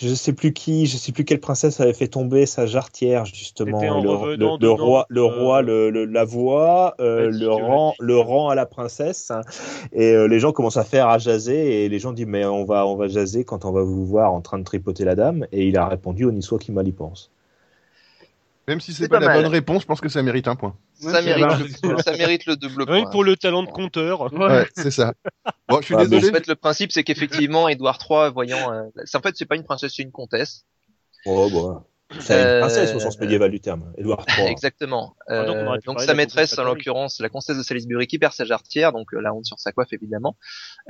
je 0.00 0.14
sais 0.14 0.32
plus 0.32 0.52
qui, 0.52 0.86
je 0.86 0.96
sais 0.96 1.12
plus 1.12 1.24
quelle 1.24 1.40
princesse 1.40 1.80
avait 1.80 1.92
fait 1.94 2.08
tomber 2.08 2.46
sa 2.46 2.66
jarretière 2.66 3.24
justement. 3.24 3.80
Le, 4.00 4.70
roi, 4.70 5.06
le 5.08 5.22
euh, 5.22 5.24
roi 5.24 5.62
le, 5.62 5.90
le- 5.90 6.04
la 6.04 6.24
voix, 6.24 6.94
euh, 7.00 7.30
le 7.30 7.48
rang, 7.48 7.94
le 7.98 8.18
rang 8.18 8.48
à 8.50 8.54
la 8.54 8.66
princesse. 8.66 9.30
hein, 9.30 9.40
et 9.92 10.12
euh, 10.12 10.28
les 10.28 10.38
gens 10.38 10.52
commencent 10.52 10.76
à 10.76 10.84
faire 10.84 11.08
à 11.08 11.18
jaser 11.18 11.84
et 11.84 11.88
les 11.88 11.98
gens 11.98 12.12
disent 12.12 12.26
mais 12.26 12.44
on 12.44 12.64
va, 12.64 12.86
on 12.86 12.96
va 12.96 13.08
jaser 13.08 13.44
quand 13.44 13.64
on 13.64 13.72
va 13.72 13.82
vous 13.82 14.04
voir 14.06 14.32
en 14.32 14.40
train 14.40 14.58
de 14.58 14.64
tripoter 14.64 15.04
la 15.04 15.14
dame. 15.14 15.46
Et 15.52 15.66
il 15.66 15.76
a 15.76 15.86
répondu 15.88 16.24
Oni 16.26 16.42
soit 16.42 16.58
qui 16.58 16.72
mal 16.72 16.86
y 16.86 16.92
pense. 16.92 17.30
Même 18.68 18.80
si 18.80 18.92
c'est 18.92 19.08
pas, 19.08 19.16
pas 19.18 19.20
la 19.20 19.26
mal. 19.32 19.42
bonne 19.42 19.52
réponse, 19.52 19.82
je 19.82 19.86
pense 19.86 20.00
que 20.00 20.08
ça 20.08 20.22
mérite 20.22 20.48
un 20.48 20.56
point. 20.56 20.76
Ça, 20.94 21.22
c'est 21.22 21.36
mérite 21.38 21.82
le, 21.84 21.98
ça 22.02 22.12
mérite 22.16 22.46
le 22.46 22.56
double 22.56 22.84
point. 22.86 23.04
que 23.04 23.10
pour 23.10 23.22
le 23.22 23.36
talent 23.36 23.62
de 23.62 23.70
compteur. 23.70 24.32
Ouais. 24.32 24.46
Ouais, 24.46 24.68
c'est 24.76 24.90
ça. 24.90 25.14
Bon, 25.68 25.80
je 25.80 25.84
suis 25.86 25.94
Ah, 25.94 25.98
En 26.00 26.04
désolé. 26.06 26.32
fait, 26.32 26.46
le 26.48 26.56
principe, 26.56 26.90
c'est 26.90 27.04
qu'effectivement, 27.04 27.68
Édouard 27.68 27.98
III, 28.08 28.32
voyant, 28.32 28.72
euh, 28.72 28.82
c'est- 29.04 29.16
en 29.16 29.20
fait, 29.20 29.36
c'est 29.36 29.44
pas 29.46 29.54
une 29.56 29.62
princesse, 29.64 29.92
c'est 29.94 30.02
une 30.02 30.10
comtesse. 30.10 30.64
Oh 31.26 31.48
bon. 31.50 31.82
C'est 32.20 32.40
une 32.40 32.46
Euh, 32.46 32.60
princesse 32.60 32.94
au 32.94 33.00
sens 33.00 33.18
médiéval 33.18 33.50
du 33.50 33.58
terme. 33.60 33.92
Édouard 33.98 34.24
III. 34.38 34.46
Exactement. 34.48 35.16
Ah, 35.26 35.44
donc, 35.44 35.56
on 35.56 35.72
Euh, 35.74 35.78
donc 35.84 36.00
sa 36.00 36.14
maîtresse, 36.14 36.56
en 36.58 36.62
l'occurrence, 36.64 37.20
la 37.20 37.28
comtesse 37.28 37.56
de 37.56 37.62
Salisbury, 37.62 38.06
qui 38.06 38.18
perd 38.18 38.32
sa 38.32 38.44
jarretière, 38.44 38.92
donc 38.92 39.12
euh, 39.12 39.20
la 39.20 39.34
honte 39.34 39.44
sur 39.44 39.58
sa 39.58 39.72
coiffe 39.72 39.92
évidemment. 39.92 40.36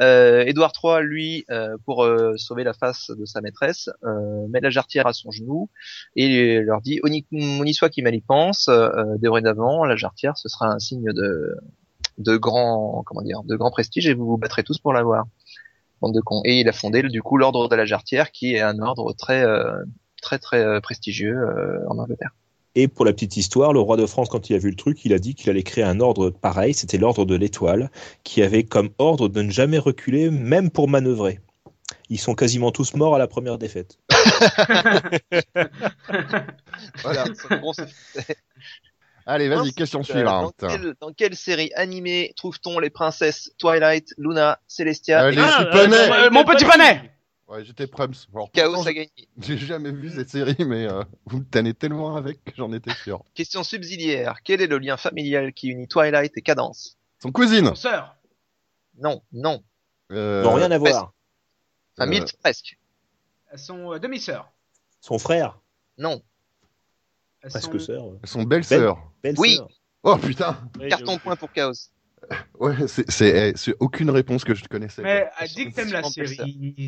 Euh, 0.00 0.44
Édouard 0.44 0.72
III, 0.82 1.02
lui, 1.02 1.44
euh, 1.50 1.76
pour 1.86 2.04
euh, 2.04 2.36
sauver 2.36 2.64
la 2.64 2.74
face 2.74 3.10
de 3.10 3.24
sa 3.24 3.40
maîtresse, 3.40 3.88
euh, 4.04 4.46
met 4.48 4.60
la 4.60 4.68
jarretière 4.70 5.06
à 5.06 5.14
son 5.14 5.30
genou 5.30 5.70
et 6.16 6.60
leur 6.60 6.82
dit 6.82 7.00
"On 7.02 7.08
y, 7.10 7.24
on 7.32 7.64
y 7.64 7.72
soit 7.74 7.88
qui 7.88 8.02
mal 8.02 8.14
y 8.14 8.20
pense. 8.20 8.68
euh, 8.68 9.16
dorénavant, 9.18 9.84
la 9.86 9.96
jarretière, 9.96 10.36
ce 10.36 10.48
sera 10.48 10.66
un 10.66 10.78
signe 10.78 11.12
de 11.12 11.56
de 12.18 12.36
grand, 12.36 13.02
comment 13.06 13.22
dire, 13.22 13.42
de 13.44 13.56
grand 13.56 13.70
prestige 13.70 14.06
et 14.06 14.14
vous 14.14 14.26
vous 14.26 14.36
battrez 14.38 14.64
tous 14.64 14.78
pour 14.78 14.92
l'avoir." 14.92 15.24
Bande 16.02 16.14
de 16.14 16.20
cons. 16.20 16.42
Et 16.44 16.60
il 16.60 16.68
a 16.68 16.72
fondé 16.72 17.02
du 17.02 17.22
coup 17.22 17.38
l'ordre 17.38 17.70
de 17.70 17.74
la 17.74 17.86
jarretière, 17.86 18.30
qui 18.30 18.54
est 18.54 18.60
un 18.60 18.80
ordre 18.80 19.14
très 19.14 19.42
euh, 19.42 19.72
très 20.26 20.38
très 20.40 20.60
euh, 20.64 20.80
prestigieux 20.80 21.36
euh, 21.36 21.78
en 21.88 21.98
Angleterre. 21.98 22.34
Et 22.74 22.88
pour 22.88 23.04
la 23.04 23.12
petite 23.12 23.36
histoire, 23.36 23.72
le 23.72 23.78
roi 23.80 23.96
de 23.96 24.04
France, 24.04 24.28
quand 24.28 24.50
il 24.50 24.56
a 24.56 24.58
vu 24.58 24.68
le 24.70 24.76
truc, 24.76 25.04
il 25.04 25.14
a 25.14 25.18
dit 25.18 25.34
qu'il 25.34 25.48
allait 25.48 25.62
créer 25.62 25.84
un 25.84 26.00
ordre 26.00 26.30
pareil, 26.30 26.74
c'était 26.74 26.98
l'ordre 26.98 27.24
de 27.24 27.34
l'étoile, 27.36 27.90
qui 28.24 28.42
avait 28.42 28.64
comme 28.64 28.90
ordre 28.98 29.28
de 29.28 29.40
ne 29.40 29.50
jamais 29.50 29.78
reculer, 29.78 30.30
même 30.30 30.70
pour 30.70 30.88
manœuvrer. 30.88 31.40
Ils 32.10 32.18
sont 32.18 32.34
quasiment 32.34 32.72
tous 32.72 32.94
morts 32.94 33.14
à 33.14 33.18
la 33.18 33.28
première 33.28 33.56
défaite. 33.56 33.98
Voilà. 37.02 37.24
Son 37.48 37.56
gros 37.56 37.72
succès. 37.72 38.36
Allez, 39.28 39.48
vas-y, 39.48 39.72
question 39.72 40.00
euh, 40.00 40.04
suivante. 40.04 40.54
Dans 40.60 40.68
quelle, 40.68 40.94
dans 41.00 41.12
quelle 41.12 41.34
série 41.34 41.72
animée 41.74 42.32
trouve-t-on 42.36 42.78
les 42.78 42.90
princesses 42.90 43.50
Twilight, 43.58 44.14
Luna, 44.18 44.60
Celestia 44.68 45.24
Euh, 45.24 45.30
et 45.32 45.34
les 45.34 45.42
Ah, 45.42 45.64
petits 45.64 45.78
poneys. 45.78 46.10
Euh, 46.12 46.30
mon 46.30 46.44
petit 46.44 46.64
poney 46.64 47.10
Ouais, 47.48 47.64
j'étais 47.64 47.86
Prums. 47.86 48.12
Alors, 48.34 48.50
Chaos 48.50 48.70
pourtant, 48.72 48.84
Sagani 48.84 49.10
J'ai 49.38 49.56
jamais 49.58 49.92
vu 49.92 50.10
cette 50.10 50.30
série, 50.30 50.56
mais 50.64 50.86
euh, 50.86 51.02
vous 51.26 51.38
me 51.38 51.44
tannez 51.44 51.74
tellement 51.74 52.16
avec 52.16 52.42
que 52.44 52.52
j'en 52.56 52.72
étais 52.72 52.92
sûr. 52.94 53.22
Question 53.34 53.62
subsidiaire. 53.62 54.38
Quel 54.42 54.60
est 54.60 54.66
le 54.66 54.78
lien 54.78 54.96
familial 54.96 55.52
qui 55.52 55.68
unit 55.68 55.86
Twilight 55.86 56.32
et 56.36 56.42
Cadence? 56.42 56.98
Son 57.22 57.30
cousine. 57.30 57.66
Mon 57.66 57.74
sœur. 57.76 58.16
Non, 58.98 59.22
non. 59.32 59.62
Euh, 60.10 60.42
Ils 60.44 60.48
n'ont 60.48 60.54
rien 60.54 60.70
à 60.70 60.78
voir. 60.78 61.12
Enfin, 61.96 62.06
Euh, 62.06 62.10
Milt, 62.10 62.36
presque. 62.42 62.78
Elles 63.52 63.58
sont 63.58 63.92
euh, 63.92 63.98
demi-sœurs. 64.00 64.50
Son 65.00 65.18
frère, 65.18 65.60
Non. 65.98 66.20
Elles 67.42 67.50
presque 67.50 67.72
sont- 67.80 67.86
sœur. 67.86 68.04
Son 68.24 68.42
belle-sœur. 68.42 68.98
Belle 69.22 69.36
Oui. 69.38 69.60
Oh 70.02 70.16
putain. 70.16 70.58
Carton 70.88 71.18
point 71.18 71.36
pour 71.36 71.52
Chaos. 71.52 71.90
Ouais, 72.58 72.88
c'est 72.88 73.10
c'est 73.10 73.50
eh, 73.50 73.56
c'est 73.56 73.74
aucune 73.80 74.10
réponse 74.10 74.42
que 74.44 74.54
je 74.54 74.64
connaissais. 74.64 75.02
Mais 75.02 75.28
quoi. 75.36 75.44
euh, 75.44 75.46
dis 75.54 75.66
que 75.70 75.74
t'aimes 75.74 75.92
la 75.92 76.02
pas 76.02 76.08
série 76.10 76.36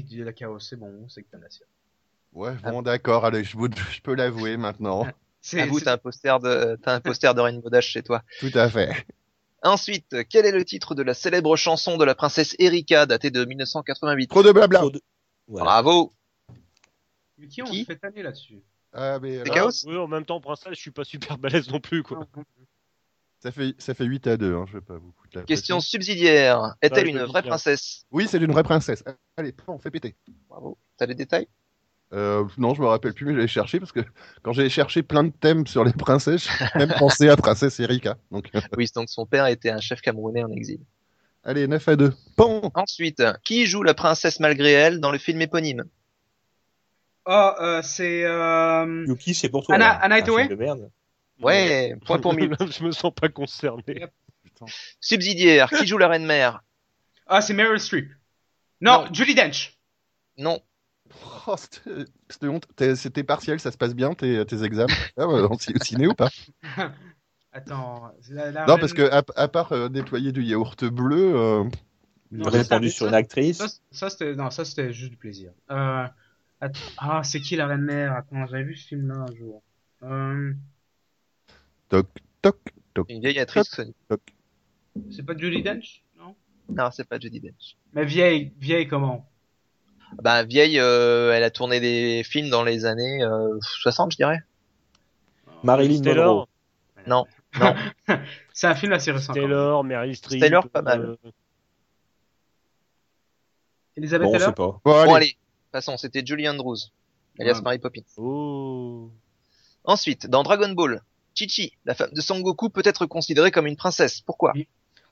de 0.08 0.24
la 0.24 0.32
chaos, 0.32 0.58
c'est 0.60 0.76
bon, 0.76 1.06
c'est 1.08 1.22
que 1.22 1.30
t'aimes 1.30 1.42
la 1.42 1.50
série. 1.50 1.68
Ouais, 2.32 2.54
bon 2.62 2.82
d'accord, 2.82 3.24
allez, 3.24 3.44
je, 3.44 3.56
vous- 3.56 3.68
je 3.90 4.00
peux 4.00 4.14
l'avouer 4.14 4.56
maintenant. 4.56 5.06
C'est, 5.40 5.60
Avoue, 5.60 5.78
c'est- 5.78 5.84
t'as 5.86 5.92
un 5.94 5.98
poster 5.98 6.38
de, 6.40 6.78
t'as 6.82 6.94
un 6.94 7.00
poster 7.00 7.34
de 7.34 7.40
Rainbow 7.40 7.70
Dash 7.70 7.86
chez 7.86 8.02
toi. 8.02 8.22
Tout 8.40 8.50
à 8.54 8.68
fait. 8.68 9.06
Ensuite, 9.62 10.16
quel 10.28 10.46
est 10.46 10.52
le 10.52 10.64
titre 10.64 10.94
de 10.94 11.02
la 11.02 11.14
célèbre 11.14 11.56
chanson 11.56 11.96
de 11.96 12.04
la 12.04 12.14
princesse 12.14 12.54
Erika 12.58 13.06
datée 13.06 13.30
de 13.30 13.44
1988 13.44 14.28
Trop 14.28 14.42
de 14.42 14.52
blabla. 14.52 14.80
Trop 14.80 14.90
de- 14.90 15.00
Voilà. 15.46 15.64
Bravo. 15.64 16.12
Mais 17.38 17.46
qui 17.48 17.62
on 17.62 17.66
Qui 17.66 17.84
fait 17.84 17.96
tanner 17.96 18.22
là-dessus? 18.22 18.60
Ah, 18.92 19.18
mais, 19.20 19.36
C'est 19.36 19.40
alors, 19.42 19.54
Chaos 19.54 19.70
Oui, 19.86 19.96
en 19.96 20.08
même 20.08 20.24
temps, 20.24 20.40
princesse, 20.40 20.72
je 20.74 20.80
suis 20.80 20.90
pas 20.90 21.04
super 21.04 21.38
balèze 21.38 21.68
non 21.70 21.80
plus, 21.80 22.02
quoi. 22.02 22.26
Ça 23.40 23.50
fait 23.52 23.74
ça 23.78 23.94
fait 23.94 24.04
8 24.04 24.26
à 24.26 24.36
2, 24.36 24.54
hein, 24.54 24.64
je 24.68 24.74
vais 24.74 24.80
pas 24.80 24.96
vous 24.98 25.12
foutre 25.20 25.36
la 25.36 25.42
Question 25.42 25.80
subsidiaire. 25.80 26.74
Est-elle 26.82 27.06
je 27.06 27.10
une 27.10 27.18
vraie 27.18 27.42
bien. 27.42 27.50
princesse? 27.50 28.04
Oui, 28.10 28.26
c'est 28.28 28.38
une 28.38 28.52
vraie 28.52 28.62
princesse. 28.64 29.04
Allez, 29.36 29.54
on 29.68 29.78
fait 29.78 29.90
péter. 29.90 30.16
Bravo. 30.48 30.76
T'as 30.96 31.06
les 31.06 31.14
détails? 31.14 31.48
Euh, 32.14 32.44
non, 32.56 32.74
je 32.74 32.80
me 32.80 32.86
rappelle 32.86 33.12
plus, 33.12 33.26
mais 33.26 33.34
j'allais 33.34 33.46
chercher 33.48 33.78
parce 33.80 33.92
que 33.92 34.00
quand 34.42 34.52
j'ai 34.54 34.68
cherché 34.70 35.02
plein 35.02 35.24
de 35.24 35.30
thèmes 35.30 35.66
sur 35.66 35.84
les 35.84 35.92
princesses, 35.92 36.48
j'ai 36.48 36.78
même 36.78 36.94
pensé 36.98 37.28
à 37.28 37.36
Princesse 37.36 37.78
Erika. 37.80 38.16
Donc, 38.30 38.48
euh, 38.54 38.60
Oui, 38.78 38.88
donc 38.94 39.10
son 39.10 39.26
père 39.26 39.46
était 39.46 39.68
un 39.70 39.80
chef 39.80 40.00
camerounais 40.00 40.42
en 40.42 40.50
exil. 40.50 40.80
allez, 41.44 41.68
9 41.68 41.86
à 41.86 41.96
2. 41.96 42.14
Pan 42.34 42.72
Ensuite, 42.74 43.22
qui 43.44 43.66
joue 43.66 43.82
la 43.82 43.92
princesse 43.94 44.40
malgré 44.40 44.72
elle 44.72 45.00
dans 45.00 45.12
le 45.12 45.18
film 45.18 45.42
éponyme? 45.42 45.84
Oh, 47.26 47.50
euh, 47.60 47.82
c'est... 47.82 48.24
Euh... 48.24 49.04
Yuki, 49.06 49.34
c'est 49.34 49.50
pour 49.50 49.66
toi. 49.66 49.74
Anna- 49.74 49.96
hein. 49.96 49.98
Anna 50.00 50.14
Hathaway. 50.14 50.48
Ouais, 51.40 51.96
point 52.04 52.18
pour 52.18 52.34
mille. 52.34 52.54
je 52.78 52.82
me 52.84 52.90
sens 52.92 53.12
pas 53.14 53.28
concerné. 53.28 54.06
Putain. 54.42 54.66
Subsidiaire, 55.00 55.70
qui 55.70 55.86
joue 55.86 55.98
la 55.98 56.08
reine 56.08 56.26
mère? 56.26 56.62
Ah, 57.26 57.40
c'est 57.40 57.54
Meryl 57.54 57.78
Streep. 57.80 58.10
Non, 58.80 59.04
Non. 59.04 59.12
Julie 59.14 59.34
Dench. 59.34 59.78
Non. 60.36 60.60
Oh, 61.46 61.56
c'était 61.56 62.46
honte. 62.48 62.66
T'es- 62.76 62.96
C'était 62.96 63.24
partiel, 63.24 63.60
ça 63.60 63.70
se 63.72 63.76
passe 63.78 63.94
bien, 63.94 64.14
tes, 64.14 64.44
tes 64.46 64.62
examens 64.62 64.92
ah, 65.16 65.26
au 65.26 65.58
ci- 65.58 65.72
au 65.74 65.82
ciné 65.82 66.06
ou 66.06 66.14
pas? 66.14 66.28
Attends, 67.52 68.12
c'est 68.20 68.34
la, 68.34 68.50
la 68.50 68.66
Non, 68.66 68.74
reine- 68.74 68.80
parce 68.80 68.92
que 68.92 69.10
à, 69.10 69.22
à 69.36 69.48
part 69.48 69.72
euh, 69.72 69.88
nettoyer 69.88 70.32
du 70.32 70.42
yaourt 70.42 70.84
bleu, 70.84 71.34
euh, 71.34 71.64
Il 72.30 72.38
Non, 72.38 72.50
répondu 72.50 72.90
ça- 72.90 72.96
sur 72.96 73.04
ça- 73.06 73.08
une 73.10 73.14
actrice. 73.14 73.56
Ça, 73.58 73.68
ça 73.90 74.10
c'était 74.10 74.34
non, 74.34 74.50
ça 74.50 74.64
c'était 74.66 74.92
juste 74.92 75.10
du 75.12 75.16
plaisir. 75.16 75.52
Euh, 75.70 76.06
att- 76.60 76.76
ah, 76.98 77.22
c'est 77.24 77.40
qui 77.40 77.56
la 77.56 77.66
reine 77.66 77.82
mère? 77.82 78.12
Attends, 78.14 78.46
j'avais 78.46 78.64
vu 78.64 78.76
ce 78.76 78.86
film-là 78.88 79.14
un 79.30 79.34
jour. 79.34 79.62
Euh, 80.02 80.52
toc, 81.88 82.06
toc, 82.42 82.56
toc. 82.94 83.06
Une 83.08 83.20
vieille 83.20 83.38
actrice. 83.38 83.68
Sony. 83.68 83.94
c'est 85.10 85.22
pas 85.24 85.36
Julie 85.36 85.62
Dench 85.62 86.02
Non? 86.18 86.34
Non, 86.68 86.90
c'est 86.92 87.08
pas 87.08 87.18
Judy 87.18 87.40
Dench. 87.40 87.76
Mais 87.92 88.04
vieille, 88.04 88.52
vieille 88.58 88.86
comment? 88.88 89.28
Bah 90.22 90.42
vieille, 90.42 90.78
euh, 90.80 91.32
elle 91.34 91.44
a 91.44 91.50
tourné 91.50 91.80
des 91.80 92.22
films 92.24 92.48
dans 92.50 92.62
les 92.64 92.86
années 92.86 93.22
euh, 93.22 93.58
60, 93.60 94.12
je 94.12 94.16
dirais. 94.16 94.40
Marilyn 95.62 95.94
Monroe. 95.98 96.04
Taylor, 96.04 96.48
Non. 97.06 97.26
C'est 98.52 98.66
un 98.66 98.74
film 98.74 98.92
assez 98.92 99.10
récent. 99.12 99.32
Taylor, 99.32 99.84
Mary 99.84 100.14
Streep. 100.16 100.40
Taylor, 100.40 100.68
pas 100.68 100.82
mal. 100.82 101.00
euh, 101.24 101.30
Elizabeth 103.96 104.26
Bon, 104.26 104.32
Taylor? 104.32 104.54
pas. 104.54 104.62
Bon, 104.62 104.80
Bon 104.84 104.94
allez. 105.00 105.12
allez, 105.14 105.36
passons. 105.72 105.96
C'était 105.96 106.24
Julie 106.24 106.48
Andrews, 106.48 106.76
alias 107.38 107.54
Ouais. 107.56 107.62
Mary 107.62 107.78
Poppins. 107.78 108.00
Oh. 108.16 109.10
Ensuite, 109.84 110.26
dans 110.26 110.42
Dragon 110.42 110.70
Ball, 110.72 111.02
Chi-Chi, 111.38 111.72
la 111.84 111.94
femme 111.94 112.10
de 112.12 112.20
Son 112.20 112.40
Goku, 112.40 112.68
peut 112.68 112.82
être 112.84 113.06
considérée 113.06 113.50
comme 113.52 113.66
une 113.68 113.76
princesse. 113.76 114.20
Pourquoi? 114.20 114.52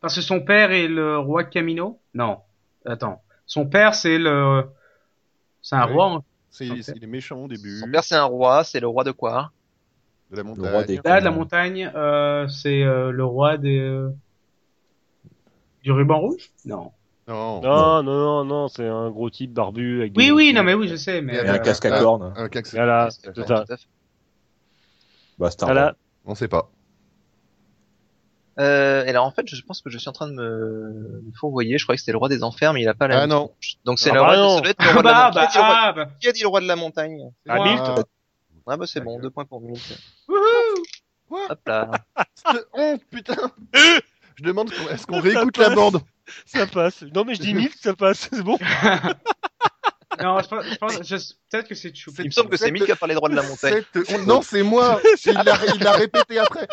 Parce 0.01 0.15
que 0.17 0.21
son 0.21 0.41
père 0.41 0.73
est 0.73 0.89
le 0.89 1.19
roi 1.19 1.45
Camino 1.45 2.01
Non. 2.15 2.41
Attends. 2.85 3.23
Son 3.47 3.67
père 3.67 3.95
c'est 3.95 4.19
le 4.19 4.65
c'est 5.63 5.77
un 5.77 5.87
Oui. 5.87 5.93
roi. 5.93 6.07
hein. 6.13 6.23
C'est 6.51 6.83
c'est- 6.83 6.95
il 6.97 7.05
est 7.05 7.07
méchant 7.07 7.39
au 7.45 7.49
début. 7.49 7.79
Son 7.81 7.91
père 7.91 8.03
c'est 8.05 8.15
un 8.17 8.25
roi, 8.25 8.65
c'est 8.65 8.81
le 8.81 8.89
roi 8.89 9.05
de 9.05 9.13
quoi? 9.13 9.53
De 10.31 10.37
la 10.37 10.43
Le 10.43 10.49
montagne. 10.49 10.71
roi 10.73 10.83
des- 10.85 11.01
Là 11.05 11.21
de 11.21 11.25
la 11.25 11.31
montagne, 11.31 11.93
euh, 11.95 12.49
c'est 12.49 12.83
euh, 12.83 13.11
le 13.13 13.25
roi 13.25 13.57
des 13.57 13.79
euh, 13.79 14.11
du 15.85 15.93
ruban 15.93 16.19
rouge? 16.19 16.51
Non. 16.65 16.91
Non. 17.29 17.61
Non, 17.61 18.03
non, 18.03 18.15
non, 18.15 18.45
non, 18.45 18.69
c'est 18.69 18.87
un 18.87 19.11
gros 19.11 19.31
type 19.31 19.53
barbu 19.53 20.01
avec 20.01 20.13
des 20.13 20.19
Oui, 20.21 20.31
oui, 20.31 20.53
non, 20.53 20.63
mais 20.63 20.75
oui, 20.75 20.89
je 20.89 20.95
sais, 20.97 21.21
mais. 21.23 21.35
Et 21.35 21.39
un 21.49 21.55
euh, 21.55 21.59
casque 21.59 21.85
à 21.85 21.95
ah. 21.97 22.01
cornes. 22.01 22.33
Un 22.37 22.49
cax- 22.49 22.73
Voilà, 22.75 23.09
C'est 23.11 23.33
c'est 23.35 23.47
ça. 23.47 23.65
tout 23.65 23.73
à 23.73 23.77
fait. 23.77 23.87
Bah, 25.39 25.51
Voilà. 25.63 25.97
On 26.27 26.35
sait 26.35 26.49
pas. 26.49 26.71
Euh, 28.59 29.05
et 29.05 29.11
alors 29.11 29.27
en 29.27 29.31
fait, 29.31 29.47
je 29.55 29.61
pense 29.63 29.83
que 29.83 29.91
je 29.91 29.99
suis 29.99 30.09
en 30.09 30.13
train 30.13 30.29
de 30.29 30.33
me, 30.33 31.21
me 31.25 31.33
fourvoyer. 31.39 31.77
Je 31.77 31.85
croyais 31.85 31.97
que 31.97 32.01
c'était 32.01 32.13
le 32.13 32.19
roi 32.19 32.29
des 32.31 32.43
enfers, 32.43 32.73
mais 32.73 32.81
il 32.83 32.89
a 32.89 32.95
pas 32.95 33.07
la. 33.07 33.23
Ah 33.23 33.27
non. 33.27 33.53
Donc 33.85 33.99
c'est 33.99 34.11
Ah 34.11 34.15
le 34.15 34.21
bah 34.21 34.27
roi. 34.27 34.37
le 34.37 34.93
roi 34.93 35.03
de 35.03 35.07
la 35.09 35.13
bah, 35.13 35.27
montagne. 35.31 35.35
bah, 35.35 35.47
Qui 35.53 35.59
a 35.59 35.67
roi- 35.67 35.77
ah, 35.79 35.93
bah. 35.93 36.09
Qui 36.21 36.29
a 36.29 36.33
dit 36.33 36.41
le 36.41 36.49
roi 36.49 36.61
de 36.61 36.67
la 36.67 36.77
montagne 36.77 37.31
Ah. 37.49 37.63
Milt. 37.63 38.07
Ah 38.69 38.77
bah 38.77 38.87
c'est 38.87 39.01
bon, 39.01 39.21
deux 39.21 39.31
points 39.31 39.45
pour 39.45 39.61
Milt. 39.61 39.99
Wouhou 40.29 41.39
Hop 41.51 41.61
là. 41.67 41.91
Honte, 42.73 43.03
putain 43.11 43.37
Je 44.37 44.43
demande 44.43 44.71
est-ce 44.91 45.07
qu'on 45.07 45.21
réécoute 45.21 45.59
la 45.59 45.71
bande 45.71 46.01
Ça 46.47 46.67
passe. 46.67 47.03
Non, 47.15 47.25
mais 47.25 47.35
je 47.35 47.41
dis 47.43 47.53
1000, 47.55 47.71
ça 47.79 47.95
passe. 47.95 48.29
C'est 48.33 48.43
bon. 48.43 48.59
Non, 50.23 50.41
je 50.41 50.49
pense, 50.49 50.65
je 50.65 50.77
pense, 50.77 50.93
je- 51.03 51.35
peut-être 51.51 51.69
que 51.69 51.75
c'est 51.75 51.95
Choupi. 51.95 52.23
Il 52.23 52.27
me 52.27 52.31
semble 52.31 52.49
que 52.51 52.57
c'est 52.57 52.71
Milt 52.71 52.87
qui 52.87 52.93
a 52.93 52.97
parlé 52.97 53.15
des 53.15 53.19
rois 53.19 53.29
de 53.29 53.35
la 53.37 53.43
montagne. 53.43 53.83
Cette 53.95 54.27
Non, 54.27 54.43
c'est 54.43 54.63
moi 54.63 55.01
Il 55.25 55.33
l'a 55.35 55.57
il 55.75 55.83
l'a 55.83 55.93
répété 55.93 56.39
après 56.39 56.67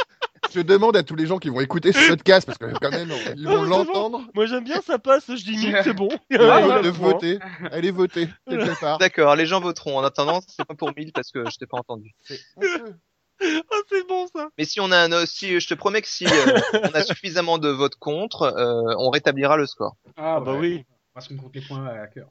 Je 0.54 0.62
demande 0.62 0.96
à 0.98 1.04
tous 1.04 1.16
les 1.16 1.26
gens 1.26 1.40
qui 1.40 1.50
vont 1.50 1.62
écouter 1.62 1.92
ce 1.94 2.10
podcast, 2.10 2.46
parce 2.46 2.58
que 2.58 2.66
quand 2.80 2.92
même, 2.92 3.12
ils 3.38 3.48
vont 3.48 3.64
l'entendre, 3.64 4.22
Moi, 4.36 4.46
j'aime 4.46 4.64
bien, 4.64 4.82
ça 4.82 5.00
passe. 5.00 5.26
Je 5.28 5.44
dis 5.44 5.58
1000, 5.58 5.80
c'est 5.84 5.94
bon. 5.94 6.10
de, 6.30 6.38
ouais, 6.38 6.82
de 6.82 6.90
ouais. 6.90 6.92
voter. 6.92 7.40
Allez 7.72 7.92
voter, 7.92 8.28
quelque 8.50 8.80
part. 8.80 8.98
D'accord, 8.98 9.36
les 9.36 9.46
gens 9.46 9.60
voteront. 9.62 9.98
En 9.98 10.04
attendant, 10.04 10.42
c'est 10.48 10.66
pas 10.66 10.76
pour 10.76 10.92
Milt 10.96 11.14
parce 11.14 11.32
que 11.32 11.44
je 11.50 11.58
t'ai 11.58 11.66
pas 11.66 11.78
entendu. 11.78 12.12
Ah, 13.42 13.76
c'est 13.90 14.08
bon, 14.08 14.26
ça. 14.34 14.48
Mais 14.58 14.64
si 14.64 14.80
on 14.80 14.90
a 14.92 15.00
un, 15.00 15.26
si 15.26 15.60
je 15.60 15.68
te 15.68 15.74
promets 15.74 16.02
que 16.02 16.08
si 16.08 16.26
euh, 16.26 16.60
on 16.84 16.94
a 16.96 17.02
suffisamment 17.04 17.58
de 17.58 17.68
votes 17.68 17.96
contre, 17.96 18.44
euh, 18.44 18.96
on 18.98 19.10
rétablira 19.10 19.58
le 19.58 19.66
score. 19.66 19.98
Ah, 20.16 20.36
Ah, 20.36 20.40
bah 20.40 20.54
ouais. 20.54 20.60
oui. 20.60 20.86
Parce 21.14 21.28
qu'on 21.28 21.36
compte 21.36 21.54
les 21.54 21.62
points 21.62 21.86
à 21.86 22.08
cœur. 22.08 22.28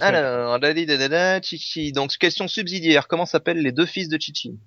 Alors, 0.00 0.58
da, 0.58 1.40
Chichi. 1.42 1.92
Donc 1.92 2.10
question 2.18 2.48
subsidiaire. 2.48 3.08
Comment 3.08 3.26
s'appellent 3.26 3.62
les 3.62 3.72
deux 3.72 3.86
fils 3.86 4.08
de 4.08 4.18
Chichi? 4.20 4.58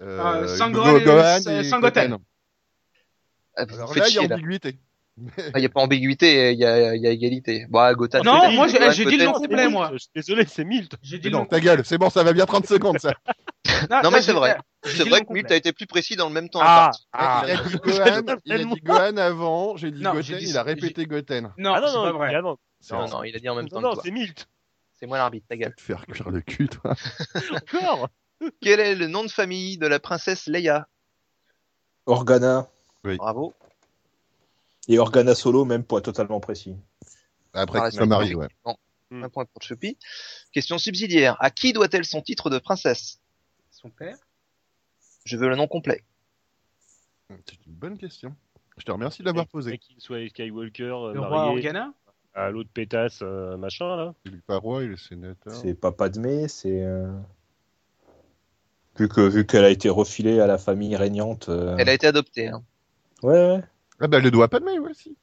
Ah, 0.00 0.36
Euh, 0.36 0.56
Sangohan 0.56 0.96
et- 0.96 1.04
Gohan 1.04 1.38
et 1.38 1.64
Sangoten. 1.64 2.10
Goten. 2.10 2.18
ah, 3.56 3.64
Alors 3.68 3.94
là, 3.94 4.08
il 4.08 4.14
y 4.14 4.18
a 4.18 4.22
ambiguïté. 4.22 4.78
Ah, 5.52 5.58
Il 5.58 5.62
y 5.62 5.66
a 5.66 5.68
pas 5.68 5.80
ambiguïté, 5.82 6.52
il 6.52 6.58
y 6.58 6.64
a, 6.64 6.94
il 6.94 7.02
y 7.02 7.06
a 7.06 7.10
égalité. 7.10 7.66
Bon, 7.68 7.92
Gotan. 7.92 8.22
Non, 8.24 8.40
c'est 8.40 8.46
Milt, 8.46 8.56
moi, 8.56 8.68
j'ai- 8.68 8.78
Gohan, 8.78 8.90
j'ai 8.92 9.04
dit 9.04 9.16
le 9.18 9.24
nom 9.26 9.32
complet, 9.32 9.56
Milt. 9.64 9.70
moi. 9.72 9.90
Je 9.92 9.98
suis 9.98 10.08
désolé, 10.14 10.46
c'est 10.46 10.64
1000. 10.64 10.88
J'ai 11.02 11.18
dit 11.18 11.30
non, 11.30 11.44
ta 11.44 11.60
gueule, 11.60 11.84
c'est 11.84 11.98
bon, 11.98 12.08
ça 12.08 12.22
va 12.22 12.32
bien 12.32 12.46
30 12.46 12.66
secondes, 12.66 12.98
ça. 12.98 13.12
Ah, 13.90 14.00
Non, 14.02 14.10
mais 14.10 14.22
c'est 14.22 14.32
vrai. 14.32 14.56
C'est 14.82 15.06
vrai 15.06 15.20
le 15.20 15.26
que 15.26 15.32
Milt 15.34 15.50
a 15.50 15.56
été 15.56 15.72
plus 15.74 15.86
précis 15.86 16.16
dans 16.16 16.28
le 16.28 16.32
même 16.34 16.48
temps. 16.48 16.60
Ah. 16.62 16.90
Il 17.44 18.52
a 18.52 18.58
dit 18.58 18.80
Gohan, 18.82 19.16
avant, 19.18 19.76
j'ai 19.76 19.90
dit 19.90 20.02
Goten, 20.02 20.38
il 20.40 20.56
a 20.56 20.62
répété 20.62 21.04
Goten. 21.04 21.52
Non, 21.58 21.74
ah 21.74 21.80
non, 21.80 21.86
c'est 21.88 21.94
non, 21.96 22.02
pas 22.04 22.12
vrai. 22.12 22.26
évidemment. 22.28 22.58
Non, 22.90 23.08
non, 23.08 23.24
il 23.24 23.36
a 23.36 23.38
dit 23.38 23.48
en 23.48 23.54
même 23.54 23.68
temps 23.68 23.80
Non, 23.80 23.94
c'est 24.02 24.10
1000. 24.10 24.34
C'est 24.98 25.06
moi 25.06 25.18
l'arbitre, 25.18 25.46
ta 25.48 25.56
gueule. 25.56 25.74
Te 25.74 25.80
faire 25.80 26.06
cuire 26.06 26.30
le 26.30 26.40
cul, 26.40 26.68
toi. 26.68 26.94
Encore. 27.50 28.08
Quel 28.60 28.80
est 28.80 28.94
le 28.94 29.06
nom 29.06 29.22
de 29.22 29.30
famille 29.30 29.78
de 29.78 29.86
la 29.86 29.98
princesse 29.98 30.46
Leia? 30.46 30.88
Organa. 32.06 32.68
Bravo. 33.02 33.54
Et 34.88 34.98
Organa 34.98 35.34
Solo, 35.34 35.64
même 35.64 35.84
pour 35.84 35.98
être 35.98 36.04
totalement 36.04 36.40
précis. 36.40 36.76
Après 37.52 37.80
qu'il 37.82 37.92
soit 37.92 38.06
marié, 38.06 38.34
ouais. 38.34 38.48
Hmm. 39.10 39.24
Un 39.24 39.28
point 39.28 39.44
pour 39.44 39.62
Choupi. 39.62 39.98
Question 40.52 40.78
subsidiaire. 40.78 41.36
À 41.40 41.50
qui 41.50 41.72
doit-elle 41.72 42.04
son 42.04 42.22
titre 42.22 42.48
de 42.48 42.58
princesse? 42.58 43.20
Son 43.70 43.90
père? 43.90 44.16
Je 45.24 45.36
veux 45.36 45.48
le 45.48 45.56
nom 45.56 45.66
complet. 45.66 46.04
C'est 47.28 47.66
une 47.66 47.74
bonne 47.74 47.98
question. 47.98 48.34
Je 48.76 48.84
te 48.84 48.92
remercie 48.92 49.22
de 49.22 49.26
l'avoir 49.26 49.46
posé. 49.46 49.78
Qu'il 49.78 50.00
soit 50.00 50.28
Skywalker, 50.28 50.84
euh, 50.84 51.12
Le 51.12 51.20
roi 51.20 51.46
Organa? 51.46 51.92
À 52.34 52.50
l'autre 52.50 52.70
pétasse, 52.72 53.20
euh, 53.22 53.56
machin, 53.56 53.96
là. 53.96 54.14
Il 54.24 54.34
est 54.34 54.42
pas 54.46 54.56
roi, 54.58 54.84
il 54.84 54.92
est 54.92 54.96
sénateur. 55.08 55.52
C'est 55.52 55.74
pas 55.74 55.92
Padmé, 55.92 56.48
c'est. 56.48 56.82
euh, 56.82 57.10
Vu 58.98 59.08
que 59.08 59.20
vu 59.20 59.46
qu'elle 59.46 59.64
a 59.64 59.70
été 59.70 59.88
refilée 59.88 60.40
à 60.40 60.46
la 60.46 60.58
famille 60.58 60.94
régnante. 60.96 61.48
euh, 61.48 61.76
Elle 61.78 61.88
a 61.88 61.94
été 61.94 62.06
adoptée. 62.06 62.48
Hein. 62.48 62.62
Ouais, 63.22 63.32
ouais. 63.54 63.60
Ah 64.00 64.08
bah, 64.08 64.18
elle 64.18 64.24
le 64.24 64.30
doit 64.30 64.48
pas 64.48 64.60
de 64.60 64.64
mai, 64.64 64.78
ouais, 64.78 64.92
si. 64.94 65.16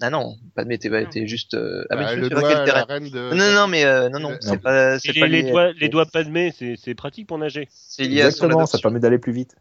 Ah 0.00 0.10
non, 0.10 0.36
pas 0.56 0.64
de 0.64 0.72
était, 0.72 1.02
était 1.02 1.26
juste. 1.28 1.54
Euh... 1.54 1.84
Ah, 1.88 1.94
Bah, 1.94 2.02
mais 2.02 2.08
elle 2.10 2.14
tu 2.16 2.20
le 2.22 2.28
doit 2.30 2.42
quelle 2.42 2.58
à 2.58 2.64
la 2.66 2.84
reine 2.84 3.08
de... 3.08 3.30
Non, 3.34 3.52
non, 3.54 3.68
mais 3.68 3.84
euh, 3.84 4.08
non, 4.08 4.18
non, 4.18 4.36
c'est 4.40 4.58
pas, 4.60 4.96
les, 4.96 5.20
pas 5.20 5.26
les 5.28 5.42
lié. 5.42 5.50
doigts, 5.50 5.72
les 5.72 5.88
doigts 5.88 6.06
Padmé, 6.06 6.52
c'est 6.58 6.74
c'est 6.76 6.94
pratique 6.96 7.28
pour 7.28 7.38
nager. 7.38 7.68
C'est 7.70 8.02
lié 8.04 8.22
à 8.22 8.30
son 8.32 8.46
Exactement, 8.46 8.66
ça 8.66 8.78
permet 8.78 8.98
d'aller 8.98 9.18
plus 9.18 9.32
vite. 9.32 9.54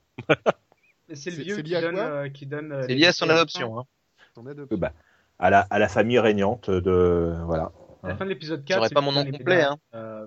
C'est 1.13 1.29
le 1.29 1.43
vieux 1.43 1.55
c'est 1.57 1.63
qui 1.63 1.69
lié 1.69 1.75
à 1.75 1.81
donne, 1.81 1.93
quoi 1.95 2.03
euh, 2.03 2.29
qui 2.29 2.45
donne. 2.47 2.71
euh, 2.71 2.83
C'est 2.87 2.95
lié 2.95 3.05
à 3.05 3.13
son 3.13 3.29
adoption. 3.29 3.77
Hein. 3.79 3.85
Son 4.33 4.47
adoption. 4.47 4.75
Euh, 4.75 4.79
bah, 4.79 4.93
à 5.41 5.49
la, 5.49 5.61
à 5.69 5.79
la 5.79 5.89
famille 5.89 6.19
régnante 6.19 6.69
de. 6.69 7.35
Voilà. 7.45 7.71
À 8.03 8.07
la 8.09 8.15
fin 8.15 8.23
de 8.25 8.29
l'épisode 8.29 8.63
4. 8.63 8.77
J'aurais 8.77 8.87
c'est 8.87 8.93
pas 8.95 9.01
mon 9.01 9.11
nom 9.11 9.25
complet, 9.29 9.61
hein. 9.63 9.77
Euh, 9.93 10.25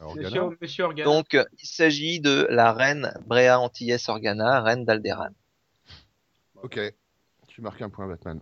Organa. 0.00 0.28
Monsieur, 0.28 0.58
Monsieur 0.62 0.84
Organa. 0.84 1.04
Donc, 1.10 1.32
il 1.34 1.66
s'agit 1.66 2.20
de 2.20 2.46
la 2.50 2.72
reine 2.72 3.12
Brea 3.26 3.58
Antilles 3.58 3.96
Organa, 4.08 4.62
reine 4.62 4.84
d'Alderan. 4.84 5.28
Ok. 6.62 6.78
Tu 7.48 7.60
marques 7.62 7.82
un 7.82 7.90
point, 7.90 8.06
Batman. 8.06 8.40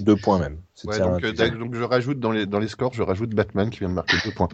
Deux 0.00 0.14
points 0.16 0.38
même. 0.38 0.60
C'est 0.74 0.86
Ouais, 0.86 0.96
ça, 0.96 1.04
donc, 1.06 1.24
euh, 1.24 1.32
donc 1.58 1.74
je 1.74 1.82
rajoute 1.82 2.20
dans 2.20 2.30
les, 2.30 2.46
dans 2.46 2.60
les 2.60 2.68
scores, 2.68 2.92
je 2.94 3.02
rajoute 3.02 3.30
Batman 3.30 3.68
qui 3.70 3.80
vient 3.80 3.88
de 3.88 3.94
marquer 3.94 4.16
deux 4.24 4.30
points. 4.32 4.48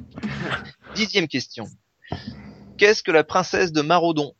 Dixième 0.95 1.29
question. 1.29 1.67
Qu'est-ce 2.79 3.03
que 3.03 3.11
la 3.11 3.25
princesse 3.25 3.71
de 3.73 3.83
Marodon? 3.83 4.33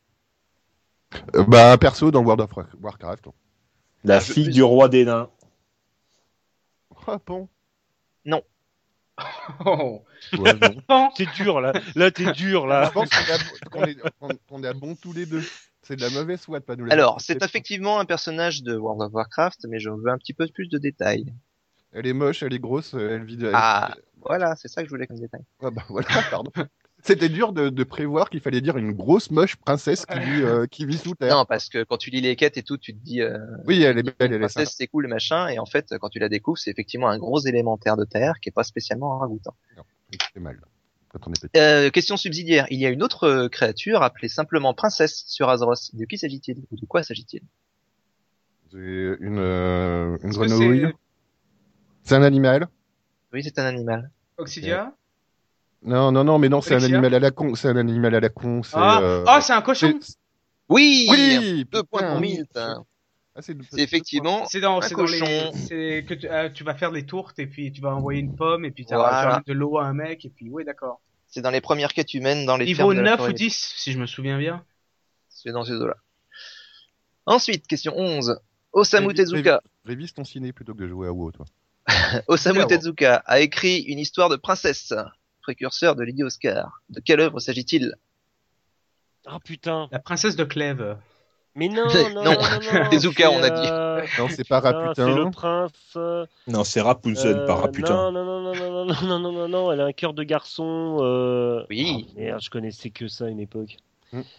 Euh, 1.37 1.45
bah, 1.47 1.77
perso, 1.77 2.11
dans 2.11 2.23
World 2.23 2.41
of 2.41 2.57
War- 2.57 2.67
Warcraft. 2.81 3.27
La 4.03 4.19
Je- 4.21 4.33
fille 4.33 4.49
du 4.49 4.63
roi 4.63 4.89
des 4.89 5.05
nains. 5.05 5.29
Ah, 7.07 7.19
bon. 7.27 7.49
Oh. 9.65 10.03
Ouais, 10.39 10.55
bon. 10.89 11.11
T'es 11.17 11.27
dur, 11.37 11.61
là. 11.61 11.73
Là, 11.95 12.11
t'es 12.11 12.33
dur, 12.33 12.65
Je 12.65 12.69
là. 12.69 12.91
pense 12.91 13.09
qu'on 13.71 14.63
est, 14.63 14.67
à 14.67 14.73
bon 14.73 14.95
tous 14.97 15.13
les 15.13 15.27
deux. 15.27 15.43
C'est 15.83 15.97
de 15.97 16.01
la 16.01 16.11
mauvaise 16.11 16.47
de 16.47 16.59
pas 16.61 16.77
nous 16.77 16.87
la 16.87 16.95
Alors, 16.95 17.21
c'est 17.21 17.43
effectivement 17.43 18.01
un 18.01 18.07
personnage 18.07 18.63
de 18.63 18.77
World 18.77 19.03
of 19.03 19.13
Warcraft, 19.13 19.67
mais 19.69 19.79
je 19.79 19.91
veux 19.91 20.09
un 20.09 20.19
petit 20.19 20.33
peu 20.33 20.47
plus 20.47 20.69
de 20.69 20.79
détails. 20.79 21.27
Elle 21.93 22.07
est 22.07 22.15
moche, 22.15 22.43
elle 22.43 22.55
est 22.55 22.59
grosse, 22.59 22.95
elle 22.95 23.25
vit 23.25 23.37
de... 23.37 23.51
Ah, 23.55 23.95
voilà, 24.23 24.57
c'est 24.57 24.69
ça 24.69 24.81
que 24.81 24.89
je 24.89 24.91
voulais 24.91 25.07
comme 25.07 25.21
détail. 25.21 25.43
Ah 25.63 25.71
bah 25.71 25.85
voilà, 25.89 26.09
pardon. 26.31 26.51
C'était 27.07 27.29
dur 27.29 27.53
de, 27.53 27.69
de 27.69 27.85
prévoir 27.85 28.31
qu'il 28.31 28.41
fallait 28.41 28.63
dire 28.63 28.79
une 28.79 28.93
grosse 28.93 29.31
moche 29.31 29.57
princesse 29.57 30.07
qui 30.07 30.19
vit, 30.19 30.43
euh, 30.43 30.67
qui 30.67 30.87
vit 30.87 30.97
sous 30.97 31.15
terre. 31.15 31.37
Non, 31.37 31.45
parce 31.45 31.69
que 31.69 31.85
quand 31.85 31.99
tu 31.99 32.09
lis 32.09 32.23
les 32.23 32.35
quêtes 32.35 32.57
et 32.57 32.63
tout, 32.63 32.79
tu 32.79 32.95
te 32.95 33.05
dis, 33.05 33.21
euh, 33.21 33.39
Oui, 33.67 33.83
elle 33.83 33.99
est 33.99 34.03
belle, 34.03 34.15
elle 34.21 34.33
est 34.33 34.39
princesse 34.39 34.75
c'est 34.75 34.87
cool, 34.87 35.07
machin, 35.07 35.49
et 35.49 35.59
en 35.59 35.67
fait, 35.67 35.95
quand 36.01 36.09
tu 36.09 36.19
la 36.19 36.31
découvres, 36.31 36.57
c'est 36.57 36.71
effectivement 36.71 37.09
un 37.11 37.19
gros 37.19 37.41
élémentaire 37.41 37.99
de 37.99 38.07
terre 38.07 38.41
qui 38.41 38.49
est 38.49 38.53
pas 38.53 38.65
spécialement 38.65 39.19
ragoûtant. 39.19 39.55
C'est 40.33 40.41
mal. 40.41 40.59
Quand 41.11 41.29
on 41.29 41.33
est 41.33 41.41
petit. 41.41 41.61
Euh, 41.61 41.91
question 41.91 42.17
subsidiaire. 42.17 42.67
Il 42.71 42.81
y 42.81 42.87
a 42.87 42.89
une 42.89 43.03
autre 43.03 43.25
euh, 43.25 43.49
créature 43.49 44.03
appelée 44.03 44.29
simplement 44.29 44.73
princesse 44.73 45.25
sur 45.27 45.51
Azeroth. 45.51 45.95
De 45.95 46.07
qui 46.07 46.17
s'agit-il? 46.17 46.65
Ou 46.71 46.77
de 46.77 46.87
quoi 46.87 47.03
s'agit-il? 47.03 47.43
C'est 48.73 48.79
une, 48.79 49.39
euh, 49.39 50.17
une 50.23 50.31
grenouille. 50.31 50.87
c'est 52.03 52.09
C'est 52.09 52.15
un 52.15 52.23
animal 52.23 52.69
Oui, 53.33 53.45
c'est 53.45 53.59
un 53.59 53.67
animal. 53.67 54.11
Oxidia 54.39 54.95
Non, 55.85 56.11
non, 56.13 56.25
non, 56.25 56.39
mais 56.39 56.49
non, 56.49 56.61
c'est 56.61 56.75
un 56.75 56.83
animal 56.83 57.15
à 57.15 57.19
la 57.19 57.31
con. 57.31 57.55
C'est 57.55 57.69
un 57.69 57.77
animal 57.77 58.15
à 58.15 58.21
la 58.21 58.29
con. 58.31 58.63
C'est. 58.63 58.77
Ah, 58.77 59.01
euh, 59.03 59.25
ah, 59.27 59.41
c'est 59.41 59.53
un 59.53 59.63
cochon 59.63 59.99
Oui 60.69 61.07
Oui. 61.11 61.67
Deux 61.71 61.83
points 61.83 62.11
pour 62.13 62.21
Milt. 62.21 62.57
hein. 62.57 62.85
Ah, 63.37 63.43
c'est 63.43 63.57
effectivement 63.77 64.47
C'est 64.47 64.61
dans, 64.61 64.79
un 64.79 64.81
c'est 64.83 64.95
dans 64.95 65.05
les, 65.07 65.51
c'est 65.55 66.05
que 66.09 66.15
tu, 66.15 66.29
euh, 66.29 66.49
tu 66.51 66.63
vas 66.63 66.75
faire 66.75 66.93
des 66.93 67.05
tourtes 67.05 67.37
et 67.41 67.49
puis 67.49 67.73
tu 67.73 67.81
vas 67.81 67.93
envoyer 67.93 68.21
une 68.21 68.37
pomme 68.37 68.65
et 68.65 68.71
puis 68.71 68.87
tu 68.87 68.95
vas 68.95 68.99
Voilà. 68.99 69.43
de 69.45 69.53
l'eau 69.53 69.77
à 69.79 69.87
un 69.87 69.93
mec 69.93 70.25
et 70.25 70.29
puis 70.31 70.49
oui 70.51 70.65
d'accord. 70.65 71.01
C'est 71.27 71.41
dans 71.43 71.51
les 71.51 71.61
premières 71.61 71.93
quêtes 71.93 72.15
humaines 72.15 72.47
dans 72.47 72.57
les 72.57 72.65
Niveau 72.65 72.77
fermes 72.91 72.95
de 72.95 73.01
la 73.01 73.11
9 73.11 73.17
forêt. 73.19 73.31
ou 73.31 73.33
10 73.33 73.75
si 73.77 73.91
je 73.91 73.99
me 73.99 74.07
souviens 74.07 74.39
bien. 74.39 74.65
C'est 75.29 75.51
dans 75.51 75.65
ces 75.65 75.73
eaux-là. 75.73 75.97
Ensuite, 77.27 77.67
question 77.67 77.93
11. 77.97 78.39
Osamu 78.73 79.15
Tezuka. 79.15 79.61
Révise 79.85 80.13
ton 80.15 80.23
ciné 80.25 80.53
plutôt 80.53 80.73
que 80.75 80.83
de 80.85 80.89
jouer 80.89 81.09
à 81.09 81.13
WoW, 81.13 81.33
toi. 81.33 81.47
Osamu. 82.29 82.65
Tezuka 82.69 83.17
a 83.27 83.41
écrit 83.41 83.81
une 83.81 83.99
histoire 83.99 84.29
de 84.29 84.37
princesse, 84.37 84.93
précurseur 85.45 85.95
de 85.95 86.03
Lady 86.03 86.23
Oscar. 86.25 86.81
De 86.89 87.01
quelle 87.01 87.21
œuvre 87.21 87.39
s'agit-il 87.39 87.95
Ah, 89.27 89.39
putain. 89.45 89.89
La 89.93 89.99
princesse 89.99 90.37
de 90.37 90.45
Clèves. 90.45 90.97
Mais 91.57 91.69
non, 91.69 91.85
non, 91.87 92.09
Non. 92.09 92.25
non, 92.25 92.33
non, 92.33 92.83
non. 92.83 92.91
Tezuka, 92.91 93.31
on 93.31 93.39
a 93.39 93.43
C'est, 93.43 93.51
dit. 93.51 93.69
euh, 93.71 94.01
Non, 94.19 94.29
c'est 94.29 94.49
pas 94.49 94.61
putain, 94.61 94.93
C'est 94.97 95.03
le 95.05 95.13
Raputin. 95.13 95.31
prince. 95.31 95.73
euh, 95.97 96.27
Non, 96.49 96.65
c'est 96.65 96.81
Rapunzel, 96.81 97.37
euh, 97.39 97.47
pas 97.47 97.55
Raputin. 97.55 98.11
Non, 98.11 98.13
non, 98.13 98.25
non, 98.25 98.41
non, 98.43 98.55
non, 98.55 98.85
non, 98.87 99.03
non, 99.07 99.19
non, 99.21 99.33
non, 99.33 99.49
non, 99.49 99.73
elle 99.73 99.81
a 99.81 99.85
un 99.85 99.93
cœur 99.93 100.15
de 100.15 100.25
garçon. 100.25 100.97
Euh... 101.01 101.65
Oui. 101.71 102.07
oh, 102.09 102.19
merde, 102.19 102.41
je 102.43 102.51
connaissais 102.51 102.91
que 102.91 103.07
ça 103.07 103.27
à 103.27 103.29
une 103.29 103.39
époque. 103.41 103.77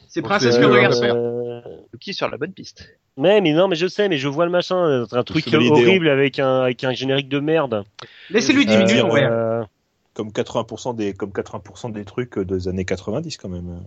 C'est 0.10 0.22
princesse 0.22 0.56
c'est, 0.56 0.64
euh, 0.64 0.68
regarde. 0.68 0.99
père. 0.99 1.15
Euh, 1.15 1.61
Qui 2.02 2.10
est 2.10 2.14
sur 2.14 2.30
la 2.30 2.38
bonne 2.38 2.52
piste 2.53 2.90
Mais, 3.18 3.40
mais 3.41 3.52
non, 3.53 3.68
mais 3.69 3.76
je 3.76 3.88
sais, 3.88 4.07
mais 4.10 4.18
je 4.18 4.27
vois 4.30 4.45
le 4.45 4.52
machin, 4.52 5.06
c'est 5.10 5.15
un 5.18 5.23
truc 5.23 5.45
horrible 5.53 6.10
avec 6.10 6.40
un, 6.40 6.61
avec 6.64 6.84
un 6.84 6.91
générique 6.94 7.27
de 7.30 7.40
merde. 7.40 7.84
Laissez-lui 8.30 8.65
10 8.65 8.73
Euh, 8.73 8.77
minutes, 8.86 9.03
on 9.06 9.11
ouais. 9.11 9.26
Euh, 10.18 10.24
Comme 10.24 10.30
80% 10.30 10.96
des, 10.96 11.14
comme 11.14 11.32
80% 11.32 11.92
des 11.92 12.06
trucs 12.06 12.40
des 12.40 12.68
années 12.68 12.86
90 12.86 13.38
quand 13.38 13.50
même. 13.50 13.82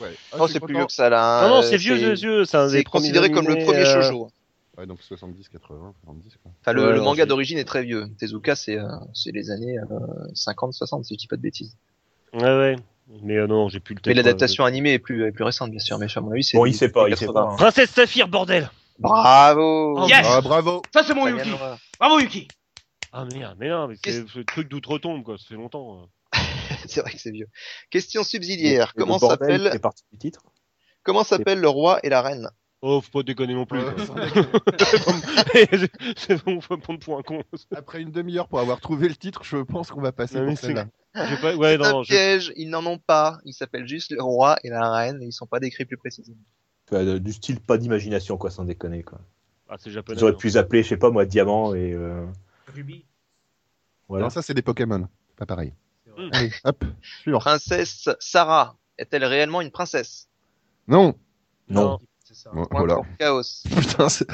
Ouais. 0.00 0.08
Ah, 0.32 0.36
Oh, 0.40 0.46
suis 0.46 0.54
c'est 0.54 0.60
plus 0.60 0.74
vieux 0.74 0.86
que 0.86 0.92
ça 0.92 1.08
là. 1.08 1.42
Non, 1.42 1.48
non, 1.56 1.58
Euh, 1.58 1.62
c'est 1.62 1.76
vieux, 1.76 1.94
vieux, 1.94 2.14
vieux. 2.14 2.44
C'est 2.44 2.82
considéré 2.84 3.30
comme 3.30 3.46
le 3.46 3.56
premier 3.64 3.86
euh, 3.86 4.02
shoujo. 4.02 4.28
Ouais, 4.78 4.86
donc 4.86 5.02
70, 5.02 5.48
80, 5.50 5.92
70 6.04 6.36
quoi. 6.42 6.50
Enfin, 6.62 6.72
le, 6.72 6.80
Ouais, 6.80 6.86
le 6.88 6.92
alors, 6.94 7.04
manga 7.04 7.26
d'origine 7.26 7.58
est 7.58 7.64
très 7.64 7.82
vieux. 7.82 8.06
Tezuka, 8.18 8.56
c'est 8.56 8.78
euh, 8.78 8.88
c'est 9.12 9.30
les 9.30 9.50
années 9.50 9.78
euh, 9.78 9.84
50, 10.34 10.72
60, 10.72 11.04
si 11.04 11.14
je 11.14 11.18
dis 11.18 11.26
pas 11.26 11.36
de 11.36 11.42
bêtises. 11.42 11.76
Ouais, 12.32 12.42
ouais. 12.42 12.76
Mais 13.22 13.36
euh, 13.36 13.46
non, 13.46 13.68
j'ai 13.68 13.80
plus 13.80 13.94
le 13.94 14.00
temps. 14.00 14.08
Mais 14.08 14.14
l'adaptation 14.14 14.64
animée 14.64 14.94
est 14.94 14.98
plus, 14.98 15.26
est 15.26 15.32
plus 15.32 15.44
récente, 15.44 15.70
bien 15.70 15.78
sûr. 15.78 15.98
Mais 15.98 16.06
à 16.16 16.20
mon 16.22 16.30
avis, 16.32 16.42
c'est. 16.42 16.56
Bon, 16.56 16.64
il 16.64 16.74
sait 16.74 16.88
pas, 16.88 17.06
il 17.08 17.16
sait 17.16 17.26
80. 17.26 17.40
pas. 17.44 17.52
hein. 17.52 17.56
Princesse 17.56 17.90
Saphir, 17.90 18.26
bordel 18.28 18.70
Bravo. 18.98 20.06
Yes 20.08 20.26
Ah, 20.28 20.40
bravo 20.40 20.82
Ça 20.92 21.02
c'est 21.02 21.14
mon 21.14 21.28
Yuki. 21.28 21.50
Bravo 22.00 22.18
Yuki. 22.20 22.48
Ah 23.12 23.26
merde, 23.26 23.56
mais 23.60 23.68
non, 23.68 23.88
mais 23.88 23.96
c'est 24.02 24.26
ce 24.26 24.40
truc 24.40 24.68
d'outre-tombe, 24.68 25.22
quoi, 25.22 25.36
ça 25.38 25.44
fait 25.48 25.54
longtemps. 25.54 26.02
euh. 26.02 26.38
c'est 26.86 27.00
vrai 27.00 27.12
que 27.12 27.18
c'est 27.18 27.30
vieux. 27.30 27.48
Question 27.90 28.24
subsidiaire. 28.24 28.94
Comment 28.96 29.18
s'appelle, 29.18 29.70
fait 29.70 29.78
partie 29.78 30.04
du 30.12 30.18
titre? 30.18 30.42
comment 31.02 31.24
s'appelle 31.24 31.60
le 31.60 31.68
roi 31.68 32.00
et 32.02 32.08
la 32.08 32.22
reine? 32.22 32.48
Oh, 32.80 33.00
faut 33.00 33.20
pas 33.20 33.22
déconner 33.22 33.54
non 33.54 33.66
plus. 33.66 33.78
Déconner. 33.78 34.26
c'est 36.16 36.42
bon, 36.44 36.60
faut 36.60 36.76
prendre 36.78 36.98
pour 36.98 37.18
un 37.18 37.22
con. 37.22 37.42
Après 37.76 38.00
une 38.00 38.10
demi-heure 38.10 38.48
pour 38.48 38.58
avoir 38.60 38.80
trouvé 38.80 39.08
le 39.08 39.14
titre, 39.14 39.44
je 39.44 39.58
pense 39.58 39.90
qu'on 39.90 40.00
va 40.00 40.10
passer 40.12 40.36
Non, 40.36 40.42
mais 40.42 40.48
pour 40.48 40.58
c'est- 40.58 40.66
celle-là. 40.68 40.86
J'ai 41.14 41.36
pas... 41.36 41.54
Ouais, 41.54 41.76
C'est 41.78 41.86
un 41.86 41.92
non, 41.92 42.02
je... 42.02 42.08
piège. 42.08 42.52
Ils 42.56 42.70
n'en 42.70 42.84
ont 42.86 42.98
pas. 42.98 43.38
Ils 43.44 43.52
s'appellent 43.52 43.86
juste 43.86 44.10
le 44.10 44.22
roi 44.22 44.56
et 44.64 44.70
la 44.70 44.90
reine. 44.90 45.22
Et 45.22 45.26
ils 45.26 45.32
sont 45.32 45.46
pas 45.46 45.60
décrits 45.60 45.84
plus 45.84 45.98
précisément. 45.98 46.38
Euh, 46.92 47.18
Du 47.18 47.32
style 47.32 47.60
pas 47.60 47.76
d'imagination, 47.76 48.36
quoi, 48.38 48.50
sans 48.50 48.64
déconner, 48.64 49.02
quoi. 49.02 49.20
Ah, 49.68 49.76
c'est 49.78 49.90
japonais. 49.90 50.18
Ils 50.18 50.24
auraient 50.24 50.32
hein. 50.32 50.36
pu 50.36 50.56
appeler, 50.56 50.82
je 50.82 50.88
sais 50.88 50.96
pas 50.96 51.10
moi, 51.10 51.24
Diamant 51.26 51.74
et 51.74 51.92
euh, 51.92 52.24
Ruby. 52.74 53.04
voilà. 54.08 54.24
Non, 54.24 54.30
ça 54.30 54.42
c'est 54.42 54.54
des 54.54 54.62
Pokémon, 54.62 55.08
pas 55.36 55.46
pareil. 55.46 55.72
C'est 56.04 56.10
vrai. 56.12 56.28
Allez, 56.32 56.52
hop, 56.64 56.84
suivant. 57.00 57.38
Princesse 57.38 58.08
Sarah 58.20 58.76
est-elle 58.98 59.24
réellement 59.24 59.60
une 59.60 59.70
princesse? 59.70 60.28
Non 60.88 61.14
Non. 61.68 61.98
C'est 62.24 62.34
ça. 62.34 62.50
Bon, 62.54 62.66
Voilà. 62.70 62.98
Chaos. 63.18 63.42
Putain, 63.64 64.08
c'est... 64.08 64.26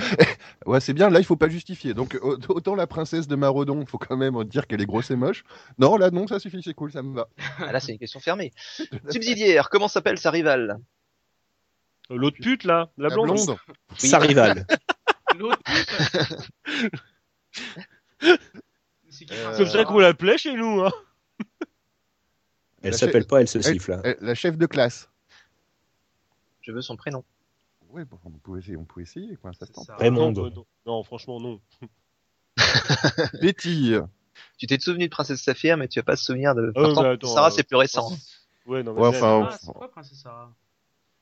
ouais, 0.66 0.78
c'est 0.80 0.92
bien, 0.92 1.10
là 1.10 1.18
il 1.20 1.24
faut 1.24 1.36
pas 1.36 1.48
justifier. 1.48 1.94
Donc 1.94 2.16
au- 2.22 2.36
autant 2.48 2.74
la 2.74 2.86
princesse 2.86 3.26
de 3.26 3.34
Marodon, 3.36 3.84
faut 3.86 3.98
quand 3.98 4.16
même 4.16 4.44
dire 4.44 4.66
qu'elle 4.66 4.80
est 4.80 4.86
grosse 4.86 5.10
et 5.10 5.16
moche. 5.16 5.42
Non, 5.78 5.96
là 5.96 6.10
non, 6.10 6.26
ça 6.28 6.38
suffit, 6.38 6.62
c'est 6.62 6.74
cool, 6.74 6.92
ça 6.92 7.02
me 7.02 7.14
va. 7.14 7.28
Ah, 7.58 7.72
là, 7.72 7.80
c'est 7.80 7.92
une 7.92 7.98
question 7.98 8.20
fermée. 8.20 8.52
Subsidiaire. 9.10 9.68
Comment 9.70 9.88
s'appelle 9.88 10.18
sa 10.18 10.30
rivale? 10.30 10.78
Euh, 12.10 12.16
L'autre 12.16 12.38
pute, 12.40 12.64
là, 12.64 12.90
la, 12.96 13.08
La 13.08 13.14
blonde. 13.14 13.56
Sa 13.96 14.18
rivale. 14.18 14.66
L'autre. 15.38 15.58
Euh, 16.78 16.88
C'est 19.10 19.26
comme 19.56 19.66
ça 19.66 19.84
qu'on 19.84 19.98
l'appelait 19.98 20.38
chez 20.38 20.54
nous, 20.54 20.82
hein. 20.82 20.92
Elle 22.82 22.94
s'appelle 22.94 23.26
pas, 23.26 23.40
elle 23.40 23.48
se 23.48 23.58
Elle- 23.58 23.64
siffle. 23.64 23.92
hein. 23.92 24.02
Eh, 24.04 24.16
La 24.20 24.34
chef 24.34 24.56
de 24.56 24.66
classe. 24.66 25.10
Je 26.60 26.70
veux 26.72 26.82
son 26.82 26.96
prénom. 26.96 27.24
Oui, 27.90 28.04
bon, 28.04 28.18
on 28.24 28.30
peut 28.30 28.58
essayer, 28.58 28.76
on 28.76 28.84
peut 28.84 29.00
essayer, 29.00 29.36
quoi, 29.36 29.52
ça. 29.54 29.66
Ça. 29.84 29.96
Raymond. 29.96 30.32
Non, 30.32 30.44
euh, 30.46 30.50
non, 30.50 30.66
non, 30.86 31.02
franchement, 31.02 31.40
non. 31.40 31.60
Betty, 33.40 33.94
Tu 34.58 34.66
t'es 34.66 34.78
souvenu 34.78 35.06
de 35.06 35.10
Princesse 35.10 35.42
Saphir, 35.42 35.76
mais 35.76 35.88
tu 35.88 35.98
vas 35.98 36.02
pas 36.04 36.16
te 36.16 36.20
souvenir 36.20 36.54
de. 36.54 36.72
Oh, 36.76 36.82
Pourtant, 36.84 37.02
mais 37.02 37.08
attends, 37.10 37.28
Sarah, 37.34 37.48
euh, 37.48 37.50
c'est 37.50 37.62
plus 37.64 37.76
récent. 37.76 38.10
Ouais, 38.66 38.82
non, 38.82 38.92
mais 38.94 39.00
Ouais, 39.00 39.08
enfin, 39.08 39.48
Ah, 39.50 39.56
c'est 39.58 39.72
quoi 39.72 39.90
Princesse 39.90 40.18
Sarah? 40.20 40.52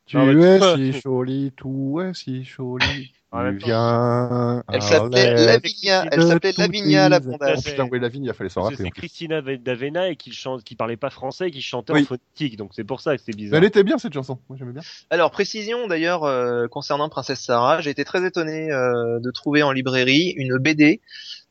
Tu 0.07 0.19
es 0.19 0.61
si 0.93 1.01
jolie, 1.01 1.53
tout 1.57 2.01
est 2.01 2.15
si 2.15 2.45
joli. 2.45 3.13
En 3.33 3.43
même 3.43 3.57
Tu 3.59 3.63
temps. 3.63 3.67
viens. 3.67 4.63
Elle 4.73 4.81
s'appelait 4.81 5.35
Lavinia. 5.35 6.07
Elle 6.13 6.23
s'appelait 6.23 6.53
Lavinia 6.57 7.09
la. 7.09 7.19
Oh 7.23 7.37
putain, 7.63 7.89
oui, 7.91 7.99
Lavigne, 8.01 8.25
il 8.25 8.33
fallait 8.33 8.49
s'en 8.49 8.63
rappeler. 8.63 8.85
c'est. 8.85 8.91
Christina 8.93 9.43
d'Avena 9.43 10.09
et 10.09 10.17
qui 10.17 10.33
chante, 10.33 10.63
qui 10.63 10.77
parlait 10.77 10.97
pas 10.97 11.11
français 11.11 11.49
et 11.49 11.51
qui 11.51 11.61
chantait 11.61 11.93
Oui. 11.93 12.03
en 12.03 12.05
phonétique, 12.07 12.57
donc 12.57 12.71
c'est 12.75 12.85
pour 12.85 13.01
ça 13.01 13.17
que 13.17 13.23
c'est 13.23 13.37
bizarre. 13.37 13.59
Elle 13.59 13.65
était 13.65 13.83
bien 13.83 13.99
cette 13.99 14.15
chanson, 14.15 14.39
moi 14.49 14.57
j'aimais 14.57 14.73
bien. 14.73 14.83
Alors, 15.11 15.33
précision 15.33 15.87
d'ailleurs 15.89 16.23
euh, 16.23 16.69
concernant 16.69 17.09
Princesse 17.09 17.41
Sarah, 17.41 17.81
j'ai 17.81 17.91
été 17.91 18.05
très 18.05 18.25
étonné 18.25 18.71
euh, 18.71 19.19
de 19.21 19.31
trouver 19.33 19.63
en 19.65 19.73
librairie 19.73 20.33
une 20.37 20.57
BD, 20.57 21.01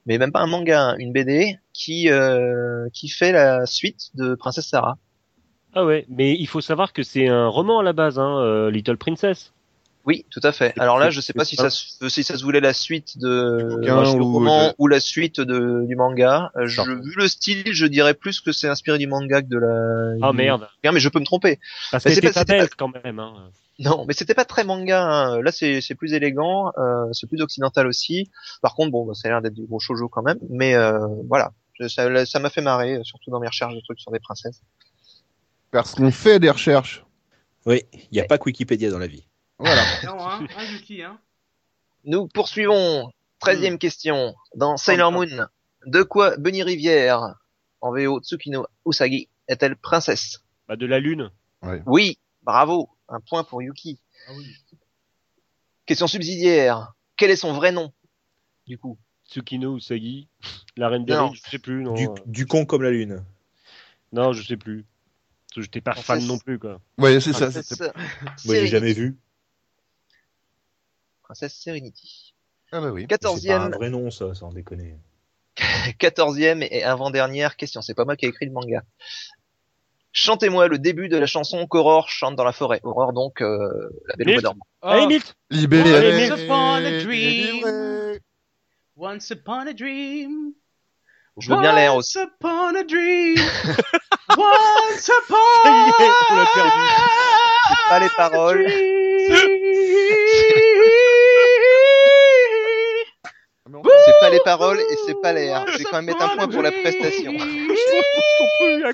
mais 0.06 0.18
même 0.18 0.32
pas 0.32 0.40
un 0.40 0.48
manga, 0.48 0.82
hein, 0.82 0.96
une 0.98 1.12
BD 1.12 1.60
qui 1.74 2.10
euh, 2.10 2.88
qui 2.94 3.10
fait 3.10 3.34
la 3.34 3.66
suite 3.66 4.12
de 4.16 4.34
Princesse 4.34 4.68
Sarah. 4.70 4.98
Ah 5.76 5.86
ouais, 5.86 6.06
mais 6.10 6.34
il 6.40 6.48
faut 6.48 6.62
savoir 6.62 6.94
que 6.94 7.04
c'est 7.04 7.28
un 7.28 7.48
roman 7.48 7.80
à 7.80 7.84
la 7.84 7.94
base, 7.94 8.18
hein, 8.18 8.40
euh, 8.40 8.72
Little 8.72 8.98
Princess. 8.98 9.52
Oui, 10.06 10.24
tout 10.30 10.40
à 10.44 10.52
fait. 10.52 10.74
Alors 10.80 11.00
là, 11.00 11.10
je 11.10 11.20
sais 11.20 11.34
pas 11.34 11.46
si 11.46 11.56
ça 11.56 11.70
se, 11.72 12.10
si 12.10 12.24
ça 12.24 12.38
se 12.38 12.44
voulait 12.44 12.60
la 12.62 12.74
suite 12.74 13.18
de 13.18 13.80
Du 13.82 13.90
ou 13.92 14.34
roman 14.34 14.68
de- 14.68 14.74
ou 14.78 14.88
la 14.88 15.00
suite 15.00 15.42
de, 15.42 15.84
du 15.88 15.96
manga. 15.96 16.52
Euh, 16.56 16.68
Je, 16.68 16.82
vu 16.84 17.16
le 17.18 17.28
style, 17.28 17.64
je 17.74 17.88
dirais 17.88 18.14
plus 18.14 18.40
que 18.40 18.52
c'est 18.52 18.68
inspiré 18.68 19.00
du 19.00 19.08
manga 19.08 19.42
que 19.42 19.48
de 19.48 19.58
la. 19.58 20.28
Ah 20.28 20.30
du 20.32 20.38
merde, 20.38 20.68
mais 20.84 21.00
je 21.00 21.10
peux 21.10 21.20
me 21.20 21.26
tromper. 21.26 21.60
parce 21.92 22.06
Mais 22.06 22.12
que 22.12 22.16
c'est 22.16 22.22
c'est 22.22 22.34
pas- 22.34 22.46
pas 22.46 22.62
c'était 22.62 22.76
quand 22.78 22.92
même. 23.04 23.18
Hein. 23.20 23.34
Non, 23.80 24.06
mais 24.08 24.14
c'était 24.14 24.36
pas 24.36 24.46
très 24.46 24.64
manga. 24.64 25.04
hein. 25.04 25.42
Là, 25.42 25.52
c'est 25.52 25.82
c'est 25.82 25.96
plus 25.96 26.14
élégant, 26.14 26.72
euh, 26.78 27.12
c'est 27.12 27.28
plus 27.28 27.42
occidental 27.42 27.88
aussi. 27.88 28.30
Par 28.62 28.76
contre, 28.76 28.92
bon, 28.92 29.06
bah, 29.08 29.14
ça 29.16 29.28
a 29.28 29.32
l'air 29.32 29.42
d'être 29.42 29.56
du 29.56 29.66
gros 29.66 29.80
shoujo 29.80 30.08
quand 30.08 30.22
même. 30.24 30.38
Mais 30.52 30.76
euh, 30.76 31.00
voilà, 31.28 31.52
Je- 31.80 31.88
ça 31.88 32.26
ça 32.28 32.40
m'a 32.40 32.52
fait 32.52 32.62
marrer, 32.62 33.00
surtout 33.04 33.32
dans 33.32 33.40
mes 33.40 33.48
recherches 33.48 33.74
de 33.76 33.82
trucs 33.82 34.00
sur 34.00 34.12
des 34.12 34.20
princesses. 34.20 34.62
Parce 35.76 35.94
qu'on 35.94 36.10
fait 36.10 36.40
des 36.40 36.50
recherches. 36.50 37.04
Oui, 37.66 37.84
il 37.92 38.08
n'y 38.14 38.22
a 38.22 38.24
pas 38.24 38.38
que 38.38 38.46
Wikipédia 38.46 38.90
dans 38.90 38.98
la 38.98 39.08
vie. 39.08 39.28
Voilà. 39.60 39.82
Non, 40.06 40.26
hein, 40.26 40.48
hein, 40.58 41.02
hein. 41.02 41.20
Nous 42.06 42.30
poursuivons. 42.30 43.12
Treizième 43.40 43.78
question. 43.78 44.36
Dans 44.56 44.78
Sailor 44.78 45.12
Moon, 45.12 45.48
de 45.86 46.04
quoi 46.04 46.38
Bunny 46.38 46.64
Rivière, 46.64 47.36
en 47.82 47.92
VO 47.92 48.22
Tsukino 48.22 48.66
Usagi, 48.86 49.28
est-elle 49.50 49.76
princesse? 49.76 50.46
Bah, 50.70 50.78
de 50.78 50.86
la 50.86 51.00
lune. 51.02 51.30
Oui, 51.86 52.20
bravo. 52.44 52.90
Un 53.10 53.20
point 53.20 53.44
pour 53.44 53.62
Yuki. 53.62 54.00
Ah 54.30 54.32
oui. 54.38 54.46
Question 55.86 56.08
subsidiaire. 56.08 56.94
Quel 57.18 57.32
est 57.32 57.36
son 57.36 57.52
vrai 57.52 57.74
nom? 57.74 57.92
Du 58.66 58.78
coup. 58.78 58.98
Tsukino 59.30 59.76
Usagi, 59.76 60.30
la 60.78 60.88
reine 60.88 61.04
des. 61.04 61.16
Rings, 61.16 61.36
je 61.36 61.50
sais 61.50 61.60
plus. 61.60 61.84
Non, 61.84 61.96
Du, 61.96 62.08
du 62.28 62.46
con 62.46 62.66
comme 62.66 62.84
la 62.84 62.92
lune. 62.92 63.26
non 64.14 64.32
je 64.32 64.42
sais 64.42 64.56
plus. 64.56 64.86
J'étais 65.62 65.82
pas 65.82 65.94
fan 65.94 66.04
Princesse- 66.04 66.28
non 66.28 66.38
plus, 66.38 66.60
quoi. 66.60 66.80
Ouais, 66.98 67.20
c'est 67.20 67.34
ça. 67.34 67.50
Moi, 67.50 67.54
j'ai 67.56 68.44
Serenity. 68.48 68.68
jamais 68.68 68.94
vu. 68.94 69.18
Princesse 71.24 71.54
Serenity. 71.56 72.34
Ah 72.72 72.82
bah 72.82 72.92
oui. 72.92 73.02
C'est 73.02 73.08
pas 73.08 73.16
un 73.16 73.18
Quatorzième, 73.18 73.72
vrai 73.72 73.90
nom, 73.90 74.12
ça, 74.12 74.34
sans 74.34 74.52
déconner. 74.52 74.98
quatorzième 76.00 76.62
et 76.64 76.84
avant-dernière 76.84 77.56
question. 77.56 77.82
C'est 77.82 77.94
pas 77.94 78.06
moi 78.06 78.16
qui 78.16 78.26
ai 78.26 78.30
écrit 78.30 78.46
le 78.46 78.52
manga. 78.52 78.84
Chantez-moi 80.12 80.68
le 80.68 80.78
début 80.80 81.10
de 81.10 81.18
la 81.18 81.26
chanson 81.26 81.68
qu'Aurore 81.68 82.10
chante 82.10 82.36
dans 82.36 82.44
la 82.46 82.54
forêt. 82.54 82.80
Aurore 82.84 83.12
donc, 83.14 83.42
euh, 83.42 83.90
la 84.08 84.16
belle 84.16 84.30
au 84.30 84.32
bois 84.32 84.34
Milt. 84.34 84.44
dormant. 84.44 84.68
Allez, 84.82 85.08
Milt 85.08 85.36
Libéré. 85.50 86.30
Once 86.32 86.40
upon 86.42 86.86
a 86.86 87.02
dream. 87.04 88.20
Once 88.96 89.30
upon 89.32 89.68
a 89.68 89.74
dream. 89.74 90.54
Je 91.38 91.50
veux 91.50 91.60
bien 91.60 91.74
l'air 91.74 91.96
aussi. 91.96 92.18
Once 92.18 92.28
upon 92.40 92.76
a 92.76 92.84
dream. 92.84 93.36
Once 94.38 95.10
upon 95.10 95.36
Ça 95.64 95.70
y 95.70 96.04
est, 96.04 96.12
on 96.30 96.36
l'a 96.36 96.46
perdu. 96.54 96.72
C'est 97.68 97.90
pas 97.90 98.00
les 98.00 98.10
paroles. 98.16 98.66
Ah, 103.28 103.80
C'est 104.06 104.20
pas 104.22 104.30
les 104.30 104.40
paroles 104.42 104.80
et 104.80 104.96
c'est 105.06 105.22
pas 105.22 105.34
l'air. 105.34 105.66
Je 105.68 105.78
vais 105.80 105.84
quand 105.84 105.98
même 105.98 106.06
mettre 106.06 106.22
un 106.22 106.36
point 106.36 106.48
pour 106.48 106.62
la 106.62 106.72
prestation. 106.72 107.34
Je 107.34 107.68
pense 108.14 108.26
qu'on 108.38 108.48
peut 108.60 108.94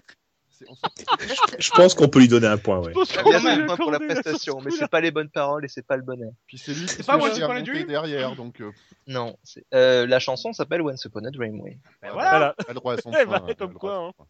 Je 1.60 1.72
pense 1.72 1.94
qu'on 1.96 2.08
peut 2.10 2.20
lui 2.20 2.28
donner 2.28 2.48
un 2.48 2.58
point, 2.58 2.80
ouais. 2.80 2.90
je 2.90 2.94
pense 2.94 3.12
Bien 3.14 3.24
qu'on 3.24 3.32
sûr, 3.32 3.42
peut 3.42 3.50
un 3.50 3.66
point 3.66 3.76
pour 3.78 3.92
la 3.92 4.00
prestation, 4.00 4.62
mais 4.62 4.72
c'est 4.72 4.88
pas 4.90 5.02
les 5.02 5.12
bonnes 5.12 5.30
paroles 5.30 5.66
et 5.66 5.68
c'est 5.68 5.86
pas 5.86 5.98
le 5.98 6.04
bon 6.04 6.22
air. 6.22 6.32
Puis 6.48 6.58
c'est 6.58 6.74
lui 6.74 6.86
qui 6.86 7.04
pas 7.04 7.18
Once 7.18 7.38
Upon 7.38 7.50
a 7.52 7.62
Dream 7.62 7.88
derrière, 7.88 8.36
donc 8.36 8.62
euh, 8.62 8.72
Non, 9.08 9.38
c'est- 9.44 9.66
euh, 9.74 10.06
la 10.08 10.20
chanson 10.20 10.54
s'appelle 10.54 10.82
Once 10.82 11.04
Upon 11.06 11.26
a 11.26 11.32
Dream, 11.32 11.60
oui. 11.62 11.78
Ben 12.02 12.12
voilà. 12.12 12.30
voilà. 12.30 12.38
Voilà. 12.40 12.54
pas 12.54 12.64
le 12.70 12.74
droit 12.76 12.94
à 12.94 12.98
son 12.98 13.12
point, 13.12 13.54
comme 13.56 13.74
quoi, 13.74 14.14
hein. 14.20 14.26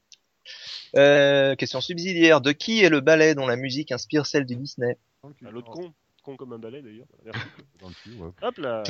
Euh, 0.98 1.56
question 1.56 1.80
subsidiaire. 1.82 2.42
De 2.42 2.52
qui 2.52 2.84
est 2.84 2.90
le 2.90 3.00
ballet 3.00 3.36
dont 3.36 3.46
la 3.48 3.56
musique 3.56 3.92
inspire 3.92 4.26
celle 4.26 4.46
du 4.46 4.56
Disney? 4.56 4.98
Ah, 5.24 5.28
L'autre 5.52 5.70
con, 5.72 5.94
con 6.24 6.36
comme 6.36 6.52
un 6.54 6.58
balai 6.58 6.82
d'ailleurs. 6.82 7.06
Merci. 7.82 8.18
Ouais. 8.18 8.30
Hop 8.42 8.58
là. 8.58 8.84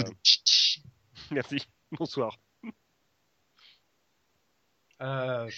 Merci. 1.32 1.58
Bonsoir. 1.92 2.38
Euh, 5.02 5.50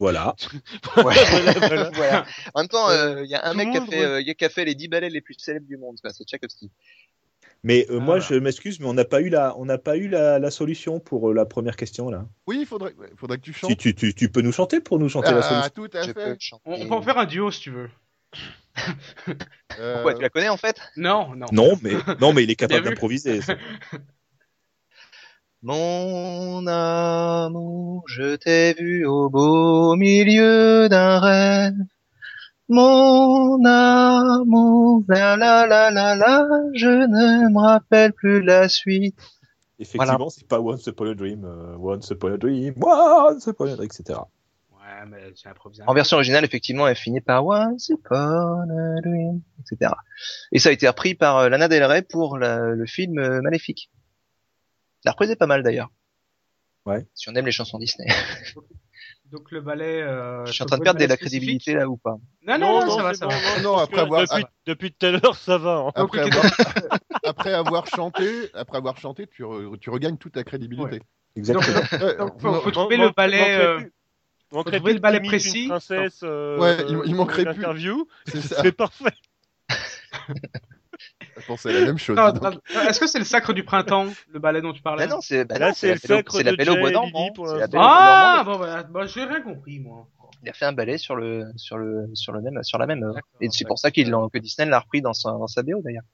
Voilà. 0.00 0.34
Ouais. 0.96 1.02
Voilà, 1.14 1.52
voilà. 1.60 1.90
Voilà. 1.94 2.26
En 2.54 2.60
même 2.60 2.68
temps, 2.68 2.88
euh, 2.90 3.24
il 3.24 3.30
y 3.30 3.34
a 3.34 3.44
un 3.46 3.52
Tout 3.52 3.56
mec 3.56 3.70
qui 3.72 3.78
a 3.78 3.84
fait, 3.86 4.04
euh, 4.04 4.20
il 4.20 4.26
y 4.26 4.30
a 4.30 4.34
qui 4.34 4.44
a 4.44 4.48
fait 4.48 4.64
les 4.64 4.74
10 4.74 4.88
ballets 4.88 5.10
les 5.10 5.20
plus 5.20 5.34
célèbres 5.38 5.66
du 5.66 5.76
monde. 5.76 5.96
C'est 6.02 6.24
Tchaïkovski. 6.24 6.70
Mais 7.64 7.86
euh, 7.90 7.94
Ah, 7.98 8.04
moi, 8.04 8.04
voilà. 8.18 8.20
je 8.20 8.34
m'excuse, 8.36 8.78
mais 8.78 8.86
on 8.86 8.94
n'a 8.94 9.04
pas 9.04 9.20
eu 9.20 9.28
la, 9.30 9.56
on 9.58 9.64
n'a 9.64 9.78
pas 9.78 9.96
eu 9.96 10.08
la, 10.08 10.38
la 10.38 10.50
solution 10.52 11.00
pour 11.00 11.30
euh, 11.30 11.34
la 11.34 11.44
première 11.44 11.74
question 11.76 12.08
là. 12.10 12.24
Oui, 12.46 12.58
il 12.60 12.66
faudrait, 12.66 12.94
faudrait 13.16 13.38
que 13.38 13.42
tu 13.42 13.52
chantes. 13.52 13.70
Si 13.70 13.76
tu, 13.76 13.94
tu, 13.94 14.14
tu 14.14 14.28
peux 14.30 14.40
nous 14.42 14.52
chanter 14.52 14.80
pour 14.80 14.98
nous 15.00 15.08
chanter 15.08 15.32
la 15.32 15.38
Ah, 15.38 15.42
solution. 15.42 15.70
tout 15.74 15.90
à 15.96 16.04
fait. 16.04 16.38
on, 16.64 16.74
on 16.82 16.88
peut 16.88 16.94
en 16.94 17.02
faire 17.02 17.18
un 17.18 17.26
duo 17.26 17.50
si 17.50 17.60
tu 17.62 17.70
veux. 17.70 17.90
Euh, 19.80 19.94
Pourquoi 19.94 20.14
tu 20.14 20.22
la 20.22 20.28
connais 20.30 20.48
en 20.48 20.56
fait? 20.56 20.80
Non, 20.96 21.34
non. 21.34 21.46
Non, 21.50 21.76
mais 21.82 21.94
non, 22.20 22.32
mais 22.32 22.44
il 22.44 22.50
est 22.50 22.54
capable 22.62 22.84
d'improviser. 22.84 23.40
C'est- 25.60 25.66
Mon 25.66 26.66
amour, 26.66 28.04
je 28.06 28.36
t'ai 28.36 28.74
vu 28.74 29.06
au 29.06 29.28
beau 29.30 29.96
milieu 29.96 30.88
d'un 30.88 31.18
rêve. 31.18 31.74
Mon 32.68 33.64
amour, 33.64 35.02
la 35.08 35.36
la 35.36 35.66
la 35.66 35.90
la 35.90 36.14
la, 36.16 36.46
je 36.74 36.86
ne 36.88 37.50
me 37.50 37.58
rappelle 37.60 38.12
plus 38.12 38.42
la 38.42 38.68
suite. 38.68 39.16
Effectivement, 39.78 40.28
c'est 40.28 40.46
pas 40.46 40.60
Once 40.60 40.86
Upon 40.86 41.10
a 41.10 41.14
Dream, 41.14 41.44
euh, 41.44 41.76
Once 41.78 42.10
Upon 42.10 42.32
a 42.34 42.36
Dream, 42.36 42.74
Once 42.82 43.46
Upon 43.46 43.66
a 43.72 43.76
Dream, 43.76 43.84
etc. 43.84 44.18
Ouais, 44.72 45.06
mais 45.08 45.32
j'ai 45.34 45.48
improvisé. 45.48 45.82
En 45.86 45.94
version 45.94 46.16
originale, 46.16 46.44
effectivement, 46.44 46.86
elle 46.88 46.96
finit 46.96 47.20
par 47.20 47.46
Once 47.46 47.88
Upon 47.88 48.16
a 48.16 49.00
Dream, 49.02 49.40
etc. 49.60 49.92
Et 50.52 50.58
ça 50.58 50.68
a 50.70 50.72
été 50.72 50.86
repris 50.88 51.14
par 51.14 51.38
euh, 51.38 51.48
Lana 51.48 51.68
Del 51.68 51.84
Rey 51.84 52.02
pour 52.02 52.36
la- 52.38 52.58
le 52.74 52.86
film 52.86 53.18
euh, 53.18 53.40
Maléfique. 53.40 53.88
La 55.04 55.12
reprise 55.12 55.30
est 55.30 55.36
pas 55.36 55.46
mal 55.46 55.62
d'ailleurs. 55.62 55.90
Ouais. 56.86 57.06
Si 57.14 57.28
on 57.28 57.34
aime 57.34 57.46
les 57.46 57.52
chansons 57.52 57.78
Disney. 57.78 58.08
Donc 59.30 59.50
le 59.50 59.60
ballet. 59.60 60.00
Euh, 60.00 60.44
Je 60.46 60.52
suis 60.52 60.62
en 60.62 60.66
train 60.66 60.78
de 60.78 60.82
perdre 60.82 61.00
de 61.00 61.04
la 61.04 61.16
crédibilité 61.18 61.74
là 61.74 61.86
ou 61.86 61.98
pas? 61.98 62.16
Non, 62.46 62.58
non, 62.58 62.86
non, 62.86 62.96
ça 62.96 63.02
va, 63.02 63.14
ça 63.14 63.26
bon, 63.26 63.32
va. 63.32 63.60
Non, 63.62 63.76
après 63.76 64.00
avoir- 64.00 64.22
depuis, 64.22 64.44
depuis 64.66 64.92
tout 64.92 65.06
à 65.06 65.10
l'heure, 65.10 65.36
ça 65.36 65.58
va. 65.58 65.76
hein. 65.88 65.92
Après 65.94 66.20
avoir, 66.20 66.44
après 67.24 67.52
avoir 67.52 67.86
chanté, 67.86 68.50
après 68.54 68.78
avoir 68.78 68.96
chanté, 68.98 69.26
tu, 69.26 69.42
re- 69.42 69.78
tu 69.78 69.90
regagnes 69.90 70.16
toute 70.16 70.32
ta 70.32 70.44
crédibilité. 70.44 71.02
Exactement. 71.36 72.16
Donc, 72.16 72.40
faut, 72.40 72.52
non, 72.52 72.60
faut 72.62 72.70
trouver 72.70 72.96
le 72.96 73.10
ballet. 73.10 73.58
euh, 73.60 73.80
trouver 74.50 74.80
plus 74.80 74.94
le 74.94 74.98
ballet 75.00 75.20
précis. 75.20 75.68
Princesse. 75.68 76.20
euh, 76.22 76.58
Ouais, 76.58 76.78
il- 76.88 76.98
il 77.04 77.12
euh, 77.12 77.16
manquerait 77.16 77.52
plus. 77.52 77.62
ça. 78.40 78.62
C'est 78.62 78.72
parfait. 78.72 79.12
Je 81.38 81.46
pensais 81.46 81.72
la 81.72 81.86
même 81.86 81.98
chose. 81.98 82.18
Est-ce 82.88 83.00
que 83.00 83.06
c'est 83.06 83.18
le 83.18 83.24
sacre 83.24 83.52
du 83.52 83.64
printemps, 83.64 84.06
le 84.28 84.38
ballet 84.38 84.60
dont 84.60 84.72
tu 84.72 84.82
parlais 84.82 85.06
Bah 85.06 85.14
non, 85.14 85.20
c'est 85.20 85.44
bah 85.44 85.54
le 85.54 85.60
la 85.60 85.66
Belle 85.72 85.92
au- 85.92 85.96
sacre 85.96 86.42
de 86.42 86.56
Belle 86.56 86.70
au 86.70 86.76
bois 86.76 86.90
dormant. 86.90 87.30
Ah, 87.74 88.42
bon, 88.44 88.58
bah, 88.58 88.82
bah, 88.84 89.06
j'ai 89.06 89.24
rien 89.24 89.40
compris, 89.40 89.78
moi. 89.80 90.06
Il 90.42 90.48
a 90.48 90.52
fait 90.52 90.66
un 90.66 90.72
ballet 90.72 90.98
sur 90.98 91.16
le 91.16 91.46
sur 91.56 91.78
le 91.78 92.08
sur 92.14 92.32
le 92.32 92.40
même 92.40 92.62
sur 92.62 92.78
la 92.78 92.86
même 92.86 93.02
œuvre. 93.02 93.18
Et 93.40 93.48
c'est 93.50 93.64
pour 93.66 93.78
ça 93.78 93.90
qu'il 93.90 94.10
que 94.32 94.38
Disney 94.38 94.68
l'a 94.70 94.78
repris 94.80 95.02
dans 95.02 95.12
sa 95.12 95.30
dans 95.32 95.48
sa 95.48 95.62
BO 95.62 95.80
d'ailleurs. 95.82 96.04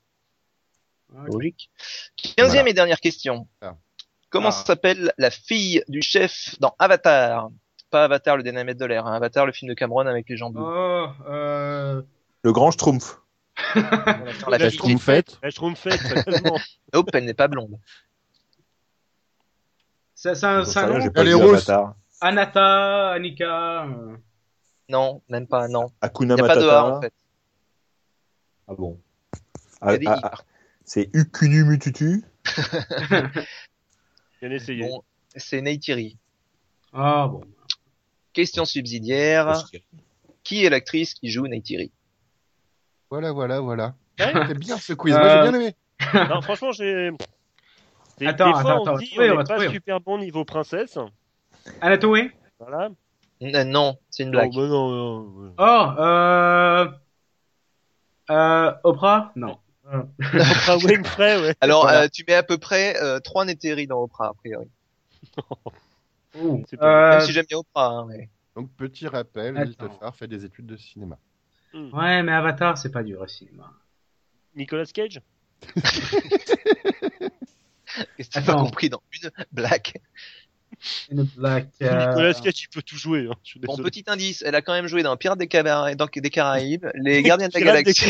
Logique. 1.27 1.71
Quinzième 2.17 2.49
Voilà. 2.63 2.71
et 2.71 2.75
dernière 2.75 3.01
question. 3.01 3.47
Ah. 3.61 3.75
Comment 4.31 4.49
Ah. 4.49 4.53
s'appelle 4.53 5.13
la 5.19 5.31
fille 5.31 5.85
du 5.89 6.03
chef 6.03 6.57
dans 6.61 6.75
Avatar? 6.79 7.51
Pas 7.91 8.05
Avatar 8.05 8.37
le 8.37 8.43
dernier 8.43 8.65
maître 8.65 8.81
de 8.81 8.87
l'air, 8.87 9.07
hein. 9.07 9.15
Avatar 9.15 9.47
le 9.47 9.53
film 9.53 9.69
de 9.69 9.75
Cameron 9.75 10.07
avec 10.07 10.29
les 10.29 10.37
jambes. 10.37 10.57
Oh, 10.59 11.07
euh... 11.29 12.03
Le 12.43 12.53
grand 12.53 12.71
schtroumpf. 12.73 13.21
La. 14.49 14.71
Schtroumpfette. 14.71 15.39
La 15.43 15.51
Schtroumpfette. 15.51 16.01
Nope, 16.93 17.11
elle 17.13 17.25
n'est 17.25 17.35
pas 17.35 17.49
blonde. 17.49 17.79
c'est 20.15 20.31
un, 20.45 20.61
J'en 20.61 20.65
c'est 20.65 20.73
sais 20.73 20.79
un 20.79 20.87
rien, 20.87 20.95
nom 20.99 21.05
j'ai 21.05 21.11
pas 21.11 21.21
Elle 21.23 21.27
vu 21.29 21.33
est 21.33 21.35
rose. 21.35 21.69
Avatar. 21.71 21.95
Anata, 22.21 23.11
Anika. 23.13 23.85
euh. 23.87 24.17
Non, 24.89 25.23
même 25.29 25.47
pas, 25.47 25.67
non. 25.69 25.91
Hakuna 26.01 26.35
Il 26.35 26.43
n'y 26.43 26.43
a 26.43 26.47
pas 26.47 26.57
de 26.57 26.61
A 26.69 26.83
Matata. 26.83 26.97
en 26.97 27.01
fait. 27.03 27.13
Ah 28.69 28.75
bon. 28.75 29.01
Il 29.35 29.39
y 29.39 29.41
Ah, 29.81 29.89
a 29.89 29.99
des 29.99 30.07
ah, 30.07 30.17
I. 30.17 30.21
ah, 30.23 30.35
c'est 30.85 31.11
Ukunu 31.15 31.65
Mututu. 31.65 32.23
Bien 34.41 34.51
essayé. 34.51 34.87
Bon, 34.89 35.03
c'est 35.37 35.61
Neytiri. 35.61 36.17
Ah 36.93 37.29
bon. 37.29 37.43
Question 38.33 38.65
subsidiaire. 38.65 39.65
Qui 40.43 40.65
est 40.65 40.71
l'actrice 40.71 41.15
qui 41.15 41.31
joue 41.31 41.47
Neytiri? 41.47 41.91
Voilà, 43.15 43.31
voilà, 43.31 43.61
voilà. 43.61 43.95
Ouais. 44.19 44.33
C'est 44.49 44.59
bien 44.59 44.77
ce 44.77 44.93
quiz. 44.93 45.15
Euh, 45.15 45.19
Moi, 45.21 45.29
j'ai 45.29 45.51
bien 45.51 45.55
aimé. 45.61 45.77
Non, 46.35 46.41
franchement, 46.43 46.73
j'ai. 46.73 47.13
Des, 48.19 48.27
Attends, 48.27 48.47
des 48.47 48.53
fois, 48.53 48.61
attends, 48.73 48.81
on 48.81 48.87
attends, 48.87 48.97
dit 48.97 49.13
on 49.17 49.37
n'est 49.39 49.45
pas 49.45 49.69
super 49.71 50.01
bon 50.01 50.19
niveau 50.19 50.45
princesse. 50.45 50.99
Anatoé 51.81 52.33
Voilà. 52.59 52.89
N- 53.41 53.71
Non, 53.71 53.97
c'est 54.11 54.25
une 54.25 54.33
blague. 54.33 54.51
Bah 54.53 54.63
non, 54.63 54.89
non, 54.91 55.23
non. 55.31 55.55
Oh, 55.57 56.01
euh... 56.01 56.89
Euh, 58.31 58.73
Oprah 58.83 59.31
Non. 59.37 59.59
Euh, 59.93 60.03
Oprah 60.35 60.77
Winfrey, 60.79 61.41
ouais. 61.41 61.55
Alors, 61.61 61.83
Voilà. 61.83 62.03
euh, 62.03 62.09
tu 62.13 62.25
mets 62.27 62.35
à 62.35 62.43
peu 62.43 62.59
près 62.59 63.01
euh, 63.01 63.21
trois 63.21 63.45
Neytiri 63.45 63.87
dans 63.87 64.03
Oprah, 64.03 64.31
a 64.31 64.35
priori. 64.35 64.67
ouh, 66.41 66.65
C'est 66.69 66.79
pas- 66.79 66.87
euh, 66.87 67.11
Même 67.19 67.27
si 67.27 67.33
j'aime 67.33 67.47
bien 67.49 67.59
Oprah, 67.59 67.87
hein, 67.91 68.07
mais... 68.09 68.29
Donc, 68.57 68.71
petit 68.77 69.07
rappel, 69.07 69.57
Attends. 69.57 69.89
Tefar 69.89 70.17
fait 70.17 70.27
des 70.27 70.45
études 70.45 70.67
de 70.67 70.77
cinéma. 70.77 71.17
Ouais, 71.75 72.23
mais 72.23 72.33
Avatar, 72.33 72.79
c'est 72.79 72.91
pas 72.93 73.03
du 73.03 73.15
vrai 73.15 73.29
cinéma. 73.29 73.71
Nicolas 74.55 74.87
Cage? 74.87 75.21
Qu'est-ce 78.17 78.29
que 78.29 78.33
tu 78.33 78.39
as 78.39 78.43
pas 78.43 78.55
compris 78.55 78.89
dans 78.89 79.03
une 79.23 79.31
blague? 79.53 79.93
Une 81.11 81.23
blague. 81.23 81.69
euh, 81.83 82.09
Nicolas 82.09 82.35
Cage, 82.35 82.63
il 82.63 82.69
peut 82.69 82.83
tout 82.83 82.97
jouer. 82.97 83.27
Hein. 83.31 83.35
Je 83.45 83.51
suis 83.51 83.61
Bon, 83.61 83.77
petit 83.77 84.05
indice, 84.07 84.43
elle 84.47 84.55
a 84.55 84.63
quand 84.63 84.73
même 84.73 84.87
joué 84.87 85.03
dans 85.03 85.17
Pirates 85.17 85.39
des, 85.39 85.47
Caba- 85.47 85.95
dans- 85.95 86.07
des 86.15 86.31
Caraïbes, 86.31 86.87
Les 86.95 87.23
Gardiens 87.25 87.49
de 87.49 87.53
la 87.55 87.61
Galaxie, 87.61 88.05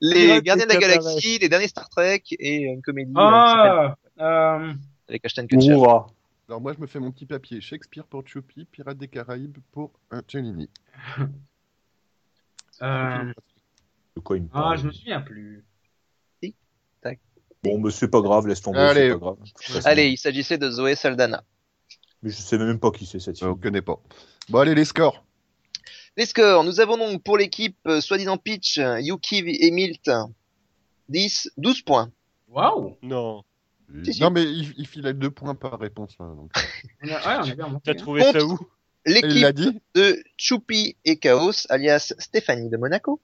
Les 0.00 0.40
Gardiens 0.42 0.66
de 0.66 0.72
la. 0.72 0.78
Galaxie, 0.78 1.38
Les 1.38 1.48
Derniers 1.48 1.68
Star 1.68 1.88
Trek 1.88 2.22
et 2.38 2.56
une 2.64 2.82
comédie 2.82 3.12
euh, 3.16 3.20
Ah, 3.20 3.96
euh, 4.20 4.72
avec 5.08 5.24
Ashton 5.24 5.46
Kutcher. 5.46 5.74
Alors, 6.48 6.60
moi, 6.60 6.74
je 6.74 6.80
me 6.80 6.86
fais 6.86 7.00
mon 7.00 7.10
petit 7.10 7.26
papier. 7.26 7.60
Shakespeare 7.60 8.06
pour 8.06 8.26
Choupi, 8.26 8.66
Pirates 8.66 8.98
des 8.98 9.08
Caraïbes 9.08 9.58
pour 9.72 9.92
Angelini. 10.10 10.68
euh, 12.82 13.32
De 14.16 14.20
quoi 14.20 14.36
il 14.36 14.44
me 14.44 14.48
ah, 14.52 14.60
parle 14.60 14.78
je 14.78 14.86
me 14.86 14.92
souviens 14.92 15.20
plus. 15.20 15.64
Bon, 17.64 17.78
mais 17.78 17.90
c'est 17.90 18.08
pas 18.08 18.20
grave, 18.20 18.46
laisse 18.46 18.60
tomber, 18.60 18.78
Allez. 18.78 19.08
c'est 19.08 19.18
pas 19.18 19.18
grave. 19.18 19.38
Allez, 19.86 20.08
il 20.08 20.18
s'agissait 20.18 20.58
de 20.58 20.70
Zoé 20.70 20.94
Saldana. 20.96 21.42
Mais 22.22 22.30
je 22.30 22.36
sais 22.36 22.58
même 22.58 22.78
pas 22.78 22.90
qui 22.90 23.06
c'est 23.06 23.20
cette 23.20 23.42
On 23.42 23.54
fille. 23.54 23.62
connaît 23.62 23.80
pas. 23.80 23.98
Bon, 24.50 24.58
allez, 24.58 24.74
les 24.74 24.84
scores. 24.84 25.24
Les 26.18 26.26
scores, 26.26 26.62
nous 26.62 26.78
avons 26.78 26.98
donc 26.98 27.22
pour 27.22 27.38
l'équipe, 27.38 27.78
euh, 27.86 28.02
soi-disant 28.02 28.36
Pitch, 28.36 28.78
euh, 28.78 29.00
Yuki 29.00 29.38
et 29.46 29.70
Milt, 29.70 30.10
10, 31.08 31.52
12 31.56 31.82
points. 31.82 32.10
Waouh 32.48 32.98
Non. 33.02 33.42
Si, 34.04 34.14
si. 34.14 34.20
Non, 34.22 34.30
mais 34.30 34.42
il, 34.42 34.74
il 34.76 34.86
filait 34.86 35.12
deux 35.14 35.30
points 35.30 35.54
par 35.54 35.78
réponse. 35.78 36.14
hein, 36.20 36.34
donc. 36.36 36.50
ouais. 37.02 37.10
T'as 37.10 37.42
hein. 37.42 37.94
trouvé 37.96 38.22
Contre- 38.22 38.40
ça 38.40 38.44
où 38.44 38.58
L'équipe 39.06 39.46
de 39.94 40.22
Choupi 40.38 40.96
et 41.04 41.18
Chaos, 41.18 41.52
alias 41.68 42.14
Stéphanie 42.18 42.70
de 42.70 42.76
Monaco, 42.78 43.20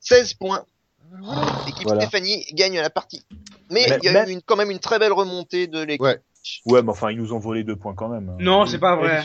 16 0.00 0.34
points. 0.34 0.64
L'équipe 1.66 1.84
Voilà. 1.84 2.02
Stéphanie 2.02 2.44
gagne 2.52 2.74
la 2.76 2.90
partie. 2.90 3.24
Mais 3.70 3.86
Mais- 3.88 3.98
il 4.02 4.04
y 4.04 4.08
a 4.08 4.12
mais- 4.24 4.30
eu 4.30 4.34
une, 4.34 4.42
quand 4.42 4.56
même 4.56 4.70
une 4.70 4.80
très 4.80 4.98
belle 4.98 5.12
remontée 5.12 5.66
de 5.66 5.80
l'équipe. 5.80 6.02
Ouais. 6.02 6.20
Ouais, 6.66 6.82
mais 6.82 6.90
enfin, 6.90 7.10
ils 7.10 7.16
nous 7.16 7.32
ont 7.32 7.38
volé 7.38 7.64
deux 7.64 7.76
points 7.76 7.94
quand 7.94 8.08
même. 8.08 8.36
Non, 8.38 8.66
c'est 8.66 8.78
pas 8.78 8.96
vrai. 8.96 9.24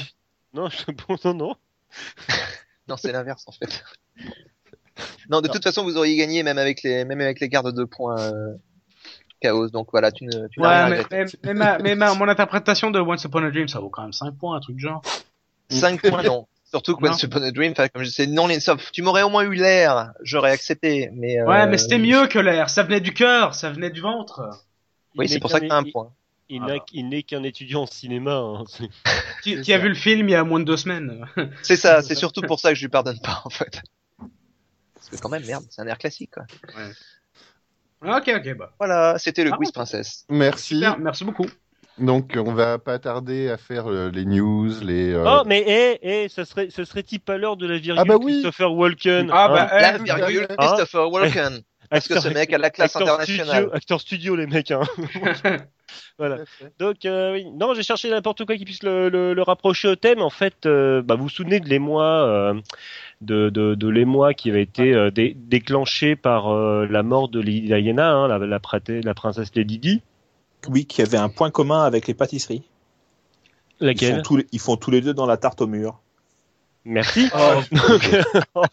Non, 0.53 0.69
je... 0.69 0.85
bon, 0.91 1.17
non, 1.25 1.33
non. 1.33 1.55
Non, 2.87 2.97
c'est 2.97 3.11
l'inverse 3.11 3.43
en 3.45 3.51
fait. 3.51 3.83
non, 5.29 5.41
de 5.41 5.47
toute 5.47 5.63
façon, 5.63 5.83
vous 5.83 5.95
auriez 5.97 6.15
gagné 6.15 6.41
même 6.41 6.57
avec 6.57 6.81
les, 6.81 7.05
même 7.05 7.21
avec 7.21 7.39
les 7.39 7.47
gardes 7.49 7.75
de 7.75 7.83
points 7.83 8.19
euh, 8.19 8.55
Chaos. 9.39 9.69
Donc 9.69 9.89
voilà, 9.91 10.11
tu 10.11 10.25
ne, 10.25 10.47
tu 10.47 10.59
Ouais, 10.59 10.89
mais, 10.89 11.03
mais, 11.11 11.25
mais 11.43 11.53
ma, 11.53 11.77
mais 11.79 11.95
ma, 11.95 12.13
mon 12.13 12.27
interprétation 12.27 12.91
de 12.91 12.99
Once 12.99 13.23
Upon 13.23 13.43
a 13.43 13.51
Dream, 13.51 13.67
ça 13.67 13.79
vaut 13.79 13.89
quand 13.89 14.03
même 14.03 14.13
5 14.13 14.35
points, 14.37 14.57
un 14.57 14.59
truc 14.59 14.79
genre. 14.79 15.01
5 15.69 16.01
points, 16.09 16.23
non. 16.23 16.47
Surtout 16.65 16.95
que. 16.95 17.07
Once 17.07 17.23
Upon 17.23 17.41
a 17.41 17.51
Dream, 17.51 17.71
enfin, 17.71 17.87
comme 17.87 18.03
je 18.03 18.09
sais, 18.09 18.27
non, 18.27 18.47
les 18.47 18.59
sauf, 18.59 18.91
tu 18.91 19.01
m'aurais 19.01 19.23
au 19.23 19.29
moins 19.29 19.43
eu 19.43 19.53
l'air, 19.55 20.11
j'aurais 20.21 20.51
accepté, 20.51 21.09
mais, 21.13 21.39
euh, 21.39 21.45
Ouais, 21.45 21.67
mais 21.67 21.77
c'était 21.77 21.97
mieux 21.97 22.27
que 22.27 22.39
l'air. 22.39 22.69
Ça 22.69 22.83
venait 22.83 23.01
du 23.01 23.13
cœur, 23.13 23.55
ça 23.55 23.71
venait 23.71 23.89
du 23.89 24.01
ventre. 24.01 24.41
Oui, 25.17 25.27
c'est 25.27 25.39
pour 25.39 25.49
ça 25.49 25.59
que 25.59 25.67
t'as 25.67 25.77
un 25.77 25.83
point. 25.83 26.11
Il, 26.51 26.63
Ah 26.63 26.79
n'est 27.03 27.21
qu'un 27.21 27.43
étudiant 27.43 27.83
en 27.83 27.85
cinéma. 27.85 28.37
hein. 28.37 28.63
Qui, 29.43 29.71
a 29.71 29.77
vu 29.77 29.89
le 29.89 29.95
film 29.95 30.27
il 30.29 30.31
y 30.31 30.35
a 30.35 30.43
moins 30.43 30.59
de 30.59 30.65
deux 30.65 30.77
semaines 30.77 31.25
C'est 31.61 31.75
ça, 31.75 32.01
c'est 32.01 32.15
surtout 32.15 32.41
pour 32.41 32.59
ça 32.59 32.69
que 32.69 32.75
je 32.75 32.81
lui 32.81 32.89
pardonne 32.89 33.19
pas, 33.19 33.41
en 33.45 33.49
fait. 33.49 33.81
Parce 34.95 35.09
que 35.11 35.17
quand 35.17 35.29
même, 35.29 35.45
merde, 35.45 35.63
c'est 35.69 35.81
un 35.81 35.87
air 35.87 35.97
classique, 35.97 36.31
quoi. 36.33 36.43
Ok, 38.05 38.31
ok, 38.35 38.57
bah. 38.57 38.71
Voilà, 38.79 39.17
c'était 39.19 39.43
le 39.43 39.51
Ah, 39.53 39.57
quiz 39.57 39.71
princesse. 39.71 40.25
Merci. 40.29 40.75
Super, 40.75 40.97
merci 40.99 41.23
beaucoup. 41.25 41.45
Donc, 41.97 42.31
on 42.37 42.53
va 42.53 42.77
pas 42.79 42.97
tarder 42.97 43.49
à 43.49 43.57
faire 43.57 43.91
euh, 43.91 44.09
les 44.13 44.23
news, 44.23 44.71
les. 44.81 45.11
euh, 45.11 45.25
Oh, 45.27 45.43
mais 45.45 45.63
eh, 45.67 45.99
eh, 46.01 46.29
ça 46.29 46.45
serait, 46.45 46.69
ça 46.69 46.85
serait-il 46.85 47.19
pas 47.19 47.37
l'heure 47.37 47.57
de 47.57 47.67
la 47.67 47.77
virgule 47.77 47.99
Ah 47.99 48.05
bah 48.05 48.15
oui. 48.21 48.33
Christopher 48.41 48.71
Walken 48.73 49.29
Ah 49.33 49.45
hein 49.45 49.53
bah, 49.53 49.69
La 49.81 49.95
eh, 49.97 50.03
virgule 50.03 50.47
Hein 50.49 50.55
Christopher 50.57 51.11
Walken. 51.11 51.59
Parce 51.89 52.07
que 52.07 52.13
Acteur- 52.13 52.31
ce 52.31 52.37
mec 52.37 52.53
a 52.53 52.57
la 52.59 52.69
classe 52.69 52.95
acteur 52.95 53.15
internationale. 53.15 53.55
Studio, 53.63 53.75
acteur 53.75 53.99
studio, 54.01 54.35
les 54.35 54.45
mecs. 54.45 54.69
Hein. 54.69 54.83
voilà. 56.19 56.37
Donc, 56.77 57.03
euh, 57.05 57.33
oui. 57.33 57.45
non, 57.51 57.73
j'ai 57.73 57.81
cherché 57.83 58.09
n'importe 58.11 58.45
quoi 58.45 58.55
qui 58.57 58.63
puisse 58.65 58.83
le, 58.83 59.09
le, 59.09 59.33
le 59.33 59.41
rapprocher 59.41 59.87
au 59.87 59.95
thème. 59.95 60.21
En 60.21 60.29
fait, 60.29 60.67
euh, 60.67 61.01
bah, 61.01 61.15
vous 61.15 61.23
vous 61.23 61.29
souvenez 61.29 61.59
de 61.59 61.67
l'émoi, 61.67 62.03
euh, 62.05 62.53
de, 63.21 63.49
de, 63.49 63.75
de 63.75 63.87
l'émoi 63.87 64.33
qui 64.33 64.49
avait 64.49 64.61
été 64.63 64.93
euh, 64.93 65.11
dé- 65.11 65.35
déclenché 65.35 66.15
par 66.15 66.47
euh, 66.53 66.85
la 66.89 67.03
mort 67.03 67.29
de 67.29 67.39
Lady 67.39 67.61
Diana, 67.67 68.11
hein, 68.13 68.27
la, 68.27 68.37
la, 68.37 68.59
la 69.03 69.13
princesse 69.13 69.51
Lady 69.55 69.77
Di. 69.77 70.01
Oui, 70.67 70.85
qui 70.85 71.01
avait 71.01 71.17
un 71.17 71.29
point 71.29 71.51
commun 71.51 71.83
avec 71.83 72.07
les 72.07 72.13
pâtisseries. 72.13 72.63
Ils 73.79 73.79
font, 73.79 73.85
Laquelle 73.85 74.21
tous 74.23 74.35
les, 74.37 74.47
ils 74.51 74.59
font 74.59 74.75
tous 74.75 74.91
les 74.91 75.01
deux 75.01 75.13
dans 75.13 75.25
la 75.25 75.37
tarte 75.37 75.61
au 75.61 75.67
mur. 75.67 76.01
Merci. 76.85 77.29
Oh. 77.35 77.61
Donc, 77.71 78.09
oh, 78.55 78.63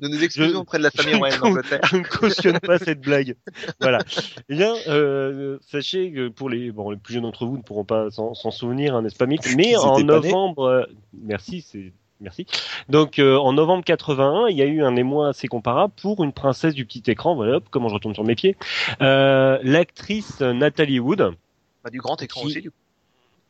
Nous 0.00 0.08
nous 0.10 0.22
excusons 0.24 0.58
auprès 0.60 0.78
de 0.78 0.82
la 0.82 0.90
famille 0.90 1.14
royale 1.14 1.40
d'Angleterre. 1.40 1.80
je 1.90 1.96
ne 1.96 2.04
cautionne 2.04 2.58
pas 2.60 2.78
cette 2.78 3.00
blague. 3.00 3.34
Voilà. 3.80 3.98
Eh 4.50 4.56
bien, 4.56 4.74
euh, 4.88 5.58
sachez 5.62 6.12
que 6.12 6.28
pour 6.28 6.48
les, 6.50 6.70
bon, 6.70 6.90
les 6.90 6.96
plus 6.98 7.14
jeunes 7.14 7.22
d'entre 7.24 7.46
vous 7.46 7.56
ne 7.56 7.62
pourront 7.62 7.84
pas 7.84 8.10
s'en 8.10 8.34
souvenir, 8.50 8.94
hein, 8.94 9.02
n'est-ce 9.02 9.16
pas, 9.16 9.26
Mick? 9.26 9.42
Mais 9.56 9.74
en 9.76 10.00
novembre, 10.00 10.64
euh, 10.64 10.84
merci, 11.22 11.62
c'est 11.62 11.92
Merci. 12.24 12.46
Donc 12.88 13.18
euh, 13.20 13.36
en 13.36 13.52
novembre 13.52 13.84
81, 13.84 14.48
il 14.48 14.56
y 14.56 14.62
a 14.62 14.66
eu 14.66 14.82
un 14.82 14.96
émoi 14.96 15.28
assez 15.28 15.46
comparable 15.46 15.92
pour 16.02 16.24
une 16.24 16.32
princesse 16.32 16.74
du 16.74 16.84
petit 16.84 17.02
écran. 17.10 17.36
Voilà, 17.36 17.56
hop, 17.58 17.64
comment 17.70 17.88
je 17.88 17.94
retombe 17.94 18.14
sur 18.14 18.24
mes 18.24 18.34
pieds. 18.34 18.56
Euh, 19.02 19.58
L'actrice 19.62 20.40
Nathalie 20.40 20.98
Wood, 20.98 21.34
Bah, 21.84 21.90
du 21.90 21.98
grand 22.00 22.20
écran 22.22 22.40
Qui- 22.40 22.46
aussi, 22.46 22.60
du 22.62 22.70
coup. 22.70 22.76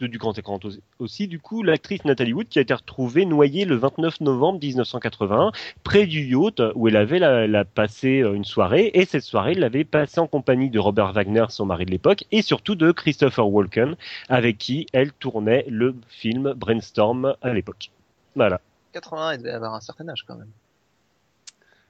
de- 0.00 0.06
du 0.08 0.18
grand 0.18 0.36
écran 0.36 0.58
aussi- 0.98 1.28
du 1.28 1.38
coup, 1.38 1.62
l'actrice 1.62 2.04
Nathalie 2.04 2.32
Wood 2.32 2.48
qui 2.48 2.58
a 2.58 2.62
été 2.62 2.74
retrouvée 2.74 3.24
noyée 3.26 3.64
le 3.64 3.76
29 3.76 4.20
novembre 4.20 4.58
1981 4.60 5.52
près 5.84 6.04
du 6.06 6.26
yacht 6.26 6.60
où 6.74 6.88
elle 6.88 6.96
avait 6.96 7.20
la, 7.20 7.46
la 7.46 7.64
passé 7.64 8.20
euh, 8.20 8.34
une 8.34 8.44
soirée 8.44 8.90
et 8.94 9.04
cette 9.04 9.22
soirée, 9.22 9.52
elle 9.52 9.60
l'avait 9.60 9.84
passée 9.84 10.18
en 10.18 10.26
compagnie 10.26 10.68
de 10.68 10.80
Robert 10.80 11.12
Wagner, 11.12 11.44
son 11.48 11.64
mari 11.64 11.86
de 11.86 11.92
l'époque, 11.92 12.24
et 12.32 12.42
surtout 12.42 12.74
de 12.74 12.90
Christopher 12.90 13.48
Walken 13.48 13.94
avec 14.28 14.58
qui 14.58 14.86
elle 14.92 15.12
tournait 15.12 15.64
le 15.68 15.94
film 16.08 16.54
Brainstorm 16.54 17.36
à 17.40 17.52
l'époque. 17.54 17.90
Voilà. 18.34 18.60
81, 18.92 19.30
elle 19.32 19.38
devait 19.38 19.50
avoir 19.50 19.74
un 19.74 19.80
certain 19.80 20.08
âge 20.08 20.24
quand 20.26 20.36
même. 20.36 20.50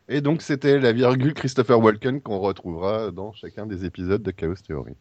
Et 0.08 0.20
donc, 0.20 0.42
c'était 0.42 0.78
la 0.78 0.92
virgule 0.92 1.32
Christopher 1.34 1.80
Walken 1.80 2.20
qu'on 2.20 2.38
retrouvera 2.38 3.10
dans 3.10 3.32
chacun 3.32 3.66
des 3.66 3.84
épisodes 3.84 4.22
de 4.22 4.30
Chaos 4.30 4.54
Theory. 4.56 4.94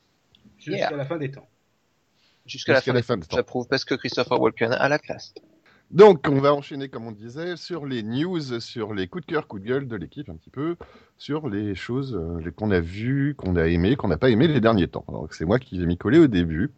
Jusqu'à 0.57 0.77
Yeah. 0.89 0.91
la 0.97 1.05
fin 1.05 1.17
des 1.17 1.29
temps. 1.31 1.47
Jusqu'à 2.45 2.73
la 2.73 2.79
Jusqu'à 2.79 2.91
fin. 2.91 2.95
la 2.97 3.03
fin 3.03 3.17
de 3.17 3.25
temps. 3.25 3.35
J'approuve 3.37 3.67
parce 3.67 3.83
que 3.85 3.95
Christopher 3.95 4.39
Walken 4.39 4.71
a 4.71 4.87
la 4.89 4.99
classe. 4.99 5.33
Donc, 5.91 6.25
on 6.27 6.39
va 6.39 6.53
enchaîner, 6.53 6.87
comme 6.89 7.05
on 7.05 7.11
disait, 7.11 7.55
sur 7.57 7.85
les 7.85 8.01
news, 8.01 8.59
sur 8.61 8.93
les 8.93 9.07
coups 9.07 9.25
de 9.27 9.31
cœur, 9.31 9.47
coups 9.47 9.61
de 9.61 9.67
gueule 9.67 9.87
de 9.87 9.95
l'équipe, 9.95 10.27
un 10.29 10.35
petit 10.35 10.49
peu, 10.49 10.75
sur 11.17 11.49
les 11.49 11.75
choses 11.75 12.15
euh, 12.15 12.49
qu'on 12.55 12.71
a 12.71 12.79
vues, 12.79 13.35
qu'on 13.35 13.55
a 13.57 13.67
aimées, 13.67 13.95
qu'on 13.95 14.07
n'a 14.07 14.17
pas 14.17 14.29
aimées 14.29 14.47
les 14.47 14.61
derniers 14.61 14.87
temps. 14.87 15.05
Alors, 15.07 15.27
c'est 15.31 15.45
moi 15.45 15.59
qui 15.59 15.77
vais 15.77 15.85
m'y 15.85 15.97
coller 15.97 16.17
au 16.19 16.27
début. 16.27 16.71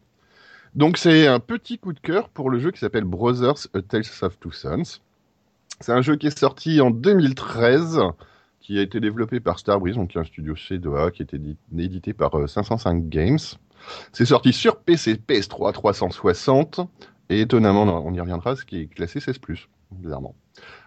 Donc, 0.76 0.97
c'est 0.97 1.27
un 1.27 1.39
petit 1.39 1.77
coup 1.80 1.93
de 1.93 1.99
cœur 1.99 2.30
pour 2.30 2.49
le 2.49 2.60
jeu 2.60 2.72
qui 2.72 2.80
s'appelle 2.80 3.06
Brothers 3.06 3.68
A 3.73 3.81
Tales 3.81 4.03
of 4.22 4.38
Two 4.39 4.52
Sons. 4.52 4.99
C'est 5.80 5.91
un 5.91 6.02
jeu 6.02 6.15
qui 6.15 6.27
est 6.27 6.38
sorti 6.38 6.81
en 6.81 6.91
2013, 6.91 7.99
qui 8.60 8.77
a 8.80 8.81
été 8.81 8.99
développé 8.99 9.39
par 9.39 9.60
Starbreeze, 9.60 9.95
donc 9.95 10.15
un 10.15 10.23
studio 10.23 10.56
suédois, 10.56 11.11
qui 11.11 11.22
a 11.22 11.23
été 11.23 11.38
édi- 11.38 11.57
édité 11.77 12.14
par 12.14 12.38
euh, 12.38 12.47
505 12.47 13.07
Games. 13.07 13.39
C'est 14.11 14.26
sorti 14.26 14.52
sur 14.53 14.77
PC, 14.77 15.15
PS3, 15.15 15.72
360. 15.73 16.81
Et 17.30 17.41
étonnamment, 17.41 17.84
on 17.84 18.14
y 18.14 18.19
reviendra, 18.19 18.56
ce 18.56 18.65
qui 18.65 18.81
est 18.81 18.88
classé 18.88 19.19
16+, 19.19 19.68
bizarrement. 19.91 20.35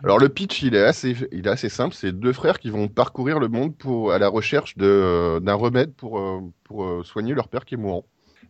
Alors 0.05 0.19
le 0.19 0.29
pitch, 0.29 0.63
il 0.63 0.75
est 0.75 0.85
assez, 0.85 1.69
simple. 1.69 1.95
C'est 1.95 2.13
deux 2.13 2.33
frères 2.33 2.59
qui 2.59 2.71
vont 2.71 2.89
parcourir 2.89 3.39
le 3.41 3.49
monde 3.49 3.75
pour, 3.77 4.13
à 4.13 4.19
la 4.19 4.29
recherche 4.29 4.77
de, 4.77 5.41
d'un 5.43 5.55
remède 5.55 5.93
pour, 5.95 6.19
euh, 6.21 6.41
pour 6.65 6.85
euh, 6.85 7.03
soigner 7.05 7.35
leur 7.35 7.49
père 7.49 7.65
qui 7.65 7.75
est 7.75 7.79
mourant. 7.79 8.05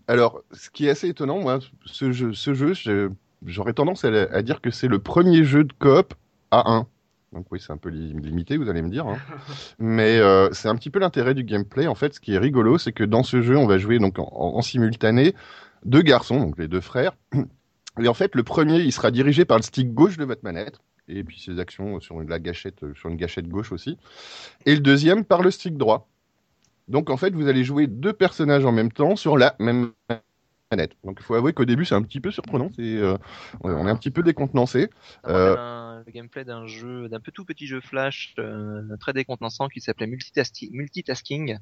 Alors, 0.08 0.42
ce 0.52 0.70
qui 0.70 0.86
est 0.86 0.90
assez 0.90 1.08
étonnant, 1.08 1.38
moi, 1.40 1.58
ce 1.84 2.10
jeu, 2.12 2.32
ce 2.32 2.54
jeu 2.54 2.72
je- 2.74 3.10
j'aurais 3.46 3.74
tendance 3.74 4.04
à, 4.04 4.08
à 4.08 4.42
dire 4.42 4.60
que 4.60 4.70
c'est 4.70 4.88
le 4.88 4.98
premier 4.98 5.44
jeu 5.44 5.64
de 5.64 5.72
coop 5.78 6.14
à 6.50 6.72
1. 6.72 6.86
Donc 7.32 7.46
oui, 7.52 7.60
c'est 7.60 7.72
un 7.72 7.76
peu 7.76 7.90
li- 7.90 8.14
limité, 8.14 8.56
vous 8.56 8.70
allez 8.70 8.80
me 8.82 8.88
dire. 8.88 9.06
hein. 9.06 9.18
Mais 9.78 10.18
euh, 10.18 10.48
c'est 10.52 10.68
un 10.68 10.74
petit 10.76 10.88
peu 10.90 10.98
l'intérêt 10.98 11.34
du 11.34 11.44
gameplay. 11.44 11.86
En 11.86 11.94
fait, 11.94 12.14
ce 12.14 12.20
qui 12.20 12.32
est 12.34 12.38
rigolo, 12.38 12.78
c'est 12.78 12.92
que 12.92 13.04
dans 13.04 13.22
ce 13.22 13.42
jeu, 13.42 13.56
on 13.56 13.66
va 13.66 13.76
jouer 13.76 13.98
donc 13.98 14.18
en, 14.18 14.28
en 14.32 14.62
simultané 14.62 15.34
deux 15.84 16.02
garçons, 16.02 16.40
donc 16.40 16.58
les 16.58 16.68
deux 16.68 16.80
frères. 16.80 17.12
Et 18.00 18.08
en 18.08 18.14
fait, 18.14 18.34
le 18.34 18.42
premier, 18.44 18.78
il 18.80 18.92
sera 18.92 19.10
dirigé 19.10 19.44
par 19.44 19.58
le 19.58 19.62
stick 19.62 19.92
gauche 19.92 20.16
de 20.16 20.24
votre 20.24 20.42
manette, 20.42 20.78
et 21.08 21.22
puis 21.22 21.38
ses 21.40 21.58
actions 21.60 22.00
sur 22.00 22.20
une, 22.22 22.30
la 22.30 22.38
gâchette, 22.38 22.80
sur 22.94 23.10
une 23.10 23.16
gâchette 23.16 23.48
gauche 23.48 23.72
aussi. 23.72 23.98
Et 24.66 24.74
le 24.74 24.80
deuxième 24.80 25.24
par 25.24 25.42
le 25.42 25.50
stick 25.50 25.76
droit. 25.76 26.08
Donc 26.88 27.10
en 27.10 27.16
fait, 27.16 27.34
vous 27.34 27.48
allez 27.48 27.64
jouer 27.64 27.86
deux 27.86 28.12
personnages 28.12 28.64
en 28.64 28.72
même 28.72 28.90
temps 28.92 29.16
sur 29.16 29.36
la 29.36 29.54
même 29.58 29.92
manette. 30.70 30.92
Donc 31.04 31.18
il 31.20 31.22
faut 31.22 31.34
avouer 31.34 31.52
qu'au 31.52 31.64
début, 31.64 31.84
c'est 31.84 31.94
un 31.94 32.02
petit 32.02 32.20
peu 32.20 32.30
surprenant. 32.30 32.70
C'est, 32.76 32.82
euh, 32.82 33.16
on 33.62 33.86
est 33.86 33.90
un 33.90 33.96
petit 33.96 34.10
peu 34.10 34.22
décontenancé. 34.22 34.88
Euh, 35.26 35.56
un- 35.56 35.88
le 36.06 36.12
gameplay 36.12 36.44
d'un 36.44 36.66
jeu, 36.66 37.08
d'un 37.08 37.20
peu 37.20 37.32
tout 37.32 37.44
petit 37.44 37.66
jeu 37.66 37.80
flash 37.80 38.34
euh, 38.38 38.82
très 39.00 39.12
décontenançant 39.12 39.68
qui 39.68 39.80
s'appelait 39.80 40.06
Multitasking. 40.06 41.58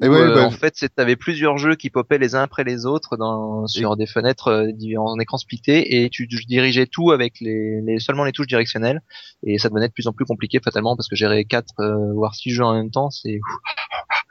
Et 0.00 0.08
ouais, 0.08 0.16
euh, 0.16 0.34
bah, 0.34 0.44
en 0.44 0.50
fait, 0.50 0.74
c'est 0.76 0.94
t'avais 0.94 1.16
plusieurs 1.16 1.58
jeux 1.58 1.74
qui 1.74 1.90
popaient 1.90 2.18
les 2.18 2.34
uns 2.34 2.42
après 2.42 2.62
les 2.64 2.86
autres 2.86 3.16
dans, 3.16 3.66
sur 3.66 3.96
des 3.96 4.06
fenêtres 4.06 4.48
euh, 4.48 4.98
en 4.98 5.18
écran 5.18 5.38
splitté 5.38 6.02
et 6.02 6.08
tu, 6.08 6.28
tu 6.28 6.44
dirigeais 6.46 6.86
tout 6.86 7.10
avec 7.10 7.40
les, 7.40 7.80
les 7.82 7.98
seulement 7.98 8.24
les 8.24 8.32
touches 8.32 8.46
directionnelles 8.46 9.02
et 9.42 9.58
ça 9.58 9.68
devenait 9.68 9.88
de 9.88 9.92
plus 9.92 10.06
en 10.06 10.12
plus 10.12 10.24
compliqué 10.24 10.60
fatalement 10.62 10.94
parce 10.96 11.08
que 11.08 11.16
gérer 11.16 11.44
quatre 11.44 11.80
euh, 11.80 12.12
voire 12.12 12.34
six 12.34 12.50
jeux 12.50 12.64
en 12.64 12.74
même 12.74 12.90
temps, 12.90 13.10
c'est 13.10 13.40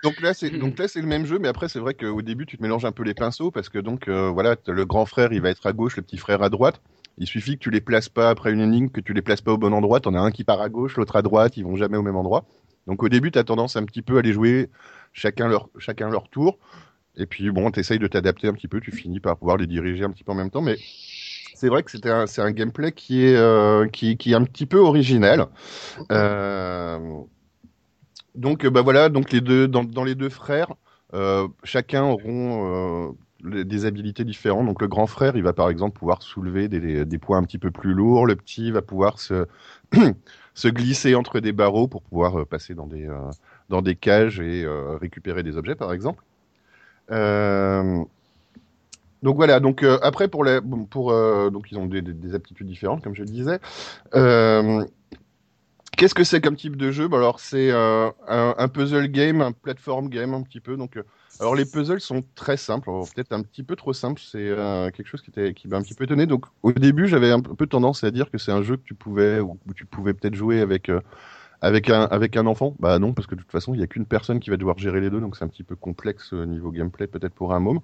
Donc 0.03 0.21
là, 0.21 0.33
c'est 0.33 0.49
donc 0.51 0.77
là 0.77 0.87
c'est 0.87 1.01
le 1.01 1.07
même 1.07 1.25
jeu, 1.25 1.39
mais 1.39 1.47
après 1.47 1.69
c'est 1.69 1.79
vrai 1.79 1.93
qu'au 1.93 2.21
début 2.21 2.45
tu 2.45 2.57
te 2.57 2.61
mélanges 2.61 2.85
un 2.85 2.91
peu 2.91 3.03
les 3.03 3.15
pinceaux 3.15 3.49
parce 3.49 3.69
que 3.69 3.79
donc 3.79 4.07
euh, 4.07 4.29
voilà, 4.29 4.55
le 4.67 4.85
grand 4.85 5.05
frère 5.05 5.33
il 5.33 5.41
va 5.41 5.49
être 5.49 5.65
à 5.65 5.73
gauche, 5.73 5.97
le 5.97 6.03
petit 6.03 6.17
frère 6.17 6.43
à 6.43 6.49
droite. 6.49 6.81
Il 7.17 7.25
suffit 7.25 7.53
que 7.57 7.63
tu 7.63 7.71
les 7.71 7.81
places 7.81 8.09
pas 8.09 8.29
après 8.29 8.51
une 8.53 8.59
énigme, 8.59 8.89
que 8.89 9.01
tu 9.01 9.13
les 9.13 9.23
places 9.23 9.41
pas 9.41 9.51
au 9.53 9.57
bon 9.57 9.73
endroit. 9.73 9.99
T'en 9.99 10.13
as 10.13 10.19
un 10.19 10.29
qui 10.29 10.43
part 10.43 10.61
à 10.61 10.69
gauche, 10.69 10.97
l'autre 10.97 11.15
à 11.15 11.23
droite, 11.23 11.57
ils 11.57 11.63
vont 11.63 11.75
jamais 11.75 11.97
au 11.97 12.03
même 12.03 12.15
endroit. 12.15 12.45
Donc 12.85 13.01
au 13.01 13.09
début, 13.09 13.31
tu 13.31 13.39
as 13.39 13.43
tendance 13.43 13.75
un 13.75 13.85
petit 13.85 14.03
peu 14.03 14.19
à 14.19 14.21
les 14.21 14.33
jouer 14.33 14.69
chacun 15.13 15.47
leur 15.47 15.69
chacun 15.79 16.09
leur 16.09 16.29
tour. 16.29 16.59
Et 17.15 17.25
puis 17.25 17.49
bon, 17.49 17.71
t'essayes 17.71 17.97
de 17.97 18.07
t'adapter 18.07 18.47
un 18.47 18.53
petit 18.53 18.67
peu, 18.67 18.79
tu 18.79 18.91
finis 18.91 19.19
par 19.19 19.37
pouvoir 19.37 19.57
les 19.57 19.65
diriger 19.65 20.03
un 20.03 20.11
petit 20.11 20.23
peu 20.23 20.31
en 20.31 20.35
même 20.35 20.51
temps, 20.51 20.61
mais 20.61 20.77
c'est 21.55 21.69
vrai 21.69 21.81
que 21.81 21.89
c'était 21.89 22.11
un, 22.11 22.27
c'est 22.27 22.41
un 22.41 22.51
gameplay 22.51 22.91
qui 22.91 23.25
est 23.25 23.35
euh, 23.35 23.87
qui, 23.87 24.15
qui 24.17 24.33
est 24.33 24.35
un 24.35 24.43
petit 24.43 24.67
peu 24.67 24.77
original. 24.77 25.47
Euh, 26.11 26.99
donc 28.37 28.65
euh, 28.65 28.69
bah 28.69 28.81
voilà, 28.81 29.09
donc 29.09 29.31
les 29.31 29.41
deux 29.41 29.67
dans, 29.67 30.03
les 30.03 30.15
deux 30.15 30.29
frères, 30.29 30.73
euh, 31.13 31.47
chacun 31.63 32.03
auront 32.03 33.11
euh, 33.43 33.63
des 33.63 33.85
habilités 33.85 34.23
différentes. 34.23 34.67
Donc 34.67 34.81
le 34.81 34.87
grand 34.87 35.07
frère, 35.07 35.35
il 35.35 35.43
va 35.43 35.53
par 35.53 35.69
exemple 35.69 35.97
pouvoir 35.97 36.21
soulever 36.21 36.67
des, 36.67 37.03
des, 37.03 37.17
poids 37.17 37.37
un 37.37 37.43
petit 37.43 37.57
peu 37.57 37.71
plus 37.71 37.93
lourds. 37.93 38.25
Le 38.25 38.35
petit 38.35 38.71
va 38.71 38.81
pouvoir 38.81 39.19
se 39.19 39.47
se 40.53 40.67
glisser 40.67 41.15
entre 41.15 41.39
des 41.39 41.51
barreaux 41.51 41.87
pour 41.87 42.01
pouvoir 42.03 42.45
passer 42.45 42.75
dans 42.75 42.87
des 43.81 43.95
cages 43.95 44.39
et 44.39 44.65
récupérer 44.99 45.43
des 45.43 45.57
objets 45.57 45.75
par 45.75 45.91
exemple. 45.91 46.23
Donc 49.23 49.35
voilà, 49.35 49.59
donc 49.59 49.83
après 50.03 50.27
pour 50.27 50.43
les 50.43 50.59
pour 50.89 51.11
donc 51.51 51.71
ils 51.71 51.77
ont 51.77 51.87
des, 51.87 52.01
des, 52.01 52.13
des 52.13 52.35
aptitudes 52.35 52.67
différentes 52.67 53.03
comme 53.03 53.15
je 53.15 53.23
le 53.23 53.29
disais. 53.29 53.59
Qu'est-ce 55.97 56.13
que 56.13 56.23
c'est 56.23 56.41
comme 56.41 56.55
type 56.55 56.75
de 56.75 56.91
jeu? 56.91 57.07
Bah 57.07 57.17
Alors 57.17 57.39
c'est 57.39 57.71
euh, 57.71 58.11
un, 58.27 58.67
puzzle 58.67 59.07
game, 59.07 59.41
un 59.41 59.51
platform 59.51 60.09
game 60.09 60.35
un 60.35 60.43
petit 60.43 60.59
peu. 60.59 60.77
Donc 60.77 60.95
euh, 60.95 61.03
alors 61.39 61.55
les 61.55 61.65
puzzles 61.65 61.99
sont 61.99 62.23
très 62.35 62.55
simples, 62.55 62.89
peut-être 63.15 63.33
un 63.33 63.41
petit 63.41 63.63
peu 63.63 63.75
trop 63.75 63.93
simples. 63.93 64.21
C'est 64.23 64.37
euh, 64.37 64.91
quelque 64.91 65.07
chose 65.07 65.23
qui 65.23 65.31
qui 65.55 65.67
m'a 65.67 65.77
un 65.77 65.81
petit 65.81 65.95
peu 65.95 66.03
étonné. 66.03 66.27
Donc 66.27 66.45
au 66.61 66.71
début 66.71 67.07
j'avais 67.07 67.31
un 67.31 67.41
peu 67.41 67.65
tendance 67.65 68.03
à 68.03 68.11
dire 68.11 68.29
que 68.29 68.37
c'est 68.37 68.51
un 68.51 68.61
jeu 68.61 68.77
que 68.77 68.83
tu 68.83 68.93
pouvais 68.93 69.39
ou 69.39 69.57
tu 69.75 69.85
pouvais 69.85 70.13
peut-être 70.13 70.35
jouer 70.35 70.61
avec 70.61 70.89
euh, 70.89 71.01
avec 71.61 71.89
un 71.89 72.03
avec 72.03 72.37
un 72.37 72.45
enfant. 72.45 72.75
Bah 72.77 72.99
non 72.99 73.13
parce 73.13 73.25
que 73.25 73.33
de 73.33 73.41
toute 73.41 73.51
façon 73.51 73.73
il 73.73 73.79
y 73.79 73.83
a 73.83 73.87
qu'une 73.87 74.05
personne 74.05 74.39
qui 74.39 74.51
va 74.51 74.57
devoir 74.57 74.77
gérer 74.77 75.01
les 75.01 75.09
deux, 75.09 75.19
donc 75.19 75.35
c'est 75.35 75.45
un 75.45 75.49
petit 75.49 75.63
peu 75.63 75.75
complexe 75.75 76.31
au 76.31 76.45
niveau 76.45 76.69
gameplay 76.69 77.07
peut-être 77.07 77.33
pour 77.33 77.55
un 77.55 77.59
môme. 77.59 77.79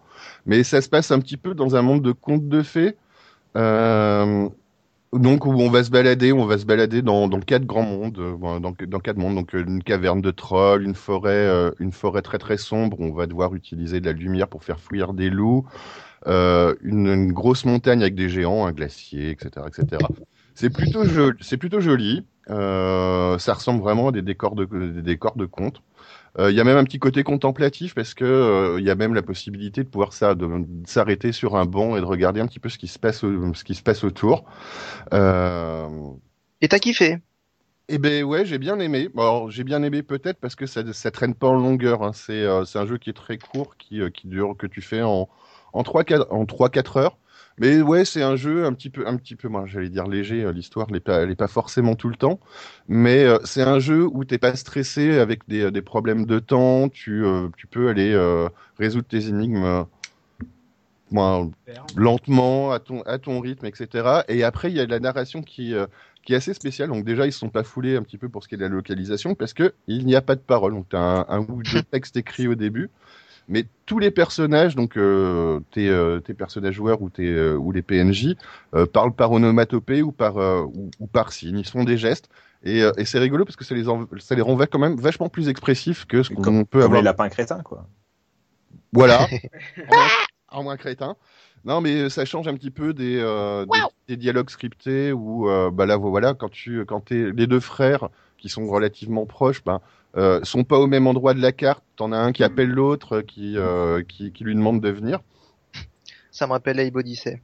Mais 0.46 0.64
ça 0.64 0.82
se 0.82 0.90
passe 0.90 1.10
un 1.10 1.20
petit 1.20 1.38
peu 1.38 1.56
dans 1.56 1.76
un 1.76 1.82
monde 1.82 2.04
de 2.04 2.12
contes 2.12 2.48
de 2.48 2.62
fées. 2.62 2.96
Euh, 3.56 4.50
donc 5.14 5.46
où 5.46 5.52
on 5.52 5.70
va 5.70 5.84
se 5.84 5.92
balader, 5.92 6.34
on 6.34 6.46
va 6.46 6.58
se 6.58 6.66
balader 6.66 7.02
dans, 7.02 7.28
dans 7.28 7.40
quatre 7.40 7.66
grands 7.66 7.84
mondes, 7.84 8.18
euh, 8.20 8.60
dans, 8.60 9.00
quatre 9.00 9.18
mondes, 9.18 9.36
donc 9.36 9.54
euh, 9.54 9.64
une 9.66 9.84
caverne 9.84 10.22
de 10.22 10.32
trolls, 10.32 10.84
une 10.84 10.96
forêt, 10.96 11.32
euh, 11.32 11.72
une 11.80 11.92
forêt 11.92 12.22
très 12.22 12.40
très 12.40 12.58
sombre, 12.58 13.00
où 13.00 13.06
on 13.06 13.14
va 13.14 13.28
devoir 13.28 13.54
utiliser 13.54 14.00
de 14.00 14.06
la 14.06 14.14
lumière 14.14 14.48
pour 14.48 14.64
faire 14.64 14.80
fuir 14.80 15.14
des 15.14 15.30
loups, 15.30 15.66
une, 16.26 17.32
grosse 17.32 17.66
montagne 17.66 18.02
avec 18.02 18.16
des 18.16 18.30
géants, 18.30 18.66
un 18.66 18.72
glacier, 18.72 19.30
etc., 19.30 19.66
etc. 19.68 20.02
C'est 20.56 20.70
plutôt 20.70 21.04
joli, 21.04 21.38
c'est 21.42 21.58
plutôt 21.58 21.80
joli. 21.80 22.26
Ça 22.48 23.54
ressemble 23.54 23.82
vraiment 23.82 24.10
à 24.10 24.12
des 24.12 24.22
décors 24.22 24.56
de 24.56 24.66
des 24.66 25.02
décors 25.02 25.36
de 25.36 25.46
contes. 25.46 25.82
Euh, 26.40 26.52
Il 26.52 26.58
y 26.58 26.60
a 26.62 26.64
même 26.64 26.78
un 26.78 26.84
petit 26.84 27.00
côté 27.00 27.24
contemplatif 27.24 27.94
parce 27.96 28.14
que 28.16 28.26
euh, 28.26 28.80
il 28.80 28.86
y 28.86 28.90
a 28.90 28.96
même 28.96 29.14
la 29.14 29.22
possibilité 29.22 29.84
de 29.84 29.90
pouvoir 29.90 30.14
ça, 30.14 30.34
de, 30.36 30.48
de 30.48 30.88
s'arrêter 30.88 31.32
sur 31.32 31.56
un 31.56 31.66
banc 31.66 31.96
et 31.96 32.00
de 32.02 32.06
regarder 32.06 32.40
un 32.42 32.48
petit 32.48 32.60
peu 32.60 32.70
ce 32.70 32.78
qui 32.80 32.88
se 32.88 32.98
passe, 33.00 33.20
ce 33.22 33.64
qui 33.64 33.76
se 33.76 33.84
passe 33.84 34.04
autour. 34.04 34.46
Euh, 35.14 35.88
Et 36.62 36.68
t'as 36.68 36.80
kiffé? 36.80 37.22
Eh 37.90 37.98
ben 37.98 38.24
ouais, 38.24 38.46
j'ai 38.46 38.58
bien 38.60 38.80
aimé. 38.80 39.10
Bon, 39.14 39.22
alors, 39.22 39.52
j'ai 39.52 39.64
bien 39.64 39.84
aimé 39.84 40.04
peut-être 40.04 40.40
parce 40.40 40.56
que 40.56 40.66
ça, 40.66 40.82
ça 40.94 41.12
traîne 41.12 41.36
pas 41.36 41.48
en 41.48 41.56
longueur. 41.56 42.04
hein. 42.04 42.14
C'est 42.14 42.46
un 42.46 42.86
jeu 42.86 42.98
qui 42.98 43.10
est 43.10 43.14
très 43.14 43.38
court, 43.38 43.78
qui, 43.78 44.00
qui 44.12 44.28
dure, 44.28 44.56
que 44.58 44.68
tu 44.68 44.82
fais 44.82 45.02
en 45.02 45.30
en 45.74 45.82
trois 45.84 46.04
quatre 46.04 46.28
en 46.32 46.46
trois 46.46 46.70
quatre 46.70 46.98
heures. 46.98 47.18
Mais 47.60 47.82
ouais, 47.82 48.06
c'est 48.06 48.24
un 48.24 48.36
jeu 48.36 48.66
un 48.66 48.74
petit 48.74 48.90
peu 48.90 49.08
un 49.08 49.18
petit 49.18 49.36
peu, 49.36 49.48
moi 49.48 49.66
j'allais 49.68 49.90
dire 49.90 50.08
léger. 50.08 50.44
euh, 50.44 50.52
L'histoire 50.52 50.92
n'est 50.92 51.00
pas 51.00 51.26
pas 51.36 51.48
forcément 51.48 51.96
tout 51.96 52.10
le 52.10 52.16
temps, 52.16 52.40
mais 52.88 53.24
euh, 53.26 53.38
c'est 53.46 53.62
un 53.64 53.80
jeu 53.80 54.06
où 54.06 54.26
t'es 54.26 54.38
pas 54.40 54.56
stressé 54.56 55.20
avec 55.20 55.48
des 55.48 55.72
des 55.72 55.82
problèmes 55.82 56.26
de 56.26 56.40
temps. 56.40 56.90
Tu 56.90 57.24
euh, 57.26 57.50
tu 57.58 57.68
peux 57.68 57.90
aller 57.90 58.12
euh, 58.14 58.50
résoudre 58.78 59.08
tes 59.08 59.28
énigmes. 59.28 59.64
euh, 59.64 59.84
moi, 61.12 61.48
lentement, 61.96 62.72
à 62.72 62.80
ton, 62.80 63.02
à 63.04 63.20
ton 63.20 63.40
rythme, 63.40 63.66
etc. 63.66 64.26
Et 64.28 64.44
après, 64.44 64.72
il 64.72 64.76
y 64.78 64.80
a 64.80 64.86
la 64.88 65.00
narration 65.00 65.44
qui, 65.44 65.74
euh, 65.76 65.86
qui 66.24 66.34
est 66.34 66.38
assez 66.38 66.54
spéciale. 66.54 66.90
Donc 66.90 67.06
déjà, 67.06 67.28
ils 67.28 67.34
se 67.34 67.40
sont 67.40 67.50
pas 67.50 67.64
foulés 67.64 67.96
un 67.98 68.02
petit 68.04 68.18
peu 68.18 68.30
pour 68.30 68.44
ce 68.44 68.48
qui 68.48 68.56
est 68.56 68.58
de 68.58 68.64
la 68.64 68.70
localisation, 68.70 69.36
parce 69.36 69.54
que 69.54 69.74
il 69.88 70.06
n'y 70.06 70.16
a 70.16 70.22
pas 70.22 70.36
de 70.36 70.42
parole. 70.42 70.74
Donc 70.74 70.90
tu 70.90 70.96
as 70.96 71.00
un, 71.02 71.26
un 71.30 71.40
ou 71.50 71.62
deux 71.64 71.84
textes 71.92 72.18
écrits 72.18 72.48
au 72.48 72.56
début. 72.56 72.90
Mais 73.48 73.66
tous 73.86 74.00
les 74.00 74.12
personnages, 74.12 74.76
donc 74.76 74.98
euh, 74.98 75.60
tes, 75.72 75.90
euh, 75.90 76.20
tes 76.20 76.34
personnages 76.34 76.74
joueurs 76.76 77.02
ou, 77.02 77.10
tes, 77.10 77.28
euh, 77.28 77.56
ou 77.56 77.72
les 77.72 77.82
PNJ, 77.82 78.36
euh, 78.74 78.86
parlent 78.86 79.14
par 79.14 79.32
onomatopée 79.32 80.02
ou 80.02 80.12
par, 80.12 80.38
euh, 80.38 80.62
ou, 80.64 80.90
ou 81.00 81.08
par 81.08 81.34
signe. 81.34 81.60
Ils 81.60 81.68
font 81.68 81.84
des 81.84 81.98
gestes. 81.98 82.30
Et, 82.64 82.82
euh, 82.82 82.92
et 82.98 83.06
c'est 83.06 83.20
rigolo 83.20 83.44
parce 83.46 83.56
que 83.58 83.66
ça 83.66 83.76
les, 83.76 83.90
en- 83.90 84.08
ça 84.20 84.36
les 84.36 84.42
rend 84.42 84.58
quand 84.58 84.80
même 84.80 84.96
vachement 84.96 85.30
plus 85.30 85.50
expressifs 85.50 86.06
que 86.06 86.24
ce 86.24 86.30
qu'on 86.30 86.42
Comme, 86.42 86.66
peut 86.66 86.80
comme 86.80 86.86
avoir. 86.86 87.02
les 87.02 87.06
lapins 87.06 87.30
crétins, 87.30 87.62
quoi. 87.62 87.88
Voilà. 88.94 89.28
en, 89.90 89.96
moins, 89.96 90.08
en 90.50 90.64
moins 90.64 90.78
crétin. 90.78 91.16
Non, 91.66 91.82
mais 91.82 92.10
ça 92.10 92.26
change 92.26 92.48
un 92.48 92.56
petit 92.56 92.72
peu 92.72 92.94
des, 92.94 93.18
euh, 93.20 93.66
des, 93.66 93.80
des 94.10 94.18
dialogues 94.18 94.50
scriptés 94.50 95.12
où, 95.14 95.50
euh, 95.50 95.72
bah 95.72 95.86
là, 95.86 95.98
voilà, 95.98 96.34
quand 96.34 96.50
tu, 96.50 96.86
quand 96.86 97.02
t'es 97.02 97.32
les 97.32 97.48
deux 97.48 97.62
frères 97.62 98.10
qui 98.44 98.50
sont 98.50 98.68
relativement 98.68 99.26
proches, 99.26 99.64
ben, 99.64 99.80
euh, 100.18 100.44
sont 100.44 100.66
pas 100.66 100.78
au 100.78 100.86
même 100.86 101.08
endroit 101.08 101.34
de 101.34 101.40
la 101.40 101.54
carte. 101.54 101.82
T'en 101.96 102.12
as 102.12 102.18
un 102.18 102.34
qui 102.34 102.44
appelle 102.44 102.68
l'autre, 102.68 103.22
qui, 103.22 103.58
euh, 103.58 104.04
qui, 104.04 104.34
qui 104.34 104.44
lui 104.44 104.54
demande 104.54 104.82
de 104.82 104.90
venir. 104.90 105.22
Ça 106.30 106.46
me 106.46 106.52
rappelle 106.52 106.78
Abe 106.82 106.98
Odyssey. 106.98 107.42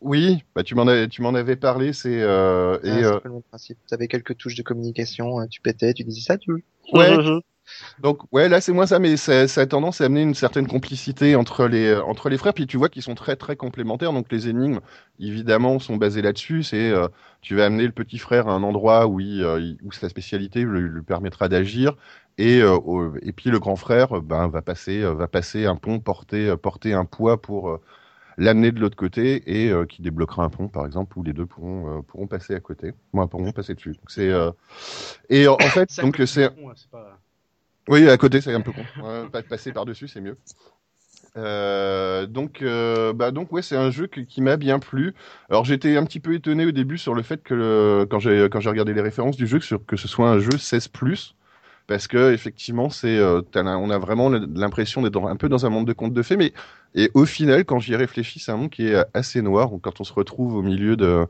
Oui, 0.00 0.44
bah 0.54 0.62
tu 0.62 0.76
m'en 0.76 0.86
avais, 0.86 1.08
tu 1.08 1.20
m'en 1.20 1.34
avais 1.34 1.56
parlé. 1.56 1.92
C'est 1.92 2.22
euh, 2.22 2.78
Ah, 2.84 2.86
et 2.86 2.90
c'est 2.90 3.04
euh, 3.04 3.16
un 3.16 3.18
peu 3.18 3.28
le 3.28 3.34
même 3.34 3.42
principe. 3.42 3.78
Tu 3.88 3.92
avais 3.92 4.06
quelques 4.06 4.36
touches 4.36 4.54
de 4.54 4.62
communication, 4.62 5.40
euh, 5.40 5.46
tu 5.50 5.60
pétais, 5.60 5.92
tu 5.94 6.04
disais 6.04 6.20
ça, 6.20 6.38
tu 6.38 6.52
ouais. 6.92 7.42
Donc 7.98 8.20
ouais, 8.32 8.48
là 8.48 8.60
c'est 8.60 8.72
moins 8.72 8.86
ça, 8.86 8.98
mais 8.98 9.16
ça, 9.16 9.46
ça 9.48 9.62
a 9.62 9.66
tendance 9.66 10.00
à 10.00 10.04
amener 10.06 10.22
une 10.22 10.34
certaine 10.34 10.66
complicité 10.66 11.36
entre 11.36 11.66
les 11.66 11.86
euh, 11.86 12.02
entre 12.04 12.28
les 12.28 12.38
frères. 12.38 12.54
Puis 12.54 12.66
tu 12.66 12.76
vois 12.76 12.88
qu'ils 12.88 13.02
sont 13.02 13.14
très 13.14 13.36
très 13.36 13.56
complémentaires. 13.56 14.12
Donc 14.12 14.30
les 14.32 14.48
énigmes, 14.48 14.80
évidemment, 15.18 15.78
sont 15.78 15.96
basées 15.96 16.22
là-dessus. 16.22 16.62
C'est 16.62 16.90
euh, 16.90 17.08
tu 17.42 17.54
vas 17.56 17.66
amener 17.66 17.84
le 17.84 17.92
petit 17.92 18.18
frère 18.18 18.48
à 18.48 18.52
un 18.52 18.62
endroit 18.62 19.06
où 19.06 19.20
il, 19.20 19.42
euh, 19.42 19.74
où 19.82 19.92
sa 19.92 20.08
spécialité 20.08 20.62
lui, 20.62 20.80
lui 20.88 21.02
permettra 21.02 21.48
d'agir. 21.48 21.96
Et 22.38 22.60
euh, 22.62 23.10
et 23.22 23.32
puis 23.32 23.50
le 23.50 23.58
grand 23.58 23.76
frère, 23.76 24.20
ben 24.22 24.48
va 24.48 24.62
passer 24.62 25.02
va 25.02 25.28
passer 25.28 25.66
un 25.66 25.76
pont, 25.76 26.00
porter 26.00 26.56
porter 26.56 26.94
un 26.94 27.04
poids 27.04 27.40
pour 27.42 27.78
l'amener 28.38 28.72
de 28.72 28.80
l'autre 28.80 28.96
côté 28.96 29.42
et 29.66 29.70
euh, 29.70 29.86
qui 29.86 30.02
débloquera 30.02 30.44
un 30.44 30.50
pont 30.50 30.68
par 30.68 30.86
exemple 30.86 31.18
où 31.18 31.22
les 31.22 31.32
deux 31.32 31.46
pourront 31.46 31.98
euh, 31.98 32.02
pourront 32.02 32.26
passer 32.26 32.54
à 32.54 32.60
côté. 32.60 32.92
Moi 33.12 33.28
pourront 33.28 33.52
passer 33.52 33.74
dessus. 33.74 33.92
Donc 33.92 34.10
c'est 34.10 34.30
euh, 34.30 34.50
et 35.28 35.48
en, 35.48 35.54
en 35.54 35.58
fait 35.70 35.90
donc 36.00 36.20
c'est 36.26 36.48
ouais, 36.48 36.74
pas- 36.90 37.20
oui, 37.88 38.08
à 38.08 38.16
côté, 38.16 38.40
c'est 38.40 38.54
un 38.54 38.60
peu 38.60 38.72
con. 38.72 38.88
Ouais, 38.96 39.28
passer 39.48 39.72
par-dessus, 39.72 40.08
c'est 40.08 40.20
mieux. 40.20 40.38
Euh, 41.38 42.26
donc, 42.26 42.60
euh, 42.62 43.12
bah 43.14 43.30
donc 43.30 43.52
ouais, 43.52 43.62
c'est 43.62 43.76
un 43.76 43.90
jeu 43.90 44.06
que- 44.06 44.20
qui 44.20 44.42
m'a 44.42 44.56
bien 44.58 44.78
plu. 44.78 45.14
Alors 45.48 45.64
j'étais 45.64 45.96
un 45.96 46.04
petit 46.04 46.20
peu 46.20 46.34
étonné 46.34 46.66
au 46.66 46.72
début 46.72 46.98
sur 46.98 47.14
le 47.14 47.22
fait 47.22 47.42
que 47.42 47.54
le- 47.54 48.06
quand 48.10 48.18
j'ai 48.18 48.48
quand 48.50 48.60
j'ai 48.60 48.68
regardé 48.68 48.92
les 48.92 49.00
références 49.00 49.36
du 49.36 49.46
jeu 49.46 49.58
sur 49.60 49.84
que 49.86 49.96
ce 49.96 50.08
soit 50.08 50.28
un 50.30 50.40
jeu 50.40 50.58
16 50.58 50.90
parce 51.86 52.06
que 52.06 52.32
effectivement 52.32 52.90
c'est 52.90 53.16
euh, 53.18 53.40
on 53.56 53.90
a 53.90 53.98
vraiment 53.98 54.28
l'impression 54.30 55.02
d'être 55.02 55.26
un 55.26 55.36
peu 55.36 55.48
dans 55.48 55.64
un 55.66 55.70
monde 55.70 55.86
de 55.86 55.92
contes 55.94 56.12
de 56.14 56.22
fées, 56.22 56.36
mais 56.36 56.52
et 56.94 57.10
au 57.14 57.24
final 57.26 57.64
quand 57.64 57.78
j'y 57.80 57.96
réfléchis, 57.96 58.38
c'est 58.40 58.52
un 58.52 58.56
monde 58.58 58.70
qui 58.70 58.88
est 58.88 59.04
assez 59.14 59.42
noir. 59.42 59.70
Quand 59.82 60.00
on 60.00 60.04
se 60.04 60.12
retrouve 60.12 60.54
au 60.56 60.62
milieu 60.62 60.96
de 60.96 61.26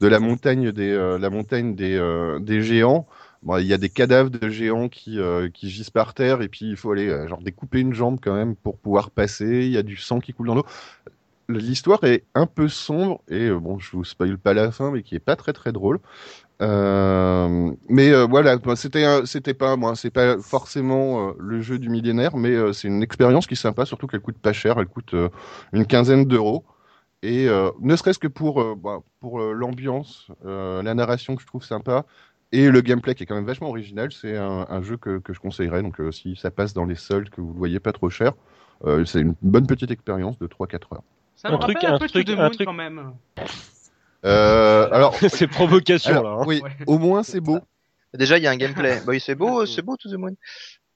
de 0.00 0.06
la 0.08 0.20
montagne 0.20 0.70
des 0.72 0.90
euh, 0.92 1.18
la 1.18 1.30
montagne 1.30 1.74
des 1.74 1.96
des 2.40 2.62
géants. 2.62 3.06
Il 3.48 3.66
y 3.66 3.72
a 3.72 3.78
des 3.78 3.88
cadavres 3.88 4.30
de 4.30 4.48
géants 4.48 4.88
qui, 4.88 5.20
euh, 5.20 5.48
qui 5.48 5.70
gisent 5.70 5.90
par 5.90 6.14
terre 6.14 6.42
et 6.42 6.48
puis 6.48 6.68
il 6.68 6.76
faut 6.76 6.90
aller 6.90 7.08
euh, 7.08 7.28
genre 7.28 7.40
découper 7.40 7.80
une 7.80 7.94
jambe 7.94 8.18
quand 8.20 8.34
même 8.34 8.56
pour 8.56 8.76
pouvoir 8.76 9.10
passer. 9.10 9.66
Il 9.66 9.70
y 9.70 9.78
a 9.78 9.82
du 9.82 9.96
sang 9.96 10.18
qui 10.18 10.32
coule 10.32 10.48
dans 10.48 10.56
l'eau. 10.56 10.66
L'histoire 11.48 12.02
est 12.02 12.24
un 12.34 12.46
peu 12.46 12.66
sombre 12.68 13.20
et 13.28 13.46
euh, 13.46 13.58
bon, 13.60 13.78
je 13.78 13.92
vous 13.92 14.04
spoil 14.04 14.36
pas 14.36 14.52
la 14.52 14.72
fin, 14.72 14.90
mais 14.90 15.02
qui 15.02 15.14
est 15.14 15.20
pas 15.20 15.36
très 15.36 15.52
très 15.52 15.72
drôle. 15.72 16.00
Euh, 16.60 17.72
mais 17.88 18.24
voilà, 18.24 18.58
c'était 18.74 19.24
c'était 19.26 19.54
pas 19.54 19.76
moi, 19.76 19.94
c'est 19.94 20.10
pas 20.10 20.38
forcément 20.38 21.34
le 21.38 21.60
jeu 21.60 21.78
du 21.78 21.90
millénaire, 21.90 22.36
mais 22.36 22.72
c'est 22.72 22.88
une 22.88 23.02
expérience 23.02 23.46
qui 23.46 23.54
est 23.54 23.56
sympa, 23.56 23.84
surtout 23.84 24.06
qu'elle 24.06 24.20
coûte 24.20 24.38
pas 24.38 24.54
cher, 24.54 24.78
elle 24.78 24.86
coûte 24.86 25.14
une 25.72 25.86
quinzaine 25.86 26.24
d'euros. 26.24 26.64
Et 27.22 27.46
ne 27.80 27.96
serait-ce 27.96 28.18
que 28.18 28.28
pour, 28.28 28.64
pour 29.20 29.38
l'ambiance, 29.40 30.28
la 30.44 30.94
narration 30.94 31.36
que 31.36 31.42
je 31.42 31.46
trouve 31.46 31.62
sympa, 31.62 32.06
et 32.52 32.70
le 32.70 32.80
gameplay 32.80 33.14
qui 33.14 33.22
est 33.24 33.26
quand 33.26 33.34
même 33.34 33.44
vachement 33.46 33.68
original, 33.68 34.12
c'est 34.12 34.36
un, 34.36 34.66
un 34.68 34.82
jeu 34.82 34.96
que, 34.96 35.18
que 35.18 35.32
je 35.32 35.40
conseillerais. 35.40 35.82
Donc 35.82 36.00
euh, 36.00 36.12
si 36.12 36.36
ça 36.36 36.50
passe 36.50 36.72
dans 36.74 36.84
les 36.84 36.94
soldes, 36.94 37.28
que 37.30 37.40
vous 37.40 37.52
le 37.52 37.58
voyez 37.58 37.80
pas 37.80 37.92
trop 37.92 38.08
cher, 38.10 38.32
euh, 38.84 39.04
c'est 39.04 39.20
une 39.20 39.34
bonne 39.42 39.66
petite 39.66 39.90
expérience 39.90 40.38
de 40.38 40.46
3-4 40.46 40.74
heures. 40.94 41.02
Ça 41.34 41.48
Un 41.50 41.58
truc- 41.58 41.82
un, 41.84 41.94
un 41.94 41.98
peu 41.98 42.08
truc- 42.08 42.28
un 42.30 42.36
Moon 42.36 42.50
truc- 42.50 42.66
quand 42.66 42.72
même. 42.72 43.12
Euh, 44.24 44.88
alors, 44.90 45.14
c'est 45.28 45.46
provocation 45.46 46.10
alors, 46.12 46.22
là. 46.38 46.42
hein. 46.42 46.44
oui, 46.46 46.60
Ouais. 46.62 46.70
au 46.86 46.98
moins 46.98 47.22
c'est 47.22 47.40
beau. 47.40 47.58
Déjà, 48.14 48.38
il 48.38 48.44
y 48.44 48.46
a 48.46 48.50
un 48.50 48.56
gameplay. 48.56 48.96
bah 49.06 49.12
oui, 49.12 49.20
c'est 49.20 49.34
beau, 49.34 49.66
c'est 49.66 49.82
beau, 49.82 49.96
To 49.96 50.08
the 50.10 50.14
Moon. 50.14 50.34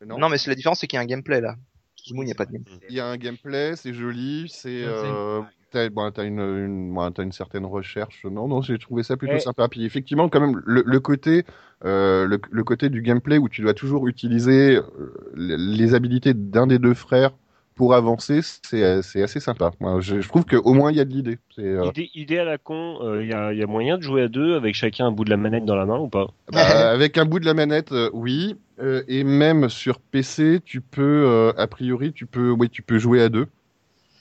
Non. 0.06 0.18
Non, 0.18 0.28
mais 0.30 0.38
c'est 0.38 0.48
la 0.50 0.54
différence, 0.56 0.80
c'est 0.80 0.86
qu'il 0.86 0.96
y 0.96 1.00
a 1.00 1.02
un 1.02 1.06
gameplay, 1.06 1.40
là. 1.40 1.54
To 1.96 2.04
the 2.10 2.14
Moon, 2.14 2.22
il 2.22 2.26
n'y 2.26 2.32
a 2.32 2.34
pas 2.34 2.46
de 2.46 2.52
gameplay. 2.52 2.78
Il 2.88 2.94
y 2.96 3.00
a 3.00 3.06
un 3.06 3.16
gameplay, 3.18 3.76
c'est 3.76 3.92
joli, 3.92 4.46
c'est 4.48 4.68
C'est- 4.82 4.84
euh, 4.86 5.40
t'as 5.70 5.88
bon, 5.90 6.10
une, 6.18 6.40
une, 6.40 6.94
bon, 6.94 7.10
t'as 7.12 7.22
une 7.22 7.32
certaine 7.32 7.64
recherche. 7.66 8.24
Non, 8.24 8.48
non, 8.48 8.62
j'ai 8.62 8.78
trouvé 8.78 9.02
ça 9.02 9.16
plutôt 9.16 9.36
Eh. 9.36 9.40
sympa. 9.40 9.68
Puis 9.68 9.84
effectivement, 9.84 10.28
quand 10.28 10.40
même, 10.40 10.60
le, 10.66 10.82
le 10.86 11.00
côté, 11.00 11.44
euh, 11.84 12.26
le, 12.26 12.40
le 12.50 12.64
côté 12.64 12.88
du 12.90 13.02
gameplay 13.02 13.38
où 13.38 13.48
tu 13.48 13.62
dois 13.62 13.74
toujours 13.74 14.06
utiliser 14.08 14.76
euh, 14.76 15.14
les 15.34 15.94
habilités 15.94 16.34
d'un 16.34 16.66
des 16.66 16.78
deux 16.78 16.94
frères 16.94 17.32
pour 17.74 17.94
avancer, 17.94 18.40
c'est 18.42 18.82
assez 18.84 19.40
sympa. 19.40 19.70
Moi, 19.80 20.00
je, 20.00 20.20
je 20.20 20.28
trouve 20.28 20.44
qu'au 20.44 20.74
moins 20.74 20.90
il 20.92 20.98
y 20.98 21.00
a 21.00 21.06
de 21.06 21.10
l'idée. 21.12 21.38
Euh, 21.58 21.86
Idée, 21.86 22.10
idée 22.14 22.38
à 22.38 22.44
la 22.44 22.58
con, 22.58 22.98
il 23.20 23.26
y, 23.28 23.32
a, 23.32 23.54
y 23.54 23.62
a 23.62 23.66
moyen 23.66 23.96
de 23.96 24.02
jouer 24.02 24.22
à 24.22 24.28
deux 24.28 24.54
avec 24.54 24.74
chacun 24.74 25.06
un 25.06 25.12
bout 25.12 25.24
de 25.24 25.30
la 25.30 25.38
manette 25.38 25.64
dans 25.64 25.76
la 25.76 25.86
main 25.86 25.98
ou 25.98 26.08
pas? 26.08 26.26
Bah, 26.52 26.60
avec 26.90 27.16
un 27.16 27.24
bout 27.24 27.38
de 27.40 27.46
la 27.46 27.54
manette, 27.54 27.92
euh, 27.92 28.10
oui, 28.12 28.56
Euh, 28.80 29.02
et 29.08 29.24
même 29.24 29.68
sur 29.68 30.00
PC, 30.00 30.60
tu 30.64 30.80
peux, 30.80 31.24
euh, 31.26 31.52
a 31.58 31.66
priori, 31.66 32.12
tu 32.14 32.24
peux, 32.26 32.50
oui, 32.50 32.70
tu 32.70 32.82
peux 32.82 32.98
jouer 32.98 33.20
à 33.22 33.28
deux. 33.28 33.46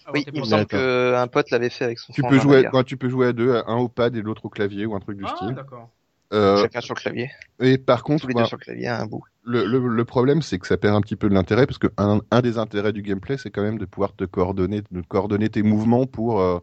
Ah, 0.09 0.11
Oui, 0.13 0.23
il 0.33 0.39
me 0.39 0.45
semble 0.45 0.65
qu'un 0.67 1.27
pote 1.27 1.51
l'avait 1.51 1.69
fait 1.69 1.85
avec 1.85 1.99
son 1.99 2.13
Tu 2.13 2.21
peux 2.23 2.39
jouer, 2.39 2.67
tu 2.85 2.97
peux 2.97 3.09
jouer 3.09 3.27
à 3.27 3.33
deux, 3.33 3.61
un 3.67 3.75
au 3.77 3.87
pad 3.89 4.15
et 4.15 4.21
l'autre 4.21 4.45
au 4.45 4.49
clavier 4.49 4.85
ou 4.85 4.95
un 4.95 4.99
truc 4.99 5.17
du 5.17 5.25
Ah, 5.25 5.35
style. 5.35 5.55
d'accord. 5.55 5.89
Euh, 6.31 6.61
Chacun 6.61 6.81
sur 6.81 6.93
le 6.93 6.99
clavier. 7.01 7.31
et 7.59 7.77
par 7.77 8.03
contre, 8.03 8.27
sur 8.45 8.57
le 8.57 8.63
clavier 8.63 8.87
à 8.87 9.01
un 9.01 9.05
bout. 9.07 9.23
le, 9.43 9.65
le, 9.65 9.79
le 9.87 10.05
problème, 10.05 10.41
c'est 10.41 10.59
que 10.59 10.67
ça 10.67 10.77
perd 10.77 10.95
un 10.95 11.01
petit 11.01 11.15
peu 11.15 11.27
de 11.29 11.33
l'intérêt 11.33 11.65
parce 11.65 11.79
que 11.79 11.87
un, 11.97 12.21
un 12.31 12.41
des 12.41 12.57
intérêts 12.57 12.93
du 12.93 13.01
gameplay, 13.01 13.37
c'est 13.37 13.49
quand 13.51 13.63
même 13.63 13.77
de 13.79 13.85
pouvoir 13.85 14.15
te 14.15 14.23
coordonner, 14.25 14.81
de 14.91 15.01
coordonner 15.01 15.49
tes 15.49 15.63
mouvements 15.63 16.05
pour, 16.05 16.39
euh, 16.41 16.59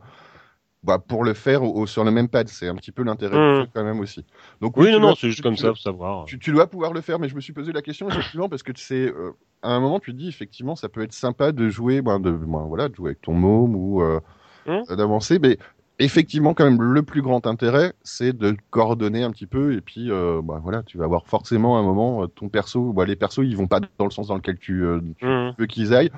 bah, 0.86 0.98
pour 0.98 1.24
le 1.24 1.34
faire 1.34 1.62
au, 1.62 1.74
au- 1.82 1.86
sur 1.86 2.04
le 2.04 2.10
même 2.10 2.28
pad. 2.28 2.48
C'est 2.48 2.68
un 2.68 2.74
petit 2.76 2.92
peu 2.92 3.02
l'intérêt 3.02 3.36
du 3.36 3.60
jeu 3.62 3.68
quand 3.74 3.84
même 3.84 4.00
aussi. 4.00 4.24
Donc 4.60 4.76
Oui, 4.76 4.90
non, 4.92 4.98
dois- 5.00 5.10
non, 5.10 5.14
c'est 5.16 5.26
juste 5.28 5.38
tu- 5.38 5.42
comme 5.42 5.56
tu 5.56 5.62
ça, 5.62 5.68
pour 5.68 5.78
savoir. 5.78 6.24
Tu, 6.24 6.38
tu 6.38 6.52
dois 6.52 6.66
pouvoir 6.68 6.92
le 6.92 7.00
faire, 7.00 7.18
mais 7.18 7.28
je 7.28 7.34
me 7.34 7.40
suis 7.40 7.52
posé 7.52 7.72
la 7.72 7.82
question 7.82 8.08
effectivement 8.08 8.48
parce 8.48 8.62
que 8.62 8.72
sais, 8.82 9.06
euh, 9.08 9.32
à 9.62 9.70
un 9.70 9.80
moment, 9.80 9.98
tu 10.00 10.12
te 10.12 10.16
dis 10.16 10.28
effectivement, 10.28 10.76
ça 10.76 10.88
peut 10.88 11.02
être 11.02 11.12
sympa 11.12 11.52
de 11.52 11.68
jouer, 11.68 12.02
ben, 12.02 12.20
de, 12.20 12.30
ben, 12.30 12.64
voilà, 12.66 12.88
de 12.88 12.94
jouer 12.94 13.10
avec 13.10 13.20
ton 13.22 13.34
môme 13.34 13.74
ou 13.74 14.00
euh, 14.02 14.20
Hum. 14.66 14.82
d'avancer, 14.96 15.38
mais 15.38 15.58
effectivement, 15.98 16.54
quand 16.54 16.64
même, 16.64 16.80
le 16.82 17.02
plus 17.02 17.22
grand 17.22 17.46
intérêt, 17.46 17.94
c'est 18.02 18.36
de 18.36 18.56
coordonner 18.70 19.22
un 19.22 19.30
petit 19.30 19.46
peu 19.46 19.74
et 19.74 19.80
puis, 19.80 20.10
euh, 20.10 20.40
ben, 20.42 20.58
voilà, 20.58 20.82
tu 20.82 20.98
vas 20.98 21.04
avoir 21.04 21.26
forcément 21.26 21.76
à 21.76 21.80
un 21.80 21.82
moment 21.82 22.22
euh, 22.22 22.26
ton 22.26 22.48
perso, 22.48 22.92
bah, 22.92 23.04
les 23.06 23.16
persos, 23.16 23.44
ils 23.44 23.56
vont 23.56 23.66
pas 23.68 23.80
dans 23.98 24.04
le 24.04 24.10
sens 24.10 24.28
dans 24.28 24.36
lequel 24.36 24.58
tu, 24.58 24.84
euh, 24.84 25.00
tu 25.18 25.26
Hum. 25.26 25.54
veux 25.58 25.66
qu'ils 25.66 25.94
aillent. 25.94 26.10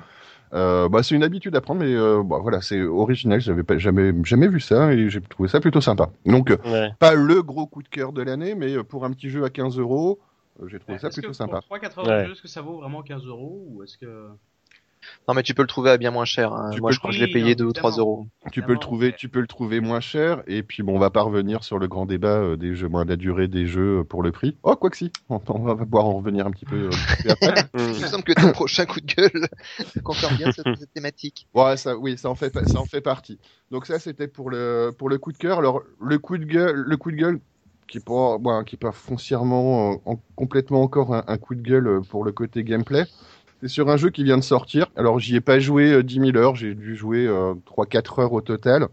Euh, 0.53 0.89
bah, 0.89 1.03
c'est 1.03 1.15
une 1.15 1.23
habitude 1.23 1.55
à 1.55 1.61
prendre, 1.61 1.81
mais 1.81 1.93
euh, 1.93 2.23
bah, 2.23 2.39
voilà, 2.41 2.61
c'est 2.61 2.81
original. 2.81 3.39
J'avais 3.39 3.63
pas 3.63 3.77
jamais 3.77 4.13
jamais 4.23 4.47
vu 4.47 4.59
ça 4.59 4.93
et 4.93 5.09
j'ai 5.09 5.21
trouvé 5.21 5.47
ça 5.49 5.59
plutôt 5.59 5.81
sympa. 5.81 6.09
Donc, 6.25 6.51
euh, 6.51 6.57
Ouais. 6.65 6.91
pas 6.99 7.13
le 7.13 7.41
gros 7.43 7.67
coup 7.67 7.83
de 7.83 7.87
cœur 7.87 8.13
de 8.13 8.21
l'année, 8.21 8.55
mais 8.55 8.83
pour 8.83 9.05
un 9.05 9.11
petit 9.11 9.29
jeu 9.29 9.43
à 9.43 9.49
15 9.49 9.77
euros, 9.77 10.19
j'ai 10.67 10.79
trouvé 10.79 10.97
ça 10.97 11.09
plutôt 11.09 11.29
que 11.29 11.33
sympa. 11.33 11.61
Pour 11.67 11.77
3-4 11.77 11.99
heures 11.99 12.07
Ouais. 12.07 12.21
de 12.21 12.25
jeu, 12.27 12.31
est-ce 12.33 12.41
que 12.41 12.47
ça 12.47 12.61
vaut 12.61 12.77
vraiment 12.79 13.01
15 13.03 13.25
euros 13.25 13.63
ou 13.69 13.83
est-ce 13.83 13.97
que. 13.97 14.29
Non, 15.27 15.33
mais 15.33 15.43
tu 15.43 15.53
peux 15.53 15.61
le 15.61 15.67
trouver 15.67 15.91
à 15.91 15.97
bien 15.97 16.11
moins 16.11 16.25
cher. 16.25 16.53
hein. 16.53 16.71
Moi, 16.79 16.91
je 16.91 16.99
crois 16.99 17.11
que 17.11 17.17
je 17.17 17.23
l'ai 17.23 17.31
payé 17.31 17.51
non, 17.51 17.55
2 17.57 17.65
ou 17.65 17.73
3 17.73 17.91
évidemment. 17.91 18.11
euros. 18.11 18.27
Tu 18.51 18.61
peux 18.61 18.73
le 18.73 18.79
trouver, 18.79 19.13
tu 19.15 19.29
peux 19.29 19.41
le 19.41 19.47
trouver 19.47 19.79
moins 19.79 19.99
cher. 19.99 20.41
Et 20.47 20.63
puis 20.63 20.81
bon, 20.83 20.95
on 20.95 20.99
va 20.99 21.09
pas 21.09 21.21
revenir 21.21 21.63
sur 21.63 21.77
le 21.79 21.87
grand 21.87 22.05
débat 22.05 22.37
euh, 22.39 22.55
des 22.57 22.73
jeux, 22.75 22.87
moins 22.87 23.05
la 23.05 23.15
durée 23.15 23.47
des 23.47 23.65
jeux 23.67 23.99
euh, 23.99 24.03
pour 24.03 24.23
le 24.23 24.31
prix. 24.31 24.57
Oh, 24.63 24.75
quoi 24.75 24.89
que 24.89 24.97
si, 24.97 25.11
on, 25.29 25.39
on 25.49 25.59
va 25.63 25.75
pouvoir 25.75 26.05
en 26.05 26.17
revenir 26.17 26.47
un 26.47 26.51
petit 26.51 26.65
peu. 26.65 26.75
euh, 26.75 26.89
plus 26.89 27.29
après. 27.29 27.63
Il 27.75 28.01
me 28.01 28.07
semble 28.07 28.23
que 28.23 28.33
ton 28.33 28.51
prochain 28.51 28.85
coup 28.85 28.99
de 29.01 29.05
gueule 29.13 29.47
confirme 30.03 30.35
bien 30.35 30.51
cette, 30.51 30.65
cette 30.79 30.93
thématique. 30.93 31.47
Ouais, 31.53 31.77
ça, 31.77 31.95
oui, 31.97 32.17
ça 32.17 32.29
en 32.29 32.35
fait, 32.35 32.53
ça 32.67 32.79
en 32.79 32.85
fait 32.85 33.01
partie. 33.01 33.39
Donc 33.71 33.85
ça, 33.85 33.99
c'était 33.99 34.27
pour 34.27 34.49
le 34.49 34.91
pour 34.97 35.09
le 35.09 35.17
coup 35.17 35.31
de 35.31 35.37
cœur. 35.37 35.59
Alors 35.59 35.81
le 36.01 36.17
coup 36.19 36.37
de 36.37 36.45
gueule, 36.45 36.75
le 36.87 36.97
coup 36.97 37.11
de 37.11 37.17
gueule 37.17 37.39
qui 37.87 37.99
pas, 37.99 38.37
bon, 38.37 38.63
qui 38.63 38.75
est 38.75 38.79
pas 38.79 38.91
foncièrement 38.91 39.99
en- 40.05 40.21
complètement 40.35 40.81
encore 40.83 41.15
un, 41.15 41.23
un 41.27 41.37
coup 41.37 41.55
de 41.55 41.61
gueule 41.61 42.01
pour 42.09 42.23
le 42.23 42.31
côté 42.31 42.63
gameplay. 42.63 43.05
C'est 43.61 43.67
sur 43.67 43.89
un 43.89 43.97
jeu 43.97 44.09
qui 44.09 44.23
vient 44.23 44.37
de 44.37 44.43
sortir. 44.43 44.87
Alors 44.95 45.19
j'y 45.19 45.35
ai 45.35 45.41
pas 45.41 45.59
joué 45.59 45.91
euh, 45.91 46.03
10 46.03 46.31
000 46.31 46.37
heures, 46.37 46.55
j'ai 46.55 46.75
dû 46.75 46.95
jouer 46.95 47.27
euh, 47.27 47.53
3-4 47.67 48.21
heures 48.21 48.33
au 48.33 48.41
total. 48.41 48.87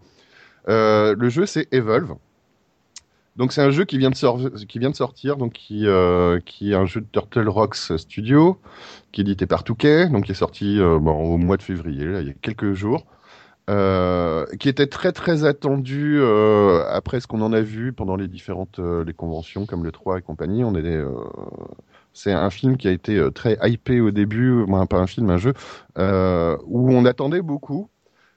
Euh, 0.69 1.15
le 1.17 1.29
jeu 1.29 1.47
c'est 1.47 1.73
Evolve. 1.73 2.17
Donc 3.37 3.53
c'est 3.53 3.61
un 3.61 3.71
jeu 3.71 3.85
qui 3.85 3.99
vient 3.99 4.11
de, 4.11 4.17
sortir, 4.95 5.37
donc 5.37 5.53
qui, 5.53 5.87
euh, 5.87 6.41
est 6.63 6.75
un 6.75 6.87
jeu 6.87 7.03
de 7.03 7.07
Turtle 7.13 7.49
Rocks 7.49 7.77
Studio, 7.77 8.59
qui 9.13 9.21
est 9.21 9.25
édité 9.25 9.47
par 9.47 9.63
Touquet, 9.63 10.09
donc 10.09 10.25
qui 10.25 10.33
est 10.33 10.35
sorti 10.35 10.79
euh, 10.79 10.95
au 10.95 11.37
mois 11.37 11.59
de 11.59 11.63
février, 11.63 12.07
il 12.21 12.27
y 12.27 12.31
a 12.31 12.35
quelques 12.41 12.73
jours, 12.73 13.05
euh, 13.69 14.47
qui 14.59 14.71
était 14.71 14.87
très 14.87 15.13
très 15.13 15.45
attendu 15.45 16.19
euh, 16.19 16.85
après 16.89 17.21
ce 17.21 17.27
qu'on 17.27 17.43
en 17.43 17.53
a 17.53 17.61
vu 17.61 17.93
pendant 17.93 18.17
les 18.17 18.29
différentes 18.29 18.79
euh, 18.79 19.05
conventions 19.17 19.67
comme 19.67 19.85
le 19.85 19.93
3 19.93 20.19
et 20.19 20.23
compagnie. 20.23 20.65
On 20.65 20.75
euh, 20.75 21.11
C'est 22.17 22.33
un 22.33 22.49
film 22.49 22.79
qui 22.79 22.89
a 22.89 22.93
été 22.93 23.19
euh, 23.19 23.31
très 23.31 23.59
hypé 23.63 24.01
au 24.01 24.11
début, 24.11 24.65
pas 24.89 24.97
un 24.97 25.07
film, 25.07 25.29
un 25.29 25.37
jeu, 25.37 25.53
euh, 25.99 26.57
où 26.65 26.91
on 26.91 27.05
attendait 27.05 27.43
beaucoup. 27.43 27.91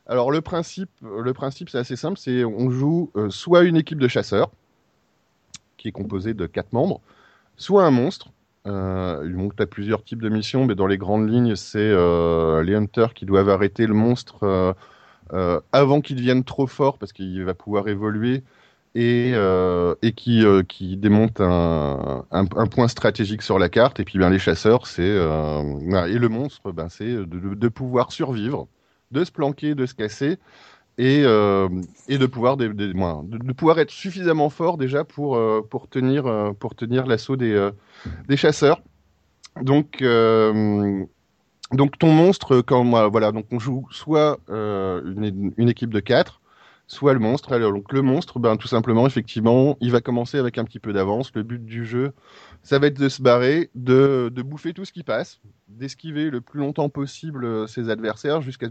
Alors 0.06 0.31
le 0.31 0.41
principe, 0.41 0.89
le 1.01 1.31
principe 1.34 1.69
c'est 1.69 1.77
assez 1.77 1.95
simple, 1.95 2.18
c'est 2.18 2.43
on 2.43 2.69
joue 2.72 3.10
euh, 3.15 3.30
soit 3.30 3.64
une 3.64 3.77
équipe 3.77 3.99
de 3.99 4.10
chasseurs, 4.10 4.51
qui 5.77 5.88
est 5.88 5.91
composée 5.93 6.34
de 6.34 6.45
quatre 6.45 6.73
membres, 6.73 6.99
soit 7.56 7.85
un 7.85 7.91
monstre. 7.91 8.27
Euh, 8.68 9.26
donc 9.30 9.56
tu 9.56 9.64
as 9.64 9.65
plusieurs 9.65 10.03
types 10.03 10.22
de 10.22 10.27
missions, 10.27 10.65
mais 10.65 10.76
dans 10.76 10.88
les 10.88 10.97
grandes 10.97 11.30
lignes, 11.30 11.56
c'est 11.56 11.89
les 11.89 12.76
hunters 12.76 13.14
qui 13.14 13.26
doivent 13.26 13.49
arrêter 13.49 13.88
le 13.88 13.93
monstre 13.93 14.76
avant 15.72 16.01
qu'il 16.01 16.18
devienne 16.18 16.43
trop 16.43 16.68
fort, 16.68 16.97
parce 16.97 17.14
qu'il 17.14 17.45
va 17.45 17.53
pouvoir 17.53 17.88
évoluer, 17.88 18.43
et, 18.95 19.32
euh, 19.34 19.95
et 20.02 20.14
qui, 20.14 20.44
euh, 20.45 20.64
démonte 20.98 21.40
un, 21.41 22.26
point 22.72 22.88
stratégique 22.88 23.41
sur 23.41 23.60
la 23.60 23.70
carte. 23.70 23.99
Et 23.99 24.06
puis 24.06 24.20
ben, 24.20 24.30
les 24.30 24.40
chasseurs, 24.40 24.88
c'est 24.88 25.02
euh, 25.03 25.61
voilà. 25.88 26.07
et 26.07 26.18
le 26.18 26.30
monstre, 26.30 26.72
ben, 26.72 26.90
c'est 26.90 27.16
de, 27.26 27.68
pouvoir 27.68 28.11
survivre, 28.11 28.68
de 29.11 29.24
se 29.24 29.32
planquer, 29.32 29.76
de 29.76 29.86
se 29.86 29.94
casser. 29.94 30.38
Et, 30.98 31.22
euh, 31.24 31.70
de 32.10 32.26
pouvoir 32.26 32.57
moins, 32.94 33.24
de, 33.24 33.53
pouvoir 33.53 33.80
être 33.80 33.91
suffisamment 33.91 34.49
fort 34.49 34.78
déjà 34.78 35.06
pour 35.06 35.38
tenir 35.90 36.53
pour 36.60 36.76
tenir 36.76 37.06
l'assaut 37.06 37.38
des 37.38 37.72
chasseurs. 38.36 38.82
Donc 39.61 40.03
donc 41.72 41.98
ton 41.99 42.11
monstre 42.11 42.60
quand 42.60 42.84
voilà 43.10 43.32
donc 43.32 43.45
on 43.52 43.60
joue 43.60 43.88
soit 43.91 44.40
une, 44.49 45.53
une 45.56 45.70
équipe 45.70 45.94
de 45.94 46.02
quatre 46.02 46.39
soit 46.90 47.14
le 47.14 47.20
monstre. 47.20 47.53
Alors, 47.53 47.72
donc 47.72 47.94
le 47.94 48.02
monstre, 48.02 48.40
ben 48.40 48.57
tout 48.57 48.68
simplement, 48.68 49.06
effectivement, 49.06 49.78
il 49.80 49.91
va 49.91 50.02
commencer 50.02 50.40
avec 50.40 50.57
un 50.57 50.66
petit 50.66 50.80
peu 50.80 50.91
d'avance. 50.91 51.32
Le 51.36 51.44
but 51.44 51.64
du 51.64 51.86
jeu, 51.86 52.14
ça 52.64 52.80
va 52.80 52.88
être 52.88 52.99
de 52.99 53.07
se 53.07 53.22
barrer, 53.22 53.70
de, 53.76 54.30
de 54.34 54.41
bouffer 54.41 54.74
tout 54.74 54.86
ce 54.86 54.91
qui 54.91 55.03
passe, 55.03 55.40
d'esquiver 55.68 56.32
le 56.32 56.41
plus 56.41 56.60
longtemps 56.60 56.90
possible 56.90 57.45
euh, 57.45 57.68
ses 57.68 57.90
adversaires 57.91 58.41
jusqu'à 58.41 58.68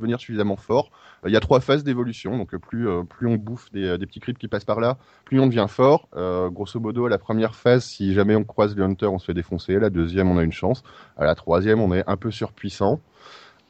devenir 0.00 0.18
suffisamment 0.18 0.56
fort. 0.56 0.90
Euh, 1.22 1.28
Il 1.28 1.32
y 1.32 1.36
a 1.36 1.40
trois 1.40 1.60
phases 1.60 1.84
d'évolution, 1.84 2.38
donc 2.38 2.54
euh, 2.54 2.58
plus 2.58 2.88
plus 3.10 3.26
on 3.28 3.36
bouffe 3.36 3.70
des, 3.72 3.98
des 3.98 4.06
petits 4.06 4.20
creeps 4.20 4.40
qui 4.40 4.48
passent 4.48 4.64
par 4.64 4.80
là, 4.80 4.96
plus 5.26 5.38
on 5.38 5.46
devient 5.46 5.66
fort. 5.68 6.08
Grosso 6.50 6.80
modo, 6.80 7.04
à 7.04 7.10
la 7.10 7.18
première 7.18 7.54
phase, 7.54 7.84
si 7.84 8.14
jamais 8.14 8.36
on 8.36 8.44
croise 8.44 8.74
les 8.74 8.82
hunters, 8.82 9.12
on 9.12 9.18
se 9.18 9.26
fait 9.26 9.34
défoncer. 9.34 9.78
La 9.78 9.90
deuxième, 9.90 10.30
on 10.30 10.38
a 10.38 10.42
une 10.42 10.50
chance. 10.52 10.82
À 11.18 11.26
la 11.26 11.34
troisième, 11.34 11.78
on 11.78 11.92
est 11.94 12.04
un 12.06 12.16
peu 12.16 12.30
surpuissant. 12.30 13.00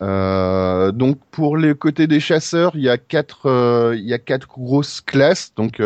Euh, 0.02 0.90
donc 0.90 1.18
pour 1.30 1.56
les 1.56 1.74
côtés 1.74 2.06
des 2.06 2.20
chasseurs, 2.20 2.72
il 2.74 2.82
y 2.82 2.88
a 2.88 2.98
quatre, 2.98 3.46
euh, 3.46 3.94
il 3.96 4.04
y 4.04 4.12
a 4.12 4.18
quatre 4.18 4.48
grosses 4.48 5.00
classes. 5.00 5.54
Donc 5.54 5.80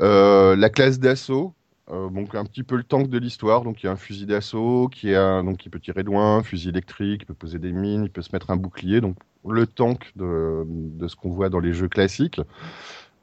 euh, 0.00 0.56
la 0.56 0.68
classe 0.68 1.00
d'assaut, 1.00 1.54
donc 1.90 2.34
un 2.34 2.44
petit 2.44 2.62
peu 2.62 2.76
le 2.76 2.84
tank 2.84 3.08
de 3.08 3.18
l'histoire. 3.18 3.62
Donc 3.62 3.82
il 3.82 3.86
y 3.86 3.88
a 3.88 3.92
un 3.92 3.96
fusil 3.96 4.26
d'assaut 4.26 4.88
qui 4.88 5.14
un, 5.14 5.44
donc 5.44 5.66
peut 5.70 5.80
tirer 5.80 6.02
loin, 6.02 6.36
un 6.36 6.42
fusil 6.42 6.68
électrique, 6.68 7.22
il 7.22 7.26
peut 7.26 7.34
poser 7.34 7.58
des 7.58 7.72
mines, 7.72 8.04
il 8.04 8.10
peut 8.10 8.22
se 8.22 8.30
mettre 8.32 8.50
un 8.50 8.56
bouclier. 8.56 9.00
Donc 9.00 9.16
le 9.48 9.66
tank 9.66 10.12
de, 10.16 10.66
ce 11.08 11.16
qu'on 11.16 11.30
voit 11.30 11.48
dans 11.48 11.60
les 11.60 11.72
jeux 11.72 11.88
classiques. 11.88 12.40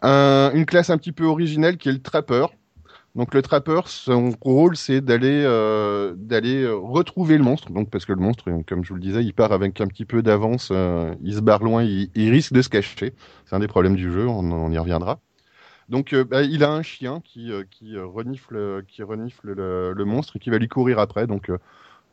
Un- 0.02 0.52
une 0.54 0.66
classe 0.66 0.90
un 0.90 0.98
petit 0.98 1.12
peu 1.12 1.26
originelle 1.26 1.78
qui 1.78 1.90
est 1.90 1.94
le 1.94 2.02
trapper. 2.02 2.48
Donc 3.16 3.34
le 3.34 3.42
trapper, 3.42 3.80
son 3.86 4.34
rôle 4.42 4.76
c'est 4.76 5.00
d'aller 5.00 5.44
euh, 5.46 6.14
euh, 6.32 6.76
retrouver 6.76 7.38
le 7.38 7.44
monstre. 7.44 7.72
Donc 7.72 7.90
parce 7.90 8.06
que 8.06 8.12
le 8.12 8.20
monstre, 8.20 8.50
euh, 8.50 8.62
comme 8.68 8.84
je 8.84 8.90
vous 8.90 8.96
le 8.96 9.02
disais, 9.02 9.24
il 9.24 9.34
part 9.34 9.54
avec 9.54 9.80
un 9.80 9.88
petit 9.88 10.04
peu 10.04 10.22
d'avance, 10.22 10.72
il 11.24 11.34
se 11.34 11.40
barre 11.40 11.64
loin, 11.64 11.84
il, 11.84 12.30
risque 12.30 12.52
de 12.52 12.62
se 12.62 12.68
cacher. 12.68 13.14
C'est 13.46 13.56
un 13.56 13.60
des 13.60 13.68
problèmes 13.68 13.96
du 13.96 14.12
jeu, 14.12 14.28
on, 14.28 14.70
y 14.70 14.78
reviendra. 14.78 15.20
Donc 15.88 16.14
bah, 16.14 16.44
il 16.44 16.64
a 16.64 16.72
un 16.72 16.82
chien 16.82 17.22
qui 17.24 17.52
renifle 17.98 18.84
qui 18.88 19.04
renifle 19.04 19.54
le, 19.54 20.06
monstre 20.06 20.36
et 20.36 20.40
qui 20.40 20.50
va 20.50 20.58
lui 20.58 20.68
courir 20.68 21.00
après. 21.00 21.26
Donc 21.26 21.50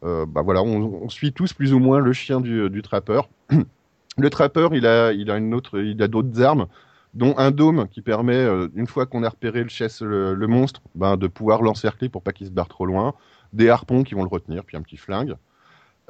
bah 0.02 0.42
voilà, 0.42 0.62
on, 0.62 1.02
on 1.02 1.08
suit 1.08 1.32
tous 1.32 1.52
plus 1.52 1.74
ou 1.74 1.80
moins 1.80 1.98
le 1.98 2.12
chien 2.12 2.40
du, 2.40 2.70
du 2.70 2.82
trappeur. 2.82 3.28
le 4.18 4.30
trappeur, 4.30 4.72
il 4.72 4.86
a 4.86 5.12
il 5.12 5.32
a 5.32 5.36
une 5.36 5.52
autre, 5.52 5.80
il 5.80 6.00
a 6.00 6.06
d'autres 6.06 6.40
armes 6.42 6.68
dont 7.14 7.34
un 7.38 7.50
dôme 7.50 7.88
qui 7.88 8.00
permet, 8.02 8.34
euh, 8.36 8.68
une 8.74 8.86
fois 8.86 9.06
qu'on 9.06 9.22
a 9.22 9.28
repéré 9.28 9.62
le, 9.62 9.68
chasse, 9.68 10.00
le, 10.02 10.34
le 10.34 10.46
monstre, 10.46 10.80
ben, 10.94 11.16
de 11.16 11.26
pouvoir 11.26 11.62
l'encercler 11.62 12.08
pour 12.08 12.22
pas 12.22 12.32
qu'il 12.32 12.46
se 12.46 12.52
barre 12.52 12.68
trop 12.68 12.86
loin, 12.86 13.14
des 13.52 13.68
harpons 13.68 14.02
qui 14.02 14.14
vont 14.14 14.22
le 14.22 14.28
retenir, 14.30 14.64
puis 14.64 14.76
un 14.76 14.82
petit 14.82 14.96
flingue. 14.96 15.36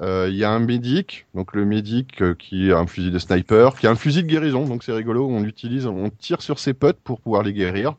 Euh, 0.00 0.28
Il 0.30 0.36
y 0.36 0.44
a 0.44 0.50
un 0.50 0.58
médic, 0.60 1.26
donc 1.34 1.54
le 1.54 1.64
médic 1.64 2.22
euh, 2.22 2.34
qui 2.34 2.72
a 2.72 2.78
un 2.78 2.86
fusil 2.86 3.10
de 3.10 3.18
sniper, 3.18 3.74
qui 3.74 3.86
a 3.86 3.90
un 3.90 3.94
fusil 3.96 4.22
de 4.22 4.28
guérison, 4.28 4.64
donc 4.66 4.84
c'est 4.84 4.92
rigolo, 4.92 5.28
on 5.28 5.40
l'utilise, 5.40 5.86
on 5.86 6.08
tire 6.08 6.40
sur 6.40 6.58
ses 6.58 6.72
potes 6.72 6.98
pour 7.02 7.20
pouvoir 7.20 7.42
les 7.42 7.52
guérir. 7.52 7.94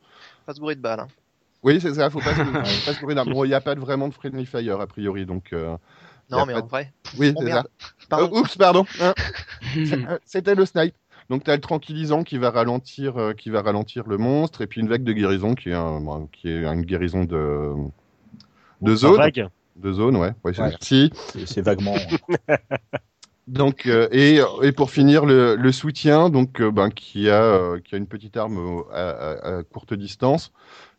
Pas 0.45 0.53
se 0.53 0.59
bourrer 0.59 0.75
de 0.75 0.81
balles. 0.81 1.01
Hein. 1.01 1.07
Oui, 1.61 1.79
c'est 1.79 1.93
ça, 1.93 2.09
faut 2.09 2.19
pas 2.19 2.33
se, 2.35 2.43
faut 2.43 2.51
pas 2.85 2.93
se 2.93 2.99
bourrer 2.99 3.15
d'armes. 3.15 3.31
Bon, 3.31 3.43
il 3.45 3.49
n'y 3.49 3.53
a 3.53 3.61
pas 3.61 3.75
de, 3.75 3.79
vraiment 3.79 4.07
de 4.07 4.13
friendly 4.13 4.45
fire 4.45 4.81
a 4.81 4.87
priori, 4.87 5.25
donc 5.25 5.53
euh, 5.53 5.77
Non, 6.31 6.45
mais 6.45 6.53
en 6.55 6.61
de- 6.61 6.67
vrai. 6.67 6.91
oui, 7.17 7.31
Oh, 7.35 7.41
c'est 7.41 7.47
ça. 7.49 7.53
merde. 7.53 7.67
Pardon. 8.09 8.31
Euh, 8.35 8.39
oups, 8.39 8.57
pardon. 8.57 8.85
Hein. 9.01 9.13
C'était 10.25 10.55
le 10.55 10.65
snipe. 10.65 10.95
Donc 11.29 11.43
tu 11.43 11.51
as 11.51 11.55
le 11.55 11.61
tranquillisant 11.61 12.23
qui 12.23 12.37
va 12.37 12.49
ralentir, 12.51 13.17
euh, 13.17 13.33
qui 13.33 13.49
va 13.49 13.61
ralentir 13.61 14.03
le 14.07 14.17
monstre, 14.17 14.61
et 14.61 14.67
puis 14.67 14.81
une 14.81 14.87
vague 14.89 15.03
de 15.03 15.13
guérison 15.13 15.55
qui 15.55 15.69
est, 15.69 15.73
un, 15.73 15.99
bon, 16.01 16.27
qui 16.31 16.49
est 16.49 16.63
une 16.65 16.81
guérison 16.83 17.23
de 17.23 18.95
zone, 18.95 19.15
vague. 19.17 19.47
de 19.77 19.93
zone, 19.93 20.17
ouais. 20.17 20.33
ouais, 20.43 20.53
c'est- 20.53 20.61
Ouais. 20.61 20.75
Si. 20.81 21.11
C'est 21.29 21.45
c'est 21.47 21.61
vaguement. 21.61 21.95
Donc 23.47 23.87
euh, 23.87 24.07
et, 24.11 24.39
et 24.61 24.71
pour 24.71 24.89
finir 24.89 25.25
le, 25.25 25.55
le 25.55 25.71
soutien, 25.73 26.29
donc 26.29 26.61
euh, 26.61 26.71
ben 26.71 26.89
qui 26.89 27.29
a 27.29 27.43
euh, 27.43 27.79
qui 27.81 27.93
a 27.93 27.97
une 27.97 28.07
petite 28.07 28.37
arme 28.37 28.83
à, 28.93 29.09
à- 29.09 29.57
à 29.57 29.63
courte 29.63 29.93
distance, 29.93 30.53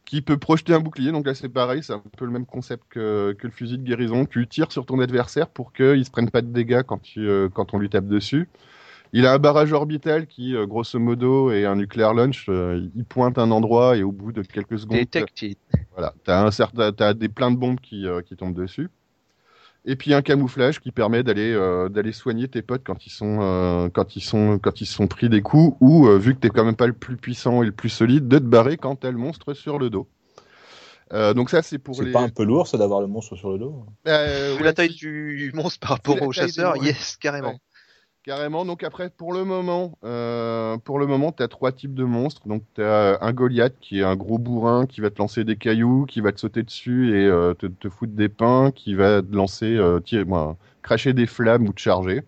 qui 0.04 0.20
peut 0.20 0.36
projeter 0.36 0.74
un 0.74 0.80
bouclier. 0.80 1.10
Donc 1.10 1.26
là 1.26 1.34
c'est 1.34 1.48
pareil, 1.48 1.82
c'est 1.82 1.94
un 1.94 2.02
peu 2.18 2.26
le 2.26 2.30
même 2.30 2.44
concept 2.44 2.84
que, 2.90 3.34
que 3.38 3.46
le 3.46 3.50
fusil 3.52 3.78
de 3.78 3.82
guérison. 3.82 4.26
Tu 4.26 4.46
tires 4.46 4.70
sur 4.72 4.84
ton 4.84 5.00
adversaire 5.00 5.48
pour 5.48 5.72
qu'il 5.72 6.04
se 6.04 6.10
prenne 6.10 6.28
pas 6.28 6.42
de 6.42 6.48
dégâts 6.48 6.82
quand 6.82 6.98
tu 6.98 7.26
euh, 7.26 7.48
quand 7.48 7.72
on 7.72 7.78
lui 7.78 7.88
tape 7.88 8.08
dessus. 8.08 8.46
Il 9.16 9.26
a 9.26 9.32
un 9.32 9.38
barrage 9.38 9.72
orbital 9.72 10.26
qui, 10.26 10.56
euh, 10.56 10.66
grosso 10.66 10.98
modo, 10.98 11.52
est 11.52 11.64
un 11.64 11.76
nuclear 11.76 12.14
launch. 12.14 12.46
euh, 12.48 12.84
il 12.96 13.04
pointe 13.04 13.38
un 13.38 13.52
endroit 13.52 13.96
et 13.96 14.02
au 14.02 14.10
bout 14.10 14.32
de 14.32 14.42
quelques 14.42 14.76
secondes, 14.76 15.06
voilà, 15.92 16.12
t'as 16.24 16.44
un 16.44 16.50
certain, 16.50 16.90
t'as 16.90 17.14
des 17.14 17.28
plein 17.28 17.52
de 17.52 17.56
bombes 17.56 17.78
qui, 17.78 18.08
euh, 18.08 18.22
qui 18.22 18.34
tombent 18.34 18.56
dessus. 18.56 18.90
Et 19.84 19.94
puis 19.94 20.14
un 20.14 20.22
camouflage 20.22 20.80
qui 20.80 20.90
permet 20.90 21.22
d'aller 21.22 21.52
euh, 21.52 21.88
d'aller 21.88 22.10
soigner 22.10 22.48
tes 22.48 22.62
potes 22.62 22.82
quand 22.84 23.06
ils 23.06 23.10
sont 23.10 23.38
euh, 23.40 23.88
quand 23.88 24.16
ils 24.16 24.22
sont 24.22 24.58
quand 24.58 24.80
ils 24.80 24.86
se 24.86 24.94
sont 24.94 25.06
pris 25.06 25.28
des 25.28 25.42
coups 25.42 25.76
ou 25.80 26.08
euh, 26.08 26.18
vu 26.18 26.34
que 26.34 26.40
t'es 26.40 26.48
quand 26.48 26.64
même 26.64 26.74
pas 26.74 26.86
le 26.88 26.94
plus 26.94 27.16
puissant 27.16 27.62
et 27.62 27.66
le 27.66 27.72
plus 27.72 27.90
solide 27.90 28.26
de 28.26 28.38
te 28.38 28.44
barrer 28.44 28.78
quand 28.78 28.96
t'as 28.96 29.10
le 29.10 29.18
monstre 29.18 29.52
sur 29.52 29.78
le 29.78 29.90
dos. 29.90 30.08
Euh, 31.12 31.34
donc 31.34 31.50
ça 31.50 31.60
c'est 31.62 31.78
pour 31.78 31.94
C'est 31.94 32.06
les. 32.06 32.12
pas 32.12 32.22
un 32.22 32.30
peu 32.30 32.44
lourd, 32.44 32.66
ça, 32.66 32.78
d'avoir 32.78 33.02
le 33.02 33.06
monstre 33.06 33.36
sur 33.36 33.50
le 33.52 33.58
dos? 33.58 33.84
Euh, 34.08 34.56
ouais, 34.56 34.62
la 34.62 34.72
taille 34.72 34.94
du 34.94 35.52
monstre 35.54 35.80
par 35.80 35.90
rapport 35.90 36.20
au 36.22 36.32
chasseur, 36.32 36.82
yes, 36.82 37.16
carrément. 37.18 37.50
Ouais. 37.50 37.58
Carrément. 38.24 38.64
Donc 38.64 38.82
après, 38.82 39.10
pour 39.10 39.34
le 39.34 39.44
moment, 39.44 39.98
euh, 40.02 40.78
pour 40.78 40.98
le 40.98 41.06
moment, 41.06 41.30
t'as 41.30 41.46
trois 41.46 41.72
types 41.72 41.92
de 41.92 42.04
monstres. 42.04 42.48
Donc 42.48 42.62
t'as 42.72 43.18
un 43.20 43.32
Goliath 43.34 43.74
qui 43.82 44.00
est 44.00 44.02
un 44.02 44.16
gros 44.16 44.38
bourrin 44.38 44.86
qui 44.86 45.02
va 45.02 45.10
te 45.10 45.18
lancer 45.18 45.44
des 45.44 45.56
cailloux, 45.56 46.06
qui 46.06 46.22
va 46.22 46.32
te 46.32 46.40
sauter 46.40 46.62
dessus 46.62 47.10
et 47.10 47.26
euh, 47.26 47.52
te, 47.52 47.88
foutre 47.90 48.14
des 48.14 48.30
pains, 48.30 48.70
qui 48.74 48.94
va 48.94 49.20
te 49.20 49.36
lancer, 49.36 49.76
euh, 49.76 50.00
tirer, 50.00 50.24
cracher 50.80 51.12
des 51.12 51.26
flammes 51.26 51.68
ou 51.68 51.74
te 51.74 51.80
charger. 51.80 52.22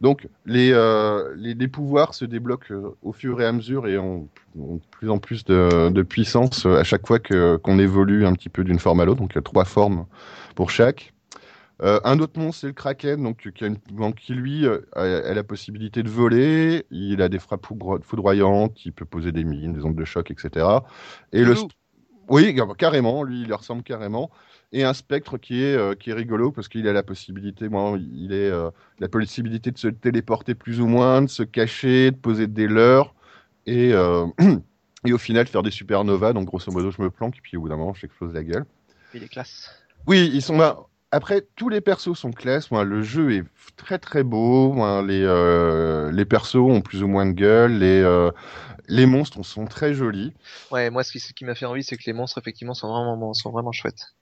Donc 0.00 0.26
les, 0.46 0.70
euh, 0.72 1.34
les, 1.36 1.52
les 1.52 1.68
pouvoirs 1.68 2.14
se 2.14 2.24
débloquent 2.24 2.72
euh, 2.72 2.96
au 3.02 3.12
fur 3.12 3.38
et 3.42 3.44
à 3.44 3.52
mesure 3.52 3.86
et 3.86 3.98
ont, 3.98 4.28
de 4.54 4.80
plus 4.90 5.10
en 5.10 5.18
plus 5.18 5.44
de, 5.44 5.90
de 5.90 6.02
puissance 6.02 6.64
à 6.64 6.84
chaque 6.84 7.06
fois 7.06 7.18
qu'on 7.18 7.78
évolue 7.78 8.24
un 8.24 8.32
petit 8.32 8.48
peu 8.48 8.64
d'une 8.64 8.78
forme 8.78 9.00
à 9.00 9.04
l'autre. 9.04 9.20
Donc 9.20 9.32
il 9.34 9.36
y 9.36 9.40
a 9.40 9.42
trois 9.42 9.66
formes 9.66 10.06
pour 10.54 10.70
chaque. 10.70 11.12
Euh, 11.80 12.00
un 12.04 12.18
autre 12.18 12.40
monstre, 12.40 12.62
c'est 12.62 12.66
le 12.66 12.72
Kraken, 12.72 13.22
donc 13.22 13.50
qui, 13.52 13.64
a 13.64 13.68
une, 13.68 13.78
donc, 13.92 14.16
qui 14.16 14.34
lui 14.34 14.66
euh, 14.66 14.80
a, 14.94 15.02
a 15.02 15.34
la 15.34 15.44
possibilité 15.44 16.02
de 16.02 16.08
voler. 16.08 16.86
Il 16.90 17.22
a 17.22 17.28
des 17.28 17.38
frappes 17.38 17.66
foudro- 17.66 18.02
foudroyantes, 18.02 18.84
il 18.84 18.92
peut 18.92 19.04
poser 19.04 19.30
des 19.30 19.44
mines, 19.44 19.72
des 19.74 19.84
ondes 19.84 19.94
de 19.94 20.04
choc, 20.04 20.30
etc. 20.30 20.84
Et 21.32 21.44
le, 21.44 21.54
oui, 22.28 22.54
car- 22.54 22.76
carrément, 22.76 23.22
lui, 23.22 23.42
il 23.42 23.52
ressemble 23.54 23.82
carrément. 23.84 24.30
Et 24.72 24.84
un 24.84 24.92
spectre 24.92 25.38
qui 25.38 25.62
est 25.62 25.76
euh, 25.76 25.94
qui 25.94 26.10
est 26.10 26.14
rigolo 26.14 26.52
parce 26.52 26.68
qu'il 26.68 26.86
a 26.88 26.92
la 26.92 27.02
possibilité, 27.02 27.68
moi, 27.68 27.96
il 27.98 28.32
est 28.32 28.50
la 28.98 29.08
possibilité 29.08 29.70
de 29.70 29.78
se 29.78 29.88
téléporter 29.88 30.54
plus 30.54 30.80
ou 30.80 30.86
moins, 30.86 31.22
de 31.22 31.28
se 31.28 31.42
cacher, 31.44 32.10
de 32.10 32.16
poser 32.16 32.48
des 32.48 32.66
leurres 32.66 33.14
et 33.66 33.92
et 35.06 35.12
au 35.12 35.18
final 35.18 35.46
faire 35.46 35.62
des 35.62 35.70
supernovas. 35.70 36.32
Donc 36.32 36.46
grosso 36.46 36.72
modo, 36.72 36.90
je 36.90 37.00
me 37.00 37.10
planque 37.10 37.38
et 37.38 37.40
puis 37.40 37.56
au 37.56 37.60
bout 37.62 37.68
d'un 37.68 37.76
moment, 37.76 37.94
j'explose 37.94 38.34
la 38.34 38.42
gueule. 38.42 38.66
Il 39.14 39.22
est 39.22 39.28
classe. 39.28 39.70
Oui, 40.06 40.30
ils 40.32 40.42
sont 40.42 40.58
là. 40.58 40.78
Après, 41.10 41.46
tous 41.56 41.68
les 41.70 41.80
persos 41.80 42.18
sont 42.18 42.32
classe. 42.32 42.70
Le 42.70 43.02
jeu 43.02 43.32
est 43.32 43.44
très 43.76 43.98
très 43.98 44.22
beau. 44.22 44.74
Les 45.02 45.22
euh, 45.24 46.12
les 46.12 46.24
persos 46.26 46.56
ont 46.56 46.82
plus 46.82 47.02
ou 47.02 47.08
moins 47.08 47.26
de 47.26 47.32
gueule. 47.32 47.78
Les 47.78 48.02
euh, 48.02 48.30
les 48.88 49.06
monstres 49.06 49.42
sont 49.42 49.66
très 49.66 49.94
jolis. 49.94 50.32
Ouais, 50.70 50.90
moi, 50.90 51.04
ce 51.04 51.12
qui, 51.12 51.20
ce 51.20 51.32
qui 51.32 51.44
m'a 51.44 51.54
fait 51.54 51.66
envie, 51.66 51.82
c'est 51.82 51.96
que 51.96 52.04
les 52.06 52.12
monstres, 52.12 52.38
effectivement, 52.38 52.74
sont 52.74 52.88
vraiment, 52.88 53.34
sont 53.34 53.50
vraiment 53.50 53.72
chouettes. 53.72 54.14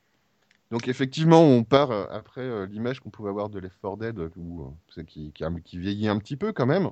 Donc 0.72 0.88
effectivement, 0.88 1.42
on 1.42 1.62
part 1.62 1.92
euh, 1.92 2.06
après 2.10 2.40
euh, 2.40 2.66
l'image 2.66 2.98
qu'on 2.98 3.10
pouvait 3.10 3.30
avoir 3.30 3.48
de 3.48 3.60
Left 3.60 3.76
4 3.80 3.96
Dead, 3.98 4.18
où, 4.36 4.74
qui, 5.06 5.32
qui, 5.32 5.44
qui 5.64 5.78
vieillit 5.78 6.08
un 6.08 6.18
petit 6.18 6.36
peu 6.36 6.52
quand 6.52 6.66
même. 6.66 6.90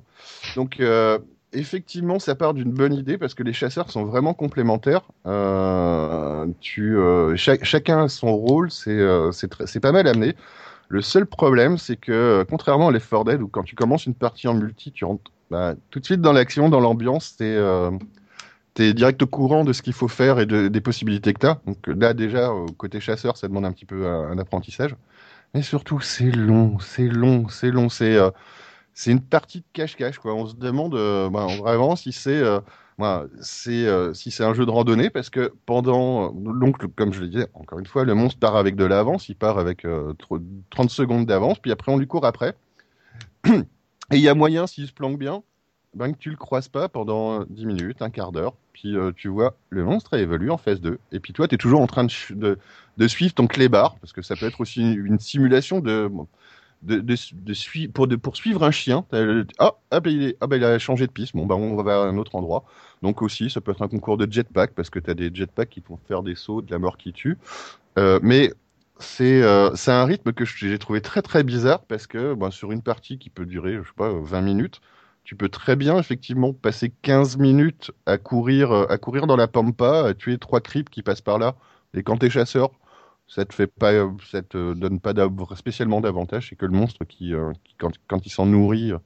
Donc 0.55 0.81
effectivement, 1.55 2.19
ça 2.19 2.35
part 2.35 2.53
d'une 2.53 2.71
bonne 2.71 2.93
idée 2.93 3.17
parce 3.17 3.33
que 3.33 3.43
les 3.43 3.53
chasseurs 3.53 3.89
sont 3.91 4.05
vraiment 4.05 4.33
complémentaires. 4.33 5.01
Euh, 5.27 6.45
euh, 6.77 7.35
cha- 7.35 7.63
chacun 7.63 8.03
a 8.03 8.07
son 8.09 8.35
rôle, 8.35 8.71
c'est 8.71 8.91
euh, 8.91 9.31
pas 9.81 9.91
mal 9.91 10.07
amené. 10.07 10.35
Le 10.89 11.01
seul 11.01 11.25
problème, 11.27 11.77
c'est 11.77 11.97
que 11.97 12.11
euh, 12.13 12.45
contrairement 12.49 12.89
à 12.89 12.91
Left 12.93 13.09
4 13.09 13.25
Dead, 13.25 13.41
où 13.41 13.47
quand 13.49 13.63
tu 13.63 13.75
commences 13.75 14.05
une 14.07 14.15
partie 14.15 14.47
en 14.47 14.55
multi, 14.55 14.91
tu 14.91 15.05
rentres 15.05 15.31
bah, 15.51 15.75
tout 15.91 15.99
de 15.99 16.05
suite 16.05 16.21
dans 16.21 16.33
l'action, 16.33 16.69
dans 16.69 16.81
l'ambiance, 16.81 17.37
t'es 17.37 17.57
t'es 18.73 18.93
direct 18.93 19.21
au 19.23 19.27
courant 19.27 19.63
de 19.63 19.73
ce 19.73 19.81
qu'il 19.81 19.93
faut 19.93 20.07
faire 20.07 20.39
et 20.39 20.45
de- 20.45 20.67
des 20.67 20.81
possibilités 20.81 21.33
que 21.33 21.39
t'as. 21.39 21.57
Donc 21.65 21.77
là, 21.87 22.13
déjà, 22.13 22.51
côté 22.77 22.99
chasseur, 22.99 23.37
ça 23.37 23.47
demande 23.47 23.65
un 23.65 23.71
petit 23.71 23.85
peu 23.85 24.05
un, 24.07 24.31
un 24.31 24.37
apprentissage. 24.37 24.95
Mais 25.53 25.61
surtout, 25.63 25.99
c'est 26.01 26.31
long, 26.31 26.79
c'est 26.79 27.07
long, 27.07 27.49
c'est 27.49 27.71
long, 27.71 27.89
c'est 27.89 28.17
c'est 28.95 29.11
une 29.11 29.21
partie 29.21 29.59
de 29.59 29.65
cache-cache, 29.73 30.19
quoi. 30.19 30.33
On 30.33 30.47
se 30.47 30.55
demande 30.55 30.95
euh, 30.95 31.29
ben, 31.29 31.47
vraiment 31.57 31.97
si 31.97 32.13
c'est 32.13 32.41
euh, 32.41 32.59
c'est 33.41 33.85
euh, 33.85 34.13
si 34.13 34.31
c'est 34.31 34.45
un 34.45 34.53
jeu 34.53 34.65
de 34.65 34.71
randonnée, 34.71 35.09
parce 35.09 35.29
que 35.29 35.53
pendant 35.65 36.31
donc 36.31 36.77
comme 36.95 37.13
je 37.13 37.19
le 37.19 37.27
disais, 37.27 37.47
encore 37.53 37.77
une 37.77 37.85
fois, 37.85 38.05
le 38.05 38.15
monstre 38.15 38.39
part 38.39 38.55
avec 38.55 38.77
de 38.77 38.85
l'avance, 38.85 39.27
il 39.27 39.35
part 39.35 39.59
avec 39.59 39.83
euh, 39.83 40.13
tro- 40.13 40.39
30 40.69 40.89
secondes 40.89 41.25
d'avance, 41.25 41.59
puis 41.59 41.73
après 41.73 41.91
on 41.91 41.97
lui 41.97 42.07
court 42.07 42.25
après. 42.25 42.55
Et 43.45 44.17
il 44.17 44.21
y 44.21 44.29
a 44.29 44.33
moyen, 44.33 44.65
s'il 44.65 44.87
se 44.87 44.93
planque 44.93 45.19
bien, 45.19 45.43
ben, 45.93 46.13
que 46.13 46.17
tu 46.17 46.29
le 46.29 46.37
croises 46.37 46.69
pas 46.69 46.87
pendant 46.87 47.43
10 47.49 47.65
minutes, 47.65 48.01
un 48.01 48.09
quart 48.09 48.31
d'heure, 48.31 48.53
puis 48.71 48.95
tu 49.15 49.27
vois, 49.29 49.57
le 49.69 49.83
monstre 49.83 50.13
a 50.13 50.19
évolué 50.19 50.51
en 50.51 50.57
phase 50.57 50.79
2. 50.79 50.99
Et 51.11 51.19
puis 51.19 51.33
toi, 51.33 51.47
tu 51.47 51.55
es 51.55 51.57
toujours 51.57 51.81
en 51.81 51.87
train 51.87 52.05
de, 52.05 52.59
suivre 53.07 53.33
ton 53.33 53.47
clébard, 53.47 53.95
parce 53.99 54.13
que 54.13 54.21
ça 54.21 54.35
peut 54.35 54.45
être 54.45 54.61
aussi 54.61 54.93
une 54.93 55.19
simulation 55.19 55.79
de, 55.79 56.09
de, 56.85 57.87
pour, 57.87 58.07
de, 58.07 58.15
pour 58.15 58.35
suivre 58.35 58.63
un 58.63 58.71
chien. 58.71 59.05
Ah, 59.59 59.73
ah, 59.91 59.99
ben, 59.99 60.11
il 60.11 60.35
il 60.39 60.63
a 60.63 60.79
changé 60.79 61.07
de 61.07 61.11
piste, 61.11 61.35
bon, 61.35 61.45
ben, 61.45 61.55
on 61.55 61.75
va 61.81 62.03
à 62.03 62.05
un 62.05 62.17
autre 62.17 62.35
endroit. 62.35 62.65
Donc 63.01 63.21
aussi, 63.21 63.49
ça 63.49 63.61
peut 63.61 63.71
être 63.71 63.81
un 63.81 63.87
concours 63.87 64.17
de 64.17 64.31
jetpack, 64.31 64.73
parce 64.73 64.89
que 64.89 64.99
tu 64.99 65.09
as 65.09 65.13
des 65.13 65.31
jetpacks 65.33 65.69
qui 65.69 65.83
vont 65.87 65.99
faire 66.07 66.23
des 66.23 66.35
sauts, 66.35 66.61
de 66.61 66.71
la 66.71 66.79
mort 66.79 66.97
qui 66.97 67.13
tue. 67.13 67.37
Euh, 67.97 68.19
mais 68.21 68.53
c'est 68.99 69.41
euh, 69.41 69.71
un 69.87 70.05
rythme 70.05 70.31
que 70.33 70.45
j'ai 70.45 70.79
trouvé 70.79 71.01
très 71.01 71.21
très 71.21 71.43
bizarre, 71.43 71.83
parce 71.83 72.07
que 72.07 72.33
ben, 72.33 72.51
sur 72.51 72.71
une 72.71 72.81
partie 72.81 73.17
qui 73.17 73.29
peut 73.29 73.45
durer, 73.45 73.77
je 73.77 73.87
sais 73.87 73.95
pas, 73.95 74.11
20 74.11 74.41
minutes, 74.41 74.81
tu 75.23 75.35
peux 75.35 75.49
très 75.49 75.75
bien 75.75 75.97
effectivement 75.97 76.53
passer 76.53 76.93
15 77.01 77.37
minutes 77.37 77.91
à 78.05 78.17
courir, 78.17 78.71
euh, 78.71 78.85
à 78.89 78.97
courir 78.97 79.27
dans 79.27 79.35
la 79.35 79.47
pampa, 79.47 80.05
à 80.07 80.13
tuer 80.13 80.37
trois 80.37 80.61
creeps 80.61 80.89
qui 80.89 81.01
passent 81.01 81.21
par 81.21 81.39
là. 81.39 81.55
Et 81.95 82.03
quand 82.03 82.17
t'es 82.17 82.29
chasseur, 82.29 82.69
ça 83.27 83.45
te 83.45 83.53
fait 83.53 83.67
pas, 83.67 83.93
euh, 83.93 84.11
ça 84.29 84.41
te 84.41 84.73
donne 84.73 84.99
pas 84.99 85.13
spécialement 85.55 86.01
d'avantage. 86.01 86.49
C'est 86.49 86.55
que 86.55 86.65
le 86.65 86.71
monstre 86.71 87.05
qui, 87.05 87.33
euh, 87.33 87.51
qui, 87.63 87.75
quand, 87.77 87.91
quand 88.07 88.25
il 88.25 88.29
s'en 88.29 88.45
nourrit, 88.45 88.91
euh, 88.91 88.99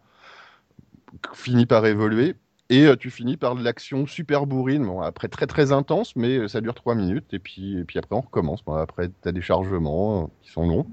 finit 1.34 1.66
par 1.66 1.86
évoluer. 1.86 2.36
Et 2.72 2.88
tu 3.00 3.10
finis 3.10 3.36
par 3.36 3.56
l'action 3.56 4.06
super 4.06 4.46
bourrine, 4.46 4.86
bon, 4.86 5.02
après 5.02 5.28
très 5.28 5.48
très 5.48 5.72
intense, 5.72 6.16
mais 6.16 6.48
ça 6.48 6.62
dure 6.62 6.76
3 6.76 6.94
minutes, 6.94 7.34
et 7.34 7.40
puis, 7.40 7.80
et 7.80 7.84
puis 7.84 7.98
après 7.98 8.16
on 8.16 8.22
recommence. 8.22 8.64
Bon, 8.64 8.76
après, 8.76 9.10
tu 9.10 9.28
as 9.28 9.32
des 9.32 9.42
chargements 9.42 10.30
qui 10.44 10.52
sont 10.52 10.68
longs. 10.68 10.86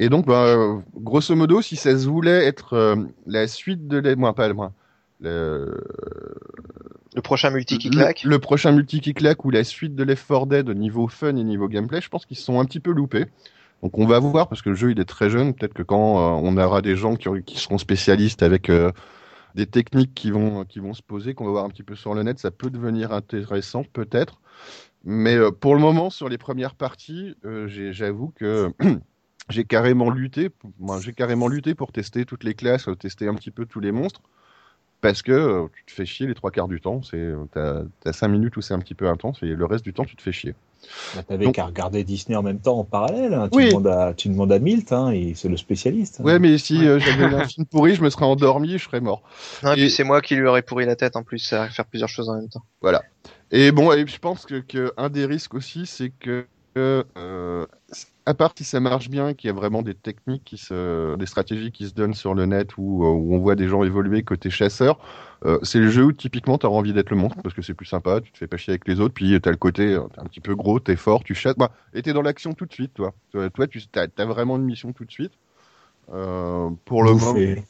Et 0.00 0.10
donc, 0.10 0.26
bah, 0.26 0.54
grosso 0.94 1.34
modo, 1.34 1.62
si 1.62 1.76
ça 1.76 1.98
se 1.98 2.06
voulait 2.06 2.44
être 2.44 2.98
la 3.26 3.48
suite 3.48 3.88
de 3.88 3.96
les... 3.96 4.16
Moins, 4.16 4.34
pas 4.34 4.52
moins. 4.52 4.74
Le, 5.20 5.74
Le 7.14 7.22
prochain 7.22 7.50
multi 7.50 7.78
qui 7.78 7.88
le- 7.88 7.96
claque. 7.96 8.24
Le, 8.24 8.38
prochain 8.38 8.72
multi 8.72 9.00
qui 9.00 9.14
claque 9.14 9.44
ou 9.44 9.50
la 9.50 9.64
suite 9.64 9.94
de 9.94 10.02
Left 10.04 10.26
4 10.28 10.46
Dead 10.46 10.68
au 10.68 10.74
niveau 10.74 11.08
fun 11.08 11.36
et 11.36 11.44
niveau 11.44 11.68
gameplay, 11.68 12.00
je 12.00 12.08
pense 12.08 12.26
qu'ils 12.26 12.36
se 12.36 12.42
sont 12.44 12.60
un 12.60 12.64
petit 12.64 12.80
peu 12.80 12.92
loupés. 12.92 13.26
Donc 13.82 13.98
on 13.98 14.06
va 14.06 14.18
voir 14.18 14.48
parce 14.48 14.62
que 14.62 14.70
le 14.70 14.74
jeu 14.74 14.90
il 14.90 15.00
est 15.00 15.04
très 15.04 15.30
jeune. 15.30 15.54
Peut-être 15.54 15.74
que 15.74 15.82
quand 15.82 16.18
euh, 16.18 16.40
on 16.42 16.56
aura 16.56 16.82
des 16.82 16.96
gens 16.96 17.16
qui, 17.16 17.28
qui 17.44 17.58
seront 17.58 17.78
spécialistes 17.78 18.42
avec 18.42 18.70
euh, 18.70 18.90
des 19.54 19.66
techniques 19.66 20.14
qui 20.14 20.30
vont 20.30 20.64
qui 20.64 20.80
vont 20.80 20.94
se 20.94 21.02
poser, 21.02 21.34
qu'on 21.34 21.46
va 21.46 21.52
voir 21.52 21.64
un 21.64 21.70
petit 21.70 21.82
peu 21.84 21.96
sur 21.96 22.14
le 22.14 22.22
net, 22.22 22.38
ça 22.38 22.50
peut 22.50 22.70
devenir 22.70 23.12
intéressant 23.12 23.84
peut-être. 23.92 24.40
Mais 25.04 25.36
euh, 25.36 25.50
pour 25.52 25.74
le 25.74 25.80
moment 25.80 26.10
sur 26.10 26.28
les 26.28 26.38
premières 26.38 26.74
parties, 26.74 27.36
j'avoue 27.68 28.30
que 28.36 28.72
j'ai 29.50 29.64
carrément 29.64 30.10
lutté. 30.10 30.48
pour- 30.50 30.70
Moi, 30.78 31.00
j'ai 31.00 31.12
carrément 31.12 31.48
lutté 31.48 31.74
pour 31.74 31.92
tester 31.92 32.24
toutes 32.24 32.44
les 32.44 32.54
classes, 32.54 32.88
tester 32.98 33.28
un 33.28 33.34
petit 33.34 33.50
peu 33.50 33.66
tous 33.66 33.80
les 33.80 33.92
monstres. 33.92 34.22
Parce 35.08 35.22
que 35.22 35.32
euh, 35.32 35.66
tu 35.74 35.84
te 35.84 35.92
fais 35.92 36.06
chier 36.06 36.26
les 36.26 36.34
trois 36.34 36.50
quarts 36.50 36.68
du 36.68 36.80
temps. 36.80 37.02
C'est 37.02 37.16
euh, 37.16 37.84
t'as 38.00 38.12
cinq 38.12 38.28
minutes 38.28 38.56
où 38.56 38.60
c'est 38.60 38.74
un 38.74 38.78
petit 38.78 38.94
peu 38.94 39.08
intense 39.08 39.42
et 39.42 39.46
le 39.46 39.64
reste 39.64 39.84
du 39.84 39.92
temps 39.92 40.04
tu 40.04 40.16
te 40.16 40.22
fais 40.22 40.32
chier. 40.32 40.54
Bah, 41.16 41.22
T'avais 41.24 41.46
Donc- 41.46 41.54
qu'à 41.56 41.64
regarder 41.64 42.04
Disney 42.04 42.36
en 42.36 42.42
même 42.42 42.60
temps 42.60 42.78
en 42.78 42.84
parallèle. 42.84 43.34
hein. 43.34 43.48
Tu, 43.50 43.58
Oui. 43.58 43.68
demandes 43.68 43.86
à, 43.88 44.14
tu 44.14 44.28
demandes 44.28 44.52
à 44.52 44.58
Milt, 44.58 44.92
hein, 44.92 45.12
c'est 45.34 45.48
le 45.48 45.56
spécialiste. 45.56 46.20
hein. 46.20 46.24
Ouais, 46.24 46.38
mais 46.38 46.58
si 46.58 46.86
euh, 46.86 46.98
j'avais 47.00 47.24
un 47.24 47.44
film 47.48 47.66
pourri, 47.66 47.94
je 47.96 48.02
me 48.02 48.10
serais 48.10 48.24
endormi, 48.26 48.78
je 48.78 48.84
serais 48.84 49.00
mort. 49.00 49.22
Non, 49.64 49.70
et 49.70 49.72
et- 49.72 49.76
puis 49.82 49.90
c'est 49.90 50.04
moi 50.04 50.20
qui 50.20 50.36
lui 50.36 50.46
aurais 50.46 50.62
pourri 50.62 50.86
la 50.86 50.94
tête 50.94 51.16
en 51.16 51.22
plus 51.24 51.52
à 51.52 51.68
faire 51.68 51.86
plusieurs 51.86 52.08
choses 52.08 52.28
en 52.28 52.34
même 52.36 52.48
temps. 52.48 52.62
Et 53.50 53.72
bon, 53.72 53.92
et 53.92 54.06
je 54.06 54.18
pense 54.18 54.44
que, 54.46 54.60
que 54.60 54.92
un 54.96 55.08
des 55.08 55.24
risques 55.26 55.54
aussi, 55.54 55.86
c'est 55.86 56.10
que 56.10 56.46
euh, 56.76 57.66
à 58.26 58.34
part 58.34 58.52
si 58.56 58.64
ça 58.64 58.80
marche 58.80 59.08
bien, 59.08 59.34
qu'il 59.34 59.48
y 59.48 59.50
a 59.50 59.54
vraiment 59.54 59.82
des 59.82 59.94
techniques 59.94 60.42
qui 60.44 60.58
se, 60.58 61.16
des 61.16 61.26
stratégies 61.26 61.70
qui 61.70 61.88
se 61.88 61.94
donnent 61.94 62.14
sur 62.14 62.34
le 62.34 62.44
net 62.44 62.76
où, 62.76 63.04
euh, 63.04 63.08
où 63.08 63.34
on 63.34 63.38
voit 63.38 63.54
des 63.54 63.68
gens 63.68 63.84
évoluer 63.84 64.24
côté 64.24 64.50
chasseur, 64.50 64.98
euh, 65.44 65.58
c'est 65.62 65.78
le 65.78 65.88
jeu 65.88 66.02
où 66.02 66.12
typiquement 66.12 66.58
tu 66.58 66.66
as 66.66 66.70
envie 66.70 66.92
d'être 66.92 67.10
le 67.10 67.16
monstre 67.16 67.40
parce 67.40 67.54
que 67.54 67.62
c'est 67.62 67.74
plus 67.74 67.86
sympa, 67.86 68.20
tu 68.20 68.32
te 68.32 68.38
fais 68.38 68.48
pas 68.48 68.56
chier 68.56 68.72
avec 68.72 68.88
les 68.88 69.00
autres, 69.00 69.14
puis 69.14 69.40
tu 69.40 69.48
as 69.48 69.52
le 69.52 69.56
côté 69.56 69.94
euh, 69.94 70.00
t'es 70.12 70.20
un 70.20 70.24
petit 70.24 70.40
peu 70.40 70.56
gros, 70.56 70.80
t'es 70.80 70.96
fort, 70.96 71.22
tu 71.22 71.34
chasses, 71.34 71.56
bah, 71.56 71.70
et 71.94 72.02
t'es 72.02 72.12
dans 72.12 72.22
l'action 72.22 72.52
tout 72.52 72.66
de 72.66 72.72
suite, 72.72 72.94
toi. 72.94 73.14
Toi, 73.30 73.48
toi, 73.50 73.66
tu 73.68 73.80
as, 73.94 74.24
vraiment 74.24 74.56
une 74.56 74.64
mission 74.64 74.92
tout 74.92 75.04
de 75.04 75.12
suite. 75.12 75.32
Euh, 76.12 76.70
pour 76.84 77.04
le 77.04 77.12
moment, 77.12 77.32
Bouffer. 77.32 77.64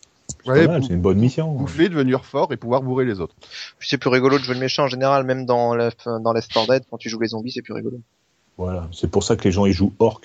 C'est 0.45 0.51
Ouais, 0.51 0.67
pas 0.67 0.73
mal, 0.73 0.81
bou- 0.81 0.87
c'est 0.87 0.95
une 0.95 1.01
bonne 1.01 1.19
mission. 1.19 1.53
bouffer, 1.55 1.89
devenir 1.89 2.25
fort 2.25 2.53
et 2.53 2.57
pouvoir 2.57 2.83
bourrer 2.83 3.05
les 3.05 3.21
autres. 3.21 3.35
C'est 3.81 3.99
plus 3.99 4.11
rigolo 4.11 4.39
de 4.39 4.45
jouer 4.45 4.55
le 4.55 4.61
méchant 4.61 4.85
en 4.85 4.89
général, 4.89 5.25
même 5.25 5.45
dans 5.45 5.75
Left, 5.75 6.09
dans 6.23 6.33
Left 6.33 6.53
4 6.53 6.69
Dead, 6.69 6.85
quand 6.91 6.99
tu 6.99 7.09
joues 7.09 7.21
les 7.21 7.29
zombies, 7.29 7.51
c'est 7.53 7.63
plus 7.63 7.73
rigolo. 7.73 8.01
Voilà, 8.57 8.89
c'est 8.93 9.11
pour 9.11 9.23
ça 9.23 9.37
que 9.37 9.45
les 9.45 9.53
gens 9.53 9.67
y 9.67 9.73
jouent 9.73 9.93
orc. 9.99 10.23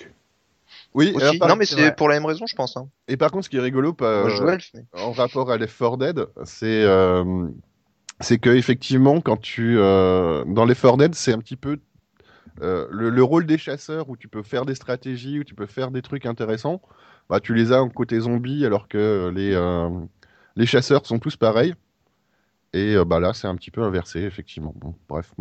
Oui, 0.93 1.15
alors, 1.21 1.49
non, 1.49 1.55
mais 1.55 1.65
c'est 1.65 1.95
pour 1.95 2.09
la 2.09 2.15
même 2.15 2.25
raison, 2.25 2.45
je 2.45 2.55
pense. 2.55 2.75
Hein. 2.75 2.89
Et 3.07 3.15
par 3.15 3.31
contre, 3.31 3.45
ce 3.45 3.49
qui 3.49 3.57
est 3.57 3.61
rigolo, 3.61 3.93
pas, 3.93 4.23
Moi, 4.23 4.57
en 4.93 5.11
rapport 5.11 5.49
à 5.49 5.57
Left 5.57 5.77
4 5.77 5.97
Dead, 5.97 6.25
c'est 6.43 6.83
euh, 6.83 7.47
c'est 8.19 8.39
que 8.39 8.49
effectivement, 8.49 9.21
quand 9.21 9.37
tu 9.37 9.77
euh, 9.77 10.43
dans 10.45 10.65
Left 10.65 10.81
4 10.81 10.97
Dead, 10.97 11.15
c'est 11.15 11.31
un 11.31 11.39
petit 11.39 11.55
peu 11.55 11.79
euh, 12.61 12.87
le, 12.91 13.09
le 13.09 13.23
rôle 13.23 13.45
des 13.45 13.57
chasseurs 13.57 14.09
où 14.09 14.17
tu 14.17 14.27
peux 14.27 14.43
faire 14.43 14.65
des 14.65 14.75
stratégies, 14.75 15.39
où 15.39 15.43
tu 15.45 15.55
peux 15.55 15.65
faire 15.65 15.91
des 15.91 16.01
trucs 16.01 16.25
intéressants. 16.25 16.81
Bah, 17.29 17.39
tu 17.39 17.53
les 17.53 17.71
as 17.71 17.81
en 17.81 17.89
côté 17.89 18.19
zombie, 18.19 18.65
alors 18.65 18.89
que 18.89 19.31
les 19.33 19.53
euh, 19.53 19.89
les 20.57 20.65
chasseurs 20.65 21.05
sont 21.05 21.19
tous 21.19 21.37
pareils. 21.37 21.73
Et 22.73 22.95
bah 23.05 23.19
là, 23.19 23.33
c'est 23.33 23.47
un 23.47 23.55
petit 23.55 23.71
peu 23.71 23.83
inversé, 23.83 24.21
effectivement. 24.21 24.73
Bon, 24.77 24.95
bref, 25.09 25.33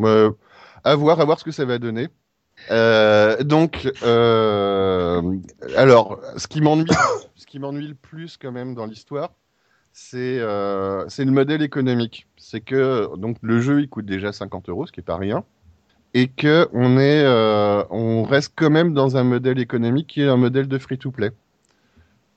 à 0.82 0.94
voir, 0.96 1.20
à 1.20 1.24
voir 1.24 1.38
ce 1.38 1.44
que 1.44 1.52
ça 1.52 1.64
va 1.64 1.78
donner. 1.78 2.08
Euh, 2.70 3.42
donc, 3.42 3.90
euh, 4.02 5.22
alors, 5.76 6.20
ce 6.36 6.46
qui 6.46 6.60
m'ennuie, 6.60 6.90
ce 7.34 7.46
qui 7.46 7.58
m'ennuie 7.58 7.88
le 7.88 7.94
plus 7.94 8.36
quand 8.36 8.52
même 8.52 8.74
dans 8.74 8.86
l'histoire, 8.86 9.32
c'est 9.92 10.38
euh, 10.38 11.08
c'est 11.08 11.24
le 11.24 11.32
modèle 11.32 11.62
économique. 11.62 12.26
C'est 12.36 12.60
que 12.60 13.16
donc 13.16 13.36
le 13.42 13.60
jeu 13.60 13.80
il 13.80 13.88
coûte 13.88 14.06
déjà 14.06 14.32
50 14.32 14.68
euros, 14.68 14.86
ce 14.86 14.92
qui 14.92 15.00
est 15.00 15.04
pas 15.04 15.16
rien, 15.16 15.44
et 16.14 16.28
que 16.28 16.68
on 16.72 16.98
est, 16.98 17.24
euh, 17.24 17.82
on 17.90 18.22
reste 18.22 18.52
quand 18.56 18.70
même 18.70 18.94
dans 18.94 19.16
un 19.16 19.24
modèle 19.24 19.58
économique 19.58 20.06
qui 20.08 20.22
est 20.22 20.28
un 20.28 20.36
modèle 20.36 20.68
de 20.68 20.78
free 20.78 20.98
to 20.98 21.10
play. 21.10 21.30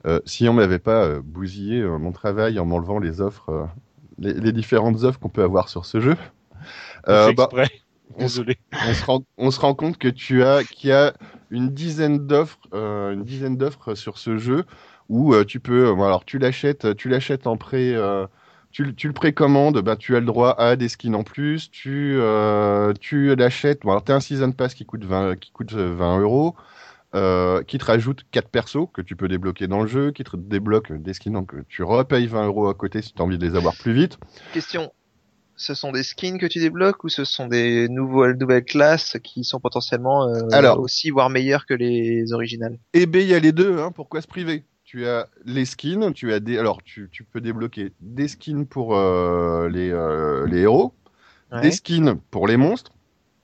Euh, 0.05 0.19
si 0.25 0.49
on 0.49 0.53
m'avait 0.53 0.79
pas 0.79 1.19
bousillé 1.19 1.81
mon 1.83 2.11
travail 2.11 2.59
en 2.59 2.65
m'enlevant 2.65 2.99
les 2.99 3.21
offres, 3.21 3.69
les, 4.17 4.33
les 4.33 4.51
différentes 4.51 5.03
offres 5.03 5.19
qu'on 5.19 5.29
peut 5.29 5.43
avoir 5.43 5.69
sur 5.69 5.85
ce 5.85 6.01
jeu, 6.01 6.17
euh, 7.07 7.33
bah, 7.33 7.49
Désolé. 8.19 8.57
on 8.71 8.93
se 8.93 9.05
rend, 9.05 9.23
on 9.37 9.51
se 9.51 9.59
rend 9.59 9.73
compte 9.75 9.97
que 9.97 10.07
tu 10.07 10.43
as, 10.43 10.63
qu'il 10.63 10.89
y 10.89 10.93
a 10.93 11.13
une 11.51 11.69
dizaine 11.69 12.25
d'offres, 12.25 12.57
euh, 12.73 13.11
une 13.13 13.23
dizaine 13.23 13.57
d'offres 13.57 13.95
sur 13.95 14.17
ce 14.17 14.37
jeu 14.37 14.65
où 15.09 15.33
euh, 15.33 15.43
tu 15.45 15.59
peux, 15.59 15.89
euh, 15.89 15.93
bon, 15.93 16.03
alors 16.05 16.25
tu 16.25 16.39
l'achètes, 16.39 16.95
tu 16.95 17.09
l'achètes 17.09 17.45
en 17.47 17.57
pré, 17.57 17.93
euh, 17.95 18.25
tu, 18.71 18.83
le- 18.85 18.93
tu 18.93 19.07
le 19.07 19.13
précommandes, 19.13 19.79
bah, 19.81 19.95
tu 19.95 20.15
as 20.15 20.19
le 20.19 20.25
droit 20.25 20.51
à 20.59 20.75
des 20.75 20.89
skins 20.89 21.13
en 21.15 21.23
plus, 21.23 21.69
tu, 21.69 22.15
euh, 22.17 22.93
tu 22.99 23.35
l'achètes, 23.35 23.81
bon, 23.83 23.91
alors 23.91 24.03
tu 24.03 24.11
as 24.11 24.15
un 24.15 24.19
season 24.19 24.51
pass 24.51 24.73
qui 24.73 24.85
coûte 24.85 25.03
20, 25.05 25.35
qui 25.35 25.51
coûte 25.51 25.73
euh, 25.73 25.93
20 25.95 26.19
euros. 26.19 26.55
qui 27.67 27.77
te 27.77 27.85
rajoute 27.85 28.23
4 28.31 28.49
persos 28.49 28.87
que 28.91 29.01
tu 29.03 29.15
peux 29.15 29.27
débloquer 29.27 29.67
dans 29.67 29.81
le 29.81 29.87
jeu, 29.87 30.11
qui 30.11 30.23
te 30.23 30.35
débloque 30.35 30.91
des 30.91 31.13
skins, 31.13 31.33
donc 31.33 31.53
tu 31.67 31.83
repayes 31.83 32.25
20 32.25 32.47
euros 32.47 32.67
à 32.67 32.73
côté 32.73 33.03
si 33.03 33.13
tu 33.13 33.21
as 33.21 33.25
envie 33.25 33.37
de 33.37 33.45
les 33.45 33.55
avoir 33.55 33.75
plus 33.75 33.93
vite. 33.93 34.17
Question. 34.51 34.91
Ce 35.55 35.73
sont 35.75 35.91
des 35.91 36.03
skins 36.03 36.37
que 36.39 36.45
tu 36.45 36.59
débloques 36.59 37.03
ou 37.03 37.09
ce 37.09 37.25
sont 37.25 37.47
des 37.47 37.87
nouveaux, 37.87 38.33
nouvelles 38.33 38.65
classes 38.65 39.17
qui 39.23 39.43
sont 39.43 39.59
potentiellement 39.59 40.27
euh, 40.27 40.47
Alors. 40.51 40.79
aussi, 40.79 41.09
voire 41.11 41.29
meilleures 41.29 41.65
que 41.65 41.73
les 41.73 42.33
originales? 42.33 42.77
Eh 42.93 43.05
ben, 43.05 43.21
il 43.21 43.27
y 43.27 43.35
a 43.35 43.39
les 43.39 43.51
deux, 43.51 43.79
hein, 43.79 43.91
pourquoi 43.91 44.21
se 44.21 44.27
priver 44.27 44.63
Tu 44.83 45.05
as 45.05 45.27
les 45.45 45.65
skins, 45.65 46.11
tu 46.13 46.33
as 46.33 46.39
des, 46.39 46.57
alors 46.57 46.81
tu, 46.83 47.07
tu 47.11 47.23
peux 47.23 47.39
débloquer 47.39 47.93
des 48.01 48.27
skins 48.27 48.65
pour 48.65 48.95
euh, 48.95 49.69
les, 49.69 49.91
euh, 49.91 50.47
les 50.47 50.61
héros, 50.61 50.93
Ouais. 51.51 51.61
des 51.61 51.71
skins 51.71 52.15
pour 52.31 52.47
les 52.47 52.57
monstres. 52.57 52.91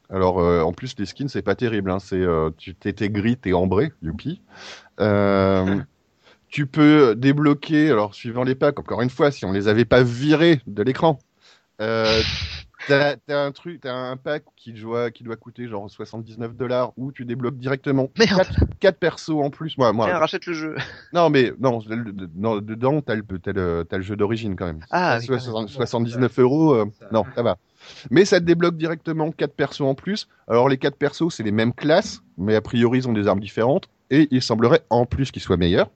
Alors 0.09 0.39
euh, 0.39 0.61
en 0.63 0.73
plus 0.73 0.95
les 0.97 1.05
skins 1.05 1.27
c'est 1.27 1.43
pas 1.43 1.53
terrible, 1.53 1.91
hein, 1.91 1.99
c'est 1.99 2.25
tu 2.57 2.73
t'es 2.73 3.09
gris, 3.09 3.37
t'es 3.37 3.53
ambré, 3.53 3.91
youpi. 4.01 4.41
Tu 6.49 6.65
peux 6.65 7.13
débloquer, 7.15 7.91
alors 7.91 8.15
suivant 8.15 8.43
les 8.43 8.55
packs, 8.55 8.79
encore 8.79 9.03
une 9.03 9.11
fois, 9.11 9.29
si 9.29 9.45
on 9.45 9.51
les 9.51 9.67
avait 9.67 9.85
pas 9.85 10.01
virés 10.01 10.61
de 10.65 10.81
l'écran, 10.81 11.19
Euh, 11.81 12.21
t'as 12.87 13.15
un 13.29 13.51
truc, 13.51 13.81
t'as 13.81 13.93
un 13.93 14.17
pack 14.17 14.43
qui 14.55 14.73
doit, 14.73 15.11
qui 15.11 15.23
doit 15.23 15.35
coûter 15.35 15.67
genre 15.67 15.89
79 15.89 16.55
dollars 16.55 16.91
où 16.97 17.11
tu 17.11 17.25
débloques 17.25 17.57
directement 17.57 18.09
Merde. 18.17 18.47
4, 18.79 18.97
persos 18.97 19.29
en 19.29 19.49
plus. 19.49 19.77
Moi, 19.77 19.91
moi, 19.93 20.07
Tiens, 20.07 20.17
rachète 20.17 20.45
le 20.45 20.53
jeu. 20.53 20.75
non 21.13 21.29
mais 21.29 21.53
non, 21.59 21.81
le- 21.87 21.95
le- 21.95 22.29
non, 22.35 22.57
dedans 22.57 23.01
t'as 23.01 23.15
le, 23.15 23.23
le, 23.45 24.01
jeu 24.01 24.15
d'origine 24.15 24.55
quand 24.55 24.65
même. 24.65 24.79
Ah, 24.91 25.17
oui, 25.19 25.27
quand 25.27 25.33
même. 25.33 25.41
60 25.41 25.69
79 25.69 26.39
euros, 26.39 26.73
euh, 26.73 26.85
non, 27.11 27.23
ça 27.35 27.43
va. 27.43 27.57
Mais 28.11 28.25
ça 28.25 28.39
te 28.39 28.45
débloque 28.45 28.75
directement 28.77 29.31
4 29.31 29.53
persos 29.53 29.81
en 29.81 29.95
plus. 29.95 30.27
Alors 30.47 30.67
les 30.69 30.77
4 30.77 30.95
persos, 30.97 31.33
c'est 31.35 31.43
les 31.43 31.51
mêmes 31.51 31.73
classes, 31.73 32.21
mais 32.37 32.55
a 32.55 32.61
priori 32.61 32.99
ils 32.99 33.07
ont 33.07 33.13
des 33.13 33.27
armes 33.27 33.39
différentes. 33.39 33.87
Et 34.11 34.27
il 34.31 34.41
semblerait 34.41 34.81
en 34.89 35.05
plus 35.05 35.31
qu'ils 35.31 35.41
soient 35.41 35.57
meilleurs. 35.57 35.89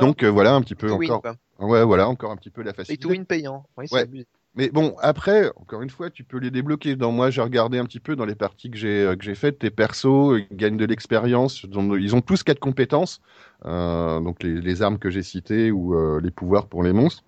Donc 0.00 0.22
euh, 0.22 0.28
voilà 0.30 0.54
un 0.54 0.60
petit 0.62 0.74
peu 0.74 0.90
win, 0.90 1.10
encore. 1.12 1.22
quoi. 1.58 1.66
Ouais, 1.68 1.84
voilà 1.84 2.08
encore 2.08 2.30
un 2.32 2.36
petit 2.36 2.50
peu 2.50 2.62
la 2.62 2.70
Et 2.70 2.74
facilité. 2.74 3.02
to 3.02 3.08
win 3.10 3.24
payant. 3.24 3.64
Oui, 3.76 3.86
c'est 3.88 3.94
Ouais. 3.94 4.00
abusé. 4.02 4.26
Mais 4.54 4.68
bon, 4.68 4.94
après, 5.00 5.50
encore 5.56 5.80
une 5.80 5.88
fois, 5.88 6.10
tu 6.10 6.24
peux 6.24 6.36
les 6.36 6.50
débloquer. 6.50 6.94
Dans 6.94 7.10
moi, 7.10 7.30
j'ai 7.30 7.40
regardé 7.40 7.78
un 7.78 7.86
petit 7.86 8.00
peu 8.00 8.16
dans 8.16 8.26
les 8.26 8.34
parties 8.34 8.70
que 8.70 8.76
j'ai 8.76 9.02
euh, 9.02 9.34
faites. 9.34 9.60
Tes 9.60 9.70
persos 9.70 10.32
euh, 10.32 10.42
gagnent 10.52 10.76
de 10.76 10.84
l'expérience. 10.84 11.62
Ils 11.62 12.14
ont- 12.14 12.20
tous 12.20 12.42
quatre 12.42 12.60
compétences. 12.60 13.22
Euh, 13.64 14.20
donc 14.20 14.42
les, 14.42 14.82
armes 14.82 14.98
que 14.98 15.08
j'ai 15.08 15.22
citées 15.22 15.70
ou 15.70 15.94
les 16.20 16.30
pouvoirs 16.30 16.66
pour 16.66 16.82
les 16.82 16.92
monstres. 16.92 17.24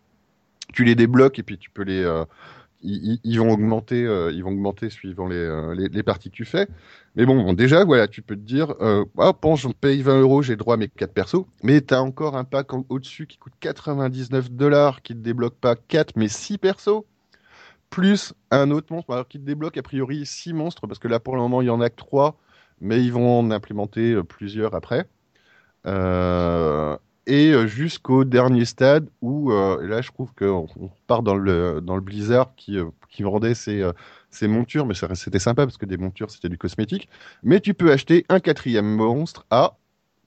Tu 0.73 0.85
les 0.85 0.95
débloques 0.95 1.39
et 1.39 1.43
puis 1.43 1.57
tu 1.59 1.71
peux 1.71 1.83
les. 1.83 2.05
ils, 2.83 3.39
vont 3.39 3.51
augmenter. 3.51 4.03
ils 4.33 4.43
vont 4.43 4.51
augmenter 4.51 4.91
suivant 4.91 5.27
les, 5.29 5.89
les, 5.91 6.03
parties 6.03 6.31
que 6.31 6.37
tu 6.37 6.45
fais. 6.45 6.69
Mais 7.17 7.25
bon, 7.27 7.53
déjà, 7.55 7.85
voilà, 7.85 8.09
tu 8.09 8.23
peux 8.23 8.37
te 8.37 8.41
dire, 8.41 8.75
euh, 8.81 9.05
ah, 9.19 9.33
bon, 9.41 9.57
je 9.57 9.69
paye 9.69 10.03
20 10.03 10.21
euros, 10.21 10.43
j'ai 10.43 10.57
droit 10.57 10.75
à 10.75 10.77
mes 10.77 10.89
quatre 10.89 11.13
persos. 11.15 11.47
Mais 11.63 11.81
t'as 11.81 12.01
encore 12.01 12.37
un 12.37 12.45
pack 12.45 12.69
au-dessus 12.89 13.27
qui 13.27 13.39
coûte 13.39 13.55
99 13.61 14.51
dollars, 14.51 15.01
qui 15.03 15.15
te 15.15 15.21
débloque 15.21 15.55
pas 15.55 15.77
4, 15.77 16.17
mais 16.17 16.29
6 16.29 16.59
persos 16.59 17.05
plus 17.95 18.35
un 18.51 18.73
autre 18.73 18.93
monstre, 18.93 19.13
alors 19.13 19.29
qui 19.29 19.39
te 19.39 19.45
débloque 19.45 19.77
a 19.77 19.83
priori 19.83 20.27
six 20.27 20.53
monstres, 20.53 20.89
parce 20.89 20.99
que 20.99 21.07
là 21.07 21.21
pour 21.21 21.37
le 21.37 21.43
moment 21.43 21.63
il 21.63 21.67
y 21.67 21.71
en 21.71 21.81
a 21.81 21.91
que 21.91 21.95
trois, 21.95 22.37
mais 22.81 23.01
ils 23.01 23.13
vont 23.13 23.39
en 23.39 23.53
implémenter 23.53 24.15
euh, 24.15 24.25
plusieurs 24.25 24.75
après. 24.75 25.09
Euh, 25.87 26.97
et 27.29 27.53
euh, 27.53 27.69
jusqu'au 27.69 28.25
dernier 28.25 28.65
stade 28.65 29.09
où, 29.23 29.53
là 29.53 30.01
je 30.03 30.11
trouve 30.11 30.33
qu'on 30.35 30.67
on 30.77 30.91
part 31.07 31.23
dans 31.23 31.37
le, 31.37 31.81
Blizzard 32.01 32.57
qui, 32.57 32.79
qui 33.09 33.23
vendait 33.23 33.55
ses, 33.55 33.89
ses 34.29 34.49
montures, 34.49 34.87
mais 34.87 34.95
c'était 35.15 35.39
sympa 35.39 35.65
parce 35.65 35.79
que 35.79 35.87
des 35.87 35.97
montures 35.97 36.33
c'était 36.33 36.49
du 36.49 36.59
cosmétique, 36.59 37.09
mais 37.45 37.61
tu 37.61 37.75
peux 37.75 37.93
acheter 37.93 38.27
un 38.29 38.41
quatrième 38.41 38.93
monstre 38.97 39.47
à 39.51 39.77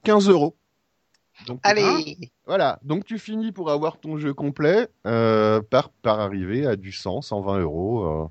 15 0.06 0.30
euros. 0.30 0.56
Donc, 1.46 1.60
Allez 1.64 2.18
voilà, 2.46 2.80
donc 2.84 3.06
tu 3.06 3.20
finis 3.20 3.52
pour 3.52 3.70
avoir 3.70 4.00
ton 4.00 4.18
jeu 4.18 4.34
complet 4.34 4.88
euh, 5.06 5.62
par, 5.62 5.90
par 5.90 6.20
arriver 6.20 6.66
à 6.66 6.76
du 6.76 6.92
100, 6.92 7.22
120 7.22 7.60
euros. 7.60 8.06
euh, 8.06 8.28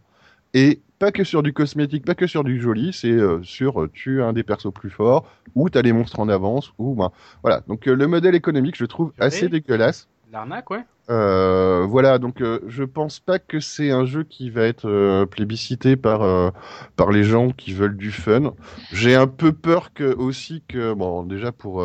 et 0.54 0.80
pas 0.98 1.12
que 1.12 1.22
sur 1.24 1.42
du 1.42 1.52
cosmétique, 1.52 2.04
pas 2.06 2.14
que 2.14 2.26
sur 2.26 2.42
du 2.42 2.60
joli, 2.60 2.92
c'est 2.92 3.08
euh, 3.10 3.42
sur 3.42 3.88
tu 3.92 4.22
as 4.22 4.26
un 4.26 4.32
des 4.32 4.42
persos 4.42 4.72
plus 4.72 4.88
forts, 4.90 5.30
ou 5.54 5.68
tu 5.68 5.76
as 5.76 5.82
les 5.82 5.92
monstres 5.92 6.18
en 6.18 6.28
avance, 6.28 6.72
ou 6.78 6.94
ben, 6.94 7.10
voilà. 7.42 7.60
Donc 7.68 7.86
euh, 7.86 7.94
le 7.94 8.06
modèle 8.06 8.34
économique, 8.34 8.76
je 8.76 8.84
le 8.84 8.88
trouve 8.88 9.12
assez 9.18 9.48
dégueulasse. 9.50 10.08
L'arnaque, 10.32 10.70
ouais. 10.70 10.84
Euh, 11.08 11.86
voilà, 11.86 12.18
donc 12.18 12.40
euh, 12.40 12.58
je 12.66 12.82
pense 12.82 13.20
pas 13.20 13.38
que 13.38 13.60
c'est 13.60 13.92
un 13.92 14.04
jeu 14.04 14.24
qui 14.24 14.50
va 14.50 14.62
être 14.62 14.88
euh, 14.88 15.24
plébiscité 15.24 15.94
par 15.94 16.22
euh, 16.22 16.50
par 16.96 17.12
les 17.12 17.22
gens 17.22 17.50
qui 17.50 17.72
veulent 17.72 17.96
du 17.96 18.10
fun. 18.10 18.54
J'ai 18.92 19.14
un 19.14 19.28
peu 19.28 19.52
peur 19.52 19.92
que 19.92 20.16
aussi 20.16 20.64
que 20.66 20.94
bon 20.94 21.22
déjà 21.22 21.52
pour 21.52 21.84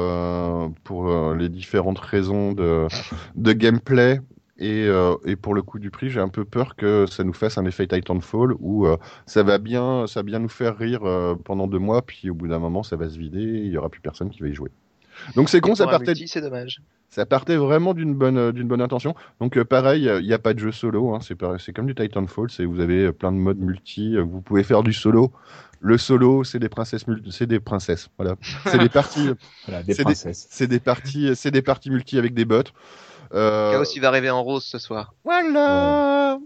pour 0.84 1.34
les 1.36 1.50
différentes 1.50 2.00
raisons 2.00 2.53
de 2.53 2.88
de 3.36 3.53
gameplay 3.53 4.22
et 4.58 4.88
et 5.26 5.36
pour 5.36 5.53
le 5.53 5.61
coût 5.61 5.78
du 5.78 5.92
prix, 5.92 6.10
j'ai 6.10 6.20
un 6.20 6.30
peu 6.30 6.44
peur 6.44 6.76
que 6.76 7.06
ça 7.08 7.24
nous 7.24 7.34
fasse 7.34 7.60
un 7.60 7.66
effet 7.66 7.86
Titanfall 7.88 8.56
où 8.60 8.88
ça 9.28 9.44
va 9.44 9.60
bien 9.60 10.08
ça 10.08 10.22
va 10.22 10.24
bien 10.24 10.40
nous 10.40 10.50
faire 10.50 10.78
rire 10.78 11.02
pendant 11.45 11.68
deux 11.68 11.80
mois 11.80 12.02
puis 12.02 12.32
au 12.32 12.34
bout 12.34 12.48
d'un 12.48 12.60
moment 12.60 12.82
ça 12.82 12.95
va 12.95 13.08
se 13.10 13.20
vider, 13.20 13.40
il 13.42 13.68
y 13.72 13.78
aura 13.78 13.90
plus 13.90 14.02
personne 14.02 14.32
qui 14.32 14.42
va 14.42 14.48
y 14.48 14.53
jouer. 14.53 14.72
Donc 15.35 15.50
c'est 15.50 15.61
con, 15.61 15.75
ça 15.75 15.85
partait 15.88 16.06
multi, 16.11 16.27
c'est 16.27 16.41
dommage. 16.41 16.82
ça 17.09 17.25
partait 17.25 17.56
vraiment 17.58 17.93
d'une 17.93 18.14
bonne 18.14 18.38
euh, 18.38 18.51
d'une 18.51 18.67
bonne 18.67 18.82
intention. 18.82 19.16
Donc 19.40 19.58
euh, 19.58 19.66
pareil, 19.66 20.09
il 20.19 20.25
n'y 20.27 20.33
a 20.33 20.40
pas 20.40 20.53
de 20.53 20.59
jeu 20.59 20.72
solo. 20.72 21.14
Hein, 21.14 21.19
c'est 21.22 21.35
pareil- 21.35 21.59
c'est 21.64 21.74
comme 21.74 21.88
du 21.88 21.95
Titanfall. 21.95 22.50
C'est 22.51 22.66
vous 22.66 22.80
avez 22.80 23.06
euh, 23.06 23.11
plein 23.11 23.32
de 23.32 23.38
modes 23.38 23.59
multi. 23.59 24.17
Vous 24.17 24.41
pouvez 24.41 24.64
faire 24.64 24.83
du 24.83 24.93
solo. 24.93 25.32
Le 25.83 25.98
solo, 25.98 26.43
c'est 26.43 26.59
des 26.59 26.69
princesses 26.69 27.06
c'est 27.32 27.48
des 27.48 27.59
princesses. 27.59 28.08
Voilà, 28.17 28.35
c'est 28.67 28.77
des 28.77 28.88
parties, 28.90 29.30
Voilà, 29.67 29.82
des 29.83 29.93
C'est 29.93 30.00
des- 30.00 30.03
princesses. 30.03 30.48
c'est 30.51 30.67
des 30.67 30.80
parties, 30.80 31.35
c'est 31.35 31.50
des 31.51 31.64
parties 31.64 31.90
multi 31.90 32.19
avec 32.19 32.33
des 32.35 32.45
bots. 32.45 32.61
Euh, 33.33 33.72
Chaos, 33.72 33.85
il 33.95 34.00
va 34.01 34.11
rêver 34.11 34.30
en 34.30 34.43
rose 34.43 34.64
ce 34.64 34.77
soir. 34.77 35.14
voilà. 35.24 36.38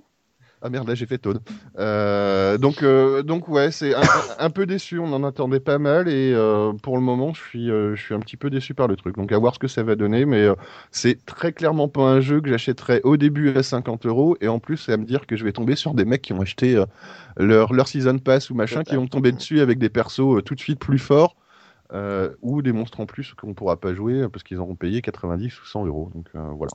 Ah 0.66 0.70
merde, 0.72 0.88
là 0.88 0.96
j'ai 0.96 1.06
fait 1.06 1.20
Toad. 1.20 1.38
Euh, 1.78 2.58
donc, 2.58 2.82
euh, 2.82 3.22
donc 3.22 3.48
ouais, 3.50 3.70
c'est 3.70 3.94
un, 3.94 4.02
un 4.40 4.50
peu 4.50 4.66
déçu. 4.66 4.98
On 4.98 5.14
en 5.14 5.24
attendait 5.24 5.60
pas 5.60 5.78
mal 5.78 6.08
et 6.08 6.34
euh, 6.34 6.74
pour 6.74 6.98
le 6.98 7.04
moment, 7.04 7.36
je 7.36 7.42
suis, 7.42 7.68
je 7.68 7.96
suis 7.96 8.16
un 8.16 8.20
petit 8.20 8.36
peu 8.36 8.50
déçu 8.50 8.74
par 8.74 8.88
le 8.88 8.96
truc. 8.96 9.16
Donc 9.16 9.32
à 9.32 9.38
voir 9.38 9.54
ce 9.54 9.60
que 9.60 9.68
ça 9.68 9.84
va 9.84 9.96
donner, 9.96 10.26
mais 10.26 10.48
c'est 10.90 11.24
très 11.28 11.54
clairement 11.54 11.88
pas 11.88 12.02
un 12.02 12.20
jeu 12.20 12.42
que 12.42 12.50
j'achèterais 12.50 13.02
au 13.04 13.16
début 13.16 13.56
à 13.56 13.62
50 13.62 14.08
euros 14.08 14.38
et 14.42 14.48
en 14.48 14.58
plus, 14.58 14.78
c'est 14.78 14.92
à 14.92 14.98
me 14.98 15.06
dire 15.06 15.28
que 15.28 15.36
je 15.36 15.44
vais 15.44 15.52
tomber 15.52 15.76
sur 15.76 15.94
des 15.94 16.04
mecs 16.04 16.24
qui 16.24 16.34
ont 16.34 16.42
acheté 16.42 16.84
leur 17.38 17.72
leur 17.72 17.88
season 17.88 18.18
pass 18.18 18.50
ou 18.50 18.56
machin, 18.56 18.84
qui 18.84 18.96
vont 18.96 19.06
tomber 19.06 19.32
dessus 19.32 19.60
avec 19.60 19.78
des 19.78 19.90
persos 19.90 20.44
tout 20.44 20.56
de 20.56 20.60
suite 20.60 20.80
plus 20.80 20.98
forts. 20.98 21.36
ou 22.42 22.64
des 22.64 22.72
monstres 22.72 23.02
en 23.02 23.06
plus 23.06 23.36
qu'on 23.36 23.54
pourra 23.54 23.78
pas 23.80 23.94
jouer 23.94 24.28
parce 24.30 24.42
qu'ils 24.44 24.58
auront 24.58 24.76
payé 24.76 25.04
90 25.04 25.62
ou 25.62 25.66
100 25.66 25.86
euros. 25.86 26.10
Donc 26.16 26.26
voilà. 26.34 26.72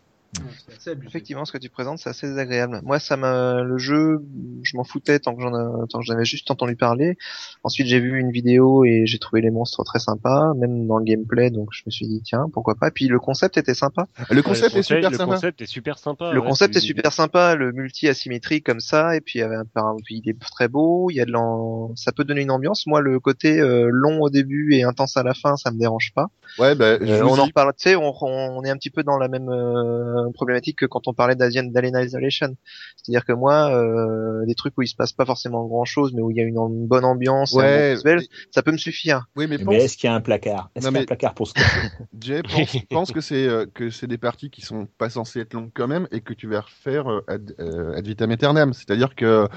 Effectivement, 1.06 1.44
ce 1.44 1.52
que 1.52 1.58
tu 1.58 1.68
présentes, 1.68 1.98
c'est 1.98 2.08
assez 2.10 2.26
désagréable. 2.28 2.80
Moi, 2.84 2.98
ça 2.98 3.16
m'a, 3.16 3.62
le 3.62 3.78
jeu, 3.78 4.24
je 4.62 4.76
m'en 4.76 4.84
foutais 4.84 5.18
tant 5.18 5.34
que 5.34 5.42
j'en, 5.42 5.52
a- 5.54 5.86
tant 5.88 5.98
que 6.00 6.04
j'en 6.06 6.14
avais 6.14 6.24
juste 6.24 6.50
entendu 6.50 6.76
parler. 6.76 7.16
Ensuite, 7.64 7.86
j'ai 7.86 8.00
vu 8.00 8.18
une 8.18 8.30
vidéo 8.30 8.84
et 8.84 9.02
j'ai 9.06 9.18
trouvé 9.18 9.42
les 9.42 9.50
monstres 9.50 9.82
très 9.84 9.98
sympas, 9.98 10.54
même 10.54 10.86
dans 10.86 10.98
le 10.98 11.04
gameplay, 11.04 11.50
donc 11.50 11.68
je 11.72 11.82
me 11.86 11.90
suis 11.90 12.06
dit, 12.06 12.22
tiens, 12.24 12.46
pourquoi 12.52 12.74
pas. 12.76 12.90
Puis 12.90 13.08
le 13.08 13.18
concept 13.18 13.58
était 13.58 13.74
sympa. 13.74 14.06
Le 14.30 14.42
concept 14.42 14.76
est 14.76 14.82
super 14.82 15.10
le 15.10 15.16
sympa. 15.16 15.32
concept 15.34 15.60
est 15.62 15.66
super 15.66 15.98
sympa. 15.98 16.32
le 16.32 16.40
ouais, 16.40 16.46
concept 16.46 16.74
c'est 16.74 16.78
est 16.78 16.86
super 16.86 17.12
sympa, 17.12 17.54
le 17.56 17.72
multi 17.72 18.08
asymétrique 18.08 18.64
comme 18.64 18.80
ça, 18.80 19.16
et 19.16 19.20
puis, 19.20 19.38
il 19.38 19.42
y 19.42 19.44
avait 19.44 19.56
un, 19.56 19.64
un- 19.76 19.96
puis 20.04 20.22
il 20.24 20.30
est 20.30 20.38
très 20.40 20.68
beau, 20.68 21.10
il 21.10 21.16
y 21.16 21.20
a 21.20 21.24
de 21.24 21.32
l'en, 21.32 21.94
ça 21.96 22.12
peut 22.12 22.24
donner 22.24 22.42
une 22.42 22.50
ambiance. 22.50 22.86
Moi, 22.86 23.00
le 23.00 23.18
côté 23.20 23.60
euh, 23.60 23.88
long 23.92 24.20
au 24.22 24.30
début 24.30 24.74
et 24.74 24.84
intense 24.84 25.16
à 25.16 25.22
la 25.22 25.34
fin, 25.34 25.56
ça 25.56 25.70
me 25.70 25.78
dérange 25.78 26.12
pas. 26.14 26.28
Ouais, 26.58 26.74
bah, 26.74 26.96
je 27.00 27.12
Euh, 27.12 27.22
on 27.24 27.32
en 27.38 27.44
y- 27.44 27.46
reparle, 27.46 27.72
tu 27.78 27.90
sais, 27.90 27.96
on, 27.96 28.12
on 28.22 28.64
est 28.64 28.70
un 28.70 28.76
petit 28.76 28.90
peu 28.90 29.02
dans 29.02 29.18
la 29.18 29.28
même 29.28 29.48
euh, 29.48 30.19
problématique 30.32 30.78
que 30.78 30.86
quand 30.86 31.08
on 31.08 31.14
parlait 31.14 31.34
d'Alien 31.36 31.70
d'Alien 31.72 31.96
Isolation. 32.04 32.54
C'est-à-dire 32.96 33.24
que 33.24 33.32
moi, 33.32 33.70
euh, 33.74 34.44
des 34.46 34.54
trucs 34.54 34.76
où 34.76 34.82
il 34.82 34.88
se 34.88 34.94
passe 34.94 35.12
pas 35.12 35.24
forcément 35.24 35.66
grand 35.66 35.84
chose, 35.84 36.12
mais 36.14 36.22
où 36.22 36.30
il 36.30 36.36
y 36.36 36.40
a 36.40 36.44
une, 36.44 36.56
une 36.56 36.86
bonne 36.86 37.04
ambiance, 37.04 37.52
et 37.54 37.56
un 37.56 37.60
Ouais, 37.62 37.88
bon 37.90 37.94
visuel, 37.96 38.18
mais- 38.20 38.26
ça 38.50 38.62
peut 38.62 38.72
me 38.72 38.76
suffire. 38.78 39.26
oui, 39.36 39.46
mais 39.48 39.58
Mais 39.58 39.64
pense, 39.64 39.74
est-ce 39.76 39.96
qu'il 39.96 40.08
y 40.08 40.12
a 40.12 40.14
un 40.14 40.20
placard? 40.20 40.70
Est-ce 40.74 40.86
qu'il 40.86 40.94
y 40.96 40.98
a 40.98 41.02
un 41.02 41.06
placard 41.06 41.34
pour 41.34 41.52
cacher 41.52 41.80
Jay 42.20 42.42
pense, 42.42 42.76
pense 42.90 43.12
que 43.12 43.20
c'est 43.20 43.46
euh, 43.48 43.66
que 43.72 43.90
c'est 43.90 44.06
des 44.06 44.18
parties 44.18 44.50
qui 44.50 44.60
sont 44.62 44.86
pas 44.98 45.10
censées 45.10 45.40
être 45.40 45.54
longues 45.54 45.70
quand 45.74 45.88
même 45.88 46.06
et 46.12 46.20
que 46.20 46.34
tu 46.34 46.46
vas 46.48 46.60
refaire 46.60 47.10
euh, 47.10 47.24
ad, 47.28 47.54
euh, 47.60 47.94
ad 47.96 48.06
vitam 48.06 48.30
aeternam. 48.30 48.72
C'est-à-dire 48.72 49.14
que 49.14 49.48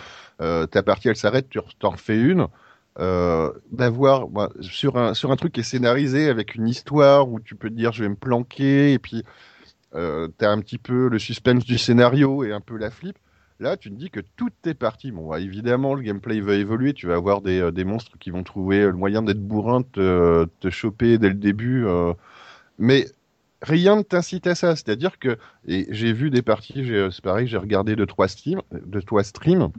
euh, 0.42 0.66
ta 0.68 0.84
partie 0.84 1.10
elle 1.10 1.16
s'arrête, 1.16 1.50
tu 1.50 1.60
t'en 1.80 1.92
refais 1.92 2.18
une. 2.20 2.48
Euh, 3.00 3.52
d'avoir 3.72 4.28
bah, 4.28 4.50
sur 4.62 4.98
un 4.98 5.16
sur 5.16 5.32
un 5.32 5.36
truc 5.36 5.52
qui 5.54 5.62
est 5.62 5.64
scénarisé 5.64 6.30
avec 6.30 6.54
une 6.54 6.68
histoire 6.68 7.28
où 7.28 7.40
tu 7.40 7.56
peux 7.56 7.70
te 7.70 7.74
dire 7.74 7.92
je 7.92 8.04
vais 8.04 8.10
me 8.10 8.16
planquer 8.16 8.94
et 8.94 9.00
puis 9.00 9.24
euh, 9.96 10.28
t'as 10.38 10.52
un 10.52 10.60
petit 10.60 10.78
peu 10.78 11.10
le 11.10 11.20
suspense 11.20 11.66
du 11.66 11.78
scénario 11.78 12.44
et 12.44 12.52
un 12.52 12.62
peu 12.62 12.78
la 12.78 12.92
flip. 12.92 13.18
Là, 13.60 13.78
tu 13.78 13.90
te 13.90 13.96
dis 13.96 14.10
que 14.10 14.20
toutes 14.36 14.56
tes 14.62 14.74
parties, 14.74 15.12
bon, 15.12 15.30
bah, 15.30 15.40
évidemment, 15.40 15.94
le 15.94 16.02
gameplay 16.02 16.42
va 16.42 16.56
évoluer. 16.56 16.94
Tu 16.94 17.08
vas 17.08 17.16
avoir 17.16 17.42
des, 17.42 17.60
euh, 17.62 17.86
monstres 17.86 18.18
qui 18.20 18.30
vont 18.30 18.44
trouver 18.44 18.82
le 18.82 18.94
moyen 18.94 19.22
d'être 19.22 19.42
bourrin, 19.42 19.82
de 19.82 19.86
te, 19.94 20.46
te 20.60 20.70
choper 20.70 21.18
dès 21.18 21.30
le 21.30 21.36
début. 21.36 21.86
euh, 21.86 22.14
mais 22.80 23.06
rien 23.62 23.98
ne 23.98 24.02
t'incite 24.02 24.48
à 24.48 24.56
ça. 24.56 24.76
C'est-à-dire 24.76 25.20
que, 25.20 25.38
et 25.68 25.88
j'ai 25.90 26.12
vu 26.14 26.30
des 26.30 26.42
parties, 26.42 26.92
c'est 27.12 27.24
pareil, 27.24 27.48
j'ai 27.48 27.58
regardé 27.58 27.96
deux 27.96 28.08
trois 28.08 28.28
streams, 28.28 28.62
deux 28.86 29.02
trois 29.02 29.24
streams 29.24 29.70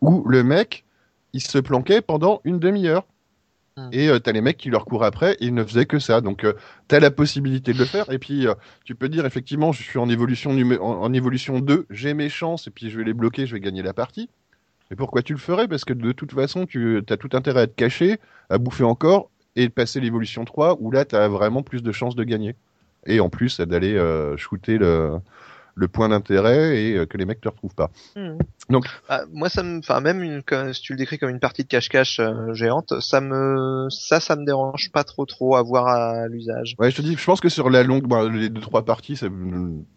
où 0.00 0.26
le 0.28 0.44
mec, 0.44 0.84
il 1.32 1.40
se 1.40 1.58
planquait 1.58 2.00
pendant 2.00 2.40
une 2.44 2.58
demi-heure. 2.58 3.04
Hmm. 3.76 3.88
Et 3.92 4.08
euh, 4.08 4.20
t'as 4.20 4.32
les 4.32 4.40
mecs 4.40 4.56
qui 4.56 4.70
leur 4.70 4.84
courent 4.84 5.04
après, 5.04 5.36
ils 5.40 5.52
ne 5.52 5.64
faisaient 5.64 5.86
que 5.86 5.98
ça. 5.98 6.20
Donc, 6.20 6.44
euh, 6.44 6.54
t'as 6.86 7.00
la 7.00 7.10
possibilité 7.10 7.72
de 7.72 7.78
le 7.78 7.84
faire. 7.84 8.10
Et 8.10 8.18
puis, 8.18 8.46
euh, 8.46 8.54
tu 8.84 8.94
peux 8.94 9.08
dire, 9.08 9.26
effectivement, 9.26 9.72
je 9.72 9.82
suis 9.82 9.98
en 9.98 10.08
évolution, 10.08 10.52
en, 10.52 10.80
en 10.80 11.12
évolution 11.12 11.58
2, 11.58 11.86
j'ai 11.90 12.14
mes 12.14 12.28
chances, 12.28 12.68
et 12.68 12.70
puis 12.70 12.88
je 12.90 12.98
vais 12.98 13.04
les 13.04 13.14
bloquer, 13.14 13.46
je 13.46 13.54
vais 13.54 13.60
gagner 13.60 13.82
la 13.82 13.92
partie. 13.92 14.30
Et 14.90 14.96
pourquoi 14.96 15.22
tu 15.22 15.32
le 15.32 15.38
ferais? 15.40 15.66
Parce 15.66 15.84
que 15.84 15.92
de 15.92 16.12
toute 16.12 16.32
façon, 16.32 16.66
tu 16.66 17.02
as 17.08 17.16
tout 17.16 17.30
intérêt 17.32 17.62
à 17.62 17.66
te 17.66 17.74
cacher, 17.74 18.18
à 18.48 18.58
bouffer 18.58 18.84
encore, 18.84 19.30
et 19.56 19.68
passer 19.68 20.00
l'évolution 20.00 20.44
3, 20.44 20.76
où 20.80 20.90
là, 20.92 21.04
tu 21.04 21.16
as 21.16 21.28
vraiment 21.28 21.62
plus 21.62 21.82
de 21.82 21.90
chances 21.90 22.14
de 22.14 22.24
gagner. 22.24 22.54
Et 23.06 23.20
en 23.20 23.28
plus, 23.28 23.60
d'aller 23.60 23.94
euh, 23.94 24.36
shooter 24.36 24.78
le, 24.78 25.18
le 25.76 25.88
point 25.88 26.08
d'intérêt 26.08 26.78
et 26.82 26.96
euh, 26.96 27.06
que 27.06 27.16
les 27.18 27.24
mecs 27.24 27.40
te 27.40 27.48
retrouvent 27.48 27.74
pas. 27.74 27.90
Hmm. 28.16 28.36
Donc- 28.70 28.86
Ah, 29.08 29.22
moi 29.32 29.48
ça 29.48 29.62
me, 29.62 29.78
enfin 29.78 30.00
même 30.00 30.22
une, 30.22 30.42
si 30.72 30.80
tu 30.80 30.92
le 30.92 30.98
décris 30.98 31.18
comme 31.18 31.30
une 31.30 31.40
partie 31.40 31.62
de 31.64 31.68
cache-cache 31.68 32.20
euh, 32.20 32.54
géante, 32.54 33.00
ça 33.00 33.20
me, 33.20 33.88
ça, 33.90 34.20
ça 34.20 34.36
me 34.36 34.44
dérange 34.46 34.90
pas 34.92 35.04
trop 35.04 35.26
trop 35.26 35.56
à 35.56 35.62
voir 35.62 35.86
à 35.88 36.28
l'usage. 36.28 36.74
Ouais, 36.78 36.90
je 36.90 36.96
te 36.96 37.02
dis, 37.02 37.16
je 37.16 37.24
pense 37.24 37.40
que 37.40 37.48
sur 37.48 37.70
la 37.70 37.82
longue, 37.82 38.04
bon, 38.04 38.28
les 38.30 38.48
deux 38.48 38.60
trois 38.60 38.84
parties, 38.84 39.16
ça- 39.16 39.28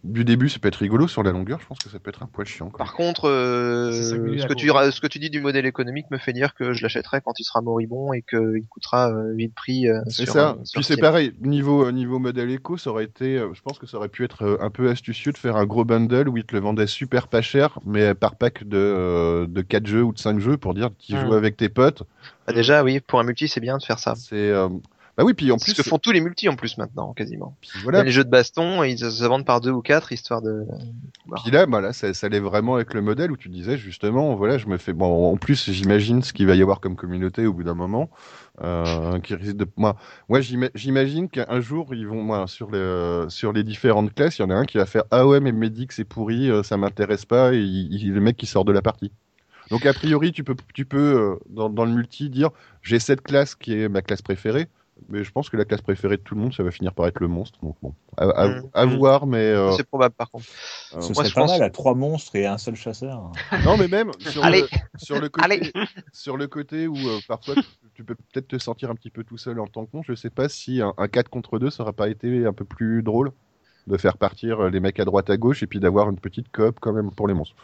du 0.04 0.24
début, 0.26 0.50
ça 0.50 0.60
peut 0.60 0.68
être 0.68 0.76
rigolo. 0.78 1.08
Sur 1.08 1.24
la 1.24 1.32
longueur, 1.32 1.60
je 1.62 1.68
pense 1.68 1.78
que 1.80 1.90
ça 1.90 2.00
peut 2.00 2.10
être 2.10 2.24
un 2.24 2.28
poil 2.28 2.48
chiant. 2.48 2.70
quoi. 2.70 2.80
Par 2.80 2.94
contre, 2.94 3.30
euh, 3.30 3.92
ce 3.92 4.16
que 4.16 4.54
tu, 4.54 4.70
cause. 4.72 4.92
ce 4.96 5.02
que 5.02 5.08
tu 5.08 5.20
dis 5.20 5.30
du 5.30 5.42
modèle 5.42 5.66
économique 5.66 6.08
me 6.12 6.18
fait 6.18 6.34
dire 6.34 6.54
que 6.56 6.74
je 6.74 6.82
l'achèterai 6.84 7.22
quand 7.22 7.40
il 7.40 7.44
sera 7.44 7.62
moribond 7.62 8.14
et 8.14 8.24
qu'il 8.24 8.64
coûtera 8.70 9.12
euh, 9.12 9.34
vite 9.36 9.54
prix. 9.56 9.88
euh, 9.88 10.02
C'est 10.08 10.26
ça. 10.26 10.52
euh, 10.60 10.64
sur 10.64 10.80
Puis 10.80 10.84
c'est 10.86 10.98
pareil, 10.98 11.34
niveau 11.42 11.92
niveau 11.92 12.20
modèle 12.20 12.50
éco, 12.52 12.78
ça 12.78 12.90
aurait 12.90 13.04
été, 13.06 13.38
euh, 13.38 13.54
je 13.54 13.62
pense 13.62 13.78
que 13.80 13.86
ça 13.86 13.98
aurait 13.98 14.10
pu 14.10 14.24
être 14.24 14.58
un 14.60 14.70
peu 14.70 14.90
astucieux 14.90 15.32
de 15.32 15.38
faire 15.38 15.56
un 15.56 15.66
gros 15.68 15.86
bundle 15.86 16.30
où 16.30 16.38
ils 16.38 16.46
te 16.46 16.56
le 16.56 16.62
vendaient 16.62 16.88
super 16.88 17.28
pas 17.28 17.42
cher, 17.42 17.80
mais 17.86 18.16
par 18.16 18.36
pack 18.38 18.64
de 18.66 18.78
euh, 18.78 19.48
de 19.48 19.62
4 19.62 19.88
jeux 19.88 20.04
ou 20.04 20.14
de 20.14 20.20
5 20.20 20.40
jeux 20.40 20.58
pour 20.58 20.74
dire 20.74 20.90
tu 21.00 21.16
Hmm. 21.16 21.18
joues 21.18 21.34
avec 21.34 21.58
tes 21.58 21.70
potes. 21.70 22.04
Bah, 22.46 22.54
déjà, 22.54 22.84
oui, 22.84 23.00
pour 23.02 23.20
un 23.20 23.24
multi, 23.24 23.48
c'est 23.48 23.60
bien 23.60 23.78
de 23.78 23.84
faire 23.84 24.00
ça. 24.00 24.16
C'est 24.16 24.36
euh, 24.52 24.70
bah 25.18 25.24
oui, 25.24 25.34
puis 25.34 25.52
en 25.52 25.58
plus 25.58 25.74
ce 25.74 25.82
que 25.82 25.90
font 25.90 25.98
tous 25.98 26.12
les 26.12 26.22
multis 26.22 26.48
en 26.48 26.56
plus 26.56 26.78
maintenant, 26.78 27.14
quasiment. 27.14 27.56
voilà, 27.82 28.04
Les 28.04 28.12
jeux 28.12 28.24
de 28.24 28.30
baston, 28.30 28.84
ils 28.84 29.00
se 29.00 29.24
vendent 29.26 29.46
par 29.46 29.62
deux 29.62 29.72
ou 29.72 29.82
quatre 29.82 30.12
histoire 30.12 30.44
de. 30.44 30.66
Puis 31.44 31.52
là, 31.52 31.66
bah 31.66 31.82
là, 31.82 31.92
ça, 31.92 32.14
ça 32.14 32.28
allait 32.28 32.40
vraiment 32.40 32.76
avec 32.76 32.94
le 32.94 33.02
modèle 33.02 33.32
où 33.32 33.38
tu 33.38 33.50
disais 33.50 33.78
justement, 33.78 34.36
voilà, 34.36 34.60
je 34.60 34.68
me 34.68 34.78
fais. 34.78 34.94
Bon, 34.94 35.32
en 35.32 35.36
plus, 35.38 35.72
j'imagine 35.72 36.22
ce 36.22 36.34
qu'il 36.34 36.46
va 36.46 36.54
y 36.56 36.62
avoir 36.62 36.80
comme 36.80 36.96
communauté 36.96 37.48
au 37.48 37.54
bout 37.54 37.64
d'un 37.64 37.74
moment, 37.74 38.10
euh, 38.62 39.20
qui 39.20 39.34
risque 39.34 39.58
de. 39.58 39.66
Moi, 39.76 39.96
moi, 40.30 40.40
j'ima- 40.40 40.70
j'imagine 40.76 41.30
qu'un 41.30 41.62
jour, 41.62 41.96
ils 41.96 42.08
vont, 42.08 42.22
moi, 42.22 42.46
sur 42.48 42.70
les 42.70 43.26
sur 43.30 43.54
les 43.54 43.64
différentes 43.64 44.14
classes, 44.14 44.38
il 44.38 44.44
y 44.44 44.46
en 44.46 44.52
a 44.52 44.56
un 44.56 44.66
qui 44.66 44.78
va 44.78 44.86
faire 44.86 45.04
ah 45.10 45.26
ouais, 45.28 45.40
mais 45.40 45.52
Medic 45.52 45.92
c'est 45.94 46.06
pourri, 46.06 46.52
euh, 46.52 46.62
ça 46.62 46.78
m'intéresse 46.78 47.26
pas, 47.26 47.54
et 47.54 47.60
il, 47.60 48.14
le 48.14 48.22
mec 48.22 48.38
qui 48.38 48.46
sort 48.46 48.66
de 48.66 48.72
la 48.72 48.84
partie. 48.84 49.12
Donc 49.72 49.86
a 49.86 49.94
priori, 49.94 50.32
tu 50.32 50.44
peux, 50.44 50.56
tu 50.74 50.86
peux 50.86 50.98
euh, 51.20 51.36
dans, 51.50 51.70
dans 51.70 51.86
le 51.86 51.92
multi 51.92 52.30
dire 52.30 52.52
j'ai 52.82 53.00
cette 53.00 53.22
classe 53.22 53.56
qui 53.56 53.74
est 53.74 53.90
ma 53.90 54.02
classe 54.02 54.22
préférée. 54.22 54.68
Mais 55.10 55.24
je 55.24 55.32
pense 55.32 55.50
que 55.50 55.58
la 55.58 55.66
classe 55.66 55.82
préférée 55.82 56.18
de 56.18 56.22
tout 56.22 56.36
le 56.36 56.42
monde, 56.42 56.54
ça 56.54 56.64
va 56.64 56.72
finir 56.72 56.94
par 56.94 57.08
être 57.08 57.20
le 57.20 57.28
monstre. 57.28 57.60
Donc 57.62 57.76
bon, 57.82 57.94
à, 58.18 58.26
à- 58.30 58.48
Mm. 58.48 58.70
à 58.74 58.86
voir, 58.86 59.26
mais 59.28 59.38
euh, 59.38 59.72
C'est 59.74 59.84
probable 59.88 60.16
par 60.16 60.30
contre. 60.32 60.46
euh, 60.96 61.02
Ce 61.02 61.08
moi, 61.14 61.16
serait 61.16 61.30
je 61.30 61.34
pas 61.36 61.42
pense- 61.42 61.52
mal 61.52 61.64
à 61.64 61.70
trois 61.70 61.94
monstres 61.96 62.36
et 62.36 62.46
un 62.46 62.58
seul 62.58 62.76
chasseur. 62.76 63.32
Non, 63.66 63.78
mais 63.78 63.88
même 63.88 64.12
sur 64.20 64.44
Allez. 64.44 64.62
le, 64.62 64.68
sur 64.98 65.20
le 65.20 65.30
côté, 65.30 65.46
Allez. 65.46 65.72
sur 66.12 66.38
le 66.38 66.48
côté 66.48 66.88
où 66.88 66.96
euh, 66.96 67.20
parfois 67.28 67.56
tu, 67.56 67.62
tu 67.94 68.04
peux 68.04 68.16
peut-être 68.16 68.48
te 68.48 68.58
sentir 68.58 68.90
un 68.90 68.96
petit 68.96 69.10
peu 69.12 69.24
tout 69.24 69.38
seul 69.38 69.60
en 69.60 69.68
tant 69.68 69.86
que 69.86 69.92
monstre. 69.94 70.12
Je 70.12 70.16
sais 70.16 70.30
pas 70.30 70.50
si 70.50 70.82
un, 70.82 70.94
un 70.98 71.08
4 71.08 71.30
contre 71.30 71.60
2 71.60 71.70
ça 71.70 71.84
aurait 71.84 71.94
pas 71.94 72.10
été 72.10 72.46
un 72.46 72.54
peu 72.54 72.66
plus 72.66 73.04
drôle 73.04 73.32
de 73.88 73.96
faire 73.96 74.18
partir 74.18 74.60
euh, 74.66 74.70
les 74.70 74.82
mecs 74.82 75.00
à 75.00 75.06
droite 75.06 75.30
à 75.30 75.38
gauche 75.38 75.64
et 75.64 75.68
puis 75.68 75.80
d'avoir 75.80 76.10
une 76.10 76.20
petite 76.20 76.52
coop 76.52 76.78
quand 76.82 76.92
même 76.92 77.10
pour 77.12 77.28
les 77.28 77.34
monstres. 77.34 77.56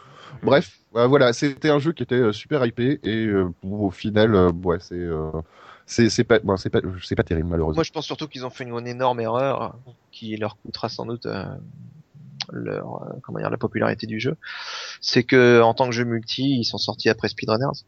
Bref, 0.42 0.78
euh, 0.96 1.06
voilà, 1.06 1.34
c'était 1.34 1.68
un 1.68 1.78
jeu 1.78 1.92
qui 1.92 2.02
était 2.02 2.32
super 2.32 2.64
hypé 2.64 2.98
et 3.04 3.26
euh, 3.26 3.50
au 3.62 3.90
final, 3.90 4.34
euh, 4.34 4.50
ouais, 4.50 4.78
c'est 4.80 4.94
euh, 4.94 5.30
c'est 5.86 6.24
pas 6.24 6.38
bon, 6.38 6.56
pas 6.56 6.80
pas 6.80 7.22
terrible 7.22 7.48
malheureusement. 7.48 7.78
Moi, 7.78 7.84
je 7.84 7.92
pense 7.92 8.06
surtout 8.06 8.28
qu'ils 8.28 8.46
ont 8.46 8.50
fait 8.50 8.64
une, 8.64 8.76
une 8.76 8.86
énorme 8.86 9.20
erreur 9.20 9.76
qui 10.12 10.36
leur 10.36 10.56
coûtera 10.56 10.88
sans 10.88 11.06
doute 11.06 11.26
euh, 11.26 11.44
leur 12.52 13.02
euh, 13.02 13.18
comment 13.22 13.38
dire 13.38 13.50
la 13.50 13.58
popularité 13.58 14.06
du 14.06 14.20
jeu. 14.20 14.36
C'est 15.00 15.24
que 15.24 15.60
en 15.60 15.74
tant 15.74 15.86
que 15.86 15.92
jeu 15.92 16.04
multi, 16.04 16.58
ils 16.60 16.64
sont 16.64 16.78
sortis 16.78 17.08
après 17.08 17.28
Speedrunners. 17.28 17.84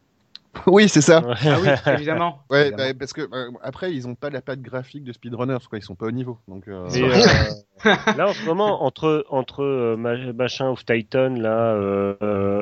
oui, 0.67 0.89
c'est 0.89 1.01
ça. 1.01 1.23
Ah 1.27 1.59
oui, 1.63 1.69
évidemment. 1.95 2.39
Ouais, 2.51 2.69
Évidemment. 2.69 2.89
bah, 2.91 2.95
parce 2.99 3.13
que 3.13 3.23
euh, 3.23 3.51
après 3.63 3.93
ils 3.93 4.07
ont 4.07 4.15
pas 4.15 4.31
la 4.31 4.41
patte 4.41 4.61
graphique 4.61 5.05
de 5.05 5.13
speedrunners 5.13 5.59
quoi, 5.69 5.79
ils 5.79 5.83
sont 5.83 5.95
pas 5.95 6.07
au 6.07 6.11
niveau. 6.11 6.39
Donc 6.49 6.69
euh, 6.69 6.89
Et, 6.91 7.03
euh, 7.03 7.95
là 8.17 8.29
en 8.29 8.33
ce 8.33 8.45
moment 8.47 8.85
entre 8.85 9.25
entre 9.31 9.63
euh, 9.65 9.97
ma- 9.97 10.33
machin 10.33 10.69
of 10.71 10.85
Titan 10.85 11.31
là 11.37 11.77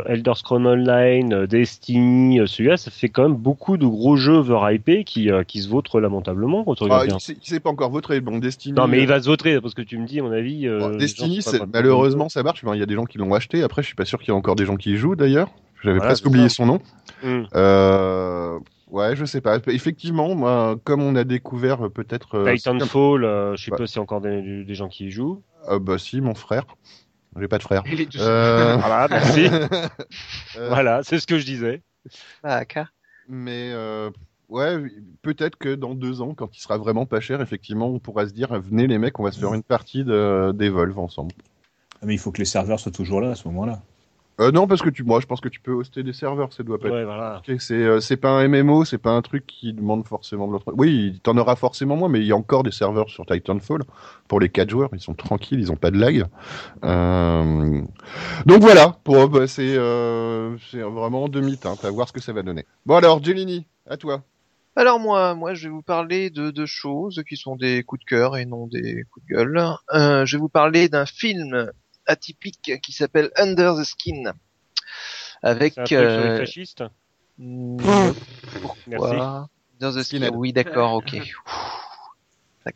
Elder 0.06 0.32
Scrolls 0.34 0.66
Online 0.66 1.47
Destiny 1.47 2.40
celui-là 2.47 2.76
ça 2.76 2.90
fait 2.90 3.08
quand 3.08 3.23
même 3.24 3.36
beaucoup 3.36 3.76
de 3.76 3.86
gros 3.86 4.16
jeux 4.16 4.34
overhypés 4.34 5.05
qui 5.05 5.31
euh, 5.31 5.44
qui 5.44 5.60
se 5.62 5.68
vautrent 5.68 6.00
lamentablement 6.00 6.64
quand 6.64 6.82
on 6.82 6.86
ah, 6.90 7.00
regarde 7.00 7.06
bien. 7.06 7.16
il 7.18 7.47
s'est- 7.47 7.60
pas 7.60 7.70
encore 7.70 7.90
voté. 7.90 8.20
Bon, 8.20 8.39
Destiny. 8.39 8.74
non 8.74 8.86
mais 8.89 9.00
il 9.00 9.06
va 9.08 9.20
se 9.20 9.26
vautrer 9.26 9.60
parce 9.60 9.74
que 9.74 9.82
tu 9.82 9.98
me 9.98 10.06
dis 10.06 10.20
à 10.20 10.23
mon 10.23 10.32
avis 10.32 10.66
euh, 10.66 10.78
Bon, 10.81 10.97
Destiny, 10.97 11.36
gens 11.36 11.42
sont 11.42 11.50
pas 11.50 11.56
c'est- 11.58 11.58
pas- 11.60 11.66
malheureusement, 11.73 12.28
ça 12.28 12.42
marche. 12.42 12.62
Il 12.73 12.78
y 12.78 12.82
a 12.82 12.86
des 12.86 12.94
gens 12.94 13.05
qui 13.05 13.18
l'ont 13.18 13.32
acheté. 13.34 13.62
Après, 13.62 13.82
je 13.82 13.86
suis 13.86 13.94
pas 13.94 14.05
sûr 14.05 14.18
qu'il 14.18 14.28
y 14.28 14.31
ait 14.34 14.39
encore 14.39 14.56
des 14.56 14.64
gens 14.64 14.76
qui 14.76 14.92
y 14.92 14.97
jouent 14.97 15.14
d'ailleurs. 15.16 15.48
J'avais 15.85 15.99
Voilà, 15.99 16.09
presque 16.13 16.27
oublié 16.27 16.49
ça. 16.49 16.55
son 16.57 16.67
nom. 16.67 16.81
Hum. 17.23 17.47
Euh, 17.55 18.59
ouais, 18.91 19.15
je 19.17 19.25
sais 19.27 19.41
pas. 19.41 19.59
Effectivement, 19.69 20.35
moi, 20.35 20.77
comme 20.83 21.03
on 21.03 21.15
a 21.15 21.25
découvert 21.25 21.87
euh, 21.87 21.89
peut-être. 21.91 22.37
euh, 22.39 22.55
Titanfall 22.57 23.25
euh, 23.25 23.55
je 23.55 23.65
sais 23.67 23.71
Ouais. 23.71 23.79
pas 23.79 23.87
s'il 23.87 23.97
y 23.97 23.99
a 23.99 24.03
encore 24.03 24.21
des, 24.23 24.65
des 24.65 24.75
gens 24.75 24.89
qui 24.89 25.07
y 25.07 25.11
jouent 25.11 25.43
euh, 25.69 25.79
bah 25.79 25.99
si, 25.99 26.21
mon 26.21 26.35
frère. 26.35 26.65
J'ai 27.39 27.49
pas 27.49 27.59
de 27.59 27.63
frère. 27.63 27.83
Il 27.87 28.01
est 28.01 28.07
tout 28.07 28.19
Euh, 28.21 28.77
voilà 28.81 29.07
merci 29.11 29.47
euh, 30.57 30.69
voilà 30.69 31.03
c'est 31.03 31.19
ce 31.19 31.27
que 31.27 31.39
je 31.39 31.45
disais 31.45 31.83
Ah, 32.43 32.65
car- 32.65 32.93
Mais 33.29 33.71
euh, 33.73 34.11
ouais, 34.49 34.79
peut-être 35.23 35.57
que 35.57 35.75
dans 35.75 35.95
deux 35.95 36.21
ans, 36.23 36.35
quand 36.35 36.57
il 36.57 36.61
sera 36.61 36.79
vraiment 36.79 37.07
pas 37.07 37.21
cher, 37.21 37.41
effectivement, 37.41 37.89
on 37.89 37.99
pourra 37.99 38.27
se 38.29 38.33
dire 38.33 38.59
venez 38.61 38.87
les 38.87 38.99
mecs, 38.99 39.19
on 39.19 39.25
va 39.25 39.33
se 39.33 39.39
faire 39.41 39.53
une 39.55 39.63
partie 39.63 40.05
de, 40.05 40.53
d'Evolve 40.55 40.99
ensemble. 40.99 41.33
Ah, 42.01 42.07
Mais 42.07 42.15
il 42.15 42.19
faut 42.19 42.31
que 42.33 42.39
les 42.39 42.45
serveurs 42.45 42.79
soient 42.81 42.93
toujours 42.93 43.21
là 43.21 43.31
à 43.31 43.35
ce 43.35 43.49
moment-là. 43.49 43.81
Euh, 44.41 44.51
non, 44.51 44.67
parce 44.67 44.83
que 44.83 44.91
tu, 44.91 45.05
moi, 45.05 45.21
je 45.21 45.27
pense 45.27 45.41
que 45.41 45.49
tu 45.49 45.61
peux 45.61 45.73
hoster 45.73 46.03
des 46.03 46.13
serveurs. 46.13 46.53
Ça 46.53 46.65
doit 46.65 46.79
pas 46.79 46.89
être 46.89 46.95
ouais 46.95 47.05
voilà 47.05 47.41
Ok, 47.49 47.57
c'est 47.61 47.75
euh, 47.75 48.01
c'est 48.01 48.17
pas 48.17 48.31
un 48.31 48.49
MMO, 48.49 48.85
c'est 48.85 48.99
pas 48.99 49.13
un 49.13 49.23
truc 49.23 49.47
qui 49.47 49.73
demande 49.73 50.07
forcément 50.07 50.49
de 50.49 50.53
l'autre. 50.53 50.73
Oui, 50.77 51.21
t'en 51.23 51.37
auras 51.37 51.55
forcément 51.55 51.97
moins, 51.97 52.09
mais 52.09 52.21
il 52.21 52.27
y 52.27 52.33
a 52.33 52.37
encore 52.37 52.65
des 52.65 52.73
serveurs 52.73 53.09
sur 53.11 53.27
Titanfall 53.27 53.83
pour 54.27 54.41
les 54.41 54.49
4 54.49 54.69
joueurs. 54.69 54.91
Ils 54.93 55.01
sont 55.01 55.15
tranquilles, 55.15 55.61
ils 55.61 55.71
ont 55.71 55.77
pas 55.77 55.93
de 55.93 55.99
lag. 55.99 56.27
Euh, 56.85 57.83
Donc 58.47 58.61
voilà, 58.61 58.97
pour 59.05 59.29
bah, 59.29 59.47
c'est 59.47 59.77
euh, 59.77 60.57
c'est 60.71 60.81
vraiment 60.81 61.29
demi-teinte. 61.29 61.85
À 61.85 61.91
voir 61.91 62.09
ce 62.09 62.13
que 62.13 62.21
ça 62.21 62.33
va 62.33 62.43
donner. 62.43 62.67
Bon 62.87 62.97
alors, 62.97 63.23
Jelini, 63.23 63.67
à 63.89 63.97
toi. 63.97 64.25
Alors 64.77 64.99
moi, 64.99 65.37
moi, 65.37 65.55
je 65.55 65.69
vais 65.69 65.73
vous 65.73 65.83
parler 65.83 66.31
de 66.31 66.51
deux 66.51 66.67
choses 66.67 67.23
qui 67.29 67.37
sont 67.37 67.55
des 67.55 67.85
coups 67.85 68.01
de 68.01 68.07
cœur 68.07 68.37
et 68.37 68.45
non 68.45 68.67
des 68.67 69.05
coups 69.13 69.25
de 69.27 69.35
gueule. 69.37 69.65
Euh, 69.93 70.27
je 70.27 70.37
vais 70.37 70.41
vous 70.41 70.49
parler 70.49 70.89
d'un 70.89 71.07
film 71.07 71.71
atypique 72.07 72.81
qui 72.83 72.92
s'appelle 72.92 73.31
Under 73.36 73.76
the 73.76 73.84
Skin, 73.84 74.33
avec 75.42 75.74
c'est 75.74 75.81
un 75.81 75.84
truc 75.84 76.10
sur 76.10 76.20
les 76.20 76.26
euh, 76.26 76.39
fascistes 76.39 76.84
merci 77.39 78.20
pourquoi 78.60 79.49
Under 79.81 79.91
the 79.92 80.02
Skin. 80.02 80.02
Skinhead. 80.02 80.34
Oui, 80.34 80.52
d'accord, 80.52 80.94
ok. 80.94 81.16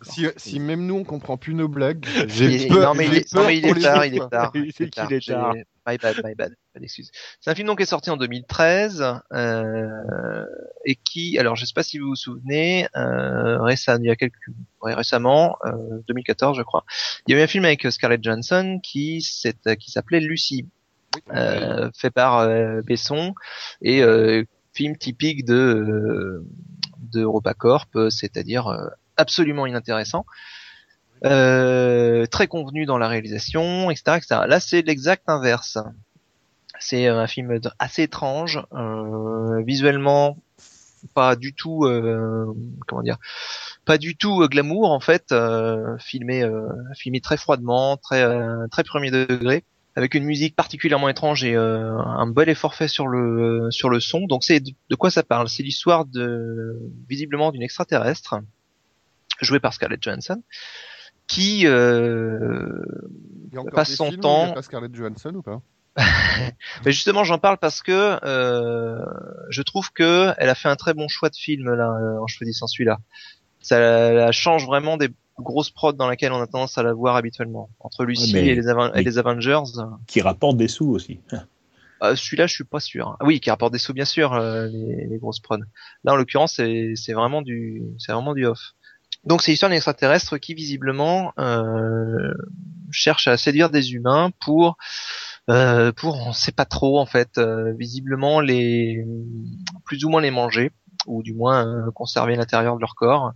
Si, 0.02 0.26
si 0.36 0.60
même 0.60 0.84
nous 0.84 0.96
on 0.96 1.04
comprend 1.04 1.38
plus 1.38 1.54
nos 1.54 1.66
blagues, 1.66 2.06
j'ai 2.26 2.68
peur. 2.68 2.92
non 2.92 2.94
mais 2.94 3.06
il 3.06 3.14
j'ai 3.14 3.20
est, 3.20 3.32
non, 3.32 3.46
mais 3.46 3.56
il 3.58 3.66
est 3.66 3.80
tard, 3.80 4.04
il 4.04 4.16
est 4.16 4.28
tard. 4.28 4.52
Il 4.54 4.68
est 4.68 5.26
tard. 5.26 5.54
My 5.88 5.96
bad, 5.96 6.20
my 6.22 6.34
bad. 6.34 6.54
C'est 7.40 7.50
un 7.50 7.54
film 7.54 7.66
donc 7.66 7.78
qui 7.78 7.82
est 7.84 7.86
sorti 7.86 8.10
en 8.10 8.16
2013 8.16 9.04
euh, 9.32 10.44
et 10.84 10.96
qui, 10.96 11.38
alors 11.38 11.56
je 11.56 11.64
sais 11.64 11.72
pas 11.74 11.82
si 11.82 11.98
vous 11.98 12.08
vous 12.08 12.14
souvenez, 12.14 12.86
euh, 12.94 13.60
récemment, 13.62 13.98
il 14.02 14.06
y 14.06 14.10
a 14.10 14.16
quelques, 14.16 14.34
ouais, 14.82 14.94
récemment, 14.94 15.56
euh, 15.64 16.00
2014 16.08 16.56
je 16.56 16.62
crois, 16.62 16.84
il 17.26 17.32
y 17.32 17.34
avait 17.34 17.42
un 17.42 17.48
film 17.48 17.64
avec 17.64 17.90
Scarlett 17.90 18.22
Johansson 18.22 18.80
qui 18.82 19.22
s'appelait 19.22 20.20
Lucy, 20.20 20.66
euh, 21.34 21.90
fait 21.96 22.10
par 22.10 22.38
euh, 22.40 22.82
Besson 22.82 23.34
et 23.82 24.02
euh, 24.02 24.44
film 24.74 24.96
typique 24.96 25.44
de 25.44 25.54
euh, 25.54 26.46
de 27.12 27.22
EuropaCorp, 27.22 28.10
c'est-à-dire 28.10 28.68
euh, 28.68 28.88
absolument 29.16 29.66
inintéressant. 29.66 30.26
Euh, 31.24 32.26
très 32.26 32.46
convenu 32.46 32.86
dans 32.86 32.98
la 32.98 33.08
réalisation, 33.08 33.90
etc., 33.90 34.18
etc. 34.18 34.40
Là, 34.46 34.60
c'est 34.60 34.82
l'exact 34.82 35.24
inverse. 35.26 35.78
C'est 36.78 37.08
euh, 37.08 37.18
un 37.18 37.26
film 37.26 37.58
assez 37.78 38.02
étrange, 38.02 38.62
euh, 38.72 39.62
visuellement 39.62 40.36
pas 41.14 41.36
du 41.36 41.54
tout, 41.54 41.84
euh, 41.84 42.52
comment 42.86 43.02
dire, 43.02 43.18
pas 43.84 43.98
du 43.98 44.16
tout 44.16 44.42
euh, 44.42 44.48
glamour 44.48 44.90
en 44.90 45.00
fait, 45.00 45.30
euh, 45.32 45.96
filmé, 45.98 46.44
filmé 46.96 47.20
très 47.20 47.36
froidement, 47.36 47.96
très 47.96 48.26
très 48.70 48.84
premier 48.84 49.10
degré, 49.10 49.64
avec 49.94 50.14
une 50.14 50.24
musique 50.24 50.56
particulièrement 50.56 51.08
étrange 51.08 51.44
et 51.44 51.54
un 51.54 52.26
bel 52.26 52.48
effort 52.48 52.74
fait 52.74 52.88
sur 52.88 53.06
le 53.06 53.68
sur 53.70 53.90
le 53.90 54.00
son. 54.00 54.26
Donc 54.26 54.44
c'est 54.44 54.60
de 54.60 54.94
quoi 54.96 55.10
ça 55.10 55.22
parle? 55.22 55.48
C'est 55.48 55.62
l'histoire 55.62 56.04
de 56.04 56.80
visiblement 57.08 57.52
d'une 57.52 57.62
extraterrestre 57.62 58.40
jouée 59.40 59.60
par 59.60 59.72
Scarlett 59.72 60.02
Johansson 60.02 60.42
qui 61.28 61.66
euh, 61.66 62.82
Il 63.50 63.54
y 63.54 63.56
a 63.56 63.60
encore 63.60 63.72
passe 63.74 63.90
des 63.90 63.96
son 63.96 64.08
films 64.08 64.20
temps- 64.20 64.44
Il 64.44 64.48
y 64.48 64.50
a 64.50 64.54
pas 64.54 64.62
Scarlett 64.62 64.94
Johansson 64.94 65.32
ou 65.34 65.42
pas? 65.42 65.60
Mais 66.84 66.92
justement, 66.92 67.24
j'en 67.24 67.38
parle 67.38 67.58
parce 67.58 67.82
que 67.82 68.18
euh, 68.24 69.04
je 69.50 69.62
trouve 69.62 69.92
que 69.92 70.32
elle 70.38 70.48
a 70.48 70.54
fait 70.54 70.68
un 70.68 70.76
très 70.76 70.94
bon 70.94 71.08
choix 71.08 71.28
de 71.28 71.36
film 71.36 71.68
là 71.74 71.90
euh, 71.90 72.20
en 72.20 72.26
choisissant 72.26 72.66
celui-là. 72.66 72.98
Ça 73.60 74.12
la 74.12 74.32
change 74.32 74.64
vraiment 74.66 74.96
des 74.96 75.08
grosses 75.38 75.70
prods 75.70 75.92
dans 75.92 76.08
lesquelles 76.08 76.32
on 76.32 76.40
a 76.40 76.46
tendance 76.46 76.78
à 76.78 76.82
la 76.82 76.92
voir 76.92 77.16
habituellement. 77.16 77.68
Entre 77.80 78.04
Lucie 78.04 78.32
Ouais, 78.34 78.46
et, 78.46 78.54
les 78.54 78.68
et 78.68 79.18
Avengers, 79.18 79.60
Qui 80.06 80.20
rapporte 80.20 80.56
des 80.56 80.68
sous 80.68 80.90
aussi. 80.90 81.20
euh, 82.02 82.14
celui-là, 82.14 82.46
je 82.46 82.54
suis 82.54 82.64
pas 82.64 82.78
sûr. 82.80 83.16
Ah 83.18 83.24
oui, 83.24 83.40
qui 83.40 83.50
rapporte 83.50 83.72
des 83.72 83.78
sous 83.78 83.92
bien 83.92 84.04
sûr, 84.04 84.32
euh, 84.34 84.66
les, 84.68 85.06
les 85.08 85.18
grosses 85.18 85.40
prods. 85.40 85.58
Là, 86.04 86.12
en 86.12 86.16
l'occurrence, 86.16 86.54
c'est 86.54 86.92
c'est 86.94 87.12
vraiment 87.12 87.42
du 87.42 87.82
c'est 87.98 88.12
vraiment 88.12 88.34
du 88.34 88.46
off. 88.46 88.60
Donc 89.24 89.42
c'est 89.42 89.50
l'histoire 89.50 89.70
d'un 89.70 89.76
extraterrestre 89.76 90.38
qui 90.38 90.54
visiblement 90.54 91.32
euh, 91.38 92.32
cherche 92.90 93.28
à 93.28 93.36
séduire 93.36 93.70
des 93.70 93.92
humains 93.92 94.30
pour 94.40 94.76
euh, 95.50 95.92
pour 95.92 96.16
on 96.26 96.32
sait 96.32 96.52
pas 96.52 96.64
trop 96.64 96.98
en 96.98 97.06
fait 97.06 97.38
euh, 97.38 97.72
visiblement 97.78 98.40
les 98.40 99.04
plus 99.84 100.04
ou 100.04 100.10
moins 100.10 100.20
les 100.20 100.30
manger 100.30 100.72
ou 101.06 101.22
du 101.22 101.34
moins 101.34 101.66
euh, 101.66 101.90
conserver 101.92 102.36
l'intérieur 102.36 102.76
de 102.76 102.80
leur 102.80 102.94
corps 102.94 103.32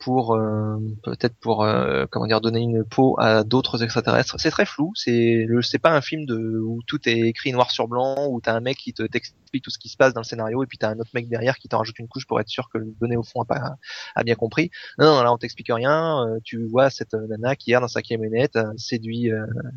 pour 0.00 0.34
euh, 0.34 0.78
peut-être 1.04 1.36
pour 1.36 1.62
euh, 1.62 2.06
comment 2.10 2.26
dire 2.26 2.40
donner 2.40 2.60
une 2.60 2.84
peau 2.84 3.16
à 3.20 3.44
d'autres 3.44 3.82
extraterrestres. 3.82 4.36
C'est 4.40 4.50
très 4.50 4.64
flou, 4.64 4.92
c'est 4.94 5.44
le 5.46 5.62
c'est 5.62 5.78
pas 5.78 5.92
un 5.92 6.00
film 6.00 6.24
de 6.24 6.58
où 6.58 6.80
tout 6.86 7.08
est 7.08 7.20
écrit 7.20 7.52
noir 7.52 7.70
sur 7.70 7.86
blanc 7.86 8.26
où 8.30 8.40
t'as 8.40 8.54
un 8.54 8.60
mec 8.60 8.78
qui 8.78 8.94
te 8.94 9.02
t'explique 9.02 9.62
tout 9.62 9.70
ce 9.70 9.78
qui 9.78 9.90
se 9.90 9.96
passe 9.96 10.14
dans 10.14 10.20
le 10.20 10.24
scénario 10.24 10.62
et 10.64 10.66
puis 10.66 10.78
t'as 10.78 10.88
un 10.88 10.98
autre 10.98 11.10
mec 11.14 11.28
derrière 11.28 11.58
qui 11.58 11.68
t'en 11.68 11.78
rajoute 11.78 11.98
une 11.98 12.08
couche 12.08 12.26
pour 12.26 12.40
être 12.40 12.48
sûr 12.48 12.70
que 12.72 12.78
le 12.78 12.92
donné 12.98 13.16
au 13.16 13.22
fond 13.22 13.42
a 13.42 13.44
pas 13.44 13.76
a 14.16 14.24
bien 14.24 14.34
compris. 14.34 14.70
Non, 14.98 15.04
non 15.04 15.22
là 15.22 15.32
on 15.32 15.38
t'explique 15.38 15.70
rien, 15.70 16.26
euh, 16.26 16.38
tu 16.42 16.66
vois 16.66 16.88
cette 16.88 17.12
nana 17.12 17.54
qui 17.54 17.72
erre 17.72 17.82
dans 17.82 17.88
sa 17.88 18.02
camionnette, 18.02 18.56
euh, 18.56 18.72
séduit 18.78 19.30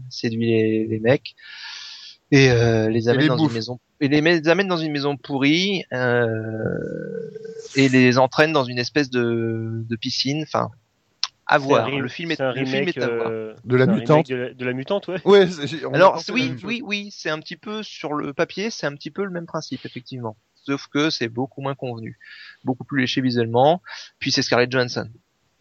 séduit 0.10 0.48
les, 0.48 0.88
les 0.88 1.00
mecs 1.00 1.36
et 2.34 2.50
euh, 2.50 2.90
les 2.90 3.10
amène 3.10 3.22
les 3.22 3.28
dans 3.28 3.38
bouffe. 3.38 3.52
une 3.52 3.54
maison 3.58 3.80
et 4.02 4.08
les, 4.08 4.48
amène 4.50 4.68
dans 4.68 4.78
une 4.78 4.92
maison 4.92 5.16
pourrie 5.18 5.84
euh, 5.94 7.30
et 7.76 7.90
les 7.90 8.18
entraîne 8.18 8.52
dans 8.52 8.64
une 8.64 8.80
espèce 8.80 9.12
de, 9.12 9.84
de 9.88 9.96
piscine. 9.96 10.42
Enfin 10.42 10.72
à 11.46 11.58
voir. 11.60 11.90
le 11.90 12.08
film 12.08 12.32
est, 12.32 12.40
le 12.40 12.66
film 12.66 12.88
est 12.88 12.98
à 12.98 13.08
voir. 13.08 13.28
euh, 13.30 13.54
De 13.66 13.76
la 13.76 13.86
mutante. 13.86 14.28
De 14.30 14.36
la, 14.36 14.54
de 14.54 14.66
la 14.66 14.74
mutante, 14.74 15.10
ouais. 15.10 15.22
Ouais, 15.26 15.46
alors 15.94 16.24
oui 16.34 16.56
oui 16.64 16.82
oui 16.84 17.10
c'est 17.12 17.30
un 17.30 17.40
petit 17.40 17.58
peu 17.58 17.84
sur 17.84 18.14
le 18.14 18.34
papier 18.34 18.70
c'est 18.72 18.88
un 18.88 18.96
petit 18.96 19.12
peu 19.12 19.24
le 19.24 19.30
même 19.32 19.46
principe 19.46 19.86
effectivement. 19.86 20.36
Sauf 20.66 20.88
que 20.88 21.10
c'est 21.12 21.28
beaucoup 21.28 21.62
moins 21.62 21.76
convenu 21.76 22.18
beaucoup 22.64 22.86
plus 22.86 23.02
léché 23.02 23.22
visuellement. 23.22 23.82
Puis 24.18 24.32
c'est 24.32 24.42
Scarlett 24.42 24.72
Johansson 24.72 25.10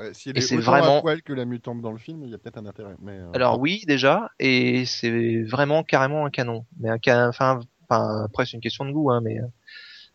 Ouais, 0.02 0.14
si 0.14 0.30
elle 0.30 0.36
Et 0.36 0.38
est 0.38 0.42
c'est 0.42 0.56
autant 0.56 0.72
vraiment- 0.72 0.98
à 0.98 1.02
poil 1.02 1.22
que 1.22 1.32
la 1.32 1.44
mutante 1.44 1.80
dans 1.80 1.92
le 1.92 1.98
film, 1.98 2.22
il 2.24 2.30
y 2.30 2.34
a 2.34 2.38
peut-être 2.38 2.58
un 2.58 2.66
intérêt. 2.66 2.94
Mais, 3.00 3.12
euh, 3.18 3.30
Alors 3.34 3.58
oui 3.60 3.84
déjà 3.86 4.30
et 4.38 4.84
c'est 4.84 5.42
vraiment 5.44 5.82
carrément 5.84 6.26
un 6.26 6.30
canon. 6.30 6.66
Mais 6.80 6.88
un 6.88 6.98
canon, 6.98 7.28
enfin, 7.28 7.60
enfin 7.88 8.24
après 8.24 8.44
c'est 8.46 8.52
une 8.54 8.60
question 8.60 8.84
de 8.84 8.92
goût 8.92 9.10
hein, 9.10 9.20
mais 9.22 9.38
euh, 9.38 9.46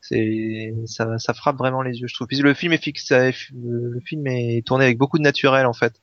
c'est 0.01 0.73
ça, 0.85 1.17
ça 1.17 1.33
frappe 1.33 1.57
vraiment 1.57 1.81
les 1.81 1.99
yeux 1.99 2.07
je 2.07 2.13
trouve. 2.15 2.27
Puis 2.27 2.37
le 2.39 2.53
film 2.53 2.73
est 2.73 2.83
fixe, 2.83 3.11
le 3.11 3.99
film 4.05 4.27
est 4.27 4.65
tourné 4.65 4.85
avec 4.85 4.97
beaucoup 4.97 5.17
de 5.17 5.23
naturel 5.23 5.65
en 5.65 5.73
fait. 5.73 5.93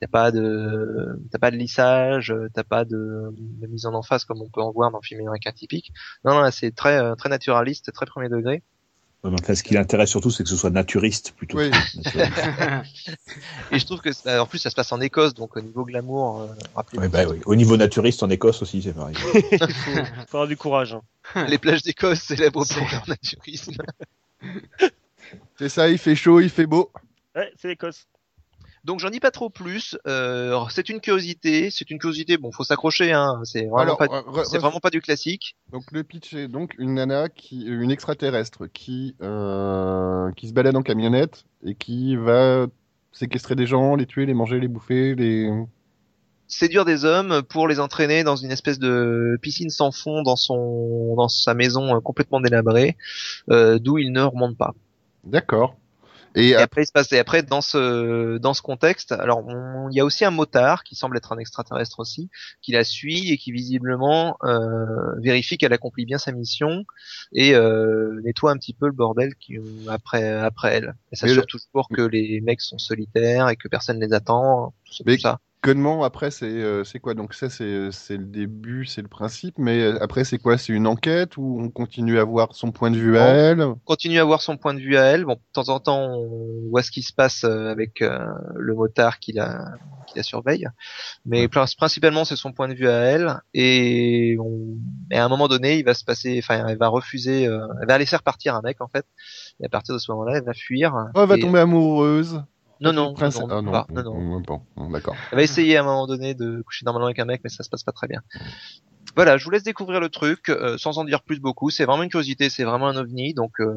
T'as 0.00 0.08
pas 0.08 0.32
de 0.32 1.20
t'as 1.30 1.38
pas 1.38 1.50
de 1.52 1.56
lissage, 1.56 2.34
t'as 2.54 2.64
pas 2.64 2.84
de, 2.84 3.32
de 3.38 3.66
mise 3.68 3.86
en 3.86 3.94
emphase 3.94 4.24
comme 4.24 4.40
on 4.42 4.48
peut 4.48 4.60
en 4.60 4.72
voir 4.72 4.90
dans 4.90 4.98
le 4.98 5.06
film 5.06 5.20
américain 5.20 5.52
typique. 5.52 5.92
Non 6.24 6.34
non 6.34 6.50
c'est 6.50 6.74
très 6.74 6.98
euh, 6.98 7.14
très 7.14 7.28
naturaliste, 7.28 7.92
très 7.92 8.06
premier 8.06 8.28
degré. 8.28 8.62
Enfin, 9.24 9.54
ce 9.54 9.62
qui 9.62 9.74
l'intéresse 9.74 10.10
surtout, 10.10 10.30
c'est 10.30 10.42
que 10.42 10.48
ce 10.48 10.56
soit 10.56 10.70
naturiste 10.70 11.32
plutôt. 11.36 11.58
Oui. 11.58 11.70
Et 13.70 13.78
je 13.78 13.86
trouve 13.86 14.00
que 14.00 14.12
ça- 14.12 14.42
en 14.42 14.46
plus 14.46 14.58
ça 14.58 14.68
se 14.70 14.74
passe 14.74 14.90
en 14.92 15.00
Écosse 15.00 15.32
donc 15.34 15.56
au 15.56 15.60
niveau 15.60 15.84
glamour, 15.84 16.40
euh, 16.40 16.46
rappelez-vous 16.74 17.02
Ouais, 17.04 17.08
bah 17.08 17.24
oui. 17.30 17.38
Au 17.46 17.54
niveau 17.54 17.76
naturiste, 17.76 18.22
en 18.24 18.30
Écosse 18.30 18.62
aussi, 18.62 18.82
c'est 18.82 18.92
pareil. 18.92 19.14
Il 19.16 19.20
faut, 19.20 19.68
faut 20.28 20.36
avoir 20.38 20.48
du 20.48 20.56
courage. 20.56 20.94
hein. 21.34 21.46
les 21.48 21.58
plages 21.58 21.82
d'Écosse 21.82 22.20
célèbres 22.20 22.64
pour 22.66 22.88
leur 22.90 23.08
naturisme. 23.08 23.74
C'est 25.56 25.68
ça, 25.68 25.88
il 25.88 25.98
fait 25.98 26.16
chaud, 26.16 26.40
il 26.40 26.50
fait 26.50 26.66
beau. 26.66 26.90
Ouais, 27.36 27.52
c'est 27.56 27.68
l'Écosse. 27.68 28.06
Donc 28.84 28.98
j'en 28.98 29.10
dis 29.10 29.20
pas 29.20 29.30
trop 29.30 29.48
plus. 29.48 29.96
Euh, 30.06 30.58
c'est 30.70 30.88
une 30.88 31.00
curiosité, 31.00 31.70
c'est 31.70 31.90
une 31.90 31.98
curiosité. 31.98 32.36
Bon, 32.36 32.50
faut 32.50 32.64
s'accrocher. 32.64 33.12
Hein. 33.12 33.40
C'est 33.44 33.66
vraiment 33.66 33.96
Alors, 33.96 33.98
pas, 33.98 34.06
euh, 34.06 34.44
c'est 34.44 34.58
vraiment 34.58 34.80
pas 34.80 34.90
du 34.90 35.00
classique. 35.00 35.56
Donc 35.70 35.84
le 35.92 36.02
pitch 36.02 36.34
est 36.34 36.48
donc 36.48 36.74
une 36.78 36.94
nana 36.94 37.28
qui, 37.28 37.62
une 37.62 37.90
extraterrestre 37.90 38.66
qui, 38.66 39.14
euh, 39.22 40.32
qui 40.32 40.48
se 40.48 40.52
balade 40.52 40.76
en 40.76 40.82
camionnette 40.82 41.44
et 41.64 41.74
qui 41.74 42.16
va 42.16 42.66
séquestrer 43.12 43.54
des 43.54 43.66
gens, 43.66 43.94
les 43.94 44.06
tuer, 44.06 44.26
les 44.26 44.34
manger, 44.34 44.58
les 44.58 44.68
bouffer, 44.68 45.14
les. 45.14 45.50
Séduire 46.48 46.84
des 46.84 47.06
hommes 47.06 47.42
pour 47.48 47.66
les 47.66 47.80
entraîner 47.80 48.24
dans 48.24 48.36
une 48.36 48.50
espèce 48.50 48.78
de 48.78 49.38
piscine 49.40 49.70
sans 49.70 49.90
fond 49.90 50.22
dans 50.22 50.36
son, 50.36 51.14
dans 51.16 51.28
sa 51.28 51.54
maison 51.54 51.96
euh, 51.96 52.00
complètement 52.00 52.40
délabrée, 52.40 52.96
euh, 53.50 53.78
d'où 53.78 53.96
il 53.96 54.12
ne 54.12 54.22
remonte 54.22 54.58
pas. 54.58 54.74
D'accord. 55.24 55.76
Et, 56.34 56.48
Et 56.48 56.54
ap- 56.56 56.62
après, 56.62 56.82
il 56.82 56.86
se 56.86 56.92
passe, 56.92 57.12
et 57.12 57.18
après, 57.18 57.42
dans 57.42 57.60
ce, 57.60 58.38
dans 58.38 58.54
ce 58.54 58.62
contexte, 58.62 59.12
alors, 59.12 59.44
il 59.90 59.96
y 59.96 60.00
a 60.00 60.04
aussi 60.04 60.24
un 60.24 60.30
motard 60.30 60.82
qui 60.82 60.94
semble 60.94 61.16
être 61.16 61.32
un 61.32 61.38
extraterrestre 61.38 62.00
aussi, 62.00 62.30
qui 62.62 62.72
la 62.72 62.84
suit 62.84 63.30
et 63.30 63.36
qui 63.36 63.52
visiblement 63.52 64.36
euh, 64.44 64.86
vérifie 65.20 65.58
qu'elle 65.58 65.72
accomplit 65.72 66.06
bien 66.06 66.18
sa 66.18 66.32
mission 66.32 66.84
et 67.32 67.54
euh, 67.54 68.20
nettoie 68.24 68.50
un 68.50 68.56
petit 68.56 68.72
peu 68.72 68.86
le 68.86 68.92
bordel 68.92 69.34
qui, 69.36 69.58
après, 69.88 70.30
après 70.32 70.74
elle. 70.76 70.84
Et 70.84 70.88
Mais 71.12 71.18
s'assure 71.18 71.42
le- 71.42 71.46
toujours 71.46 71.88
que 71.92 72.02
les 72.02 72.40
mecs 72.40 72.60
sont 72.62 72.78
solitaires 72.78 73.48
et 73.50 73.56
que 73.56 73.68
personne 73.68 74.00
les 74.00 74.12
attend. 74.14 74.72
Ça. 74.90 75.02
Mais- 75.06 75.16
tout 75.16 75.22
ça. 75.22 75.38
Connement 75.62 76.04
après 76.04 76.30
c'est 76.30 76.46
euh, 76.46 76.84
c'est 76.84 76.98
quoi? 77.00 77.14
Donc 77.14 77.34
ça 77.34 77.48
c'est 77.48 77.90
c'est 77.92 78.16
le 78.16 78.24
début, 78.24 78.84
c'est 78.84 79.02
le 79.02 79.08
principe, 79.08 79.54
mais 79.58 79.80
euh, 79.80 80.02
après 80.02 80.24
c'est 80.24 80.38
quoi? 80.38 80.58
C'est 80.58 80.72
une 80.72 80.86
enquête 80.86 81.36
où 81.36 81.58
on 81.60 81.70
continue 81.70 82.18
à 82.18 82.24
voir 82.24 82.54
son 82.54 82.72
point 82.72 82.90
de 82.90 82.96
vue 82.98 83.16
à 83.18 83.28
elle? 83.28 83.64
continue 83.84 84.18
à 84.18 84.24
voir 84.24 84.42
son 84.42 84.56
point 84.56 84.74
de 84.74 84.80
vue 84.80 84.96
à 84.96 85.04
elle. 85.04 85.24
Bon, 85.24 85.34
de 85.34 85.40
temps 85.52 85.68
en 85.68 85.80
temps, 85.80 86.00
on 86.14 86.68
voit 86.70 86.82
ce 86.82 86.90
qui 86.90 87.02
se 87.02 87.12
passe 87.14 87.44
euh, 87.44 87.70
avec 87.70 88.02
euh, 88.02 88.18
le 88.56 88.74
motard 88.74 89.18
qui 89.18 89.32
la, 89.32 89.64
qui 90.08 90.16
la 90.16 90.22
surveille. 90.22 90.66
Mais 91.24 91.48
prin- 91.48 91.64
principalement, 91.76 92.24
c'est 92.24 92.36
son 92.36 92.52
point 92.52 92.68
de 92.68 92.74
vue 92.74 92.88
à 92.88 92.98
elle. 93.00 93.40
Et, 93.54 94.36
on- 94.40 94.76
et 95.10 95.18
à 95.18 95.24
un 95.24 95.28
moment 95.28 95.48
donné, 95.48 95.78
il 95.78 95.84
va 95.84 95.94
se 95.94 96.04
passer, 96.04 96.38
enfin, 96.42 96.66
elle 96.66 96.78
va 96.78 96.88
refuser, 96.88 97.46
euh, 97.46 97.66
elle 97.80 97.88
va 97.88 97.98
laisser 97.98 98.16
repartir 98.16 98.54
un 98.54 98.62
mec, 98.62 98.80
en 98.80 98.88
fait. 98.88 99.06
Et 99.60 99.66
à 99.66 99.68
partir 99.68 99.94
de 99.94 99.98
ce 99.98 100.10
moment-là, 100.12 100.38
elle 100.38 100.44
va 100.44 100.54
fuir. 100.54 100.94
Oh, 101.14 101.20
elle 101.22 101.28
va 101.28 101.36
Et- 101.36 101.40
tomber 101.40 101.60
amoureuse. 101.60 102.42
Non, 102.82 102.92
non, 102.92 103.14
Prince- 103.14 103.38
non, 103.38 103.46
ah, 103.50 103.62
non, 103.62 103.72
pas, 103.72 103.86
non, 103.90 104.02
non. 104.02 104.20
non, 104.20 104.40
non, 104.40 104.62
non, 104.76 104.90
d'accord. 104.90 105.16
Elle 105.30 105.36
va 105.38 105.42
essayer 105.42 105.76
à 105.76 105.80
un 105.82 105.84
moment 105.84 106.06
donné 106.06 106.34
de 106.34 106.62
coucher 106.62 106.84
normalement 106.84 107.06
avec 107.06 107.18
un 107.18 107.24
mec, 107.24 107.40
mais 107.44 107.50
ça 107.50 107.62
se 107.62 107.70
passe 107.70 107.84
pas 107.84 107.92
très 107.92 108.08
bien. 108.08 108.20
Voilà, 109.14 109.36
je 109.36 109.44
vous 109.44 109.50
laisse 109.50 109.62
découvrir 109.62 110.00
le 110.00 110.08
truc, 110.08 110.48
euh, 110.48 110.78
sans 110.78 110.98
en 110.98 111.04
dire 111.04 111.22
plus 111.22 111.38
beaucoup. 111.38 111.70
C'est 111.70 111.84
vraiment 111.84 112.02
une 112.02 112.08
curiosité, 112.10 112.50
c'est 112.50 112.64
vraiment 112.64 112.88
un 112.88 112.96
ovni, 112.96 113.34
donc 113.34 113.60
euh, 113.60 113.74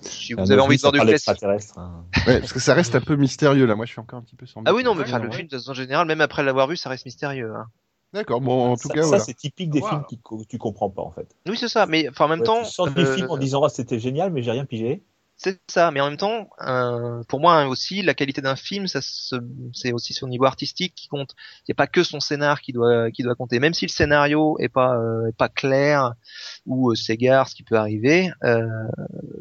si 0.00 0.32
vous 0.34 0.40
Un 0.40 0.50
avez 0.50 0.60
envie 0.60 0.76
de 0.76 0.80
voir 0.80 0.92
du 0.92 1.00
classique, 1.00 1.42
hein. 1.76 2.04
Ouais, 2.26 2.38
parce 2.40 2.52
que 2.52 2.60
ça 2.60 2.74
reste 2.74 2.94
un 2.94 3.00
peu 3.00 3.16
mystérieux 3.16 3.66
là. 3.66 3.74
Moi, 3.74 3.86
je 3.86 3.92
suis 3.92 4.00
encore 4.00 4.20
un 4.20 4.22
petit 4.22 4.36
peu 4.36 4.46
sans. 4.46 4.62
Ah 4.64 4.72
oui, 4.72 4.84
non, 4.84 4.94
mais 4.94 5.02
enfin, 5.02 5.18
non, 5.18 5.24
le 5.24 5.30
film, 5.32 5.48
de 5.48 5.56
façon 5.58 5.74
générale, 5.74 6.06
même 6.06 6.20
après 6.20 6.42
l'avoir 6.42 6.68
vu, 6.68 6.76
ça 6.76 6.88
reste 6.88 7.04
mystérieux. 7.04 7.52
Hein. 7.54 7.66
D'accord. 8.12 8.40
Bon, 8.40 8.72
en 8.72 8.76
tout 8.76 8.88
ça, 8.88 8.94
cas, 8.94 9.02
ça, 9.02 9.08
voilà. 9.08 9.24
c'est 9.24 9.34
typique 9.34 9.70
des 9.70 9.80
Voilà. 9.80 9.96
films 9.96 10.06
qui, 10.08 10.18
que 10.18 10.46
tu 10.46 10.58
comprends 10.58 10.90
pas 10.90 11.02
en 11.02 11.10
fait. 11.10 11.34
Oui, 11.48 11.56
c'est 11.56 11.68
ça, 11.68 11.86
mais 11.86 12.08
en 12.18 12.28
même 12.28 12.40
Ouais, 12.40 12.44
temps, 12.46 12.62
tu 12.62 12.70
sors 12.70 12.90
du 12.90 13.00
euh, 13.00 13.14
film 13.14 13.30
en 13.30 13.36
disant 13.36 13.64
ah 13.64 13.68
c'était 13.68 13.98
génial, 13.98 14.32
mais 14.32 14.42
j'ai 14.42 14.50
rien 14.50 14.64
pigé. 14.64 15.02
C'est 15.36 15.60
ça, 15.68 15.90
mais 15.90 16.00
en 16.00 16.08
même 16.08 16.16
temps, 16.16 16.50
euh, 16.64 17.24
pour 17.26 17.40
moi 17.40 17.54
hein, 17.54 17.66
aussi, 17.66 18.02
la 18.02 18.14
qualité 18.14 18.40
d'un 18.40 18.54
film, 18.54 18.86
ça 18.86 19.00
c'est 19.72 19.92
aussi 19.92 20.12
son 20.12 20.28
niveau 20.28 20.44
artistique 20.44 20.94
qui 20.94 21.08
compte. 21.08 21.34
Il 21.60 21.70
n'y 21.70 21.72
a 21.72 21.74
pas 21.74 21.88
que 21.88 22.04
son 22.04 22.20
scénar 22.20 22.60
qui 22.60 22.72
doit 22.72 23.10
qui 23.10 23.24
doit 23.24 23.34
compter, 23.34 23.58
même 23.58 23.74
si 23.74 23.84
le 23.84 23.90
scénario 23.90 24.56
est 24.60 24.68
pas 24.68 24.94
euh, 24.96 25.28
est 25.28 25.36
pas 25.36 25.48
clair 25.48 26.14
ou 26.64 26.90
euh, 26.90 26.94
s'égare, 26.94 27.48
ce 27.48 27.56
qui 27.56 27.64
peut 27.64 27.76
arriver. 27.76 28.30
euh, 28.44 28.66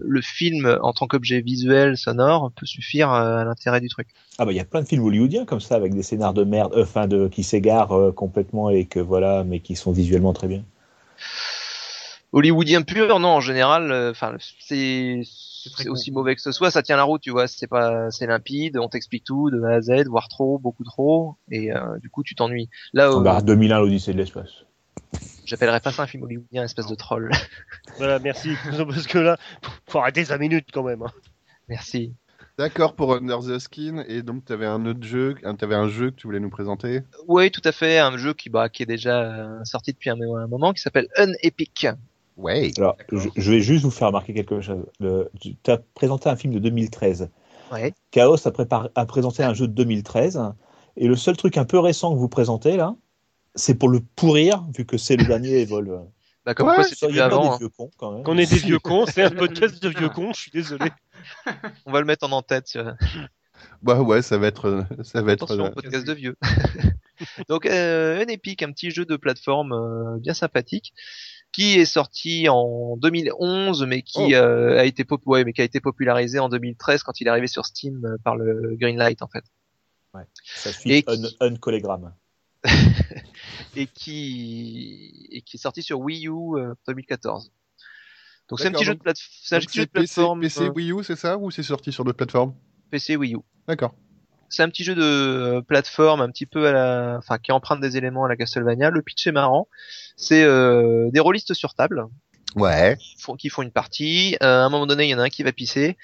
le 0.02 0.22
film, 0.22 0.78
en 0.82 0.92
tant 0.94 1.06
qu'objet 1.06 1.42
visuel, 1.42 1.98
sonore, 1.98 2.52
peut 2.56 2.66
suffire 2.66 3.14
euh, 3.14 3.38
à 3.38 3.46
l'intérêt 3.46 3.80
du 3.80 3.90
truc. 3.90 4.08
Ah 4.40 4.46
bah 4.46 4.54
il 4.54 4.56
y 4.56 4.60
a 4.60 4.66
plein 4.66 4.82
de 4.82 4.88
films 4.88 5.04
hollywoodiens 5.04 5.46
comme 5.46 5.62
ça 5.62 5.76
avec 5.76 5.94
des 5.94 6.02
scénars 6.04 6.34
de 6.34 6.44
merde, 6.44 6.74
enfin 6.76 7.08
de 7.08 7.28
qui 7.28 7.44
s'égarent 7.44 8.14
complètement 8.16 8.72
et 8.72 8.86
que 8.86 9.00
voilà, 9.00 9.44
mais 9.44 9.60
qui 9.60 9.76
sont 9.76 9.92
visuellement 9.92 10.34
très 10.34 10.48
bien. 10.48 10.64
Hollywoodien 12.32 12.82
pur, 12.82 13.20
non, 13.20 13.28
en 13.28 13.42
général, 13.42 13.92
enfin, 14.10 14.38
c'est 14.60 15.22
c'est 15.76 15.90
aussi 15.90 16.12
mauvais 16.12 16.36
que 16.36 16.42
ce 16.42 16.52
soit, 16.52 16.72
ça 16.72 16.82
tient 16.84 16.96
la 16.98 17.04
route, 17.04 17.22
tu 17.22 17.32
vois. 17.32 17.48
C'est 17.48 17.68
pas, 17.68 18.10
c'est 18.12 18.28
limpide, 18.28 18.78
on 18.78 18.90
t'explique 18.90 19.24
tout 19.24 19.50
de 19.52 19.62
A 19.64 19.76
à 19.76 19.82
Z, 19.82 20.08
voire 20.08 20.28
trop, 20.30 20.60
beaucoup 20.60 20.84
trop, 20.84 21.36
et 21.50 21.72
euh, 21.74 21.98
du 22.00 22.10
coup 22.10 22.24
tu 22.24 22.36
t'ennuies. 22.36 22.70
Là, 22.94 23.08
Ah 23.08 23.16
euh, 23.16 23.20
bah 23.24 23.42
2001 23.42 23.80
l'Odyssée 23.80 24.14
de 24.14 24.18
l'espace. 24.18 24.66
j'appellerais 25.46 25.80
pas 25.82 25.92
ça 25.92 26.04
un 26.04 26.08
film 26.08 26.24
hollywoodien, 26.24 26.64
espèce 26.64 26.88
de 26.88 26.96
troll. 26.96 27.32
Voilà, 27.98 28.20
merci. 28.20 28.50
Parce 28.88 29.06
que 29.06 29.20
là, 29.20 29.38
faut 29.88 30.00
arrêter 30.00 30.26
5 30.26 30.40
minutes 30.40 30.70
quand 30.74 30.84
même. 30.84 31.04
hein. 31.04 31.12
Merci. 31.68 32.14
D'accord 32.58 32.96
pour 32.96 33.14
Under 33.14 33.40
the 33.40 33.60
Skin. 33.60 34.04
Et 34.08 34.22
donc, 34.24 34.46
tu 34.46 34.54
avais 34.54 34.66
un 34.66 34.86
autre 34.86 35.04
jeu, 35.04 35.36
un- 35.44 35.56
t'avais 35.56 35.76
un 35.76 35.88
jeu 35.90 36.12
que 36.12 36.16
tu 36.16 36.28
voulais 36.28 36.40
nous 36.40 36.50
présenter? 36.50 37.02
Oui, 37.28 37.52
tout 37.52 37.62
à 37.64 37.72
fait, 37.72 38.00
un 38.00 38.18
jeu 38.18 38.34
qui, 38.34 38.50
bah, 38.50 38.70
qui 38.70 38.84
est 38.84 38.86
déjà 38.86 39.22
euh, 39.22 39.64
sorti 39.66 39.92
depuis 39.94 40.10
un, 40.10 40.16
un 40.20 40.48
moment, 40.48 40.74
qui 40.74 40.82
s'appelle 40.82 41.08
Unepic. 41.18 41.88
Ouais. 42.42 42.72
Alors 42.78 42.98
je, 43.12 43.30
je 43.36 43.52
vais 43.52 43.62
juste 43.62 43.84
vous 43.84 43.92
faire 43.92 44.08
remarquer 44.08 44.34
quelque 44.34 44.62
chose. 44.62 44.86
Tu 45.40 45.56
as 45.68 45.78
présenté 45.94 46.30
un 46.30 46.36
film 46.36 46.54
de 46.54 46.60
2013. 46.60 47.30
Ouais. 47.72 47.94
Chaos 48.12 48.36
a, 48.46 49.06
présenté 49.06 49.44
un 49.44 49.54
jeu 49.54 49.68
de 49.68 49.74
2013 49.74 50.42
et 50.98 51.08
le 51.08 51.16
seul 51.16 51.38
truc 51.38 51.58
un 51.58 51.66
peu 51.66 51.80
récent 51.80 52.14
que 52.14 52.20
vous 52.20 52.28
présentez 52.28 52.76
là, 52.76 52.96
c'est 53.56 53.76
pour 53.76 53.90
le 53.90 54.02
pourrir 54.16 54.64
vu 54.76 54.86
que 54.86 54.98
c'est 54.98 55.16
le 55.16 55.26
dernier 55.26 55.62
Evolve. 55.62 56.06
Bah, 56.46 56.54
comme 56.54 56.68
Ouais, 56.68 56.76
quoi 56.76 56.84
c'était 56.84 57.20
avant. 57.20 57.42
des 57.44 57.48
hein. 57.50 57.58
vieux 57.60 57.70
cons 57.70 57.92
quand 57.98 58.12
même. 58.12 58.24
Qu'on 58.24 58.38
est 58.38 58.52
des 58.52 58.58
vieux 58.58 58.80
cons, 58.80 59.06
c'est 59.06 59.24
un 59.24 59.30
podcast 59.30 59.82
de 59.82 59.90
vieux 59.90 60.10
cons, 60.10 60.34
je 60.34 60.42
suis 60.42 60.52
désolé. 60.52 60.90
On 61.86 61.92
va 61.92 62.00
le 62.00 62.06
mettre 62.06 62.28
en 62.28 62.32
en-tête. 62.32 62.78
Bah 63.84 64.02
ouais, 64.02 64.22
ça 64.22 64.38
va 64.38 64.48
être, 64.48 64.86
ça 65.04 65.22
va 65.22 65.34
être. 65.34 65.44
Attention, 65.44 65.66
euh, 65.66 65.70
podcast 65.70 66.06
de 66.06 66.14
vieux. 66.14 66.36
Donc, 67.48 67.66
euh, 67.66 68.24
Unepic, 68.24 68.64
un 68.64 68.72
petit 68.72 68.92
jeu 68.92 69.06
de 69.06 69.16
plateforme 69.16 69.74
euh, 69.74 70.18
bien 70.20 70.34
sympathique. 70.34 70.94
Qui 71.52 71.74
est 71.80 71.86
sorti 71.86 72.48
en 72.50 72.96
2011, 72.98 73.86
mais 73.86 74.02
qui 74.04 74.20
Oh. 74.20 74.34
euh, 74.34 74.80
a 74.80 74.86
été 74.86 75.04
pop 75.04 75.22
ouais, 75.26 75.44
mais 75.44 75.52
qui 75.54 75.62
a 75.62 75.66
été 75.66 75.80
popularisé 75.82 76.40
en 76.40 76.48
2013 76.50 77.04
quand 77.04 77.20
il 77.20 77.28
est 77.28 77.30
arrivé 77.30 77.48
sur 77.48 77.66
Steam 77.66 78.06
euh, 78.06 78.18
par 78.24 78.36
le 78.38 78.76
Greenlight 78.80 79.22
en 79.22 79.28
fait, 79.28 79.44
Ça 80.46 80.72
suit 80.72 80.92
Et 80.92 81.04
un, 81.08 81.16
qui- 81.18 81.38
un 81.42 81.56
collégramme. 81.56 82.14
et 83.76 83.88
qui 83.88 85.28
et 85.32 85.42
qui 85.42 85.58
est 85.58 85.60
sorti 85.60 85.82
sur 85.82 86.00
Wii 86.00 86.28
U 86.28 86.58
euh, 86.58 86.74
2014. 86.88 87.52
Donc 88.50 88.60
c'est 88.60 88.68
un 88.68 88.72
petit 88.72 88.84
jeu 88.86 88.94
de 88.96 89.00
plate... 89.00 89.18
c'est 89.20 89.56
un 89.56 89.60
petit 89.60 89.78
jeu 89.80 89.86
de 89.86 89.92
PC, 89.92 90.14
plateforme 90.16 90.42
PC, 90.42 90.62
euh, 90.64 90.70
Wii 90.72 90.92
U, 90.92 91.04
c'est 91.04 91.16
ça 91.16 91.38
Ou 91.38 91.52
c'est 91.52 91.64
sorti 91.64 91.92
sur 91.92 92.04
d'autres 92.04 92.18
plateformes? 92.18 92.54
PC 92.92 93.16
Wii 93.16 93.36
U. 93.36 93.40
D'accord. 93.68 93.96
C'est 94.52 94.62
un 94.64 94.70
petit 94.70 94.84
jeu 94.84 94.94
de 94.94 95.02
euh, 95.02 95.62
plateforme 95.62 96.22
un 96.22 96.30
petit 96.30 96.46
peu 96.46 96.68
à 96.68 96.72
la, 96.72 97.16
enfin 97.18 97.38
qui 97.40 97.52
emprunte 97.52 97.82
des 97.82 97.98
éléments 97.98 98.26
à 98.26 98.30
la 98.30 98.36
Castlevania. 98.36 98.90
Le 98.92 99.02
pitch 99.02 99.26
est 99.26 99.32
marrant. 99.32 99.68
C'est 100.18 100.44
euh, 100.44 101.10
des 101.12 101.20
rôlistes 101.20 101.54
sur 101.56 101.74
table 101.74 102.06
Ouais. 102.58 102.98
qui 103.00 103.16
font, 103.18 103.36
qui 103.38 103.48
font 103.48 103.62
une 103.62 103.72
partie. 103.72 104.36
Euh, 104.44 104.62
à 104.62 104.66
un 104.66 104.70
moment 104.70 104.86
donné, 104.86 105.06
il 105.06 105.10
y 105.10 105.16
en 105.16 105.20
a 105.20 105.24
un 105.24 105.30
qui 105.30 105.42
va 105.42 105.54
pisser. 105.54 105.96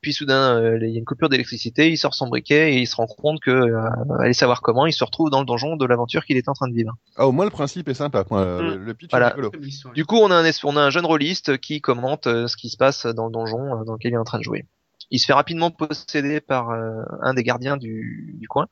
Puis 0.00 0.12
soudain, 0.12 0.60
euh, 0.60 0.76
il 0.82 0.90
y 0.90 0.96
a 0.96 0.98
une 0.98 1.04
coupure 1.04 1.28
d'électricité. 1.28 1.90
Il 1.92 1.96
sort 1.96 2.12
son 2.16 2.26
briquet 2.26 2.72
et 2.74 2.78
il 2.78 2.86
se 2.88 2.96
rend 2.96 3.06
compte 3.06 3.38
que, 3.38 3.52
euh, 3.52 3.88
allez 4.18 4.32
savoir 4.32 4.62
comment, 4.62 4.84
il 4.86 4.92
se 4.92 5.04
retrouve 5.04 5.30
dans 5.30 5.38
le 5.38 5.46
donjon 5.46 5.76
de 5.76 5.86
l'aventure 5.86 6.24
qu'il 6.24 6.36
est 6.36 6.48
en 6.48 6.54
train 6.54 6.66
de 6.66 6.74
vivre. 6.74 6.92
Ah, 7.14 7.28
au 7.28 7.30
moins 7.30 7.44
le 7.44 7.52
principe 7.52 7.88
est 7.88 7.94
sympa. 7.94 8.24
quoi. 8.24 8.60
Le, 8.60 8.78
le 8.78 8.94
pitch 8.94 9.10
Voilà. 9.12 9.26
est 9.28 9.30
rigolo. 9.30 9.52
Comme 9.52 9.62
histoire. 9.62 9.94
Du 9.94 10.04
coup, 10.04 10.16
on 10.16 10.32
a 10.32 10.34
un, 10.44 10.50
on 10.64 10.76
a 10.76 10.80
un 10.80 10.90
jeune 10.90 11.06
rôliste 11.06 11.56
qui 11.58 11.80
commente 11.80 12.26
euh, 12.26 12.48
ce 12.48 12.56
qui 12.56 12.68
se 12.68 12.76
passe 12.76 13.06
dans 13.06 13.26
le 13.26 13.32
donjon 13.32 13.60
euh, 13.80 13.84
dans 13.84 13.92
lequel 13.92 14.10
il 14.10 14.14
est 14.14 14.18
en 14.18 14.24
train 14.24 14.38
de 14.38 14.42
jouer. 14.44 14.66
Il 15.12 15.20
se 15.20 15.26
fait 15.26 15.32
rapidement 15.32 15.70
posséder 15.70 16.40
par 16.40 16.70
euh, 16.70 17.02
un 17.20 17.34
des 17.34 17.44
gardiens 17.44 17.76
du, 17.76 18.34
du 18.38 18.48
coin, 18.48 18.66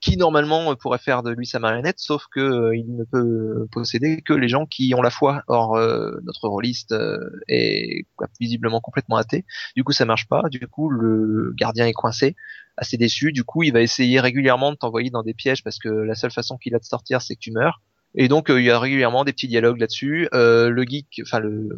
qui 0.00 0.16
normalement 0.16 0.76
pourrait 0.76 0.98
faire 0.98 1.24
de 1.24 1.30
lui 1.30 1.46
sa 1.46 1.58
marionnette, 1.58 1.98
sauf 1.98 2.26
que 2.30 2.40
euh, 2.40 2.76
il 2.76 2.94
ne 2.94 3.02
peut 3.02 3.66
posséder 3.72 4.22
que 4.22 4.32
les 4.32 4.48
gens 4.48 4.66
qui 4.66 4.94
ont 4.94 5.02
la 5.02 5.10
foi. 5.10 5.42
Or, 5.48 5.76
euh, 5.76 6.12
notre 6.22 6.48
rôliste 6.48 6.92
euh, 6.92 7.18
est 7.48 8.06
visiblement 8.38 8.80
complètement 8.80 9.16
athée. 9.16 9.44
Du 9.74 9.82
coup, 9.82 9.92
ça 9.92 10.04
marche 10.04 10.28
pas. 10.28 10.44
Du 10.50 10.66
coup, 10.68 10.88
le 10.88 11.52
gardien 11.56 11.86
est 11.86 11.92
coincé, 11.92 12.36
assez 12.76 12.96
déçu. 12.96 13.32
Du 13.32 13.42
coup, 13.42 13.64
il 13.64 13.72
va 13.72 13.80
essayer 13.80 14.20
régulièrement 14.20 14.70
de 14.70 14.76
t'envoyer 14.76 15.10
dans 15.10 15.22
des 15.22 15.34
pièges 15.34 15.64
parce 15.64 15.78
que 15.78 15.88
la 15.88 16.14
seule 16.14 16.30
façon 16.30 16.56
qu'il 16.56 16.74
a 16.76 16.78
de 16.78 16.84
sortir, 16.84 17.22
c'est 17.22 17.34
que 17.34 17.40
tu 17.40 17.50
meurs. 17.50 17.80
Et 18.16 18.28
donc 18.28 18.50
euh, 18.50 18.60
il 18.60 18.66
y 18.66 18.70
a 18.70 18.78
régulièrement 18.78 19.24
des 19.24 19.32
petits 19.32 19.48
dialogues 19.48 19.78
là-dessus. 19.78 20.28
Euh, 20.34 20.70
le 20.70 20.82
geek, 20.84 21.20
enfin 21.22 21.38
le 21.38 21.68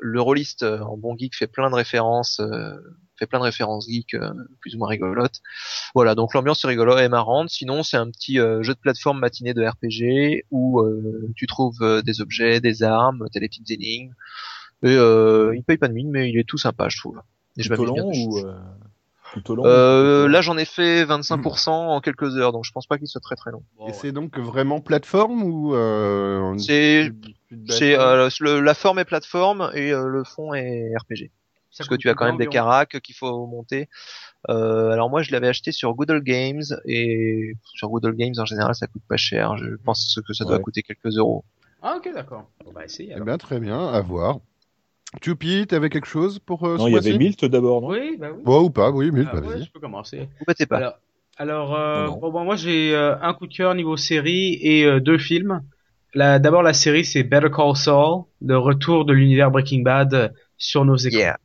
le 0.00 0.20
rôliste 0.20 0.62
euh, 0.62 0.80
en 0.80 0.96
bon 0.96 1.16
geek 1.16 1.36
fait 1.36 1.46
plein 1.46 1.70
de 1.70 1.74
références, 1.74 2.40
fait 3.18 3.26
plein 3.26 3.38
de 3.38 3.44
références 3.44 3.86
geek 3.88 4.14
euh, 4.14 4.32
plus 4.60 4.74
ou 4.74 4.78
moins 4.78 4.88
rigolotes. 4.88 5.40
Voilà, 5.94 6.14
donc 6.14 6.34
l'ambiance 6.34 6.64
est 6.64 6.68
rigolote 6.68 6.98
et 6.98 7.08
marrante. 7.08 7.50
Sinon 7.50 7.82
c'est 7.82 7.96
un 7.96 8.10
petit 8.10 8.38
euh, 8.38 8.62
jeu 8.62 8.74
de 8.74 8.78
plateforme 8.78 9.18
matinée 9.18 9.54
de 9.54 9.64
RPG 9.64 10.44
où 10.50 10.80
euh, 10.80 11.32
tu 11.36 11.46
trouves 11.46 11.82
euh, 11.82 12.02
des 12.02 12.20
objets, 12.20 12.60
des 12.60 12.82
armes, 12.82 13.26
t'as 13.32 13.40
des 13.40 13.48
petites 13.48 13.70
énigmes. 13.70 14.12
Et 14.82 14.94
euh, 14.96 15.54
il 15.56 15.64
paye 15.64 15.78
pas 15.78 15.88
de 15.88 15.94
mine, 15.94 16.10
mais 16.10 16.28
il 16.28 16.38
est 16.38 16.46
tout 16.46 16.58
sympa, 16.58 16.88
je 16.88 16.98
trouve. 16.98 17.20
Et 17.56 17.62
je 17.62 17.68
Plutôt 17.68 17.86
long 17.86 18.10
ou 18.12 18.38
euh, 18.38 18.52
plutôt 19.32 19.54
long 19.54 19.64
Euh, 19.64 20.28
là 20.28 20.40
j'en 20.42 20.56
ai 20.58 20.64
fait 20.64 21.04
25% 21.04 21.70
en 21.70 22.00
quelques 22.00 22.36
heures, 22.36 22.52
donc 22.52 22.64
je 22.64 22.72
pense 22.72 22.86
pas 22.86 22.98
qu'il 22.98 23.06
soit 23.06 23.20
très 23.20 23.36
très 23.36 23.50
long. 23.50 23.62
Bon, 23.76 23.86
Et 23.86 23.90
ouais. 23.90 23.96
c'est 24.00 24.12
donc 24.12 24.38
vraiment 24.38 24.80
plateforme 24.80 25.42
ou 25.42 25.74
euh, 25.74 26.56
C'est 26.58 27.12
C'est 27.68 27.98
euh, 27.98 28.28
la 28.40 28.74
forme 28.74 28.98
est 28.98 29.04
plateforme 29.04 29.70
et 29.74 29.92
euh, 29.92 30.06
le 30.06 30.24
fond 30.24 30.52
est 30.54 30.92
RPG. 30.96 31.30
Parce 31.76 31.88
que 31.88 31.94
tu 31.94 32.08
as 32.08 32.14
quand 32.14 32.26
même 32.26 32.36
des 32.38 32.46
caracs 32.46 33.00
qu'il 33.00 33.14
faut 33.14 33.46
monter. 33.46 33.88
Euh, 34.50 34.90
alors 34.90 35.08
moi 35.10 35.22
je 35.22 35.32
l'avais 35.32 35.48
acheté 35.48 35.72
sur 35.72 35.94
Good 35.94 36.10
Old 36.10 36.22
Games 36.24 36.62
et 36.84 37.54
sur 37.74 37.88
Good 37.88 38.04
Old 38.04 38.16
Games 38.16 38.34
en 38.38 38.44
général 38.44 38.74
ça 38.74 38.86
coûte 38.86 39.02
pas 39.08 39.16
cher. 39.16 39.56
Je 39.56 39.74
pense 39.84 40.20
que 40.26 40.32
ça 40.34 40.44
doit 40.44 40.56
Ouais. 40.56 40.62
coûter 40.62 40.82
quelques 40.82 41.16
euros. 41.16 41.44
Ah 41.82 41.96
ok 41.98 42.10
d'accord. 42.14 42.48
On 42.66 42.72
va 42.72 42.84
essayer. 42.84 43.14
Eh 43.16 43.20
bien, 43.20 43.36
très 43.38 43.60
bien, 43.60 43.88
à 43.88 44.00
voir. 44.00 44.38
Tupi, 45.20 45.66
t'avais 45.66 45.90
quelque 45.90 46.06
chose 46.08 46.38
pour 46.38 46.64
euh, 46.64 46.76
Non, 46.76 46.88
il 46.88 46.94
y 46.94 46.98
avait 46.98 47.16
Milt 47.16 47.44
d'abord, 47.44 47.80
non? 47.82 47.88
Oui 47.88 48.16
bah 48.18 48.28
oui. 48.34 48.42
Bon, 48.44 48.62
ou 48.64 48.70
pas, 48.70 48.90
oui, 48.90 49.10
mais 49.12 49.22
Ah, 49.30 49.34
ouais, 49.36 49.40
vas-y. 49.42 49.64
je 49.64 49.70
peux 49.72 49.80
commencer. 49.80 50.28
Vous 50.38 50.44
battez 50.46 50.66
pas? 50.66 50.76
Alors, 50.78 50.94
alors 51.36 51.74
euh, 51.74 52.08
bon, 52.08 52.30
bon, 52.30 52.44
moi 52.44 52.56
j'ai 52.56 52.94
euh, 52.94 53.16
un 53.20 53.32
coup 53.34 53.46
de 53.46 53.54
cœur 53.54 53.74
niveau 53.74 53.96
série 53.96 54.58
et 54.62 54.84
euh, 54.84 55.00
deux 55.00 55.18
films. 55.18 55.62
D'abord 56.16 56.62
la 56.62 56.72
série 56.74 57.04
c'est 57.04 57.24
Better 57.24 57.50
Call 57.54 57.74
Saul, 57.76 58.22
le 58.40 58.56
retour 58.56 59.04
de 59.04 59.12
l'univers 59.12 59.50
Breaking 59.50 59.82
Bad 59.82 60.32
sur 60.56 60.84
nos 60.84 60.96
écrans. 60.96 61.18
Yeah. 61.18 61.38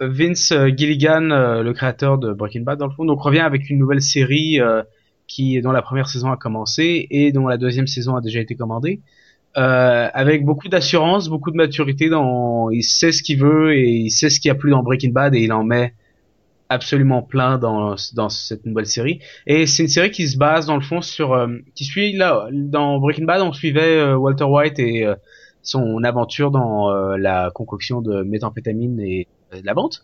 Vince 0.00 0.52
euh, 0.52 0.70
Gilligan, 0.74 1.30
euh, 1.30 1.62
le 1.62 1.72
créateur 1.74 2.18
de 2.18 2.32
Breaking 2.32 2.62
Bad 2.62 2.78
dans 2.78 2.86
le 2.86 2.92
fond, 2.92 3.04
donc 3.04 3.20
revient 3.20 3.40
avec 3.40 3.68
une 3.68 3.78
nouvelle 3.78 4.00
série 4.00 4.60
euh, 4.60 4.82
qui 5.26 5.60
dont 5.60 5.72
la 5.72 5.82
première 5.82 6.08
saison 6.08 6.32
a 6.32 6.36
commencé 6.36 7.06
et 7.10 7.32
dont 7.32 7.46
la 7.46 7.58
deuxième 7.58 7.86
saison 7.86 8.16
a 8.16 8.20
déjà 8.20 8.40
été 8.40 8.54
commandée. 8.54 9.00
Euh, 9.58 10.08
avec 10.14 10.44
beaucoup 10.44 10.68
d'assurance, 10.68 11.28
beaucoup 11.28 11.50
de 11.50 11.56
maturité 11.56 12.08
dans, 12.08 12.70
il 12.70 12.82
sait 12.82 13.12
ce 13.12 13.22
qu'il 13.22 13.38
veut 13.38 13.74
et 13.74 13.90
il 13.90 14.10
sait 14.10 14.30
ce 14.30 14.40
qu'il 14.40 14.48
y 14.48 14.52
a 14.52 14.54
plus 14.54 14.70
dans 14.70 14.82
Breaking 14.82 15.10
Bad 15.10 15.34
et 15.34 15.40
il 15.40 15.52
en 15.52 15.64
met 15.64 15.92
absolument 16.68 17.22
plein 17.22 17.58
dans 17.58 17.96
dans 18.14 18.28
cette 18.28 18.64
nouvelle 18.64 18.86
série. 18.86 19.18
Et 19.46 19.66
c'est 19.66 19.82
une 19.82 19.88
série 19.88 20.12
qui 20.12 20.28
se 20.28 20.38
base 20.38 20.66
dans 20.66 20.76
le 20.76 20.82
fond 20.82 21.02
sur, 21.02 21.32
euh, 21.34 21.48
qui 21.74 21.84
suit 21.84 22.12
là 22.12 22.46
dans 22.52 22.98
Breaking 23.00 23.24
Bad, 23.24 23.42
on 23.42 23.52
suivait 23.52 24.14
Walter 24.14 24.44
White 24.44 24.78
et 24.78 25.06
son 25.62 26.04
aventure 26.04 26.50
dans 26.52 26.90
la 27.16 27.50
concoction 27.52 28.00
de 28.00 28.22
méthamphétamine 28.22 29.00
et 29.00 29.26
de 29.52 29.66
la 29.66 29.74
vente. 29.74 30.02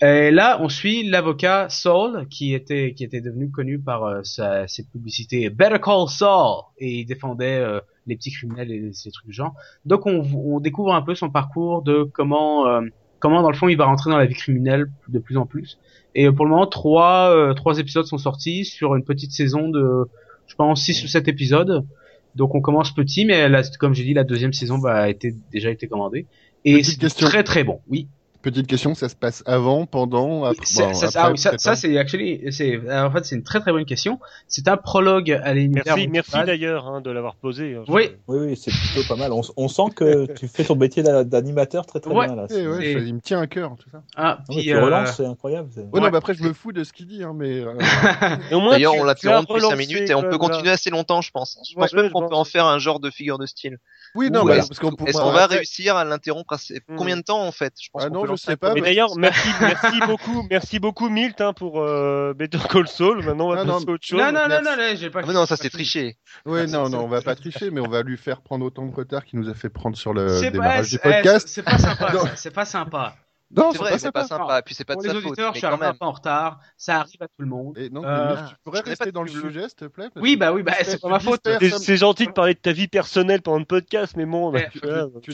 Et 0.00 0.32
là, 0.32 0.58
on 0.60 0.68
suit 0.68 1.08
l'avocat 1.08 1.68
Saul, 1.68 2.26
qui 2.28 2.54
était 2.54 2.92
qui 2.92 3.04
était 3.04 3.20
devenu 3.20 3.50
connu 3.50 3.78
par 3.78 4.04
euh, 4.04 4.20
sa, 4.24 4.66
ses 4.66 4.82
publicités 4.82 5.48
Better 5.48 5.78
Call 5.80 6.08
Saul, 6.08 6.64
et 6.78 7.00
il 7.00 7.06
défendait 7.06 7.58
euh, 7.58 7.78
les 8.08 8.16
petits 8.16 8.32
criminels 8.32 8.72
et 8.72 8.92
ces 8.92 9.12
trucs 9.12 9.26
du 9.26 9.32
genre. 9.32 9.54
Donc, 9.84 10.06
on, 10.06 10.26
on 10.34 10.58
découvre 10.58 10.92
un 10.92 11.02
peu 11.02 11.14
son 11.14 11.30
parcours 11.30 11.82
de 11.82 12.02
comment 12.02 12.66
euh, 12.66 12.80
comment 13.20 13.42
dans 13.42 13.50
le 13.50 13.56
fond 13.56 13.68
il 13.68 13.76
va 13.76 13.84
rentrer 13.84 14.10
dans 14.10 14.18
la 14.18 14.26
vie 14.26 14.34
criminelle 14.34 14.86
de 15.08 15.20
plus 15.20 15.36
en 15.36 15.46
plus. 15.46 15.78
Et 16.16 16.26
euh, 16.26 16.32
pour 16.32 16.46
le 16.46 16.50
moment, 16.50 16.66
trois 16.66 17.30
euh, 17.30 17.54
trois 17.54 17.78
épisodes 17.78 18.06
sont 18.06 18.18
sortis 18.18 18.64
sur 18.64 18.96
une 18.96 19.04
petite 19.04 19.30
saison 19.30 19.68
de 19.68 20.06
je 20.48 20.56
pense 20.56 20.82
six 20.82 21.04
ou 21.04 21.06
sept 21.06 21.28
épisodes. 21.28 21.86
Donc 22.34 22.56
on 22.56 22.60
commence 22.60 22.92
petit, 22.92 23.24
mais 23.24 23.48
la, 23.48 23.62
comme 23.78 23.94
j'ai 23.94 24.04
dit, 24.04 24.14
la 24.14 24.24
deuxième 24.24 24.52
saison 24.52 24.78
va 24.78 24.94
a 24.94 25.08
été 25.08 25.34
déjà 25.52 25.70
été 25.70 25.86
commandée. 25.86 26.26
Et 26.64 26.82
c'est 26.82 26.98
très 27.08 27.44
très 27.44 27.62
bon. 27.62 27.80
Oui. 27.88 28.08
Petite 28.42 28.66
question, 28.66 28.94
ça 28.96 29.08
se 29.08 29.14
passe 29.14 29.44
avant, 29.46 29.86
pendant, 29.86 30.42
après 30.44 30.56
bon, 30.60 30.64
ça, 30.94 31.06
après, 31.06 31.18
ah 31.20 31.30
oui, 31.30 31.38
ça, 31.38 31.76
c'est 31.76 31.96
actually, 31.96 32.52
c'est 32.52 32.80
en 32.92 33.10
fait 33.12 33.24
c'est 33.24 33.36
une 33.36 33.44
très 33.44 33.60
très 33.60 33.70
bonne 33.70 33.84
question. 33.84 34.18
C'est 34.48 34.66
un 34.66 34.76
prologue 34.76 35.30
à 35.44 35.54
l'univers. 35.54 35.96
Merci, 36.10 36.32
d'ailleurs 36.44 36.88
hein, 36.88 37.00
de 37.00 37.10
l'avoir 37.12 37.36
posé. 37.36 37.76
hein. 37.76 37.84
Oui. 37.86 38.10
Oui, 38.26 38.38
oui, 38.48 38.56
c'est 38.56 38.72
plutôt 38.72 39.06
pas 39.08 39.14
mal. 39.14 39.32
On, 39.32 39.42
on 39.56 39.68
sent 39.68 39.92
que 39.94 40.26
tu 40.34 40.48
fais 40.48 40.64
ton 40.64 40.74
métier 40.74 41.04
d'a- 41.04 41.22
d'animateur 41.22 41.86
très 41.86 42.00
très 42.00 42.10
Ouais. 42.12 42.26
bien 42.26 42.34
là. 42.34 42.46
Eh 42.50 42.66
ouais, 42.66 42.92
il 43.04 43.14
me 43.14 43.20
tient 43.20 43.40
à 43.40 43.46
cœur, 43.46 43.76
tout 43.78 43.88
ça. 43.90 44.02
Ah, 44.16 44.38
ouais, 44.48 44.56
puis, 44.56 44.64
tu 44.64 44.74
euh, 44.74 44.84
relances, 44.84 45.16
c'est 45.16 45.24
incroyable. 45.26 45.68
c'est- 45.72 45.80
Ouais, 45.82 45.86
Ouais. 45.92 46.00
non, 46.00 46.10
mais 46.10 46.16
après, 46.18 46.34
je 46.34 46.42
me 46.42 46.52
fous 46.52 46.72
de 46.72 46.82
ce 46.82 46.92
qu'il 46.92 47.06
dit, 47.06 47.22
hein, 47.22 47.34
mais. 47.36 47.60
euh, 47.60 47.74
Et 48.50 48.70
D'ailleurs, 48.70 48.94
on 48.94 49.00
tu 49.00 49.06
l'interrompt 49.06 49.38
as 49.38 49.40
depuis 49.42 49.60
5 49.60 49.66
relancé, 49.70 49.76
minutes 49.86 50.10
et 50.10 50.14
on 50.16 50.22
peut 50.22 50.38
continuer 50.38 50.70
assez 50.70 50.90
longtemps, 50.90 51.20
je 51.20 51.30
pense. 51.30 51.58
Je 51.70 51.74
pense 51.76 51.92
même 51.92 52.10
qu'on 52.10 52.28
peut 52.28 52.34
en 52.34 52.44
faire 52.44 52.66
un 52.66 52.78
genre 52.80 52.98
de 52.98 53.08
figure 53.10 53.38
de 53.38 53.46
style. 53.46 53.78
Oui, 54.14 54.30
non, 54.30 54.46
est-ce- 54.48 54.68
parce 54.68 54.78
qu'on 54.78 54.94
Est-ce 55.06 55.18
qu'on 55.18 55.32
va 55.32 55.46
réussir 55.46 55.96
à 55.96 56.04
l'interrompre 56.04 56.52
assez... 56.52 56.80
Hmm. 56.88 56.96
Combien 56.96 57.16
de 57.16 57.22
temps 57.22 57.42
en 57.46 57.52
fait? 57.52 57.72
Je 57.80 57.88
pense 57.90 58.02
Ah 58.04 58.10
non, 58.10 58.26
je 58.26 58.36
sais 58.36 58.56
pas, 58.56 58.74
mais- 58.74 58.80
d'ailleurs, 58.82 59.16
merci, 59.16 59.48
merci 59.60 60.00
beaucoup, 60.06 60.46
merci 60.50 60.78
beaucoup 60.78 61.08
Milt 61.08 61.40
hein, 61.40 61.52
pour 61.52 61.80
euh, 61.80 62.34
Better 62.34 62.58
Call 62.68 62.88
Saul. 62.88 63.24
Maintenant, 63.24 63.46
on 63.48 63.54
va 63.54 63.60
Ah, 63.60 63.64
non, 63.64 63.74
passer 63.74 63.86
à 63.88 63.92
autre 63.92 64.04
chose. 64.06 64.18
non 64.18 64.26
non 64.26 64.32
non 64.32 64.48
merci. 64.48 64.64
non, 64.64 64.76
non, 64.76 64.96
j'ai 64.96 65.10
pas. 65.10 65.20
Ah, 65.22 65.26
mais 65.26 65.32
non, 65.34 65.46
ça 65.46 65.56
c'est 65.56 65.70
triché. 65.70 66.18
Ouais, 66.44 66.66
non, 66.66 66.88
non, 66.88 67.04
on 67.04 67.08
va 67.08 67.22
pas 67.22 67.34
tricher, 67.34 67.70
mais 67.70 67.80
on 67.80 67.88
va 67.88 68.02
lui 68.02 68.16
faire 68.18 68.42
prendre 68.42 68.64
autant 68.66 68.84
de 68.86 68.94
retard 68.94 69.24
qu'il 69.24 69.38
nous 69.40 69.48
a 69.48 69.54
fait 69.54 69.68
prendre 69.70 69.96
sur 69.96 70.12
le 70.12 70.28
C'est 70.28 70.46
pas, 70.46 70.50
démarrage 70.50 70.90
du 70.90 70.98
podcast. 70.98 71.48
c'est 71.48 71.62
pas 71.62 71.78
sympa. 71.78 72.12
Non. 72.12 72.24
C'est 72.36 72.50
pas 72.52 72.64
sympa. 72.66 73.14
Non, 73.54 73.70
C'est 73.72 73.78
vrai, 73.78 73.98
c'est 73.98 74.12
pas 74.12 74.26
sympa. 74.26 74.58
Et 74.58 74.62
puis 74.62 74.74
c'est 74.74 74.84
pas 74.84 74.94
Pour 74.94 75.02
de 75.02 75.08
les 75.08 75.14
sa 75.14 75.20
faute. 75.20 75.38
je 75.38 75.42
Mais 75.44 75.52
suis 75.52 75.60
quand 75.60 75.68
arrivé 75.68 75.84
un 75.84 75.88
même. 75.90 75.98
peu 75.98 76.04
en 76.06 76.12
retard. 76.12 76.60
Ça 76.76 77.00
arrive 77.00 77.20
à 77.22 77.26
tout 77.28 77.34
le 77.40 77.46
monde. 77.46 77.76
Et 77.76 77.90
non, 77.90 78.02
Euh, 78.04 78.34
mais 78.34 78.48
tu 78.48 78.54
pourrais 78.64 78.80
connais 78.80 78.90
rester 78.92 79.04
pas 79.06 79.10
dans 79.12 79.22
le 79.22 79.28
sujet, 79.30 79.62
s'il 79.68 79.74
te 79.76 79.84
plaît 79.86 80.08
parce 80.12 80.22
Oui 80.22 80.36
bah 80.36 80.52
oui 80.52 80.62
bah 80.62 80.72
c'est 80.82 81.00
pas 81.00 81.08
ma 81.08 81.20
faute. 81.20 81.46
C'est 81.78 81.96
gentil 81.96 82.26
de 82.26 82.32
parler 82.32 82.54
de 82.54 82.58
ta 82.60 82.72
vie 82.72 82.88
personnelle 82.88 83.42
pendant 83.42 83.58
le 83.58 83.64
podcast, 83.64 84.14
mais 84.16 84.24
bon, 84.26 84.52
tu 84.72 84.80
tu. 84.80 85.32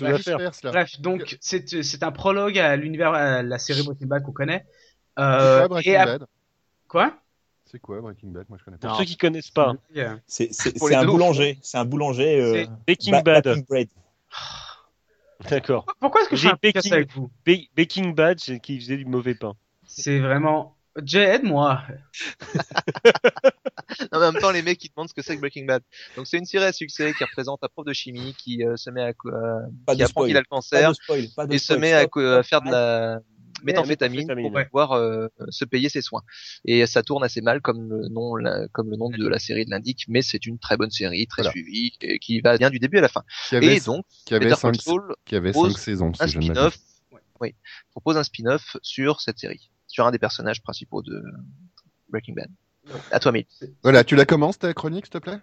Bref, 0.64 1.00
donc 1.00 1.36
c'est 1.40 1.82
c'est 1.82 2.02
un 2.02 2.12
prologue 2.12 2.58
à 2.58 2.74
l'univers 2.76 3.12
à 3.14 3.42
la 3.42 3.58
série 3.58 3.82
Breaking 3.84 4.06
Bad 4.08 4.22
qu'on 4.24 4.32
connaît. 4.32 4.66
C'est 5.16 5.22
Euh, 5.24 5.58
quoi 5.60 5.68
Breaking 5.68 5.92
et 5.92 6.04
Bad? 6.04 6.26
Quoi? 6.88 7.12
C'est 7.70 7.78
quoi 7.80 8.00
Breaking 8.00 8.30
Bad? 8.30 8.46
Moi, 8.48 8.56
je 8.58 8.64
connais 8.64 8.78
pas. 8.78 8.88
Pour 8.88 8.96
ceux 8.98 9.04
qui 9.04 9.16
connaissent 9.16 9.50
pas, 9.50 9.74
Euh, 9.96 10.16
C'est 10.26 10.50
les 10.64 10.94
un 10.94 11.04
boulanger. 11.04 11.58
C'est 11.62 11.76
un 11.78 11.84
boulanger. 11.84 12.40
Euh, 12.40 12.64
ba- 13.10 13.22
Bad. 13.22 13.62
D'accord. 15.48 15.86
Pourquoi 16.00 16.22
est-ce 16.22 16.28
que 16.30 16.36
je 16.36 16.48
fais 16.48 16.48
J'ai 16.48 16.52
un 16.52 16.72
Baking- 16.72 16.92
avec 16.92 17.12
vous 17.12 17.30
Ba- 17.46 17.52
Baking 17.76 18.14
Bad, 18.14 18.38
c'est 18.40 18.60
qui 18.60 18.78
faisait 18.80 18.96
du 18.96 19.04
mauvais 19.04 19.34
pain. 19.34 19.54
C'est 19.86 20.18
vraiment. 20.18 20.74
Jay, 21.04 21.22
aide-moi. 21.22 21.82
En 24.12 24.20
même 24.20 24.34
temps, 24.40 24.50
les 24.50 24.62
mecs 24.62 24.82
ils 24.84 24.90
demandent 24.94 25.08
ce 25.08 25.14
que 25.14 25.22
c'est 25.22 25.34
que 25.34 25.40
Breaking 25.40 25.64
Bad. 25.64 25.82
Donc 26.16 26.26
c'est 26.26 26.36
une 26.38 26.44
série 26.44 26.64
à 26.64 26.72
succès 26.72 27.12
qui 27.16 27.24
représente 27.24 27.62
un 27.62 27.68
prof 27.68 27.86
de 27.86 27.92
chimie 27.92 28.34
qui 28.34 28.62
euh, 28.64 28.76
se 28.76 28.90
met 28.90 29.02
à 29.02 29.12
euh, 29.26 29.60
Pas 29.86 29.94
qui 29.94 30.00
de 30.00 30.04
apprend 30.04 30.24
qu'il 30.26 30.36
a 30.36 30.40
le 30.40 30.44
Pas 30.44 30.56
cancer 30.56 30.90
de 30.90 30.94
spoil. 30.94 31.24
Pas 31.34 31.46
de 31.46 31.54
et 31.54 31.58
se 31.58 31.72
met 31.72 31.92
à, 31.92 32.06
faire 32.42 32.60
de 32.62 32.70
la 32.70 33.20
méthamphétamine 33.62 34.20
méthamphétamine. 34.20 34.52
pour 34.52 34.64
pouvoir 34.66 34.92
euh, 34.92 35.28
se 35.48 35.64
payer 35.64 35.88
ses 35.88 36.02
soins. 36.02 36.22
Et 36.64 36.86
ça 36.86 37.02
tourne 37.02 37.24
assez 37.24 37.40
mal 37.40 37.60
comme 37.60 37.88
le 37.90 38.08
nom, 38.08 38.36
la- 38.36 38.68
comme 38.68 38.90
le 38.90 38.96
nom 38.96 39.10
de 39.10 39.26
la 39.28 39.38
série 39.38 39.64
l'indique, 39.66 40.04
mais 40.08 40.22
c'est 40.22 40.46
une 40.46 40.58
très 40.58 40.76
bonne 40.76 40.90
série, 40.90 41.26
très 41.26 41.42
Voilà. 41.42 41.50
suivie, 41.52 41.92
et 42.00 42.18
qui 42.18 42.40
va 42.40 42.56
bien 42.58 42.70
du 42.70 42.78
début 42.78 42.98
à 42.98 43.02
la 43.02 43.08
fin. 43.08 43.22
Qui 43.48 43.56
avait, 43.56 43.76
Et 43.76 43.80
donc, 43.80 44.04
qui 44.26 44.34
avait 44.34 44.46
Better 44.46 44.60
5 44.60 44.72
Call 44.72 44.80
Saul 44.80 45.14
qui 45.24 45.36
avait 45.36 45.50
propose 45.52 45.72
cinq 45.72 45.78
saisons, 45.78 46.12
un 46.20 46.26
si 46.26 46.32
je 46.32 46.38
ne 46.38 46.44
m'abuse. 46.46 46.56
spin-off, 46.56 46.78
oui, 47.40 47.54
propose 47.90 48.16
un 48.16 48.24
spin-off 48.24 48.76
sur 48.82 49.20
cette 49.20 49.38
série, 49.38 49.70
sur 49.86 50.06
un 50.06 50.10
des 50.10 50.18
personnages 50.18 50.62
principaux 50.62 51.02
de 51.02 51.22
Breaking 52.08 52.34
Bad. 52.34 52.50
À 53.10 53.20
toi, 53.20 53.32
Mil. 53.32 53.44
Voilà, 53.82 54.02
tu 54.04 54.16
la 54.16 54.24
commences 54.24 54.58
ta 54.58 54.72
chronique, 54.74 55.06
s'il 55.06 55.12
te 55.12 55.18
plaît? 55.18 55.38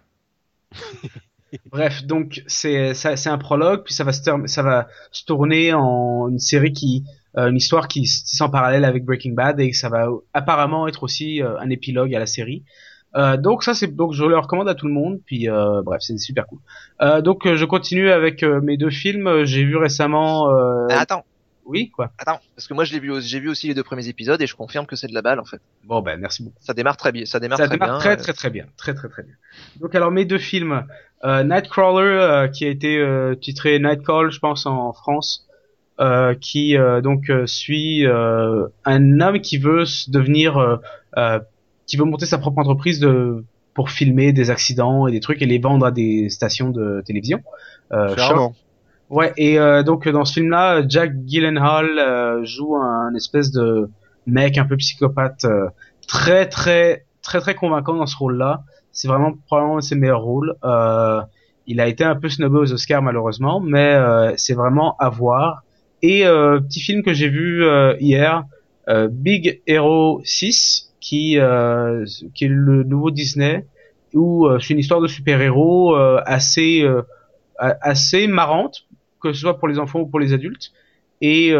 Bref, 1.70 2.04
donc 2.04 2.42
c'est 2.48 2.92
un 3.26 3.38
prologue, 3.38 3.84
puis 3.84 3.94
ça 3.94 4.02
va 4.04 4.12
se 4.12 4.20
term- 4.22 4.46
ça 4.48 4.62
va 4.62 4.88
se 5.12 5.24
tourner 5.24 5.72
en 5.72 6.28
une 6.28 6.40
série 6.40 6.72
qui 6.72 7.04
une 7.36 7.56
histoire 7.56 7.86
qui 7.88 8.06
se 8.06 8.24
tisse 8.24 8.40
en 8.40 8.48
parallèle 8.48 8.84
avec 8.84 9.04
Breaking 9.04 9.32
Bad 9.34 9.60
et 9.60 9.72
ça 9.72 9.88
va 9.88 10.08
apparemment 10.32 10.88
être 10.88 11.02
aussi 11.02 11.42
euh, 11.42 11.58
un 11.58 11.68
épilogue 11.70 12.14
à 12.14 12.18
la 12.18 12.26
série. 12.26 12.64
Euh, 13.14 13.36
donc 13.36 13.62
ça 13.62 13.72
c'est 13.72 13.94
donc 13.94 14.12
je 14.12 14.24
le 14.24 14.36
recommande 14.38 14.68
à 14.68 14.74
tout 14.74 14.86
le 14.86 14.92
monde 14.92 15.20
puis 15.24 15.48
euh, 15.48 15.80
bref 15.82 16.00
c'est 16.02 16.18
super 16.18 16.46
cool. 16.46 16.58
Euh, 17.00 17.20
donc 17.22 17.46
euh, 17.46 17.56
je 17.56 17.64
continue 17.64 18.10
avec 18.10 18.42
euh, 18.42 18.60
mes 18.60 18.76
deux 18.76 18.90
films. 18.90 19.26
Euh, 19.26 19.44
J'ai 19.44 19.64
vu 19.64 19.76
récemment 19.76 20.50
euh, 20.50 20.86
attends, 20.90 21.24
oui 21.64 21.90
quoi. 21.90 22.10
attends, 22.18 22.40
parce 22.54 22.66
que 22.68 22.74
moi 22.74 22.84
je 22.84 22.92
l'ai 22.92 23.00
vu, 23.00 23.12
j'ai 23.22 23.40
vu 23.40 23.48
aussi 23.48 23.68
les 23.68 23.74
deux 23.74 23.82
premiers 23.84 24.08
épisodes 24.08 24.40
et 24.42 24.46
je 24.46 24.54
confirme 24.54 24.86
que 24.86 24.96
c'est 24.96 25.06
de 25.06 25.14
la 25.14 25.22
balle 25.22 25.40
en 25.40 25.44
fait. 25.44 25.60
Bon 25.84 26.02
ben 26.02 26.18
merci 26.20 26.42
beaucoup. 26.42 26.56
Ça 26.60 26.74
démarre 26.74 26.96
très 26.96 27.12
bien, 27.12 27.24
ça 27.26 27.40
démarre 27.40 27.58
ça 27.58 27.66
très 27.66 27.76
démarre 27.76 27.90
bien. 27.90 27.98
très 28.00 28.12
euh, 28.12 28.16
très 28.16 28.32
très 28.32 28.50
bien, 28.50 28.66
très 28.76 28.92
très 28.94 29.08
très 29.08 29.22
bien. 29.22 29.34
Donc 29.80 29.94
alors 29.94 30.10
mes 30.10 30.24
deux 30.24 30.38
films, 30.38 30.84
euh, 31.24 31.42
Nightcrawler 31.42 32.06
euh, 32.06 32.48
qui 32.48 32.64
a 32.66 32.68
été 32.68 32.98
euh, 32.98 33.34
titré 33.34 33.78
Nightcall 33.78 34.30
je 34.30 34.40
pense 34.40 34.66
en 34.66 34.92
France, 34.92 35.46
euh, 36.00 36.34
qui 36.34 36.76
euh, 36.76 37.00
donc 37.00 37.30
euh, 37.30 37.46
suit 37.46 38.06
euh, 38.06 38.66
un 38.84 39.20
homme 39.20 39.40
qui 39.40 39.58
veut 39.58 39.84
devenir, 40.08 40.58
euh, 40.58 40.76
euh, 41.16 41.40
qui 41.86 41.96
veut 41.96 42.04
monter 42.04 42.26
sa 42.26 42.38
propre 42.38 42.58
entreprise 42.58 43.00
de 43.00 43.44
pour 43.74 43.90
filmer 43.90 44.32
des 44.32 44.50
accidents 44.50 45.06
et 45.06 45.12
des 45.12 45.20
trucs 45.20 45.42
et 45.42 45.46
les 45.46 45.58
vendre 45.58 45.86
à 45.86 45.90
des 45.90 46.30
stations 46.30 46.70
de 46.70 47.02
télévision. 47.04 47.42
Euh, 47.92 48.16
Charmant. 48.16 48.54
Ouais, 49.08 49.32
et 49.36 49.58
euh, 49.58 49.82
donc 49.82 50.08
dans 50.08 50.24
ce 50.24 50.34
film-là, 50.34 50.82
Jack 50.88 51.12
Gyllenhaal 51.26 51.98
euh, 51.98 52.44
joue 52.44 52.74
un, 52.76 53.14
espèce 53.14 53.52
de 53.52 53.88
mec 54.26 54.58
un 54.58 54.64
peu 54.64 54.76
psychopathe, 54.76 55.44
euh, 55.44 55.68
très 56.08 56.46
très 56.46 57.04
très 57.22 57.40
très 57.40 57.54
convaincant 57.54 57.94
dans 57.94 58.06
ce 58.06 58.16
rôle-là. 58.16 58.62
C'est 58.92 59.08
vraiment 59.08 59.34
probablement 59.46 59.76
un 59.76 59.80
de 59.80 59.84
ses 59.84 59.94
meilleurs 59.94 60.22
rôles. 60.22 60.56
Euh, 60.64 61.20
il 61.66 61.80
a 61.80 61.86
été 61.86 62.02
un 62.02 62.16
peu 62.16 62.28
snobé 62.28 62.58
aux 62.58 62.72
Oscars 62.72 63.02
malheureusement, 63.02 63.60
mais 63.60 63.94
euh, 63.94 64.32
c'est 64.36 64.54
vraiment 64.54 64.96
à 64.98 65.08
voir. 65.08 65.62
Et 66.08 66.24
euh, 66.24 66.60
petit 66.60 66.78
film 66.78 67.02
que 67.02 67.12
j'ai 67.12 67.28
vu 67.28 67.64
euh, 67.64 67.96
hier, 67.98 68.44
euh, 68.88 69.08
Big 69.10 69.60
Hero 69.66 70.20
6, 70.22 70.92
qui 71.00 71.36
qui 72.32 72.44
est 72.44 72.48
le 72.48 72.84
nouveau 72.84 73.10
Disney, 73.10 73.66
où 74.14 74.48
c'est 74.60 74.72
une 74.72 74.78
histoire 74.78 75.00
de 75.00 75.08
super-héros 75.08 75.96
assez 75.96 76.88
assez 77.58 78.28
marrante, 78.28 78.86
que 79.20 79.32
ce 79.32 79.40
soit 79.40 79.58
pour 79.58 79.66
les 79.66 79.80
enfants 79.80 79.98
ou 79.98 80.06
pour 80.06 80.20
les 80.20 80.32
adultes, 80.32 80.70
et 81.20 81.52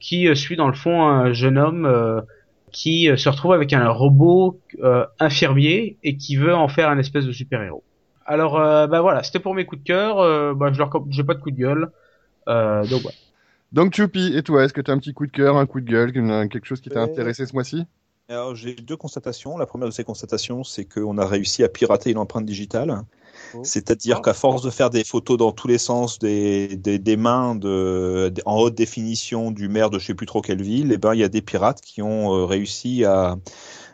qui 0.00 0.34
suit 0.34 0.56
dans 0.56 0.66
le 0.66 0.74
fond 0.74 1.06
un 1.06 1.32
jeune 1.32 1.56
homme 1.56 2.24
qui 2.72 3.08
se 3.16 3.28
retrouve 3.28 3.52
avec 3.52 3.72
un 3.72 3.88
robot 3.88 4.60
euh, 4.82 5.06
infirmier 5.20 5.98
et 6.02 6.16
qui 6.16 6.34
veut 6.34 6.54
en 6.54 6.66
faire 6.66 6.88
un 6.88 6.98
espèce 6.98 7.26
de 7.26 7.32
super-héros. 7.32 7.84
Alors, 8.26 8.58
euh, 8.58 8.88
bah 8.88 9.02
voilà, 9.02 9.22
c'était 9.22 9.38
pour 9.38 9.54
mes 9.54 9.64
coups 9.64 9.82
de 9.82 9.86
cœur. 9.86 10.18
Euh, 10.18 10.52
bah, 10.52 10.70
je 10.72 10.78
leur, 10.78 10.90
j'ai 11.10 11.22
pas 11.22 11.34
de 11.34 11.40
coup 11.40 11.52
de 11.52 11.56
gueule. 11.56 11.90
Donc. 12.46 13.02
Donc 13.74 13.94
Choupi, 13.94 14.32
et 14.36 14.42
toi, 14.44 14.64
est-ce 14.64 14.72
que 14.72 14.80
tu 14.80 14.90
as 14.90 14.94
un 14.94 14.98
petit 14.98 15.12
coup 15.12 15.26
de 15.26 15.32
cœur, 15.32 15.56
un 15.56 15.66
coup 15.66 15.80
de 15.80 15.90
gueule, 15.90 16.12
quelque 16.48 16.64
chose 16.64 16.80
qui 16.80 16.90
t'a 16.90 17.00
Euh, 17.00 17.04
intéressé 17.04 17.44
ce 17.44 17.52
mois-ci? 17.52 17.84
Alors, 18.28 18.54
j'ai 18.54 18.74
deux 18.74 18.96
constatations. 18.96 19.58
La 19.58 19.66
première 19.66 19.88
de 19.88 19.92
ces 19.92 20.04
constatations, 20.04 20.62
c'est 20.62 20.84
qu'on 20.84 21.18
a 21.18 21.26
réussi 21.26 21.64
à 21.64 21.68
pirater 21.68 22.12
une 22.12 22.18
empreinte 22.18 22.46
digitale. 22.46 23.02
Oh. 23.52 23.62
C'est-à-dire 23.64 24.22
qu'à 24.22 24.32
force 24.32 24.62
de 24.62 24.70
faire 24.70 24.90
des 24.90 25.02
photos 25.02 25.36
dans 25.36 25.50
tous 25.50 25.66
les 25.66 25.78
sens 25.78 26.20
des, 26.20 26.76
des, 26.76 27.00
des 27.00 27.16
mains 27.16 27.56
de, 27.56 28.30
de- 28.32 28.42
en 28.46 28.58
haute 28.60 28.76
définition 28.76 29.50
du 29.50 29.68
maire 29.68 29.90
de 29.90 29.98
je 29.98 30.06
sais 30.06 30.14
plus 30.14 30.26
trop 30.26 30.40
quelle 30.40 30.62
ville, 30.62 30.92
eh 30.92 30.96
ben, 30.96 31.12
il 31.14 31.20
y 31.20 31.24
a 31.24 31.28
des 31.28 31.42
pirates 31.42 31.80
qui 31.80 32.00
ont 32.00 32.32
euh, 32.32 32.44
réussi 32.44 33.04
à, 33.04 33.36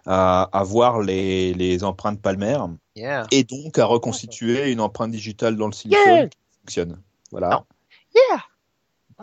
à, 0.04 0.42
à 0.52 0.62
voir 0.62 1.00
les, 1.00 1.54
les 1.54 1.84
empreintes 1.84 2.20
palmaires 2.20 2.68
Yeah. 2.96 3.26
et 3.30 3.44
donc 3.44 3.78
à 3.78 3.86
reconstituer 3.86 4.70
une 4.72 4.80
empreinte 4.80 5.10
digitale 5.10 5.56
dans 5.56 5.66
le 5.68 5.72
silicone 5.72 6.02
Yeah. 6.06 6.28
qui 6.28 6.38
fonctionne. 6.60 7.00
Voilà. 7.30 7.48
Non. 7.50 7.64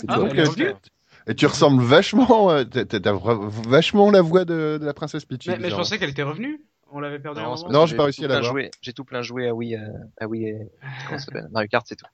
Ah, 0.08 0.20
euh. 0.20 0.74
Et 1.30 1.36
tu 1.36 1.46
ressembles 1.46 1.84
vachement, 1.84 2.52
euh, 2.52 2.64
t'as 2.64 3.12
vachement 3.68 4.10
la 4.12 4.22
voix 4.22 4.46
de, 4.46 4.78
de 4.80 4.86
la 4.86 4.94
princesse 4.94 5.26
Peach. 5.26 5.48
Mais, 5.48 5.58
mais 5.60 5.70
je 5.70 5.76
pensais 5.76 5.98
qu'elle 6.00 6.10
était 6.10 6.24
revenue. 6.24 6.62
On 6.90 7.02
l'avait 7.02 7.20
perdu. 7.20 7.42
Non, 7.42 7.56
Non, 7.70 7.86
j'ai 7.86 7.98
pas 7.98 8.04
réussi 8.04 8.22
tout 8.22 8.26
à 8.26 8.30
la 8.30 8.36
plein 8.36 8.42
voir. 8.50 8.54
joué- 8.54 8.72
J'ai 8.82 8.94
tout 8.94 9.04
plein 9.04 9.22
joué 9.22 9.50
à 9.50 9.54
Wii, 9.54 9.76
euh, 9.76 9.80
à 10.22 10.28
Wii, 10.28 10.48
et- 10.48 10.72
s'appelle 11.20 11.48
Mario 11.52 11.68
Kart, 11.70 11.86
c'est 11.88 11.98
tout. 11.98 12.06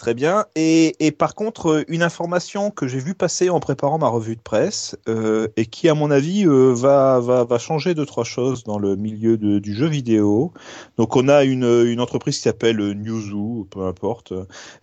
Très 0.00 0.14
bien. 0.14 0.46
Et, 0.56 0.96
et 0.98 1.12
par 1.12 1.34
contre, 1.34 1.66
euh, 1.66 1.84
une 1.88 2.02
information 2.02 2.70
que 2.70 2.88
j'ai 2.88 3.00
vu 3.00 3.14
passer 3.14 3.50
en 3.50 3.60
préparant 3.60 3.98
ma 3.98 4.08
revue 4.08 4.34
de 4.34 4.40
presse 4.40 4.96
euh, 5.08 5.48
et 5.58 5.66
qui, 5.66 5.90
à 5.90 5.94
mon 5.94 6.10
avis, 6.10 6.46
euh, 6.46 6.72
va, 6.72 7.20
va, 7.20 7.44
va 7.44 7.58
changer 7.58 7.94
deux 7.94 8.06
trois 8.06 8.24
choses 8.24 8.64
dans 8.64 8.78
le 8.78 8.96
milieu 8.96 9.36
de- 9.36 9.58
du 9.58 9.74
jeu 9.74 9.88
vidéo. 9.88 10.54
Donc, 10.96 11.16
on 11.16 11.28
a 11.28 11.44
une, 11.44 11.64
une 11.86 12.00
entreprise 12.00 12.36
qui 12.36 12.42
s'appelle 12.44 12.78
Newzoo, 12.78 13.68
peu 13.70 13.82
importe, 13.82 14.32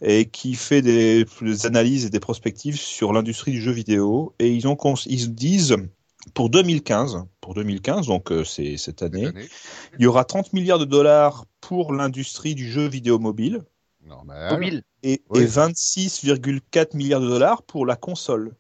et 0.04 0.26
qui 0.26 0.54
fait 0.54 0.84
des, 0.84 1.26
des 1.42 1.66
analyses 1.66 2.06
et 2.06 2.12
des 2.12 2.20
prospectives 2.20 2.78
sur 2.80 3.12
l'industrie 3.12 3.54
du 3.54 3.62
jeu 3.62 3.72
vidéo. 3.72 4.36
Et 4.38 4.52
ils 4.54 4.68
ont 4.68 4.78
ils 5.08 5.20
se 5.22 5.28
disent 5.30 5.78
pour 6.36 6.52
2015, 6.52 7.26
pour 7.42 7.56
2015, 7.56 8.06
donc 8.06 8.32
euh, 8.32 8.44
c'est 8.44 8.78
cette 8.78 9.02
année, 9.02 9.26
Cette 9.26 9.36
année. 9.36 9.48
il 9.98 10.04
y 10.04 10.06
aura 10.06 10.26
30 10.26 10.54
milliards 10.54 10.78
de 10.78 10.86
dollars 10.86 11.46
pour 11.60 11.92
l'industrie 11.92 12.54
du 12.54 12.70
jeu 12.70 12.88
vidéo 12.88 13.18
mobile 13.18 13.64
Normal. 14.08 14.54
Mobile. 14.54 14.84
Et, 15.10 15.22
Oui. 15.30 15.42
et 15.42 15.46
26,4 15.46 16.96
milliards 16.96 17.22
de 17.22 17.28
dollars 17.28 17.64
pour 17.64 17.86
la 17.86 17.96
console. 17.96 18.54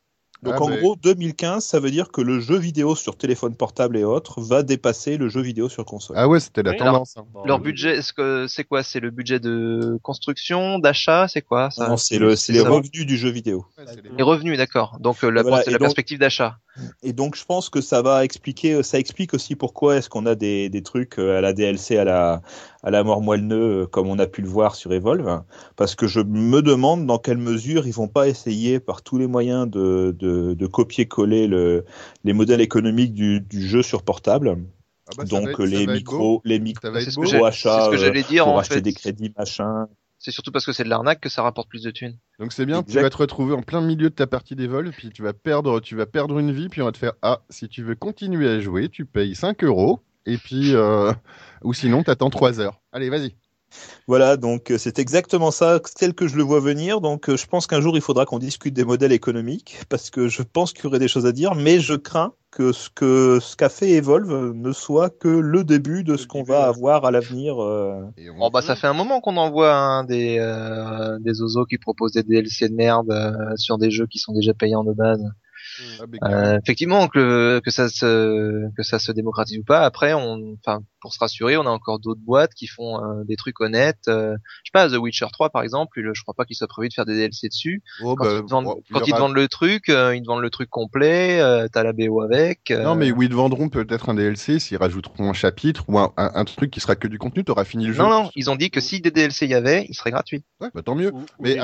Donc 0.44 0.54
Ah, 0.58 0.62
en 0.62 0.70
mais- 0.70 0.78
gros, 0.78 0.96
2015, 0.96 1.66
ça 1.66 1.80
veut 1.80 1.90
dire 1.90 2.12
que 2.12 2.22
le 2.22 2.40
jeu 2.40 2.58
vidéo 2.58 2.96
sur 2.96 3.18
téléphone 3.18 3.56
portable 3.56 3.98
et 3.98 4.04
autres 4.04 4.40
va 4.40 4.62
dépasser 4.62 5.18
le 5.18 5.30
jeu 5.30 5.42
vidéo 5.42 5.68
sur 5.68 5.84
console. 5.84 6.16
Ah 6.20 6.28
ouais, 6.28 6.40
c'était 6.40 6.62
la 6.62 6.72
Oui, 6.72 6.78
tendance. 6.78 7.18
hein. 7.18 7.26
Leur 7.44 7.58
oui. 7.58 7.64
budget, 7.64 8.02
c'est 8.48 8.64
quoi? 8.64 8.84
C'est 8.84 9.00
le 9.00 9.10
budget 9.10 9.40
de 9.40 9.98
construction, 10.04 10.78
d'achat, 10.78 11.28
c'est 11.28 11.42
quoi 11.42 11.72
ça? 11.72 11.90
Non, 11.90 11.98
c'est 11.98 12.20
le, 12.20 12.36
c'est 12.36 12.54
les 12.54 12.60
ça. 12.62 12.70
revenus 12.70 13.08
du 13.08 13.18
jeu 13.18 13.30
vidéo. 13.30 13.66
Ouais, 13.80 13.86
les- 14.04 14.12
Les 14.16 14.24
revenus, 14.24 14.58
d'accord. 14.60 14.98
Donc 15.00 15.24
euh, 15.24 15.32
la, 15.32 15.42
Voilà, 15.42 15.64
c'est 15.64 15.70
et 15.70 15.74
la 15.74 15.80
donc- 15.80 15.88
perspective 15.88 16.20
d'achat. 16.20 16.58
Et 17.04 17.14
donc 17.14 17.36
je 17.36 17.44
pense 17.46 17.70
que 17.70 17.82
ça 17.82 18.02
va 18.02 18.24
expliquer, 18.24 18.84
ça 18.84 19.00
explique 19.00 19.34
aussi 19.34 19.56
pourquoi 19.56 19.98
est-ce 19.98 20.10
qu'on 20.10 20.26
a 20.26 20.36
des, 20.36 20.70
des 20.70 20.84
trucs 20.84 21.18
euh, 21.20 21.38
à 21.38 21.42
la 21.42 21.54
DLC 21.54 21.98
à 21.98 22.04
la 22.04 22.42
à 22.84 22.92
la 22.92 23.04
mort 23.04 23.22
moelle-neu 23.22 23.84
euh, 23.84 23.86
comme 23.88 24.08
on 24.08 24.20
a 24.20 24.28
pu 24.28 24.42
le 24.42 24.48
voir 24.48 24.76
sur 24.76 24.94
Evolve, 24.94 25.42
parce 25.76 25.96
que 25.96 26.08
je 26.08 26.20
me 26.22 26.62
demande 26.62 27.06
dans 27.06 27.18
quelle 27.18 27.38
mesure 27.38 27.88
ils 27.88 27.94
vont 27.94 28.08
pas 28.08 28.28
essayer 28.28 28.80
par 28.80 29.02
tous 29.02 29.18
les 29.18 29.28
moyens 29.28 29.68
de, 29.70 30.16
de, 30.18 30.54
de 30.54 30.68
copier-coller 30.68 31.48
le, 31.48 31.86
les 32.24 32.34
modèles 32.34 32.62
économiques 32.62 33.14
du, 33.14 33.42
du 33.42 33.68
jeu 33.68 33.82
sur 33.84 34.04
portable. 34.04 34.58
Ah 35.10 35.14
bah, 35.18 35.24
donc 35.24 35.50
être- 35.50 35.64
les 35.66 35.88
micros, 35.88 36.42
les 36.46 36.60
micros 36.60 36.82
j'ai- 37.26 37.44
achats 37.44 37.90
euh, 37.92 38.12
pour 38.44 38.54
en 38.54 38.60
acheter 38.60 38.76
fait. 38.76 38.82
des 38.82 38.94
crédits 38.94 39.34
machin. 39.38 39.88
C'est 40.28 40.34
surtout 40.34 40.52
parce 40.52 40.66
que 40.66 40.74
c'est 40.74 40.84
de 40.84 40.90
l'arnaque 40.90 41.22
que 41.22 41.30
ça 41.30 41.42
rapporte 41.42 41.70
plus 41.70 41.84
de 41.84 41.90
thunes. 41.90 42.18
Donc 42.38 42.52
c'est 42.52 42.66
bien, 42.66 42.84
tu 42.84 43.00
vas 43.00 43.10
te 43.10 43.16
retrouver 43.16 43.54
en 43.54 43.62
plein 43.62 43.80
milieu 43.80 44.10
de 44.10 44.14
ta 44.14 44.28
partie 44.28 44.58
des 44.58 44.68
vols, 44.68 44.92
puis 44.92 45.10
tu 45.10 45.24
vas 45.24 45.32
perdre, 45.32 45.80
tu 45.80 45.96
vas 45.96 46.06
perdre 46.06 46.38
une 46.38 46.52
vie, 46.52 46.68
puis 46.68 46.82
on 46.82 46.86
va 46.86 46.92
te 46.92 46.98
faire 46.98 47.14
ah 47.22 47.40
si 47.50 47.70
tu 47.70 47.82
veux 47.82 47.96
continuer 47.96 48.50
à 48.50 48.60
jouer, 48.60 48.90
tu 48.90 49.06
payes 49.06 49.36
5 49.36 49.64
euros, 49.64 50.02
et 50.26 50.38
puis 50.38 50.76
euh, 50.76 51.14
ou 51.64 51.74
sinon 51.74 52.04
t'attends 52.04 52.30
3 52.30 52.60
heures. 52.60 52.82
Allez, 52.92 53.10
vas-y. 53.10 53.38
Voilà, 54.08 54.38
donc 54.38 54.72
euh, 54.72 54.78
c'est 54.78 55.00
exactement 55.00 55.52
ça, 55.52 55.80
tel 55.98 56.14
que 56.14 56.28
je 56.28 56.38
le 56.38 56.44
vois 56.44 56.60
venir. 56.60 57.02
Donc 57.02 57.30
euh, 57.30 57.38
je 57.38 57.46
pense 57.48 57.68
qu'un 57.68 57.82
jour 57.82 57.96
il 57.96 58.02
faudra 58.02 58.26
qu'on 58.26 58.40
discute 58.40 58.74
des 58.74 58.86
modèles 58.86 59.12
économiques, 59.12 59.80
parce 59.90 60.10
que 60.10 60.28
je 60.28 60.42
pense 60.44 60.74
qu'il 60.74 60.86
y 60.86 60.88
aurait 60.88 61.00
des 61.00 61.08
choses 61.08 61.26
à 61.26 61.32
dire, 61.32 61.56
mais 61.56 61.80
je 61.80 61.94
crains 61.94 62.34
que 62.52 62.72
ce 62.72 62.90
que 62.90 63.40
ce 63.42 63.56
qu'a 63.56 63.70
fait 63.70 63.92
Evolve 63.92 64.54
ne 64.54 64.72
soit 64.72 65.10
que 65.10 65.28
le 65.28 65.64
début 65.64 66.04
de 66.04 66.18
ce 66.18 66.26
qu'on 66.26 66.44
va 66.44 66.66
avoir 66.66 67.06
à 67.06 67.12
l'avenir. 67.12 67.62
euh. 67.62 68.02
Bon 68.40 68.50
bah 68.50 68.62
ça 68.62 68.76
fait 68.76 68.88
un 68.88 68.94
moment 68.94 69.22
qu'on 69.22 69.38
envoie 69.38 69.76
hein, 69.76 70.04
des 70.06 70.38
euh, 70.40 71.20
des 71.20 71.42
ozos 71.42 71.66
qui 71.66 71.78
proposent 71.78 72.14
des 72.14 72.24
DLC 72.24 72.70
de 72.70 72.76
merde 72.76 73.12
euh, 73.12 73.56
sur 73.58 73.78
des 73.78 73.92
jeux 73.92 74.08
qui 74.08 74.20
sont 74.20 74.34
déjà 74.34 74.54
payants 74.54 74.84
de 74.84 74.94
base. 74.94 75.24
Ah, 76.22 76.28
Euh, 76.54 76.60
effectivement 76.64 77.08
que 77.08 77.60
que 77.64 77.72
ça 77.72 77.90
se 77.90 78.70
que 78.76 78.84
ça 78.84 79.00
se 79.00 79.12
démocratise 79.12 79.58
ou 79.60 79.64
pas. 79.64 79.82
Après, 79.82 80.14
on, 80.14 80.56
enfin 80.60 80.82
pour 81.02 81.14
se 81.14 81.20
rassurer, 81.20 81.58
on 81.58 81.66
a 81.66 81.70
encore 81.70 82.00
d'autres 82.00 82.22
boîtes 82.22 82.54
qui 82.54 82.68
font 82.68 83.02
euh, 83.04 83.24
des 83.24 83.36
trucs 83.36 83.60
honnêtes. 83.62 84.08
Euh, 84.08 84.36
je 84.64 84.70
sais 84.70 84.72
pas, 84.74 84.90
The 84.90 84.98
Witcher 85.00 85.28
3 85.32 85.50
par 85.52 85.62
exemple, 85.62 86.00
le- 86.02 86.14
je 86.14 86.22
crois 86.24 86.34
pas 86.34 86.46
qu'il 86.46 86.56
soit 86.56 86.68
prévu 86.68 86.90
de 86.90 86.94
faire 86.94 87.06
des 87.06 87.16
DLC 87.16 87.48
dessus. 87.50 87.84
Oh, 88.02 88.16
Quand, 88.16 88.26
bah, 88.26 88.32
ils, 88.40 88.46
te 88.46 88.50
vendent, 88.50 88.66
quand 88.92 89.08
ils 89.08 89.14
te 89.14 89.34
le 89.34 89.48
truc, 89.48 89.90
euh, 89.90 90.16
ils 90.16 90.22
te 90.22 90.28
vendent 90.28 90.42
le 90.42 90.50
truc 90.50 90.70
complet. 90.70 91.40
Euh, 91.40 91.68
T'as 91.72 91.84
la 91.84 91.94
BO 91.94 92.22
avec. 92.22 92.72
euh, 92.72 92.84
Non, 92.84 92.96
mais 92.96 93.12
oui, 93.12 93.26
ils 93.28 93.30
te 93.30 93.36
vendront 93.36 93.70
peut-être 93.70 94.10
un 94.10 94.16
DLC 94.16 94.60
s'ils 94.60 94.78
rajouteront 94.78 95.30
un 95.30 95.34
chapitre 95.34 95.84
ou 95.88 96.00
un, 96.00 96.12
un- 96.18 96.32
un 96.34 96.46
truc 96.46 96.72
qui 96.72 96.80
sera 96.80 96.96
que 96.96 97.08
du 97.08 97.20
contenu. 97.20 97.44
T'auras 97.44 97.66
fini 97.66 97.86
le 97.88 97.94
jeu. 97.94 98.02
non, 98.02 98.10
non, 98.10 98.32
ils 98.36 98.50
ont 98.50 98.56
dit 98.56 98.72
que 98.72 98.80
si 98.80 99.00
des 99.02 99.12
DLC 99.12 99.48
y 99.48 99.54
avait, 99.54 99.86
il 99.90 99.94
serait 99.94 100.12
gratuit. 100.12 100.44
Ouais, 100.62 100.70
bah, 100.74 100.82
tant 100.82 100.96
mieux. 100.96 101.14
Ou- 101.14 101.26
Mais 101.40 101.58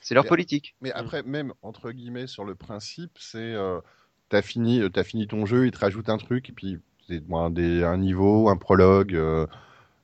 C'est 0.00 0.14
leur 0.14 0.24
Mais- 0.24 0.28
politique. 0.28 0.74
Mais 0.80 0.92
après, 0.92 1.22
même 1.22 1.52
entre 1.62 1.90
guillemets, 1.90 2.26
sur 2.26 2.44
le 2.44 2.54
principe, 2.54 3.12
c'est 3.18 3.39
euh, 3.40 3.80
t'as 4.28 4.42
fini, 4.42 4.82
t'as 4.92 5.04
fini 5.04 5.26
ton 5.26 5.46
jeu, 5.46 5.66
il 5.66 5.72
te 5.72 5.78
rajoute 5.78 6.08
un 6.08 6.18
truc, 6.18 6.48
et 6.50 6.52
puis 6.52 6.78
c'est 7.08 7.20
bon, 7.20 7.50
des, 7.50 7.82
un 7.84 7.96
niveau, 7.98 8.48
un 8.48 8.56
prologue, 8.56 9.14
euh, 9.14 9.46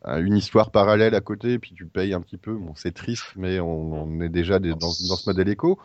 euh, 0.07 0.19
une 0.23 0.37
histoire 0.37 0.71
parallèle 0.71 1.15
à 1.15 1.21
côté, 1.21 1.55
et 1.55 1.59
puis 1.59 1.73
tu 1.75 1.87
payes 1.87 2.15
un 2.15 2.21
petit 2.21 2.37
peu. 2.39 2.55
Bon, 2.55 2.73
c'est 2.77 2.93
triste, 2.95 3.25
mais 3.37 3.61
on, 3.61 4.05
on 4.05 4.21
est 4.21 4.29
déjà 4.29 4.59
des- 4.59 4.71
dans, 4.71 4.77
dans 4.77 4.91
ce 5.17 5.29
modèle 5.29 5.49
éco. 5.49 5.79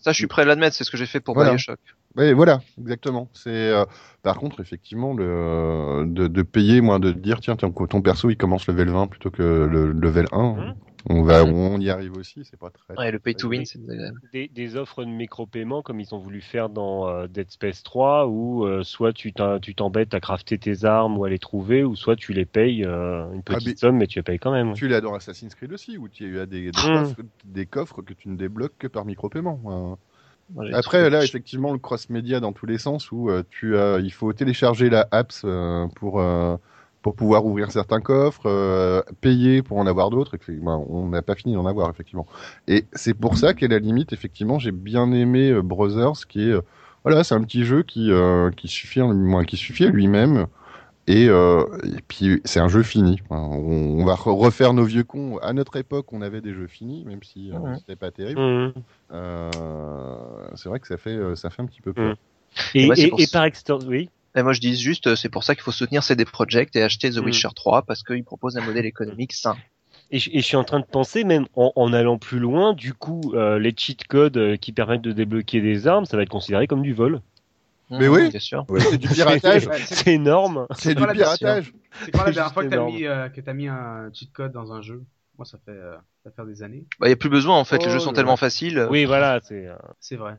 Ça, 0.00 0.12
je 0.12 0.16
suis 0.16 0.26
prêt 0.26 0.42
à 0.42 0.44
l'admettre, 0.46 0.74
c'est 0.74 0.84
ce 0.84 0.90
que 0.90 0.96
j'ai 0.96 1.06
fait 1.06 1.20
pour 1.20 1.34
Voilà. 1.34 1.50
Bioshock. 1.50 1.78
Oui, 2.16 2.32
voilà, 2.34 2.60
exactement. 2.78 3.28
C'est 3.32 3.50
euh, 3.70 3.84
par 4.22 4.36
contre 4.36 4.60
effectivement 4.60 5.14
le, 5.14 6.04
de, 6.06 6.26
de 6.26 6.42
payer, 6.42 6.82
moi, 6.82 6.98
de 6.98 7.10
dire 7.10 7.40
tiens, 7.40 7.56
tiens, 7.56 7.70
ton 7.70 8.02
perso 8.02 8.28
il 8.28 8.36
commence 8.36 8.66
level 8.66 8.90
20 8.90 9.06
plutôt 9.06 9.30
que 9.30 9.42
le 9.42 9.92
level 9.92 10.26
1. 10.32 10.52
Mhm. 10.54 10.74
On 11.10 11.22
va, 11.22 11.44
on 11.44 11.80
y 11.80 11.90
arrive 11.90 12.12
aussi, 12.16 12.44
c'est 12.44 12.58
pas 12.58 12.70
très. 12.70 12.96
Ouais, 12.96 13.10
le 13.10 13.18
pay 13.18 13.34
to 13.34 13.48
win, 13.48 13.64
c'est 13.66 13.80
des, 14.32 14.48
des 14.48 14.76
offres 14.76 15.04
de 15.04 15.10
micro-paiement 15.10 15.82
comme 15.82 15.98
ils 16.00 16.14
ont 16.14 16.18
voulu 16.18 16.40
faire 16.40 16.68
dans 16.68 17.08
euh, 17.08 17.26
Dead 17.26 17.50
Space 17.50 17.82
3 17.82 18.26
où 18.28 18.64
euh, 18.64 18.82
soit 18.84 19.12
tu 19.12 19.32
t'embêtes 19.32 20.14
à 20.14 20.20
crafter 20.20 20.58
tes 20.58 20.84
armes 20.84 21.18
ou 21.18 21.24
à 21.24 21.30
les 21.30 21.38
trouver 21.38 21.82
ou 21.82 21.96
soit 21.96 22.16
tu 22.16 22.32
les 22.32 22.44
payes 22.44 22.84
euh, 22.84 23.32
une 23.32 23.42
petite 23.42 23.66
mais- 23.68 23.76
somme 23.76 23.96
mais 23.96 24.06
tu 24.06 24.18
les 24.18 24.22
payes 24.22 24.38
quand 24.38 24.52
même. 24.52 24.74
Tu 24.74 24.88
l'as 24.88 25.00
dans 25.00 25.14
Assassin's 25.14 25.54
Creed 25.54 25.72
aussi, 25.72 25.98
où 25.98 26.08
tu 26.08 26.38
as 26.38 26.46
des, 26.46 26.70
des, 26.70 26.80
Mhm. 26.82 26.94
coffres, 26.98 27.22
des 27.44 27.66
coffres 27.66 28.02
que 28.02 28.14
tu 28.14 28.28
ne 28.28 28.36
débloques 28.36 28.78
que 28.78 28.86
par 28.86 29.04
micro-paiement. 29.04 29.98
Euh, 30.56 30.64
j'ai 30.66 30.74
Après, 30.74 31.08
là, 31.08 31.24
effectivement, 31.24 31.72
le 31.72 31.78
cross-média 31.78 32.38
dans 32.40 32.52
tous 32.52 32.66
les 32.66 32.78
sens 32.78 33.10
où 33.10 33.30
euh, 33.30 33.42
tu 33.50 33.74
il 33.76 34.12
faut 34.12 34.32
télécharger 34.32 34.90
la 34.90 35.08
apps 35.10 35.42
euh, 35.44 35.86
pour 35.96 36.20
euh, 36.20 36.56
pour 37.02 37.14
pouvoir 37.16 37.44
ouvrir 37.44 37.70
certains 37.72 38.00
coffres, 38.00 38.46
euh, 38.46 39.02
payer 39.20 39.62
pour 39.62 39.78
en 39.78 39.86
avoir 39.86 40.10
d'autres. 40.10 40.34
Effectivement, 40.34 40.86
on 40.88 41.08
n'a 41.08 41.22
pas 41.22 41.34
fini 41.34 41.54
d'en 41.54 41.66
avoir 41.66 41.90
effectivement. 41.90 42.26
Et 42.68 42.86
c'est 42.92 43.14
pour 43.14 43.36
ça 43.36 43.54
qu'à 43.54 43.68
la 43.68 43.78
limite, 43.80 44.12
effectivement, 44.12 44.58
j'ai 44.58 44.72
bien 44.72 45.10
aimé 45.12 45.50
euh, 45.50 45.62
Brothers, 45.62 46.26
qui 46.28 46.48
est 46.48 46.52
euh, 46.52 46.60
voilà, 47.04 47.24
c'est 47.24 47.34
un 47.34 47.42
petit 47.42 47.64
jeu 47.64 47.82
qui 47.82 48.10
euh, 48.12 48.50
qui 48.52 48.68
suffit, 48.68 49.00
en- 49.02 49.12
moins, 49.12 49.44
qui 49.44 49.56
suffit 49.56 49.84
à 49.84 49.90
lui-même. 49.90 50.46
Et, 51.08 51.26
euh, 51.28 51.64
et 51.82 52.00
puis 52.06 52.40
c'est 52.44 52.60
un 52.60 52.68
jeu 52.68 52.84
fini. 52.84 53.20
On, 53.28 53.36
on 53.36 54.04
va 54.04 54.14
re- 54.14 54.38
refaire 54.38 54.72
nos 54.72 54.84
vieux 54.84 55.02
cons. 55.02 55.38
À 55.38 55.52
notre 55.52 55.74
époque, 55.76 56.12
on 56.12 56.22
avait 56.22 56.40
des 56.40 56.54
jeux 56.54 56.68
finis, 56.68 57.04
même 57.04 57.24
si 57.24 57.50
euh, 57.50 57.58
Mhm. 57.58 57.76
c'était 57.78 57.96
pas 57.96 58.12
terrible. 58.12 58.40
Euh, 59.12 59.50
c'est 60.54 60.68
vrai 60.68 60.78
que 60.80 60.86
ça 60.86 60.96
fait, 60.96 61.18
ça 61.34 61.50
fait 61.50 61.62
un 61.62 61.66
petit 61.66 61.80
peu 61.80 61.92
peur. 61.92 62.10
Mhm. 62.10 62.14
Et, 62.74 62.88
Ouais, 62.88 63.00
et- 63.00 63.08
pour 63.08 63.20
et 63.20 63.26
par 63.32 63.44
extension, 63.44 63.88
oui. 63.88 64.10
Et 64.34 64.42
moi, 64.42 64.52
je 64.52 64.60
dis 64.60 64.76
juste, 64.76 65.08
euh, 65.08 65.16
c'est 65.16 65.28
pour 65.28 65.44
ça 65.44 65.54
qu'il 65.54 65.62
faut 65.62 65.72
soutenir 65.72 66.02
CD 66.02 66.24
Projekt 66.24 66.74
et 66.76 66.82
acheter 66.82 67.10
The 67.10 67.18
Mm. 67.18 67.24
Witcher 67.26 67.48
3 67.54 67.82
parce 67.82 68.02
qu'il 68.02 68.24
propose 68.24 68.56
un 68.56 68.64
modèle 68.64 68.86
économique 68.86 69.32
sain. 69.32 69.56
Et, 70.10 70.18
je- 70.18 70.30
et 70.32 70.38
je 70.40 70.44
suis 70.44 70.56
en 70.56 70.64
train 70.64 70.80
de 70.80 70.86
penser, 70.86 71.24
même 71.24 71.46
en, 71.54 71.72
en 71.76 71.92
allant 71.92 72.18
plus 72.18 72.38
loin, 72.38 72.72
du 72.74 72.94
coup, 72.94 73.32
euh, 73.34 73.58
les 73.58 73.74
cheat 73.76 74.06
codes 74.06 74.36
euh, 74.36 74.56
qui 74.56 74.72
permettent 74.72 75.02
de 75.02 75.12
débloquer 75.12 75.60
des 75.60 75.86
armes, 75.86 76.04
ça 76.06 76.16
va 76.16 76.22
être 76.22 76.28
considéré 76.28 76.66
comme 76.66 76.82
du 76.82 76.92
vol. 76.92 77.20
Mais 77.90 78.08
Mhm, 78.08 78.14
oui. 78.14 78.30
Bien 78.30 78.40
sûr. 78.40 78.66
C'est 78.90 78.98
du 78.98 79.08
piratage. 79.08 79.68
C'est- 79.86 80.12
énorme. 80.12 80.66
C'est 80.76 80.90
du 80.94 81.00
quoi 81.00 81.06
la 81.08 81.12
version 81.14 81.46
piratage. 81.46 81.72
C'est 82.04 82.10
quand 82.12 82.24
la 82.24 82.32
dernière 82.32 82.54
fois 82.54 82.64
que 82.64 82.70
t'as 82.70 82.84
mis, 82.84 83.04
euh, 83.04 83.28
que 83.28 83.40
t'as 83.40 83.52
mis 83.52 83.68
un 83.68 84.10
cheat 84.12 84.32
code 84.32 84.52
dans 84.52 84.72
un 84.72 84.80
jeu? 84.80 85.02
Moi, 85.36 85.44
ça 85.44 85.58
fait, 85.64 85.70
euh, 85.72 85.96
ça 86.24 86.30
fait 86.30 86.46
des 86.46 86.62
années. 86.62 86.84
Bah, 87.00 87.08
y 87.08 87.12
a 87.12 87.16
plus 87.16 87.28
besoin, 87.30 87.58
en 87.58 87.64
fait. 87.64 87.78
les 87.78 87.86
Oh 87.86 87.90
jeux 87.90 88.00
sont 88.00 88.12
tellement 88.12 88.36
faciles. 88.36 88.86
Oui, 88.90 89.04
voilà, 89.04 89.40
c'est. 89.42 89.66
euh, 89.66 89.76
C'est 90.00 90.16
vrai. 90.16 90.38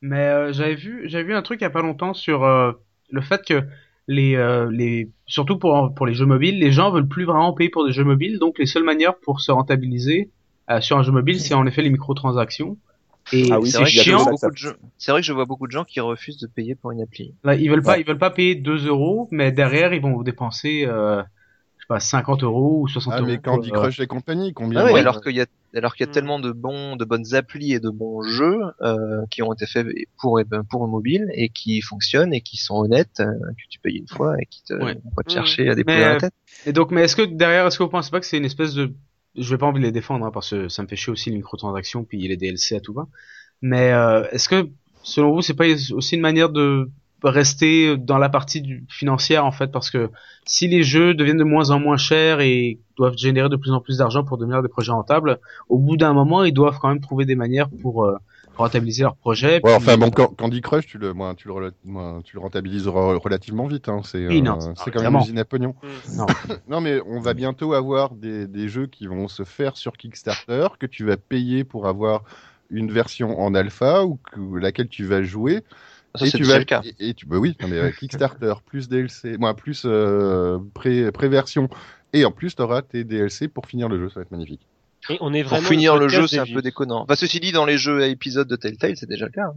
Mais 0.00 0.26
euh, 0.28 0.52
j'avais 0.52 0.74
vu, 0.74 1.08
j'avais 1.08 1.24
vu 1.24 1.34
un 1.34 1.42
truc 1.42 1.60
il 1.60 1.64
y 1.64 1.66
a 1.66 1.70
pas 1.70 1.82
longtemps 1.82 2.12
sur 2.14 2.44
euh, 2.44 2.72
le 3.12 3.20
fait 3.20 3.42
que 3.46 3.62
les, 4.08 4.34
euh, 4.34 4.68
les, 4.70 5.08
surtout 5.26 5.58
pour 5.58 5.94
pour 5.94 6.06
les 6.06 6.14
jeux 6.14 6.26
mobiles, 6.26 6.58
les 6.58 6.72
gens 6.72 6.90
veulent 6.90 7.06
plus 7.06 7.24
vraiment 7.24 7.52
payer 7.52 7.70
pour 7.70 7.86
des 7.86 7.92
jeux 7.92 8.02
mobiles. 8.04 8.38
Donc 8.40 8.58
les 8.58 8.66
seules 8.66 8.82
manières 8.84 9.14
pour 9.16 9.40
se 9.40 9.52
rentabiliser 9.52 10.30
euh, 10.70 10.80
sur 10.80 10.98
un 10.98 11.02
jeu 11.04 11.12
mobile, 11.12 11.38
c'est 11.40 11.54
en 11.54 11.64
effet 11.66 11.82
les 11.82 11.90
microtransactions. 11.90 12.76
Et 13.32 13.52
Ah 13.52 13.60
oui, 13.60 13.70
c'est 13.70 13.78
vrai 13.78 13.86
chiant. 13.88 14.36
ça- 14.36 14.50
de 14.50 14.56
gens- 14.56 14.72
C'est 14.98 15.12
vrai 15.12 15.20
que 15.20 15.26
je 15.26 15.32
vois 15.32 15.44
beaucoup 15.44 15.68
de 15.68 15.72
gens 15.72 15.84
qui 15.84 16.00
refusent 16.00 16.38
de 16.38 16.48
payer 16.48 16.74
pour 16.74 16.90
une 16.90 17.00
appli. 17.02 17.34
Là, 17.44 17.54
ils 17.54 17.70
veulent 17.70 17.80
pas, 17.82 17.92
Ouais. 17.92 18.00
ils 18.00 18.06
veulent 18.06 18.18
pas 18.18 18.30
payer 18.30 18.56
2 18.56 18.88
euros, 18.88 19.28
mais 19.30 19.52
derrière 19.52 19.94
ils 19.94 20.02
vont 20.02 20.20
dépenser, 20.22 20.84
euh, 20.86 21.22
je 21.78 21.82
sais 21.82 21.86
pas, 21.88 22.00
50 22.00 22.42
euros 22.42 22.80
ou 22.80 22.88
60 22.88 23.12
Ah, 23.14 23.20
euros. 23.20 23.28
mais 23.28 23.38
Candy 23.38 23.70
euh, 23.70 23.74
Crush 23.74 24.00
et 24.00 24.08
compagnie, 24.08 24.52
combien 24.52 24.80
Ah 24.80 24.84
ouais, 24.86 24.94
de- 24.94 24.98
alors 24.98 25.20
qu'il 25.20 25.36
y 25.36 25.40
a 25.40 25.46
alors 25.78 25.94
qu'il 25.94 26.04
y 26.04 26.08
a 26.08 26.10
Mm. 26.10 26.12
tellement 26.12 26.38
de 26.40 26.52
bons 26.52 26.96
de 26.96 27.04
bonnes 27.04 27.34
applis 27.34 27.72
et 27.72 27.80
de 27.80 27.90
bons 27.90 28.22
jeux 28.22 28.58
euh, 28.82 29.24
qui 29.30 29.42
ont 29.42 29.52
été 29.52 29.66
faits 29.66 29.86
pour 30.20 30.40
pour 30.70 30.84
le 30.84 30.90
mobile 30.90 31.26
et 31.34 31.48
qui 31.48 31.80
fonctionnent 31.80 32.34
et 32.34 32.40
qui 32.42 32.56
sont 32.56 32.76
honnêtes 32.76 33.20
euh, 33.20 33.26
que 33.56 33.62
tu 33.68 33.78
payes 33.80 33.96
une 33.98 34.08
fois 34.08 34.36
et 34.40 34.46
qui 34.46 34.62
te 34.64 34.74
Ouais. 34.74 34.94
pas 35.16 35.22
te 35.22 35.30
Mm. 35.30 35.34
chercher 35.34 35.68
à 35.70 35.74
Mais, 35.86 35.92
à 35.92 36.08
la 36.10 36.14
euh, 36.14 36.18
tête. 36.20 36.34
Et 36.66 36.72
donc, 36.72 36.90
mais 36.90 37.02
est-ce 37.02 37.16
que 37.16 37.22
derrière, 37.22 37.66
est-ce 37.66 37.78
que 37.78 37.82
vous 37.84 37.88
pensez 37.90 38.10
pas 38.10 38.20
que 38.20 38.26
c'est 38.26 38.38
une 38.38 38.44
espèce 38.44 38.74
de, 38.74 38.94
je 39.36 39.50
vais 39.54 39.58
pas 39.58 39.66
envie 39.66 39.80
de 39.80 39.86
les 39.86 39.92
défendre 39.92 40.26
hein, 40.26 40.30
parce 40.32 40.50
que 40.50 40.68
ça 40.68 40.82
me 40.82 40.88
fait 40.88 40.96
chier 40.96 41.10
aussi 41.12 41.30
les 41.30 41.36
microtransactions 41.36 42.04
puis 42.04 42.26
les 42.28 42.36
DLC 42.36 42.76
à 42.76 42.80
tout 42.80 42.92
va. 42.92 43.08
Mais 43.62 43.92
euh, 43.92 44.28
est-ce 44.30 44.48
que 44.48 44.68
selon 45.02 45.32
vous, 45.32 45.42
c'est 45.42 45.54
pas 45.54 45.64
aussi 45.92 46.14
une 46.16 46.20
manière 46.20 46.50
de 46.50 46.90
rester 47.22 47.96
dans 47.96 48.18
la 48.18 48.28
partie 48.28 48.60
du, 48.60 48.84
financière 48.88 49.44
en 49.44 49.52
fait 49.52 49.70
parce 49.70 49.90
que 49.90 50.10
si 50.44 50.68
les 50.68 50.82
jeux 50.82 51.14
deviennent 51.14 51.38
de 51.38 51.44
moins 51.44 51.70
en 51.70 51.78
moins 51.78 51.96
chers 51.96 52.40
et 52.40 52.80
doivent 52.96 53.16
générer 53.16 53.48
de 53.48 53.56
plus 53.56 53.72
en 53.72 53.80
plus 53.80 53.98
d'argent 53.98 54.24
pour 54.24 54.38
devenir 54.38 54.62
des 54.62 54.68
projets 54.68 54.92
rentables, 54.92 55.38
au 55.68 55.78
bout 55.78 55.96
d'un 55.96 56.12
moment, 56.12 56.44
ils 56.44 56.52
doivent 56.52 56.78
quand 56.80 56.88
même 56.88 57.00
trouver 57.00 57.24
des 57.24 57.36
manières 57.36 57.68
pour 57.80 58.04
euh, 58.04 58.16
rentabiliser 58.56 59.02
leurs 59.02 59.16
projets. 59.16 59.60
Ouais, 59.64 59.74
enfin 59.74 59.96
bon, 59.96 60.10
Can- 60.10 60.28
Candy 60.28 60.60
Crush, 60.60 60.86
tu 60.86 60.98
le, 60.98 61.12
moi, 61.12 61.34
tu 61.36 61.48
le, 61.48 61.72
moi, 61.84 62.20
tu 62.24 62.36
le 62.36 62.42
rentabilises 62.42 62.86
re- 62.86 63.16
relativement 63.16 63.66
vite. 63.66 63.88
Hein. 63.88 64.00
C'est, 64.04 64.26
Oui, 64.26 64.42
euh, 64.46 64.72
c'est 64.76 64.90
quand 64.90 65.02
même 65.02 65.14
une 65.14 65.20
usine 65.20 65.38
à 65.38 65.44
pognon. 65.44 65.74
Non. 66.16 66.26
non, 66.68 66.80
mais 66.80 67.00
on 67.06 67.20
va 67.20 67.34
bientôt 67.34 67.72
avoir 67.72 68.14
des, 68.14 68.46
des 68.46 68.68
jeux 68.68 68.86
qui 68.86 69.06
vont 69.06 69.28
se 69.28 69.44
faire 69.44 69.76
sur 69.76 69.96
Kickstarter, 69.96 70.68
que 70.78 70.86
tu 70.86 71.04
vas 71.04 71.16
payer 71.16 71.64
pour 71.64 71.86
avoir 71.86 72.24
une 72.70 72.90
version 72.90 73.38
en 73.38 73.54
alpha 73.54 74.04
ou 74.04 74.18
que, 74.32 74.58
laquelle 74.58 74.88
tu 74.88 75.04
vas 75.04 75.22
jouer. 75.22 75.62
Ça 76.14 76.26
et 76.26 76.30
c'est 76.30 76.36
tu 76.38 76.42
déjà 76.42 76.52
vas, 76.54 76.58
le 76.58 76.64
cas. 76.64 76.82
Et, 76.98 77.08
et 77.10 77.14
tu, 77.14 77.26
bah 77.26 77.36
oui, 77.38 77.56
non, 77.60 77.68
mais 77.68 77.76
euh, 77.78 77.90
Kickstarter 77.98 78.54
plus 78.66 78.88
DLC, 78.88 79.38
moi 79.38 79.54
plus 79.54 79.82
euh, 79.86 80.58
pré, 80.74 81.10
pré-version, 81.12 81.68
et 82.12 82.24
en 82.24 82.30
plus 82.30 82.54
tu 82.54 82.62
auras 82.62 82.82
tes 82.82 83.04
DLC 83.04 83.48
pour 83.48 83.66
finir 83.66 83.88
le 83.88 83.98
jeu, 83.98 84.08
ça 84.10 84.16
va 84.16 84.22
être 84.22 84.30
magnifique. 84.30 84.60
Et 85.08 85.16
on 85.20 85.32
est 85.32 85.42
Pour 85.42 85.52
vraiment 85.52 85.68
finir 85.68 85.96
le 85.96 86.08
jeu, 86.08 86.26
c'est 86.26 86.38
un 86.38 86.46
peu 86.46 86.62
déconnant. 86.62 87.02
Enfin, 87.02 87.16
ceci 87.16 87.40
dit, 87.40 87.50
dans 87.52 87.64
les 87.66 87.76
jeux 87.78 88.02
à 88.02 88.06
épisodes 88.06 88.46
de 88.46 88.56
Telltale, 88.56 88.96
c'est 88.96 89.08
déjà 89.08 89.24
le 89.26 89.32
cas. 89.32 89.46
hein. 89.46 89.56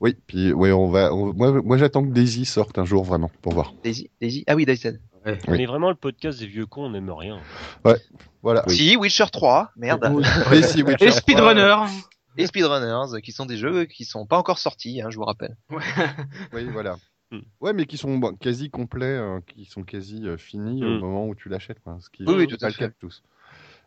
Oui, 0.00 0.14
puis 0.26 0.52
ouais, 0.52 0.70
on 0.72 0.88
va, 0.90 1.12
on- 1.14 1.32
moi, 1.32 1.50
moi 1.62 1.78
j'attends 1.78 2.04
que 2.04 2.12
Daisy 2.12 2.44
sorte 2.44 2.76
un 2.78 2.84
jour 2.84 3.02
vraiment 3.02 3.30
pour 3.40 3.54
voir. 3.54 3.72
Daisy, 3.82 4.10
Daisy? 4.20 4.44
Ah 4.46 4.54
oui, 4.54 4.66
Daisy. 4.66 4.88
Ouais. 5.24 5.38
On 5.48 5.52
Oui. 5.52 5.62
est 5.62 5.66
vraiment 5.66 5.88
le 5.88 5.96
podcast 5.96 6.38
des 6.38 6.46
vieux 6.46 6.66
cons, 6.66 6.84
on 6.84 6.90
n'aime 6.90 7.10
rien. 7.10 7.38
Voilà. 8.42 8.62
Si, 8.68 8.96
Witcher 8.96 9.24
3, 9.32 9.70
merde. 9.76 10.12
Mais 10.50 10.62
si, 10.62 10.82
Witcher 10.82 11.06
Et 11.06 11.08
3, 11.08 11.20
Speedrunner. 11.20 11.76
Et 12.38 12.46
Speedrunners, 12.46 13.20
qui 13.22 13.32
sont 13.32 13.46
des 13.46 13.56
jeux 13.56 13.84
qui 13.86 14.04
sont 14.04 14.26
pas 14.26 14.38
encore 14.38 14.58
sortis, 14.58 15.00
hein, 15.00 15.08
je 15.10 15.16
vous 15.16 15.24
rappelle. 15.24 15.56
Oui, 16.52 16.64
voilà. 16.72 16.96
Hmm. 17.32 17.40
Ouais, 17.60 17.72
mais 17.72 17.86
qui 17.86 17.96
sont 17.96 18.18
bon, 18.18 18.36
quasi 18.36 18.70
complets, 18.70 19.04
euh, 19.18 19.40
qui 19.48 19.64
sont 19.64 19.82
quasi 19.82 20.24
euh, 20.28 20.36
finis 20.36 20.84
au 20.84 20.90
Hmm. 20.90 21.00
moment 21.00 21.26
où 21.26 21.34
tu 21.34 21.48
l'achètes. 21.48 21.80
quoi, 21.80 21.96
Ce 22.00 22.08
qui 22.08 22.24
Oui, 22.24 22.46
tout 22.46 22.56
pas 22.60 22.66
à 22.66 22.68
le 22.68 22.74
fait. 22.74 22.84
cas 22.84 22.88
de 22.88 22.94
tous. 23.00 23.24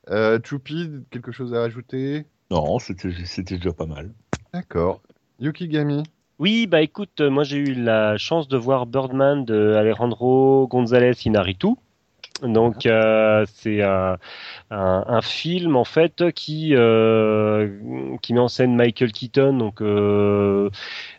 Euh, 0.10 0.40
Choupi, 0.44 0.90
quelque 1.10 1.32
chose 1.32 1.54
à 1.54 1.64
ajouter 1.64 2.26
Non, 2.52 2.80
c'était 2.80 3.14
c'était 3.24 3.56
déjà 3.56 3.72
pas 3.72 3.86
mal. 3.86 4.12
D'accord. 4.54 5.02
Yukigami? 5.40 6.04
Oui, 6.38 6.68
bah 6.68 6.82
écoute, 6.82 7.22
euh, 7.22 7.30
moi 7.30 7.46
j'ai 7.46 7.60
eu 7.60 7.74
la 7.76 8.18
chance 8.18 8.50
de 8.50 8.58
voir 8.58 8.86
Birdman 8.86 9.46
de 9.46 9.74
Alejandro 9.74 10.68
González 10.68 11.14
Inarritu. 11.24 11.76
Donc 12.44 12.86
euh, 12.86 13.46
c'est 13.56 13.82
un, 13.82 14.18
un, 14.72 15.04
un 15.08 15.22
film 15.22 15.76
en 15.76 15.84
fait 15.84 16.32
qui 16.34 16.76
euh, 16.76 17.70
qui 18.22 18.34
met 18.34 18.40
en 18.40 18.48
scène 18.48 18.76
Michael 18.76 19.12
Keaton. 19.12 19.58
Donc 19.58 19.82
euh, 19.82 20.70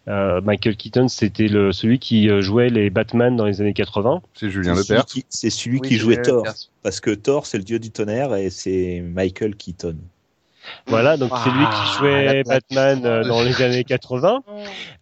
euh, 0.08 0.40
Michael 0.40 0.76
Keaton, 0.76 1.08
c'était 1.08 1.48
le 1.48 1.72
celui 1.72 1.98
qui 1.98 2.28
jouait 2.42 2.70
les 2.70 2.90
Batman 2.90 3.36
dans 3.36 3.44
les 3.46 3.60
années 3.60 3.74
80. 3.74 4.22
C'est 4.34 4.50
Julien 4.50 4.74
C'est 4.74 4.82
celui 4.84 4.96
Lepers. 4.98 5.06
qui- 5.06 5.24
C'est 5.28 5.50
celui 5.50 5.78
Oui, 5.80 5.88
qui 5.88 5.94
c'est 5.94 6.00
jouait 6.00 6.22
Thor. 6.22 6.44
Parce 6.82 7.00
que 7.00 7.10
Thor, 7.10 7.46
c'est 7.46 7.58
le 7.58 7.64
dieu 7.64 7.78
du 7.78 7.90
tonnerre 7.90 8.34
et 8.34 8.48
c'est 8.50 9.00
Michael 9.00 9.54
Keaton. 9.56 9.96
Voilà, 10.86 11.16
donc 11.16 11.30
c'est 11.44 11.50
lui 11.50 11.64
qui 11.64 11.70
Ah, 11.72 11.98
jouait. 11.98 12.42
Batman 12.44 13.00
euh, 13.04 13.24
dans 13.24 13.42
les 13.42 13.62
années 13.62 13.84
80. 13.84 14.42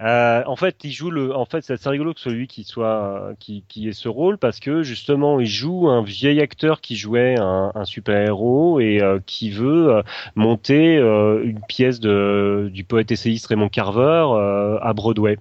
Euh, 0.01 0.43
en 0.47 0.55
fait, 0.55 0.77
il 0.85 0.93
joue 0.93 1.11
le. 1.11 1.35
En 1.35 1.45
fait, 1.45 1.63
c'est 1.65 1.73
assez 1.73 1.89
rigolo 1.89 2.15
que 2.15 2.21
celui 2.21 2.47
qui 2.47 2.63
soit 2.63 3.33
qui 3.41 3.65
qui 3.69 3.89
ait 3.89 3.93
ce 3.93 4.09
rôle 4.09 4.39
parce 4.39 4.61
que 4.61 4.85
justement, 4.85 5.41
il 5.41 5.47
joue 5.47 5.89
un 5.89 6.05
vieil 6.05 6.41
acteur 6.41 6.81
qui 6.81 6.95
jouait 6.95 7.35
un, 7.37 7.73
un 7.75 7.85
super 7.85 8.17
héros 8.25 8.79
et 8.79 9.03
euh, 9.03 9.19
qui 9.27 9.51
veut 9.51 9.91
euh, 9.97 10.03
monter 10.37 10.97
euh, 10.99 11.43
une 11.43 11.61
pièce 11.67 11.99
de 11.99 12.71
du 12.73 12.85
poète 12.85 13.11
essayiste 13.11 13.47
Raymond 13.49 13.69
Carver 13.71 14.27
euh, 14.31 14.79
à 14.81 14.93
Broadway. 14.93 15.37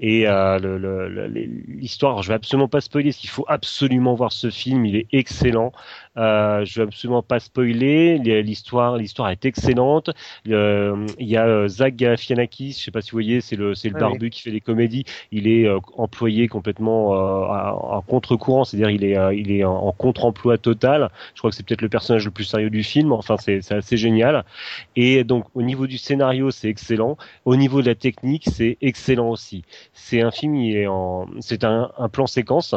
Et 0.00 0.26
euh, 0.26 0.58
le- 0.58 0.76
le- 0.76 1.08
le- 1.08 1.28
l'histoire, 1.28 2.20
je 2.24 2.28
vais 2.28 2.34
absolument 2.34 2.66
pas 2.66 2.80
spoiler, 2.80 3.10
parce 3.10 3.18
qu'il 3.18 3.30
faut 3.30 3.44
absolument 3.46 4.14
voir 4.14 4.32
ce 4.32 4.50
film, 4.50 4.84
il 4.86 4.96
est 4.96 5.06
excellent. 5.12 5.72
Euh, 6.16 6.64
je 6.64 6.80
vais 6.80 6.86
absolument 6.86 7.22
pas 7.22 7.40
spoiler. 7.40 8.18
L'histoire, 8.18 8.96
l'histoire 8.96 9.30
est 9.30 9.44
excellente. 9.44 10.10
Euh, 10.48 11.06
Il 11.18 11.28
y 11.28 11.36
a 11.36 11.46
euh, 11.46 11.68
Zach 11.68 11.96
Galifianakis, 11.96 12.72
je 12.72 12.84
sais 12.84 12.90
pas 12.90 13.00
si 13.00 13.10
vous 13.10 13.16
voyez, 13.16 13.40
c'est 13.40 13.56
le 13.56 13.74
c'est 13.74 13.88
le 13.88 13.96
Ah 13.96 14.00
barbu 14.00 14.30
qui 14.30 14.40
fait 14.42 14.50
les 14.50 14.60
comédies. 14.60 15.04
Il 15.32 15.48
est 15.48 15.66
euh, 15.66 15.78
employé 15.96 16.46
complètement 16.48 17.14
euh, 17.14 17.46
en 17.96 18.00
contre-courant, 18.02 18.64
c'est-à-dire 18.64 18.90
il 18.90 19.04
est 19.04 19.16
il 19.36 19.50
est 19.50 19.64
en, 19.64 19.74
en 19.74 19.92
contre-emploi 19.92 20.58
total. 20.58 21.10
Je 21.34 21.40
crois 21.40 21.50
que 21.50 21.56
c'est 21.56 21.66
peut-être 21.66 21.82
le 21.82 21.88
personnage 21.88 22.24
le 22.24 22.30
plus 22.30 22.44
sérieux 22.44 22.70
du 22.70 22.82
film. 22.82 23.12
Enfin, 23.12 23.36
c'est 23.36 23.60
c'est 23.62 23.74
assez 23.74 23.96
génial. 23.96 24.44
Et 24.96 25.24
donc 25.24 25.46
au 25.54 25.62
niveau 25.62 25.86
du 25.86 25.98
scénario, 25.98 26.50
c'est 26.50 26.68
excellent. 26.68 27.16
Au 27.44 27.56
niveau 27.56 27.82
de 27.82 27.86
la 27.88 27.94
technique, 27.94 28.44
c'est 28.52 28.78
excellent 28.80 29.30
aussi. 29.30 29.64
C'est 29.92 30.20
un 30.22 30.30
film, 30.30 30.54
il 30.54 30.76
est 30.76 30.86
en, 30.86 31.26
c'est 31.40 31.64
un, 31.64 31.90
un 31.98 32.08
plan 32.08 32.26
séquence. 32.26 32.74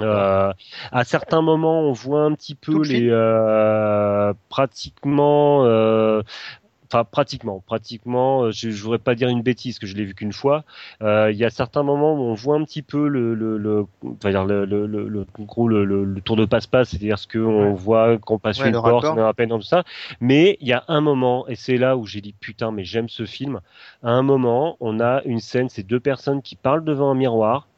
Euh, 0.00 0.52
à 0.92 1.04
certains 1.04 1.42
moments, 1.42 1.80
on 1.82 1.92
voit 1.92 2.22
un 2.24 2.34
petit 2.34 2.54
peu 2.54 2.82
le 2.82 2.82
les 2.82 3.08
euh, 3.10 4.32
pratiquement, 4.48 5.64
euh, 5.64 6.22
enfin 6.90 7.04
pratiquement, 7.04 7.62
pratiquement. 7.64 8.42
euh, 8.44 8.50
Je, 8.50 8.70
je 8.70 8.82
voudrais 8.82 8.98
pas 8.98 9.14
dire 9.14 9.28
une 9.28 9.42
bêtise 9.42 9.78
que 9.78 9.86
je 9.86 9.94
l'ai 9.94 10.04
vu 10.04 10.14
qu'une 10.14 10.32
fois. 10.32 10.64
Euh, 11.02 11.30
Il 11.30 11.36
y 11.38 11.44
a 11.44 11.50
certains 11.50 11.84
moments 11.84 12.14
où 12.14 12.18
on 12.22 12.34
voit 12.34 12.56
un 12.56 12.64
petit 12.64 12.82
peu 12.82 13.06
le, 13.08 13.34
le, 13.34 13.58
le, 13.58 13.86
dire 14.28 14.44
le, 14.44 14.64
le, 14.64 14.86
le, 14.86 15.26
gros, 15.40 15.68
le, 15.68 15.84
le, 15.84 16.20
tour 16.20 16.36
de 16.36 16.44
passe-passe, 16.46 16.88
c'est-à-dire 16.90 17.18
ce 17.18 17.28
qu'on 17.28 17.74
voit 17.74 18.18
qu'on 18.18 18.38
passe 18.40 18.58
Ouais, 18.60 18.68
une 18.68 18.72
porte, 18.90 19.04
on 19.14 19.18
est 19.18 19.22
à 19.22 19.34
peine 19.34 19.50
dans 19.50 19.58
tout 19.58 19.64
ça. 19.64 19.84
Mais 20.20 20.58
il 20.60 20.66
y 20.68 20.72
a 20.72 20.82
un 20.88 21.00
moment, 21.00 21.46
et 21.48 21.54
c'est 21.54 21.76
là 21.76 21.96
où 21.96 22.06
j'ai 22.06 22.20
dit 22.20 22.32
putain, 22.38 22.72
mais 22.72 22.84
j'aime 22.84 23.08
ce 23.08 23.24
film. 23.24 23.60
À 24.02 24.10
un 24.10 24.22
moment, 24.22 24.76
on 24.80 24.98
a 24.98 25.22
une 25.24 25.40
scène, 25.40 25.68
c'est 25.68 25.84
deux 25.86 26.00
personnes 26.00 26.42
qui 26.42 26.56
parlent 26.56 26.84
devant 26.84 27.10
un 27.10 27.14
miroir 27.14 27.68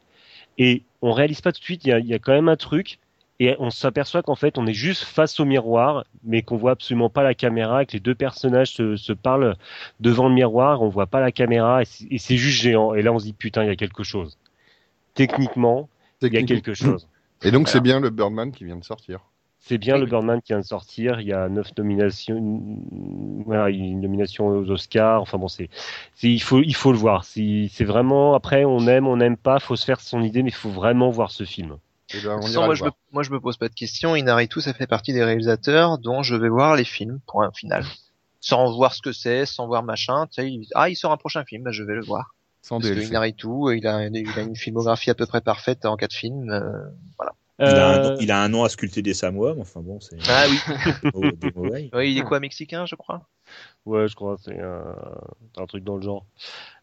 et 0.57 0.83
on 1.01 1.11
réalise 1.11 1.41
pas 1.41 1.51
tout 1.51 1.59
de 1.59 1.63
suite, 1.63 1.85
il 1.85 1.89
y 1.89 1.93
a, 1.93 1.99
il 1.99 2.07
y 2.07 2.13
a 2.13 2.19
quand 2.19 2.33
même 2.33 2.49
un 2.49 2.55
truc, 2.57 2.99
et 3.39 3.55
on 3.59 3.69
s'aperçoit 3.69 4.21
qu'en 4.21 4.35
fait 4.35 4.57
on 4.57 4.67
est 4.67 4.73
juste 4.73 5.03
face 5.03 5.39
au 5.39 5.45
miroir, 5.45 6.03
mais 6.23 6.41
qu'on 6.41 6.57
voit 6.57 6.71
absolument 6.71 7.09
pas 7.09 7.23
la 7.23 7.33
caméra, 7.33 7.85
que 7.85 7.93
les 7.93 7.99
deux 8.01 8.15
personnages 8.15 8.71
se, 8.73 8.95
se 8.97 9.13
parlent 9.13 9.55
devant 10.01 10.27
le 10.27 10.35
miroir, 10.35 10.81
on 10.81 10.89
voit 10.89 11.07
pas 11.07 11.21
la 11.21 11.31
caméra, 11.31 11.81
et 11.83 12.17
c'est- 12.17 12.37
juste 12.37 12.61
géant. 12.61 12.93
Et 12.93 13.01
là 13.01 13.13
on 13.13 13.19
se 13.19 13.25
dit 13.25 13.33
putain, 13.33 13.63
il 13.63 13.67
y 13.67 13.71
a 13.71 13.75
quelque 13.77 14.03
chose. 14.03 14.37
Techniquement, 15.13 15.89
il 16.21 16.33
y 16.33 16.37
a 16.37 16.41
quelque 16.43 16.73
chose. 16.73 17.07
Et 17.43 17.51
donc, 17.51 17.67
c'est 17.69 17.79
bien 17.81 17.99
le 17.99 18.09
Birdman 18.09 18.51
qui 18.51 18.65
vient 18.65 18.75
de 18.75 18.83
sortir. 18.83 19.21
C'est 19.61 19.77
bien 19.77 19.95
Oui, 19.95 20.01
le. 20.01 20.05
Birdman 20.07 20.41
qui 20.41 20.53
vient 20.53 20.59
de 20.59 20.65
sortir. 20.65 21.19
Il 21.19 21.27
y 21.27 21.33
a 21.33 21.49
neuf 21.49 21.71
nominations, 21.77 22.39
voilà, 23.45 23.69
une 23.69 24.01
nomination 24.01 24.47
aux 24.47 24.69
Oscars. 24.71 25.21
Enfin 25.21 25.37
bon, 25.37 25.47
c'est, 25.47 25.69
il 26.23 26.41
faut, 26.41 26.61
il 26.61 26.75
faut 26.75 26.91
le 26.91 26.97
voir. 26.97 27.23
C'est, 27.25 27.67
c'est 27.71 27.83
vraiment. 27.83 28.33
Après, 28.35 28.63
on 28.65 28.87
aime, 28.87 29.07
on 29.07 29.17
n'aime 29.17 29.37
pas. 29.37 29.59
Faut 29.59 29.75
se 29.75 29.85
faire 29.85 29.99
son 29.99 30.21
idée, 30.21 30.43
mais 30.43 30.49
il 30.49 30.55
faut 30.55 30.69
vraiment 30.69 31.09
voir 31.09 31.31
ce 31.31 31.43
film. 31.43 31.77
Eh 32.15 32.21
ben, 32.21 32.39
on 32.41 32.61
moi, 32.65 32.73
je 32.73 32.83
me, 32.83 32.89
voir. 32.89 32.93
moi, 33.11 33.23
je 33.23 33.31
me 33.31 33.39
pose 33.39 33.57
pas 33.57 33.67
de 33.69 33.73
questions. 33.75 34.15
Inaritu, 34.15 34.61
ça 34.61 34.73
fait 34.73 34.87
partie 34.87 35.13
des 35.13 35.23
réalisateurs 35.23 35.97
dont 35.99 36.23
je 36.23 36.35
vais 36.35 36.49
voir 36.49 36.75
les 36.75 36.85
films, 36.85 37.19
point 37.27 37.51
final. 37.51 37.83
Sans 38.41 38.73
voir 38.73 38.93
ce 38.93 39.01
que 39.01 39.11
c'est, 39.11 39.45
sans 39.45 39.67
voir 39.67 39.83
machin. 39.83 40.25
Tu 40.27 40.35
sais, 40.41 40.49
il- 40.49 40.65
ah, 40.73 40.89
il 40.89 40.95
sort 40.95 41.11
un 41.11 41.17
prochain 41.17 41.43
film, 41.43 41.63
bah, 41.63 41.71
je 41.71 41.83
vais 41.83 41.95
le 41.95 42.05
voir. 42.05 42.33
Sans 42.61 42.79
Parce 42.79 42.93
que. 42.93 42.99
Inaritu, 43.01 43.47
il 43.75 43.85
a, 43.85 44.07
il 44.07 44.29
a 44.39 44.41
une 44.41 44.55
filmographie 44.55 45.09
à 45.09 45.13
peu 45.13 45.25
près 45.25 45.41
parfaite 45.41 45.85
en 45.85 45.97
quatre 45.97 46.15
films. 46.15 46.49
euh, 46.49 46.71
Il, 47.59 47.65
a 47.67 47.89
un 47.89 47.97
Euh, 47.97 48.03
nom, 48.03 48.17
il 48.21 48.31
a 48.31 48.41
un 48.41 48.49
nom 48.49 48.63
à 48.63 48.69
sculpter 48.69 49.01
des 49.01 49.13
Samoa, 49.13 49.53
mais 49.53 49.61
enfin 49.61 49.81
bon, 49.81 49.99
c'est 49.99 50.17
Ah 50.29 50.45
oui, 50.49 50.57
oh, 51.13 51.21
des 51.31 51.51
mauvais. 51.55 51.89
ouais, 51.93 52.11
il 52.11 52.17
est 52.17 52.23
quoi, 52.23 52.39
mexicain, 52.39 52.85
je 52.85 52.95
crois? 52.95 53.27
Ouais, 53.85 54.07
je 54.07 54.15
crois, 54.15 54.37
c'est 54.43 54.59
un, 54.59 54.95
un 55.57 55.65
truc 55.65 55.83
dans 55.83 55.95
le 55.97 56.01
genre. 56.01 56.25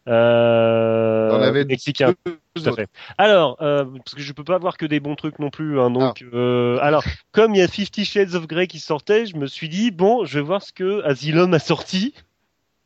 Euh, 0.07 1.29
T'en 1.29 1.41
avais 1.41 1.65
mexicain. 1.65 2.13
deux 2.25 2.37
Tout 2.55 2.69
à 2.69 2.73
fait. 2.73 2.87
Alors, 3.17 3.57
euh, 3.61 3.85
parce 4.03 4.15
que 4.15 4.21
je 4.21 4.33
peux 4.33 4.43
pas 4.43 4.55
avoir 4.55 4.77
que 4.77 4.85
des 4.85 4.99
bons 4.99 5.15
trucs 5.15 5.39
non 5.39 5.49
plus. 5.49 5.79
Hein, 5.79 5.89
donc, 5.91 6.23
Ah. 6.23 6.35
euh, 6.35 6.77
alors, 6.81 7.03
comme 7.31 7.53
il 7.55 7.59
y 7.59 7.61
a 7.61 7.67
Fifty 7.67 8.05
Shades 8.05 8.35
of 8.35 8.47
Grey 8.47 8.67
qui 8.67 8.79
sortait, 8.79 9.25
je 9.25 9.35
me 9.35 9.47
suis 9.47 9.69
dit 9.69 9.91
bon, 9.91 10.25
je 10.25 10.39
vais 10.39 10.45
voir 10.45 10.61
ce 10.61 10.71
que 10.73 11.03
Asylum 11.05 11.53
a 11.53 11.59
sorti. 11.59 12.13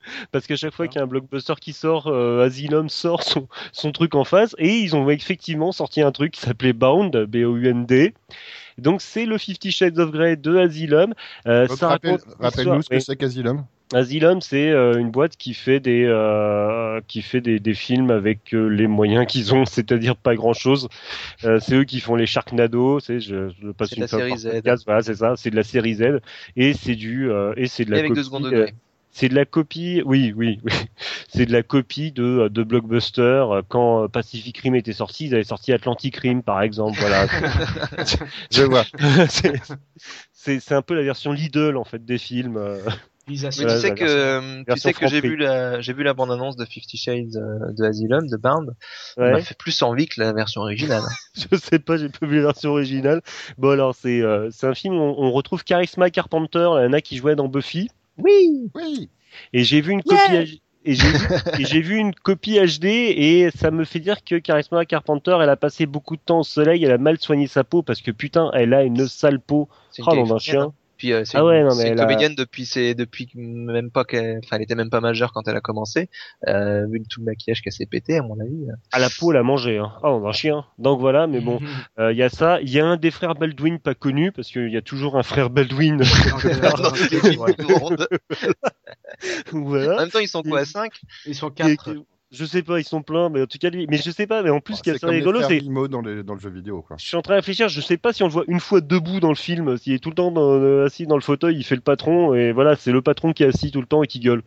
Parce 0.32 0.48
qu'à 0.48 0.56
chaque 0.56 0.74
fois 0.74 0.88
qu'il 0.88 0.98
y 0.98 1.00
a 1.00 1.04
un 1.04 1.08
blockbuster 1.08 1.54
qui 1.60 1.74
sort, 1.74 2.08
euh, 2.08 2.46
Asylum 2.46 2.90
sort 2.90 3.24
son, 3.24 3.48
son 3.72 3.92
truc 3.92 4.16
en 4.16 4.24
face. 4.24 4.56
Et 4.58 4.78
ils 4.80 4.96
ont 4.96 5.10
effectivement 5.10 5.72
sorti 5.72 6.02
un 6.02 6.12
truc 6.12 6.32
qui 6.34 6.42
s'appelait 6.42 6.74
Bound, 6.74 7.16
B-O-U-N-D. 7.26 8.14
Donc 8.78 9.02
c'est 9.02 9.26
le 9.26 9.38
Fifty 9.38 9.72
Shades 9.72 10.00
of 10.00 10.12
Grey 10.12 10.36
de 10.38 10.58
Asylum. 10.58 11.14
Euh, 11.48 11.68
ça 11.68 11.90
rappelle- 11.90 12.18
Rappelle-nous 12.40 12.82
ce 12.82 12.90
que 12.90 13.00
c'est 13.00 13.16
qu'Asylum. 13.16 13.64
Asylum, 13.94 14.40
c'est 14.40 14.70
euh, 14.70 14.98
une 14.98 15.12
boîte 15.12 15.36
qui 15.36 15.54
fait 15.54 15.82
des 15.82 16.06
euh, 16.06 17.02
qui 17.10 17.22
fait 17.22 17.42
des, 17.42 17.60
des 17.60 17.74
films 17.74 18.10
avec 18.10 18.54
euh, 18.54 18.68
les 18.68 18.88
moyens 18.88 19.26
qu'ils 19.28 19.54
ont, 19.54 19.66
c'est-à-dire 19.66 20.16
pas 20.16 20.34
grand-chose. 20.36 20.88
Euh, 21.44 21.60
c'est 21.60 21.76
eux 21.76 21.84
qui 21.84 22.00
font 22.00 22.16
les 22.16 22.26
Sharknado, 22.26 23.02
c'est 23.02 23.20
je, 23.20 23.50
je 23.62 23.72
passe 23.72 23.92
une 23.92 24.04
la 24.04 24.08
série 24.08 24.38
Z. 24.38 24.50
podcast, 24.50 24.84
voilà, 24.86 25.02
c'est 25.02 25.16
ça, 25.16 25.34
c'est 25.36 25.50
de 25.50 25.58
la 25.58 25.64
série 25.64 25.96
Z 25.96 26.22
et 26.56 26.72
c'est 26.74 26.96
du 26.96 27.30
euh, 27.30 27.54
et 27.58 27.68
c'est 27.68 27.84
de 27.84 27.90
Et 27.90 27.92
la 27.92 27.98
avec 28.00 28.12
copie, 28.12 28.20
deux 28.22 28.24
secondes 28.24 28.46
euh, 28.46 28.52
degrés. 28.52 28.74
C'est 29.12 29.30
de 29.30 29.36
la 29.36 29.46
copie, 29.46 30.02
oui, 30.06 30.34
oui, 30.36 30.60
oui. 30.64 30.72
C'est 31.34 31.46
de 31.46 31.54
la 31.54 31.64
copie 31.64 32.12
de, 32.12 32.50
de 32.50 32.64
Blockbuster. 32.64 33.46
Quand 33.70 34.10
Pacific 34.10 34.58
Rim 34.58 34.76
était 34.76 34.92
sorti, 34.92 35.28
ils 35.28 35.34
avaient 35.34 35.46
sorti 35.46 35.72
Atlantic 35.72 36.18
Rim, 36.18 36.42
par 36.44 36.62
exemple. 36.62 36.98
Voilà. 37.00 37.26
Je 38.52 38.64
vois. 38.64 38.84
c'est, 40.34 40.72
un 40.74 40.82
peu 40.82 40.94
la 40.94 41.04
version 41.04 41.32
Lidl, 41.32 41.78
en 41.78 41.84
fait, 41.86 42.04
des 42.04 42.18
films. 42.18 42.58
euh. 42.58 42.80
Mais 43.28 43.36
Ouais, 43.36 43.50
tu 43.50 43.52
sais 43.54 43.94
que, 43.94 44.04
version- 44.04 44.08
euh, 44.08 44.64
tu 44.74 44.80
sais 44.80 44.94
que 44.94 45.08
j'ai 45.08 45.22
vu 45.22 45.38
la, 45.38 45.80
j'ai 45.80 45.94
vu 45.94 46.04
la 46.04 46.14
bande-annonce 46.14 46.58
de 46.58 46.66
Fifty 46.66 46.98
Shades 46.98 47.36
euh, 47.38 47.72
de 47.72 47.86
Asylum, 47.86 48.28
de 48.28 48.36
Bound. 48.36 48.72
Ça 49.16 49.22
Ouais. 49.22 49.32
m'a 49.32 49.42
fait 49.42 49.56
plus 49.58 49.82
envie 49.84 50.08
que 50.08 50.20
la 50.20 50.34
version 50.34 50.62
originale. 50.62 51.04
Je 51.36 51.56
sais 51.56 51.80
pas, 51.80 51.98
j'ai 51.98 52.10
pas 52.10 52.26
vu 52.26 52.38
la 52.38 52.48
version 52.48 52.72
originale. 52.72 53.22
Bon, 53.58 53.70
alors, 53.70 53.96
c'est, 53.96 54.22
euh, 54.22 54.50
c'est 54.52 54.68
un 54.68 54.74
film 54.74 54.96
où 54.96 55.02
on, 55.02 55.16
on 55.28 55.32
retrouve 55.32 55.64
Charisma 55.64 56.10
Carpenter, 56.10 56.68
la 56.76 56.82
nana 56.82 57.00
qui 57.00 57.16
jouait 57.18 57.36
dans 57.36 57.48
Buffy. 57.48 57.90
Oui. 58.18 58.70
Oui. 58.76 59.10
Et 59.54 59.64
j'ai 59.64 59.82
vu 59.82 59.92
une 59.92 60.04
copie 60.04 60.34
H- 60.34 60.62
et 60.84 60.96
j'ai 60.96 61.14
vu, 61.14 61.30
et 61.58 61.66
j'ai 61.66 61.82
vu 61.82 61.96
une 61.98 62.14
copie 62.14 62.58
HD 62.60 62.86
et 62.86 63.52
ça 63.52 63.70
me 63.72 63.86
fait 63.86 64.00
dire 64.00 64.24
que 64.24 64.40
Charisma 64.40 64.86
Carpenter, 64.86 65.38
elle 65.42 65.50
a 65.50 65.56
passé 65.56 65.86
beaucoup 65.86 66.16
de 66.16 66.22
temps 66.22 66.40
au 66.40 66.44
soleil, 66.44 66.84
elle 66.84 66.92
a 66.92 66.98
mal 66.98 67.20
soigné 67.20 67.48
sa 67.48 67.64
peau 67.64 67.84
parce 67.84 68.02
que 68.02 68.12
putain, 68.12 68.50
elle 68.54 68.74
a 68.74 68.84
une 68.84 69.08
sale 69.08 69.40
peau. 69.40 69.70
C'est 69.92 70.02
Oh, 70.08 70.16
non, 70.16 70.26
d'un 70.26 70.40
Californienne, 70.40 70.40
chien. 70.40 70.74
Puis 71.02 71.14
euh, 71.14 71.26
c'est 71.26 71.40
Ah 71.40 71.44
ouais, 71.44 71.62
une, 71.62 71.64
non, 71.64 71.70
mais 71.76 71.82
c'est 71.82 71.88
une 71.88 71.94
elle 71.94 72.00
a- 72.00 72.04
comédienne 72.04 72.36
depuis 72.36 72.64
c'est 72.68 72.94
depuis 72.94 73.28
même 73.34 73.90
pas 73.90 74.04
qu'elle, 74.04 74.40
enfin 74.44 74.58
elle 74.58 74.62
était 74.62 74.76
même 74.76 74.92
pas 74.92 75.02
majeure 75.02 75.34
quand 75.34 75.48
elle 75.48 75.56
a 75.56 75.60
commencé. 75.62 76.12
Euh, 76.48 76.86
vu 76.86 77.02
tout 77.10 77.22
le 77.22 77.26
maquillage 77.26 77.64
qu'elle 77.64 77.74
s'est 77.74 77.88
pété 77.88 78.20
à 78.20 78.22
mon 78.22 78.40
avis. 78.40 78.70
euh. 78.70 78.74
À 78.92 79.00
la 79.00 79.10
peau, 79.10 79.32
elle 79.32 79.40
a 79.40 79.44
mangé. 79.44 79.80
Hein. 79.80 79.92
Oh, 80.04 80.22
d'un 80.24 80.32
chien. 80.32 80.64
Donc 80.78 81.00
voilà, 81.00 81.26
mais 81.26 81.42
bon, 81.42 81.60
euh, 81.98 82.12
il 82.12 82.20
y 82.20 82.22
a 82.22 82.30
ça. 82.30 82.62
Il 82.62 82.70
y 82.70 82.80
a 82.80 82.86
un 82.86 82.98
des 82.98 83.10
frères 83.10 83.34
Baldwin 83.34 83.80
pas 83.80 83.96
connu 83.96 84.32
parce 84.32 84.50
qu'il 84.52 84.70
y 84.72 84.78
a 84.78 84.84
toujours 84.84 85.18
un 85.18 85.24
frère 85.24 85.50
Baldwin. 85.50 86.02
En 89.54 89.98
même 89.98 90.10
temps 90.10 90.20
ils 90.20 90.28
sont 90.28 90.44
quoi 90.44 90.60
à 90.60 90.66
5 90.66 90.94
Ils 91.26 91.36
sont 91.36 91.50
Qui 91.50 91.64
est- 91.64 91.78
quatre. 91.78 91.94
qui- 91.94 92.06
Je 92.32 92.45
sais 92.45 92.64
pas, 92.64 92.80
ils 92.80 92.85
sont 92.85 93.01
pleins, 93.01 93.27
mais 93.30 93.42
en 93.42 93.45
tout 93.45 93.58
cas, 93.58 93.69
lui- 93.69 93.88
mais 93.90 93.98
je 93.98 94.10
sais 94.10 94.26
pas, 94.26 94.42
mais 94.42 94.50
en 94.50 94.61
plus, 94.61 94.76
ce 94.76 94.84
qui 94.84 94.90
est 94.90 94.93
rigolo, 95.10 95.40
c'est 95.50 95.60
dans, 95.90 96.01
les- 96.01 96.24
dans 96.24 96.34
le 96.34 96.40
jeu 96.40 96.50
vidéo. 96.50 96.82
Quoi. 96.82 96.95
Je 96.98 97.06
suis 97.06 97.18
en 97.18 97.22
train 97.22 97.34
de 97.34 97.40
réfléchir, 97.40 97.68
je 97.68 97.82
sais 97.82 97.98
pas 97.98 98.14
si 98.14 98.24
on 98.24 98.27
le 98.27 98.32
voit 98.32 98.45
une 98.48 98.61
fois 98.61 98.80
debout 98.80 99.19
dans 99.19 99.30
le 99.30 99.35
film, 99.35 99.77
s'il 99.77 99.92
est 99.93 100.00
tout 100.00 100.10
le 100.10 100.16
temps 100.16 100.32
dans- 100.32 100.53
euh, 100.53 100.85
assis 100.85 101.06
dans 101.08 101.18
le 101.18 101.22
fauteuil, 101.22 101.58
il 101.58 101.64
fait 101.66 101.76
le 101.76 101.82
patron, 101.82 102.34
et 102.34 102.53
voilà, 102.53 102.77
c'est 102.77 102.93
le 102.93 103.01
patron 103.01 103.34
qui 103.34 103.43
est 103.43 103.48
assis 103.48 103.72
tout 103.72 103.82
le 103.82 103.85
temps 103.88 104.01
et 104.01 104.08
qui 104.08 104.19
gueule. 104.22 104.43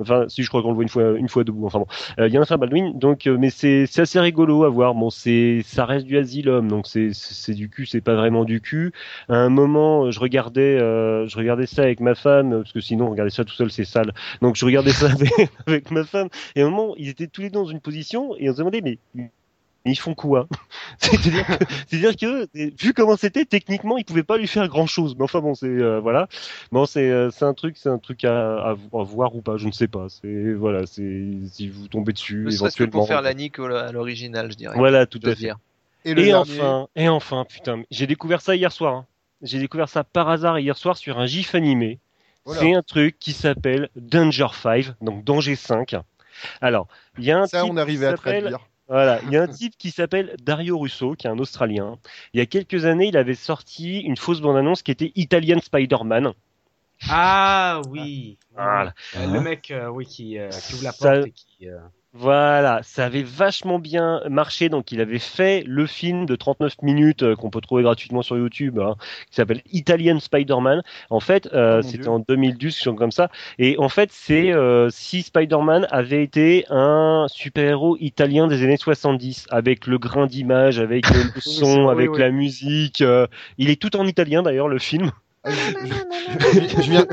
Enfin, 0.00 0.26
si 0.28 0.42
je 0.42 0.48
crois 0.48 0.62
qu'on 0.62 0.70
le 0.70 0.74
voit 0.74 0.82
une 0.82 0.88
fois, 0.88 1.12
une 1.16 1.28
fois 1.28 1.44
debout. 1.44 1.66
Enfin 1.66 1.80
bon, 1.80 1.86
Euh, 2.18 2.28
il 2.28 2.34
y 2.34 2.36
a 2.36 2.40
un 2.40 2.44
frère 2.44 2.58
Baldwin, 2.58 2.92
donc, 2.98 3.26
euh, 3.26 3.36
mais 3.38 3.50
c'est, 3.50 3.84
assez 3.98 4.20
rigolo 4.20 4.64
à 4.64 4.68
voir. 4.68 4.94
Bon, 4.94 5.10
c'est, 5.10 5.62
ça 5.64 5.84
reste 5.84 6.06
du 6.06 6.18
asylum, 6.18 6.68
donc 6.68 6.86
c'est, 6.86 7.12
c'est 7.12 7.34
c'est 7.34 7.54
du 7.54 7.68
cul, 7.68 7.86
c'est 7.86 8.00
pas 8.00 8.14
vraiment 8.14 8.44
du 8.44 8.60
cul. 8.60 8.92
À 9.28 9.36
un 9.36 9.48
moment, 9.48 10.04
euh, 10.06 10.10
je 10.10 10.20
regardais, 10.20 10.78
euh, 10.78 11.26
je 11.28 11.36
regardais 11.36 11.66
ça 11.66 11.82
avec 11.82 12.00
ma 12.00 12.14
femme, 12.14 12.50
parce 12.62 12.72
que 12.72 12.80
sinon, 12.80 13.10
regarder 13.10 13.30
ça 13.30 13.44
tout 13.44 13.54
seul, 13.54 13.70
c'est 13.70 13.84
sale. 13.84 14.12
Donc, 14.42 14.56
je 14.56 14.64
regardais 14.64 14.92
ça 14.92 15.06
avec, 15.10 15.50
avec 15.66 15.90
ma 15.90 16.04
femme, 16.04 16.28
et 16.56 16.62
à 16.62 16.66
un 16.66 16.70
moment, 16.70 16.94
ils 16.96 17.08
étaient 17.08 17.26
tous 17.26 17.42
les 17.42 17.50
deux 17.50 17.58
dans 17.58 17.64
une 17.66 17.80
position, 17.80 18.34
et 18.38 18.48
on 18.50 18.52
se 18.52 18.58
demandait, 18.58 18.82
mais 18.82 18.98
mais 19.84 19.92
ils 19.92 19.96
font 19.96 20.14
quoi 20.14 20.46
C'est-à-dire 20.98 21.46
que, 21.46 21.64
c'est-à-dire 21.88 22.16
que 22.16 22.48
vu 22.82 22.92
comment 22.92 23.16
c'était, 23.16 23.44
techniquement, 23.44 23.96
ils 23.98 24.04
pouvaient 24.04 24.22
pas 24.22 24.36
lui 24.36 24.46
faire 24.46 24.68
grand-chose. 24.68 25.16
Mais 25.16 25.24
enfin 25.24 25.40
bon, 25.40 25.54
c'est 25.54 25.66
euh, 25.66 26.00
voilà. 26.00 26.28
Bon, 26.72 26.86
c'est 26.86 27.10
euh, 27.10 27.30
c'est 27.30 27.44
un 27.44 27.54
truc, 27.54 27.76
c'est 27.78 27.88
un 27.88 27.98
truc 27.98 28.24
à, 28.24 28.56
à, 28.58 28.70
à 28.70 29.02
voir 29.02 29.34
ou 29.34 29.40
pas, 29.42 29.56
je 29.56 29.66
ne 29.66 29.72
sais 29.72 29.88
pas. 29.88 30.06
C'est 30.08 30.52
voilà, 30.52 30.86
c'est 30.86 31.28
si 31.52 31.68
vous 31.68 31.88
tombez 31.88 32.12
dessus 32.12 32.44
que 32.48 32.54
éventuellement. 32.54 32.92
pour 32.92 33.08
faire 33.08 33.22
la 33.22 33.34
nique 33.34 33.58
à 33.58 33.92
l'original, 33.92 34.50
je 34.52 34.56
dirais. 34.56 34.76
Voilà, 34.76 35.06
tout 35.06 35.20
à 35.24 35.34
fait. 35.34 35.52
Et 36.04 36.14
le 36.14 36.22
Et 36.22 36.34
enfin, 36.34 36.88
et 36.96 37.08
enfin, 37.08 37.44
putain, 37.48 37.82
j'ai 37.90 38.06
découvert 38.06 38.40
ça 38.40 38.56
hier 38.56 38.72
soir. 38.72 38.94
hein. 38.94 39.06
J'ai 39.42 39.58
découvert 39.58 39.88
ça 39.88 40.04
par 40.04 40.28
hasard 40.28 40.58
hier 40.58 40.76
soir 40.76 40.96
sur 40.96 41.18
un 41.18 41.26
gif 41.26 41.54
animé. 41.54 41.98
C'est 42.46 42.74
un 42.74 42.82
truc 42.82 43.16
qui 43.18 43.32
s'appelle 43.32 43.90
Danger 43.96 44.48
5, 44.52 44.92
donc 45.02 45.24
Danger 45.24 45.54
5. 45.56 45.94
Alors, 46.60 46.88
il 47.18 47.24
y 47.24 47.30
a 47.30 47.38
un 47.38 47.46
ça, 47.46 47.62
type 47.62 47.70
on 47.70 47.74
qui 47.74 47.80
arrivait 47.80 48.06
à 48.06 48.14
traduire. 48.14 48.58
Voilà, 48.90 49.20
il 49.22 49.30
y 49.30 49.36
a 49.36 49.42
un 49.42 49.46
type 49.46 49.74
qui 49.78 49.92
s'appelle 49.92 50.34
Dario 50.42 50.76
Russo, 50.76 51.14
qui 51.14 51.28
est 51.28 51.30
un 51.30 51.38
Australien. 51.38 51.96
Il 52.34 52.38
y 52.38 52.40
a 52.40 52.46
quelques 52.46 52.84
années, 52.84 53.06
il 53.06 53.16
avait 53.16 53.36
sorti 53.36 54.00
une 54.00 54.16
fausse 54.16 54.40
bande-annonce 54.40 54.82
qui 54.82 54.90
était 54.90 55.12
Italian 55.14 55.60
Spider-Man. 55.60 56.32
Ah 57.08 57.80
oui. 57.88 58.36
Voilà. 58.52 58.92
Euh, 59.16 59.26
le 59.32 59.40
mec, 59.40 59.70
euh, 59.70 59.88
oui, 59.88 60.04
qui, 60.06 60.38
euh, 60.38 60.50
qui 60.50 60.74
ouvre 60.74 60.84
la 60.84 60.92
Ça- 60.92 61.12
porte 61.14 61.28
et 61.28 61.30
qui. 61.30 61.68
Voilà, 62.12 62.80
ça 62.82 63.04
avait 63.04 63.22
vachement 63.22 63.78
bien 63.78 64.20
marché. 64.28 64.68
Donc, 64.68 64.90
il 64.90 65.00
avait 65.00 65.20
fait 65.20 65.62
le 65.64 65.86
film 65.86 66.26
de 66.26 66.34
39 66.34 66.82
minutes 66.82 67.22
euh, 67.22 67.36
qu'on 67.36 67.50
peut 67.50 67.60
trouver 67.60 67.84
gratuitement 67.84 68.22
sur 68.22 68.36
YouTube, 68.36 68.80
hein, 68.80 68.96
qui 69.30 69.36
s'appelle 69.36 69.62
Italian 69.72 70.18
Spider-Man. 70.18 70.82
En 71.10 71.20
fait, 71.20 71.48
euh, 71.52 71.80
Oh, 71.84 71.86
c'était 71.86 72.08
en 72.08 72.18
2012, 72.18 72.74
quelque 72.74 72.82
chose 72.84 72.96
comme 72.98 73.12
ça. 73.12 73.30
Et 73.60 73.76
en 73.78 73.88
fait, 73.88 74.10
c'est 74.12 74.52
euh, 74.52 74.88
si 74.90 75.22
Spider-Man 75.22 75.86
avait 75.92 76.24
été 76.24 76.64
un 76.68 77.26
super-héros 77.28 77.96
italien 78.00 78.48
des 78.48 78.64
années 78.64 78.76
70, 78.76 79.46
avec 79.50 79.86
le 79.86 79.98
grain 79.98 80.26
d'image, 80.26 80.80
avec 80.80 81.08
le 81.10 81.22
son, 81.40 81.88
avec 81.90 82.10
oui. 82.10 82.18
la 82.18 82.30
musique. 82.32 83.02
euh, 83.02 83.28
il 83.56 83.70
est 83.70 83.80
tout 83.80 83.96
en 83.96 84.04
italien 84.04 84.42
d'ailleurs, 84.42 84.68
le 84.68 84.80
film. 84.80 85.12
Je, 85.46 86.90
viens, 86.90 87.06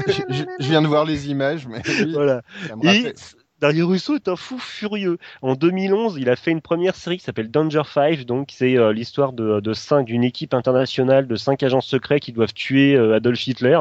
je, 0.60 0.68
viens 0.68 0.82
de 0.82 0.88
voir 0.88 1.06
les 1.06 1.30
images, 1.30 1.66
mais 1.68 1.82
oui, 1.88 2.12
Voilà. 2.14 2.42
ça 2.68 2.76
me. 2.76 3.14
Dario 3.60 3.88
Russo 3.88 4.16
est 4.16 4.28
un 4.28 4.36
fou 4.36 4.60
furieux. 4.60 5.18
En 5.42 5.56
2011, 5.56 6.18
il 6.20 6.30
a 6.30 6.36
fait 6.36 6.52
une 6.52 6.62
première 6.62 6.96
série 6.96 7.18
qui 7.18 7.24
s'appelle 7.24 7.50
Danger 7.50 7.82
Five, 7.86 8.26
donc 8.26 8.50
c'est 8.52 8.78
euh, 8.78 8.94
l'histoire 8.94 9.34
de, 9.34 9.74
cinq 9.74 10.06
d'une 10.06 10.24
équipe 10.24 10.54
internationale 10.54 11.28
de 11.28 11.36
cinq 11.36 11.64
agents 11.64 11.82
secrets 11.82 12.20
qui 12.20 12.32
doivent 12.32 12.54
tuer 12.54 12.96
euh, 12.96 13.16
Adolf 13.16 13.48
Hitler. 13.48 13.80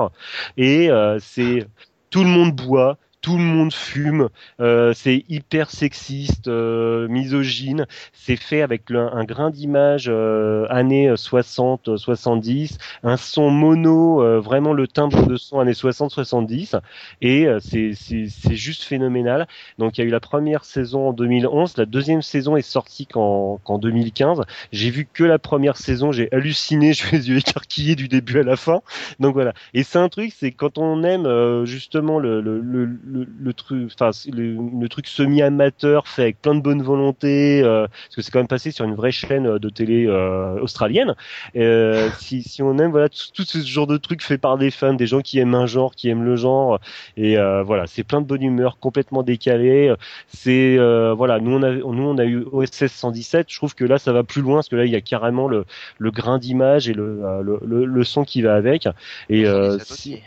Et 0.57 0.91
euh, 0.91 1.19
c'est 1.21 1.67
tout 2.09 2.23
le 2.23 2.31
monde 2.31 2.53
boit. 2.53 2.97
Tout 3.27 3.39
le 3.39 3.43
monde 3.43 3.73
fume, 3.73 4.29
euh, 4.61 4.93
c'est 4.95 5.25
hyper 5.29 5.69
sexiste, 5.73 6.47
euh, 6.47 7.09
misogyne. 7.09 7.85
C'est 8.13 8.37
fait 8.37 8.63
avec 8.63 8.89
le- 8.89 9.01
un 9.13 9.25
grain 9.25 9.51
d'image 9.51 10.05
euh, 10.09 10.65
années 10.71 11.13
60, 11.17 11.97
70, 11.97 12.79
un 13.03 13.17
son 13.17 13.51
mono, 13.51 14.23
euh, 14.23 14.39
vraiment 14.39 14.73
le 14.73 14.87
timbre 14.87 15.27
de 15.27 15.35
son 15.37 15.59
années 15.59 15.75
60-70, 15.75 16.77
et 17.21 17.49
euh, 17.49 17.59
c'est 17.59 17.95
c'est 17.95 18.55
juste 18.55 18.85
phénoménal. 18.85 19.49
Donc 19.79 19.99
il 19.99 20.03
y 20.03 20.05
a 20.05 20.07
eu 20.07 20.11
la 20.13 20.21
première 20.21 20.65
saison 20.65 21.09
en 21.09 21.13
2011, 21.13 21.77
la 21.79 21.87
deuxième 21.87 22.23
saison 22.23 22.57
est 22.57 22.63
sortie 22.63 23.09
qu'en 23.09 23.59
qu'en 23.65 23.79
2015. 23.79 24.43
J'ai 24.71 24.91
vu 24.91 25.09
que 25.13 25.25
la 25.25 25.41
première 25.41 25.77
saison, 25.77 26.13
j'ai 26.13 26.33
halluciné, 26.33 26.93
je 26.93 27.05
suis 27.05 27.17
les 27.17 27.29
yeux 27.29 27.39
écarquillés 27.39 27.97
du 27.97 28.07
début 28.07 28.39
à 28.39 28.45
la 28.45 28.57
fin. 28.57 28.83
Donc 29.21 29.35
voilà. 29.35 29.53
Et 29.75 29.83
c'est 29.83 29.99
un 29.99 30.09
truc, 30.09 30.33
c'est 30.37 30.53
quand 30.53 30.79
on 30.79 31.03
aime 31.03 31.27
euh, 31.27 31.65
justement 31.65 32.19
le 32.19 32.41
le 32.41 32.61
le, 32.61 32.87
le, 33.17 33.27
le 33.39 33.53
truc, 33.53 33.91
enfin 33.95 34.11
le, 34.33 34.57
le 34.81 34.89
truc 34.89 35.07
semi-amateur 35.07 36.07
fait 36.09 36.23
avec 36.23 36.43
plein 36.43 36.55
de 36.55 36.61
bonne 36.61 36.83
volonté, 36.83 37.63
euh, 37.63 37.87
parce 37.87 38.17
que 38.17 38.23
c'est 38.23 38.31
quand 38.31 38.39
même 38.41 38.49
passé 38.49 38.71
sur 38.71 38.85
une 38.85 38.95
vraie 38.95 39.13
chaîne 39.13 39.47
euh, 39.47 39.59
de 39.59 39.69
télé 39.69 40.07
euh, 40.07 40.61
australienne. 40.61 41.15
Euh, 41.57 42.09
si 42.19 42.43
si 42.43 42.63
on 42.63 42.79
aime 42.79 42.91
voilà 42.91 43.09
tout, 43.09 43.19
tout 43.35 43.45
ce 43.45 43.59
genre 43.59 43.87
de 43.87 43.97
trucs 43.97 44.23
fait 44.23 44.39
par 44.39 44.59
des 44.59 44.71
fans, 44.71 44.95
des 44.95 45.07
gens 45.07 45.21
qui 45.21 45.39
aiment 45.39 45.55
un 45.55 45.67
genre, 45.67 45.95
qui 45.95 46.09
aiment 46.09 46.25
le 46.25 46.37
genre, 46.37 46.79
et 47.17 47.39
euh, 47.39 47.63
voilà, 47.63 47.87
c'est 47.87 48.05
plein 48.05 48.21
de 48.21 48.27
bonne 48.27 48.43
humeur, 48.43 48.79
complètement 48.79 49.23
décalé. 49.23 49.95
C'est 50.29 50.77
euh, 50.79 51.15
voilà, 51.15 51.41
nous 51.41 51.53
on 51.53 51.63
a 51.63 51.73
nous 51.73 52.03
on 52.05 52.19
a 52.19 52.25
eu 52.25 52.45
OSS 52.53 52.87
117. 52.87 53.47
Je 53.51 53.57
trouve 53.57 53.75
que 53.75 53.85
là 53.85 53.99
ça 53.99 54.13
va 54.13 54.23
plus 54.23 54.43
loin 54.43 54.57
parce 54.57 54.69
que 54.69 54.77
là 54.77 54.85
il 54.85 54.93
y 54.93 54.97
a 54.97 55.01
carrément 55.01 55.49
le, 55.49 55.65
le 55.99 56.11
grain 56.11 56.39
d'image 56.39 56.89
et 56.89 56.95
le, 56.95 57.21
le, 57.43 57.85
le 57.85 58.05
son 58.05 58.25
qui 58.25 58.43
va 58.43 58.55
avec. 58.55 58.89
Et 59.29 59.47
euh, 59.47 59.79
si. 59.81 60.21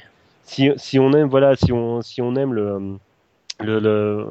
Si 0.50 0.72
si 0.78 1.00
on 1.00 1.14
aime 1.14 1.30
voilà, 1.30 1.56
si 1.56 1.72
on 1.72 2.02
si 2.02 2.22
on 2.22 2.36
aime 2.36 2.53
le 2.53 2.98
le, 3.60 3.80
le 3.80 4.26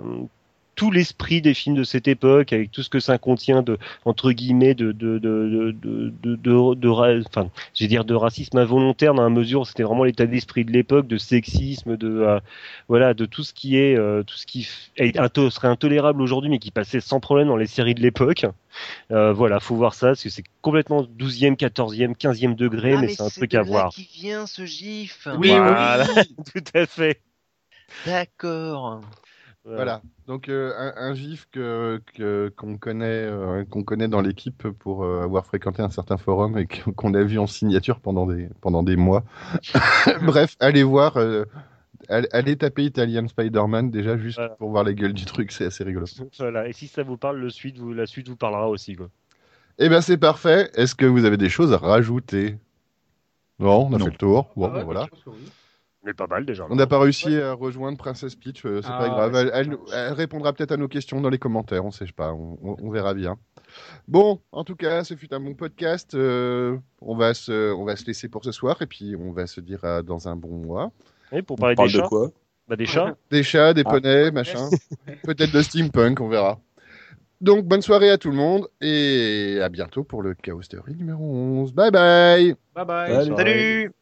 tout 0.78 0.92
l'esprit 0.92 1.42
des 1.42 1.54
films 1.54 1.74
de 1.74 1.82
cette 1.82 2.06
époque 2.06 2.52
avec 2.52 2.70
tout 2.70 2.84
ce 2.84 2.88
que 2.88 3.00
ça 3.00 3.18
contient 3.18 3.62
de 3.62 3.78
entre 4.04 4.30
guillemets 4.30 4.74
de 4.74 4.92
de 4.92 5.18
de 5.18 5.72
de 5.72 6.10
de, 6.22 6.36
de, 6.36 6.74
de 6.74 6.88
enfin 7.26 7.50
je 7.74 7.82
vais 7.82 7.88
dire 7.88 8.04
de 8.04 8.14
racisme 8.14 8.58
involontaire 8.58 9.12
dans 9.12 9.24
la 9.24 9.28
mesure 9.28 9.62
où 9.62 9.64
c'était 9.64 9.82
vraiment 9.82 10.04
l'état 10.04 10.26
d'esprit 10.26 10.64
de 10.64 10.70
l'époque 10.70 11.08
de 11.08 11.16
sexisme 11.18 11.96
de 11.96 12.08
euh, 12.20 12.38
voilà 12.86 13.12
de 13.12 13.26
tout 13.26 13.42
ce 13.42 13.52
qui 13.52 13.76
est 13.76 13.96
euh, 13.98 14.22
tout 14.22 14.36
ce 14.36 14.46
qui 14.46 14.68
est 14.96 15.18
into- 15.18 15.50
serait 15.50 15.66
intolérable 15.66 16.22
aujourd'hui 16.22 16.48
mais 16.48 16.60
qui 16.60 16.70
passait 16.70 17.00
sans 17.00 17.18
problème 17.18 17.48
dans 17.48 17.56
les 17.56 17.66
séries 17.66 17.96
de 17.96 18.00
l'époque 18.00 18.46
euh, 19.10 19.32
voilà 19.32 19.58
faut 19.58 19.74
voir 19.74 19.94
ça 19.94 20.08
parce 20.08 20.22
que 20.22 20.28
c'est 20.30 20.44
complètement 20.62 21.02
12e 21.02 21.56
14e 21.56 22.14
15e 22.14 22.54
degré 22.54 22.94
Ah, 22.94 23.00
mais, 23.00 23.08
c'est 23.08 23.24
un 23.24 23.30
truc 23.30 23.50
de 23.50 23.56
à 23.58 23.62
là 23.62 23.66
voir 23.68 23.88
qui 23.90 24.08
vient 24.14 24.46
ce 24.46 24.64
gif. 24.64 25.26
Oui, 25.36 25.48
Voilà. 25.48 26.06
tout 26.54 26.64
à 26.72 26.86
fait 26.86 27.20
D'accord. 28.06 29.00
Voilà. 29.64 30.02
Donc 30.26 30.48
euh, 30.48 30.72
un, 30.78 31.10
un 31.10 31.14
gif 31.14 31.46
que 31.52 32.00
qu'on 32.56 32.78
connaît 32.78 33.04
euh, 33.26 33.64
qu'on 33.66 33.82
connaît 33.82 34.08
dans 34.08 34.20
l'équipe 34.22 34.66
pour 34.78 35.04
euh, 35.04 35.22
avoir 35.22 35.44
fréquenté 35.44 35.82
un 35.82 35.90
certain 35.90 36.16
forum 36.16 36.56
et 36.56 36.66
qu'on 36.66 37.12
a 37.14 37.22
vu 37.22 37.38
en 37.38 37.46
signature 37.46 38.00
pendant 38.00 38.26
des 38.26 38.48
pendant 38.62 38.82
des 38.82 38.96
mois. 38.96 39.24
Bref, 40.22 40.56
allez 40.60 40.82
voir. 40.84 41.16
euh, 41.18 41.44
allez, 42.08 42.56
taper 42.56 42.84
Italian 42.84 43.28
Spider-Man 43.28 43.90
déjà 43.90 44.16
juste 44.16 44.38
Voilà. 44.38 44.54
pour 44.56 44.70
voir 44.70 44.84
la 44.84 44.94
gueule 44.94 45.12
du 45.12 45.26
truc, 45.26 45.52
c'est 45.52 45.66
assez 45.66 45.84
rigolo. 45.84 46.06
voilà 46.38 46.66
et 46.66 46.72
si 46.72 46.86
ça 46.86 47.02
vous 47.02 47.18
parle 47.18 47.38
le 47.38 47.50
suite 47.50 47.76
vous 47.78 47.92
la 47.92 48.06
suite 48.06 48.28
vous 48.28 48.36
parlera 48.36 48.68
aussi 48.70 48.96
quoi 48.96 49.10
Eh 49.78 49.88
ben 49.90 50.00
c'est 50.00 50.18
parfait. 50.18 50.70
Est-ce 50.74 50.94
que 50.94 51.04
vous 51.06 51.24
avez 51.26 51.36
des 51.36 51.50
choses 51.50 51.72
à 51.74 51.78
rajouter? 51.78 52.56
Non, 53.58 53.86
on 53.86 53.92
a 53.94 53.98
Non. 53.98 54.04
fait 54.06 54.10
le 54.12 54.16
tour. 54.16 54.50
Bon, 54.56 54.66
Ah 54.66 54.68
ben 54.70 54.78
ouais, 54.78 54.84
voilà. 54.84 55.08
Oui. 56.02 56.06
mais 56.06 56.14
pas 56.14 56.26
mal 56.26 56.44
déjà 56.46 56.66
On 56.70 56.76
n'a 56.76 56.86
pas 56.86 56.98
réussi 56.98 57.36
à 57.40 57.52
rejoindre 57.52 57.98
Princess 57.98 58.34
Peach, 58.36 58.64
euh, 58.64 58.80
c'est 58.82 58.88
Ah, 58.92 58.98
pas 58.98 59.08
grave. 59.08 59.50
Elle, 59.54 60.12
répondra 60.12 60.52
peut-être 60.52 60.72
à 60.72 60.76
nos 60.76 60.88
questions 60.88 61.20
dans 61.20 61.30
les 61.30 61.38
commentaires, 61.38 61.84
on 61.84 61.90
sait 61.90 62.06
pas, 62.14 62.32
on, 62.32 62.58
on- 62.62 62.76
on 62.80 62.90
verra 62.90 63.14
bien. 63.14 63.36
Bon, 64.06 64.40
en 64.52 64.64
tout 64.64 64.76
cas, 64.76 65.04
ce 65.04 65.14
fut 65.14 65.32
un 65.34 65.40
bon 65.40 65.54
podcast. 65.54 66.14
euh, 66.14 66.76
on, 67.02 67.16
va 67.16 67.34
se, 67.34 67.72
on 67.74 67.84
va 67.84 67.96
se 67.96 68.06
laisser 68.06 68.28
pour 68.28 68.44
ce 68.44 68.52
soir 68.52 68.80
et 68.82 68.86
puis 68.86 69.14
on 69.16 69.32
va 69.32 69.46
se 69.46 69.60
dire 69.60 69.84
à 69.84 70.02
dans 70.02 70.28
un 70.28 70.36
bon 70.36 70.56
mois. 70.64 70.90
Et 71.32 71.42
pour 71.42 71.56
On 71.58 71.60
parler 71.60 71.74
parle 71.76 71.92
des 71.92 71.98
de 71.98 72.02
quoi 72.06 72.30
bah 72.68 72.76
des 72.76 72.86
chats 72.86 73.16
Des 73.30 73.42
chats, 73.42 73.74
des 73.74 73.82
Ah. 73.84 73.90
poneys, 73.90 74.30
machin. 74.30 74.68
peut-être 75.24 75.52
de 75.52 75.62
steampunk, 75.62 76.20
on 76.20 76.28
verra. 76.28 76.58
Donc, 77.40 77.64
bonne 77.66 77.82
soirée 77.82 78.10
à 78.10 78.18
tout 78.18 78.30
le 78.30 78.36
monde 78.36 78.66
et 78.80 79.58
à 79.62 79.68
bientôt 79.68 80.02
pour 80.04 80.22
le 80.22 80.34
Chaos 80.34 80.62
Theory 80.62 80.94
numéro 80.96 81.22
11. 81.24 81.72
Bye 81.72 81.90
bye 81.90 82.54
Bye 82.74 82.84
bye. 82.84 83.14
Salut. 83.14 83.36
Salut. 83.36 83.97